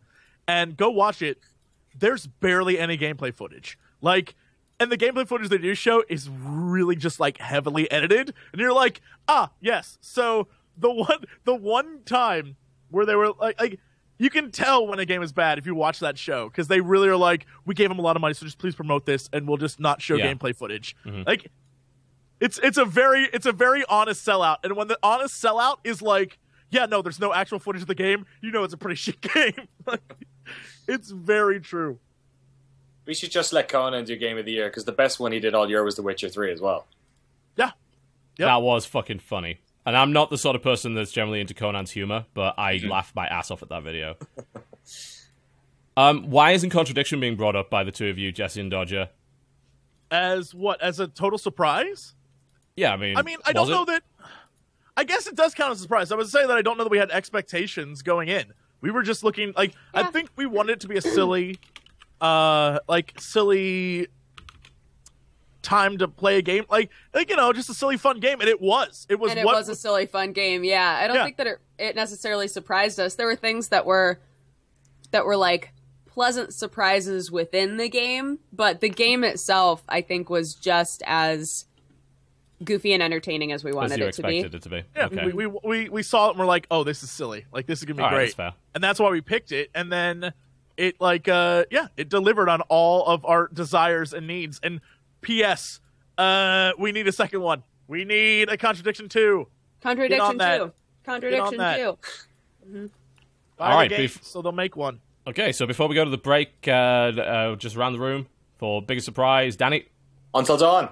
and 0.50 0.76
go 0.76 0.90
watch 0.90 1.22
it. 1.22 1.38
There's 1.98 2.26
barely 2.28 2.80
any 2.80 2.98
gameplay 2.98 3.34
footage. 3.34 3.78
Like, 4.02 4.36
and 4.80 4.92
the 4.92 4.98
gameplay 4.98 5.28
footage 5.28 5.50
they 5.50 5.58
do 5.58 5.76
show 5.76 6.04
is 6.10 6.30
really 6.30 6.96
just 6.96 7.20
like 7.20 7.38
heavily 7.38 7.90
edited, 7.92 8.34
and 8.52 8.60
you're 8.62 8.74
like, 8.74 9.02
ah, 9.28 9.52
yes. 9.62 9.98
So 10.02 10.48
the 10.78 10.90
one 10.92 11.24
the 11.46 11.56
one 11.56 12.02
time 12.06 12.56
where 12.90 13.06
they 13.06 13.16
were 13.16 13.32
like 13.34 13.60
like 13.60 13.80
you 14.18 14.30
can 14.30 14.52
tell 14.52 14.86
when 14.88 15.00
a 15.00 15.06
game 15.06 15.22
is 15.22 15.32
bad 15.32 15.58
if 15.60 15.66
you 15.66 15.74
watch 15.76 16.00
that 16.00 16.18
show 16.18 16.50
because 16.50 16.68
they 16.68 16.82
really 16.82 17.08
are 17.10 17.16
like, 17.16 17.46
we 17.66 17.74
gave 17.76 17.88
them 17.90 18.00
a 18.00 18.02
lot 18.02 18.16
of 18.18 18.22
money, 18.22 18.34
so 18.34 18.46
just 18.46 18.58
please 18.58 18.76
promote 18.76 19.06
this, 19.06 19.30
and 19.32 19.48
we'll 19.48 19.58
just 19.58 19.80
not 19.80 20.02
show 20.02 20.16
Yeah. 20.16 20.34
gameplay 20.34 20.56
footage. 20.56 20.96
Like, 21.06 21.52
it's 22.40 22.60
it's 22.64 22.78
a 22.78 22.86
very 22.86 23.30
it's 23.34 23.46
a 23.46 23.52
very 23.52 23.84
honest 23.90 24.26
sellout, 24.26 24.58
and 24.64 24.76
when 24.76 24.88
the 24.88 24.98
honest 25.04 25.42
sellout 25.44 25.78
is 25.84 26.02
like, 26.02 26.40
yeah, 26.70 26.86
no, 26.86 27.02
there's 27.02 27.20
no 27.20 27.34
actual 27.34 27.60
footage 27.60 27.82
of 27.82 27.88
the 27.88 27.96
game, 27.96 28.26
you 28.42 28.52
know 28.52 28.64
it's 28.64 28.74
a 28.74 28.78
pretty 28.78 28.96
shit 29.04 29.20
game. 29.22 29.54
like, 29.86 30.02
it's 30.88 31.12
very 31.12 31.60
true. 31.60 32.00
We 33.06 33.14
should 33.14 33.32
just 33.32 33.54
let 33.54 33.68
Conan 33.70 34.06
do 34.06 34.16
Game 34.16 34.38
of 34.38 34.46
the 34.46 34.52
Year 34.52 34.70
because 34.70 34.86
the 34.86 34.92
best 34.92 35.20
one 35.20 35.32
he 35.32 35.40
did 35.40 35.56
all 35.56 35.68
year 35.70 35.84
was 35.84 35.96
The 35.96 36.04
Witcher 36.04 36.30
Three 36.30 36.52
as 36.52 36.62
well. 36.62 36.88
Yeah, 37.56 37.72
Yep. 38.38 38.48
That 38.48 38.62
was 38.62 38.86
fucking 38.86 39.20
funny. 39.20 39.60
And 39.86 39.98
I'm 39.98 40.14
not 40.14 40.30
the 40.30 40.38
sort 40.38 40.56
of 40.56 40.62
person 40.62 40.94
that's 40.94 41.12
generally 41.12 41.42
into 41.42 41.54
Conan's 41.56 41.92
humor, 41.92 42.26
but 42.34 42.54
I 42.60 42.76
Mm-hmm. 42.76 42.90
laughed 42.90 43.16
my 43.16 43.26
ass 43.26 43.50
off 43.50 43.64
at 43.64 43.70
that 43.70 43.82
video. 43.84 44.16
um, 45.98 46.30
why 46.30 46.52
isn't 46.52 46.70
contradiction 46.70 47.20
being 47.20 47.36
brought 47.36 47.56
up 47.56 47.70
by 47.70 47.84
the 47.84 47.92
two 47.92 48.08
of 48.08 48.18
you, 48.18 48.32
Jesse 48.32 48.62
and 48.62 48.72
Dodger? 48.72 49.10
as 50.12 50.56
what 50.56 50.82
as 50.82 51.00
a 51.00 51.08
total 51.08 51.38
surprise. 51.38 52.16
Yeah, 52.76 52.94
I 52.94 52.98
mean, 52.98 53.16
I 53.16 53.22
mean, 53.22 53.38
I 53.46 53.54
don't 53.54 53.68
it? 53.68 53.72
know 53.72 53.86
that. 53.86 54.02
I 54.98 55.04
guess 55.04 55.28
it 55.28 55.36
does 55.36 55.54
count 55.54 55.72
as 55.72 55.80
a 55.80 55.82
surprise. 55.84 56.12
I 56.12 56.16
was 56.16 56.32
saying 56.32 56.48
that 56.48 56.58
I 56.58 56.64
don't 56.64 56.78
know 56.80 56.84
that 56.84 56.90
we 56.90 56.98
had 56.98 57.12
expectations 57.12 58.02
going 58.02 58.28
in. 58.28 58.54
We 58.82 58.92
were 58.92 59.04
just 59.04 59.24
looking 59.24 59.54
like 59.58 59.74
I 59.94 60.04
think 60.04 60.30
we 60.36 60.46
wanted 60.46 60.74
it 60.74 60.80
to 60.82 60.88
be 60.88 60.98
a 60.98 61.02
silly, 61.02 61.60
uh, 62.22 62.80
like 62.88 63.14
silly 63.20 64.08
time 65.62 65.98
to 65.98 66.08
play 66.08 66.38
a 66.38 66.42
game, 66.42 66.64
like 66.70 66.90
like 67.14 67.30
you 67.30 67.36
know, 67.36 67.52
just 67.54 67.70
a 67.70 67.74
silly 67.74 67.98
fun 67.98 68.20
game, 68.20 68.40
and 68.40 68.50
it 68.50 68.62
was. 68.62 69.06
It 69.10 69.20
was 69.20 69.32
and 69.32 69.40
it 69.40 69.46
what 69.46 69.56
was 69.56 69.70
a 69.70 69.76
silly, 69.76 70.06
fun 70.06 70.32
game. 70.32 70.64
Yeah, 70.64 70.98
I 71.02 71.08
don't 71.08 71.18
Yeah. 71.18 71.26
think 71.26 71.38
that 71.38 71.48
it, 71.48 71.60
it 71.78 71.96
necessarily 71.96 72.48
surprised 72.48 73.00
us. 73.00 73.16
There 73.16 73.28
were 73.28 73.36
things 73.36 73.70
that 73.70 73.86
were 73.86 74.20
that 75.12 75.26
were 75.26 75.38
like 75.38 75.74
pleasant 76.06 76.54
surprises 76.54 77.32
within 77.32 77.78
the 77.78 77.90
game, 77.90 78.40
but 78.52 78.80
the 78.82 78.90
game 78.90 79.24
itself, 79.24 79.84
I 79.90 80.02
think, 80.02 80.30
was 80.30 80.54
just 80.56 81.04
as 81.06 81.66
goofy 82.64 82.94
and 82.94 83.02
entertaining 83.03 83.52
as 83.52 83.64
we 83.64 83.72
As 83.72 83.76
wanted 83.76 83.99
you 83.99 84.07
it 84.07 84.14
to 84.15 84.23
be. 84.23 84.40
it 84.40 84.61
to 84.61 84.69
be. 84.69 84.84
Yeah, 84.95 85.06
okay. 85.06 85.26
we, 85.31 85.45
we 85.48 85.60
we 85.64 85.90
we 85.90 86.03
saw 86.03 86.27
it 86.27 86.31
and 86.31 86.40
we're 86.40 86.45
like, 86.45 86.68
oh, 86.72 86.84
this 86.84 87.03
is 87.03 87.11
silly. 87.11 87.45
Like 87.52 87.65
this 87.65 87.80
is 87.80 87.86
gonna 87.86 87.95
be 87.95 88.03
All 88.03 88.10
right, 88.10 88.15
great, 88.15 88.26
that's 88.26 88.36
fair. 88.36 88.53
and 88.76 88.84
that's 88.84 88.99
why 88.99 89.10
we 89.10 89.22
picked 89.22 89.52
it. 89.52 89.69
And 89.73 89.91
then 89.91 90.34
it 90.77 90.99
like 91.02 91.27
uh 91.27 91.65
yeah, 91.72 91.88
it 91.98 92.10
delivered 92.10 92.49
on 92.49 92.61
all 92.61 93.06
of 93.06 93.26
our 93.26 93.48
desires 93.48 94.14
and 94.14 94.27
needs. 94.27 94.60
And 94.64 94.81
P.S. 95.22 95.81
Uh, 96.18 96.72
we 96.77 96.91
need 96.91 97.07
a 97.07 97.11
second 97.11 97.41
one. 97.41 97.64
We 97.88 98.03
need 98.06 98.49
a 98.49 98.57
contradiction 98.57 99.10
too. 99.10 99.48
Contradiction 99.81 100.38
that. 100.38 100.57
too. 100.57 100.72
Contradiction 101.06 101.57
that. 101.57 101.77
too. 101.77 102.90
Buy 103.57 103.72
All 103.72 103.80
the 103.81 103.88
game 103.90 103.99
bef- 104.07 104.23
so 104.23 104.41
they'll 104.41 104.52
make 104.52 104.76
one. 104.76 104.99
Okay, 105.27 105.52
so 105.52 105.65
before 105.65 105.88
we 105.88 105.95
go 105.95 106.03
to 106.06 106.10
the 106.11 106.18
break, 106.18 106.49
uh, 106.68 106.72
uh, 106.72 107.56
just 107.56 107.76
around 107.76 107.94
the 107.94 107.99
room 107.99 108.27
for 108.57 108.81
biggest 108.81 109.06
surprise, 109.06 109.56
Danny, 109.56 109.86
Until 110.34 110.57
Dawn. 110.57 110.90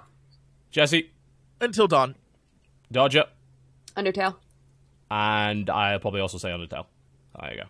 Jesse, 0.72 1.12
Until 1.60 1.88
dawn. 1.88 2.16
Dodger, 2.92 3.26
Undertale. 3.96 4.36
and 5.12 5.70
I'll 5.70 6.00
probably 6.00 6.22
also 6.22 6.38
say 6.38 6.50
Undertale. 6.50 6.86
There 7.40 7.52
you 7.52 7.58
go. 7.62 7.68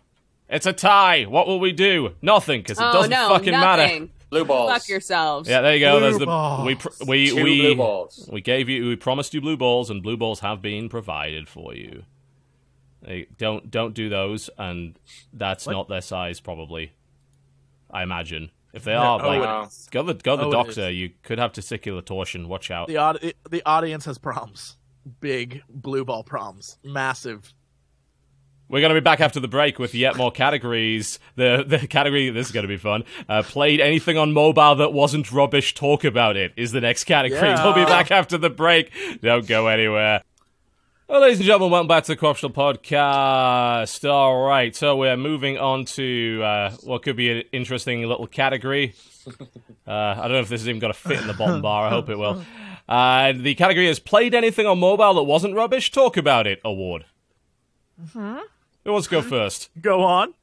It's 0.49 0.65
a 0.65 0.73
tie. 0.73 1.23
What 1.23 1.47
will 1.47 1.59
we 1.59 1.72
do? 1.72 2.15
Nothing, 2.22 2.61
because 2.61 2.80
it 2.80 2.84
oh 2.84 2.93
doesn't 2.93 3.11
no, 3.11 3.30
fucking 3.30 3.51
matter. 3.51 4.07
Blue 4.30 4.45
balls. 4.45 4.72
Fuck 4.72 4.89
yourselves. 4.89 5.49
Yeah, 5.49 5.61
there 5.61 5.73
you 5.76 5.80
go. 5.80 5.93
Blue 5.93 5.99
There's 6.01 6.18
the 6.19 6.26
balls. 6.26 6.65
we 6.65 6.76
pr- 6.76 6.88
we 7.07 7.30
Two 7.30 7.43
we 7.43 7.61
blue 7.61 7.76
balls. 7.76 8.30
we 8.31 8.41
gave 8.41 8.69
you 8.69 8.88
we 8.89 8.95
promised 8.95 9.34
you 9.34 9.41
blue 9.41 9.57
balls, 9.57 9.89
and 9.89 10.03
blue 10.03 10.18
balls 10.18 10.41
have 10.41 10.61
been 10.61 10.89
provided 10.89 11.47
for 11.49 11.73
you. 11.73 12.03
They 13.01 13.27
don't 13.38 13.72
don't 13.72 13.93
do 13.93 14.09
those, 14.09 14.49
and 14.57 14.99
that's 15.34 15.65
What? 15.65 15.72
not 15.73 15.88
their 15.89 16.01
size 16.01 16.39
probably. 16.39 16.91
I 17.89 18.03
imagine 18.03 18.51
if 18.73 18.84
they 18.84 18.94
are, 18.94 19.23
oh, 19.23 19.27
like 19.27 19.68
is. 19.68 19.88
go 19.91 20.03
the 20.03 20.14
go 20.14 20.35
the 20.38 20.45
Oh, 20.45 20.52
doctor. 20.52 20.89
You 20.89 21.11
could 21.23 21.39
have 21.39 21.52
testicular 21.52 22.03
torsion. 22.03 22.48
Watch 22.48 22.69
out. 22.72 22.88
The 22.88 22.98
aud- 22.98 23.34
the 23.49 23.61
audience 23.65 24.06
has 24.06 24.18
problems. 24.18 24.77
Big 25.19 25.61
blue 25.69 26.03
ball 26.06 26.23
problems. 26.23 26.77
Massive. 26.84 27.53
We're 28.69 28.81
going 28.81 28.94
to 28.94 28.99
be 28.99 29.03
back 29.03 29.22
after 29.22 29.39
the 29.39 29.48
break 29.48 29.80
with 29.80 29.95
yet 29.95 30.18
more 30.18 30.30
categories. 30.31 31.19
The 31.35 31.64
the 31.65 31.88
category 31.88 32.30
this 32.30 32.48
is 32.48 32.52
going 32.52 32.65
to 32.65 32.68
be 32.68 32.76
fun. 32.76 33.06
Uh, 33.30 33.41
played 33.41 33.80
anything 33.80 34.18
on 34.18 34.34
mobile 34.34 34.76
that 34.76 34.91
wasn't 34.91 35.31
rubbish? 35.31 35.73
Talk 35.73 36.03
about 36.03 36.35
it. 36.35 36.52
Is 36.57 36.73
the 36.73 36.81
next 36.81 37.06
category. 37.06 37.39
Yeah. 37.41 37.64
We'll 37.64 37.73
be 37.73 37.85
back 37.85 38.11
after 38.11 38.38
the 38.38 38.49
break. 38.49 38.91
Don't 39.22 39.48
go 39.48 39.68
anywhere. 39.68 40.22
Well, 41.07 41.21
ladies 41.21 41.38
and 41.38 41.45
gentlemen, 41.45 41.71
welcome 41.71 41.88
back 41.88 42.03
to 42.03 42.11
the 42.11 42.15
Co-Optional 42.17 42.51
Podcast. 42.51 44.09
All 44.09 44.45
right, 44.45 44.75
so 44.75 44.97
we're 44.97 45.15
moving 45.15 45.57
on 45.57 45.85
to 45.85 46.41
uh, 46.43 46.71
what 46.84 47.03
could 47.03 47.15
be 47.15 47.31
an 47.31 47.43
interesting 47.51 48.03
little 48.03 48.27
category. 48.27 48.93
Uh, 49.85 50.15
I 50.17 50.23
don't 50.23 50.34
know 50.34 50.39
if 50.39 50.49
this 50.49 50.59
has 50.61 50.67
even 50.67 50.79
got 50.79 50.88
to 50.89 50.93
fit 50.93 51.21
in 51.21 51.27
the 51.27 51.34
bottom 51.34 51.61
bar. 51.61 51.88
I 51.88 51.89
hope 51.89 52.09
it 52.09 52.17
will. 52.17 52.43
Uh, 52.89 53.34
the 53.34 53.53
category 53.55 53.88
is 53.88 53.99
played 53.99 54.34
anything 54.34 54.65
on 54.65 54.79
mobile 54.79 55.13
that 55.15 55.23
wasn't 55.23 55.53
rubbish. 55.53 55.91
Talk 55.91 56.15
about 56.17 56.47
it. 56.47 56.61
Award. 56.63 57.03
Who 58.13 58.39
wants 58.85 59.07
to 59.07 59.11
go 59.11 59.21
first? 59.21 59.69
Go 59.81 60.03
on. 60.03 60.34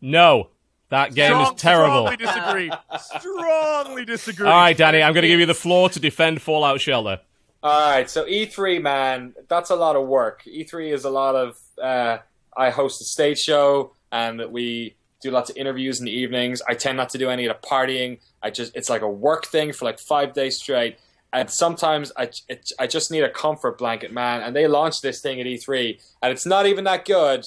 No, 0.00 0.48
that 0.88 1.14
game 1.14 1.30
Strong- 1.30 1.54
is 1.54 1.60
terrible. 1.62 2.06
Strongly 2.08 2.16
disagree. 2.16 2.72
strongly 3.20 4.04
disagree. 4.04 4.46
All 4.48 4.52
right, 4.56 4.76
Danny, 4.76 5.00
I'm 5.02 5.14
going 5.14 5.22
to 5.22 5.28
give 5.28 5.38
you 5.40 5.46
the 5.46 5.54
floor 5.54 5.88
to 5.90 6.00
defend 6.00 6.42
Fallout 6.42 6.80
Shelter. 6.80 7.20
All 7.62 7.90
right, 7.92 8.10
so 8.10 8.24
E3, 8.24 8.82
man, 8.82 9.34
that's 9.48 9.70
a 9.70 9.76
lot 9.76 9.94
of 9.94 10.08
work. 10.08 10.42
E3 10.46 10.92
is 10.92 11.04
a 11.04 11.10
lot 11.10 11.36
of. 11.36 11.56
Uh, 11.80 12.18
I 12.56 12.70
host 12.70 13.00
a 13.00 13.04
stage 13.04 13.38
show, 13.38 13.94
and 14.10 14.42
we 14.50 14.96
do 15.22 15.30
lots 15.30 15.48
of 15.48 15.56
interviews 15.56 16.00
in 16.00 16.06
the 16.06 16.12
evenings. 16.12 16.60
I 16.68 16.74
tend 16.74 16.96
not 16.96 17.10
to 17.10 17.18
do 17.18 17.30
any 17.30 17.46
of 17.46 17.54
the 17.54 17.66
partying. 17.66 18.18
I 18.42 18.50
just 18.50 18.74
it's 18.74 18.90
like 18.90 19.02
a 19.02 19.08
work 19.08 19.46
thing 19.46 19.72
for 19.72 19.84
like 19.84 20.00
five 20.00 20.32
days 20.34 20.58
straight. 20.58 20.98
And 21.32 21.48
sometimes 21.48 22.12
I, 22.16 22.30
it, 22.48 22.72
I 22.78 22.86
just 22.86 23.10
need 23.10 23.22
a 23.22 23.30
comfort 23.30 23.78
blanket, 23.78 24.12
man. 24.12 24.42
And 24.42 24.54
they 24.54 24.66
launched 24.66 25.00
this 25.00 25.22
thing 25.22 25.40
at 25.40 25.46
E3, 25.46 26.00
and 26.20 26.32
it's 26.32 26.44
not 26.44 26.66
even 26.66 26.84
that 26.84 27.04
good. 27.04 27.46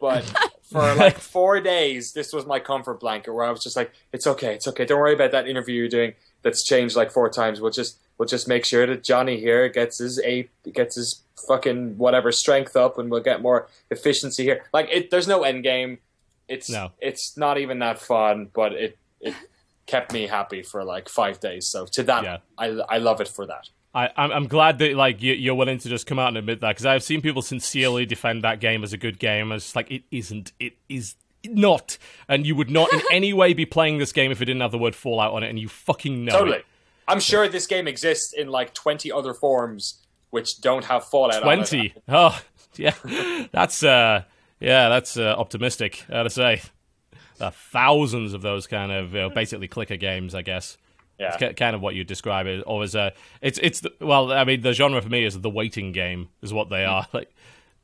But 0.00 0.24
for 0.70 0.92
like 0.96 1.18
four 1.18 1.60
days, 1.60 2.12
this 2.12 2.32
was 2.32 2.46
my 2.46 2.58
comfort 2.58 2.98
blanket, 2.98 3.32
where 3.32 3.44
I 3.44 3.52
was 3.52 3.62
just 3.62 3.76
like, 3.76 3.92
"It's 4.12 4.26
okay, 4.26 4.54
it's 4.54 4.66
okay. 4.66 4.84
Don't 4.84 4.98
worry 4.98 5.14
about 5.14 5.30
that 5.30 5.46
interview 5.46 5.76
you're 5.76 5.88
doing. 5.88 6.14
That's 6.42 6.64
changed 6.64 6.96
like 6.96 7.12
four 7.12 7.30
times. 7.30 7.60
We'll 7.60 7.70
just 7.70 7.98
we'll 8.18 8.28
just 8.28 8.48
make 8.48 8.64
sure 8.64 8.86
that 8.86 9.02
Johnny 9.04 9.38
here 9.38 9.68
gets 9.68 9.98
his 9.98 10.20
a 10.20 10.48
gets 10.72 10.96
his 10.96 11.22
fucking 11.46 11.98
whatever 11.98 12.32
strength 12.32 12.76
up, 12.76 12.98
and 12.98 13.10
we'll 13.10 13.22
get 13.22 13.42
more 13.42 13.68
efficiency 13.90 14.42
here. 14.44 14.64
Like 14.72 14.88
it, 14.90 15.10
there's 15.10 15.28
no 15.28 15.42
end 15.42 15.62
game. 15.62 15.98
It's 16.48 16.70
No. 16.70 16.92
it's 17.00 17.36
not 17.36 17.58
even 17.58 17.78
that 17.80 17.98
fun, 18.00 18.48
but 18.54 18.72
it 18.72 18.98
it 19.20 19.34
kept 19.86 20.12
me 20.12 20.26
happy 20.26 20.62
for 20.62 20.84
like 20.84 21.08
five 21.08 21.40
days. 21.40 21.66
So 21.68 21.86
to 21.92 22.02
that, 22.04 22.24
Yeah. 22.24 22.36
I 22.58 22.66
I 22.88 22.98
love 22.98 23.20
it 23.20 23.28
for 23.28 23.46
that. 23.46 23.68
I, 23.94 24.10
I'm, 24.16 24.30
I'm 24.30 24.46
glad 24.46 24.78
that 24.80 24.94
like 24.94 25.22
you, 25.22 25.32
you're 25.32 25.54
willing 25.54 25.78
to 25.78 25.88
just 25.88 26.06
come 26.06 26.18
out 26.18 26.28
and 26.28 26.36
admit 26.36 26.60
that 26.60 26.68
because 26.70 26.84
I've 26.84 27.02
seen 27.02 27.22
people 27.22 27.40
sincerely 27.40 28.04
defend 28.04 28.44
that 28.44 28.60
game 28.60 28.84
as 28.84 28.92
a 28.92 28.98
good 28.98 29.18
game. 29.18 29.50
It's 29.52 29.74
like 29.74 29.90
it 29.90 30.02
isn't. 30.10 30.52
It 30.60 30.74
is 30.88 31.14
not, 31.46 31.96
and 32.28 32.46
you 32.46 32.54
would 32.56 32.70
not 32.70 32.92
in 32.92 33.00
any 33.10 33.32
way 33.32 33.54
be 33.54 33.64
playing 33.64 33.96
this 33.98 34.12
game 34.12 34.30
if 34.30 34.42
it 34.42 34.44
didn't 34.46 34.60
have 34.60 34.72
the 34.72 34.78
word 34.78 34.94
Fallout 34.94 35.32
on 35.32 35.42
it, 35.42 35.48
and 35.48 35.58
you 35.58 35.68
fucking 35.68 36.24
know 36.26 36.32
Totally. 36.40 36.56
it. 36.58 36.66
I'm 37.08 37.20
sure 37.20 37.48
this 37.48 37.66
game 37.66 37.86
exists 37.86 38.32
in 38.32 38.48
like 38.48 38.74
20 38.74 39.12
other 39.12 39.32
forms 39.34 40.06
which 40.30 40.60
don't 40.60 40.84
have 40.84 41.04
Fallout 41.04 41.36
on. 41.36 41.42
Twenty. 41.42 41.94
Oh, 42.08 42.38
yeah. 42.76 42.94
That's 43.52 43.82
uh, 43.82 44.24
yeah, 44.60 44.88
that's 44.88 45.16
uh, 45.16 45.34
optimistic. 45.36 46.04
I 46.08 46.12
gotta 46.12 46.30
say, 46.30 46.62
uh, 47.40 47.50
thousands 47.50 48.34
of 48.34 48.42
those 48.42 48.66
kind 48.66 48.92
of 48.92 49.14
you 49.14 49.20
know, 49.20 49.30
basically 49.30 49.68
clicker 49.68 49.96
games, 49.96 50.34
I 50.34 50.42
guess. 50.42 50.76
Yeah. 51.18 51.36
It's 51.40 51.58
kind 51.58 51.74
of 51.74 51.80
what 51.80 51.94
you 51.94 52.04
describe 52.04 52.46
it, 52.46 52.62
or 52.66 52.82
as 52.82 52.94
a 52.94 53.14
it's 53.40 53.58
it's 53.62 53.80
the, 53.80 53.92
well, 54.00 54.30
I 54.30 54.44
mean, 54.44 54.60
the 54.60 54.74
genre 54.74 55.00
for 55.00 55.08
me 55.08 55.24
is 55.24 55.40
the 55.40 55.48
waiting 55.48 55.92
game 55.92 56.28
is 56.42 56.52
what 56.52 56.68
they 56.68 56.84
are. 56.84 57.06
Like 57.14 57.34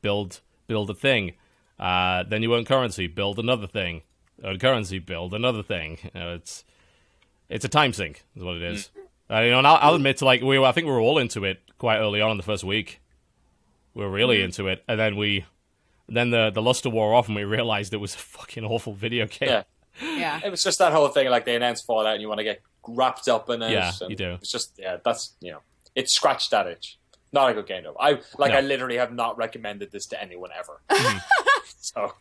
build 0.03 0.41
build 0.67 0.91
a 0.91 0.93
thing, 0.93 1.33
uh, 1.79 2.23
then 2.23 2.43
you 2.43 2.53
earn 2.53 2.65
currency, 2.65 3.07
build 3.07 3.39
another 3.39 3.65
thing, 3.65 4.03
earn 4.43 4.59
currency, 4.59 4.99
build 4.99 5.33
another 5.33 5.63
thing. 5.63 5.97
You 6.13 6.19
know, 6.19 6.33
it's 6.35 6.63
it's 7.49 7.65
a 7.65 7.69
time 7.69 7.93
sink, 7.93 8.23
is 8.35 8.43
what 8.43 8.57
it 8.57 8.61
is. 8.61 8.91
Uh, 9.33 9.41
you 9.41 9.51
know, 9.51 9.57
and 9.57 9.67
I'll, 9.67 9.79
I'll 9.81 9.93
mm. 9.93 9.97
admit 9.97 10.17
to 10.17 10.25
like 10.25 10.41
we 10.41 10.59
were, 10.59 10.65
I 10.65 10.71
think 10.71 10.85
we 10.85 10.91
were 10.91 10.99
all 10.99 11.17
into 11.17 11.43
it 11.43 11.59
quite 11.77 11.97
early 11.97 12.21
on 12.21 12.31
in 12.31 12.37
the 12.37 12.43
first 12.43 12.63
week. 12.63 13.01
We 13.93 14.03
were 14.03 14.11
really 14.11 14.39
mm. 14.39 14.45
into 14.45 14.67
it, 14.67 14.83
and 14.87 14.99
then 14.99 15.15
we 15.15 15.45
then 16.07 16.29
the 16.29 16.51
the 16.51 16.61
luster 16.61 16.89
wore 16.89 17.13
off, 17.13 17.27
and 17.27 17.35
we 17.35 17.43
realized 17.43 17.93
it 17.93 17.97
was 17.97 18.13
a 18.13 18.19
fucking 18.19 18.63
awful 18.63 18.93
video 18.93 19.27
game. 19.27 19.49
Yeah. 19.49 19.63
Yeah. 20.01 20.39
It 20.43 20.49
was 20.49 20.63
just 20.63 20.79
that 20.79 20.91
whole 20.91 21.07
thing, 21.09 21.29
like 21.29 21.45
they 21.45 21.55
announced 21.55 21.85
Fallout, 21.85 22.13
and 22.13 22.21
you 22.21 22.27
want 22.27 22.39
to 22.39 22.43
get 22.43 22.63
wrapped 22.87 23.27
up 23.27 23.47
in 23.51 23.61
it. 23.61 23.69
Yeah, 23.69 23.91
and 24.01 24.09
you 24.09 24.15
do. 24.15 24.33
It's 24.41 24.51
just, 24.51 24.73
yeah, 24.75 24.97
that's 25.05 25.35
you 25.39 25.51
know, 25.51 25.59
it 25.93 26.09
scratched 26.09 26.49
that 26.49 26.65
itch. 26.65 26.97
Not 27.31 27.51
a 27.51 27.53
good 27.53 27.67
game 27.67 27.83
though. 27.83 27.95
I 27.99 28.19
like, 28.39 28.51
No. 28.51 28.57
I 28.57 28.61
literally 28.61 28.97
have 28.97 29.13
not 29.13 29.37
recommended 29.37 29.91
this 29.91 30.07
to 30.07 30.21
anyone 30.21 30.49
ever. 30.57 30.81
Mm. 30.89 31.21
so 31.77 32.13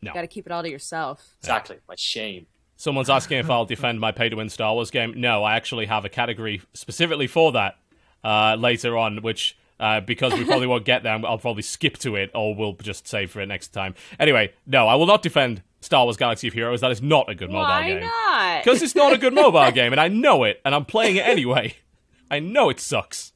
No. 0.00 0.14
Got 0.14 0.22
to 0.22 0.26
keep 0.26 0.46
it 0.46 0.52
all 0.52 0.62
to 0.62 0.70
yourself. 0.70 1.34
exactly, 1.40 1.76
my 1.86 1.96
shame. 1.98 2.46
Someone's 2.78 3.10
asking 3.10 3.38
if 3.38 3.50
I'll 3.50 3.64
defend 3.64 3.98
my 3.98 4.12
pay 4.12 4.28
to 4.28 4.36
win 4.36 4.48
Star 4.48 4.72
Wars 4.72 4.92
game. 4.92 5.14
No, 5.16 5.42
I 5.42 5.56
actually 5.56 5.86
have 5.86 6.04
a 6.04 6.08
category 6.08 6.62
specifically 6.74 7.26
for 7.26 7.50
that 7.50 7.76
uh, 8.22 8.54
later 8.56 8.96
on, 8.96 9.20
which 9.20 9.58
uh, 9.80 9.98
because 10.00 10.32
we 10.32 10.44
probably 10.44 10.68
won't 10.68 10.84
get 10.84 11.02
there, 11.02 11.12
I'll 11.26 11.38
probably 11.38 11.64
skip 11.64 11.98
to 11.98 12.14
it, 12.14 12.30
or 12.36 12.54
we'll 12.54 12.74
just 12.74 13.08
save 13.08 13.32
for 13.32 13.40
it 13.40 13.46
next 13.46 13.68
time. 13.68 13.96
Anyway, 14.20 14.52
no, 14.64 14.86
I 14.86 14.94
will 14.94 15.06
not 15.06 15.22
defend 15.22 15.62
Star 15.80 16.04
Wars 16.04 16.16
Galaxy 16.16 16.46
of 16.46 16.54
Heroes. 16.54 16.80
That 16.80 16.92
is 16.92 17.02
not 17.02 17.28
a 17.28 17.34
good 17.34 17.50
mobile 17.50 17.62
Why 17.64 17.88
game. 17.88 18.00
Why 18.02 18.54
not? 18.54 18.64
Because 18.64 18.80
it's 18.80 18.94
not 18.94 19.12
a 19.12 19.18
good 19.18 19.34
mobile 19.34 19.70
game, 19.72 19.92
and 19.92 20.00
I 20.00 20.06
know 20.06 20.44
it, 20.44 20.60
and 20.64 20.72
I'm 20.72 20.84
playing 20.84 21.16
it 21.16 21.26
anyway. 21.26 21.74
I 22.30 22.38
know 22.38 22.70
it 22.70 22.78
sucks. 22.78 23.32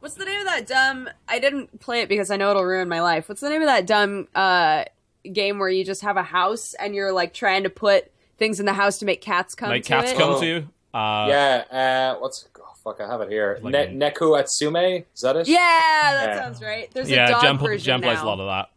What's 0.00 0.14
the 0.14 0.24
name 0.24 0.40
of 0.40 0.46
that 0.46 0.66
dumb? 0.66 1.10
I 1.28 1.38
didn't 1.38 1.80
play 1.80 2.00
it 2.00 2.08
because 2.08 2.30
I 2.30 2.38
know 2.38 2.50
it'll 2.50 2.64
ruin 2.64 2.88
my 2.88 3.02
life. 3.02 3.28
What's 3.28 3.42
the 3.42 3.50
name 3.50 3.60
of 3.60 3.66
that 3.66 3.86
dumb 3.86 4.28
uh, 4.34 4.84
game 5.30 5.58
where 5.58 5.68
you 5.68 5.84
just 5.84 6.00
have 6.00 6.16
a 6.16 6.22
house 6.22 6.72
and 6.74 6.94
you're 6.94 7.12
like 7.12 7.34
trying 7.34 7.64
to 7.64 7.70
put 7.70 8.10
things 8.38 8.60
in 8.60 8.66
the 8.66 8.72
house 8.74 8.98
to 8.98 9.04
make 9.04 9.20
cats 9.20 9.54
come 9.54 9.70
Like 9.70 9.82
to 9.84 9.88
cats 9.88 10.12
it? 10.12 10.16
come 10.18 10.30
Oh. 10.30 10.40
to 10.40 10.46
you. 10.46 10.68
Uh, 10.94 11.26
yeah, 11.28 12.14
uh, 12.16 12.20
what's 12.20 12.46
oh, 12.58 12.72
fuck? 12.82 13.00
I 13.00 13.06
have 13.06 13.20
it 13.20 13.28
here. 13.28 13.58
Like 13.62 13.72
ne- 13.72 13.84
a- 14.06 14.10
Neko 14.10 14.38
Atsume, 14.40 15.04
is 15.14 15.20
that 15.20 15.36
it? 15.36 15.46
Yeah, 15.48 15.58
that 15.58 16.26
Yeah. 16.28 16.42
sounds 16.42 16.62
right. 16.62 16.90
There's 16.92 17.10
yeah. 17.10 17.28
a 17.28 17.30
dog 17.32 17.42
Jem, 17.42 17.58
version 17.58 17.84
Jem 17.84 18.00
plays 18.02 18.16
now. 18.18 18.24
a 18.24 18.26
lot 18.26 18.40
of 18.40 18.46
that. 18.46 18.70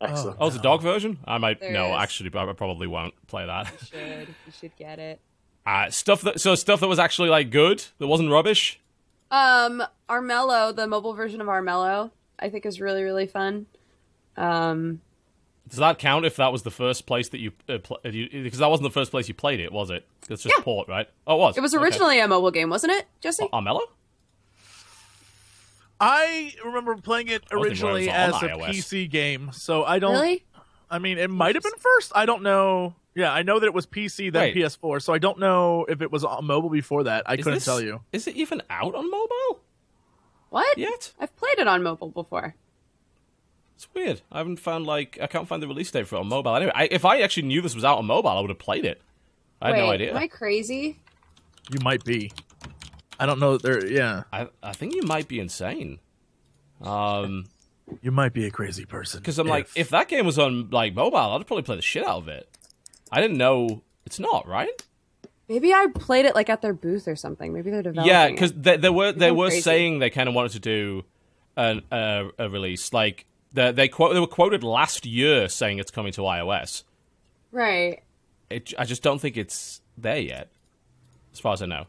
Excellent. 0.10 0.36
Oh, 0.40 0.48
it's 0.48 0.56
a 0.56 0.62
dog 0.62 0.82
version. 0.82 1.18
I 1.24 1.38
might 1.38 1.60
There 1.60 1.72
no, 1.72 1.90
is. 1.94 2.02
actually, 2.02 2.30
I 2.36 2.52
probably 2.54 2.88
won't 2.88 3.14
play 3.28 3.46
that. 3.46 3.70
You 3.70 3.86
should. 3.86 4.28
You 4.46 4.52
should 4.60 4.76
get 4.76 4.98
it. 4.98 5.20
Uh, 5.64 5.88
stuff 5.90 6.22
that 6.22 6.40
so 6.40 6.56
stuff 6.56 6.80
that 6.80 6.88
was 6.88 6.98
actually 6.98 7.28
like 7.28 7.48
good 7.50 7.84
that 7.98 8.08
wasn't 8.08 8.28
rubbish. 8.28 8.80
Um, 9.30 9.80
Armello, 10.10 10.74
the 10.74 10.88
mobile 10.88 11.14
version 11.14 11.40
of 11.40 11.46
Armello, 11.46 12.10
I 12.36 12.48
think 12.48 12.66
is 12.66 12.80
really 12.80 13.04
really 13.04 13.28
fun. 13.28 13.66
Um, 14.36 15.00
Does 15.72 15.78
that 15.78 15.98
count 15.98 16.24
if 16.26 16.36
that 16.36 16.52
was 16.52 16.62
the 16.64 16.70
first 16.70 17.06
place 17.06 17.30
that 17.30 17.40
you, 17.40 17.52
uh, 17.68 17.78
pl- 17.82 17.98
uh, 18.04 18.10
you 18.10 18.28
because 18.42 18.58
that 18.58 18.68
wasn't 18.68 18.84
the 18.84 18.92
first 18.92 19.10
place 19.10 19.26
you 19.26 19.32
played 19.34 19.58
it, 19.58 19.72
was 19.72 19.88
it? 19.90 20.06
It's 20.28 20.42
just 20.42 20.54
Yeah. 20.56 20.62
port, 20.62 20.86
right? 20.86 21.08
Oh, 21.26 21.34
it 21.36 21.38
was. 21.38 21.56
it 21.56 21.60
was 21.62 21.74
Okay. 21.74 21.82
originally 21.82 22.20
a 22.20 22.28
mobile 22.28 22.50
game, 22.50 22.68
wasn't 22.68 22.92
it, 22.92 23.06
Jesse? 23.22 23.48
Armello. 23.52 23.80
I 26.00 26.52
remember 26.64 26.96
playing 26.96 27.28
it 27.28 27.44
where 27.50 27.60
it 27.60 27.68
originally 27.70 28.10
as 28.10 28.34
a 28.42 28.48
iOS. 28.48 28.68
PC 28.70 29.08
game, 29.10 29.50
so 29.52 29.84
I 29.84 29.98
don't. 29.98 30.12
Really? 30.12 30.44
I 30.90 30.98
mean, 30.98 31.16
it 31.18 31.30
might 31.30 31.54
have 31.54 31.62
been 31.62 31.72
first. 31.78 32.12
I 32.14 32.26
don't 32.26 32.42
know. 32.42 32.96
Yeah, 33.14 33.32
I 33.32 33.42
know 33.42 33.58
that 33.60 33.66
it 33.66 33.74
was 33.74 33.86
PC 33.86 34.30
then 34.32 34.42
Wait. 34.42 34.56
PS4, 34.56 35.00
so 35.02 35.12
I 35.12 35.18
don't 35.18 35.38
know 35.38 35.84
if 35.88 36.02
it 36.02 36.10
was 36.10 36.24
on 36.24 36.44
mobile 36.46 36.70
before 36.70 37.04
that. 37.04 37.22
I 37.26 37.34
Is 37.34 37.38
couldn't 37.44 37.54
this- 37.58 37.64
tell 37.64 37.80
you. 37.80 38.00
Is 38.12 38.26
it 38.26 38.36
even 38.36 38.62
out 38.68 38.94
on 38.94 39.10
mobile 39.10 39.60
What? 40.50 40.76
yet? 40.76 41.12
I've 41.20 41.34
played 41.36 41.58
it 41.58 41.68
on 41.68 41.82
mobile 41.82 42.08
before. 42.10 42.56
It's 43.74 43.88
weird. 43.94 44.20
I 44.30 44.38
haven't 44.38 44.58
found 44.58 44.86
like 44.86 45.18
I 45.20 45.26
can't 45.26 45.48
find 45.48 45.62
the 45.62 45.68
release 45.68 45.90
date 45.90 46.06
for 46.06 46.16
it 46.16 46.20
on 46.20 46.28
mobile. 46.28 46.54
Anyway, 46.54 46.72
I, 46.74 46.88
if 46.90 47.04
I 47.04 47.20
actually 47.20 47.48
knew 47.48 47.60
this 47.60 47.74
was 47.74 47.84
out 47.84 47.98
on 47.98 48.06
mobile, 48.06 48.30
I 48.30 48.40
would 48.40 48.50
have 48.50 48.58
played 48.58 48.84
it. 48.84 49.00
I 49.60 49.68
had 49.68 49.76
Wait, 49.76 49.84
no 49.84 49.90
idea. 49.92 50.10
Am 50.10 50.16
I 50.16 50.28
crazy? 50.28 50.98
You 51.72 51.78
might 51.82 52.04
be. 52.04 52.32
I 53.18 53.26
don't 53.26 53.38
know. 53.38 53.56
There, 53.58 53.84
yeah, 53.86 54.24
I 54.32 54.48
I 54.62 54.72
think 54.72 54.94
you 54.94 55.02
might 55.02 55.28
be 55.28 55.38
insane. 55.40 55.98
Um, 56.80 57.46
you 58.00 58.10
might 58.10 58.32
be 58.32 58.46
a 58.46 58.50
crazy 58.50 58.84
person. 58.84 59.20
because 59.20 59.38
I'm 59.38 59.46
like, 59.46 59.68
if 59.76 59.90
that 59.90 60.08
game 60.08 60.26
was 60.26 60.38
on 60.38 60.70
like 60.70 60.94
mobile, 60.94 61.18
I'd 61.18 61.46
probably 61.46 61.62
play 61.62 61.76
the 61.76 61.82
shit 61.82 62.04
out 62.04 62.18
of 62.18 62.28
it. 62.28 62.48
I 63.10 63.20
didn't 63.20 63.36
know 63.36 63.82
it's 64.06 64.18
not 64.18 64.46
right. 64.48 64.82
Maybe 65.48 65.72
I 65.72 65.86
played 65.94 66.24
it 66.24 66.34
like 66.34 66.48
at 66.48 66.62
their 66.62 66.72
booth 66.72 67.06
or 67.06 67.16
something. 67.16 67.52
Maybe 67.52 67.70
they're 67.70 67.82
developing. 67.82 68.08
Yeah, 68.10 68.28
because 68.28 68.52
they, 68.52 68.76
they 68.76 68.88
were 68.88 69.12
they 69.12 69.28
I'm 69.28 69.36
were 69.36 69.48
crazy. 69.48 69.60
saying 69.60 69.98
they 69.98 70.10
kind 70.10 70.28
of 70.28 70.34
wanted 70.34 70.52
to 70.52 70.60
do 70.60 71.04
an, 71.56 71.82
a, 71.90 72.30
a 72.38 72.48
release. 72.48 72.92
Like 72.92 73.26
the, 73.52 73.72
they 73.72 73.88
quote 73.88 74.14
they 74.14 74.20
were 74.20 74.26
quoted 74.26 74.62
last 74.62 75.06
year 75.06 75.48
saying 75.48 75.78
it's 75.78 75.90
coming 75.90 76.12
to 76.12 76.22
iOS. 76.22 76.84
right. 77.50 78.02
It, 78.50 78.74
I 78.78 78.84
just 78.84 79.02
don't 79.02 79.18
think 79.18 79.38
it's 79.38 79.80
there 79.96 80.18
yet, 80.18 80.48
as 81.32 81.40
far 81.40 81.54
as 81.54 81.62
I 81.62 81.66
know. 81.66 81.86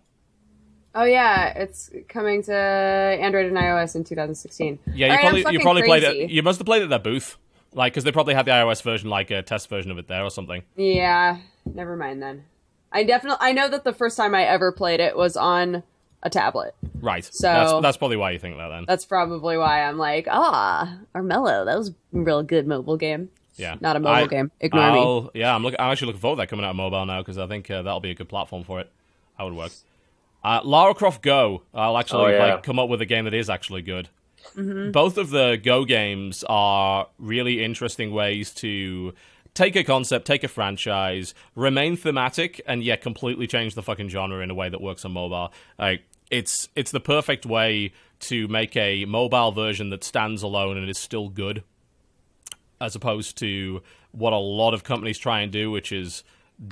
Oh 0.95 1.03
yeah, 1.03 1.47
it's 1.57 1.91
coming 2.07 2.43
to 2.43 2.53
Android 2.53 3.47
and 3.47 3.57
iOS 3.57 3.95
in 3.95 4.03
2016. 4.03 4.79
Yeah, 4.85 4.93
you 4.93 5.03
All 5.03 5.09
right, 5.09 5.17
I'm 5.17 5.21
probably 5.21 5.53
you 5.53 5.59
probably 5.59 5.83
played 5.83 6.03
it. 6.03 6.29
You 6.29 6.41
must 6.43 6.59
have 6.59 6.65
played 6.65 6.81
it 6.81 6.85
at 6.85 6.89
their 6.89 6.99
booth, 6.99 7.37
like 7.73 7.91
because 7.91 8.03
they 8.03 8.11
probably 8.11 8.33
had 8.33 8.45
the 8.45 8.51
iOS 8.51 8.81
version, 8.81 9.09
like 9.09 9.29
a 9.31 9.41
test 9.41 9.69
version 9.69 9.91
of 9.91 9.97
it 9.97 10.07
there 10.07 10.23
or 10.23 10.29
something. 10.31 10.63
Yeah, 10.75 11.39
never 11.65 11.97
mind 11.97 12.21
then. 12.21 12.45
I 12.91 13.03
definitely 13.03 13.39
I 13.41 13.51
know 13.53 13.67
that 13.69 13.83
the 13.83 13.93
first 13.93 14.15
time 14.15 14.35
I 14.35 14.43
ever 14.43 14.71
played 14.71 14.99
it 14.99 15.17
was 15.17 15.35
on 15.35 15.83
a 16.23 16.29
tablet. 16.29 16.73
Right. 17.01 17.23
So- 17.23 17.47
that's, 17.47 17.81
that's 17.81 17.97
probably 17.97 18.17
why 18.17 18.31
you 18.31 18.39
think 18.39 18.57
that 18.57 18.69
then. 18.69 18.85
That's 18.87 19.05
probably 19.05 19.57
why 19.57 19.83
I'm 19.83 19.97
like, 19.97 20.27
ah, 20.31 20.97
Armello, 21.13 21.65
that 21.65 21.77
was 21.77 21.89
a 21.89 21.93
real 22.11 22.41
good 22.43 22.65
mobile 22.67 22.97
game. 22.97 23.29
Yeah, 23.55 23.75
Not 23.79 23.95
a 23.95 23.99
mobile 23.99 24.15
I- 24.23 24.27
game. 24.27 24.51
Ignore 24.61 24.91
me. 24.91 24.99
I'll- 24.99 25.31
Yeah, 25.35 25.53
I'm 25.53 25.61
looking. 25.61 25.79
I'm 25.79 25.91
actually 25.91 26.07
looking 26.07 26.21
forward 26.21 26.37
to 26.37 26.41
that 26.41 26.47
coming 26.47 26.65
out 26.65 26.69
on 26.69 26.75
mobile 26.77 27.05
now 27.05 27.21
because 27.21 27.37
I 27.37 27.45
think 27.45 27.69
uh, 27.69 27.83
that'll 27.83 27.99
be 27.99 28.09
a 28.09 28.15
good 28.15 28.27
platform 28.29 28.63
for 28.63 28.79
it. 28.79 28.89
That 29.37 29.43
would 29.43 29.53
work. 29.53 29.71
Uh, 30.43 30.59
Lara 30.63 30.93
Croft 30.95 31.21
Go. 31.21 31.61
I'll 31.73 31.97
actually 31.97 32.33
Oh, 32.33 32.37
yeah. 32.37 32.53
like 32.55 32.63
come 32.63 32.79
up 32.79 32.89
with 32.89 33.01
a 33.01 33.05
game 33.05 33.25
that 33.25 33.33
is 33.33 33.49
actually 33.49 33.81
good. 33.83 34.09
Both 34.55 35.17
of 35.17 35.29
the 35.29 35.59
Go 35.63 35.85
games 35.85 36.43
are 36.49 37.07
really 37.17 37.63
interesting 37.63 38.11
ways 38.11 38.51
to 38.55 39.13
take 39.53 39.75
a 39.77 39.83
concept, 39.85 40.25
take 40.27 40.43
a 40.43 40.47
franchise, 40.49 41.33
remain 41.55 41.95
thematic, 41.95 42.59
and 42.67 42.83
yet 42.83 43.01
completely 43.01 43.47
change 43.47 43.75
the 43.75 43.81
fucking 43.83 44.09
genre 44.09 44.41
in 44.43 44.49
a 44.49 44.53
way 44.53 44.67
that 44.67 44.81
works 44.81 45.05
on 45.05 45.11
mobile. 45.13 45.53
Like 45.79 46.01
it's 46.33 46.67
it's 46.75 46.89
the 46.91 46.99
perfect 46.99 47.45
way 47.45 47.93
to 48.21 48.47
make 48.47 48.75
a 48.75 49.05
mobile 49.05 49.51
version 49.51 49.91
that 49.91 50.03
stands 50.03 50.41
alone 50.41 50.77
and 50.77 50.89
is 50.89 50.97
still 50.97 51.29
good 51.29 51.63
as 52.81 52.95
opposed 52.95 53.37
to 53.37 53.81
what 54.11 54.33
a 54.33 54.37
lot 54.37 54.73
of 54.73 54.83
companies 54.83 55.17
try 55.17 55.41
and 55.41 55.51
do, 55.51 55.69
which 55.69 55.91
is 55.91 56.23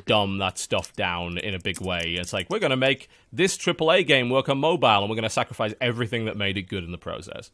dumb 0.06 0.40
that 0.40 0.58
stuff 0.58 0.94
down 0.94 1.38
in 1.38 1.54
a 1.54 1.60
big 1.60 1.80
way. 1.80 2.16
It's 2.18 2.34
like 2.34 2.50
we're 2.50 2.60
going 2.60 2.72
to 2.72 2.78
make 2.78 3.08
this 3.32 3.56
AAA 3.56 4.08
game 4.08 4.30
work 4.30 4.50
on 4.50 4.58
mobile, 4.58 4.88
and 4.88 5.10
we're 5.10 5.16
going 5.16 5.24
to 5.24 5.30
sacrifice 5.30 5.74
everything 5.80 6.26
that 6.26 6.36
made 6.36 6.58
it 6.58 6.64
good 6.64 6.84
in 6.84 6.92
the 6.92 6.98
process. 6.98 7.52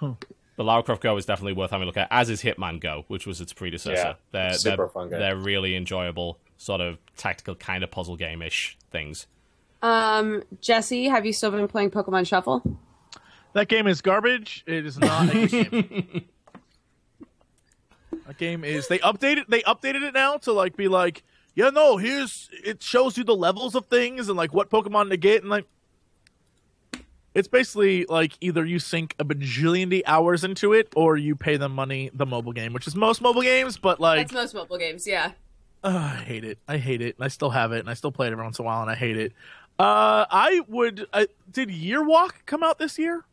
But 0.00 0.64
Lara 0.64 0.82
Croft 0.82 1.02
Go 1.02 1.16
is 1.16 1.24
definitely 1.24 1.52
worth 1.52 1.70
having 1.70 1.84
a 1.84 1.86
look 1.86 1.96
at, 1.96 2.08
as 2.10 2.30
is 2.30 2.42
Hitman 2.42 2.80
Go, 2.80 3.04
which 3.06 3.28
was 3.28 3.40
its 3.40 3.52
predecessor. 3.52 3.94
Yeah, 3.94 4.14
they're, 4.32 4.52
super 4.54 4.76
they're, 4.76 4.88
fun 4.88 5.10
game. 5.10 5.20
They're 5.20 5.36
really 5.36 5.76
enjoyable, 5.76 6.38
sort 6.56 6.80
of 6.80 6.98
tactical, 7.16 7.54
kind 7.54 7.84
of 7.84 7.92
puzzle 7.92 8.16
game 8.16 8.42
ish 8.42 8.76
things. 8.90 9.28
Um, 9.82 10.42
Jesse, 10.60 11.06
have 11.06 11.24
you 11.24 11.32
still 11.32 11.50
been 11.50 11.68
playing 11.68 11.90
Pokemon 11.90 12.26
Shuffle? 12.26 12.62
That 13.52 13.68
game 13.68 13.86
is 13.86 14.00
garbage. 14.00 14.64
It 14.66 14.86
is 14.86 14.98
not 14.98 15.34
a 15.34 15.46
good 15.46 15.70
game. 15.70 16.24
That 18.26 18.38
game 18.38 18.64
is 18.64 18.88
they 18.88 18.98
updated 18.98 19.46
they 19.48 19.62
updated 19.62 20.02
it 20.02 20.14
now 20.14 20.36
to 20.38 20.52
like 20.52 20.76
be 20.76 20.88
like, 20.88 21.22
yeah, 21.54 21.70
no, 21.70 21.96
here's 21.96 22.50
it 22.64 22.82
shows 22.82 23.16
you 23.16 23.24
the 23.24 23.36
levels 23.36 23.74
of 23.74 23.86
things 23.86 24.28
and 24.28 24.36
like 24.36 24.52
what 24.52 24.70
Pokemon 24.70 25.10
to 25.10 25.16
get 25.16 25.42
and 25.42 25.50
like 25.50 25.64
it's 27.34 27.48
basically 27.48 28.04
like 28.06 28.32
either 28.40 28.64
you 28.64 28.78
sink 28.78 29.14
a 29.18 29.24
bajillion 29.24 30.02
hours 30.06 30.44
into 30.44 30.72
it 30.72 30.92
or 30.96 31.16
you 31.16 31.36
pay 31.36 31.56
them 31.56 31.72
money 31.72 32.10
the 32.12 32.26
mobile 32.26 32.52
game, 32.52 32.72
which 32.72 32.86
is 32.86 32.96
most 32.96 33.20
mobile 33.20 33.42
games, 33.42 33.76
but 33.78 34.00
like 34.00 34.18
That's 34.18 34.32
most 34.32 34.54
mobile 34.54 34.78
games, 34.78 35.06
yeah. 35.06 35.32
Ugh, 35.84 35.94
I 35.94 36.16
hate 36.16 36.44
it. 36.44 36.58
I 36.66 36.78
hate 36.78 37.00
it. 37.00 37.14
And 37.16 37.24
I 37.24 37.28
still 37.28 37.50
have 37.50 37.72
it, 37.72 37.78
and 37.78 37.88
I 37.88 37.94
still 37.94 38.10
play 38.10 38.26
it 38.26 38.32
every 38.32 38.42
once 38.42 38.58
in 38.58 38.64
a 38.64 38.66
while, 38.66 38.82
and 38.82 38.90
I 38.90 38.96
hate 38.96 39.16
it. 39.16 39.32
Uh, 39.78 40.26
I 40.30 40.60
would. 40.68 41.06
I, 41.12 41.28
did 41.52 41.70
Year 41.70 42.02
Walk 42.04 42.44
come 42.46 42.62
out 42.62 42.78
this 42.78 42.98
year? 42.98 43.24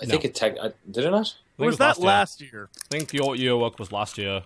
I 0.00 0.06
think 0.06 0.24
it 0.24 0.34
tech. 0.34 0.56
I, 0.60 0.72
did 0.90 1.04
it 1.04 1.10
not? 1.10 1.20
I 1.20 1.22
think 1.22 1.34
it 1.58 1.66
was 1.66 1.78
that 1.78 1.98
year. 1.98 2.06
last 2.06 2.40
year? 2.40 2.68
I 2.74 2.96
think 2.98 3.12
your 3.12 3.36
Year 3.36 3.56
Walk 3.56 3.78
was 3.78 3.92
last 3.92 4.16
year. 4.18 4.42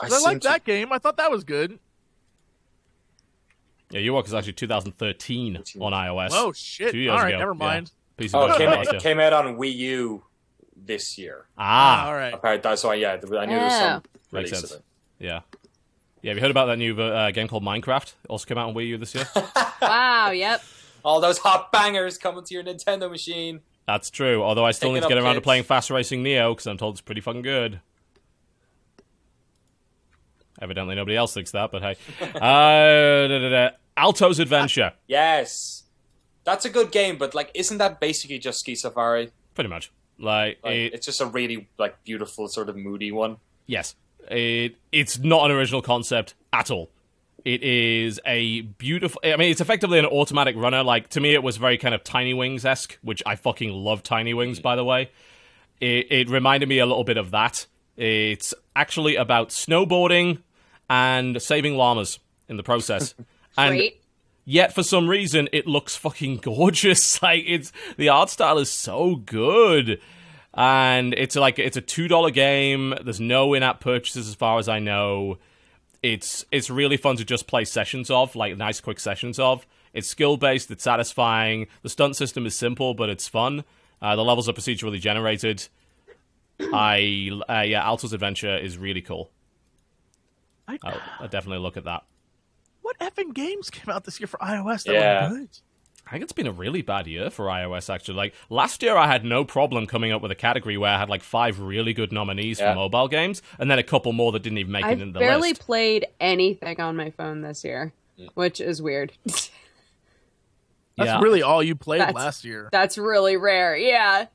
I, 0.00 0.06
I 0.06 0.18
like 0.20 0.40
to- 0.42 0.48
that 0.48 0.64
game. 0.64 0.92
I 0.92 0.98
thought 0.98 1.16
that 1.16 1.30
was 1.30 1.42
good. 1.44 1.78
Yeah, 3.90 4.00
Year 4.00 4.12
Walk 4.12 4.26
is 4.28 4.34
actually 4.34 4.52
2013 4.52 5.56
on 5.56 5.92
iOS. 5.92 6.28
Oh 6.32 6.52
shit! 6.52 6.92
Two 6.92 6.98
years 6.98 7.12
All 7.12 7.18
right, 7.18 7.30
ago. 7.30 7.38
never 7.38 7.54
mind. 7.54 7.90
PC 8.16 8.30
Oh, 8.34 8.46
it 8.52 8.56
came, 8.58 8.68
out, 8.68 8.92
year. 8.92 9.00
came 9.00 9.18
out 9.18 9.32
on 9.32 9.56
Wii 9.56 9.74
U 9.74 10.22
this 10.76 11.18
year. 11.18 11.46
Ah, 11.58 12.06
all 12.06 12.14
right. 12.14 12.32
Apparently, 12.32 12.62
that's 12.62 12.84
why. 12.84 12.94
Yeah, 12.94 13.12
I 13.14 13.16
knew 13.16 13.28
there 13.56 13.64
was 13.64 13.72
some 13.72 14.02
Oh. 14.04 14.18
Makes 14.32 14.32
release 14.32 14.50
sense. 14.60 14.70
of 14.70 14.78
it. 14.78 14.84
yeah. 15.18 15.40
Yeah, 16.22 16.30
have 16.30 16.36
you 16.36 16.42
heard 16.42 16.50
about 16.50 16.66
that 16.66 16.76
new 16.76 17.00
uh, 17.00 17.30
game 17.30 17.48
called 17.48 17.62
Minecraft? 17.64 18.12
Also 18.28 18.44
came 18.46 18.58
out 18.58 18.68
on 18.68 18.74
Wii 18.74 18.88
U 18.88 18.98
this 18.98 19.14
year. 19.14 19.26
Wow. 19.82 20.30
Yep. 20.30 20.62
All 21.02 21.20
those 21.22 21.38
hot 21.38 21.72
bangers 21.72 22.18
coming 22.18 22.44
to 22.44 22.54
your 22.54 22.62
Nintendo 22.62 23.10
machine. 23.10 23.60
That's 23.86 24.10
true. 24.10 24.42
Although 24.42 24.66
I 24.66 24.72
still 24.72 24.90
Pick 24.90 24.96
need 24.96 25.02
to 25.04 25.08
get 25.08 25.16
up, 25.16 25.24
around 25.24 25.36
to 25.36 25.40
playing 25.40 25.64
Fast 25.64 25.88
Racing 25.90 26.22
Neo 26.22 26.52
because 26.52 26.66
I'm 26.66 26.76
told 26.76 26.94
it's 26.94 27.00
pretty 27.00 27.22
fucking 27.22 27.40
good. 27.40 27.80
Evidently, 30.60 30.94
nobody 30.94 31.16
else 31.16 31.32
thinks 31.32 31.52
that, 31.52 31.70
but 31.72 31.80
hey. 31.80 31.96
uh, 32.20 32.28
da, 33.28 33.38
da, 33.38 33.48
da. 33.48 33.70
Alto's 33.96 34.38
Adventure, 34.38 34.92
Yes, 35.06 35.84
that's 36.44 36.64
a 36.66 36.70
good 36.70 36.92
game, 36.92 37.16
but 37.16 37.34
like, 37.34 37.50
isn't 37.54 37.78
that 37.78 38.00
basically 38.00 38.38
just 38.38 38.60
Ski 38.60 38.74
Safari? 38.74 39.30
pretty 39.54 39.68
much. 39.70 39.90
Like, 40.18 40.58
Like, 40.62 40.74
it, 40.74 40.94
it's 40.94 41.06
just 41.06 41.20
a 41.22 41.26
really 41.26 41.68
like 41.78 42.02
beautiful, 42.04 42.48
sort 42.48 42.68
of 42.68 42.76
moody 42.76 43.10
one. 43.12 43.38
yes, 43.66 43.94
it, 44.30 44.76
it's 44.92 45.18
not 45.18 45.50
an 45.50 45.56
original 45.56 45.82
concept 45.82 46.34
at 46.52 46.70
all. 46.70 46.90
It 47.44 47.62
is 47.62 48.20
a 48.26 48.60
beautiful. 48.62 49.20
I 49.24 49.36
mean, 49.36 49.50
it's 49.50 49.60
effectively 49.60 49.98
an 49.98 50.06
automatic 50.06 50.56
runner. 50.56 50.82
Like 50.82 51.08
to 51.10 51.20
me, 51.20 51.34
it 51.34 51.42
was 51.42 51.56
very 51.56 51.78
kind 51.78 51.94
of 51.94 52.04
Tiny 52.04 52.34
Wings 52.34 52.64
esque, 52.64 52.98
which 53.02 53.22
I 53.24 53.36
fucking 53.36 53.70
love 53.70 54.02
Tiny 54.02 54.34
Wings, 54.34 54.60
by 54.60 54.76
the 54.76 54.84
way. 54.84 55.10
It, 55.80 56.12
it 56.12 56.28
reminded 56.28 56.68
me 56.68 56.78
a 56.78 56.86
little 56.86 57.04
bit 57.04 57.16
of 57.16 57.30
that. 57.30 57.66
It's 57.96 58.52
actually 58.76 59.16
about 59.16 59.48
snowboarding 59.50 60.42
and 60.88 61.40
saving 61.40 61.76
llamas 61.76 62.18
in 62.48 62.56
the 62.56 62.62
process. 62.62 63.14
and 63.56 63.76
Great. 63.76 64.02
yet 64.44 64.74
for 64.74 64.82
some 64.82 65.08
reason 65.08 65.48
it 65.52 65.66
looks 65.66 65.96
fucking 65.96 66.36
gorgeous. 66.42 67.22
Like 67.22 67.44
it's 67.46 67.72
the 67.96 68.10
art 68.10 68.28
style 68.28 68.58
is 68.58 68.70
so 68.70 69.16
good. 69.16 70.00
And 70.62 71.14
it's 71.14 71.36
like 71.36 71.58
it's 71.58 71.78
a 71.78 71.80
two 71.80 72.06
dollar 72.06 72.30
game. 72.30 72.92
There's 73.02 73.18
no 73.18 73.54
in-app 73.54 73.80
purchases 73.80 74.28
as 74.28 74.34
far 74.34 74.58
as 74.58 74.68
I 74.68 74.78
know. 74.78 75.38
It's 76.02 76.44
it's 76.52 76.68
really 76.68 76.98
fun 76.98 77.16
to 77.16 77.24
just 77.24 77.46
play 77.46 77.64
sessions 77.64 78.10
of, 78.10 78.36
like 78.36 78.58
nice 78.58 78.78
quick 78.78 79.00
sessions 79.00 79.38
of. 79.38 79.66
It's 79.94 80.06
skill 80.06 80.36
based. 80.36 80.70
It's 80.70 80.84
satisfying. 80.84 81.66
The 81.80 81.88
stunt 81.88 82.14
system 82.16 82.44
is 82.44 82.54
simple, 82.54 82.92
but 82.92 83.08
it's 83.08 83.26
fun. 83.26 83.64
Uh, 84.02 84.16
the 84.16 84.22
levels 84.24 84.50
are 84.50 84.52
procedurally 84.52 85.00
generated. 85.00 85.66
I 86.60 87.30
uh, 87.48 87.62
yeah, 87.62 87.82
Alto's 87.82 88.12
Adventure 88.12 88.58
is 88.58 88.76
really 88.76 89.00
cool. 89.00 89.30
I, 90.68 90.78
I'll, 90.84 91.00
I'll 91.20 91.28
definitely 91.28 91.62
look 91.62 91.78
at 91.78 91.84
that. 91.84 92.02
what 92.82 92.98
effing 92.98 93.32
games 93.32 93.70
came 93.70 93.88
out 93.92 94.04
this 94.04 94.20
year 94.20 94.26
for 94.26 94.36
iOS 94.38 94.84
that 94.84 94.92
Yeah. 94.94 95.30
were 95.30 95.38
good? 95.38 95.48
I 96.10 96.14
think 96.14 96.24
it's 96.24 96.32
been 96.32 96.48
a 96.48 96.52
really 96.52 96.82
bad 96.82 97.06
year 97.06 97.30
for 97.30 97.46
iOS. 97.46 97.88
Actually, 97.88 98.16
like 98.16 98.34
last 98.48 98.82
year, 98.82 98.96
I 98.96 99.06
had 99.06 99.24
no 99.24 99.44
problem 99.44 99.86
coming 99.86 100.10
up 100.10 100.20
with 100.22 100.32
a 100.32 100.34
category 100.34 100.76
where 100.76 100.90
I 100.90 100.98
had 100.98 101.08
like 101.08 101.22
five 101.22 101.60
really 101.60 101.92
good 101.92 102.10
nominees 102.10 102.58
Yeah. 102.58 102.72
for 102.72 102.76
mobile 102.80 103.06
games, 103.06 103.42
and 103.60 103.70
then 103.70 103.78
a 103.78 103.84
couple 103.84 104.12
more 104.12 104.32
that 104.32 104.42
didn't 104.42 104.58
even 104.58 104.72
make 104.72 104.84
it 104.86 105.00
in 105.00 105.08
I've 105.08 105.12
the 105.14 105.20
barely 105.20 105.54
played 105.54 106.06
anything 106.18 106.80
on 106.80 106.96
my 106.96 107.10
phone 107.10 107.42
this 107.42 107.62
year, 107.62 107.92
which 108.34 108.60
is 108.60 108.82
weird. 108.82 109.12
That's 109.26 109.50
Yeah. 110.98 111.20
really 111.20 111.42
all 111.42 111.62
you 111.62 111.74
played 111.76 112.00
That's- 112.00 112.14
last 112.16 112.44
year. 112.44 112.68
That's 112.72 112.98
really 112.98 113.36
rare. 113.36 113.76
Yeah. 113.76 114.26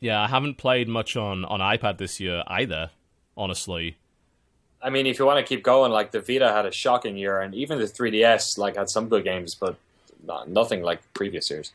Yeah, 0.00 0.20
I 0.22 0.28
haven't 0.28 0.56
played 0.58 0.86
much 0.88 1.16
on 1.16 1.44
on 1.44 1.60
iPad 1.60 1.98
this 1.98 2.20
year 2.20 2.44
either. 2.46 2.90
Honestly, 3.36 3.96
I 4.82 4.90
mean, 4.90 5.06
if 5.06 5.18
you 5.18 5.24
want 5.24 5.44
to 5.44 5.48
keep 5.48 5.64
going, 5.64 5.92
like 5.92 6.10
the 6.10 6.20
Vita 6.20 6.52
had 6.52 6.66
a 6.66 6.72
shocking 6.72 7.16
year, 7.16 7.40
and 7.40 7.54
even 7.54 7.78
the 7.78 7.84
3DS 7.86 8.58
like 8.58 8.76
had 8.76 8.90
some 8.90 9.08
good 9.08 9.24
games, 9.24 9.54
but 9.54 9.70
not, 9.70 9.76
Uh, 10.28 10.44
nothing 10.46 10.82
like 10.82 11.00
previous 11.14 11.50
years. 11.50 11.72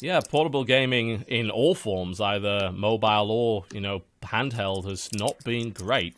yeah, 0.00 0.20
portable 0.20 0.64
gaming 0.64 1.24
in 1.28 1.50
all 1.50 1.74
forms, 1.74 2.20
either 2.20 2.72
mobile 2.72 3.30
or 3.30 3.64
you 3.72 3.80
know 3.80 4.02
handheld, 4.22 4.84
has 4.88 5.10
not 5.12 5.42
been 5.44 5.70
great. 5.70 6.14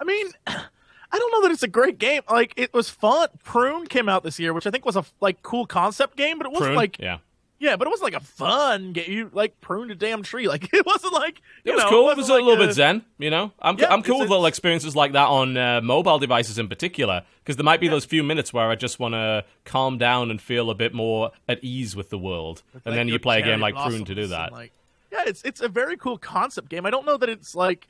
I 0.00 0.04
mean, 0.04 0.28
I 0.46 1.18
don't 1.18 1.32
know 1.32 1.42
that 1.42 1.52
it's 1.52 1.62
a 1.62 1.68
great 1.68 1.98
game. 1.98 2.22
Like 2.28 2.52
it 2.56 2.74
was 2.74 2.90
fun. 2.90 3.28
Prune 3.44 3.86
came 3.86 4.08
out 4.08 4.24
this 4.24 4.38
year, 4.40 4.52
which 4.52 4.66
I 4.66 4.70
think 4.70 4.84
was 4.84 4.96
a 4.96 5.04
like 5.20 5.42
cool 5.42 5.66
concept 5.66 6.16
game, 6.16 6.38
but 6.38 6.46
it 6.46 6.50
wasn't 6.50 6.66
Prune, 6.68 6.76
like 6.76 6.98
yeah, 6.98 7.18
yeah, 7.64 7.76
but 7.76 7.86
it 7.86 7.90
wasn't 7.90 8.12
like 8.12 8.22
a 8.22 8.24
fun 8.24 8.92
game. 8.92 9.10
You 9.10 9.30
like 9.32 9.58
pruned 9.62 9.90
a 9.90 9.94
damn 9.94 10.22
tree. 10.22 10.44
Like 10.54 10.72
it 10.72 10.84
wasn't 10.86 11.14
like 11.14 11.40
it 11.64 11.72
was 11.72 11.82
know, 11.82 11.88
cool. 11.88 12.10
It 12.10 12.16
was 12.16 12.28
a 12.28 12.34
like 12.34 12.44
little 12.44 12.64
bit 12.64 12.74
zen, 12.74 13.02
you 13.18 13.30
know. 13.30 13.50
I'm 13.58 13.78
Yeah, 13.78 13.92
I'm 13.92 14.02
cool 14.02 14.20
with 14.20 14.28
little 14.28 14.46
experiences 14.46 14.94
like 14.94 15.12
that 15.12 15.26
on 15.26 15.56
uh, 15.56 15.80
mobile 15.80 16.18
devices 16.18 16.58
in 16.58 16.68
particular, 16.68 17.24
because 17.42 17.56
there 17.56 17.64
might 17.64 17.80
be 17.80 17.88
those 17.88 18.04
few 18.04 18.22
minutes 18.22 18.52
where 18.52 18.68
I 18.68 18.74
just 18.74 19.00
want 19.00 19.14
to 19.14 19.44
calm 19.64 19.98
down 19.98 20.30
and 20.30 20.40
feel 20.40 20.70
a 20.70 20.74
bit 20.74 20.94
more 20.94 21.32
at 21.48 21.64
ease 21.64 21.96
with 21.96 22.10
the 22.10 22.18
world, 22.18 22.62
and 22.72 22.82
like 22.84 22.94
then 22.94 23.08
you 23.08 23.18
play 23.18 23.40
a 23.40 23.42
game 23.42 23.58
like 23.58 23.74
Prune 23.74 24.04
to 24.04 24.14
do 24.14 24.26
that. 24.28 24.52
Like, 24.52 24.72
yeah, 25.10 25.24
it's 25.26 25.42
it's 25.42 25.60
a 25.60 25.68
very 25.68 25.96
cool 25.96 26.18
concept 26.18 26.68
game. 26.68 26.84
I 26.86 26.90
don't 26.90 27.06
know 27.06 27.16
that 27.16 27.28
it's 27.28 27.54
like. 27.54 27.88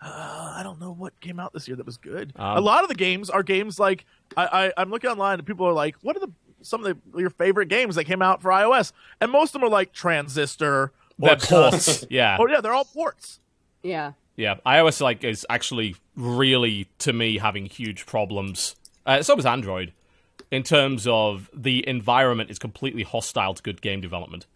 Uh, 0.00 0.54
I 0.56 0.62
don't 0.64 0.80
know 0.80 0.92
what 0.92 1.18
came 1.20 1.38
out 1.38 1.52
this 1.52 1.68
year 1.68 1.76
that 1.76 1.86
was 1.86 1.96
good. 1.96 2.32
Um, 2.34 2.56
a 2.56 2.60
lot 2.60 2.82
of 2.82 2.88
the 2.88 2.96
games 2.96 3.30
are 3.30 3.42
games 3.42 3.78
like 3.78 4.04
I, 4.36 4.46
I 4.46 4.72
I'm 4.82 4.90
looking 4.90 5.10
online 5.10 5.38
and 5.38 5.46
people 5.46 5.66
are 5.66 5.72
like, 5.72 5.96
"What 6.02 6.16
are 6.16 6.20
the 6.20 6.32
some 6.62 6.84
of 6.84 6.96
the, 7.12 7.18
your 7.18 7.30
favorite 7.30 7.66
games 7.68 7.94
that 7.96 8.04
came 8.04 8.22
out 8.22 8.42
for 8.42 8.50
iOS?" 8.50 8.92
And 9.20 9.30
most 9.30 9.54
of 9.54 9.60
them 9.60 9.64
are 9.68 9.70
like 9.70 9.92
Transistor. 9.92 10.92
Or 11.20 11.28
They're 11.28 11.36
ports, 11.36 12.04
yeah. 12.10 12.36
Oh 12.40 12.46
yeah, 12.48 12.60
they're 12.60 12.72
all 12.72 12.84
ports. 12.86 13.38
Yeah. 13.82 14.12
Yeah, 14.36 14.54
iOS 14.66 15.00
like 15.00 15.22
is 15.24 15.46
actually 15.50 15.96
really 16.16 16.88
to 16.98 17.12
me 17.12 17.38
having 17.38 17.66
huge 17.66 18.06
problems. 18.06 18.76
Uh, 19.04 19.22
so 19.22 19.36
is 19.36 19.44
Android 19.46 19.92
in 20.50 20.62
terms 20.62 21.06
of 21.06 21.50
the 21.54 21.86
environment 21.86 22.50
is 22.50 22.58
completely 22.58 23.02
hostile 23.02 23.52
to 23.54 23.62
good 23.62 23.82
game 23.82 24.00
development. 24.00 24.46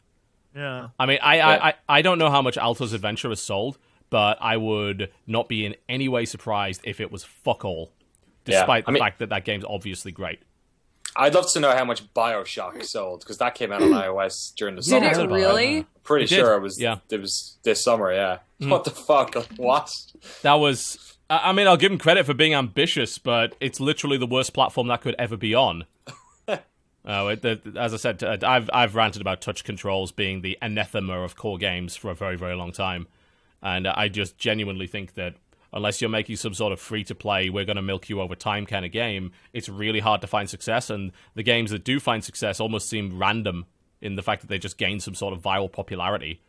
Yeah. 0.55 0.89
I 0.99 1.07
mean, 1.07 1.19
I 1.23 1.37
Yeah. 1.37 1.49
I, 1.49 1.69
I, 1.69 1.75
I 1.89 2.03
don't 2.03 2.19
know 2.19 2.31
how 2.31 2.41
much 2.43 2.57
Alto's 2.57 2.93
Adventure 2.95 3.29
has 3.29 3.41
sold, 3.41 3.77
but 4.09 4.39
I 4.41 4.57
would 4.57 5.11
not 5.27 5.49
be 5.49 5.67
in 5.67 5.75
any 5.89 6.09
way 6.09 6.25
surprised 6.25 6.81
if 6.85 6.99
it 7.01 7.13
was 7.13 7.23
fuck 7.25 7.65
all, 7.65 7.93
Yeah, 8.47 8.61
despite 8.61 8.85
I 8.85 8.87
the 8.87 8.93
mean- 8.93 9.03
fact 9.03 9.19
that 9.19 9.29
that 9.29 9.45
game's 9.45 9.65
obviously 9.69 10.11
great. 10.13 10.41
I'd 11.19 11.35
love 11.35 11.51
to 11.53 11.61
know 11.61 11.73
how 11.75 11.85
much 11.85 12.13
Bioshock 12.15 12.83
sold 12.85 13.21
because 13.21 13.39
that 13.39 13.55
came 13.55 13.73
out 13.73 13.83
on 13.83 13.91
iOS 13.91 14.55
during 14.55 14.75
the 14.77 14.83
Did 14.83 14.91
summer. 14.91 15.07
it 15.07 15.17
about 15.17 15.31
really? 15.31 15.87
Pretty 16.05 16.25
It 16.25 16.29
did, 16.29 16.37
sure 16.37 16.55
it 16.55 16.61
was. 16.61 16.81
yeah. 16.81 16.97
it 17.11 17.21
was 17.21 17.59
this 17.65 17.83
summer. 17.83 18.13
Yeah. 18.13 18.39
What 18.59 18.85
the 18.85 18.91
fuck? 18.91 19.35
What? 19.57 19.91
That 20.43 20.55
was. 20.55 21.17
I 21.29 21.51
I 21.51 21.53
mean, 21.53 21.67
I'll 21.67 21.77
give 21.77 21.91
him 21.91 21.99
credit 21.99 22.27
for 22.27 22.35
being 22.35 22.55
ambitious, 22.55 23.19
but 23.19 23.55
it's 23.61 23.81
literally 23.81 24.17
the 24.19 24.27
worst 24.27 24.53
platform 24.55 24.89
that 24.89 25.01
could 25.01 25.15
ever 25.19 25.37
be 25.37 25.55
on. 25.55 25.85
Oh, 27.05 27.29
it, 27.29 27.43
the, 27.43 27.61
as 27.79 27.93
I 27.95 27.97
said, 27.97 28.23
uh, 28.23 28.37
I've 28.43 28.71
I've 28.73 28.95
ranted 28.95 29.21
about 29.23 29.41
touch 29.41 29.65
controls 29.65 30.13
being 30.13 30.43
the 30.43 30.57
anathema 30.63 31.21
of 31.21 31.37
core 31.37 31.59
games 31.59 31.97
for 31.97 32.11
a 32.11 32.15
very 32.15 32.37
very 32.37 32.55
long 32.55 32.73
time, 32.73 33.07
and 33.63 33.87
I 33.89 34.09
just 34.09 34.39
genuinely 34.39 34.87
think 34.87 35.15
that 35.15 35.35
unless 35.77 36.01
you're 36.01 36.11
making 36.11 36.37
some 36.37 36.55
sort 36.55 36.73
of 36.73 36.81
free 36.81 37.05
to 37.05 37.15
play, 37.15 37.51
we're 37.51 37.67
going 37.67 37.77
to 37.77 37.83
milk 37.83 38.09
you 38.09 38.21
over 38.23 38.35
time 38.35 38.65
kind 38.65 38.87
of 38.87 38.91
game, 38.91 39.31
it's 39.53 39.69
really 39.69 40.01
hard 40.01 40.23
to 40.23 40.27
find 40.27 40.49
success. 40.49 40.89
And 40.89 41.13
the 41.35 41.43
games 41.43 41.71
that 41.71 41.85
do 41.85 42.01
find 42.01 42.25
success 42.25 42.61
almost 42.61 42.89
seem 42.89 43.19
random 43.19 43.67
in 44.01 44.17
the 44.17 44.23
fact 44.23 44.41
that 44.41 44.49
they 44.49 44.59
just 44.59 44.79
gain 44.79 45.01
some 45.01 45.15
sort 45.15 45.35
of 45.35 45.43
viral 45.43 45.71
popularity. 45.71 46.41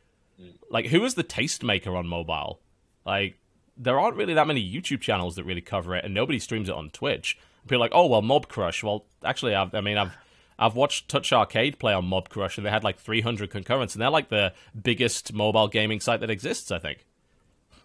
Mm. 0.41 0.53
Like, 0.69 0.85
who 0.87 1.03
is 1.03 1.15
the 1.15 1.25
tastemaker 1.25 1.97
on 1.97 2.07
mobile? 2.07 2.61
Like, 3.05 3.37
there 3.75 3.99
aren't 3.99 4.15
really 4.15 4.33
that 4.33 4.47
many 4.47 4.63
YouTube 4.63 5.01
channels 5.01 5.35
that 5.35 5.43
really 5.43 5.61
cover 5.61 5.93
it, 5.93 6.05
and 6.05 6.13
nobody 6.13 6.39
streams 6.39 6.69
it 6.69 6.75
on 6.75 6.89
Twitch. 6.89 7.37
People 7.63 7.77
are 7.77 7.79
like, 7.79 7.91
oh 7.93 8.07
well, 8.07 8.21
Mobcrush. 8.21 8.81
Well, 8.81 9.05
actually, 9.25 9.53
I've, 9.53 9.75
I 9.75 9.81
mean, 9.81 9.97
I've 9.97 10.17
I've 10.57 10.75
watched 10.75 11.09
Touch 11.09 11.33
Arcade 11.33 11.79
play 11.79 11.93
on 11.93 12.05
Mobcrush, 12.05 12.57
and 12.57 12.65
they 12.65 12.71
had 12.71 12.83
like 12.83 12.97
300 12.97 13.51
concurrents, 13.51 13.93
and 13.93 14.01
they're 14.01 14.09
like 14.09 14.29
the 14.29 14.53
biggest 14.81 15.33
mobile 15.33 15.67
gaming 15.67 15.99
site 15.99 16.21
that 16.21 16.29
exists. 16.29 16.71
I 16.71 16.79
think. 16.79 17.05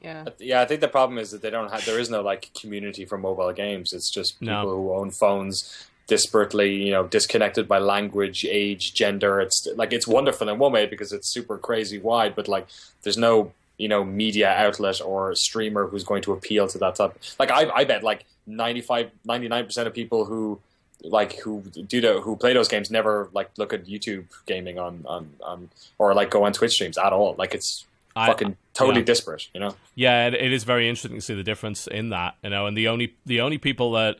Yeah. 0.02 0.24
Yeah, 0.38 0.60
I 0.60 0.64
think 0.64 0.80
the 0.80 0.88
problem 0.88 1.18
is 1.18 1.30
that 1.30 1.42
they 1.42 1.50
don't 1.50 1.70
have. 1.70 1.84
There 1.86 1.98
is 2.00 2.10
no 2.10 2.22
like 2.22 2.50
community 2.60 3.04
for 3.04 3.16
mobile 3.18 3.52
games. 3.52 3.92
It's 3.92 4.10
just 4.10 4.40
people 4.40 4.54
No. 4.54 4.68
who 4.68 4.92
own 4.94 5.10
phones 5.10 5.86
disparately, 6.08 6.84
you 6.84 6.90
know, 6.90 7.06
disconnected 7.06 7.68
by 7.68 7.78
language, 7.78 8.44
age, 8.44 8.94
gender. 8.94 9.40
It's 9.40 9.66
like 9.76 9.92
it's 9.92 10.06
wonderful 10.06 10.48
in 10.48 10.58
one 10.58 10.72
way 10.72 10.86
because 10.86 11.12
it's 11.12 11.28
super 11.28 11.56
crazy 11.58 11.98
wide, 11.98 12.34
but 12.34 12.48
like 12.48 12.66
there's 13.02 13.16
no 13.16 13.52
you 13.78 13.88
know 13.88 14.04
media 14.04 14.50
outlet 14.50 15.00
or 15.00 15.34
streamer 15.34 15.86
who's 15.86 16.04
going 16.04 16.22
to 16.22 16.32
appeal 16.32 16.66
to 16.68 16.78
that 16.78 16.96
type. 16.96 17.18
Like 17.38 17.50
I, 17.50 17.70
I 17.70 17.84
bet 17.84 18.02
like 18.02 18.24
95, 18.46 19.10
99 19.24 19.64
percent 19.66 19.86
of 19.86 19.94
people 19.94 20.24
who 20.24 20.60
like 21.04 21.38
who 21.40 21.62
do 21.62 22.00
the, 22.00 22.20
who 22.20 22.36
play 22.36 22.52
those 22.52 22.68
games 22.68 22.90
never 22.90 23.28
like 23.32 23.50
look 23.56 23.72
at 23.72 23.86
YouTube 23.86 24.24
gaming 24.46 24.78
on 24.78 25.04
on, 25.06 25.30
on 25.42 25.70
or 25.98 26.12
like 26.14 26.30
go 26.30 26.44
on 26.44 26.52
Twitch 26.52 26.72
streams 26.72 26.98
at 26.98 27.12
all. 27.12 27.34
Like 27.38 27.54
it's 27.54 27.86
I- 28.14 28.28
fucking 28.28 28.56
totally 28.74 29.00
yeah. 29.00 29.04
disparate, 29.04 29.48
you 29.54 29.60
know. 29.60 29.74
Yeah, 29.94 30.28
it, 30.28 30.34
it 30.34 30.52
is 30.52 30.64
very 30.64 30.88
interesting 30.88 31.16
to 31.16 31.20
see 31.20 31.34
the 31.34 31.42
difference 31.42 31.86
in 31.86 32.10
that, 32.10 32.36
you 32.42 32.50
know. 32.50 32.66
And 32.66 32.76
the 32.76 32.88
only 32.88 33.14
the 33.26 33.40
only 33.40 33.58
people 33.58 33.92
that 33.92 34.18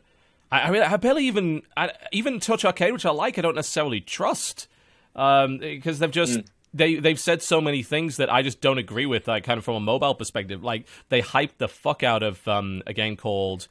I, 0.50 0.60
I 0.62 0.70
mean, 0.70 0.82
I 0.82 0.96
barely 0.96 1.26
even 1.26 1.62
I, 1.76 1.90
even 2.12 2.40
Touch 2.40 2.64
Arcade, 2.64 2.92
which 2.92 3.06
I 3.06 3.10
like, 3.10 3.38
I 3.38 3.42
don't 3.42 3.56
necessarily 3.56 4.00
trust 4.00 4.68
um, 5.16 5.58
because 5.58 5.98
they've 5.98 6.10
just 6.10 6.40
they 6.74 6.96
they've 6.96 7.20
said 7.20 7.42
so 7.42 7.60
many 7.60 7.82
things 7.82 8.16
that 8.18 8.32
I 8.32 8.42
just 8.42 8.60
don't 8.60 8.78
agree 8.78 9.06
with. 9.06 9.28
Like 9.28 9.44
kind 9.44 9.58
of 9.58 9.64
from 9.64 9.76
a 9.76 9.80
mobile 9.80 10.14
perspective, 10.14 10.62
like 10.62 10.86
they 11.08 11.22
hyped 11.22 11.58
the 11.58 11.68
fuck 11.68 12.02
out 12.02 12.22
of 12.22 12.46
um, 12.46 12.82
a 12.86 12.92
game 12.92 13.16
called 13.16 13.68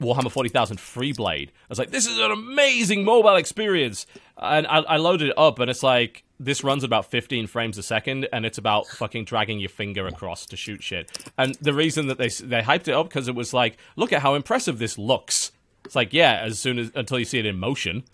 Warhammer 0.00 0.30
40,000 0.30 0.76
Freeblade. 0.76 1.48
I 1.48 1.68
was 1.68 1.78
like, 1.78 1.90
this 1.90 2.06
is 2.06 2.18
an 2.18 2.30
amazing 2.30 3.04
mobile 3.04 3.36
experience. 3.36 4.06
And 4.36 4.66
I, 4.66 4.78
I 4.78 4.96
loaded 4.96 5.30
it 5.30 5.38
up, 5.38 5.58
and 5.58 5.70
it's 5.70 5.82
like, 5.82 6.24
this 6.40 6.62
runs 6.62 6.84
about 6.84 7.10
15 7.10 7.46
frames 7.46 7.78
a 7.78 7.82
second, 7.82 8.28
and 8.32 8.46
it's 8.46 8.58
about 8.58 8.86
fucking 8.86 9.24
dragging 9.24 9.58
your 9.58 9.68
finger 9.68 10.06
across 10.06 10.46
to 10.46 10.56
shoot 10.56 10.82
shit. 10.82 11.10
And 11.36 11.54
the 11.56 11.72
reason 11.72 12.06
that 12.08 12.18
they 12.18 12.28
they 12.28 12.62
hyped 12.62 12.88
it 12.88 12.92
up 12.92 13.08
because 13.08 13.28
it 13.28 13.34
was 13.34 13.52
like, 13.52 13.76
look 13.96 14.12
at 14.12 14.22
how 14.22 14.34
impressive 14.34 14.78
this 14.78 14.98
looks. 14.98 15.52
It's 15.84 15.96
like, 15.96 16.12
yeah, 16.12 16.40
as 16.42 16.58
soon 16.58 16.78
as 16.78 16.90
until 16.94 17.18
you 17.18 17.24
see 17.24 17.38
it 17.38 17.46
in 17.46 17.58
motion, 17.58 18.04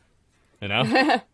you 0.61 0.69
know. 0.69 1.21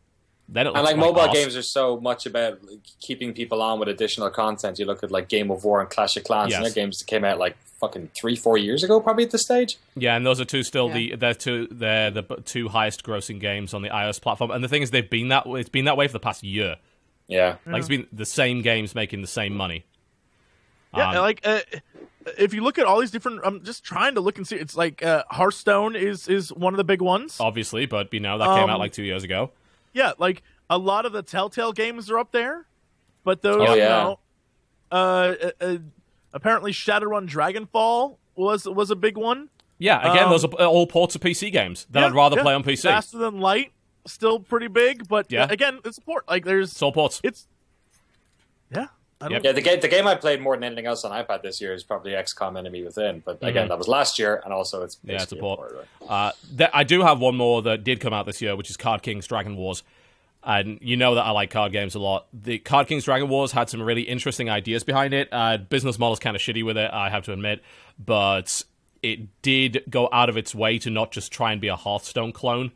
then 0.53 0.67
it 0.67 0.71
looks 0.71 0.79
And 0.79 0.85
like 0.87 0.97
mobile 0.97 1.21
arse. 1.21 1.33
games 1.33 1.57
are 1.57 1.63
so 1.63 2.01
much 2.01 2.27
about 2.27 2.63
like, 2.65 2.81
keeping 3.01 3.33
people 3.33 3.63
on 3.63 3.79
with 3.79 3.89
additional 3.89 4.29
content. 4.31 4.79
You 4.79 4.85
look 4.85 5.03
at 5.05 5.11
like 5.11 5.29
Game 5.29 5.51
of 5.51 5.65
War 5.65 5.81
and 5.81 5.89
Clash 5.89 6.17
of 6.17 6.25
Clans, 6.25 6.53
and 6.55 6.65
Yes. 6.65 6.75
they're 6.75 6.85
games 6.85 6.99
that 6.99 7.07
came 7.07 7.25
out 7.25 7.39
like 7.39 7.57
fucking 7.81 8.11
three, 8.15 8.37
four 8.37 8.59
years 8.59 8.83
ago, 8.83 9.01
probably 9.01 9.25
at 9.25 9.31
this 9.31 9.43
stage. 9.43 9.79
Yeah, 9.97 10.17
and 10.17 10.27
those 10.27 10.41
are 10.41 10.45
two 10.45 10.63
still 10.63 10.89
Yeah. 10.89 10.95
the 10.95 11.17
they're 11.17 11.35
two 11.35 11.69
they're 11.71 12.11
the 12.11 12.23
two 12.45 12.69
highest 12.69 13.05
grossing 13.05 13.41
games 13.41 13.73
on 13.73 13.83
the 13.83 13.89
iOS 13.91 14.21
platform. 14.21 14.51
And 14.51 14.63
the 14.63 14.69
thing 14.69 14.83
is, 14.83 14.91
they've 14.91 15.09
been 15.09 15.29
that 15.29 15.45
it's 15.47 15.69
been 15.69 15.85
that 15.87 15.97
way 15.97 16.07
for 16.07 16.13
the 16.13 16.21
past 16.21 16.43
year. 16.43 16.77
Yeah, 17.29 17.57
Like 17.65 17.79
it's 17.79 17.89
been 17.89 18.09
the 18.13 18.27
same 18.27 18.61
games 18.61 18.95
making 18.95 19.21
the 19.21 19.29
same 19.29 19.55
money. 19.57 19.85
Yeah, 20.97 21.11
Um, 21.11 21.17
like 21.19 21.41
uh, 21.45 21.61
if 22.37 22.53
you 22.53 22.63
look 22.63 22.77
at 22.79 22.85
all 22.87 22.99
these 23.01 23.13
different, 23.13 23.41
I'm 23.45 23.63
just 23.63 23.85
trying 23.85 24.15
to 24.17 24.21
look 24.21 24.37
and 24.37 24.47
see. 24.47 24.57
It's 24.57 24.77
like 24.77 25.03
uh, 25.05 25.23
Hearthstone 25.31 25.95
is 25.95 26.27
is 26.29 26.53
one 26.53 26.75
of 26.75 26.79
the 26.79 26.85
big 26.85 27.01
ones. 27.01 27.37
obviously, 27.39 27.87
but 27.87 28.13
you 28.13 28.19
know 28.21 28.37
that 28.39 28.47
came 28.57 28.65
Um, 28.65 28.71
out 28.71 28.81
like 28.81 28.93
two 28.93 29.05
years 29.05 29.23
ago. 29.23 29.53
Yeah, 29.93 30.13
like 30.19 30.43
a 30.69 30.79
lot 30.79 31.07
of 31.07 31.13
the 31.13 31.23
Telltale 31.23 31.73
games 31.73 32.11
are 32.11 32.19
up 32.19 32.33
there, 32.33 32.67
but 33.25 33.43
those, 33.43 33.69
Oh, 33.69 33.75
you 33.75 33.81
know, 33.81 34.19
uh, 34.93 34.95
uh, 34.95 35.51
uh, 35.61 35.77
apparently 36.33 36.73
Shadowrun 36.73 37.29
Dragonfall 37.29 38.17
was 38.37 38.67
was 38.67 38.91
a 38.91 38.97
big 38.97 39.17
one. 39.17 39.49
Yeah, 39.79 39.99
again, 40.13 40.25
um, 40.25 40.31
those 40.31 40.45
are 40.45 40.49
all 40.67 40.87
ports 40.87 41.15
of 41.15 41.21
PC 41.23 41.51
games 41.51 41.87
that 41.91 42.01
Yeah, 42.01 42.07
I'd 42.07 42.15
rather 42.15 42.37
yeah. 42.37 42.43
play 42.43 42.55
on 42.55 42.63
PC. 42.63 42.83
Faster 42.83 43.19
than 43.19 43.41
Light, 43.41 43.73
still 44.07 44.39
pretty 44.39 44.69
big, 44.69 45.09
but 45.09 45.31
Yeah. 45.33 45.47
again, 45.49 45.81
it's 45.85 45.97
a 45.99 46.03
port. 46.03 46.29
Like 46.29 46.45
there's, 46.45 46.73
It's 46.73 46.83
all 46.83 46.93
ports. 46.93 47.21
it's, 47.25 47.47
yeah, 47.49 47.50
Yep. 49.29 49.43
yeah. 49.45 49.53
The 49.53 49.61
game, 49.61 49.81
the 49.81 49.89
game 49.89 50.07
I 50.07 50.15
played 50.15 50.41
more 50.41 50.57
than 50.57 50.65
anything 50.65 50.87
else 50.87 51.05
on 51.05 51.13
iPad 51.13 51.43
this 51.43 51.61
year 51.61 51.75
is 51.75 51.83
probably 51.85 52.13
XCOM 52.13 52.59
Enemy 52.59 52.85
Within. 52.85 53.23
But 53.25 53.43
again, 53.43 53.69
that 53.69 53.77
was 53.77 53.87
last 53.89 54.19
year, 54.19 54.41
and 54.45 54.53
also 54.53 54.83
it's 54.83 54.97
Mm-hmm. 54.97 55.11
Yeah, 55.11 55.15
it's 55.17 55.25
a 55.25 55.37
basically 55.37 55.41
port. 55.41 55.59
port, 55.59 55.87
right? 56.01 56.11
Uh, 56.11 56.33
th- 56.57 56.71
I 56.73 56.85
do 56.85 57.03
have 57.03 57.21
one 57.21 57.37
more 57.37 57.61
that 57.63 57.85
did 57.85 58.01
come 58.01 58.13
out 58.13 58.25
this 58.27 58.41
year, 58.41 58.57
which 58.57 58.71
is 58.71 58.77
Card 58.77 59.03
Kings 59.03 59.27
Dragon 59.27 59.57
Wars. 59.57 59.83
And 60.43 60.79
you 60.81 60.97
know 60.97 61.17
that 61.17 61.23
I 61.27 61.33
like 61.33 61.51
card 61.51 61.71
games 61.73 61.95
a 61.95 61.99
lot. 61.99 62.27
The 62.33 62.59
Card 62.59 62.87
Kings 62.87 63.05
Dragon 63.05 63.29
Wars 63.29 63.53
had 63.53 63.69
some 63.69 63.83
really 63.83 64.03
interesting 64.03 64.49
ideas 64.49 64.85
behind 64.85 65.13
it. 65.13 65.29
Uh, 65.31 65.59
business 65.59 65.99
model's 65.99 66.19
kind 66.19 66.35
of 66.35 66.41
shitty 66.41 66.65
with 66.65 66.79
it, 66.79 66.91
I 66.91 67.11
have 67.11 67.27
to 67.27 67.35
admit. 67.35 67.63
But 68.03 68.63
it 69.03 69.43
did 69.43 69.83
go 69.91 70.09
out 70.11 70.31
of 70.31 70.39
its 70.39 70.55
way 70.55 70.79
to 70.79 70.89
not 70.89 71.13
just 71.13 71.31
try 71.31 71.53
and 71.53 71.61
be 71.61 71.69
a 71.69 71.77
Hearthstone 71.77 72.33
clone 72.33 72.73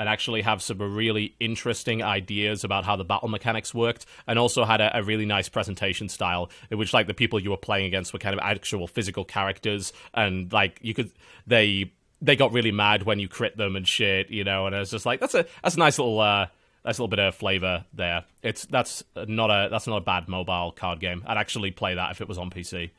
and 0.00 0.08
actually 0.08 0.40
have 0.40 0.62
some 0.62 0.78
really 0.78 1.36
interesting 1.38 2.02
ideas 2.02 2.64
about 2.64 2.86
how 2.86 2.96
the 2.96 3.04
battle 3.04 3.28
mechanics 3.28 3.74
worked, 3.74 4.06
and 4.26 4.38
also 4.38 4.64
had 4.64 4.80
a, 4.80 4.98
a 4.98 5.02
really 5.02 5.26
nice 5.26 5.50
presentation 5.50 6.08
style 6.08 6.50
in 6.70 6.78
which 6.78 6.94
like 6.94 7.06
the 7.06 7.12
people 7.12 7.38
you 7.38 7.50
were 7.50 7.58
playing 7.58 7.84
against 7.84 8.14
were 8.14 8.18
kind 8.18 8.32
of 8.32 8.40
actual 8.42 8.86
physical 8.86 9.26
characters, 9.26 9.92
and 10.14 10.50
like 10.54 10.78
you 10.80 10.94
could 10.94 11.12
they 11.46 11.92
they 12.22 12.34
got 12.34 12.50
really 12.50 12.72
mad 12.72 13.02
when 13.02 13.18
you 13.18 13.28
crit 13.28 13.58
them 13.58 13.76
and 13.76 13.86
shit, 13.86 14.30
you 14.30 14.42
know, 14.42 14.64
and 14.66 14.74
I 14.74 14.78
was 14.80 14.90
just 14.90 15.04
like 15.04 15.20
that's 15.20 15.34
a 15.34 15.44
that's 15.62 15.76
a 15.76 15.78
nice 15.78 15.98
little 15.98 16.18
uh 16.18 16.46
that's 16.82 16.98
a 16.98 17.02
little 17.02 17.08
bit 17.08 17.18
of 17.18 17.34
flavor 17.34 17.84
there. 17.92 18.24
It's 18.42 18.64
that's 18.64 19.04
not 19.28 19.50
a 19.50 19.68
that's 19.70 19.86
not 19.86 19.98
a 19.98 20.00
bad 20.00 20.28
mobile 20.28 20.72
card 20.72 21.00
game. 21.00 21.22
I'd 21.26 21.36
actually 21.36 21.72
play 21.72 21.94
that 21.94 22.10
if 22.12 22.22
it 22.22 22.28
was 22.28 22.38
on 22.38 22.48
PC. 22.48 22.90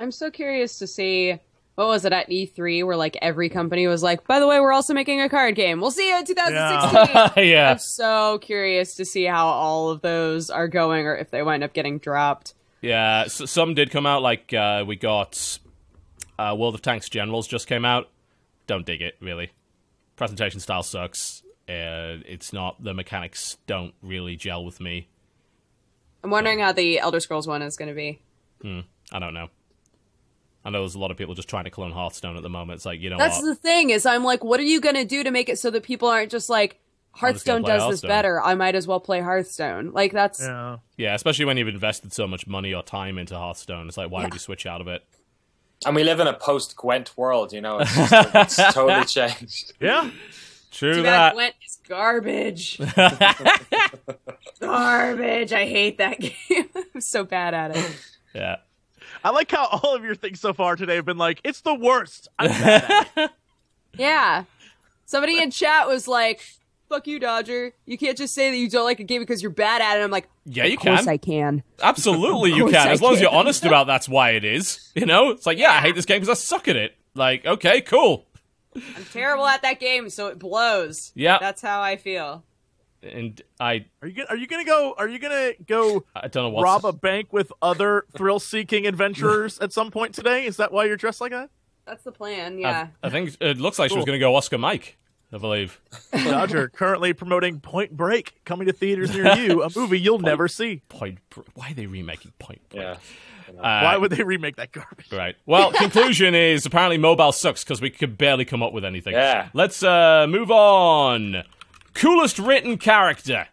I'm 0.00 0.10
so 0.10 0.32
curious 0.32 0.80
to 0.80 0.88
see 0.88 1.38
what 1.76 1.86
was 1.88 2.04
it 2.04 2.12
at 2.12 2.28
E3 2.28 2.86
where 2.86 2.96
like 2.96 3.16
every 3.20 3.48
company 3.48 3.86
was 3.86 4.02
like, 4.02 4.26
by 4.26 4.38
the 4.38 4.46
way, 4.46 4.60
we're 4.60 4.72
also 4.72 4.94
making 4.94 5.20
a 5.20 5.28
card 5.28 5.54
game. 5.56 5.80
We'll 5.80 5.90
see 5.90 6.08
you 6.08 6.16
in 6.18 6.24
2016. 6.24 7.44
yeah. 7.48 7.70
I'm 7.72 7.78
so 7.78 8.38
curious 8.38 8.94
to 8.96 9.04
see 9.04 9.24
how 9.24 9.46
all 9.46 9.90
of 9.90 10.00
those 10.00 10.50
are 10.50 10.68
going 10.68 11.06
or 11.06 11.16
if 11.16 11.30
they 11.30 11.42
wind 11.42 11.64
up 11.64 11.72
getting 11.72 11.98
dropped. 11.98 12.54
Yeah, 12.80 13.22
s- 13.26 13.50
some 13.50 13.74
did 13.74 13.90
come 13.90 14.06
out. 14.06 14.22
Like 14.22 14.52
uh, 14.54 14.84
we 14.86 14.94
got 14.96 15.58
uh, 16.38 16.54
World 16.58 16.74
of 16.74 16.82
Tanks 16.82 17.08
Generals 17.08 17.48
just 17.48 17.66
came 17.66 17.84
out. 17.84 18.08
Don't 18.66 18.86
dig 18.86 19.02
it 19.02 19.16
really. 19.20 19.50
Presentation 20.16 20.60
style 20.60 20.82
sucks. 20.82 21.42
Uh, 21.68 22.20
it's 22.28 22.52
not 22.52 22.82
the 22.84 22.92
mechanics 22.94 23.56
don't 23.66 23.94
really 24.02 24.36
gel 24.36 24.64
with 24.64 24.80
me. 24.80 25.08
I'm 26.22 26.30
wondering 26.30 26.60
how 26.60 26.72
the 26.72 26.98
Elder 27.00 27.20
Scrolls 27.20 27.46
one 27.48 27.62
is 27.62 27.76
going 27.76 27.88
to 27.88 27.94
be. 27.94 28.20
I 29.12 29.18
don't 29.18 29.34
know. 29.34 29.48
I 30.64 30.70
know 30.70 30.80
there's 30.80 30.94
a 30.94 30.98
lot 30.98 31.10
of 31.10 31.16
people 31.16 31.34
just 31.34 31.48
trying 31.48 31.64
to 31.64 31.70
clone 31.70 31.92
Hearthstone 31.92 32.36
at 32.36 32.42
the 32.42 32.48
moment. 32.48 32.76
It's 32.76 32.86
like 32.86 33.00
you 33.00 33.10
know 33.10 33.18
That's 33.18 33.38
what? 33.38 33.46
the 33.46 33.54
thing 33.54 33.90
is 33.90 34.06
I'm 34.06 34.24
like, 34.24 34.42
what 34.42 34.60
are 34.60 34.64
you 34.64 34.80
going 34.80 34.94
to 34.94 35.04
do 35.04 35.22
to 35.22 35.30
make 35.30 35.48
it 35.48 35.58
so 35.58 35.70
that 35.70 35.82
people 35.82 36.08
aren't 36.08 36.30
just 36.30 36.48
like, 36.48 36.72
just 36.72 37.44
gonna 37.44 37.60
Hearthstone 37.60 37.62
does 37.62 37.90
this 37.90 38.00
better. 38.00 38.40
I 38.42 38.54
might 38.54 38.74
as 38.74 38.86
well 38.86 39.00
play 39.00 39.20
Hearthstone. 39.20 39.92
Like 39.92 40.12
that's 40.12 40.40
yeah. 40.40 40.78
yeah, 40.96 41.14
especially 41.14 41.44
when 41.44 41.56
you've 41.56 41.68
invested 41.68 42.12
so 42.12 42.26
much 42.26 42.46
money 42.46 42.72
or 42.74 42.82
time 42.82 43.18
into 43.18 43.36
Hearthstone. 43.36 43.88
It's 43.88 43.96
like 43.96 44.10
why 44.10 44.24
would 44.24 44.32
you 44.32 44.40
switch 44.40 44.66
out 44.66 44.80
of 44.80 44.88
it? 44.88 45.04
And 45.86 45.94
we 45.94 46.02
live 46.02 46.20
in 46.20 46.26
a 46.26 46.32
post 46.32 46.76
Gwent 46.76 47.16
world, 47.16 47.52
you 47.52 47.60
know. 47.60 47.80
It's, 47.80 47.94
just, 47.94 48.34
it's 48.34 48.74
totally 48.74 49.04
changed. 49.04 49.72
Yeah. 49.80 50.10
True 50.70 50.94
too 50.94 51.02
that. 51.02 51.34
bad 51.34 51.34
Gwent 51.34 51.54
is 51.64 51.78
garbage. 51.86 52.78
garbage. 54.60 55.52
I 55.52 55.66
hate 55.66 55.98
that 55.98 56.18
game. 56.18 56.68
I'm 56.94 57.00
so 57.00 57.22
bad 57.22 57.54
at 57.54 57.76
it. 57.76 57.96
yeah. 58.34 58.56
I 59.24 59.30
like 59.30 59.50
how 59.50 59.66
all 59.66 59.96
of 59.96 60.04
your 60.04 60.14
things 60.14 60.38
so 60.40 60.52
far 60.52 60.76
today 60.76 60.96
have 60.96 61.06
been 61.06 61.18
like, 61.18 61.40
it's 61.44 61.62
the 61.62 61.74
worst. 61.74 62.28
I'm 62.38 62.48
bad 62.48 63.06
it. 63.16 63.30
Yeah. 63.96 64.44
Somebody 65.06 65.40
in 65.40 65.50
chat 65.50 65.86
was 65.88 66.06
like, 66.06 66.42
fuck 66.88 67.06
you, 67.06 67.18
Dodger. 67.18 67.72
You 67.86 67.96
can't 67.96 68.18
just 68.18 68.34
say 68.34 68.50
that 68.50 68.56
you 68.56 68.68
don't 68.68 68.84
like 68.84 69.00
a 69.00 69.04
game 69.04 69.22
because 69.22 69.42
you're 69.42 69.50
bad 69.50 69.80
at 69.80 69.98
it. 69.98 70.04
I'm 70.04 70.10
like, 70.10 70.28
Yeah, 70.44 70.64
you 70.64 70.76
of 70.76 70.80
course. 70.80 71.06
I 71.06 71.16
can. 71.16 71.62
Absolutely, 71.80 72.52
you 72.52 72.66
can. 72.66 72.88
I 72.88 72.90
As 72.92 73.00
long 73.00 73.14
as 73.14 73.20
you're 73.20 73.30
honest 73.30 73.64
about 73.64 73.86
that's 73.86 74.08
why 74.08 74.30
it 74.30 74.44
is. 74.44 74.90
You 74.94 75.06
know, 75.06 75.30
it's 75.30 75.46
like, 75.46 75.58
yeah, 75.58 75.72
I 75.72 75.80
hate 75.80 75.94
this 75.94 76.04
game 76.04 76.20
because 76.20 76.28
I 76.28 76.34
suck 76.40 76.68
at 76.68 76.76
it. 76.76 76.94
Like, 77.14 77.44
okay, 77.46 77.80
cool. 77.80 78.26
I'm 78.76 79.04
terrible 79.12 79.46
at 79.46 79.62
that 79.62 79.80
game, 79.80 80.08
so 80.10 80.28
it 80.28 80.38
blows. 80.38 81.12
Yeah. 81.14 81.38
That's 81.38 81.62
how 81.62 81.80
I 81.80 81.96
feel. 81.96 82.44
And 83.04 83.40
I, 83.60 83.84
Are 84.02 84.08
you 84.08 84.14
gonna, 84.14 84.28
are 84.30 84.36
you 84.36 84.46
gonna 84.46 84.64
go? 84.64 84.94
Are 84.96 85.08
you 85.08 85.18
gonna 85.18 85.52
go 85.66 86.04
I 86.14 86.28
don't 86.28 86.44
know 86.44 86.48
what. 86.48 86.62
rob 86.62 86.84
a 86.84 86.92
bank 86.92 87.32
with 87.32 87.52
other 87.60 88.06
thrill-seeking 88.16 88.86
adventurers 88.86 89.58
at 89.58 89.72
some 89.72 89.90
point 89.90 90.14
today? 90.14 90.46
Is 90.46 90.56
that 90.56 90.72
why 90.72 90.86
you're 90.86 90.96
dressed 90.96 91.20
like 91.20 91.32
that? 91.32 91.50
That's 91.86 92.02
the 92.02 92.12
plan, 92.12 92.58
yeah. 92.58 92.88
I, 93.02 93.08
I 93.08 93.10
think 93.10 93.36
it 93.40 93.58
looks 93.58 93.78
like 93.78 93.90
she 93.90 93.96
was 93.96 94.06
going 94.06 94.16
to 94.18 94.20
go 94.20 94.34
Oscar 94.34 94.56
Mike. 94.58 94.96
I 95.32 95.38
believe. 95.38 95.80
Dodger 96.12 96.68
currently 96.68 97.12
promoting 97.12 97.58
Point 97.58 97.96
Break, 97.96 98.34
coming 98.44 98.68
to 98.68 98.72
theaters 98.72 99.12
near 99.12 99.34
you, 99.34 99.62
a 99.64 99.68
movie 99.76 99.98
you'll 99.98 100.20
never 100.20 100.46
see. 100.46 100.82
Point. 100.88 101.18
Why 101.54 101.72
are 101.72 101.74
they 101.74 101.86
remaking 101.86 102.32
Point? 102.38 102.60
Break? 102.70 102.82
Yeah. 102.82 102.96
Uh, 103.48 103.52
Why 103.60 103.96
would 103.96 104.10
they 104.10 104.22
remake 104.22 104.56
that 104.56 104.72
garbage? 104.72 105.12
Right. 105.12 105.36
Well, 105.44 105.72
conclusion 105.72 106.34
is 106.34 106.64
apparently 106.64 106.98
mobile 106.98 107.32
sucks 107.32 107.62
because 107.62 107.80
we 107.80 107.90
could 107.90 108.16
barely 108.16 108.44
come 108.44 108.62
up 108.62 108.72
with 108.72 108.84
anything. 108.84 109.12
Yeah. 109.12 109.48
Let's 109.52 109.82
uh 109.82 110.26
move 110.28 110.50
on. 110.50 111.42
Coolest 111.94 112.38
written 112.38 112.76
character. 112.78 113.46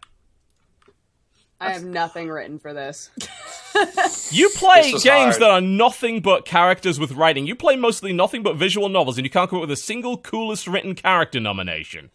I 1.60 1.72
have 1.72 1.84
nothing 1.84 2.28
written 2.28 2.58
for 2.58 2.72
this. 2.74 3.10
You 4.30 4.50
play 4.50 4.92
This 4.92 5.02
games 5.02 5.36
hard. 5.36 5.40
that 5.42 5.50
are 5.50 5.60
nothing 5.62 6.20
but 6.20 6.44
characters 6.44 7.00
with 7.00 7.12
writing. 7.12 7.46
You 7.46 7.54
play 7.54 7.74
mostly 7.74 8.12
nothing 8.12 8.42
but 8.42 8.56
visual 8.56 8.90
novels, 8.90 9.16
and 9.16 9.24
you 9.24 9.30
can't 9.30 9.48
come 9.48 9.58
up 9.58 9.62
with 9.62 9.70
a 9.70 9.76
single 9.76 10.18
coolest 10.18 10.66
written 10.66 10.94
character 10.94 11.40
nomination. 11.40 12.10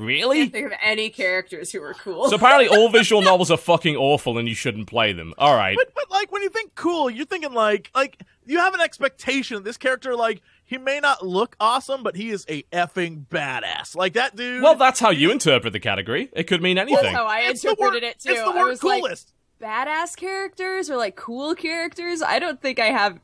Really? 0.00 0.42
i 0.42 0.46
Think 0.48 0.66
of 0.66 0.72
any 0.82 1.10
characters 1.10 1.70
who 1.72 1.82
are 1.82 1.92
cool. 1.92 2.30
So 2.30 2.36
apparently, 2.36 2.68
all 2.68 2.88
visual 2.92 3.20
novels 3.20 3.50
are 3.50 3.58
fucking 3.58 3.96
awful, 3.96 4.38
and 4.38 4.48
you 4.48 4.54
shouldn't 4.54 4.86
play 4.86 5.12
them. 5.12 5.34
All 5.36 5.54
right. 5.54 5.76
But 5.76 5.94
but 5.94 6.10
like 6.10 6.32
when 6.32 6.42
you 6.42 6.48
think 6.48 6.74
cool, 6.74 7.10
you're 7.10 7.26
thinking 7.26 7.52
like 7.52 7.90
like 7.94 8.22
you 8.46 8.58
have 8.58 8.72
an 8.72 8.80
expectation 8.80 9.56
of 9.56 9.64
this 9.64 9.76
character. 9.76 10.16
Like 10.16 10.40
he 10.64 10.78
may 10.78 11.00
not 11.00 11.26
look 11.26 11.54
awesome, 11.60 12.02
but 12.02 12.16
he 12.16 12.30
is 12.30 12.46
a 12.48 12.62
effing 12.72 13.26
badass. 13.26 13.94
Like 13.94 14.14
that 14.14 14.36
dude. 14.36 14.62
Well, 14.62 14.76
that's 14.76 15.00
how 15.00 15.10
you 15.10 15.30
interpret 15.30 15.72
the 15.72 15.80
category. 15.80 16.30
It 16.32 16.44
could 16.44 16.62
mean 16.62 16.78
anything. 16.78 17.02
That's 17.02 17.14
how 17.14 17.26
I 17.26 17.40
it's 17.40 17.62
interpreted 17.62 18.02
word, 18.02 18.08
it 18.08 18.18
too. 18.20 18.30
It's 18.30 18.42
the 18.42 18.52
word 18.52 18.68
was 18.68 18.82
like, 18.82 19.02
coolest. 19.02 19.32
badass 19.60 20.16
characters 20.16 20.88
or 20.88 20.96
like 20.96 21.16
cool 21.16 21.54
characters. 21.54 22.22
I 22.22 22.38
don't 22.38 22.60
think 22.62 22.78
I 22.78 22.86
have. 22.86 23.20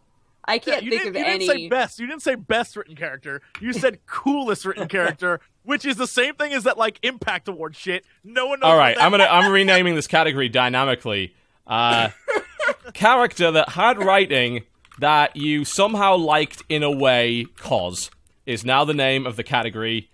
I 0.48 0.58
can't 0.58 0.82
you 0.82 0.90
think 0.90 1.02
didn't, 1.02 1.16
of 1.16 1.20
you 1.20 1.26
any. 1.26 1.38
didn't 1.46 1.56
say 1.56 1.68
best. 1.68 1.98
You 1.98 2.06
didn't 2.06 2.22
say 2.22 2.34
best 2.34 2.76
written 2.76 2.94
character. 2.94 3.42
You 3.60 3.72
said 3.72 3.98
coolest 4.06 4.64
written 4.64 4.88
character, 4.88 5.40
which 5.64 5.84
is 5.84 5.96
the 5.96 6.06
same 6.06 6.34
thing 6.34 6.52
as 6.52 6.64
that 6.64 6.78
like 6.78 6.98
impact 7.02 7.48
award 7.48 7.74
shit. 7.74 8.04
No 8.22 8.46
one 8.46 8.60
knows. 8.60 8.68
All 8.70 8.78
what 8.78 8.96
that 8.96 9.02
I'm 9.02 9.10
gonna 9.10 9.24
I'm 9.24 9.50
renaming 9.50 9.94
this 9.94 10.06
category 10.06 10.48
dynamically. 10.48 11.34
Uh, 11.66 12.10
character 12.94 13.50
that 13.50 13.70
had 13.70 13.98
writing 13.98 14.62
that 14.98 15.36
you 15.36 15.64
somehow 15.64 16.16
liked 16.16 16.62
in 16.68 16.82
a 16.82 16.90
way, 16.90 17.46
cause 17.56 18.10
is 18.46 18.64
now 18.64 18.84
the 18.84 18.94
name 18.94 19.26
of 19.26 19.36
the 19.36 19.42
category 19.42 20.08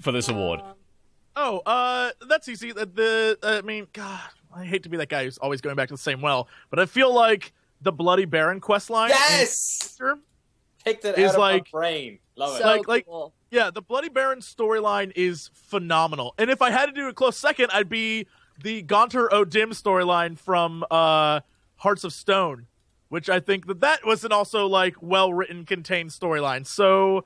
for 0.00 0.12
this 0.12 0.28
award. 0.28 0.60
Oh, 1.36 1.58
uh, 1.60 2.10
that's 2.28 2.48
easy. 2.48 2.72
The, 2.72 2.86
the 2.86 3.38
I 3.42 3.62
mean, 3.62 3.88
God, 3.92 4.20
I 4.54 4.64
hate 4.64 4.84
to 4.84 4.88
be 4.88 4.96
that 4.98 5.08
guy 5.08 5.24
who's 5.24 5.38
always 5.38 5.60
going 5.60 5.74
back 5.74 5.88
to 5.88 5.94
the 5.94 5.98
same 5.98 6.20
well, 6.20 6.48
but 6.70 6.78
I 6.78 6.86
feel 6.86 7.12
like 7.12 7.52
the 7.84 7.92
Bloody 7.92 8.24
Baron 8.24 8.60
quest 8.60 8.90
line. 8.90 9.10
Yes! 9.10 9.96
Picked 10.84 11.04
it 11.04 11.16
Is 11.18 11.30
out 11.30 11.34
of 11.36 11.40
like- 11.40 11.68
my 11.72 11.78
brain. 11.80 12.18
Love 12.36 12.56
it. 12.56 12.62
so 12.62 12.66
Like- 12.66 12.88
like- 12.88 13.06
cool. 13.06 13.32
Yeah, 13.50 13.70
the 13.70 13.80
Bloody 13.82 14.08
Baron 14.08 14.40
storyline 14.40 15.12
is 15.14 15.48
phenomenal. 15.54 16.34
And 16.38 16.50
if 16.50 16.60
I 16.60 16.70
had 16.70 16.86
to 16.86 16.92
do 16.92 17.06
a 17.06 17.12
close 17.12 17.36
second, 17.38 17.70
I'd 17.72 17.88
be 17.88 18.26
the 18.60 18.82
Gaunter 18.82 19.32
O'Dim 19.32 19.70
storyline 19.70 20.36
from 20.36 20.84
uh, 20.90 21.40
Hearts 21.76 22.02
of 22.02 22.12
Stone, 22.12 22.66
which 23.10 23.28
I 23.30 23.38
think 23.38 23.66
that 23.68 23.80
that 23.80 24.04
was 24.04 24.24
an 24.24 24.32
also 24.32 24.66
like 24.66 24.96
well 25.00 25.32
written, 25.32 25.64
contained 25.64 26.10
storyline. 26.10 26.66
So, 26.66 27.24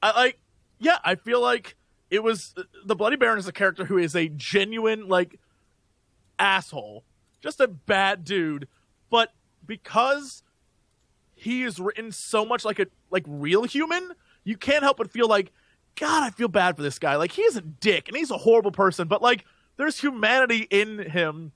I 0.00 0.12
like, 0.16 0.38
yeah, 0.78 0.98
I 1.04 1.16
feel 1.16 1.40
like 1.40 1.74
it 2.08 2.22
was 2.22 2.54
the 2.84 2.94
Bloody 2.94 3.16
Baron 3.16 3.38
is 3.38 3.48
a 3.48 3.52
character 3.52 3.84
who 3.86 3.98
is 3.98 4.14
a 4.14 4.28
genuine 4.28 5.08
like 5.08 5.40
asshole, 6.38 7.04
just 7.42 7.60
a 7.60 7.66
bad 7.68 8.24
dude, 8.24 8.68
but 9.10 9.32
because 9.66 10.42
he 11.34 11.62
is 11.62 11.78
written 11.78 12.12
so 12.12 12.44
much 12.44 12.64
like 12.64 12.78
a 12.78 12.86
like 13.10 13.24
real 13.26 13.64
human, 13.64 14.12
you 14.44 14.56
can't 14.56 14.82
help 14.82 14.96
but 14.96 15.10
feel 15.10 15.28
like, 15.28 15.52
God, 15.96 16.22
I 16.22 16.30
feel 16.30 16.48
bad 16.48 16.76
for 16.76 16.82
this 16.82 16.98
guy. 16.98 17.16
Like 17.16 17.32
he's 17.32 17.56
a 17.56 17.60
dick 17.60 18.08
and 18.08 18.16
he's 18.16 18.30
a 18.30 18.38
horrible 18.38 18.72
person, 18.72 19.08
but 19.08 19.22
like 19.22 19.44
there's 19.76 20.00
humanity 20.00 20.66
in 20.70 20.98
him 20.98 21.52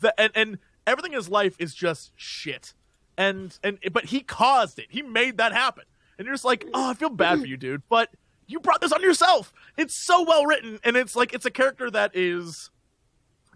that 0.00 0.14
and, 0.18 0.32
and 0.34 0.58
everything 0.86 1.12
in 1.12 1.18
his 1.18 1.28
life 1.28 1.56
is 1.58 1.74
just 1.74 2.12
shit. 2.16 2.74
And 3.16 3.58
and 3.62 3.78
but 3.92 4.06
he 4.06 4.20
caused 4.20 4.78
it. 4.78 4.86
He 4.88 5.02
made 5.02 5.38
that 5.38 5.52
happen. 5.52 5.84
And 6.18 6.26
you're 6.26 6.34
just 6.34 6.44
like, 6.44 6.66
oh, 6.74 6.90
I 6.90 6.94
feel 6.94 7.10
bad 7.10 7.40
for 7.40 7.46
you, 7.46 7.56
dude. 7.56 7.82
But 7.88 8.10
you 8.48 8.58
brought 8.60 8.80
this 8.80 8.92
on 8.92 9.02
yourself. 9.02 9.52
It's 9.76 9.94
so 9.94 10.22
well 10.22 10.46
written, 10.46 10.80
and 10.82 10.96
it's 10.96 11.14
like 11.14 11.32
it's 11.32 11.44
a 11.46 11.50
character 11.50 11.90
that 11.90 12.12
is 12.14 12.70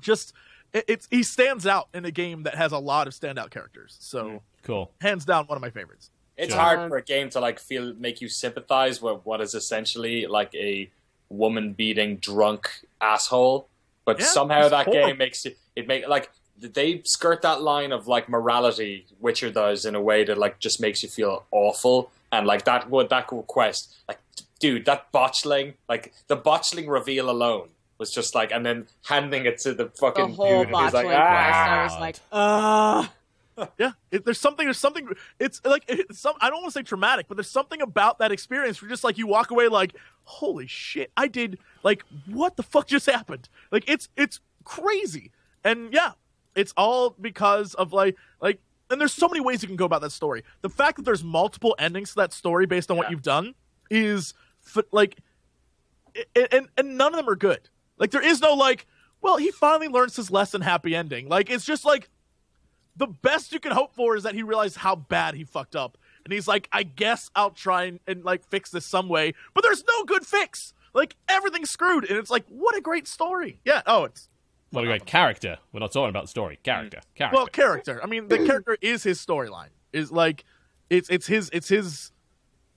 just 0.00 0.32
it, 0.72 0.84
it's 0.88 1.08
he 1.10 1.22
stands 1.22 1.66
out 1.66 1.88
in 1.94 2.04
a 2.04 2.10
game 2.10 2.42
that 2.44 2.54
has 2.54 2.72
a 2.72 2.78
lot 2.78 3.06
of 3.06 3.12
standout 3.14 3.50
characters. 3.50 3.96
So 4.00 4.24
mm-hmm. 4.24 4.36
Cool. 4.64 4.90
hands 5.00 5.24
down, 5.24 5.46
one 5.46 5.56
of 5.56 5.62
my 5.62 5.70
favorites. 5.70 6.10
It's 6.36 6.52
Sure. 6.52 6.60
hard 6.62 6.88
for 6.88 6.96
a 6.96 7.02
game 7.02 7.28
to 7.30 7.40
like 7.40 7.58
feel 7.58 7.94
make 7.94 8.20
you 8.20 8.28
sympathize 8.28 9.02
with 9.02 9.20
what 9.24 9.40
is 9.40 9.54
essentially 9.54 10.26
like 10.26 10.54
a 10.54 10.90
woman 11.28 11.72
beating 11.72 12.16
drunk 12.16 12.70
asshole, 13.00 13.68
but 14.04 14.18
Yeah, 14.20 14.26
somehow 14.26 14.68
that 14.68 14.86
horrible. 14.86 15.08
game 15.08 15.18
makes 15.18 15.44
it 15.46 15.58
it 15.76 15.86
make 15.86 16.06
like 16.08 16.30
they 16.58 17.00
skirt 17.04 17.42
that 17.42 17.60
line 17.62 17.92
of 17.92 18.06
like 18.06 18.28
morality 18.28 19.06
Witcher 19.20 19.50
does 19.50 19.84
in 19.84 19.94
a 19.94 20.00
way 20.00 20.22
that 20.24 20.38
like 20.38 20.58
just 20.58 20.80
makes 20.80 21.02
you 21.02 21.08
feel 21.08 21.44
awful 21.50 22.10
and 22.30 22.46
like 22.46 22.64
that 22.66 22.88
would 22.90 23.08
that 23.08 23.26
quest 23.26 23.96
like 24.06 24.18
dude 24.60 24.84
that 24.84 25.10
botchling 25.12 25.74
like 25.88 26.12
the 26.28 26.36
botchling 26.36 26.88
reveal 26.88 27.28
alone 27.30 27.68
was 28.02 28.10
just 28.12 28.34
like 28.34 28.50
and 28.52 28.64
then 28.66 28.86
handing 29.06 29.46
it 29.46 29.58
to 29.60 29.74
the 29.74 29.84
The 29.84 29.90
fucking 29.90 30.34
whole 30.34 30.64
dude 30.64 30.74
and 30.74 30.76
he's 30.84 30.92
like 30.92 31.04
quest, 31.06 31.20
I 31.20 31.78
ah 31.78 31.82
was 31.84 32.00
like, 32.00 32.16
uh 32.32 33.06
Yeah, 33.78 33.92
it, 34.10 34.24
there's 34.24 34.40
something. 34.40 34.66
There's 34.66 34.78
something. 34.78 35.08
It's 35.38 35.60
like 35.64 35.84
it's 35.86 36.18
some. 36.18 36.34
I 36.40 36.48
don't 36.48 36.62
want 36.62 36.72
to 36.72 36.78
say 36.78 36.82
traumatic, 36.82 37.26
but 37.28 37.36
there's 37.36 37.50
something 37.50 37.82
about 37.82 38.18
that 38.18 38.32
experience 38.32 38.80
where 38.80 38.88
just 38.88 39.04
like 39.04 39.18
you 39.18 39.26
walk 39.26 39.50
away 39.50 39.68
like, 39.68 39.94
holy 40.24 40.66
shit, 40.66 41.12
I 41.16 41.28
did 41.28 41.58
like 41.82 42.02
what 42.26 42.56
the 42.56 42.62
fuck 42.62 42.86
just 42.86 43.04
happened? 43.06 43.48
Like 43.70 43.84
it's 43.86 44.08
it's 44.16 44.40
crazy, 44.64 45.30
and 45.62 45.92
yeah, 45.92 46.12
it's 46.54 46.72
all 46.76 47.10
because 47.20 47.74
of 47.74 47.92
like 47.92 48.16
like. 48.40 48.58
And 48.90 49.00
there's 49.00 49.12
so 49.14 49.28
many 49.28 49.40
ways 49.40 49.62
you 49.62 49.68
can 49.68 49.76
go 49.76 49.86
about 49.86 50.02
that 50.02 50.12
story. 50.12 50.44
The 50.62 50.68
fact 50.68 50.96
that 50.96 51.04
there's 51.04 51.22
multiple 51.24 51.74
endings 51.78 52.10
to 52.10 52.16
that 52.16 52.32
story 52.32 52.66
based 52.66 52.90
on 52.90 52.96
what 52.98 53.10
you've 53.10 53.22
done 53.22 53.54
is 53.90 54.34
f- 54.76 54.84
like, 54.92 55.16
i- 56.16 56.48
and 56.52 56.68
and 56.76 56.98
none 56.98 57.14
of 57.14 57.18
them 57.20 57.28
are 57.28 57.36
good. 57.36 57.68
Like 58.02 58.10
there 58.10 58.20
is 58.20 58.40
no 58.40 58.54
like, 58.54 58.84
well, 59.20 59.36
he 59.36 59.52
finally 59.52 59.86
learns 59.86 60.16
his 60.16 60.28
lesson, 60.28 60.60
happy 60.60 60.92
ending. 60.96 61.28
Like 61.28 61.50
it's 61.50 61.64
just 61.64 61.84
like 61.84 62.10
the 62.96 63.06
best 63.06 63.52
you 63.52 63.60
can 63.60 63.70
hope 63.70 63.94
for 63.94 64.16
is 64.16 64.24
that 64.24 64.34
he 64.34 64.42
realized 64.42 64.76
how 64.78 64.96
bad 64.96 65.36
he 65.36 65.44
fucked 65.44 65.76
up. 65.76 65.96
And 66.24 66.32
he's 66.32 66.48
like, 66.48 66.68
I 66.72 66.82
guess 66.82 67.30
I'll 67.36 67.50
try 67.52 67.84
and, 67.84 68.00
and 68.08 68.24
like 68.24 68.44
fix 68.44 68.70
this 68.70 68.84
some 68.84 69.08
way. 69.08 69.34
But 69.54 69.62
there's 69.62 69.84
no 69.86 70.02
good 70.02 70.26
fix. 70.26 70.74
Like 70.92 71.14
everything's 71.28 71.70
screwed. 71.70 72.04
And 72.10 72.18
it's 72.18 72.28
like, 72.28 72.44
what 72.48 72.76
a 72.76 72.80
great 72.80 73.06
story. 73.06 73.60
Yeah. 73.64 73.82
Oh, 73.86 74.02
it's 74.02 74.28
What 74.70 74.82
a 74.82 74.88
great 74.88 75.06
character. 75.06 75.58
We're 75.72 75.78
not 75.78 75.92
talking 75.92 76.10
about 76.10 76.24
the 76.24 76.28
story. 76.28 76.58
Character. 76.64 76.98
Mm. 76.98 77.14
Character. 77.14 77.36
well, 77.36 77.46
character. 77.46 78.00
I 78.02 78.08
mean, 78.08 78.26
the 78.26 78.44
character 78.44 78.76
is 78.80 79.04
his 79.04 79.24
storyline. 79.24 79.68
Is 79.92 80.10
like 80.10 80.44
it's 80.90 81.08
it's 81.08 81.28
his 81.28 81.50
it's 81.52 81.68
his 81.68 82.10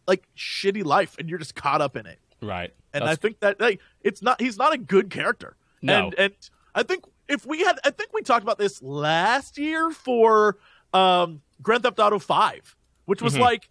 like 0.07 0.27
shitty 0.37 0.85
life 0.85 1.15
and 1.17 1.27
you're 1.31 1.39
just 1.39 1.55
caught 1.55 1.81
up 1.81 1.97
in 1.97 2.05
it. 2.05 2.19
right. 2.43 2.71
And 2.93 3.01
That's- 3.01 3.17
I 3.17 3.19
think 3.19 3.39
that 3.39 3.59
like 3.59 3.81
it's 4.05 4.21
not 4.21 4.39
he's 4.39 4.57
not 4.57 4.71
a 4.71 4.77
good 4.77 5.09
character. 5.09 5.57
No. 5.81 6.05
And 6.05 6.15
and 6.17 6.33
I 6.73 6.83
think 6.83 7.03
if 7.27 7.45
we 7.45 7.59
had 7.59 7.77
I 7.83 7.89
think 7.91 8.13
we 8.13 8.21
talked 8.21 8.43
about 8.43 8.57
this 8.57 8.81
last 8.81 9.57
year 9.57 9.91
for 9.91 10.57
um 10.93 11.41
Grand 11.61 11.83
Theft 11.83 11.99
Auto 11.99 12.19
5, 12.19 12.75
which 13.05 13.21
was 13.21 13.35
Mhm. 13.35 13.39
like 13.41 13.69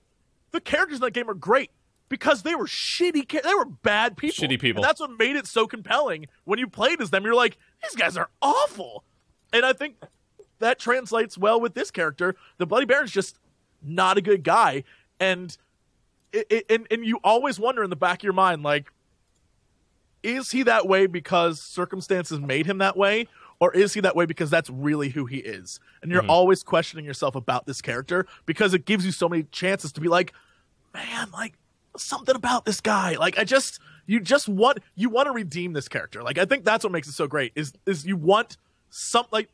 the 0.50 0.60
characters 0.60 0.98
in 0.98 1.02
that 1.02 1.12
game 1.12 1.30
are 1.30 1.34
great 1.34 1.70
because 2.08 2.42
they 2.42 2.54
were 2.54 2.66
shitty 2.66 3.28
they 3.42 3.54
were 3.54 3.64
bad 3.64 4.16
people. 4.16 4.46
Shitty 4.46 4.60
people. 4.60 4.82
And 4.82 4.88
that's 4.88 5.00
what 5.00 5.10
made 5.18 5.36
it 5.36 5.46
so 5.46 5.66
compelling. 5.66 6.26
When 6.44 6.58
you 6.58 6.66
played 6.66 7.00
as 7.00 7.10
them, 7.10 7.24
you're 7.24 7.34
like, 7.34 7.56
these 7.82 7.96
guys 7.96 8.16
are 8.16 8.28
awful. 8.42 9.04
And 9.52 9.64
I 9.64 9.72
think 9.72 9.96
that 10.58 10.78
translates 10.78 11.36
well 11.38 11.60
with 11.60 11.74
this 11.74 11.90
character. 11.90 12.34
The 12.58 12.66
Bloody 12.66 12.86
Baron's 12.86 13.10
just 13.10 13.38
not 13.82 14.16
a 14.16 14.20
good 14.20 14.42
guy, 14.44 14.84
and 15.20 15.56
it, 16.32 16.46
it, 16.50 16.66
and 16.70 16.86
and 16.90 17.04
you 17.04 17.18
always 17.22 17.58
wonder 17.58 17.82
in 17.82 17.90
the 17.90 17.96
back 17.96 18.20
of 18.20 18.24
your 18.24 18.32
mind, 18.32 18.62
like, 18.62 18.90
is 20.24 20.50
he 20.50 20.62
that 20.64 20.88
way 20.88 21.06
because 21.06 21.60
circumstances 21.60 22.40
made 22.40 22.66
him 22.66 22.78
that 22.78 22.96
way, 22.96 23.28
or 23.60 23.72
is 23.74 23.94
he 23.94 24.00
that 24.00 24.16
way 24.16 24.26
because 24.26 24.50
that's 24.50 24.70
really 24.70 25.10
who 25.10 25.26
he 25.26 25.38
is? 25.38 25.78
And 26.02 26.10
you're 26.10 26.22
Mhm. 26.22 26.30
always 26.30 26.62
questioning 26.62 27.04
yourself 27.04 27.34
about 27.36 27.66
this 27.66 27.80
character 27.80 28.26
because 28.46 28.74
it 28.74 28.84
gives 28.84 29.04
you 29.06 29.12
so 29.12 29.28
many 29.28 29.44
chances 29.44 29.92
to 29.92 30.00
be 30.00 30.08
like, 30.08 30.32
man, 30.92 31.30
like 31.32 31.54
something 31.96 32.34
about 32.34 32.64
this 32.64 32.80
guy. 32.80 33.16
Like 33.16 33.38
I 33.38 33.44
just 33.44 33.80
you 34.06 34.20
just 34.20 34.48
want 34.48 34.78
you 34.96 35.08
want 35.08 35.26
to 35.26 35.32
redeem 35.32 35.72
this 35.72 35.88
character. 35.88 36.22
Like 36.22 36.38
I 36.38 36.44
think 36.44 36.64
that's 36.64 36.84
what 36.84 36.92
makes 36.92 37.08
it 37.08 37.12
so 37.12 37.26
great 37.26 37.52
is 37.54 37.72
is 37.86 38.04
you 38.06 38.16
want 38.16 38.56
some 38.90 39.26
like 39.30 39.48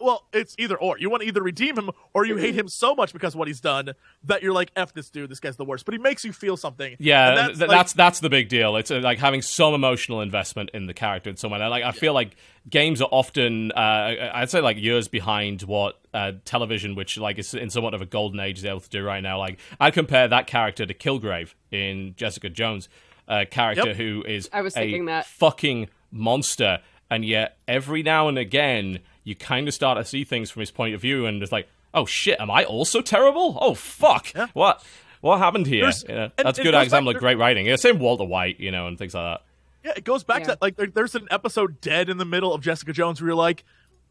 well, 0.00 0.26
it's 0.32 0.54
either 0.58 0.76
or. 0.76 0.98
You 0.98 1.10
want 1.10 1.22
to 1.22 1.28
either 1.28 1.42
redeem 1.42 1.76
him 1.76 1.90
or 2.14 2.24
you 2.24 2.36
hate 2.36 2.54
him 2.54 2.68
so 2.68 2.94
much 2.94 3.12
because 3.12 3.34
of 3.34 3.38
what 3.38 3.48
he's 3.48 3.60
done 3.60 3.92
that 4.24 4.42
you're 4.42 4.52
like, 4.52 4.70
F 4.76 4.92
this 4.94 5.10
dude, 5.10 5.28
this 5.30 5.40
guy's 5.40 5.56
the 5.56 5.64
worst. 5.64 5.84
But 5.84 5.94
he 5.94 5.98
makes 5.98 6.24
you 6.24 6.32
feel 6.32 6.56
something. 6.56 6.96
Yeah, 6.98 7.28
And 7.28 7.38
that's, 7.38 7.60
like- 7.60 7.70
that's 7.70 7.92
that's 7.94 8.20
the 8.20 8.30
big 8.30 8.48
deal. 8.48 8.76
It's 8.76 8.90
uh, 8.90 9.00
like 9.00 9.18
having 9.18 9.42
some 9.42 9.74
emotional 9.74 10.20
investment 10.20 10.70
in 10.74 10.86
the 10.86 10.94
character 10.94 11.30
in 11.30 11.36
some 11.36 11.50
way. 11.50 11.58
Like 11.66 11.82
I 11.84 11.92
feel 11.92 12.12
like 12.12 12.36
games 12.68 13.00
are 13.02 13.08
often, 13.10 13.72
uh, 13.72 14.30
I'd 14.34 14.50
say, 14.50 14.60
like 14.60 14.76
years 14.76 15.08
behind 15.08 15.62
what 15.62 15.98
uh, 16.14 16.32
television, 16.44 16.94
which 16.94 17.18
like 17.18 17.38
is 17.38 17.52
in 17.54 17.70
somewhat 17.70 17.94
of 17.94 18.00
a 18.02 18.06
golden 18.06 18.40
age, 18.40 18.58
is 18.58 18.64
able 18.64 18.80
to 18.80 18.88
do 18.90 19.02
right 19.02 19.22
now. 19.22 19.38
Like 19.38 19.58
I 19.80 19.90
compare 19.90 20.28
that 20.28 20.46
character 20.46 20.86
to 20.86 20.94
Kilgrave 20.94 21.54
in 21.70 22.14
Jessica 22.16 22.48
Jones, 22.48 22.88
a 23.26 23.46
character 23.46 23.88
Yep. 23.88 23.96
who 23.96 24.24
is 24.26 24.48
I 24.52 24.62
was 24.62 24.74
a 24.76 24.80
thinking 24.80 25.06
that. 25.06 25.26
fucking 25.26 25.88
monster, 26.12 26.80
and 27.10 27.24
yet 27.24 27.56
every 27.66 28.02
now 28.02 28.28
and 28.28 28.38
again 28.38 29.00
you 29.28 29.36
kind 29.36 29.68
of 29.68 29.74
start 29.74 29.98
to 29.98 30.04
see 30.04 30.24
things 30.24 30.50
from 30.50 30.60
his 30.60 30.70
point 30.70 30.94
of 30.94 31.00
view, 31.00 31.26
and 31.26 31.42
it's 31.42 31.52
like, 31.52 31.68
oh 31.92 32.06
shit, 32.06 32.40
am 32.40 32.50
I 32.50 32.64
also 32.64 33.00
terrible? 33.02 33.58
Oh 33.60 33.74
fuck, 33.74 34.32
Yeah. 34.34 34.46
what? 34.54 34.82
What 35.20 35.38
happened 35.38 35.66
here? 35.66 35.90
You 36.08 36.14
know, 36.14 36.22
and 36.38 36.46
that's 36.46 36.58
a 36.58 36.62
good 36.62 36.74
example 36.74 37.12
back- 37.12 37.16
of 37.16 37.20
great 37.20 37.38
writing. 37.38 37.66
Yeah, 37.66 37.76
same 37.76 37.98
Walter 37.98 38.24
White, 38.24 38.58
you 38.60 38.70
know, 38.70 38.86
and 38.86 38.96
things 38.96 39.14
like 39.14 39.24
that. 39.24 39.44
Yeah, 39.84 39.92
it 39.96 40.04
goes 40.04 40.24
back 40.24 40.40
Yeah. 40.40 40.44
to 40.44 40.50
that. 40.52 40.62
Like, 40.62 40.76
there, 40.76 40.86
there's 40.86 41.14
an 41.14 41.28
episode 41.30 41.80
dead 41.80 42.08
in 42.08 42.18
the 42.18 42.24
middle 42.24 42.54
of 42.54 42.60
Jessica 42.62 42.92
Jones 42.92 43.20
where 43.20 43.28
you're 43.28 43.36
like, 43.36 43.64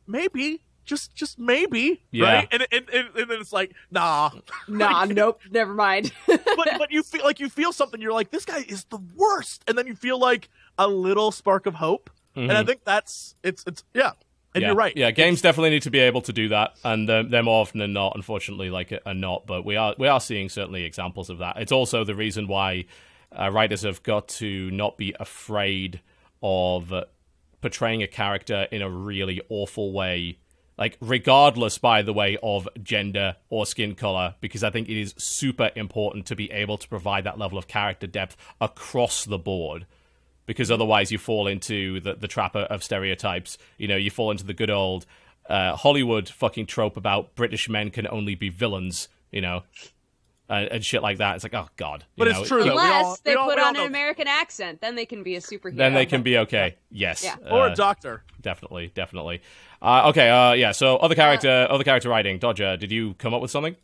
maybe, 0.05 0.61
just, 0.85 1.15
just 1.15 1.39
maybe, 1.39 2.03
Yeah. 2.11 2.25
right? 2.33 2.47
And, 2.51 2.67
and, 2.71 2.89
and, 2.89 3.07
and 3.15 3.31
then 3.31 3.39
it's 3.39 3.53
like, 3.53 3.73
nah, 3.89 4.31
Nah, 4.67 5.05
nope, 5.05 5.39
never 5.49 5.73
mind. 5.73 6.11
but 6.27 6.69
but 6.77 6.91
you 6.91 7.03
feel 7.11 7.23
like 7.23 7.39
you 7.39 7.49
feel 7.49 7.71
something. 7.71 8.01
You're 8.01 8.13
like, 8.13 8.31
this 8.31 8.45
guy 8.45 8.65
is 8.67 8.83
the 8.85 8.99
worst, 9.15 9.63
and 9.67 9.77
then 9.77 9.87
you 9.87 9.95
feel 9.95 10.19
like 10.19 10.49
a 10.77 10.87
little 10.87 11.31
spark 11.31 11.65
of 11.65 11.75
hope. 11.75 12.09
And 12.35 12.51
I 12.51 12.57
mm-hmm. 12.57 12.67
think 12.67 12.81
that's 12.83 13.33
it's 13.43 13.63
it's 13.65 13.83
yeah. 13.95 14.11
And 14.55 14.61
yeah. 14.61 14.69
you're 14.69 14.77
right. 14.77 14.93
Yeah, 14.95 15.11
games 15.11 15.41
definitely 15.41 15.71
need 15.71 15.83
to 15.83 15.91
be 15.91 15.99
able 15.99 16.21
to 16.21 16.33
do 16.33 16.49
that, 16.49 16.75
and 16.83 17.07
they're, 17.07 17.23
they're 17.23 17.43
more 17.43 17.61
often 17.61 17.79
than 17.79 17.93
not, 17.93 18.13
unfortunately, 18.15 18.69
like 18.69 18.93
are 19.05 19.13
not. 19.13 19.45
But 19.45 19.65
we 19.65 19.75
are 19.75 19.93
we 19.97 20.07
are 20.07 20.19
seeing 20.19 20.49
certainly 20.49 20.83
examples 20.83 21.29
of 21.29 21.39
that. 21.39 21.57
It's 21.57 21.71
also 21.71 22.03
the 22.03 22.15
reason 22.15 22.47
why 22.47 22.85
uh, 23.37 23.51
writers 23.51 23.83
have 23.83 24.03
got 24.03 24.27
to 24.29 24.71
not 24.71 24.97
be 24.97 25.13
afraid 25.19 26.01
of 26.41 26.93
uh, 26.93 27.05
portraying 27.61 28.03
a 28.03 28.07
character 28.07 28.67
in 28.71 28.81
a 28.81 28.89
really 28.89 29.41
awful 29.49 29.91
way. 29.91 30.39
Like, 30.77 30.97
regardless, 31.01 31.79
by 31.79 32.03
the 32.03 32.13
way, 32.13 32.37
of 32.43 32.69
gender 32.83 33.35
or 33.49 33.65
skin 33.65 33.95
color, 33.95 34.35
because 34.41 34.63
I 34.63 34.69
think 34.69 34.89
it 34.89 34.99
is 34.99 35.15
super 35.17 35.71
important 35.75 36.27
to 36.27 36.35
be 36.35 36.51
able 36.51 36.77
to 36.77 36.87
provide 36.87 37.23
that 37.23 37.39
level 37.39 37.57
of 37.57 37.67
character 37.67 38.05
depth 38.05 38.37
across 38.61 39.25
the 39.25 39.39
board 39.39 39.87
because 40.47 40.71
otherwise 40.71 41.11
you 41.11 41.19
fall 41.19 41.45
into 41.45 41.99
the, 41.99 42.15
the 42.15 42.27
trap 42.27 42.55
of 42.55 42.83
stereotypes. 42.83 43.59
You 43.77 43.87
know, 43.87 43.95
you 43.97 44.09
fall 44.09 44.31
into 44.31 44.43
the 44.45 44.53
good 44.55 44.71
old 44.71 45.05
uh, 45.47 45.75
Hollywood 45.75 46.27
fucking 46.27 46.65
trope 46.65 46.97
about 46.97 47.35
British 47.35 47.69
men 47.69 47.91
can 47.91 48.07
only 48.07 48.33
be 48.33 48.49
villains, 48.49 49.07
you 49.31 49.41
know, 49.41 49.63
and, 50.49 50.67
and 50.69 50.83
shit 50.85 51.01
like 51.01 51.17
that. 51.19 51.35
It's 51.35 51.43
like, 51.43 51.53
oh 51.53 51.67
god. 51.77 52.05
you 52.15 52.21
But 52.21 52.27
it's 52.29 52.39
know, 52.39 52.45
true, 52.45 52.59
though. 52.63 52.75
We 52.75 52.81
Unless 52.81 53.05
all- 53.05 53.17
they 53.23 53.31
we 53.31 53.35
all- 53.35 53.49
put 53.49 53.59
all 53.59 53.65
on 53.65 53.75
an 53.75 53.81
know- 53.81 53.85
American 53.87 54.27
accent, 54.27 54.81
then 54.81 54.95
they 54.95 55.05
can 55.05 55.21
be 55.23 55.35
a 55.35 55.39
superhero. 55.41 55.75
Then 55.77 55.93
they 55.93 56.05
can 56.05 56.21
be 56.23 56.37
okay. 56.39 56.75
Yes. 56.89 57.23
Yeah. 57.23 57.35
or 57.51 57.67
Uh, 57.67 57.71
a 57.73 57.75
doctor. 57.75 58.23
definitely, 58.41 58.91
definitely. 58.95 59.41
Uh, 59.81 60.09
okay, 60.09 60.29
uh, 60.29 60.53
yeah. 60.53 60.71
So 60.71 60.97
other 60.97 61.13
character, 61.15 61.67
other 61.69 61.83
character 61.83 62.09
writing. 62.09 62.39
Dodger, 62.39 62.77
did 62.77 62.91
you 62.91 63.13
come 63.15 63.33
up 63.33 63.41
with 63.41 63.51
something? 63.51 63.75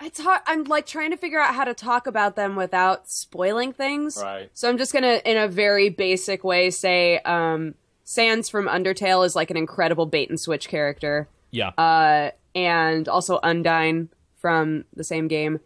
It's 0.00 0.20
hard. 0.20 0.42
I'm 0.46 0.64
like 0.64 0.86
trying 0.86 1.10
to 1.10 1.16
figure 1.16 1.40
out 1.40 1.54
how 1.54 1.64
to 1.64 1.74
talk 1.74 2.06
about 2.06 2.36
them 2.36 2.54
without 2.56 3.10
spoiling 3.10 3.72
things. 3.72 4.18
Right. 4.22 4.50
So 4.54 4.68
I'm 4.68 4.78
just 4.78 4.92
gonna, 4.92 5.20
in 5.24 5.36
a 5.36 5.48
very 5.48 5.88
basic 5.88 6.44
way, 6.44 6.70
say 6.70 7.18
um, 7.20 7.74
Sans 8.04 8.48
from 8.48 8.68
Undertale 8.68 9.26
is 9.26 9.34
like 9.34 9.50
an 9.50 9.56
incredible 9.56 10.06
bait 10.06 10.28
and 10.28 10.38
switch 10.38 10.68
character. 10.68 11.28
Yeah. 11.50 11.70
Uh, 11.70 12.30
and 12.54 13.08
also 13.08 13.40
Undyne 13.40 14.08
from 14.36 14.84
the 14.94 15.04
same 15.04 15.28
game. 15.28 15.60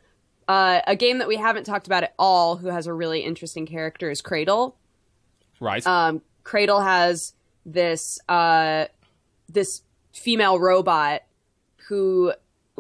Uh, 0.48 0.80
a 0.86 0.96
game 0.96 1.18
that 1.18 1.28
we 1.28 1.36
haven't 1.36 1.64
talked 1.64 1.86
about 1.86 2.02
at 2.02 2.14
all, 2.18 2.56
who 2.56 2.68
has 2.68 2.86
a 2.86 2.92
really 2.92 3.20
interesting 3.20 3.66
character, 3.66 4.10
is 4.10 4.20
Cradle. 4.20 4.76
right. 5.60 5.86
Um, 5.86 6.22
Cradle 6.42 6.80
has 6.80 7.34
this 7.64 8.18
uh, 8.28 8.86
this 9.48 9.82
female 10.12 10.58
robot 10.58 11.22
who, 11.88 12.32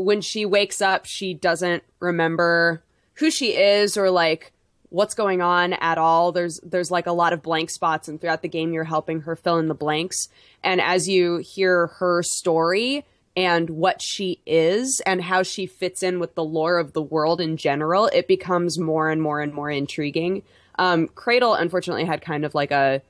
when 0.02 0.20
she 0.20 0.44
wakes 0.44 0.80
up, 0.80 1.06
she 1.06 1.34
doesn't 1.34 1.82
remember 2.00 2.82
who 3.14 3.30
she 3.30 3.56
is 3.56 3.96
or 3.96 4.10
like 4.10 4.52
what's 4.92 5.14
going 5.14 5.40
on 5.40 5.72
at 5.74 5.98
all. 5.98 6.32
There's 6.32 6.60
there's 6.62 6.90
like 6.90 7.06
a 7.06 7.12
lot 7.12 7.32
of 7.32 7.42
blank 7.42 7.70
spots, 7.70 8.08
and 8.08 8.20
throughout 8.20 8.42
the 8.42 8.48
game, 8.48 8.72
you're 8.72 8.84
helping 8.84 9.22
her 9.22 9.34
fill 9.34 9.58
in 9.58 9.68
the 9.68 9.74
blanks. 9.74 10.28
And 10.62 10.80
as 10.80 11.08
you 11.08 11.38
hear 11.38 11.88
her 11.98 12.22
story 12.22 13.04
and 13.34 13.70
what 13.70 14.02
she 14.02 14.40
is 14.44 15.00
and 15.06 15.22
how 15.22 15.42
she 15.42 15.66
fits 15.66 16.02
in 16.02 16.20
with 16.20 16.34
the 16.34 16.44
lore 16.44 16.78
of 16.78 16.92
the 16.92 17.02
world 17.02 17.40
in 17.40 17.56
general, 17.56 18.06
it 18.08 18.28
becomes 18.28 18.78
more 18.78 19.08
and 19.10 19.22
more 19.22 19.40
and 19.40 19.54
more 19.54 19.70
intriguing. 19.70 20.42
Um, 20.78 21.08
Cradle, 21.08 21.54
unfortunately, 21.54 22.04
had 22.04 22.20
kind 22.20 22.44
of 22.44 22.54
like 22.54 22.70
a 22.70 23.02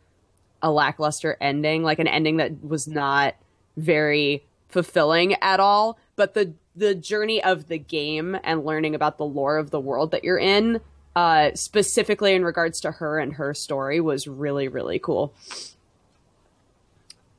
a 0.62 0.70
lackluster 0.70 1.36
ending, 1.40 1.82
like 1.82 1.98
an 1.98 2.06
ending 2.06 2.36
that 2.36 2.64
was 2.64 2.86
not 2.86 3.35
very 3.77 4.44
fulfilling 4.69 5.35
at 5.43 5.59
all. 5.59 5.98
But 6.14 6.35
the 6.35 6.55
the 6.74 6.94
journey 6.94 7.42
of 7.42 7.68
the 7.68 7.78
game 7.78 8.36
and 8.44 8.64
learning 8.64 8.94
about 8.94 9.18
the 9.18 9.24
lore 9.26 9.58
of 9.58 9.70
the 9.70 9.80
world 9.80 10.10
that 10.12 10.24
you're 10.24 10.38
in, 10.38 10.80
uh, 11.14 11.50
specifically 11.54 12.34
in 12.34 12.44
regards 12.44 12.80
to 12.80 12.90
her 12.92 13.18
and 13.18 13.34
her 13.34 13.52
story, 13.54 14.00
was 14.00 14.26
really 14.26 14.68
really 14.68 14.98
cool. 14.98 15.34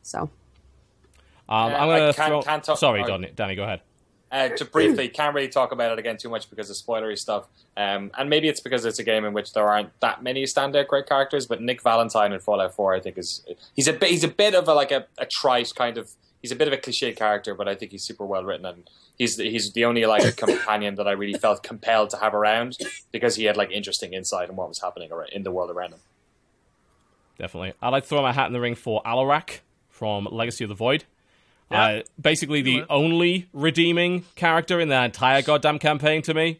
So 0.01 0.19
um, 0.19 0.29
uh, 1.49 1.55
I'm 1.67 1.87
gonna 1.87 2.13
can't- 2.13 2.27
throw. 2.29 2.41
can't 2.41 2.63
talk- 2.63 2.77
Sorry, 2.77 3.01
or- 3.01 3.07
Danny, 3.07 3.31
Danny, 3.35 3.55
go 3.55 3.63
ahead. 3.63 3.81
Uh, 4.31 4.49
to 4.49 4.65
briefly, 4.65 5.07
can't 5.09 5.35
really 5.35 5.47
talk 5.47 5.71
about 5.71 5.91
it 5.91 5.99
again 5.99 6.17
too 6.17 6.27
much 6.27 6.49
because 6.49 6.67
of 6.67 6.75
spoilery 6.75 7.15
stuff. 7.15 7.45
Um, 7.77 8.09
and 8.17 8.31
maybe 8.31 8.47
it's 8.49 8.61
because 8.61 8.83
it's 8.83 8.97
a 8.97 9.03
game 9.03 9.25
in 9.25 9.33
which 9.33 9.53
there 9.53 9.67
aren't 9.67 9.91
that 9.99 10.23
many 10.23 10.43
standout 10.45 10.87
great 10.87 11.05
characters. 11.05 11.45
But 11.45 11.61
Nick 11.61 11.83
Valentine 11.83 12.33
in 12.33 12.39
Fallout 12.39 12.73
4, 12.73 12.95
I 12.95 12.99
think, 12.99 13.19
is 13.19 13.45
he's 13.75 13.87
a 13.87 13.93
bit, 13.93 14.09
he's 14.09 14.23
a 14.23 14.27
bit 14.27 14.55
of 14.55 14.67
a 14.67 14.73
like 14.73 14.91
a, 14.91 15.05
a 15.19 15.27
trite 15.27 15.71
kind 15.75 15.99
of 15.99 16.09
he's 16.43 16.51
a 16.51 16.55
bit 16.55 16.67
of 16.67 16.73
a 16.73 16.77
cliche 16.77 17.11
character, 17.13 17.55
but 17.55 17.67
I 17.67 17.73
think 17.73 17.91
he's 17.91 18.03
super 18.03 18.25
well 18.25 18.43
written 18.43 18.65
and 18.67 18.87
he's 19.17 19.37
he's 19.37 19.71
the 19.73 19.85
only 19.85 20.05
like 20.05 20.35
companion 20.37 20.93
that 20.95 21.07
I 21.07 21.13
really 21.13 21.39
felt 21.39 21.63
compelled 21.63 22.11
to 22.11 22.17
have 22.17 22.35
around 22.35 22.77
because 23.11 23.35
he 23.37 23.45
had 23.45 23.57
like 23.57 23.71
interesting 23.71 24.13
insight 24.13 24.49
in 24.49 24.55
what 24.55 24.67
was 24.69 24.79
happening 24.81 25.09
in 25.31 25.41
the 25.43 25.51
world 25.51 25.71
around 25.71 25.93
him. 25.93 25.99
Definitely. 27.39 27.73
I'd 27.81 27.89
like 27.89 28.03
to 28.03 28.09
throw 28.09 28.21
my 28.21 28.31
hat 28.33 28.47
in 28.47 28.53
the 28.53 28.61
ring 28.61 28.75
for 28.75 29.01
Alarak 29.03 29.61
from 29.89 30.27
Legacy 30.31 30.63
of 30.65 30.69
the 30.69 30.75
Void. 30.75 31.05
Yeah. 31.71 31.83
Uh, 31.83 32.01
basically, 32.21 32.61
the 32.61 32.71
Yeah. 32.71 32.85
only 32.89 33.47
redeeming 33.53 34.25
character 34.35 34.79
in 34.79 34.89
the 34.89 35.03
entire 35.03 35.41
goddamn 35.41 35.79
campaign 35.79 36.21
to 36.23 36.33
me. 36.33 36.59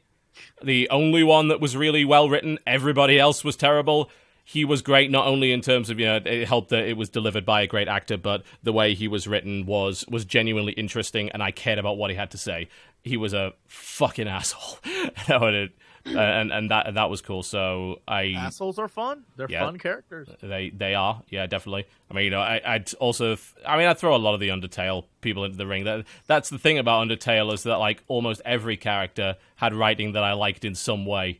The 0.63 0.89
only 0.89 1.21
one 1.23 1.49
that 1.49 1.59
was 1.59 1.77
really 1.77 2.03
well 2.05 2.27
written. 2.29 2.57
Everybody 2.65 3.19
else 3.19 3.43
was 3.43 3.55
terrible. 3.55 4.09
He 4.45 4.65
was 4.65 4.81
great, 4.81 5.09
not 5.09 5.25
only 5.25 5.51
in 5.53 5.61
terms 5.61 5.89
of 5.89 5.99
you 5.99 6.05
know 6.05 6.17
it 6.23 6.47
helped 6.47 6.69
that 6.69 6.83
it 6.85 6.97
was 6.97 7.09
delivered 7.09 7.45
by 7.45 7.61
a 7.61 7.67
great 7.67 7.87
actor, 7.87 8.17
but 8.17 8.43
the 8.61 8.73
way 8.73 8.93
he 8.93 9.07
was 9.07 9.25
written 9.27 9.65
was 9.65 10.05
was 10.09 10.25
genuinely 10.25 10.73
interesting, 10.73 11.29
and 11.29 11.41
I 11.41 11.51
cared 11.51 11.79
about 11.79 11.97
what 11.97 12.09
he 12.11 12.17
had 12.17 12.31
to 12.31 12.37
say. 12.37 12.67
He 13.03 13.15
was 13.17 13.33
a 13.33 13.53
fucking 13.67 14.27
asshole, 14.27 14.79
No, 15.29 15.37
and, 15.43 15.55
it- 15.55 15.71
uh, 16.05 16.19
and 16.19 16.51
and 16.51 16.69
that 16.69 16.95
that 16.95 17.09
was 17.09 17.21
cool. 17.21 17.43
So 17.43 18.01
I 18.05 18.33
Assholes 18.37 18.77
are 18.77 18.89
fun. 18.89 19.23
They're 19.37 19.47
Yeah. 19.49 19.63
fun 19.63 19.77
characters. 19.79 20.27
they 20.41 20.69
they 20.69 20.93
are, 20.95 21.21
yeah, 21.29 21.45
definitely. 21.47 21.85
I 22.11 22.13
mean, 22.13 22.25
you 22.25 22.31
know, 22.31 22.41
I, 22.41 22.59
I'd 22.65 22.93
also, 22.95 23.37
I 23.65 23.77
mean, 23.77 23.87
I'd 23.87 23.97
throw 23.97 24.13
a 24.13 24.17
lot 24.17 24.33
of 24.33 24.41
the 24.41 24.49
Undertale 24.49 25.05
people 25.21 25.45
into 25.45 25.55
the 25.57 25.65
ring. 25.65 25.85
That 25.85 26.03
that's 26.27 26.49
the 26.49 26.59
thing 26.59 26.77
about 26.77 27.07
Undertale 27.07 27.53
is 27.53 27.63
that 27.63 27.77
like 27.77 28.03
almost 28.09 28.41
every 28.43 28.75
character 28.75 29.37
had 29.55 29.73
writing 29.73 30.11
that 30.11 30.25
I 30.25 30.33
liked 30.33 30.65
in 30.65 30.75
some 30.75 31.05
way, 31.05 31.39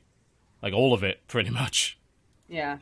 like 0.61 0.73
all 0.73 0.93
of 0.93 1.03
it, 1.03 1.27
pretty 1.27 1.49
much. 1.49 1.97
yeah, 2.47 2.77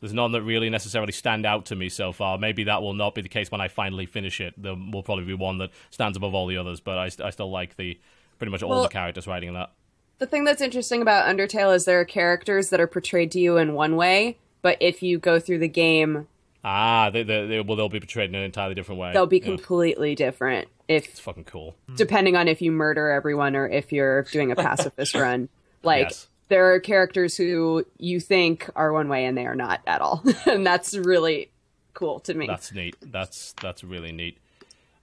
There's 0.00 0.12
none 0.12 0.32
that 0.32 0.42
really 0.42 0.70
necessarily 0.70 1.12
stand 1.12 1.44
out 1.46 1.66
to 1.66 1.76
me 1.76 1.88
so 1.88 2.12
far. 2.12 2.38
Maybe 2.38 2.64
that 2.64 2.82
will 2.82 2.94
not 2.94 3.14
be 3.14 3.22
the 3.22 3.28
case 3.28 3.50
when 3.50 3.60
I 3.60 3.68
finally 3.68 4.06
finish 4.06 4.40
it. 4.40 4.54
There 4.56 4.74
will 4.74 5.02
probably 5.02 5.24
be 5.24 5.34
one 5.34 5.58
that 5.58 5.70
stands 5.90 6.16
above 6.16 6.34
all 6.34 6.46
the 6.46 6.56
others, 6.56 6.80
but 6.80 6.98
I, 6.98 7.10
I 7.26 7.30
still 7.30 7.50
like 7.50 7.76
the 7.76 7.98
pretty 8.38 8.50
much 8.52 8.62
all 8.62 8.70
Well- 8.70 8.82
the 8.82 8.88
characters 8.88 9.26
writing 9.26 9.48
in 9.48 9.54
that. 9.54 9.72
the 10.18 10.26
thing 10.26 10.44
that's 10.44 10.60
interesting 10.60 11.02
about 11.02 11.26
Undertale 11.26 11.74
is 11.74 11.84
there 11.84 12.00
are 12.00 12.04
characters 12.04 12.70
that 12.70 12.80
are 12.80 12.86
portrayed 12.86 13.30
to 13.32 13.40
you 13.40 13.56
in 13.56 13.74
one 13.74 13.96
way, 13.96 14.36
but 14.62 14.76
if 14.80 15.02
you 15.02 15.18
go 15.18 15.38
through 15.40 15.58
the 15.58 15.68
game, 15.68 16.26
Ah, 16.64 17.08
they, 17.10 17.22
they, 17.22 17.46
they, 17.46 17.60
well, 17.60 17.76
they'll 17.76 17.88
be 17.88 18.00
portrayed 18.00 18.28
in 18.30 18.34
an 18.34 18.42
entirely 18.42 18.74
different 18.74 19.00
way. 19.00 19.12
they'll 19.12 19.26
be 19.26 19.38
Yeah. 19.38 19.44
completely 19.46 20.14
different. 20.16 20.68
It's 20.88 21.06
If 21.06 21.18
fucking 21.20 21.44
cool. 21.44 21.76
depending 21.96 22.34
on 22.36 22.48
if 22.48 22.60
you 22.62 22.72
murder 22.72 23.10
everyone 23.10 23.54
or 23.54 23.68
if 23.68 23.92
you're 23.92 24.22
doing 24.24 24.50
a 24.50 24.56
pacifist 24.56 25.14
run. 25.16 25.48
Like 25.84 26.06
Yes. 26.08 26.28
There 26.48 26.72
are 26.72 26.80
characters 26.80 27.36
who 27.36 27.84
you 27.98 28.20
think 28.20 28.68
are 28.74 28.92
one 28.92 29.08
way 29.08 29.24
and 29.24 29.36
they 29.36 29.46
are 29.46 29.54
not 29.54 29.80
at 29.86 30.00
all. 30.00 30.22
and 30.46 30.66
that's 30.66 30.96
really 30.96 31.50
cool 31.94 32.20
to 32.20 32.34
me. 32.34 32.46
That's 32.46 32.72
neat. 32.72 32.96
That's 33.00 33.54
that's 33.60 33.84
really 33.84 34.12
neat. 34.12 34.38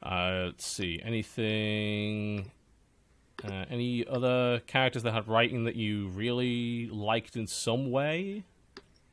Uh, 0.01 0.43
let's 0.45 0.65
see. 0.65 1.01
Anything? 1.03 2.51
Uh, 3.43 3.65
any 3.69 4.07
other 4.07 4.61
characters 4.65 5.03
that 5.03 5.13
had 5.13 5.27
writing 5.27 5.65
that 5.65 5.75
you 5.75 6.07
really 6.07 6.87
liked 6.87 7.35
in 7.35 7.45
some 7.45 7.91
way 7.91 8.43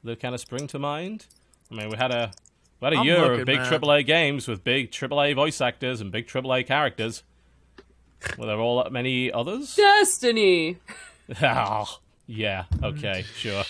that 0.04 0.20
kind 0.20 0.34
of 0.34 0.40
spring 0.40 0.66
to 0.68 0.78
mind? 0.78 1.26
I 1.70 1.74
mean, 1.74 1.88
we 1.90 1.96
had 1.96 2.12
a 2.12 2.30
we 2.80 2.86
had 2.86 2.92
a 2.94 2.98
I'm 2.98 3.06
year 3.06 3.20
looking, 3.20 3.40
of 3.40 3.46
big 3.46 3.58
man. 3.58 3.72
AAA 3.80 4.06
games 4.06 4.48
with 4.48 4.64
big 4.64 4.90
AAA 4.90 5.34
voice 5.34 5.60
actors 5.60 6.00
and 6.00 6.12
big 6.12 6.26
AAA 6.26 6.66
characters. 6.66 7.22
Were 8.38 8.46
there 8.46 8.58
all 8.58 8.82
that 8.82 8.92
many 8.92 9.32
others? 9.32 9.74
Destiny. 9.74 10.78
oh, 11.42 11.98
yeah. 12.26 12.64
Okay. 12.82 13.24
Mm. 13.24 13.36
Sure. 13.36 13.64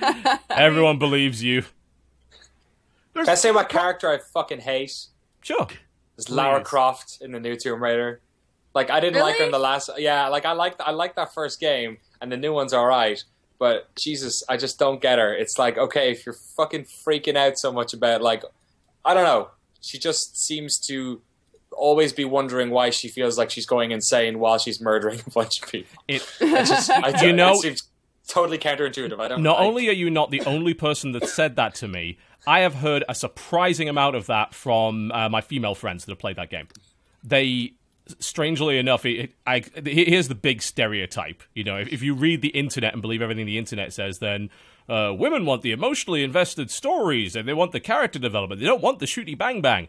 Everyone 0.50 0.98
believes 0.98 1.42
you. 1.42 1.62
Can 3.14 3.28
I 3.28 3.34
say 3.34 3.50
what 3.50 3.68
character 3.68 4.10
I 4.10 4.18
fucking 4.18 4.60
hate? 4.60 5.06
Sure. 5.40 5.66
Is 6.18 6.28
Lara 6.30 6.60
Please. 6.60 6.68
Croft 6.68 7.18
in 7.20 7.32
the 7.32 7.40
new 7.40 7.56
Tomb 7.56 7.82
Raider. 7.82 8.20
Like 8.74 8.90
I 8.90 9.00
didn't 9.00 9.22
like 9.22 9.38
her 9.38 9.44
in 9.44 9.50
the 9.52 9.58
last. 9.58 9.88
Yeah, 9.96 10.28
like 10.28 10.44
I 10.44 10.52
like 10.52 10.74
I 10.80 10.90
like 10.90 11.16
that 11.16 11.32
first 11.32 11.60
game, 11.60 11.96
and 12.20 12.30
the 12.30 12.36
new 12.36 12.52
one's 12.52 12.74
all 12.74 12.86
right. 12.86 13.22
But 13.58 13.94
Jesus, 13.94 14.42
I 14.50 14.58
just 14.58 14.78
don't 14.78 15.00
get 15.00 15.18
her. 15.18 15.34
It's 15.34 15.58
like 15.58 15.78
okay, 15.78 16.10
if 16.10 16.26
you're 16.26 16.34
fucking 16.34 16.84
freaking 16.84 17.36
out 17.36 17.58
so 17.58 17.72
much 17.72 17.94
about 17.94 18.20
like, 18.20 18.42
I 19.02 19.14
don't 19.14 19.24
know. 19.24 19.48
She 19.80 19.98
just 19.98 20.38
seems 20.38 20.78
to 20.88 21.22
always 21.76 22.12
be 22.12 22.24
wondering 22.24 22.70
why 22.70 22.90
she 22.90 23.08
feels 23.08 23.38
like 23.38 23.50
she's 23.50 23.66
going 23.66 23.90
insane 23.92 24.38
while 24.38 24.58
she's 24.58 24.80
murdering 24.80 25.20
a 25.26 25.30
bunch 25.30 25.62
of 25.62 25.70
people. 25.70 26.02
It, 26.08 26.26
I 26.40 26.64
just, 26.64 26.90
I 26.90 27.22
You 27.24 27.32
know- 27.32 27.60
totally 28.28 28.58
counterintuitive. 28.58 29.20
I 29.20 29.28
don't. 29.28 29.42
Not 29.42 29.58
I- 29.60 29.64
only 29.64 29.88
are 29.88 29.92
you 29.92 30.10
not 30.10 30.30
the 30.30 30.42
only 30.42 30.74
person 30.74 31.12
that 31.12 31.28
said 31.28 31.56
that 31.56 31.74
to 31.76 31.88
me, 31.88 32.18
I 32.46 32.60
have 32.60 32.76
heard 32.76 33.04
a 33.08 33.14
surprising 33.14 33.88
amount 33.88 34.16
of 34.16 34.26
that 34.26 34.54
from 34.54 35.12
uh, 35.12 35.28
my 35.28 35.40
female 35.40 35.74
friends 35.74 36.04
that 36.04 36.12
have 36.12 36.18
played 36.18 36.36
that 36.36 36.50
game. 36.50 36.68
They, 37.24 37.72
strangely 38.20 38.78
enough, 38.78 39.04
it, 39.04 39.32
I, 39.46 39.64
here's 39.84 40.28
the 40.28 40.34
big 40.36 40.62
stereotype. 40.62 41.42
You 41.54 41.64
know, 41.64 41.76
if, 41.76 41.92
if 41.92 42.02
you 42.02 42.14
read 42.14 42.42
the 42.42 42.48
internet 42.48 42.92
and 42.92 43.02
believe 43.02 43.20
everything 43.22 43.46
the 43.46 43.58
internet 43.58 43.92
says, 43.92 44.20
then 44.20 44.50
uh, 44.88 45.12
women 45.16 45.44
want 45.44 45.62
the 45.62 45.72
emotionally 45.72 46.22
invested 46.22 46.70
stories 46.70 47.34
and 47.34 47.48
they 47.48 47.54
want 47.54 47.72
the 47.72 47.80
character 47.80 48.20
development. 48.20 48.60
They 48.60 48.66
don't 48.66 48.82
want 48.82 49.00
the 49.00 49.06
shooty 49.06 49.36
bang 49.36 49.60
bang. 49.60 49.88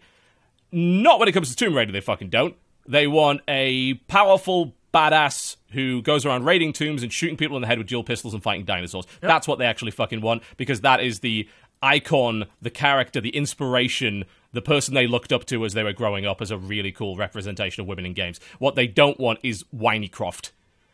Not 0.72 1.20
when 1.20 1.28
it 1.28 1.32
comes 1.32 1.50
to 1.50 1.56
Tomb 1.56 1.76
Raider, 1.76 1.92
they 1.92 2.02
fucking 2.02 2.30
don't. 2.30 2.56
They 2.88 3.08
want 3.08 3.42
a 3.48 3.96
powerful 4.08 4.74
badass 4.94 5.58
who 5.72 6.02
goes 6.02 6.26
around 6.26 6.46
raiding 6.46 6.74
tombs 6.74 7.04
and 7.04 7.12
shooting 7.12 7.38
people 7.38 7.58
in 7.58 7.62
the 7.62 7.68
head 7.68 7.78
with 7.78 7.88
dual 7.88 8.04
pistols 8.04 8.34
and 8.34 8.42
fighting 8.42 8.66
dinosaurs. 8.66 9.06
That's 9.22 9.48
what 9.48 9.60
they 9.60 9.66
actually 9.66 9.92
fucking 9.92 10.22
want 10.22 10.44
because 10.56 10.82
that 10.82 11.02
is 11.02 11.20
the 11.20 11.48
icon, 11.84 12.46
the 12.62 12.70
character, 12.70 13.20
the 13.22 13.30
inspiration, 13.30 14.26
the 14.54 14.62
person 14.62 14.94
they 14.94 15.06
looked 15.08 15.32
up 15.34 15.46
to 15.46 15.64
as 15.66 15.74
they 15.74 15.84
were 15.84 15.94
growing 15.94 16.26
up 16.26 16.42
as 16.42 16.50
a 16.52 16.58
really 16.58 16.92
cool 16.92 17.16
representation 17.16 17.82
of 17.82 17.88
women 17.88 18.06
in 18.06 18.14
games. 18.14 18.40
What 18.60 18.76
they 18.76 18.88
don't 18.88 19.20
want 19.20 19.40
is 19.44 19.66
whiny 19.72 20.08
Croft. 20.08 20.52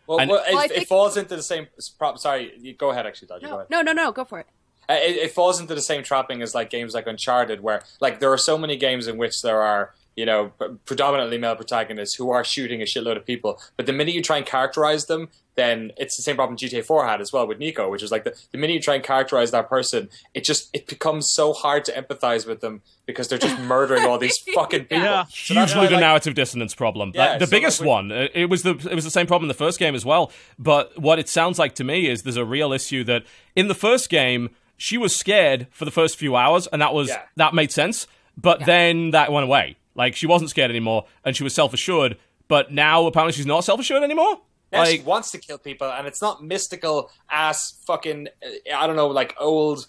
Well, 0.08 0.20
and- 0.20 0.30
well, 0.30 0.44
it, 0.46 0.54
Well, 0.54 0.62
I 0.62 0.66
it 0.74 0.88
falls 0.88 1.16
into 1.16 1.36
the 1.36 1.44
same. 1.44 1.68
prop- 1.98 2.18
Sorry, 2.20 2.76
go 2.78 2.90
ahead. 2.92 3.06
Actually, 3.06 3.30
Dodgy, 3.30 3.46
go 3.46 3.50
No, 3.52 3.56
ahead. 3.58 3.70
no, 3.70 3.82
no, 3.82 3.94
no. 3.94 4.12
Go 4.12 4.26
for 4.26 4.40
it. 4.40 4.48
Uh, 4.90 4.94
it, 4.94 5.16
it 5.18 5.32
falls 5.32 5.60
into 5.60 5.74
the 5.76 5.82
same 5.82 6.04
trapping 6.04 6.42
as 6.42 6.54
like 6.54 6.70
games 6.70 6.94
like 6.94 7.08
Uncharted, 7.08 7.62
where 7.62 7.84
like 8.02 8.20
there 8.20 8.32
are 8.32 8.38
so 8.38 8.58
many 8.58 8.78
games 8.78 9.08
in 9.08 9.18
which 9.18 9.42
there 9.42 9.62
are 9.62 9.94
you 10.16 10.26
know 10.28 10.52
predominantly 10.86 11.38
male 11.40 11.56
protagonists 11.56 12.16
who 12.16 12.30
are 12.30 12.44
shooting 12.44 12.82
a 12.82 12.86
shitload 12.86 13.18
of 13.18 13.26
people, 13.26 13.60
but 13.78 13.86
the 13.86 13.94
minute 13.94 14.14
you 14.14 14.22
try 14.22 14.38
and 14.38 14.46
characterize 14.46 15.06
them, 15.08 15.30
then 15.56 15.92
it's 15.98 16.16
the 16.18 16.22
same 16.24 16.36
problem 16.36 16.58
GTA 16.58 16.84
4 16.84 17.06
had 17.08 17.22
as 17.22 17.32
well 17.32 17.48
with 17.48 17.58
Nico, 17.60 17.90
which 17.90 18.02
is 18.04 18.12
like 18.12 18.24
the, 18.24 18.36
the 18.52 18.58
minute 18.58 18.74
you 18.74 18.80
try 18.80 18.96
and 18.96 19.04
characterize 19.04 19.52
that 19.52 19.70
person, 19.70 20.10
it 20.34 20.44
just 20.44 20.70
it 20.74 20.88
becomes 20.88 21.32
so 21.32 21.54
hard 21.54 21.86
to 21.86 21.92
empathize 21.94 22.46
with 22.48 22.62
them 22.62 22.82
because 23.06 23.28
they're 23.28 23.38
just 23.40 23.60
murdering 23.62 24.04
all 24.04 24.18
these 24.20 24.38
fucking 24.54 24.82
people. 24.86 24.98
Yeah. 25.04 25.26
So 25.30 25.54
that's 25.56 25.74
hugely 25.74 25.88
the 25.88 25.94
like, 25.94 26.02
narrative 26.02 26.36
dissonance 26.36 26.76
problem. 26.76 27.12
Yeah, 27.16 27.32
Like, 27.32 27.40
the 27.40 27.46
so, 27.48 27.52
biggest 27.52 27.80
like, 27.82 27.88
one. 27.88 28.12
uh, 28.12 28.28
It 28.34 28.50
was 28.50 28.62
the 28.64 28.72
it 28.90 28.94
was 28.96 29.04
the 29.04 29.12
same 29.12 29.26
problem 29.28 29.46
in 29.46 29.48
the 29.50 29.54
first 29.56 29.80
game 29.80 29.96
as 29.96 30.06
well. 30.06 30.32
But 30.60 30.98
what 31.00 31.18
it 31.20 31.28
sounds 31.30 31.58
like 31.58 31.74
to 31.76 31.84
me 31.84 32.08
is 32.08 32.22
there's 32.24 32.38
a 32.38 32.46
real 32.46 32.72
issue 32.74 33.04
that 33.06 33.24
in 33.56 33.68
the 33.68 33.76
first 33.76 34.10
game 34.10 34.50
she 34.78 34.98
was 34.98 35.16
scared 35.16 35.68
for 35.72 35.86
the 35.86 35.92
first 35.92 36.18
few 36.18 36.36
hours, 36.36 36.68
and 36.68 36.82
that 36.82 36.94
was 36.94 37.10
Yeah. 37.10 37.22
that 37.38 37.54
made 37.54 37.72
sense. 37.72 38.08
but 38.36 38.62
Yeah. 38.62 38.66
then 38.66 39.12
that 39.12 39.32
went 39.32 39.44
away. 39.44 39.76
Like 39.96 40.16
she 40.16 40.26
wasn't 40.26 40.50
scared 40.50 40.72
anymore, 40.72 41.06
and 41.24 41.36
she 41.38 41.44
was 41.44 41.54
self 41.54 41.72
assured. 41.74 42.18
But 42.48 42.72
now 42.72 43.06
apparently 43.06 43.34
she's 43.34 43.46
not 43.46 43.64
self 43.64 43.80
assured 43.80 44.02
anymore. 44.04 44.40
Now 44.72 44.86
she 44.86 44.98
Like 44.98 45.06
wants 45.06 45.30
to 45.32 45.38
kill 45.38 45.60
people, 45.60 45.88
and 45.92 46.08
it's 46.08 46.20
not 46.22 46.44
mystical 46.44 47.12
ass 47.30 47.76
fucking 47.86 48.30
uh, 48.44 48.76
I 48.76 48.88
don't 48.88 48.96
know, 48.96 49.08
like 49.08 49.36
old 49.40 49.86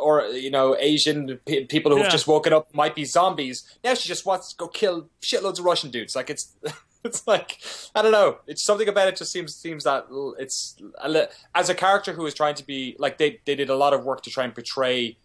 or 0.00 0.22
you 0.26 0.52
know 0.52 0.76
Asian 0.78 1.40
pe- 1.44 1.64
people 1.64 1.90
who've 1.90 2.04
Yeah. 2.04 2.10
just 2.10 2.28
woken 2.28 2.52
up 2.52 2.72
might 2.72 2.94
be 2.94 3.04
zombies. 3.04 3.64
Now 3.82 3.94
she 3.94 4.06
just 4.06 4.24
wants 4.24 4.50
to 4.50 4.56
go 4.56 4.68
kill 4.68 5.08
shitloads 5.20 5.58
of 5.58 5.64
Russian 5.64 5.90
dudes. 5.90 6.14
Like 6.14 6.30
it's. 6.30 6.52
It's 7.04 7.26
like 7.26 7.58
I 7.94 8.02
don't 8.02 8.12
know. 8.12 8.38
It's 8.46 8.62
something 8.62 8.86
about 8.88 9.08
it 9.08 9.16
just 9.16 9.32
seems 9.32 9.54
seems 9.54 9.84
that 9.84 10.06
it's 10.38 10.76
a 10.98 11.08
li- 11.08 11.26
as 11.54 11.70
a 11.70 11.74
character 11.74 12.12
who 12.12 12.26
is 12.26 12.34
trying 12.34 12.54
to 12.56 12.66
be 12.66 12.94
like 12.98 13.16
they 13.16 13.40
they 13.46 13.54
did 13.54 13.70
a 13.70 13.74
lot 13.76 13.94
of 13.94 14.04
work 14.04 14.22
to 14.24 14.30
try 14.30 14.44
and 14.44 14.54
portray 14.54 15.16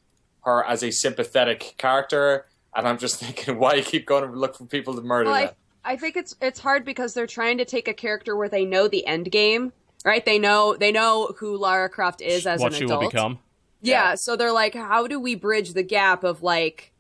her 0.46 0.64
as 0.66 0.84
a 0.84 0.92
sympathetic 0.92 1.76
character, 1.78 2.46
and 2.76 2.88
I'm 2.88 2.98
just 2.98 3.20
thinking 3.24 3.60
why 3.60 3.74
you 3.74 3.84
keep 3.84 4.06
going 4.06 4.24
to 4.24 4.32
look 4.40 4.56
for 4.56 4.66
people 4.66 4.96
to 4.96 5.02
murder 5.02 5.30
Well, 5.32 5.50
I. 5.84 5.92
I 5.94 5.98
think 5.98 6.16
it's 6.18 6.36
it's 6.42 6.60
hard 6.60 6.84
because 6.86 7.14
they're 7.14 7.28
trying 7.28 7.58
to 7.60 7.66
take 7.66 7.88
a 7.88 7.94
character 7.94 8.36
where 8.36 8.50
they 8.50 8.66
know 8.66 8.88
the 8.88 9.06
end 9.06 9.30
game, 9.32 9.72
right? 10.04 10.26
They 10.26 10.40
know 10.40 10.76
they 10.76 10.92
know 10.92 11.34
who 11.38 11.58
Lara 11.58 11.90
Croft 11.90 12.22
is 12.22 12.48
as 12.48 12.60
what 12.62 12.72
an 12.74 12.80
she 12.80 12.86
adult. 12.86 13.02
will 13.04 13.10
become. 13.10 13.40
Yeah, 13.82 14.12
Yeah. 14.12 14.16
so 14.16 14.36
they're 14.36 14.52
like, 14.52 14.74
how 14.74 15.06
do 15.08 15.20
we 15.20 15.36
bridge 15.36 15.74
the 15.74 15.84
gap 15.84 16.24
of 16.24 16.42
like, 16.42 16.92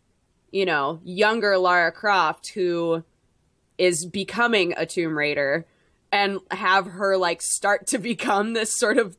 you 0.51 0.65
know, 0.65 0.99
younger 1.03 1.57
Lara 1.57 1.91
Croft 1.91 2.49
who 2.49 3.03
is 3.77 4.05
becoming 4.05 4.73
a 4.77 4.85
Tomb 4.85 5.17
Raider 5.17 5.65
and 6.11 6.39
have 6.51 6.85
her 6.87 7.17
like 7.17 7.41
start 7.41 7.87
to 7.87 7.97
become 7.97 8.53
this 8.53 8.75
sort 8.77 8.97
of 8.97 9.17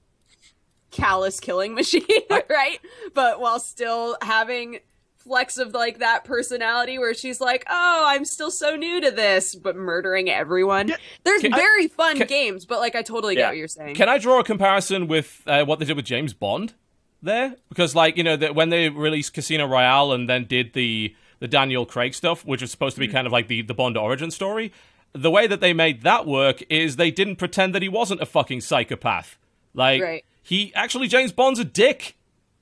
callous 0.91 1.41
killing 1.41 1.75
machine, 1.75 2.03
right? 2.49 2.79
But 3.15 3.41
while 3.41 3.61
still 3.61 4.17
having 4.23 4.79
flex 5.19 5.59
of 5.59 5.75
like 5.75 5.99
that 5.99 6.25
personality 6.25 6.99
where 6.99 7.13
she's 7.13 7.41
like, 7.41 7.65
"Oh, 7.69 8.05
I'm 8.07 8.25
still 8.25 8.51
so 8.51 8.77
new 8.77 9.01
to 9.01 9.11
this," 9.11 9.55
but 9.55 9.77
murdering 9.77 10.31
everyone. 10.31 10.93
There's 11.25 11.43
Can- 11.43 11.53
very 11.53 11.89
fun 11.89 12.17
can- 12.19 12.27
games, 12.29 12.65
but 12.65 12.79
like 12.79 12.95
I 12.95 13.03
totally 13.03 13.35
Yeah. 13.35 13.43
get 13.43 13.49
what 13.49 13.57
you're 13.57 13.69
saying. 13.69 13.95
Can 13.97 14.09
I 14.09 14.19
draw 14.19 14.41
a 14.41 14.45
comparison 14.45 15.09
with 15.09 15.43
uh, 15.47 15.65
what 15.65 15.79
they 15.81 15.85
did 15.85 15.97
with 15.97 16.07
James 16.07 16.33
Bond 16.33 16.75
there? 17.21 17.57
Because, 17.69 17.95
like, 17.95 18.17
you 18.17 18.23
know, 18.23 18.37
that 18.37 18.55
when 18.55 18.69
they 18.71 18.89
released 18.89 19.35
Casino 19.35 19.67
Royale 19.67 20.13
and 20.13 20.29
then 20.31 20.45
did 20.45 20.73
the 20.73 21.15
the 21.39 21.49
Daniel 21.49 21.85
Craig 21.87 22.15
stuff, 22.15 22.45
which 22.45 22.63
was 22.63 22.71
supposed 22.71 22.95
to 22.97 23.01
be 23.01 23.07
hmm. 23.07 23.13
kind 23.13 23.27
of 23.27 23.33
like 23.33 23.49
the 23.49 23.63
the 23.63 23.75
Bond 23.75 23.97
origin 23.97 24.31
story, 24.31 24.73
the 25.13 25.31
way 25.31 25.47
that 25.47 25.61
they 25.61 25.73
made 25.73 26.03
that 26.03 26.27
work 26.27 26.63
is 26.69 26.97
they 26.97 27.11
didn't 27.11 27.37
pretend 27.37 27.75
that 27.75 27.83
he 27.83 27.89
wasn't 27.89 28.21
a 28.21 28.27
fucking 28.27 28.61
psychopath. 28.61 29.39
Like, 29.75 30.03
Right. 30.03 30.25
he 30.43 30.73
actually 30.75 31.09
James 31.09 31.33
Bond's 31.33 31.59
a 31.59 31.65
dick. 31.65 32.17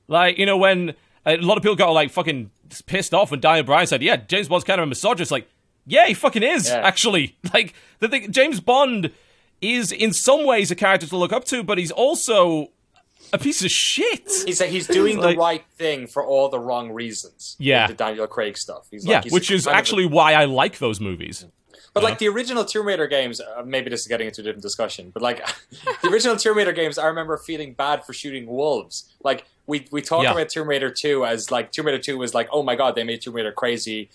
Like, 0.09 0.39
you 0.39 0.47
know, 0.47 0.57
when 0.57 0.91
uh, 1.27 1.37
a 1.37 1.37
lot 1.39 1.57
of 1.57 1.63
people 1.63 1.77
got 1.77 1.91
like 1.91 2.11
fucking 2.11 2.51
pissed 2.87 3.15
off 3.15 3.31
when 3.31 3.41
Daniel 3.41 3.65
Bryan 3.65 3.87
said, 3.87 4.03
"Yeah, 4.03 4.17
James 4.17 4.49
Bond's 4.49 4.65
kind 4.65 4.81
of 4.81 4.85
a 4.85 4.89
misogynist." 4.89 5.31
Like, 5.31 5.49
yeah, 5.87 6.07
he 6.07 6.15
fucking 6.15 6.43
is 6.43 6.69
Yeah. 6.69 6.81
actually. 6.85 7.37
Like, 7.55 7.75
the 8.01 8.09
thing, 8.09 8.33
James 8.33 8.61
Bond 8.61 9.11
is 9.61 9.93
in 9.93 10.13
some 10.13 10.45
ways 10.45 10.71
a 10.71 10.75
character 10.75 11.07
to 11.07 11.17
look 11.17 11.33
up 11.33 11.45
to, 11.45 11.63
but 11.63 11.79
he's 11.79 11.91
also 11.91 12.71
a 13.35 13.39
piece 13.39 13.65
of 13.65 13.71
shit. 13.71 14.31
He's 14.47 14.61
like 14.61 14.71
he's 14.71 14.87
doing 14.87 15.19
Like- 15.19 15.37
the 15.37 15.41
right 15.41 15.65
thing 15.77 16.07
for 16.07 16.25
all 16.25 16.49
the 16.49 16.59
wrong 16.61 16.91
reasons. 16.93 17.57
Yeah. 17.59 17.87
the 17.87 17.95
Daniel 17.95 18.27
Craig 18.27 18.57
stuff. 18.57 18.87
He's 18.91 19.05
yeah, 19.07 19.21
like, 19.21 19.33
which 19.33 19.51
is 19.51 19.67
of 19.67 19.73
a- 19.73 19.77
actually 19.77 20.07
why 20.07 20.35
I 20.35 20.45
like 20.47 20.79
those 20.79 21.01
movies. 21.01 21.45
but 21.93 22.03
like 22.03 22.19
the 22.19 22.29
original 22.29 22.65
Tomb 22.65 22.87
Raider 22.87 23.07
games. 23.07 23.41
Uh, 23.41 23.63
maybe 23.65 23.89
this 23.91 24.01
is 24.03 24.09
getting 24.09 24.27
into 24.27 24.41
a 24.41 24.45
different 24.45 24.63
discussion, 24.63 25.11
but 25.13 25.23
like 25.23 25.45
the 26.03 26.09
original 26.09 26.37
Tomb 26.37 26.57
Raider 26.57 26.73
games, 26.73 26.99
I 26.99 27.07
remember 27.07 27.37
feeling 27.37 27.75
bad 27.75 28.05
for 28.05 28.13
shooting 28.13 28.47
wolves. 28.47 29.13
Like 29.23 29.45
we 29.67 29.87
we 29.91 30.01
talk 30.03 30.23
Yeah. 30.25 30.33
about 30.33 30.49
Tomb 30.49 30.69
Raider 30.69 30.91
two 30.91 31.25
as 31.27 31.51
like 31.51 31.73
Tomb 31.73 31.87
Raider 31.87 31.99
two 31.99 32.19
was 32.19 32.35
like, 32.35 32.49
oh 32.53 32.63
my 32.63 32.75
god, 32.77 32.95
they 32.97 33.05
made 33.05 33.21
Tomb 33.23 33.35
Raider 33.35 33.53
crazy. 33.53 34.11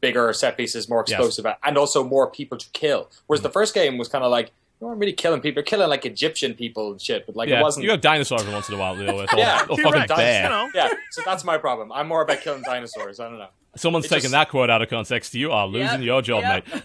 Bigger 0.00 0.32
set 0.34 0.58
pieces, 0.58 0.86
more 0.86 1.02
Yes. 1.08 1.18
explosive, 1.18 1.46
and 1.62 1.78
also 1.78 2.04
more 2.04 2.30
people 2.30 2.58
to 2.58 2.68
kill. 2.72 3.10
Whereas 3.26 3.40
the 3.42 3.48
first 3.48 3.72
game 3.74 3.96
was 3.96 4.06
kind 4.08 4.22
of 4.22 4.30
like 4.30 4.50
you 4.84 4.88
weren't 4.88 5.00
really 5.00 5.12
killing 5.14 5.40
people, 5.40 5.60
you're 5.60 5.64
killing 5.64 5.88
like 5.88 6.04
Egyptian 6.04 6.52
people 6.54 6.90
and 6.92 7.00
shit. 7.00 7.24
But 7.26 7.36
like 7.36 7.48
yeah, 7.48 7.60
it 7.60 7.62
wasn't. 7.62 7.84
you 7.84 7.90
got 7.90 8.02
dinosaurs 8.02 8.42
every 8.42 8.52
once 8.52 8.68
in 8.68 8.74
a 8.74 8.78
while 8.78 8.94
to 8.96 9.06
deal 9.06 9.16
with, 9.16 9.30
Yeah, 9.36 9.62
or 9.68 9.76
T-Rex, 9.76 9.92
fucking 9.96 10.16
bear. 10.16 10.42
you 10.44 10.48
know. 10.50 10.68
yeah, 10.74 10.90
so 11.10 11.22
that's 11.24 11.42
my 11.44 11.56
problem. 11.58 11.90
I'm 11.90 12.06
more 12.06 12.22
about 12.22 12.40
killing 12.42 12.62
dinosaurs. 12.62 13.18
I 13.18 13.28
don't 13.30 13.38
know. 13.38 13.48
Someone's 13.76 14.04
It 14.04 14.08
taking 14.08 14.22
just- 14.24 14.32
that 14.32 14.50
quote 14.50 14.68
out 14.70 14.82
of 14.82 14.90
context. 14.90 15.34
You 15.34 15.52
are 15.52 15.66
losing 15.66 16.00
Yep, 16.02 16.06
your 16.06 16.22
job, 16.22 16.42
yep. 16.42 16.66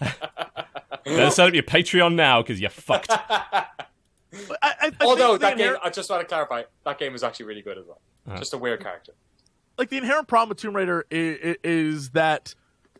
Better 1.04 1.30
set 1.30 1.48
up 1.48 1.54
your 1.54 1.62
Patreon 1.62 2.14
now 2.14 2.42
because 2.42 2.60
you're 2.60 2.70
fucked. 2.70 3.10
I, 3.10 3.66
I, 4.62 4.74
I 4.86 4.92
Although 5.02 5.30
think 5.32 5.40
the 5.40 5.46
that 5.46 5.56
game, 5.56 5.60
inherent- 5.60 5.82
I 5.84 5.90
just 5.90 6.08
want 6.10 6.22
to 6.22 6.26
clarify, 6.26 6.62
that 6.84 6.98
game 6.98 7.14
is 7.14 7.22
actually 7.22 7.46
really 7.46 7.62
good 7.62 7.78
as 7.78 7.86
well. 7.86 8.00
Uh-huh. 8.28 8.38
Just 8.38 8.54
a 8.54 8.58
weird 8.58 8.80
character. 8.82 9.12
like 9.78 9.88
the 9.90 9.96
inherent 9.98 10.28
problem 10.28 10.48
with 10.50 10.58
Tomb 10.58 10.74
Raider 10.76 11.04
is, 11.10 11.56
is 11.64 12.10
that 12.10 12.54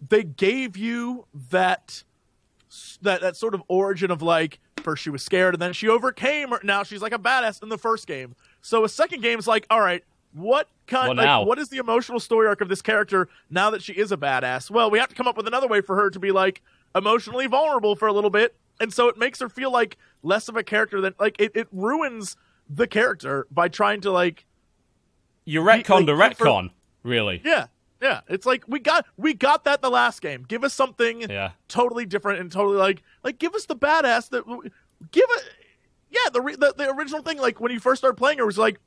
they 0.06 0.22
gave 0.24 0.76
you 0.76 1.26
that 1.50 2.04
that 3.02 3.20
that 3.20 3.36
sort 3.36 3.54
of 3.54 3.62
origin 3.68 4.10
of 4.10 4.22
like 4.22 4.60
first 4.80 5.02
she 5.02 5.10
was 5.10 5.22
scared 5.22 5.54
and 5.54 5.62
then 5.62 5.72
she 5.72 5.88
overcame 5.88 6.52
or 6.52 6.60
now 6.62 6.82
she's 6.82 7.02
like 7.02 7.12
a 7.12 7.18
badass 7.18 7.62
in 7.62 7.68
the 7.68 7.78
first 7.78 8.06
game. 8.06 8.34
So 8.62 8.84
a 8.84 8.88
second 8.88 9.22
game 9.22 9.38
is 9.38 9.46
like, 9.46 9.66
all 9.70 9.80
right, 9.80 10.02
what 10.32 10.68
kind 10.86 11.08
What 11.08 11.16
like 11.16 11.46
what 11.46 11.58
is 11.58 11.68
the 11.68 11.78
emotional 11.78 12.20
story 12.20 12.46
arc 12.46 12.60
of 12.60 12.68
this 12.68 12.82
character 12.82 13.28
now 13.50 13.70
that 13.70 13.82
she 13.82 13.92
is 13.92 14.12
a 14.12 14.16
badass? 14.16 14.70
Well, 14.70 14.90
we 14.90 14.98
have 14.98 15.08
to 15.08 15.14
come 15.14 15.26
up 15.28 15.36
with 15.36 15.46
another 15.46 15.68
way 15.68 15.80
for 15.80 15.96
her 15.96 16.10
to 16.10 16.18
be 16.18 16.30
like 16.32 16.62
emotionally 16.94 17.46
vulnerable 17.46 17.94
for 17.96 18.08
a 18.08 18.12
little 18.12 18.30
bit. 18.30 18.54
And 18.80 18.92
so 18.92 19.08
it 19.08 19.18
makes 19.18 19.40
her 19.40 19.48
feel 19.48 19.70
like 19.72 19.98
less 20.22 20.48
of 20.48 20.56
a 20.56 20.62
character 20.62 21.00
than 21.00 21.14
like 21.20 21.36
it, 21.40 21.52
it 21.54 21.68
ruins 21.72 22.36
the 22.68 22.86
character 22.86 23.46
by 23.50 23.68
trying 23.68 24.00
to 24.02 24.10
like 24.10 24.46
You 25.44 25.60
retconned 25.62 26.06
the 26.06 26.14
like, 26.14 26.36
for- 26.36 26.46
retcon, 26.46 26.70
really. 27.02 27.42
yeah, 27.44 27.66
yeah. 28.00 28.20
It's 28.28 28.46
like 28.46 28.64
we 28.66 28.78
got 28.80 29.06
we 29.16 29.34
got 29.34 29.64
that 29.64 29.82
the 29.82 29.90
last 29.90 30.20
game. 30.22 30.44
Give 30.48 30.64
us 30.64 30.74
something 30.74 31.22
Yeah. 31.22 31.50
totally 31.68 32.06
different 32.06 32.40
and 32.40 32.50
totally 32.50 32.76
like 32.76 33.02
like 33.24 33.38
give 33.38 33.54
us 33.54 33.66
the 33.66 33.76
badass 33.76 34.28
that 34.30 34.44
give 35.10 35.24
it. 35.28 35.44
Yeah, 36.10 36.28
the, 36.32 36.40
re- 36.40 36.56
the 36.56 36.74
the 36.76 36.90
original 36.90 37.22
thing 37.22 37.38
like 37.38 37.60
when 37.60 37.70
you 37.72 37.78
first 37.78 38.00
started 38.00 38.16
playing 38.16 38.38
it 38.38 38.46
was 38.46 38.58
like 38.58 38.80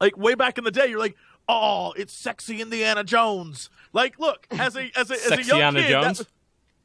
like 0.00 0.16
way 0.16 0.34
back 0.34 0.58
in 0.58 0.64
the 0.64 0.70
day. 0.70 0.88
You're 0.88 0.98
like, 0.98 1.16
oh, 1.48 1.92
it's 1.96 2.12
sexy 2.12 2.60
Indiana 2.60 3.04
Jones. 3.04 3.70
Like, 3.92 4.18
look 4.18 4.46
as 4.50 4.76
a 4.76 4.90
as 4.96 5.10
a 5.10 5.14
as 5.14 5.32
a 5.38 5.42
young 5.44 5.60
Anna 5.60 5.82
kid, 5.82 5.88
Jones? 5.90 6.18
That, 6.18 6.26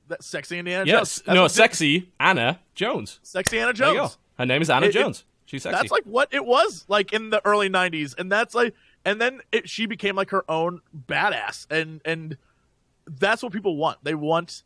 that 0.10 0.24
sexy 0.24 0.60
Indiana 0.60 0.86
Yes. 0.86 0.96
Jones. 0.98 1.24
That's 1.26 1.36
No, 1.36 1.48
sexy 1.48 2.12
Anna 2.20 2.60
Jones. 2.76 3.20
sexy 3.24 3.60
Anna 3.60 3.74
There 3.74 3.88
you 3.88 3.94
go. 3.94 4.00
Jones. 4.02 4.18
Her 4.38 4.46
name 4.46 4.62
is 4.62 4.70
Anna 4.70 4.86
It- 4.88 4.90
it- 4.90 5.00
Jones. 5.00 5.26
She's 5.46 5.64
sexy. 5.64 5.76
That's 5.78 5.92
like 5.92 6.04
what 6.06 6.30
it 6.32 6.46
was 6.46 6.86
like 6.88 7.14
in 7.14 7.30
the 7.30 7.42
early 7.46 7.70
'90s, 7.70 8.16
and 8.18 8.32
that's 8.32 8.56
like, 8.56 8.74
and 9.06 9.20
then 9.22 9.42
it, 9.52 9.70
she 9.70 9.86
became 9.86 10.16
like 10.16 10.30
her 10.32 10.44
own 10.50 10.82
badass, 11.08 11.68
and 11.70 12.02
and 12.06 12.38
that's 13.08 13.44
what 13.44 13.52
people 13.52 13.76
want. 13.76 14.00
They 14.04 14.16
want 14.16 14.64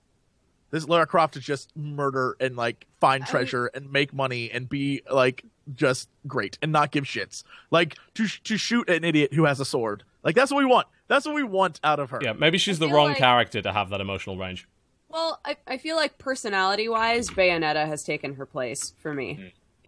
this 0.69 0.87
Lara 0.87 1.07
Croft 1.07 1.35
to 1.35 1.39
just 1.39 1.75
murder 1.75 2.35
and 2.39 2.55
like 2.55 2.85
find 2.99 3.25
treasure 3.25 3.67
and 3.67 3.91
make 3.91 4.13
money 4.13 4.51
and 4.51 4.67
be 4.67 5.01
like 5.09 5.43
just 5.73 6.09
great 6.27 6.57
and 6.61 6.71
not 6.71 6.91
give 6.91 7.05
shits. 7.05 7.43
Like 7.71 7.95
to 8.15 8.27
to 8.27 8.57
shoot 8.57 8.89
an 8.89 9.03
idiot 9.03 9.33
who 9.33 9.45
has 9.45 9.59
a 9.59 9.65
sword. 9.65 10.03
Like 10.23 10.35
that's 10.35 10.51
what 10.51 10.57
we 10.59 10.65
want. 10.65 10.87
That's 11.07 11.25
what 11.25 11.35
we 11.35 11.43
want 11.43 11.79
out 11.83 11.99
of 11.99 12.09
her. 12.09 12.19
yeah, 12.21 12.33
maybe 12.33 12.57
she's 12.57 12.81
I 12.81 12.87
the 12.87 12.93
wrong 12.93 13.09
like- 13.09 13.17
character 13.17 13.61
to 13.61 13.71
have 13.71 13.89
that 13.89 14.01
emotional 14.01 14.37
range. 14.37 14.67
Well, 15.09 15.39
I, 15.45 15.55
I 15.65 15.77
feel 15.77 15.95
like 15.95 16.17
personality 16.17 16.89
wise, 16.89 17.29
Bayonetta 17.29 17.87
has 17.87 18.03
taken 18.03 18.35
her 18.35 18.45
place 18.45 18.93
for 18.99 19.13
me. 19.13 19.35
Hmm. 19.35 19.45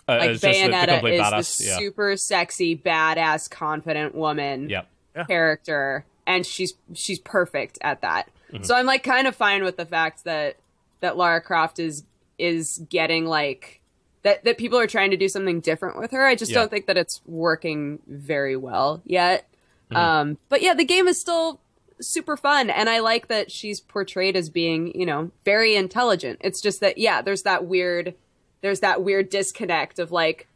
Uh, 0.09 0.17
Like 0.19 0.29
as 0.31 0.41
just 0.41 0.59
a- 0.59 0.67
the 0.67 0.73
Bayonetta 0.73 1.11
is 1.13 1.21
badass. 1.21 1.57
the 1.57 1.63
yeah. 1.65 1.77
super 1.77 2.17
sexy, 2.17 2.75
badass, 2.77 3.49
confident 3.49 4.15
woman 4.15 4.69
Yeah. 4.69 4.83
character, 5.27 6.05
and 6.25 6.45
she's 6.45 6.73
she's 6.93 7.19
perfect 7.19 7.77
at 7.81 8.01
that. 8.01 8.29
Mm-hmm. 8.51 8.63
So 8.63 8.75
I'm 8.75 8.85
like 8.85 9.03
kind 9.03 9.27
of 9.27 9.35
fine 9.35 9.63
with 9.63 9.77
the 9.77 9.85
fact 9.85 10.23
that 10.23 10.57
that 11.01 11.17
Lara 11.17 11.41
Croft 11.41 11.79
is 11.79 12.03
is 12.37 12.81
getting 12.89 13.25
like 13.25 13.81
that 14.23 14.43
that 14.45 14.57
people 14.57 14.79
are 14.79 14.87
trying 14.87 15.11
to 15.11 15.17
do 15.17 15.29
something 15.29 15.59
different 15.59 15.97
with 15.99 16.11
her. 16.11 16.25
I 16.25 16.35
just 16.35 16.51
Yeah. 16.51 16.59
don't 16.59 16.69
think 16.71 16.87
that 16.87 16.97
it's 16.97 17.21
working 17.25 17.99
very 18.07 18.55
well 18.55 19.01
yet. 19.05 19.45
Mm-hmm. 19.91 19.95
Um, 19.97 20.37
but 20.49 20.61
yeah, 20.61 20.73
the 20.73 20.85
game 20.85 21.07
is 21.07 21.19
still 21.19 21.59
super 22.01 22.37
fun, 22.37 22.69
and 22.69 22.89
I 22.89 22.99
like 22.99 23.27
that 23.27 23.51
she's 23.51 23.81
portrayed 23.81 24.35
as 24.37 24.49
being 24.49 24.97
you 24.97 25.05
know 25.05 25.31
very 25.45 25.75
intelligent. 25.75 26.39
It's 26.41 26.61
just 26.61 26.79
that 26.81 26.97
yeah, 26.97 27.21
there's 27.21 27.43
that 27.43 27.65
weird 27.65 28.13
there's 28.61 28.81
that 28.81 29.03
weird 29.03 29.29
disconnect 29.29 29.99
of 29.99 30.11
like 30.11 30.47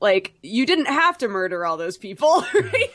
like 0.00 0.34
you 0.42 0.66
didn't 0.66 0.86
have 0.86 1.18
to 1.18 1.28
murder 1.28 1.64
all 1.64 1.76
those 1.76 1.96
people 1.96 2.44
right 2.54 2.90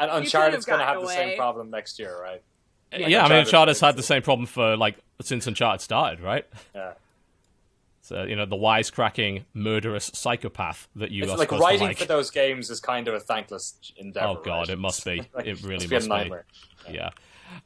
And 0.00 0.10
could've 0.10 0.24
Uncharted's 0.24 0.64
going 0.64 0.78
to 0.78 0.84
have 0.84 0.94
gotten 0.96 1.08
the 1.08 1.12
same 1.12 1.36
problem 1.36 1.70
next 1.70 1.98
year, 1.98 2.16
right? 2.20 2.42
Yeah, 2.92 2.98
I 2.98 3.28
mean, 3.28 3.38
Uncharted 3.38 3.46
Uncharted's 3.46 3.80
had 3.80 3.96
the 3.96 4.02
same 4.02 4.22
problem 4.22 4.46
for 4.46 4.76
like 4.76 4.96
since 5.20 5.46
Uncharted 5.46 5.80
started, 5.80 6.20
right? 6.20 6.46
Yeah. 6.74 6.92
So 8.00 8.22
you 8.22 8.36
know 8.36 8.46
the 8.46 8.56
wisecracking 8.56 9.44
murderous 9.52 10.10
psychopath 10.14 10.88
that 10.96 11.10
you 11.10 11.24
It's 11.24 11.32
are 11.32 11.36
like 11.36 11.52
writing 11.52 11.80
to 11.80 11.84
like. 11.84 11.98
for 11.98 12.06
those 12.06 12.30
games 12.30 12.70
is 12.70 12.80
kind 12.80 13.06
of 13.06 13.14
a 13.14 13.20
thankless 13.20 13.74
endeavor. 13.98 14.26
Oh 14.28 14.42
god, 14.42 14.60
right? 14.60 14.70
it 14.70 14.78
must 14.78 15.04
be. 15.04 15.22
Like, 15.34 15.46
it 15.46 15.62
really 15.62 15.86
must 15.86 15.90
be 15.90 15.96
a 15.96 15.98
must 15.98 16.06
be. 16.06 16.14
nightmare. 16.14 16.44
Yeah. 16.90 17.10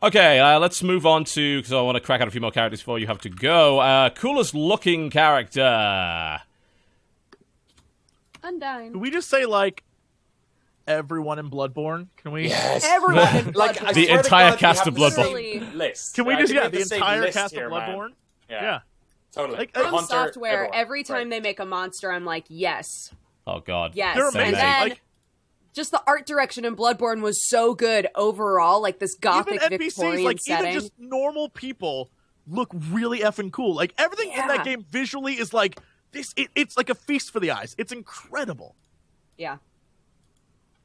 Okay, 0.03 0.41
uh, 0.41 0.59
let's 0.59 0.83
move 0.83 1.07
on 1.07 1.25
to 1.25 1.59
because 1.59 1.73
I 1.73 1.81
want 1.83 1.97
to 1.97 2.01
crack 2.01 2.21
out 2.21 2.29
a 2.29 2.31
few 2.31 2.41
more 2.41 2.51
characters 2.51 2.81
before 2.81 2.99
you 2.99 3.07
have 3.07 3.21
to 3.21 3.29
go. 3.29 3.79
Uh, 3.79 4.11
coolest 4.11 4.55
looking 4.55 5.11
character. 5.11 6.41
undyne 8.43 8.91
Can 8.93 9.01
we 9.01 9.11
just 9.11 9.29
say 9.29 9.47
like 9.47 9.85
everyone 10.87 11.39
in 11.39 11.51
Bloodborne? 11.51 12.09
Can 12.17 12.33
we? 12.33 12.49
Yes. 12.49 12.85
Everyone 12.85 13.37
in 13.37 13.53
like 13.53 13.77
Bloodborne. 13.77 13.87
I 13.87 13.93
The 13.93 14.09
entire 14.09 14.51
God, 14.51 14.59
cast 14.59 14.87
of 14.87 14.95
the 14.95 15.01
Bloodborne. 15.01 15.75
List. 15.75 16.15
Can 16.17 16.25
we 16.27 16.37
just 16.37 16.53
yeah 16.53 16.63
have 16.63 16.73
the 16.73 16.85
same 16.85 16.97
entire 17.01 17.31
cast 17.31 17.55
here, 17.55 17.67
of 17.67 17.73
man. 17.73 17.89
Bloodborne? 17.97 18.13
Yeah, 18.51 18.63
Yeah. 18.63 18.79
totally. 19.33 19.59
Like, 19.59 19.73
The 19.73 19.81
From 19.81 19.91
Hunter, 19.95 20.07
software, 20.09 20.53
everyone. 20.53 20.75
every 20.75 21.03
time 21.05 21.17
Right. 21.19 21.31
they 21.31 21.41
make 21.41 21.61
a 21.61 21.65
monster, 21.65 22.11
I'm 22.13 22.25
like, 22.25 22.45
yes, 22.49 23.13
Oh 23.47 23.61
god. 23.61 23.93
yes. 23.95 24.17
They're 24.17 24.29
amazing. 24.29 24.47
And 24.47 24.57
then 24.57 24.89
Like 24.91 25.01
just 25.73 25.91
the 25.91 26.03
art 26.07 26.27
direction 26.27 26.65
in 26.65 26.77
Bloodborne 26.77 27.23
was 27.23 27.49
so 27.49 27.75
good 27.75 28.09
overall, 28.15 28.81
like 28.83 28.99
this 28.99 29.15
gothic 29.15 29.55
even 29.55 29.71
NPCs, 29.71 29.79
Victorian 29.79 30.25
like 30.25 30.39
setting. 30.41 30.71
even 30.71 30.81
just 30.81 30.93
normal 30.99 31.49
people, 31.49 32.11
look 32.47 32.69
really 32.91 33.21
effing 33.21 33.51
cool. 33.53 33.75
Like 33.75 33.95
everything 33.99 34.33
in 34.33 34.47
that 34.49 34.65
game 34.65 34.85
visually 34.91 35.35
is 35.35 35.53
like 35.55 35.81
this. 36.13 36.33
It, 36.37 36.49
it's 36.55 36.77
like 36.77 36.91
a 36.91 36.95
feast 36.95 37.31
for 37.31 37.41
the 37.41 37.51
eyes. 37.51 37.75
It's 37.79 37.93
incredible. 37.93 38.75
yeah. 39.37 39.59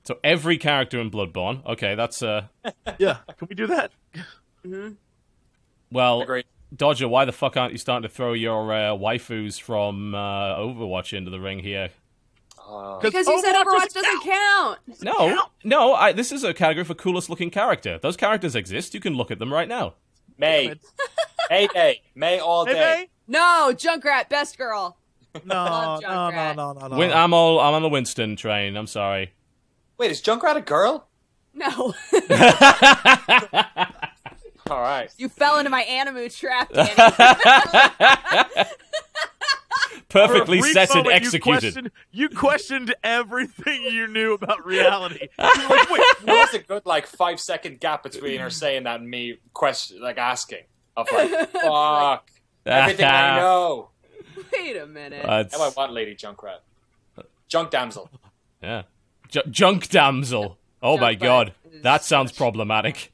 So 0.04 0.20
every 0.24 0.58
character 0.58 1.02
in 1.02 1.12
Bloodborne. 1.12 1.66
Okay, 1.66 1.94
that's 1.96 2.24
uh. 2.24 2.44
Yeah, 2.98 3.18
can 3.38 3.48
we 3.50 3.56
do 3.56 3.68
that? 3.68 3.92
Well, 5.92 6.22
Agreed. 6.22 6.46
Dodger, 6.76 7.08
why 7.08 7.26
the 7.26 7.32
fuck 7.32 7.56
aren't 7.58 7.72
you 7.72 7.78
starting 7.78 8.08
to 8.10 8.14
throw 8.14 8.34
your 8.34 8.74
uh, 8.74 8.78
waifus 8.92 9.60
from 9.60 10.14
uh, 10.16 10.56
Overwatch 10.56 11.12
into 11.12 11.32
the 11.32 11.40
ring 11.40 11.60
here? 11.60 11.90
Uh, 12.68 13.00
Because 13.00 13.28
you 13.28 13.40
said 13.42 13.54
Overwatch 13.56 13.94
doesn't 13.94 14.04
doesn't 14.04 14.24
count. 14.24 14.80
No, 15.02 15.42
no. 15.64 15.94
I, 15.94 16.12
this 16.12 16.32
is 16.34 16.44
a 16.44 16.54
category 16.54 16.84
for 16.84 16.96
coolest 16.96 17.30
looking 17.30 17.50
character. 17.50 17.98
Those 18.02 18.18
characters 18.18 18.56
exist. 18.56 18.94
You 18.94 19.00
can 19.00 19.14
look 19.14 19.32
at 19.32 19.40
them 19.40 19.54
right 19.54 19.68
now. 19.70 19.94
Mei, 20.38 20.76
May 21.50 21.68
Day, 21.68 22.02
Mei 22.14 22.40
all 22.40 22.66
Hey, 22.66 22.74
day. 22.74 22.80
Mei? 22.80 23.10
No, 23.40 23.72
Junkrat, 23.74 24.30
best 24.30 24.58
girl. 24.58 24.98
No, 25.46 25.56
Love 25.56 26.02
no, 26.02 26.08
no, 26.08 26.14
Junkrat. 26.16 26.56
no, 26.56 26.74
no, 26.74 26.88
no. 26.88 26.98
Win- 26.98 27.12
I'm 27.14 27.34
all. 27.34 27.60
I'm 27.60 27.74
on 27.74 27.82
the 27.82 27.90
Winston 27.90 28.36
train. 28.36 28.76
I'm 28.76 28.88
sorry. 28.88 29.34
Wait, 29.98 30.12
is 30.12 30.22
Junkrat 30.22 30.58
a 30.58 30.62
girl? 30.62 31.08
No, 31.54 31.94
All 34.70 34.82
right. 34.82 35.10
you 35.18 35.30
fell 35.30 35.60
into 35.60 35.70
my 35.72 35.84
animu 35.86 36.36
trap, 36.38 36.70
Danny. 36.74 36.92
Perfectly 40.10 40.60
For 40.60 40.62
a 40.62 40.62
brief 40.62 40.74
set 40.74 40.90
and 40.92 40.98
moment, 41.06 41.08
You 41.22 41.28
executed. 41.28 41.62
questioned, 41.62 41.92
you 42.12 42.30
questioned 42.30 42.96
everything 43.04 43.84
you 43.84 44.08
knew 44.08 44.34
about 44.34 44.66
reality. 44.66 45.28
You 45.40 45.68
were 45.70 45.76
like, 45.76 45.90
wait, 45.90 46.02
There 46.24 46.36
was 46.36 46.54
a 46.54 46.60
good 46.60 46.86
like 46.86 47.06
five 47.08 47.40
second 47.42 47.80
gap 47.82 48.04
between 48.04 48.40
her 48.40 48.50
saying 48.50 48.84
that 48.84 49.00
and 49.02 49.10
me 49.10 49.40
question 49.54 50.00
like 50.02 50.18
asking 50.18 50.64
of 50.96 51.08
like 51.12 51.52
fuck 51.52 52.30
everything 52.66 53.06
I 53.06 53.36
know. 53.40 53.90
Wait 54.54 54.78
a 54.78 54.88
minute. 54.88 55.26
Uh, 55.26 55.44
Now 55.52 55.64
I 55.66 55.70
want 55.76 55.92
Lady 55.92 56.16
Junkrat, 56.16 56.60
Junk 57.50 57.70
Damsel. 57.72 58.10
yeah. 58.64 58.84
J- 59.30 59.42
junk 59.50 59.90
damsel. 59.90 60.58
Oh 60.82 60.98
my 60.98 61.12
Junk 61.16 61.22
god, 61.22 61.54
that 61.84 62.06
sounds 62.06 62.32
problematic. 62.32 63.12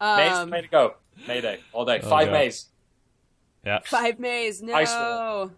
Mei's 0.00 0.32
um, 0.32 0.48
May 0.50 0.62
to 0.62 0.68
go. 0.68 0.94
Mayday 1.28 1.58
all 1.74 1.84
day. 1.84 2.00
Oh, 2.02 2.08
Five 2.08 2.28
God. 2.28 2.32
Mays. 2.32 2.66
Yeah. 3.64 3.80
five 3.84 4.18
Mays. 4.18 4.62
No. 4.62 5.50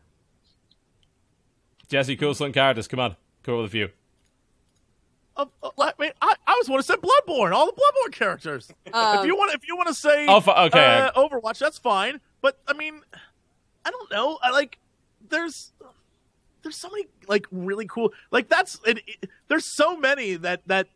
Ice 1.89 1.93
Wall. 1.93 2.01
Jesse, 2.01 2.17
coolest 2.17 2.41
looking 2.41 2.53
characters. 2.55 2.89
Come 2.89 3.01
on, 3.01 3.17
cool 3.43 3.63
with 3.63 3.75
you. 3.75 3.91
uh, 5.37 5.47
uh, 5.63 5.71
I 5.79 5.93
mean, 5.99 6.13
I, 6.21 6.35
I 6.47 6.55
was 6.59 6.69
want 6.69 6.85
to 6.85 6.93
say 6.93 6.97
Bloodborne, 6.99 7.53
all 7.53 7.67
the 7.67 7.73
Bloodborne 7.73 8.13
characters. 8.13 8.71
Um, 8.93 9.19
if 9.21 9.27
you 9.27 9.37
want, 9.37 9.55
if 9.55 9.67
you 9.69 9.77
want 9.77 9.89
to 9.89 9.95
say, 9.95 10.27
Oh, 10.29 10.37
okay. 10.39 10.97
uh, 10.97 11.13
Overwatch, 11.13 11.59
that's 11.59 11.79
fine. 11.79 12.21
But 12.41 12.59
I 12.67 12.73
mean, 12.73 13.01
I 13.85 13.91
don't 13.91 14.11
know. 14.11 14.39
I 14.43 14.51
like 14.51 14.79
there's 15.29 15.73
there's 16.63 16.77
so 16.77 16.89
many 16.91 17.07
like 17.29 17.47
really 17.51 17.87
cool 17.87 18.13
like 18.31 18.49
that's 18.49 18.79
it, 18.87 18.99
it- 19.07 19.31
there's 19.49 19.65
so 19.65 19.97
many 19.97 20.35
that 20.37 20.63
that. 20.67 20.89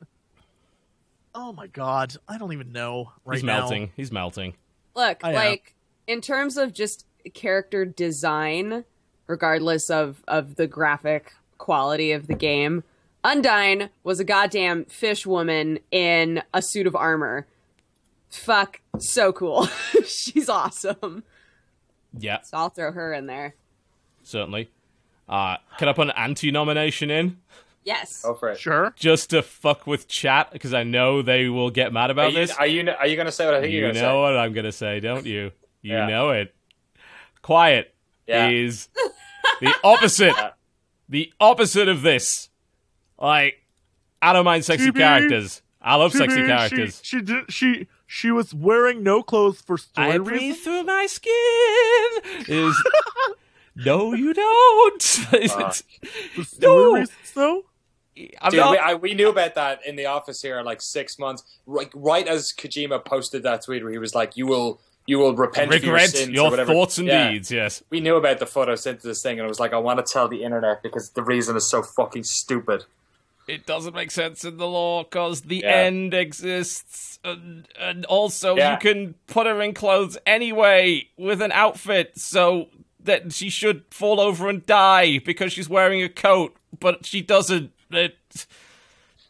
Oh 1.34 1.52
my 1.52 1.66
god, 1.66 2.14
I 2.28 2.36
don't 2.36 2.52
even 2.52 2.72
know 2.72 3.12
right 3.24 3.36
He's 3.36 3.44
now. 3.44 3.60
melting. 3.60 3.90
He's 3.96 4.12
melting. 4.12 4.52
Look, 4.94 5.24
I 5.24 5.30
am. 5.30 5.34
like 5.34 5.74
in 6.06 6.20
terms 6.20 6.58
of 6.58 6.74
just 6.74 7.06
character 7.32 7.84
design, 7.86 8.84
regardless 9.26 9.90
of 9.90 10.22
of 10.28 10.56
the 10.56 10.66
graphic 10.66 11.32
quality 11.58 12.12
of 12.12 12.26
the 12.26 12.34
game, 12.34 12.84
Undyne 13.24 13.88
was 14.04 14.18
a 14.20 14.24
goddamn 14.24 14.84
fish 14.86 15.26
woman 15.26 15.78
in 15.90 16.42
a 16.52 16.60
suit 16.62 16.86
of 16.86 16.96
armor. 16.96 17.46
Fuck, 18.30 18.80
so 18.98 19.32
cool. 19.32 19.66
She's 20.06 20.48
awesome. 20.48 21.22
Yeah, 22.18 22.40
So 22.42 22.56
I'll 22.58 22.68
throw 22.70 22.92
her 22.92 23.12
in 23.14 23.26
there. 23.26 23.54
certainly. 24.22 24.70
Uh, 25.28 25.56
can 25.78 25.88
I 25.88 25.92
put 25.94 26.08
an 26.08 26.12
anti-nomination 26.16 27.10
in 27.10 27.38
Yes. 27.84 28.22
Go 28.22 28.34
for 28.34 28.50
it. 28.50 28.58
Sure. 28.60 28.92
just 28.96 29.30
to 29.30 29.42
fuck 29.42 29.86
with 29.86 30.06
chat 30.08 30.50
because 30.52 30.72
I 30.74 30.82
know 30.84 31.20
they 31.22 31.48
will 31.48 31.70
get 31.70 31.92
mad 31.92 32.10
Are 32.10 32.12
about 32.12 32.32
you, 32.32 32.38
this? 32.38 32.52
are 32.56 32.66
you 32.66 32.88
are 32.90 33.06
you 33.06 33.16
gonna 33.16 33.32
say 33.32 33.44
what 33.44 33.54
I 33.54 33.60
think 33.60 33.72
you 33.72 33.78
you're 33.80 33.86
going 33.88 33.94
to 33.94 34.00
say? 34.00 34.06
You 34.06 34.12
know 34.12 34.20
what 34.20 34.36
I'm 34.36 34.52
gonna 34.52 34.72
say, 34.72 35.00
don't 35.00 35.26
you? 35.26 35.50
You 35.80 35.94
Yeah. 35.94 36.06
know 36.06 36.30
it. 36.30 36.54
Quiet 37.40 37.94
Yeah. 38.26 38.48
is 38.48 38.88
the 39.60 39.72
opposite. 39.84 40.34
Yeah. 40.36 40.50
The 41.08 41.32
opposite 41.40 41.88
of 41.88 42.00
this. 42.00 42.48
Like, 43.18 43.56
I 44.22 44.32
don't 44.32 44.46
mind 44.46 44.64
sexy 44.64 44.90
TB. 44.90 44.96
characters. 44.96 45.60
I 45.82 45.96
love 45.96 46.12
sexy 46.12 46.46
characters. 46.46 47.00
She, 47.02 47.18
she 47.18 47.22
did. 47.22 47.52
She 47.52 47.86
she 48.06 48.30
was 48.30 48.54
wearing 48.54 49.02
no 49.02 49.22
clothes 49.22 49.60
for 49.60 49.76
story 49.76 50.06
I 50.06 50.14
reasons. 50.14 50.28
breathe 50.28 50.56
through 50.56 50.82
my 50.84 51.06
skin. 51.06 52.46
Is 52.48 52.82
no, 53.76 54.14
you 54.14 54.32
don't. 54.32 55.18
Uh, 55.32 55.36
it's- 55.36 55.82
For 56.34 56.44
story 56.44 56.84
No. 56.84 56.94
reasons, 56.94 57.32
though. 57.34 57.64
I'm 58.40 58.50
Dude, 58.50 58.60
not. 58.60 58.70
we, 58.72 58.78
I, 58.78 58.94
we 58.94 59.14
knew 59.14 59.28
about 59.30 59.54
that 59.56 59.84
in 59.86 59.96
the 59.96 60.06
office 60.06 60.40
here 60.42 60.60
like 60.62 60.80
six 60.82 61.18
months. 61.18 61.42
Like 61.66 61.90
right 61.94 62.26
as 62.28 62.52
Kojima 62.52 63.04
posted 63.04 63.42
that 63.42 63.64
tweet 63.64 63.82
where 63.82 63.92
he 63.92 63.98
was 63.98 64.14
like, 64.14 64.36
"You 64.36 64.46
will, 64.46 64.80
you 65.06 65.18
will 65.18 65.34
repent 65.34 65.72
of 65.74 65.82
your 65.84 65.98
sins 66.00 66.30
your 66.30 66.46
or 66.46 66.50
whatever." 66.50 66.72
thoughts 66.72 66.98
and 66.98 67.08
Yeah. 67.08 67.30
deeds. 67.30 67.50
Yes. 67.50 67.82
We 67.90 68.00
knew 68.00 68.16
about 68.16 68.38
the 68.38 68.46
photo 68.46 68.74
sent 68.74 69.00
this 69.02 69.22
thing, 69.22 69.38
and 69.38 69.46
I 69.46 69.48
was 69.48 69.60
like, 69.60 69.72
"I 69.72 69.78
want 69.78 70.04
to 70.04 70.12
tell 70.12 70.28
the 70.28 70.42
internet 70.42 70.82
because 70.82 71.10
the 71.10 71.22
reason 71.22 71.56
is 71.56 71.68
so 71.68 71.82
fucking 71.82 72.24
stupid." 72.24 72.84
it 73.48 73.66
doesn't 73.66 73.92
make 73.92 74.12
sense 74.12 74.44
in 74.44 74.56
the 74.56 74.68
law 74.68 75.02
because 75.02 75.40
the 75.42 75.56
Yeah. 75.64 75.70
end 75.72 76.14
exists, 76.14 77.18
and, 77.24 77.66
and 77.78 78.04
also 78.06 78.56
Yeah. 78.56 78.74
you 78.74 78.78
can 78.78 79.14
put 79.26 79.48
her 79.48 79.60
in 79.60 79.74
clothes 79.74 80.16
anyway 80.24 81.08
with 81.16 81.42
an 81.42 81.50
outfit, 81.50 82.12
so 82.16 82.68
that 83.02 83.32
she 83.32 83.50
should 83.50 83.82
fall 83.90 84.20
over 84.20 84.48
and 84.48 84.64
die 84.64 85.18
because 85.18 85.52
she's 85.52 85.68
wearing 85.68 86.04
a 86.04 86.08
coat, 86.08 86.54
but 86.78 87.04
she 87.04 87.20
doesn't. 87.20 87.72
It, 87.90 88.14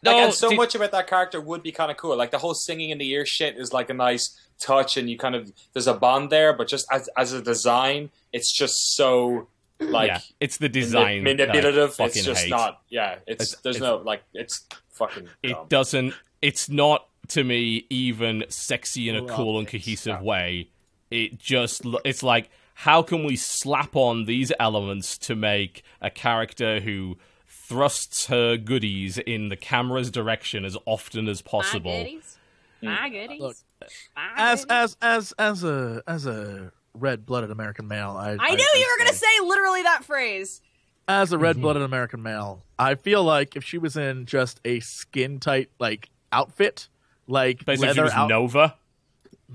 Like, 0.03 0.15
no, 0.15 0.23
and 0.25 0.33
so 0.33 0.51
much 0.51 0.75
about 0.75 0.91
that 0.91 1.07
character 1.07 1.41
would 1.41 1.63
be 1.63 1.71
kind 1.71 1.89
of 1.89 1.97
cool. 1.97 2.15
Like 2.15 2.29
the 2.29 2.37
whole 2.37 2.53
singing 2.53 2.91
in 2.91 2.99
the 2.99 3.09
ear 3.09 3.25
shit 3.25 3.57
is 3.57 3.73
like 3.73 3.89
a 3.89 3.93
nice 3.95 4.37
touch, 4.63 4.97
and 4.97 5.09
you 5.09 5.17
kind 5.17 5.35
of 5.35 5.51
there's 5.73 5.87
a 5.87 5.93
bond 5.93 6.29
there. 6.29 6.53
But 6.53 6.67
just 6.67 6.87
as 6.91 7.09
as 7.17 7.33
a 7.33 7.41
design, 7.41 8.09
it's 8.31 8.51
just 8.51 8.95
so 8.95 9.47
like 9.79 10.07
yeah, 10.07 10.19
it's 10.39 10.57
the 10.57 10.69
design 10.69 11.23
that 11.23 11.37
manipulative. 11.37 11.95
It's 11.99 12.23
just 12.23 12.43
hate. 12.43 12.49
not. 12.49 12.81
Yeah, 12.89 13.17
it's, 13.27 13.43
It's- 13.43 13.61
there's 13.61 13.77
it's- 13.77 13.89
no 13.89 13.97
like 13.97 14.23
it's 14.33 14.65
fucking. 14.89 15.27
It 15.41 15.57
doesn't. 15.69 16.13
It's 16.41 16.69
not 16.69 17.07
to 17.29 17.43
me 17.43 17.85
even 17.89 18.43
sexy 18.49 19.09
in 19.09 19.15
a 19.15 19.21
Love 19.21 19.35
cool 19.35 19.59
and 19.59 19.67
it. 19.67 19.71
cohesive 19.71 20.21
way. 20.21 20.69
It 21.09 21.37
just. 21.37 21.83
It's 22.05 22.23
like 22.23 22.49
how 22.75 23.01
can 23.01 23.23
we 23.23 23.35
slap 23.35 23.95
on 23.95 24.25
these 24.25 24.51
elements 24.59 25.17
to 25.19 25.35
make 25.35 25.83
a 26.01 26.09
character 26.09 26.79
who 26.79 27.17
thrusts 27.45 28.25
her 28.27 28.57
goodies 28.57 29.17
in 29.19 29.49
the 29.49 29.55
camera's 29.55 30.11
direction 30.11 30.65
as 30.65 30.77
often 30.85 31.27
as 31.27 31.41
possible. 31.41 31.91
My 31.91 32.03
goodies. 32.03 32.37
My 32.81 33.09
mm. 33.09 33.11
goodies. 33.11 33.41
Look, 33.41 33.55
My 33.72 33.72
As 34.15 34.65
as 34.69 34.97
as 35.01 35.33
as 35.39 35.63
a 35.63 36.01
as 36.07 36.25
a 36.25 36.71
red 36.93 37.25
blooded 37.25 37.51
American 37.51 37.87
male, 37.87 38.11
I 38.17 38.37
I 38.39 38.55
knew 38.55 38.67
you 38.75 38.87
were 38.97 39.03
gonna 39.03 39.15
say 39.17 39.27
literally 39.43 39.83
that 39.83 40.03
phrase. 40.03 40.61
as 41.07 41.33
a 41.33 41.37
mhm. 41.37 41.41
red 41.41 41.61
blooded 41.61 41.81
American 41.83 42.21
male, 42.21 42.63
I 42.79 42.95
feel 42.95 43.23
like 43.23 43.55
if 43.55 43.63
she 43.63 43.77
was 43.77 43.97
in 43.97 44.25
just 44.25 44.59
a 44.65 44.79
skin 44.79 45.39
tight 45.39 45.69
like 45.79 46.09
outfit, 46.31 46.87
like 47.27 47.65
Basically, 47.65 47.75
she 47.87 47.87
leather 47.89 48.03
was 48.03 48.13
out, 48.13 48.29
Nova. 48.29 48.75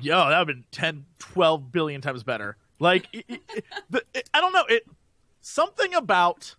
yo, 0.01 0.17
that 0.17 0.25
would 0.27 0.35
have 0.39 0.47
been 0.47 0.65
10, 0.73 1.05
12 1.19 1.73
billion 1.73 2.01
times 2.01 2.23
better. 2.23 2.57
Like, 2.81 3.09
it, 3.13 3.25
it, 3.29 3.41
it- 3.57 3.65
the, 3.91 4.03
it- 4.15 4.29
I 4.33 4.41
don't 4.41 4.53
know, 4.53 4.65
it 4.69 4.85
something 5.41 5.95
about 5.95 6.55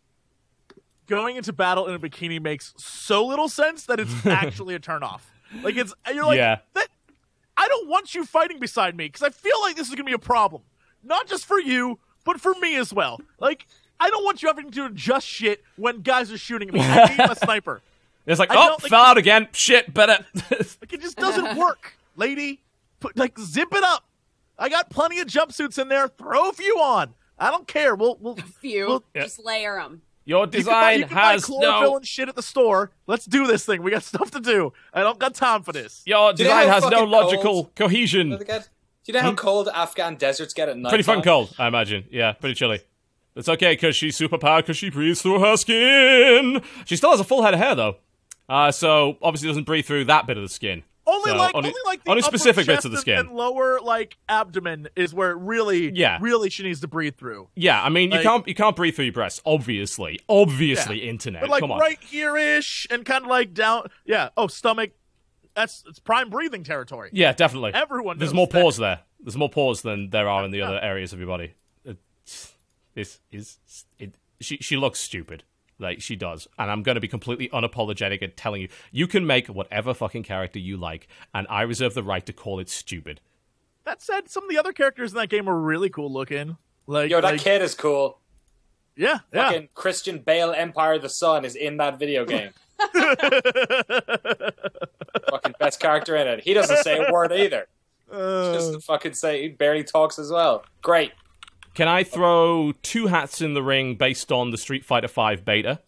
going 1.08 1.36
into 1.38 1.52
battle 1.54 1.88
in 1.88 1.96
a 1.96 2.00
bikini 2.00 2.42
makes 2.42 2.74
so 2.78 3.26
little 3.26 3.50
sense 3.50 3.86
that 3.86 4.00
it's 4.00 4.14
actually 4.26 4.76
a 4.76 4.80
turn 4.80 5.04
off. 5.04 5.32
Like 5.64 5.76
it's 5.76 5.94
you're 6.14 6.26
like 6.26 6.38
Yeah. 6.38 6.60
that. 6.74 6.88
I 7.60 7.68
don't 7.68 7.88
want 7.88 8.16
you 8.16 8.26
fighting 8.26 8.60
beside 8.60 8.96
me 8.96 9.06
because 9.06 9.22
I 9.22 9.30
feel 9.30 9.60
like 9.62 9.76
this 9.76 9.90
is 9.90 9.94
gonna 9.94 10.06
be 10.06 10.14
a 10.14 10.20
problem, 10.20 10.64
not 11.04 11.28
just 11.28 11.46
for 11.46 11.60
you, 11.60 12.00
but 12.26 12.42
for 12.42 12.54
me 12.56 12.76
as 12.76 12.94
well. 12.94 13.20
Like. 13.40 13.68
I 14.02 14.10
don't 14.10 14.24
want 14.24 14.42
you 14.42 14.48
having 14.48 14.72
to 14.72 14.86
adjust 14.86 15.28
shit 15.28 15.62
when 15.76 16.00
guys 16.04 16.32
are 16.32 16.38
shooting 16.38 16.70
at 16.70 16.74
me. 16.74 16.80
I 16.80 17.06
need 17.18 17.20
a 17.20 17.36
sniper. 17.36 17.82
It's 18.26 18.40
like, 18.40 18.52
I 18.52 18.56
oh, 18.56 18.68
don't 18.70 18.82
fell 18.84 19.02
out 19.02 19.18
again. 19.18 19.48
Shit, 19.52 19.94
better. 19.94 20.26
Like 20.82 20.94
it 20.94 21.02
just 21.02 21.18
doesn't 21.18 21.58
work, 21.58 21.98
lady. 22.16 22.62
Put 23.00 23.18
like 23.18 23.38
zip 23.38 23.70
it 23.74 23.84
up. 23.84 24.06
I 24.58 24.70
got 24.70 24.90
plenty 24.90 25.20
of 25.20 25.28
jumpsuits 25.28 25.80
in 25.80 25.90
there. 25.90 26.08
Throw 26.08 26.50
a 26.50 26.54
few 26.54 26.78
on. 26.80 27.14
I 27.38 27.50
don't 27.52 27.68
care. 27.68 27.96
We'll 27.96 28.18
we'll 28.20 28.36
Few. 28.36 28.88
Well, 28.88 29.04
yeah. 29.14 29.24
Just 29.24 29.44
layer 29.44 29.76
them. 29.76 30.02
Your 30.26 30.46
You 30.46 30.52
can 30.52 30.52
buy- 30.52 30.58
design 30.58 31.00
you 31.00 31.06
can 31.06 31.16
buy 31.16 31.32
has 31.34 31.46
chlorophyll 31.46 31.92
no. 31.92 31.96
and 31.98 32.06
shit 32.08 32.30
at 32.30 32.36
the 32.36 32.44
store. 32.44 32.92
Let's 33.08 33.26
do 33.26 33.48
this 33.48 33.66
thing. 33.66 33.82
We 33.82 33.92
got 33.92 34.04
stuff 34.14 34.30
to 34.32 34.40
do. 34.40 34.74
I 34.94 35.02
don't 35.02 35.18
got 35.20 35.34
time 35.34 35.64
for 35.64 35.72
this. 35.74 36.04
Your 36.06 36.34
Do 36.34 36.44
you 36.44 36.50
know 36.50 36.56
design 36.60 36.82
has 36.82 36.92
no 36.92 37.04
logical 37.06 37.44
cold- 37.44 37.76
cohesion. 37.76 38.30
Do 38.38 38.46
you 39.08 39.14
know 39.14 39.22
how 39.22 39.34
cold 39.34 39.70
Afghan 39.74 40.16
deserts 40.16 40.54
get 40.54 40.70
at 40.70 40.78
night? 40.78 40.90
Hmm? 40.90 40.92
Pretty 40.92 41.04
fucking 41.04 41.24
cold, 41.24 41.54
I 41.58 41.68
imagine. 41.68 42.06
Yeah, 42.12 42.34
pretty 42.34 42.54
chilly. 42.56 42.82
It's 43.36 43.50
okay 43.50 43.72
because 43.74 43.96
she's 43.96 44.16
super 44.16 44.38
powered 44.38 44.66
because 44.66 44.78
she 44.78 44.90
breathes 44.90 45.22
through 45.22 45.40
her 45.40 45.56
skin. 45.58 46.62
She 46.86 46.96
still 46.96 47.12
has 47.12 47.20
a 47.20 47.24
full 47.24 47.42
head 47.42 47.54
of 47.54 47.60
hair 47.60 47.74
though, 47.74 47.96
uh, 48.50 48.72
so 48.72 49.18
obviously 49.22 49.48
doesn't 49.48 49.64
breathe 49.64 49.86
through 49.86 50.06
that 50.06 50.28
bit 50.28 50.38
of 50.38 50.44
the 50.44 50.50
skin. 50.50 50.84
Only 51.10 51.32
So, 51.32 51.38
like 51.38 51.56
only- 51.56 51.70
only, 51.70 51.80
like 51.86 52.04
the 52.04 52.12
only 52.12 52.22
upper 52.24 52.38
specific 52.38 52.68
bits 52.68 52.78
chest 52.78 52.86
of 52.86 52.92
the 52.92 52.98
skin. 53.00 53.18
and 53.20 53.32
lower 53.32 53.80
like 53.82 54.18
abdomen 54.30 54.88
is 54.96 55.14
where 55.14 55.32
it 55.32 55.38
really 55.38 55.92
Yeah. 55.94 56.20
really 56.22 56.50
she 56.50 56.64
needs 56.64 56.82
to 56.82 56.88
breathe 56.88 57.16
through. 57.18 57.50
Yeah, 57.56 57.82
I 57.84 57.90
mean 57.90 58.12
you 58.12 58.22
can't 58.22 58.48
you 58.48 58.56
can't 58.56 58.76
breathe 58.76 58.96
through 58.96 59.06
your 59.06 59.14
breasts. 59.14 59.42
Obviously, 59.46 60.20
obviously, 60.30 61.10
internet. 61.10 61.42
But 61.42 61.50
like 61.50 61.62
Come 61.62 61.72
on. 61.72 61.80
right 61.80 62.00
here 62.04 62.38
ish 62.38 62.86
and 62.92 63.04
kind 63.06 63.24
of 63.26 63.30
like 63.30 63.54
down. 63.54 63.88
Yeah. 64.06 64.30
Oh, 64.38 64.48
stomach. 64.48 64.92
That's 65.56 65.84
it's 65.88 66.00
prime 66.00 66.30
breathing 66.30 66.64
territory. 66.64 67.10
Yeah, 67.12 67.34
definitely. 67.34 67.72
Everyone 67.74 68.18
There's 68.20 68.34
more 68.34 68.48
that. 68.48 68.62
pores 68.62 68.78
there. 68.78 69.00
There's 69.20 69.36
more 69.36 69.50
pores 69.50 69.82
than 69.82 70.12
there 70.12 70.30
are 70.30 70.46
in 70.46 70.52
the 70.52 70.62
other 70.68 70.80
areas 70.80 71.12
of 71.12 71.20
your 71.20 71.28
body. 71.28 71.54
This 72.96 73.20
is 73.32 73.58
it. 73.98 74.16
She 74.42 74.58
she 74.58 74.78
looks 74.78 75.00
stupid. 75.00 75.44
Like 75.80 76.02
she 76.02 76.16
does, 76.18 76.46
and 76.58 76.70
I'm 76.70 76.84
going 76.84 76.96
to 76.96 77.02
be 77.02 77.08
completely 77.08 77.48
unapologetic 77.50 78.22
at 78.22 78.36
telling 78.36 78.62
you, 78.62 78.68
you 78.92 79.08
can 79.08 79.26
make 79.26 79.48
whatever 79.48 79.94
fucking 79.94 80.24
character 80.24 80.60
you 80.60 80.76
like, 80.76 81.08
and 81.34 81.48
I 81.50 81.62
reserve 81.62 81.94
the 81.94 82.04
right 82.04 82.26
to 82.26 82.34
call 82.34 82.60
it 82.60 82.70
stupid. 82.70 83.22
That 83.86 84.02
said, 84.02 84.30
some 84.30 84.44
of 84.44 84.50
the 84.50 84.58
other 84.58 84.74
characters 84.74 85.12
in 85.14 85.18
that 85.18 85.30
game 85.30 85.48
are 85.50 85.58
really 85.58 85.90
cool 85.90 86.12
looking. 86.12 86.58
Like, 86.86 87.10
Yo, 87.10 87.22
that 87.22 87.32
like- 87.32 87.42
kid 87.42 87.62
is 87.62 87.76
cool. 87.76 88.20
yeah, 88.98 89.20
yeah. 89.34 89.50
Fucking 89.52 89.70
Christian 89.74 90.20
Bale 90.20 90.52
Empire 90.52 90.96
of 90.96 91.02
the 91.02 91.10
Sun 91.10 91.46
is 91.46 91.56
in 91.56 91.78
that 91.78 91.98
video 91.98 92.26
game. 92.26 92.52
fucking 95.30 95.56
best 95.60 95.80
character 95.80 96.16
in 96.16 96.28
it. 96.28 96.42
He 96.42 96.54
doesn't 96.54 96.78
say 96.78 96.98
a 97.06 97.12
word 97.12 97.32
either. 97.32 97.68
Uh, 98.12 98.54
Just 98.54 98.84
fucking 98.84 99.14
say 99.14 99.44
he 99.44 99.48
barely 99.50 99.84
talks 99.84 100.18
as 100.20 100.32
well. 100.32 100.64
Great. 100.82 101.12
Can 101.80 101.88
I 101.88 102.04
throw 102.04 102.74
two 102.84 103.08
hats 103.08 103.40
in 103.40 103.54
the 103.54 103.64
ring 103.64 103.96
based 103.96 104.34
on 104.34 104.52
the 104.52 104.58
Street 104.58 104.84
Fighter 104.84 105.08
V 105.08 105.38
beta? 105.38 105.80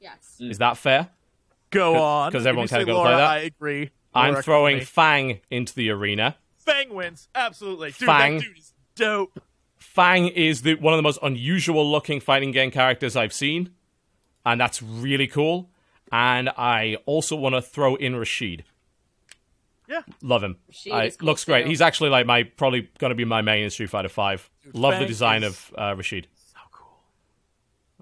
Yes. 0.00 0.38
Is 0.40 0.56
that 0.56 0.78
fair? 0.78 1.10
go 1.68 1.92
'Cause- 1.92 2.00
on. 2.00 2.32
'cause 2.32 2.42
If 2.42 2.46
everyone 2.48 2.64
you 2.64 2.68
kinda 2.70 2.80
say 2.80 2.86
gotta 2.86 2.98
Laura, 2.98 3.16
that. 3.18 3.30
I 3.30 3.38
agree. 3.40 3.90
I'm 4.14 4.30
Laura, 4.30 4.42
throwing 4.42 4.78
me. 4.78 4.84
Fang 4.84 5.40
into 5.50 5.74
the 5.74 5.90
arena. 5.90 6.36
Fang 6.56 6.94
wins. 6.94 7.28
Absolutely, 7.34 7.90
dude. 7.90 8.06
Fang. 8.06 8.38
That 8.38 8.44
dude 8.44 8.58
is 8.58 8.72
dope. 8.96 9.42
Fang 9.76 10.28
is 10.28 10.62
the 10.62 10.76
one 10.76 10.94
of 10.94 10.98
the 10.98 11.02
most 11.02 11.18
unusual 11.22 11.88
looking 11.88 12.18
fighting 12.18 12.50
game 12.50 12.70
characters 12.70 13.14
I've 13.14 13.34
seen, 13.34 13.74
and 14.46 14.58
that's 14.58 14.82
really 14.82 15.26
cool. 15.26 15.70
And 16.10 16.48
I 16.56 16.96
also 17.04 17.36
want 17.36 17.54
to 17.56 17.60
throw 17.62 17.94
in 17.96 18.16
Rashid. 18.16 18.64
Yeah. 19.90 20.02
Love 20.22 20.44
him. 20.44 20.56
Rashid 20.68 20.92
I- 20.92 21.10
cool 21.10 21.26
looks 21.26 21.44
great. 21.44 21.66
He's 21.66 21.80
actually 21.82 22.10
like 22.10 22.24
my 22.24 22.44
probably 22.44 22.88
going 22.98 23.10
to 23.10 23.16
be 23.16 23.24
my 23.24 23.42
main 23.42 23.64
in 23.64 23.70
Street 23.70 23.90
Fighter 23.90 24.08
Five. 24.08 24.48
Love 24.72 24.98
the 25.00 25.06
design 25.06 25.42
is- 25.42 25.50
of 25.52 25.74
uh, 25.76 25.94
Rashid 25.96 26.28
So 26.52 26.58
cool. 26.70 26.86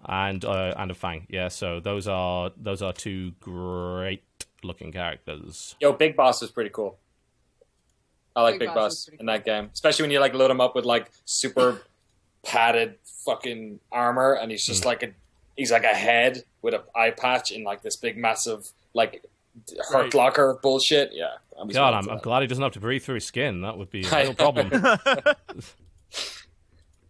and 0.05 0.45
uh, 0.45 0.75
and 0.77 0.91
of 0.91 0.99
Fang. 0.99 1.27
Yeah, 1.31 1.49
so 1.49 1.81
those 1.81 2.07
are 2.07 2.51
those 2.57 2.83
are 2.83 2.93
two 2.93 3.33
great 3.41 4.23
looking 4.63 4.93
characters. 4.93 5.77
Yo, 5.81 5.93
Big 5.93 6.15
Boss 6.15 6.43
is 6.43 6.51
pretty 6.51 6.71
cool. 6.71 6.99
I 8.37 8.43
like 8.43 8.55
Big 8.55 8.69
Big, 8.69 8.75
Boss 8.75 9.07
Boss, 9.07 9.11
in 9.19 9.27
that 9.27 9.45
game, 9.45 9.71
especially 9.73 10.03
when 10.05 10.11
you 10.11 10.21
like 10.21 10.35
load 10.35 10.51
him 10.51 10.61
up 10.61 10.75
with 10.77 10.85
like 10.85 11.11
super 11.25 11.81
padded 12.45 12.97
fucking 13.25 13.81
armor, 13.91 14.35
and 14.35 14.51
he's 14.51 14.65
just 14.65 14.85
like 14.85 15.03
a 15.03 15.09
he's 15.57 15.73
like 15.73 15.85
a 15.85 15.95
head 15.95 16.45
with 16.61 16.75
an 16.75 16.83
eye 16.95 17.11
patch 17.11 17.51
in 17.51 17.65
like 17.65 17.83
this 17.83 17.97
big 17.97 18.17
massive 18.19 18.71
like 18.95 19.25
hurt 19.91 19.95
Right. 20.05 20.15
locker 20.15 20.59
bullshit. 20.63 21.11
Yeah, 21.13 21.29
I'm 21.61 21.69
God, 21.69 21.95
I'm, 21.95 22.09
I'm 22.09 22.19
glad 22.19 22.41
he 22.43 22.47
doesn't 22.47 22.63
have 22.63 22.73
to 22.73 22.81
breathe 22.81 23.03
through 23.03 23.17
his 23.17 23.27
skin. 23.27 23.61
That 23.63 23.79
would 23.79 23.91
be 23.91 24.05
a 24.07 24.11
real 24.25 24.35
problem. 24.35 24.71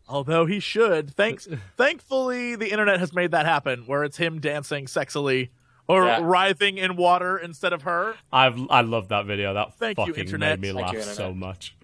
Although 0.09 0.47
he 0.47 0.59
should. 0.61 1.15
Thanks. 1.15 1.47
Thankfully, 1.77 2.57
the 2.57 2.71
internet 2.71 2.99
has 2.99 3.13
made 3.13 3.33
that 3.33 3.45
happen, 3.47 3.83
where 3.87 4.05
it's 4.05 4.17
him 4.17 4.41
dancing 4.41 4.87
sexily 4.87 5.51
or 5.87 6.07
Yeah. 6.07 6.21
writhing 6.23 6.79
in 6.79 6.97
water 6.97 7.37
instead 7.37 7.73
of 7.75 7.83
her. 7.83 8.15
I've 8.33 8.59
I 8.71 8.81
love 8.81 9.09
that 9.09 9.27
video. 9.27 9.53
That 9.55 9.75
Thank 9.75 9.99
you, 9.99 10.07
fucking 10.07 10.25
Internet. 10.25 10.61
made 10.61 10.69
me 10.69 10.75
Thank 10.75 10.87
laugh 10.87 10.95
you, 10.95 11.03
so 11.03 11.35
much. 11.35 11.77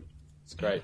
It's 0.44 0.55
great. 0.55 0.83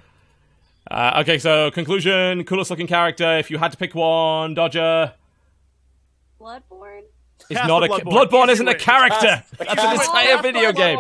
Uh, 0.91 1.19
okay, 1.21 1.39
so 1.39 1.71
conclusion: 1.71 2.45
coolest 2.45 2.71
looking 2.71 2.87
character. 2.87 3.39
If 3.39 3.51
you 3.51 3.59
had 3.59 3.71
to 3.73 3.79
pick 3.79 3.95
one, 3.95 4.55
Dodger. 4.55 5.15
Bloodborne. 6.41 7.03
It's 7.51 7.67
not 7.67 7.83
a 7.83 7.93
of 7.93 8.01
Bloodborne. 8.03 8.29
Bloodborne 8.29 8.49
isn't 8.49 8.69
a 8.69 8.75
character. 8.75 9.27
Cast- 9.27 9.59
That's 9.59 9.83
an 9.85 9.93
entire 9.95 10.27
Cast 10.27 10.43
video 10.43 10.69
of 10.71 10.77
game. 10.77 10.99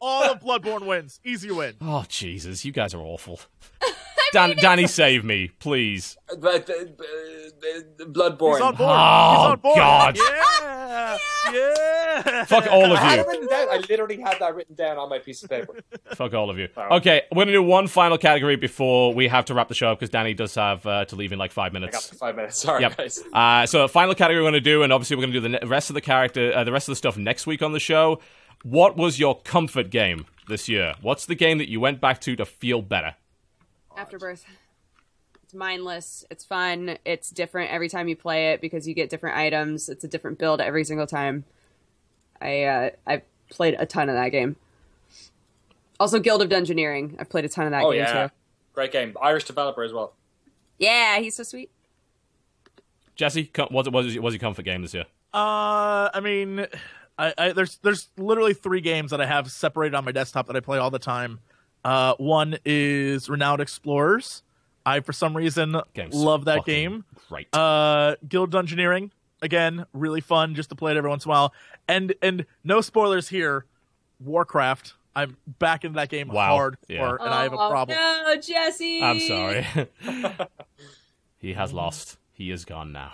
All 0.00 0.22
of 0.24 0.40
Bloodborne 0.40 0.86
wins. 0.86 1.20
Easy 1.24 1.50
win. 1.50 1.74
Oh 1.80 2.04
Jesus, 2.08 2.64
you 2.64 2.72
guys 2.72 2.94
are 2.94 3.00
awful. 3.02 3.40
Dan- 4.32 4.56
Danny, 4.60 4.86
save 4.86 5.24
me, 5.24 5.50
please. 5.58 6.16
But 6.38 6.68
uh, 6.70 6.72
uh, 6.74 8.04
Bloodborne. 8.06 8.52
He's 8.54 8.60
on 8.62 8.74
board. 8.76 8.90
Oh, 8.90 9.30
He's 9.32 9.46
on 9.52 9.58
board. 9.60 9.76
God. 9.76 10.16
Yeah. 10.16 11.18
Yeah. 11.52 12.44
Fuck 12.44 12.66
all 12.70 12.92
of 12.92 13.02
you. 13.12 13.24
written 13.26 13.46
down. 13.48 13.68
I 13.70 13.78
literally 13.88 14.20
had 14.20 14.38
that 14.40 14.54
written 14.54 14.74
down 14.74 14.98
on 14.98 15.08
my 15.08 15.18
piece 15.18 15.42
of 15.42 15.50
paper. 15.50 15.76
Fuck 16.14 16.34
all 16.34 16.50
of 16.50 16.58
you. 16.58 16.68
Wow. 16.76 16.88
Okay, 16.98 17.22
we're 17.32 17.42
gonna 17.44 17.52
do 17.52 17.62
one 17.62 17.86
final 17.86 18.18
category 18.18 18.56
before 18.56 19.14
we 19.14 19.28
have 19.28 19.44
to 19.46 19.54
wrap 19.54 19.68
the 19.68 19.74
show 19.74 19.90
up 19.92 19.98
because 19.98 20.10
Danny 20.10 20.34
does 20.34 20.54
have 20.54 20.84
uh, 20.86 21.04
to 21.06 21.16
leave 21.16 21.32
in 21.32 21.38
like 21.38 21.52
five 21.52 21.72
I 21.72 21.74
got 21.74 21.80
minutes. 21.80 22.10
five 22.18 22.36
minutes. 22.36 22.60
Sorry, 22.60 22.82
Yep. 22.82 22.96
guys. 22.96 23.22
Uh, 23.32 23.66
so 23.66 23.88
final 23.88 24.14
category 24.14 24.42
we're 24.42 24.50
going 24.50 24.54
to 24.54 24.60
do, 24.60 24.82
and 24.82 24.92
obviously 24.92 25.16
we're 25.16 25.22
going 25.22 25.32
to 25.32 25.40
do 25.40 25.42
the 25.42 25.48
ne- 25.60 25.66
rest 25.66 25.90
of 25.90 25.94
the 25.94 26.00
character, 26.00 26.52
uh, 26.54 26.64
the 26.64 26.72
rest 26.72 26.88
of 26.88 26.92
the 26.92 26.96
stuff 26.96 27.16
next 27.16 27.46
week 27.46 27.62
on 27.62 27.72
the 27.72 27.80
show. 27.80 28.20
What 28.62 28.96
was 28.96 29.18
your 29.18 29.40
comfort 29.40 29.90
game 29.90 30.26
this 30.48 30.68
year? 30.68 30.94
What's 31.00 31.24
the 31.26 31.34
game 31.34 31.58
that 31.58 31.70
you 31.70 31.80
went 31.80 32.00
back 32.00 32.20
to 32.22 32.36
to 32.36 32.44
feel 32.44 32.82
better? 32.82 33.14
Afterbirth. 33.96 34.44
It's 35.44 35.54
mindless. 35.54 36.24
It's 36.30 36.44
fun. 36.44 36.96
It's 37.04 37.30
different 37.30 37.70
every 37.72 37.88
time 37.88 38.08
you 38.08 38.16
play 38.16 38.52
it 38.52 38.60
because 38.60 38.86
you 38.86 38.94
get 38.94 39.10
different 39.10 39.36
items. 39.36 39.88
It's 39.88 40.04
a 40.04 40.08
different 40.08 40.38
build 40.38 40.60
every 40.60 40.84
single 40.84 41.06
time. 41.06 41.44
I 42.40 42.62
uh, 42.64 42.90
I've 43.06 43.22
played 43.50 43.74
a 43.78 43.86
ton 43.86 44.08
of 44.08 44.14
that 44.14 44.28
game. 44.30 44.56
Also, 45.98 46.18
Guild 46.18 46.40
of 46.40 46.48
Dungeoneering. 46.48 47.16
I've 47.18 47.28
played 47.28 47.44
a 47.44 47.48
ton 47.48 47.66
of 47.66 47.72
that 47.72 47.82
Oh 47.84 47.90
game 47.90 48.00
yeah, 48.00 48.28
too. 48.28 48.32
great 48.74 48.92
game. 48.92 49.14
Irish 49.20 49.44
developer 49.44 49.82
as 49.82 49.92
well. 49.92 50.14
Yeah, 50.78 51.18
he's 51.18 51.36
so 51.36 51.42
sweet. 51.42 51.70
Jesse, 53.16 53.44
com- 53.46 53.68
was 53.70 53.86
it 53.86 53.92
was, 53.92 54.14
it, 54.16 54.22
was 54.22 54.32
your 54.32 54.38
comfort 54.40 54.62
game 54.64 54.80
this 54.80 54.94
year? 54.94 55.04
Uh, 55.34 56.08
I 56.14 56.20
mean, 56.22 56.66
I, 57.18 57.34
I 57.36 57.52
there's 57.52 57.76
there's 57.82 58.08
literally 58.16 58.54
three 58.54 58.80
games 58.80 59.10
that 59.10 59.20
I 59.20 59.26
have 59.26 59.50
separated 59.50 59.94
on 59.94 60.04
my 60.06 60.12
desktop 60.12 60.46
that 60.46 60.56
I 60.56 60.60
play 60.60 60.78
all 60.78 60.90
the 60.90 60.98
time. 60.98 61.40
Uh, 61.84 62.14
one 62.18 62.58
is 62.64 63.28
Renowned 63.28 63.60
Explorers. 63.60 64.42
I 64.84 65.00
for 65.00 65.12
some 65.12 65.36
reason 65.36 65.76
Game's 65.94 66.14
love 66.14 66.46
that 66.46 66.64
game. 66.64 67.04
Great. 67.28 67.54
Uh, 67.54 68.16
Guild 68.28 68.50
Dungeoneering 68.50 69.10
again, 69.42 69.86
really 69.92 70.20
fun 70.20 70.54
just 70.54 70.70
to 70.70 70.74
play 70.74 70.92
it 70.92 70.96
every 70.96 71.10
once 71.10 71.24
in 71.24 71.30
a 71.30 71.32
while. 71.32 71.54
And 71.88 72.14
and 72.22 72.46
no 72.64 72.80
spoilers 72.80 73.28
here. 73.28 73.66
Warcraft. 74.22 74.94
I'm 75.16 75.36
back 75.58 75.84
into 75.84 75.96
that 75.96 76.08
game 76.08 76.28
Wow. 76.28 76.50
hard, 76.50 76.76
Yeah. 76.88 77.10
and 77.18 77.28
I 77.34 77.42
have 77.42 77.52
a 77.52 77.56
Oh, 77.58 77.70
problem. 77.70 77.98
No, 77.98 78.36
Jesse. 78.36 79.02
I'm 79.02 79.18
sorry. 79.20 79.66
he 81.38 81.54
has 81.54 81.72
lost. 81.72 82.16
He 82.32 82.50
is 82.50 82.64
gone 82.64 82.92
now. 82.92 83.12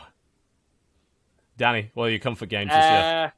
Danny, 1.57 1.91
what 1.95 2.05
are 2.07 2.11
your 2.11 2.19
comfort 2.19 2.49
games 2.51 2.70
this 2.70 2.85
year? 2.85 3.33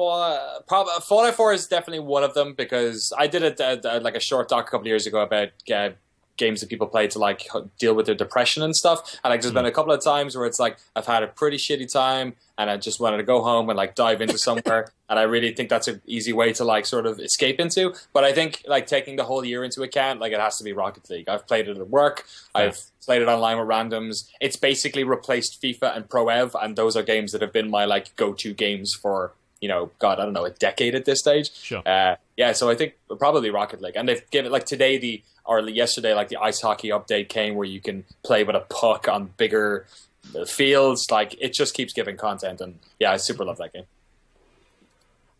Fallout, 0.00 0.66
prob- 0.66 1.02
Fallout 1.02 1.34
4 1.34 1.52
is 1.52 1.66
definitely 1.66 1.98
one 1.98 2.24
of 2.24 2.32
them 2.32 2.54
because 2.54 3.12
I 3.18 3.26
did 3.26 3.42
it 3.42 3.60
uh, 3.60 3.76
uh, 3.84 4.00
like 4.02 4.14
a 4.14 4.20
short 4.20 4.48
doc 4.48 4.66
a 4.66 4.70
couple 4.70 4.80
of 4.80 4.86
years 4.86 5.06
ago 5.06 5.20
about 5.20 5.50
uh, 5.70 5.90
games 6.38 6.60
that 6.60 6.70
people 6.70 6.86
play 6.86 7.06
to 7.08 7.18
like 7.18 7.46
deal 7.78 7.94
with 7.94 8.06
their 8.06 8.14
depression 8.14 8.62
and 8.62 8.74
stuff. 8.74 9.18
And 9.22 9.30
like, 9.30 9.42
there's 9.42 9.52
been 9.52 9.66
a 9.66 9.70
couple 9.70 9.92
of 9.92 10.02
times 10.02 10.34
where 10.34 10.46
it's 10.46 10.58
like 10.58 10.78
I've 10.96 11.04
had 11.04 11.22
a 11.22 11.26
pretty 11.26 11.58
shitty 11.58 11.92
time 11.92 12.32
and 12.56 12.70
I 12.70 12.78
just 12.78 12.98
wanted 12.98 13.18
to 13.18 13.24
go 13.24 13.42
home 13.42 13.68
and 13.68 13.76
like 13.76 13.94
dive 13.94 14.22
into 14.22 14.38
somewhere. 14.38 14.90
and 15.10 15.18
I 15.18 15.24
really 15.24 15.52
think 15.52 15.68
that's 15.68 15.86
an 15.86 16.00
easy 16.06 16.32
way 16.32 16.54
to 16.54 16.64
like 16.64 16.86
sort 16.86 17.04
of 17.04 17.20
escape 17.20 17.60
into. 17.60 17.92
But 18.14 18.24
I 18.24 18.32
think 18.32 18.64
like 18.66 18.86
taking 18.86 19.16
the 19.16 19.24
whole 19.24 19.44
year 19.44 19.64
into 19.64 19.82
account, 19.82 20.18
like 20.18 20.32
it 20.32 20.40
has 20.40 20.56
to 20.56 20.64
be 20.64 20.72
Rocket 20.72 21.10
League. 21.10 21.28
I've 21.28 21.46
played 21.46 21.68
it 21.68 21.76
at 21.76 21.90
work. 21.90 22.24
I've 22.54 22.78
played 23.04 23.20
it 23.20 23.28
online 23.28 23.58
with 23.58 23.68
randoms. 23.68 24.30
It's 24.40 24.56
basically 24.56 25.04
replaced 25.04 25.60
FIFA 25.60 25.94
and 25.94 26.08
Pro 26.08 26.30
Ev, 26.30 26.56
and 26.58 26.74
those 26.74 26.96
are 26.96 27.02
games 27.02 27.32
that 27.32 27.42
have 27.42 27.52
been 27.52 27.68
my 27.68 27.84
like 27.84 28.16
go-to 28.16 28.54
games 28.54 28.94
for 28.94 29.32
you 29.60 29.68
know, 29.68 29.90
God, 29.98 30.18
I 30.18 30.24
don't 30.24 30.32
know, 30.32 30.44
a 30.44 30.50
decade 30.50 30.94
at 30.94 31.04
this 31.04 31.20
stage. 31.20 31.54
Sure. 31.54 31.82
Uh, 31.86 32.16
yeah, 32.36 32.52
so 32.52 32.70
I 32.70 32.74
think 32.74 32.94
probably 33.18 33.50
Rocket 33.50 33.80
League, 33.80 33.96
and 33.96 34.08
they've 34.08 34.28
given 34.30 34.50
like 34.50 34.64
today 34.64 34.98
the 34.98 35.22
or 35.44 35.60
yesterday 35.60 36.14
like 36.14 36.28
the 36.28 36.36
ice 36.36 36.60
hockey 36.60 36.88
update 36.88 37.28
came 37.28 37.54
where 37.54 37.66
you 37.66 37.80
can 37.80 38.04
play 38.22 38.44
with 38.44 38.56
a 38.56 38.60
puck 38.60 39.08
on 39.08 39.30
bigger 39.36 39.86
uh, 40.34 40.44
fields. 40.44 41.10
Like 41.10 41.36
it 41.40 41.52
just 41.52 41.74
keeps 41.74 41.92
giving 41.92 42.16
content, 42.16 42.60
and 42.60 42.78
yeah, 42.98 43.12
I 43.12 43.16
super 43.18 43.44
love 43.44 43.58
that 43.58 43.72
game. 43.72 43.84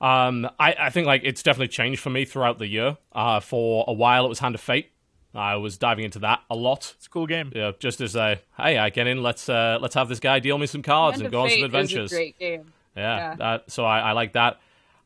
Um, 0.01 0.49
I, 0.59 0.75
I 0.79 0.91
think 0.91 1.07
like 1.07 1.23
it's 1.25 1.43
definitely 1.43 1.69
changed 1.69 2.01
for 2.01 2.11
me 2.11 2.25
throughout 2.25 2.59
the 2.59 2.67
year. 2.67 2.97
Uh, 3.13 3.41
for 3.41 3.85
a 3.87 3.93
while 3.93 4.25
it 4.25 4.29
was 4.29 4.39
Hand 4.39 4.55
of 4.55 4.61
Fate. 4.61 4.91
I 5.35 5.57
was 5.57 5.79
diving 5.79 6.05
into 6.05 6.19
that 6.21 6.41
a 6.51 6.57
lot. 6.57 6.95
It's 6.97 7.07
a 7.07 7.11
cool 7.11 7.27
game. 7.27 7.53
Yeah, 7.55 7.73
just 7.79 8.01
as 8.01 8.17
a 8.17 8.41
hey, 8.57 8.79
I 8.79 8.91
get 8.91 9.07
in. 9.07 9.23
Let's 9.23 9.49
uh, 9.49 9.79
let's 9.81 9.95
have 9.95 10.09
this 10.09 10.21
guy 10.21 10.41
deal 10.41 10.59
me 10.59 10.67
some 10.67 10.83
cards 10.83 11.15
End 11.15 11.23
and 11.23 11.27
of 11.27 11.33
go 11.33 11.43
on 11.43 11.51
some 11.51 11.65
adventures. 11.65 12.13
Is 12.13 12.13
a 12.13 12.17
great 12.17 12.39
game. 12.39 12.73
Yeah, 12.97 13.17
Yeah. 13.17 13.35
That, 13.37 13.71
so 13.71 13.85
I, 13.85 14.01
I 14.01 14.13
like 14.13 14.33
that. 14.33 14.61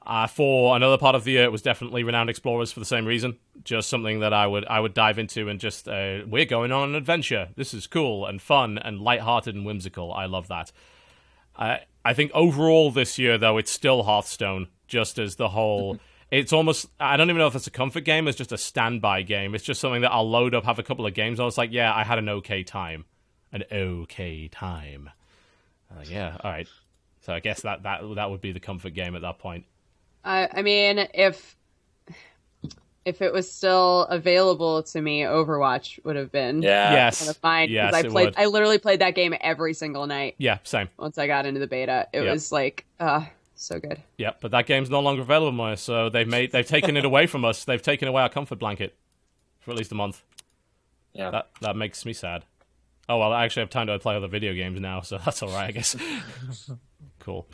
Uh, 0.07 0.27
for 0.27 0.77
another 0.77 0.99
part 0.99 1.15
of 1.15 1.25
the 1.25 1.33
year, 1.33 1.45
it 1.45 1.53
was 1.53 1.63
definitely 1.63 2.05
Renowned 2.05 2.29
Explorers 2.29 2.71
for 2.71 2.79
the 2.79 2.87
same 2.87 3.07
reason. 3.07 3.39
Just 3.65 3.89
something 3.89 4.21
that 4.21 4.35
I 4.35 4.47
would 4.47 4.67
I 4.67 4.79
would 4.79 4.93
dive 4.93 5.19
into 5.19 5.49
and 5.49 5.59
just 5.59 5.89
uh, 5.89 6.21
we're 6.27 6.45
going 6.45 6.73
on 6.73 6.91
an 6.91 6.95
adventure. 6.95 7.49
This 7.57 7.73
is 7.73 7.87
cool 7.87 8.27
and 8.27 8.41
fun 8.41 8.77
and 8.77 9.01
lighthearted 9.01 9.55
and 9.55 9.65
whimsical. 9.65 10.13
I 10.13 10.27
love 10.27 10.49
that. 10.49 10.73
I 11.57 11.81
I 12.05 12.13
think 12.13 12.33
overall 12.35 12.91
this 12.91 13.19
year 13.19 13.39
though, 13.39 13.57
it's 13.57 13.71
still 13.71 14.03
Hearthstone. 14.03 14.69
Just 14.87 15.19
as 15.19 15.37
the 15.37 15.49
whole, 15.49 15.99
it's 16.31 16.53
almost 16.53 16.87
I 17.01 17.17
don't 17.17 17.31
even 17.31 17.39
know 17.39 17.47
if 17.47 17.55
it's 17.55 17.67
a 17.67 17.71
comfort 17.71 18.05
game. 18.05 18.29
It's 18.29 18.37
just 18.37 18.53
a 18.53 18.59
standby 18.59 19.23
game. 19.23 19.55
It's 19.55 19.65
just 19.65 19.81
something 19.81 20.03
that 20.03 20.13
I'll 20.13 20.29
load 20.29 20.55
up, 20.55 20.65
have 20.65 20.79
a 20.79 20.83
couple 20.83 21.07
of 21.07 21.15
games. 21.15 21.41
I 21.41 21.45
was 21.45 21.57
like, 21.57 21.73
yeah, 21.73 21.95
I 21.95 22.05
had 22.05 22.19
an 22.19 22.29
okay 22.29 22.63
time, 22.63 23.07
an 23.53 23.65
okay 23.73 24.49
time. 24.49 25.09
Yeah, 26.11 26.37
all 26.45 26.51
right. 26.51 26.69
So 27.25 27.33
I 27.33 27.41
guess 27.41 27.63
that 27.63 27.83
that 27.85 28.03
that 28.17 28.31
would 28.31 28.41
be 28.43 28.53
the 28.53 28.61
comfort 28.61 28.93
game 28.95 29.17
at 29.17 29.23
that 29.23 29.39
point. 29.39 29.65
I, 30.25 30.49
I 30.53 30.63
mean, 30.63 31.07
if 31.15 31.57
if 33.05 33.21
it 33.23 33.33
was 33.33 33.51
still 33.51 34.03
available 34.03 34.83
to 34.83 35.01
me, 35.01 35.21
Overwatch 35.23 36.05
would 36.05 36.17
have 36.17 36.31
been 36.33 36.63
Yeah. 36.63 36.93
yes, 36.93 37.19
kind 37.19 37.31
of 37.31 37.37
fine 37.39 37.71
yes, 37.71 37.95
I 37.95 38.03
played. 38.03 38.13
would. 38.27 38.35
I 38.37 38.47
literally 38.47 38.79
played 38.79 39.01
that 39.01 39.15
game 39.15 39.35
every 39.41 39.73
single 39.75 40.07
night 40.07 40.35
Yeah, 40.39 40.59
same. 40.65 40.89
once 40.99 41.17
I 41.19 41.27
got 41.27 41.47
into 41.47 41.61
the 41.61 41.67
beta. 41.67 42.09
It 42.13 42.23
Yep. 42.23 42.33
was 42.33 42.53
like, 42.53 42.85
uh, 43.01 43.25
so 43.55 43.79
good. 43.79 44.03
Yeah, 44.19 44.33
but 44.41 44.51
that 44.51 44.67
game's 44.67 44.91
no 44.91 45.01
longer 45.01 45.23
available 45.23 45.53
more. 45.53 45.77
So 45.77 46.09
they've 46.11 46.29
made 46.29 46.53
they've 46.53 46.67
taken 46.67 46.97
it 46.97 47.05
away 47.05 47.27
from 47.27 47.45
us. 47.45 47.65
They've 47.65 47.81
taken 47.81 48.07
away 48.09 48.23
our 48.23 48.29
comfort 48.31 48.59
blanket 48.59 48.97
for 49.61 49.71
at 49.71 49.77
least 49.79 49.93
a 49.93 49.95
month. 49.95 50.23
Yeah. 51.15 51.31
That 51.31 51.51
that 51.63 51.77
makes 51.77 52.05
me 52.05 52.13
sad. 52.13 52.45
Oh 53.09 53.19
well, 53.19 53.33
I 53.33 53.45
actually 53.45 53.61
have 53.63 53.71
time 53.71 53.87
to 53.89 53.99
play 53.99 54.17
other 54.17 54.29
video 54.29 54.55
games 54.55 54.81
now, 54.81 55.03
so 55.03 55.19
that's 55.25 55.43
all 55.43 55.51
right, 55.51 55.69
I 55.69 55.73
guess. 55.73 55.95
cool. 57.25 57.47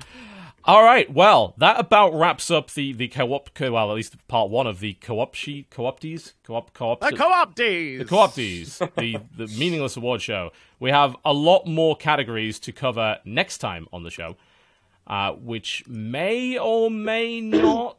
All 0.65 0.83
right. 0.85 1.11
Well, 1.11 1.55
that 1.57 1.81
about 1.81 2.13
wraps 2.13 2.51
up 2.51 2.71
the 2.73 2.93
the 2.93 3.09
co-op. 3.09 3.55
Co- 3.55 3.73
well, 3.73 3.91
at 3.91 3.95
least 3.95 4.17
part 4.29 4.51
one 4.51 4.67
of 4.67 4.81
the 4.81 4.93
co-op 4.95 5.35
sheet, 5.35 5.71
co-opties, 5.71 6.35
co-op, 6.45 6.75
co-op, 6.75 7.01
The 7.01 7.17
co-op 7.17 7.55
days. 7.55 7.99
the 8.01 8.05
co-opties, 8.05 8.79
the 8.97 9.19
the 9.37 9.47
meaningless 9.59 9.97
award 9.97 10.21
show. 10.21 10.51
We 10.79 10.91
have 10.91 11.17
a 11.25 11.33
lot 11.33 11.67
more 11.67 11.97
categories 11.97 12.59
to 12.61 12.73
cover 12.73 13.19
next 13.25 13.59
time 13.59 13.89
on 13.93 14.03
the 14.03 14.11
show, 14.11 14.37
uh, 15.07 15.33
which 15.33 15.83
may 15.89 16.59
or 16.59 16.91
may 16.91 17.41
not 17.41 17.97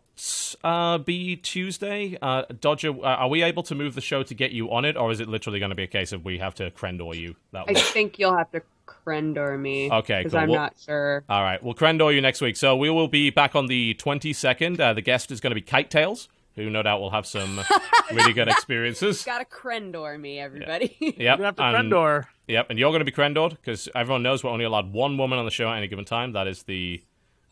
uh, 0.63 0.99
be 0.99 1.35
Tuesday. 1.37 2.15
Uh, 2.21 2.43
Dodger, 2.59 2.89
uh, 2.91 3.01
are 3.15 3.27
we 3.29 3.41
able 3.41 3.63
to 3.63 3.73
move 3.73 3.95
the 3.95 4.01
show 4.01 4.21
to 4.21 4.35
get 4.35 4.51
you 4.51 4.71
on 4.71 4.85
it, 4.85 4.95
or 4.95 5.11
is 5.11 5.19
it 5.19 5.27
literally 5.27 5.57
going 5.57 5.69
to 5.71 5.75
be 5.75 5.83
a 5.83 5.87
case 5.87 6.11
of 6.11 6.23
we 6.23 6.37
have 6.37 6.53
to 6.55 6.69
Krendor 6.71 7.15
you? 7.15 7.35
That 7.53 7.65
I 7.67 7.73
way? 7.73 7.79
think 7.81 8.19
you'll 8.19 8.37
have 8.37 8.51
to 8.51 8.61
Krendor 9.05 9.59
me. 9.59 9.91
Okay, 9.91 10.19
because 10.19 10.31
cool. 10.33 10.41
I'm 10.41 10.49
Well- 10.49 10.59
not 10.59 10.75
sure. 10.83 11.23
All 11.29 11.43
right, 11.43 11.61
we'll 11.63 11.73
Krendor 11.73 12.13
you 12.13 12.21
next 12.21 12.41
week. 12.41 12.55
So 12.57 12.75
we 12.75 12.89
will 12.89 13.07
be 13.07 13.29
back 13.29 13.55
on 13.55 13.67
the 13.67 13.93
22nd. 13.95 14.79
Uh, 14.79 14.93
the 14.93 15.01
guest 15.01 15.31
is 15.31 15.39
going 15.39 15.51
to 15.51 15.55
be 15.55 15.61
Kite 15.61 15.89
Tales, 15.89 16.27
who 16.55 16.69
no 16.69 16.81
doubt 16.83 16.99
will 17.01 17.11
have 17.11 17.25
some 17.25 17.59
really 18.13 18.33
good 18.33 18.47
experiences. 18.47 19.23
Got 19.23 19.39
to 19.39 19.45
Krendor 19.45 20.19
me, 20.19 20.39
everybody. 20.39 20.95
Yep, 20.99 21.15
You're 21.17 21.35
gonna 21.37 21.45
have 21.45 21.55
to 21.57 21.63
and- 21.63 21.91
Krendor. 21.91 22.25
Yep, 22.47 22.67
and 22.69 22.77
you're 22.79 22.89
going 22.91 22.99
to 22.99 23.05
be 23.05 23.11
Krendored 23.13 23.51
because 23.51 23.87
everyone 23.95 24.23
knows 24.23 24.43
we're 24.43 24.49
only 24.49 24.65
allowed 24.65 24.91
one 24.91 25.17
woman 25.17 25.39
on 25.39 25.45
the 25.45 25.51
show 25.51 25.69
at 25.69 25.77
any 25.77 25.87
given 25.87 26.03
time. 26.03 26.33
That 26.33 26.47
is 26.47 26.63
the 26.63 27.01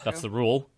that's 0.04 0.22
the 0.22 0.30
rule. 0.30 0.70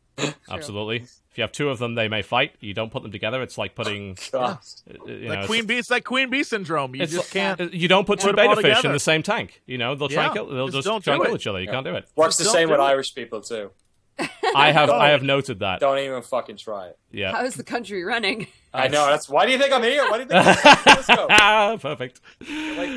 Absolutely. 0.50 1.06
If 1.32 1.38
you 1.38 1.44
have 1.44 1.54
two 1.54 1.70
of 1.70 1.80
them, 1.80 1.96
they 1.96 2.10
may 2.10 2.22
fight. 2.22 2.56
You 2.60 2.74
don't 2.74 2.92
put 2.92 3.04
them 3.04 3.12
together. 3.12 3.42
It's 3.42 3.58
like 3.58 3.74
putting 3.74 4.18
God. 4.34 4.60
uh, 4.90 5.06
you 5.06 5.30
know, 5.30 5.36
Like 5.36 5.46
Queen 5.46 5.66
Bee, 5.66 5.78
it's 5.78 5.90
like 5.90 6.04
Queen 6.04 6.30
Bee 6.30 6.44
syndrome. 6.44 6.94
You 6.94 7.06
just 7.06 7.32
can't. 7.32 7.74
You 7.74 7.88
don't 7.88 8.06
put 8.06 8.20
two 8.20 8.32
put 8.32 8.40
'em 8.40 8.48
betta 8.50 8.62
fish 8.62 8.84
in 8.84 8.92
the 8.92 9.00
same 9.00 9.24
tank. 9.24 9.62
You 9.66 9.78
know 9.78 9.96
they'll 9.96 10.10
try 10.10 10.26
and 10.26 10.34
kill. 10.34 10.48
They'll 10.48 10.68
just 10.68 10.78
just, 10.78 10.88
don't 10.88 11.02
try 11.02 11.14
and 11.16 11.24
kill 11.24 11.34
it. 11.34 11.38
each 11.38 11.48
other. 11.48 11.62
You 11.62 11.70
can't 11.70 11.86
do 11.86 11.96
it. 11.96 12.06
Works 12.16 12.36
the 12.38 12.44
same 12.46 12.70
with 12.70 12.80
it. 12.80 12.84
Irish 12.84 13.16
people 13.16 13.40
too. 13.42 13.72
I 14.56 14.74
have 14.74 14.90
I 14.90 15.10
have 15.10 15.24
noted 15.24 15.60
that. 15.60 15.80
Don't 15.80 16.00
even 16.00 16.22
fucking 16.22 16.58
try 16.58 16.88
it. 16.88 17.00
Yeah. 17.12 17.32
How 17.32 17.46
is 17.46 17.56
the 17.56 17.64
country 17.64 18.04
running? 18.04 18.48
I 18.74 18.90
know. 18.90 19.06
That's 19.08 19.30
why 19.30 19.46
do 19.46 19.54
you 19.54 19.58
think 19.58 19.74
I'm 19.74 19.84
here? 19.84 20.04
Why 20.10 20.18
do 20.18 20.24
you 20.24 20.30
think? 20.30 20.66
I'm 20.66 20.78
Let's 20.86 21.08
go. 21.08 21.28
Ah, 21.30 21.78
perfect. 21.80 22.20
Like, 22.42 22.90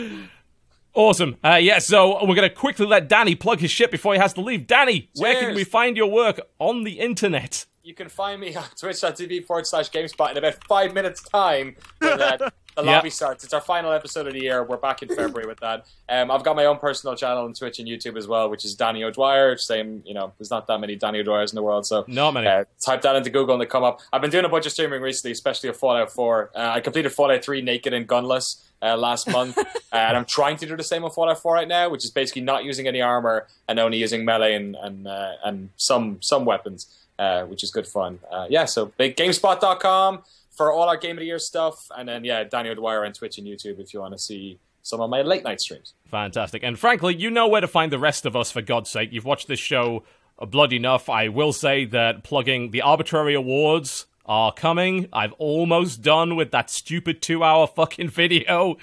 Awesome. 0.94 1.36
Uh, 1.44 1.58
yeah, 1.60 1.80
so 1.80 2.24
we're 2.24 2.36
going 2.36 2.48
to 2.48 2.54
quickly 2.54 2.86
let 2.86 3.08
Danny 3.08 3.34
plug 3.34 3.58
his 3.58 3.72
shit 3.72 3.90
before 3.90 4.14
he 4.14 4.20
has 4.20 4.32
to 4.34 4.40
leave. 4.40 4.68
Danny, 4.68 5.10
where 5.16 5.34
can 5.40 5.54
we 5.54 5.64
find 5.64 5.96
your 5.96 6.06
work 6.06 6.40
on 6.60 6.84
the 6.84 7.00
internet? 7.00 7.66
You 7.84 7.94
can 7.94 8.08
find 8.08 8.40
me 8.40 8.56
on 8.56 8.64
twitch.tv 8.78 9.44
forward 9.46 9.66
slash 9.66 9.90
GameSpot 9.90 10.30
in 10.32 10.38
about 10.38 10.54
five 10.66 10.92
minutes' 10.94 11.22
time 11.22 11.76
when 11.98 12.20
uh, 12.20 12.36
the 12.38 12.52
Yep. 12.76 12.86
lobby 12.86 13.10
starts. 13.10 13.44
It's 13.44 13.54
our 13.54 13.60
final 13.60 13.92
episode 13.92 14.26
of 14.26 14.32
the 14.32 14.40
year. 14.42 14.64
We're 14.64 14.78
back 14.78 15.00
in 15.02 15.08
February 15.08 15.46
with 15.46 15.60
that. 15.60 15.86
Um, 16.08 16.28
I've 16.32 16.42
got 16.42 16.56
my 16.56 16.64
own 16.64 16.78
personal 16.78 17.14
channel 17.14 17.44
on 17.44 17.52
Twitch 17.52 17.78
and 17.78 17.86
YouTube 17.86 18.16
as 18.16 18.26
well, 18.26 18.50
which 18.50 18.64
is 18.64 18.74
Danny 18.74 19.04
O'Dwyer. 19.04 19.56
Same, 19.58 20.02
you 20.04 20.12
know, 20.12 20.32
there's 20.38 20.50
not 20.50 20.66
that 20.66 20.80
many 20.80 20.96
Danny 20.96 21.20
O'Dwyers 21.20 21.52
in 21.52 21.54
the 21.54 21.62
world, 21.62 21.86
so 21.86 22.04
Not 22.08 22.32
many. 22.34 22.48
uh, 22.48 22.64
type 22.84 23.02
that 23.02 23.14
into 23.14 23.30
Google 23.30 23.54
and 23.54 23.62
they 23.62 23.66
come 23.66 23.84
up. 23.84 24.00
I've 24.12 24.20
been 24.22 24.30
doing 24.32 24.44
a 24.44 24.48
bunch 24.48 24.66
of 24.66 24.72
streaming 24.72 25.02
recently, 25.02 25.30
especially 25.30 25.68
of 25.68 25.76
Fallout 25.76 26.10
4. 26.10 26.50
Uh, 26.52 26.58
I 26.74 26.80
completed 26.80 27.10
Fallout 27.12 27.44
3 27.44 27.62
naked 27.62 27.92
and 27.94 28.08
gunless 28.08 28.64
uh, 28.82 28.96
last 28.96 29.28
month, 29.30 29.56
uh, 29.58 29.62
and 29.92 30.16
I'm 30.16 30.24
trying 30.24 30.56
to 30.56 30.66
do 30.66 30.76
the 30.76 30.82
same 30.82 31.02
with 31.04 31.14
Fallout 31.14 31.40
4 31.40 31.54
right 31.54 31.68
now, 31.68 31.88
which 31.90 32.04
is 32.04 32.10
basically 32.10 32.42
not 32.42 32.64
using 32.64 32.88
any 32.88 33.00
armor 33.00 33.46
and 33.68 33.78
only 33.78 33.98
using 33.98 34.24
melee 34.24 34.54
and 34.56 34.74
and, 34.82 35.06
uh, 35.06 35.34
and 35.44 35.70
some 35.76 36.18
some 36.20 36.44
weapons, 36.44 37.03
uh, 37.18 37.42
which 37.44 37.62
is 37.62 37.70
good 37.70 37.86
fun. 37.86 38.18
Uh, 38.30 38.46
yeah, 38.48 38.64
so 38.64 38.86
big 38.98 39.16
GameSpot.com 39.16 40.22
for 40.50 40.72
all 40.72 40.88
our 40.88 40.96
Game 40.96 41.12
of 41.12 41.20
the 41.20 41.26
Year 41.26 41.38
stuff, 41.38 41.88
and 41.96 42.08
then 42.08 42.24
yeah, 42.24 42.44
Danny 42.44 42.70
O'Dwyer 42.70 43.04
on 43.04 43.12
Twitch 43.12 43.38
and 43.38 43.46
YouTube 43.46 43.80
if 43.80 43.92
you 43.92 44.00
want 44.00 44.12
to 44.12 44.18
see 44.18 44.58
some 44.82 45.00
of 45.00 45.10
my 45.10 45.22
late 45.22 45.42
night 45.42 45.60
streams. 45.60 45.94
Fantastic. 46.10 46.62
And 46.62 46.78
frankly, 46.78 47.14
you 47.14 47.30
know 47.30 47.48
where 47.48 47.60
to 47.60 47.68
find 47.68 47.90
the 47.90 47.98
rest 47.98 48.26
of 48.26 48.36
us, 48.36 48.50
for 48.50 48.62
God's 48.62 48.90
sake. 48.90 49.12
You've 49.12 49.24
watched 49.24 49.48
this 49.48 49.58
show 49.58 50.04
uh, 50.38 50.46
blood 50.46 50.72
enough. 50.72 51.08
I 51.08 51.28
will 51.28 51.52
say 51.52 51.84
that 51.86 52.22
plugging 52.22 52.70
the 52.70 52.82
arbitrary 52.82 53.34
awards 53.34 54.06
are 54.26 54.52
coming. 54.52 55.08
I've 55.12 55.32
almost 55.34 56.02
done 56.02 56.36
with 56.36 56.50
that 56.52 56.70
stupid 56.70 57.20
two 57.20 57.42
hour 57.42 57.66
fucking 57.66 58.08
video. 58.10 58.76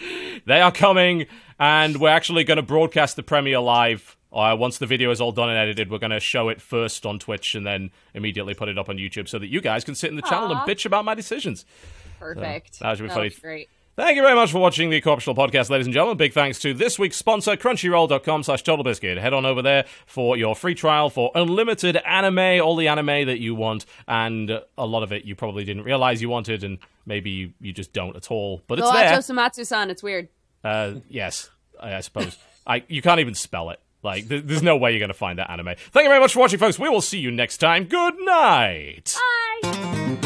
They 0.45 0.61
are 0.61 0.71
coming, 0.71 1.27
and 1.59 1.97
we're 1.97 2.09
actually 2.09 2.43
going 2.43 2.57
to 2.57 2.63
broadcast 2.63 3.15
the 3.15 3.23
premiere 3.23 3.59
live. 3.59 4.17
Uh, 4.31 4.55
once 4.57 4.77
the 4.77 4.85
video 4.85 5.11
is 5.11 5.19
all 5.19 5.31
done 5.31 5.49
and 5.49 5.57
edited, 5.57 5.91
we're 5.91 5.97
going 5.97 6.11
to 6.11 6.19
show 6.19 6.49
it 6.49 6.61
first 6.61 7.05
on 7.05 7.19
Twitch 7.19 7.53
and 7.55 7.65
then 7.65 7.91
immediately 8.13 8.53
put 8.53 8.69
it 8.69 8.77
up 8.77 8.87
on 8.89 8.97
YouTube 8.97 9.27
so 9.27 9.37
that 9.37 9.47
you 9.47 9.59
guys 9.61 9.83
can 9.83 9.95
sit 9.95 10.09
in 10.09 10.15
the 10.15 10.21
channel 10.21 10.51
and 10.51 10.59
bitch 10.61 10.85
about 10.85 11.03
my 11.03 11.13
decisions. 11.13 11.65
Perfect. 12.19 12.79
that 12.79 12.97
should 12.97 13.03
be 13.03 13.09
funny. 13.09 13.29
great. 13.41 13.69
Thank 13.97 14.15
you 14.15 14.21
very 14.21 14.35
much 14.35 14.53
for 14.53 14.59
watching 14.59 14.89
the 14.89 15.01
Co-Optional 15.01 15.35
Podcast, 15.35 15.69
ladies 15.69 15.85
and 15.85 15.93
gentlemen. 15.93 16.15
Big 16.15 16.31
thanks 16.31 16.59
to 16.59 16.73
this 16.73 16.97
week's 16.97 17.17
sponsor, 17.17 17.57
Crunchyroll.com 17.57 18.43
slash 18.43 18.63
Total 18.63 18.83
Biscuit. 18.85 19.17
Head 19.17 19.33
on 19.33 19.45
over 19.45 19.61
there 19.61 19.83
for 20.05 20.37
your 20.37 20.55
free 20.55 20.75
trial 20.75 21.09
for 21.09 21.29
unlimited 21.35 21.97
anime, 21.97 22.63
all 22.65 22.77
the 22.77 22.87
anime 22.87 23.27
that 23.27 23.39
you 23.39 23.53
want, 23.53 23.85
and 24.07 24.61
a 24.77 24.85
lot 24.85 25.03
of 25.03 25.11
it 25.11 25.25
you 25.25 25.35
probably 25.35 25.65
didn't 25.65 25.83
realize 25.83 26.21
you 26.21 26.29
wanted, 26.29 26.63
and 26.63 26.77
maybe 27.05 27.31
you, 27.31 27.51
you 27.59 27.73
just 27.73 27.91
don't 27.91 28.15
at 28.15 28.31
all. 28.31 28.61
But 28.67 28.79
it's 28.79 28.87
Go 28.87 28.93
there. 28.93 29.09
out 29.09 29.19
Osomatsu-san. 29.19 29.89
It's 29.89 30.01
weird. 30.01 30.29
Uh, 30.63 30.93
yes, 31.09 31.49
I, 31.77 31.95
I 31.95 31.99
suppose. 31.99 32.37
I 32.65 32.83
You 32.87 33.01
can't 33.01 33.19
even 33.19 33.35
spell 33.35 33.71
it. 33.71 33.79
Like, 34.03 34.27
th- 34.29 34.43
there's 34.45 34.63
no 34.63 34.77
way 34.77 34.91
you're 34.91 34.99
going 34.99 35.09
to 35.09 35.13
find 35.13 35.37
that 35.39 35.49
anime. 35.51 35.75
Thank 35.91 36.03
you 36.05 36.09
very 36.09 36.19
much 36.19 36.33
for 36.33 36.39
watching, 36.39 36.59
folks. 36.59 36.79
We 36.79 36.89
will 36.89 37.01
see 37.01 37.19
you 37.19 37.31
next 37.31 37.57
time. 37.57 37.85
Good 37.85 38.15
night. 38.19 39.15
Bye. 39.63 39.77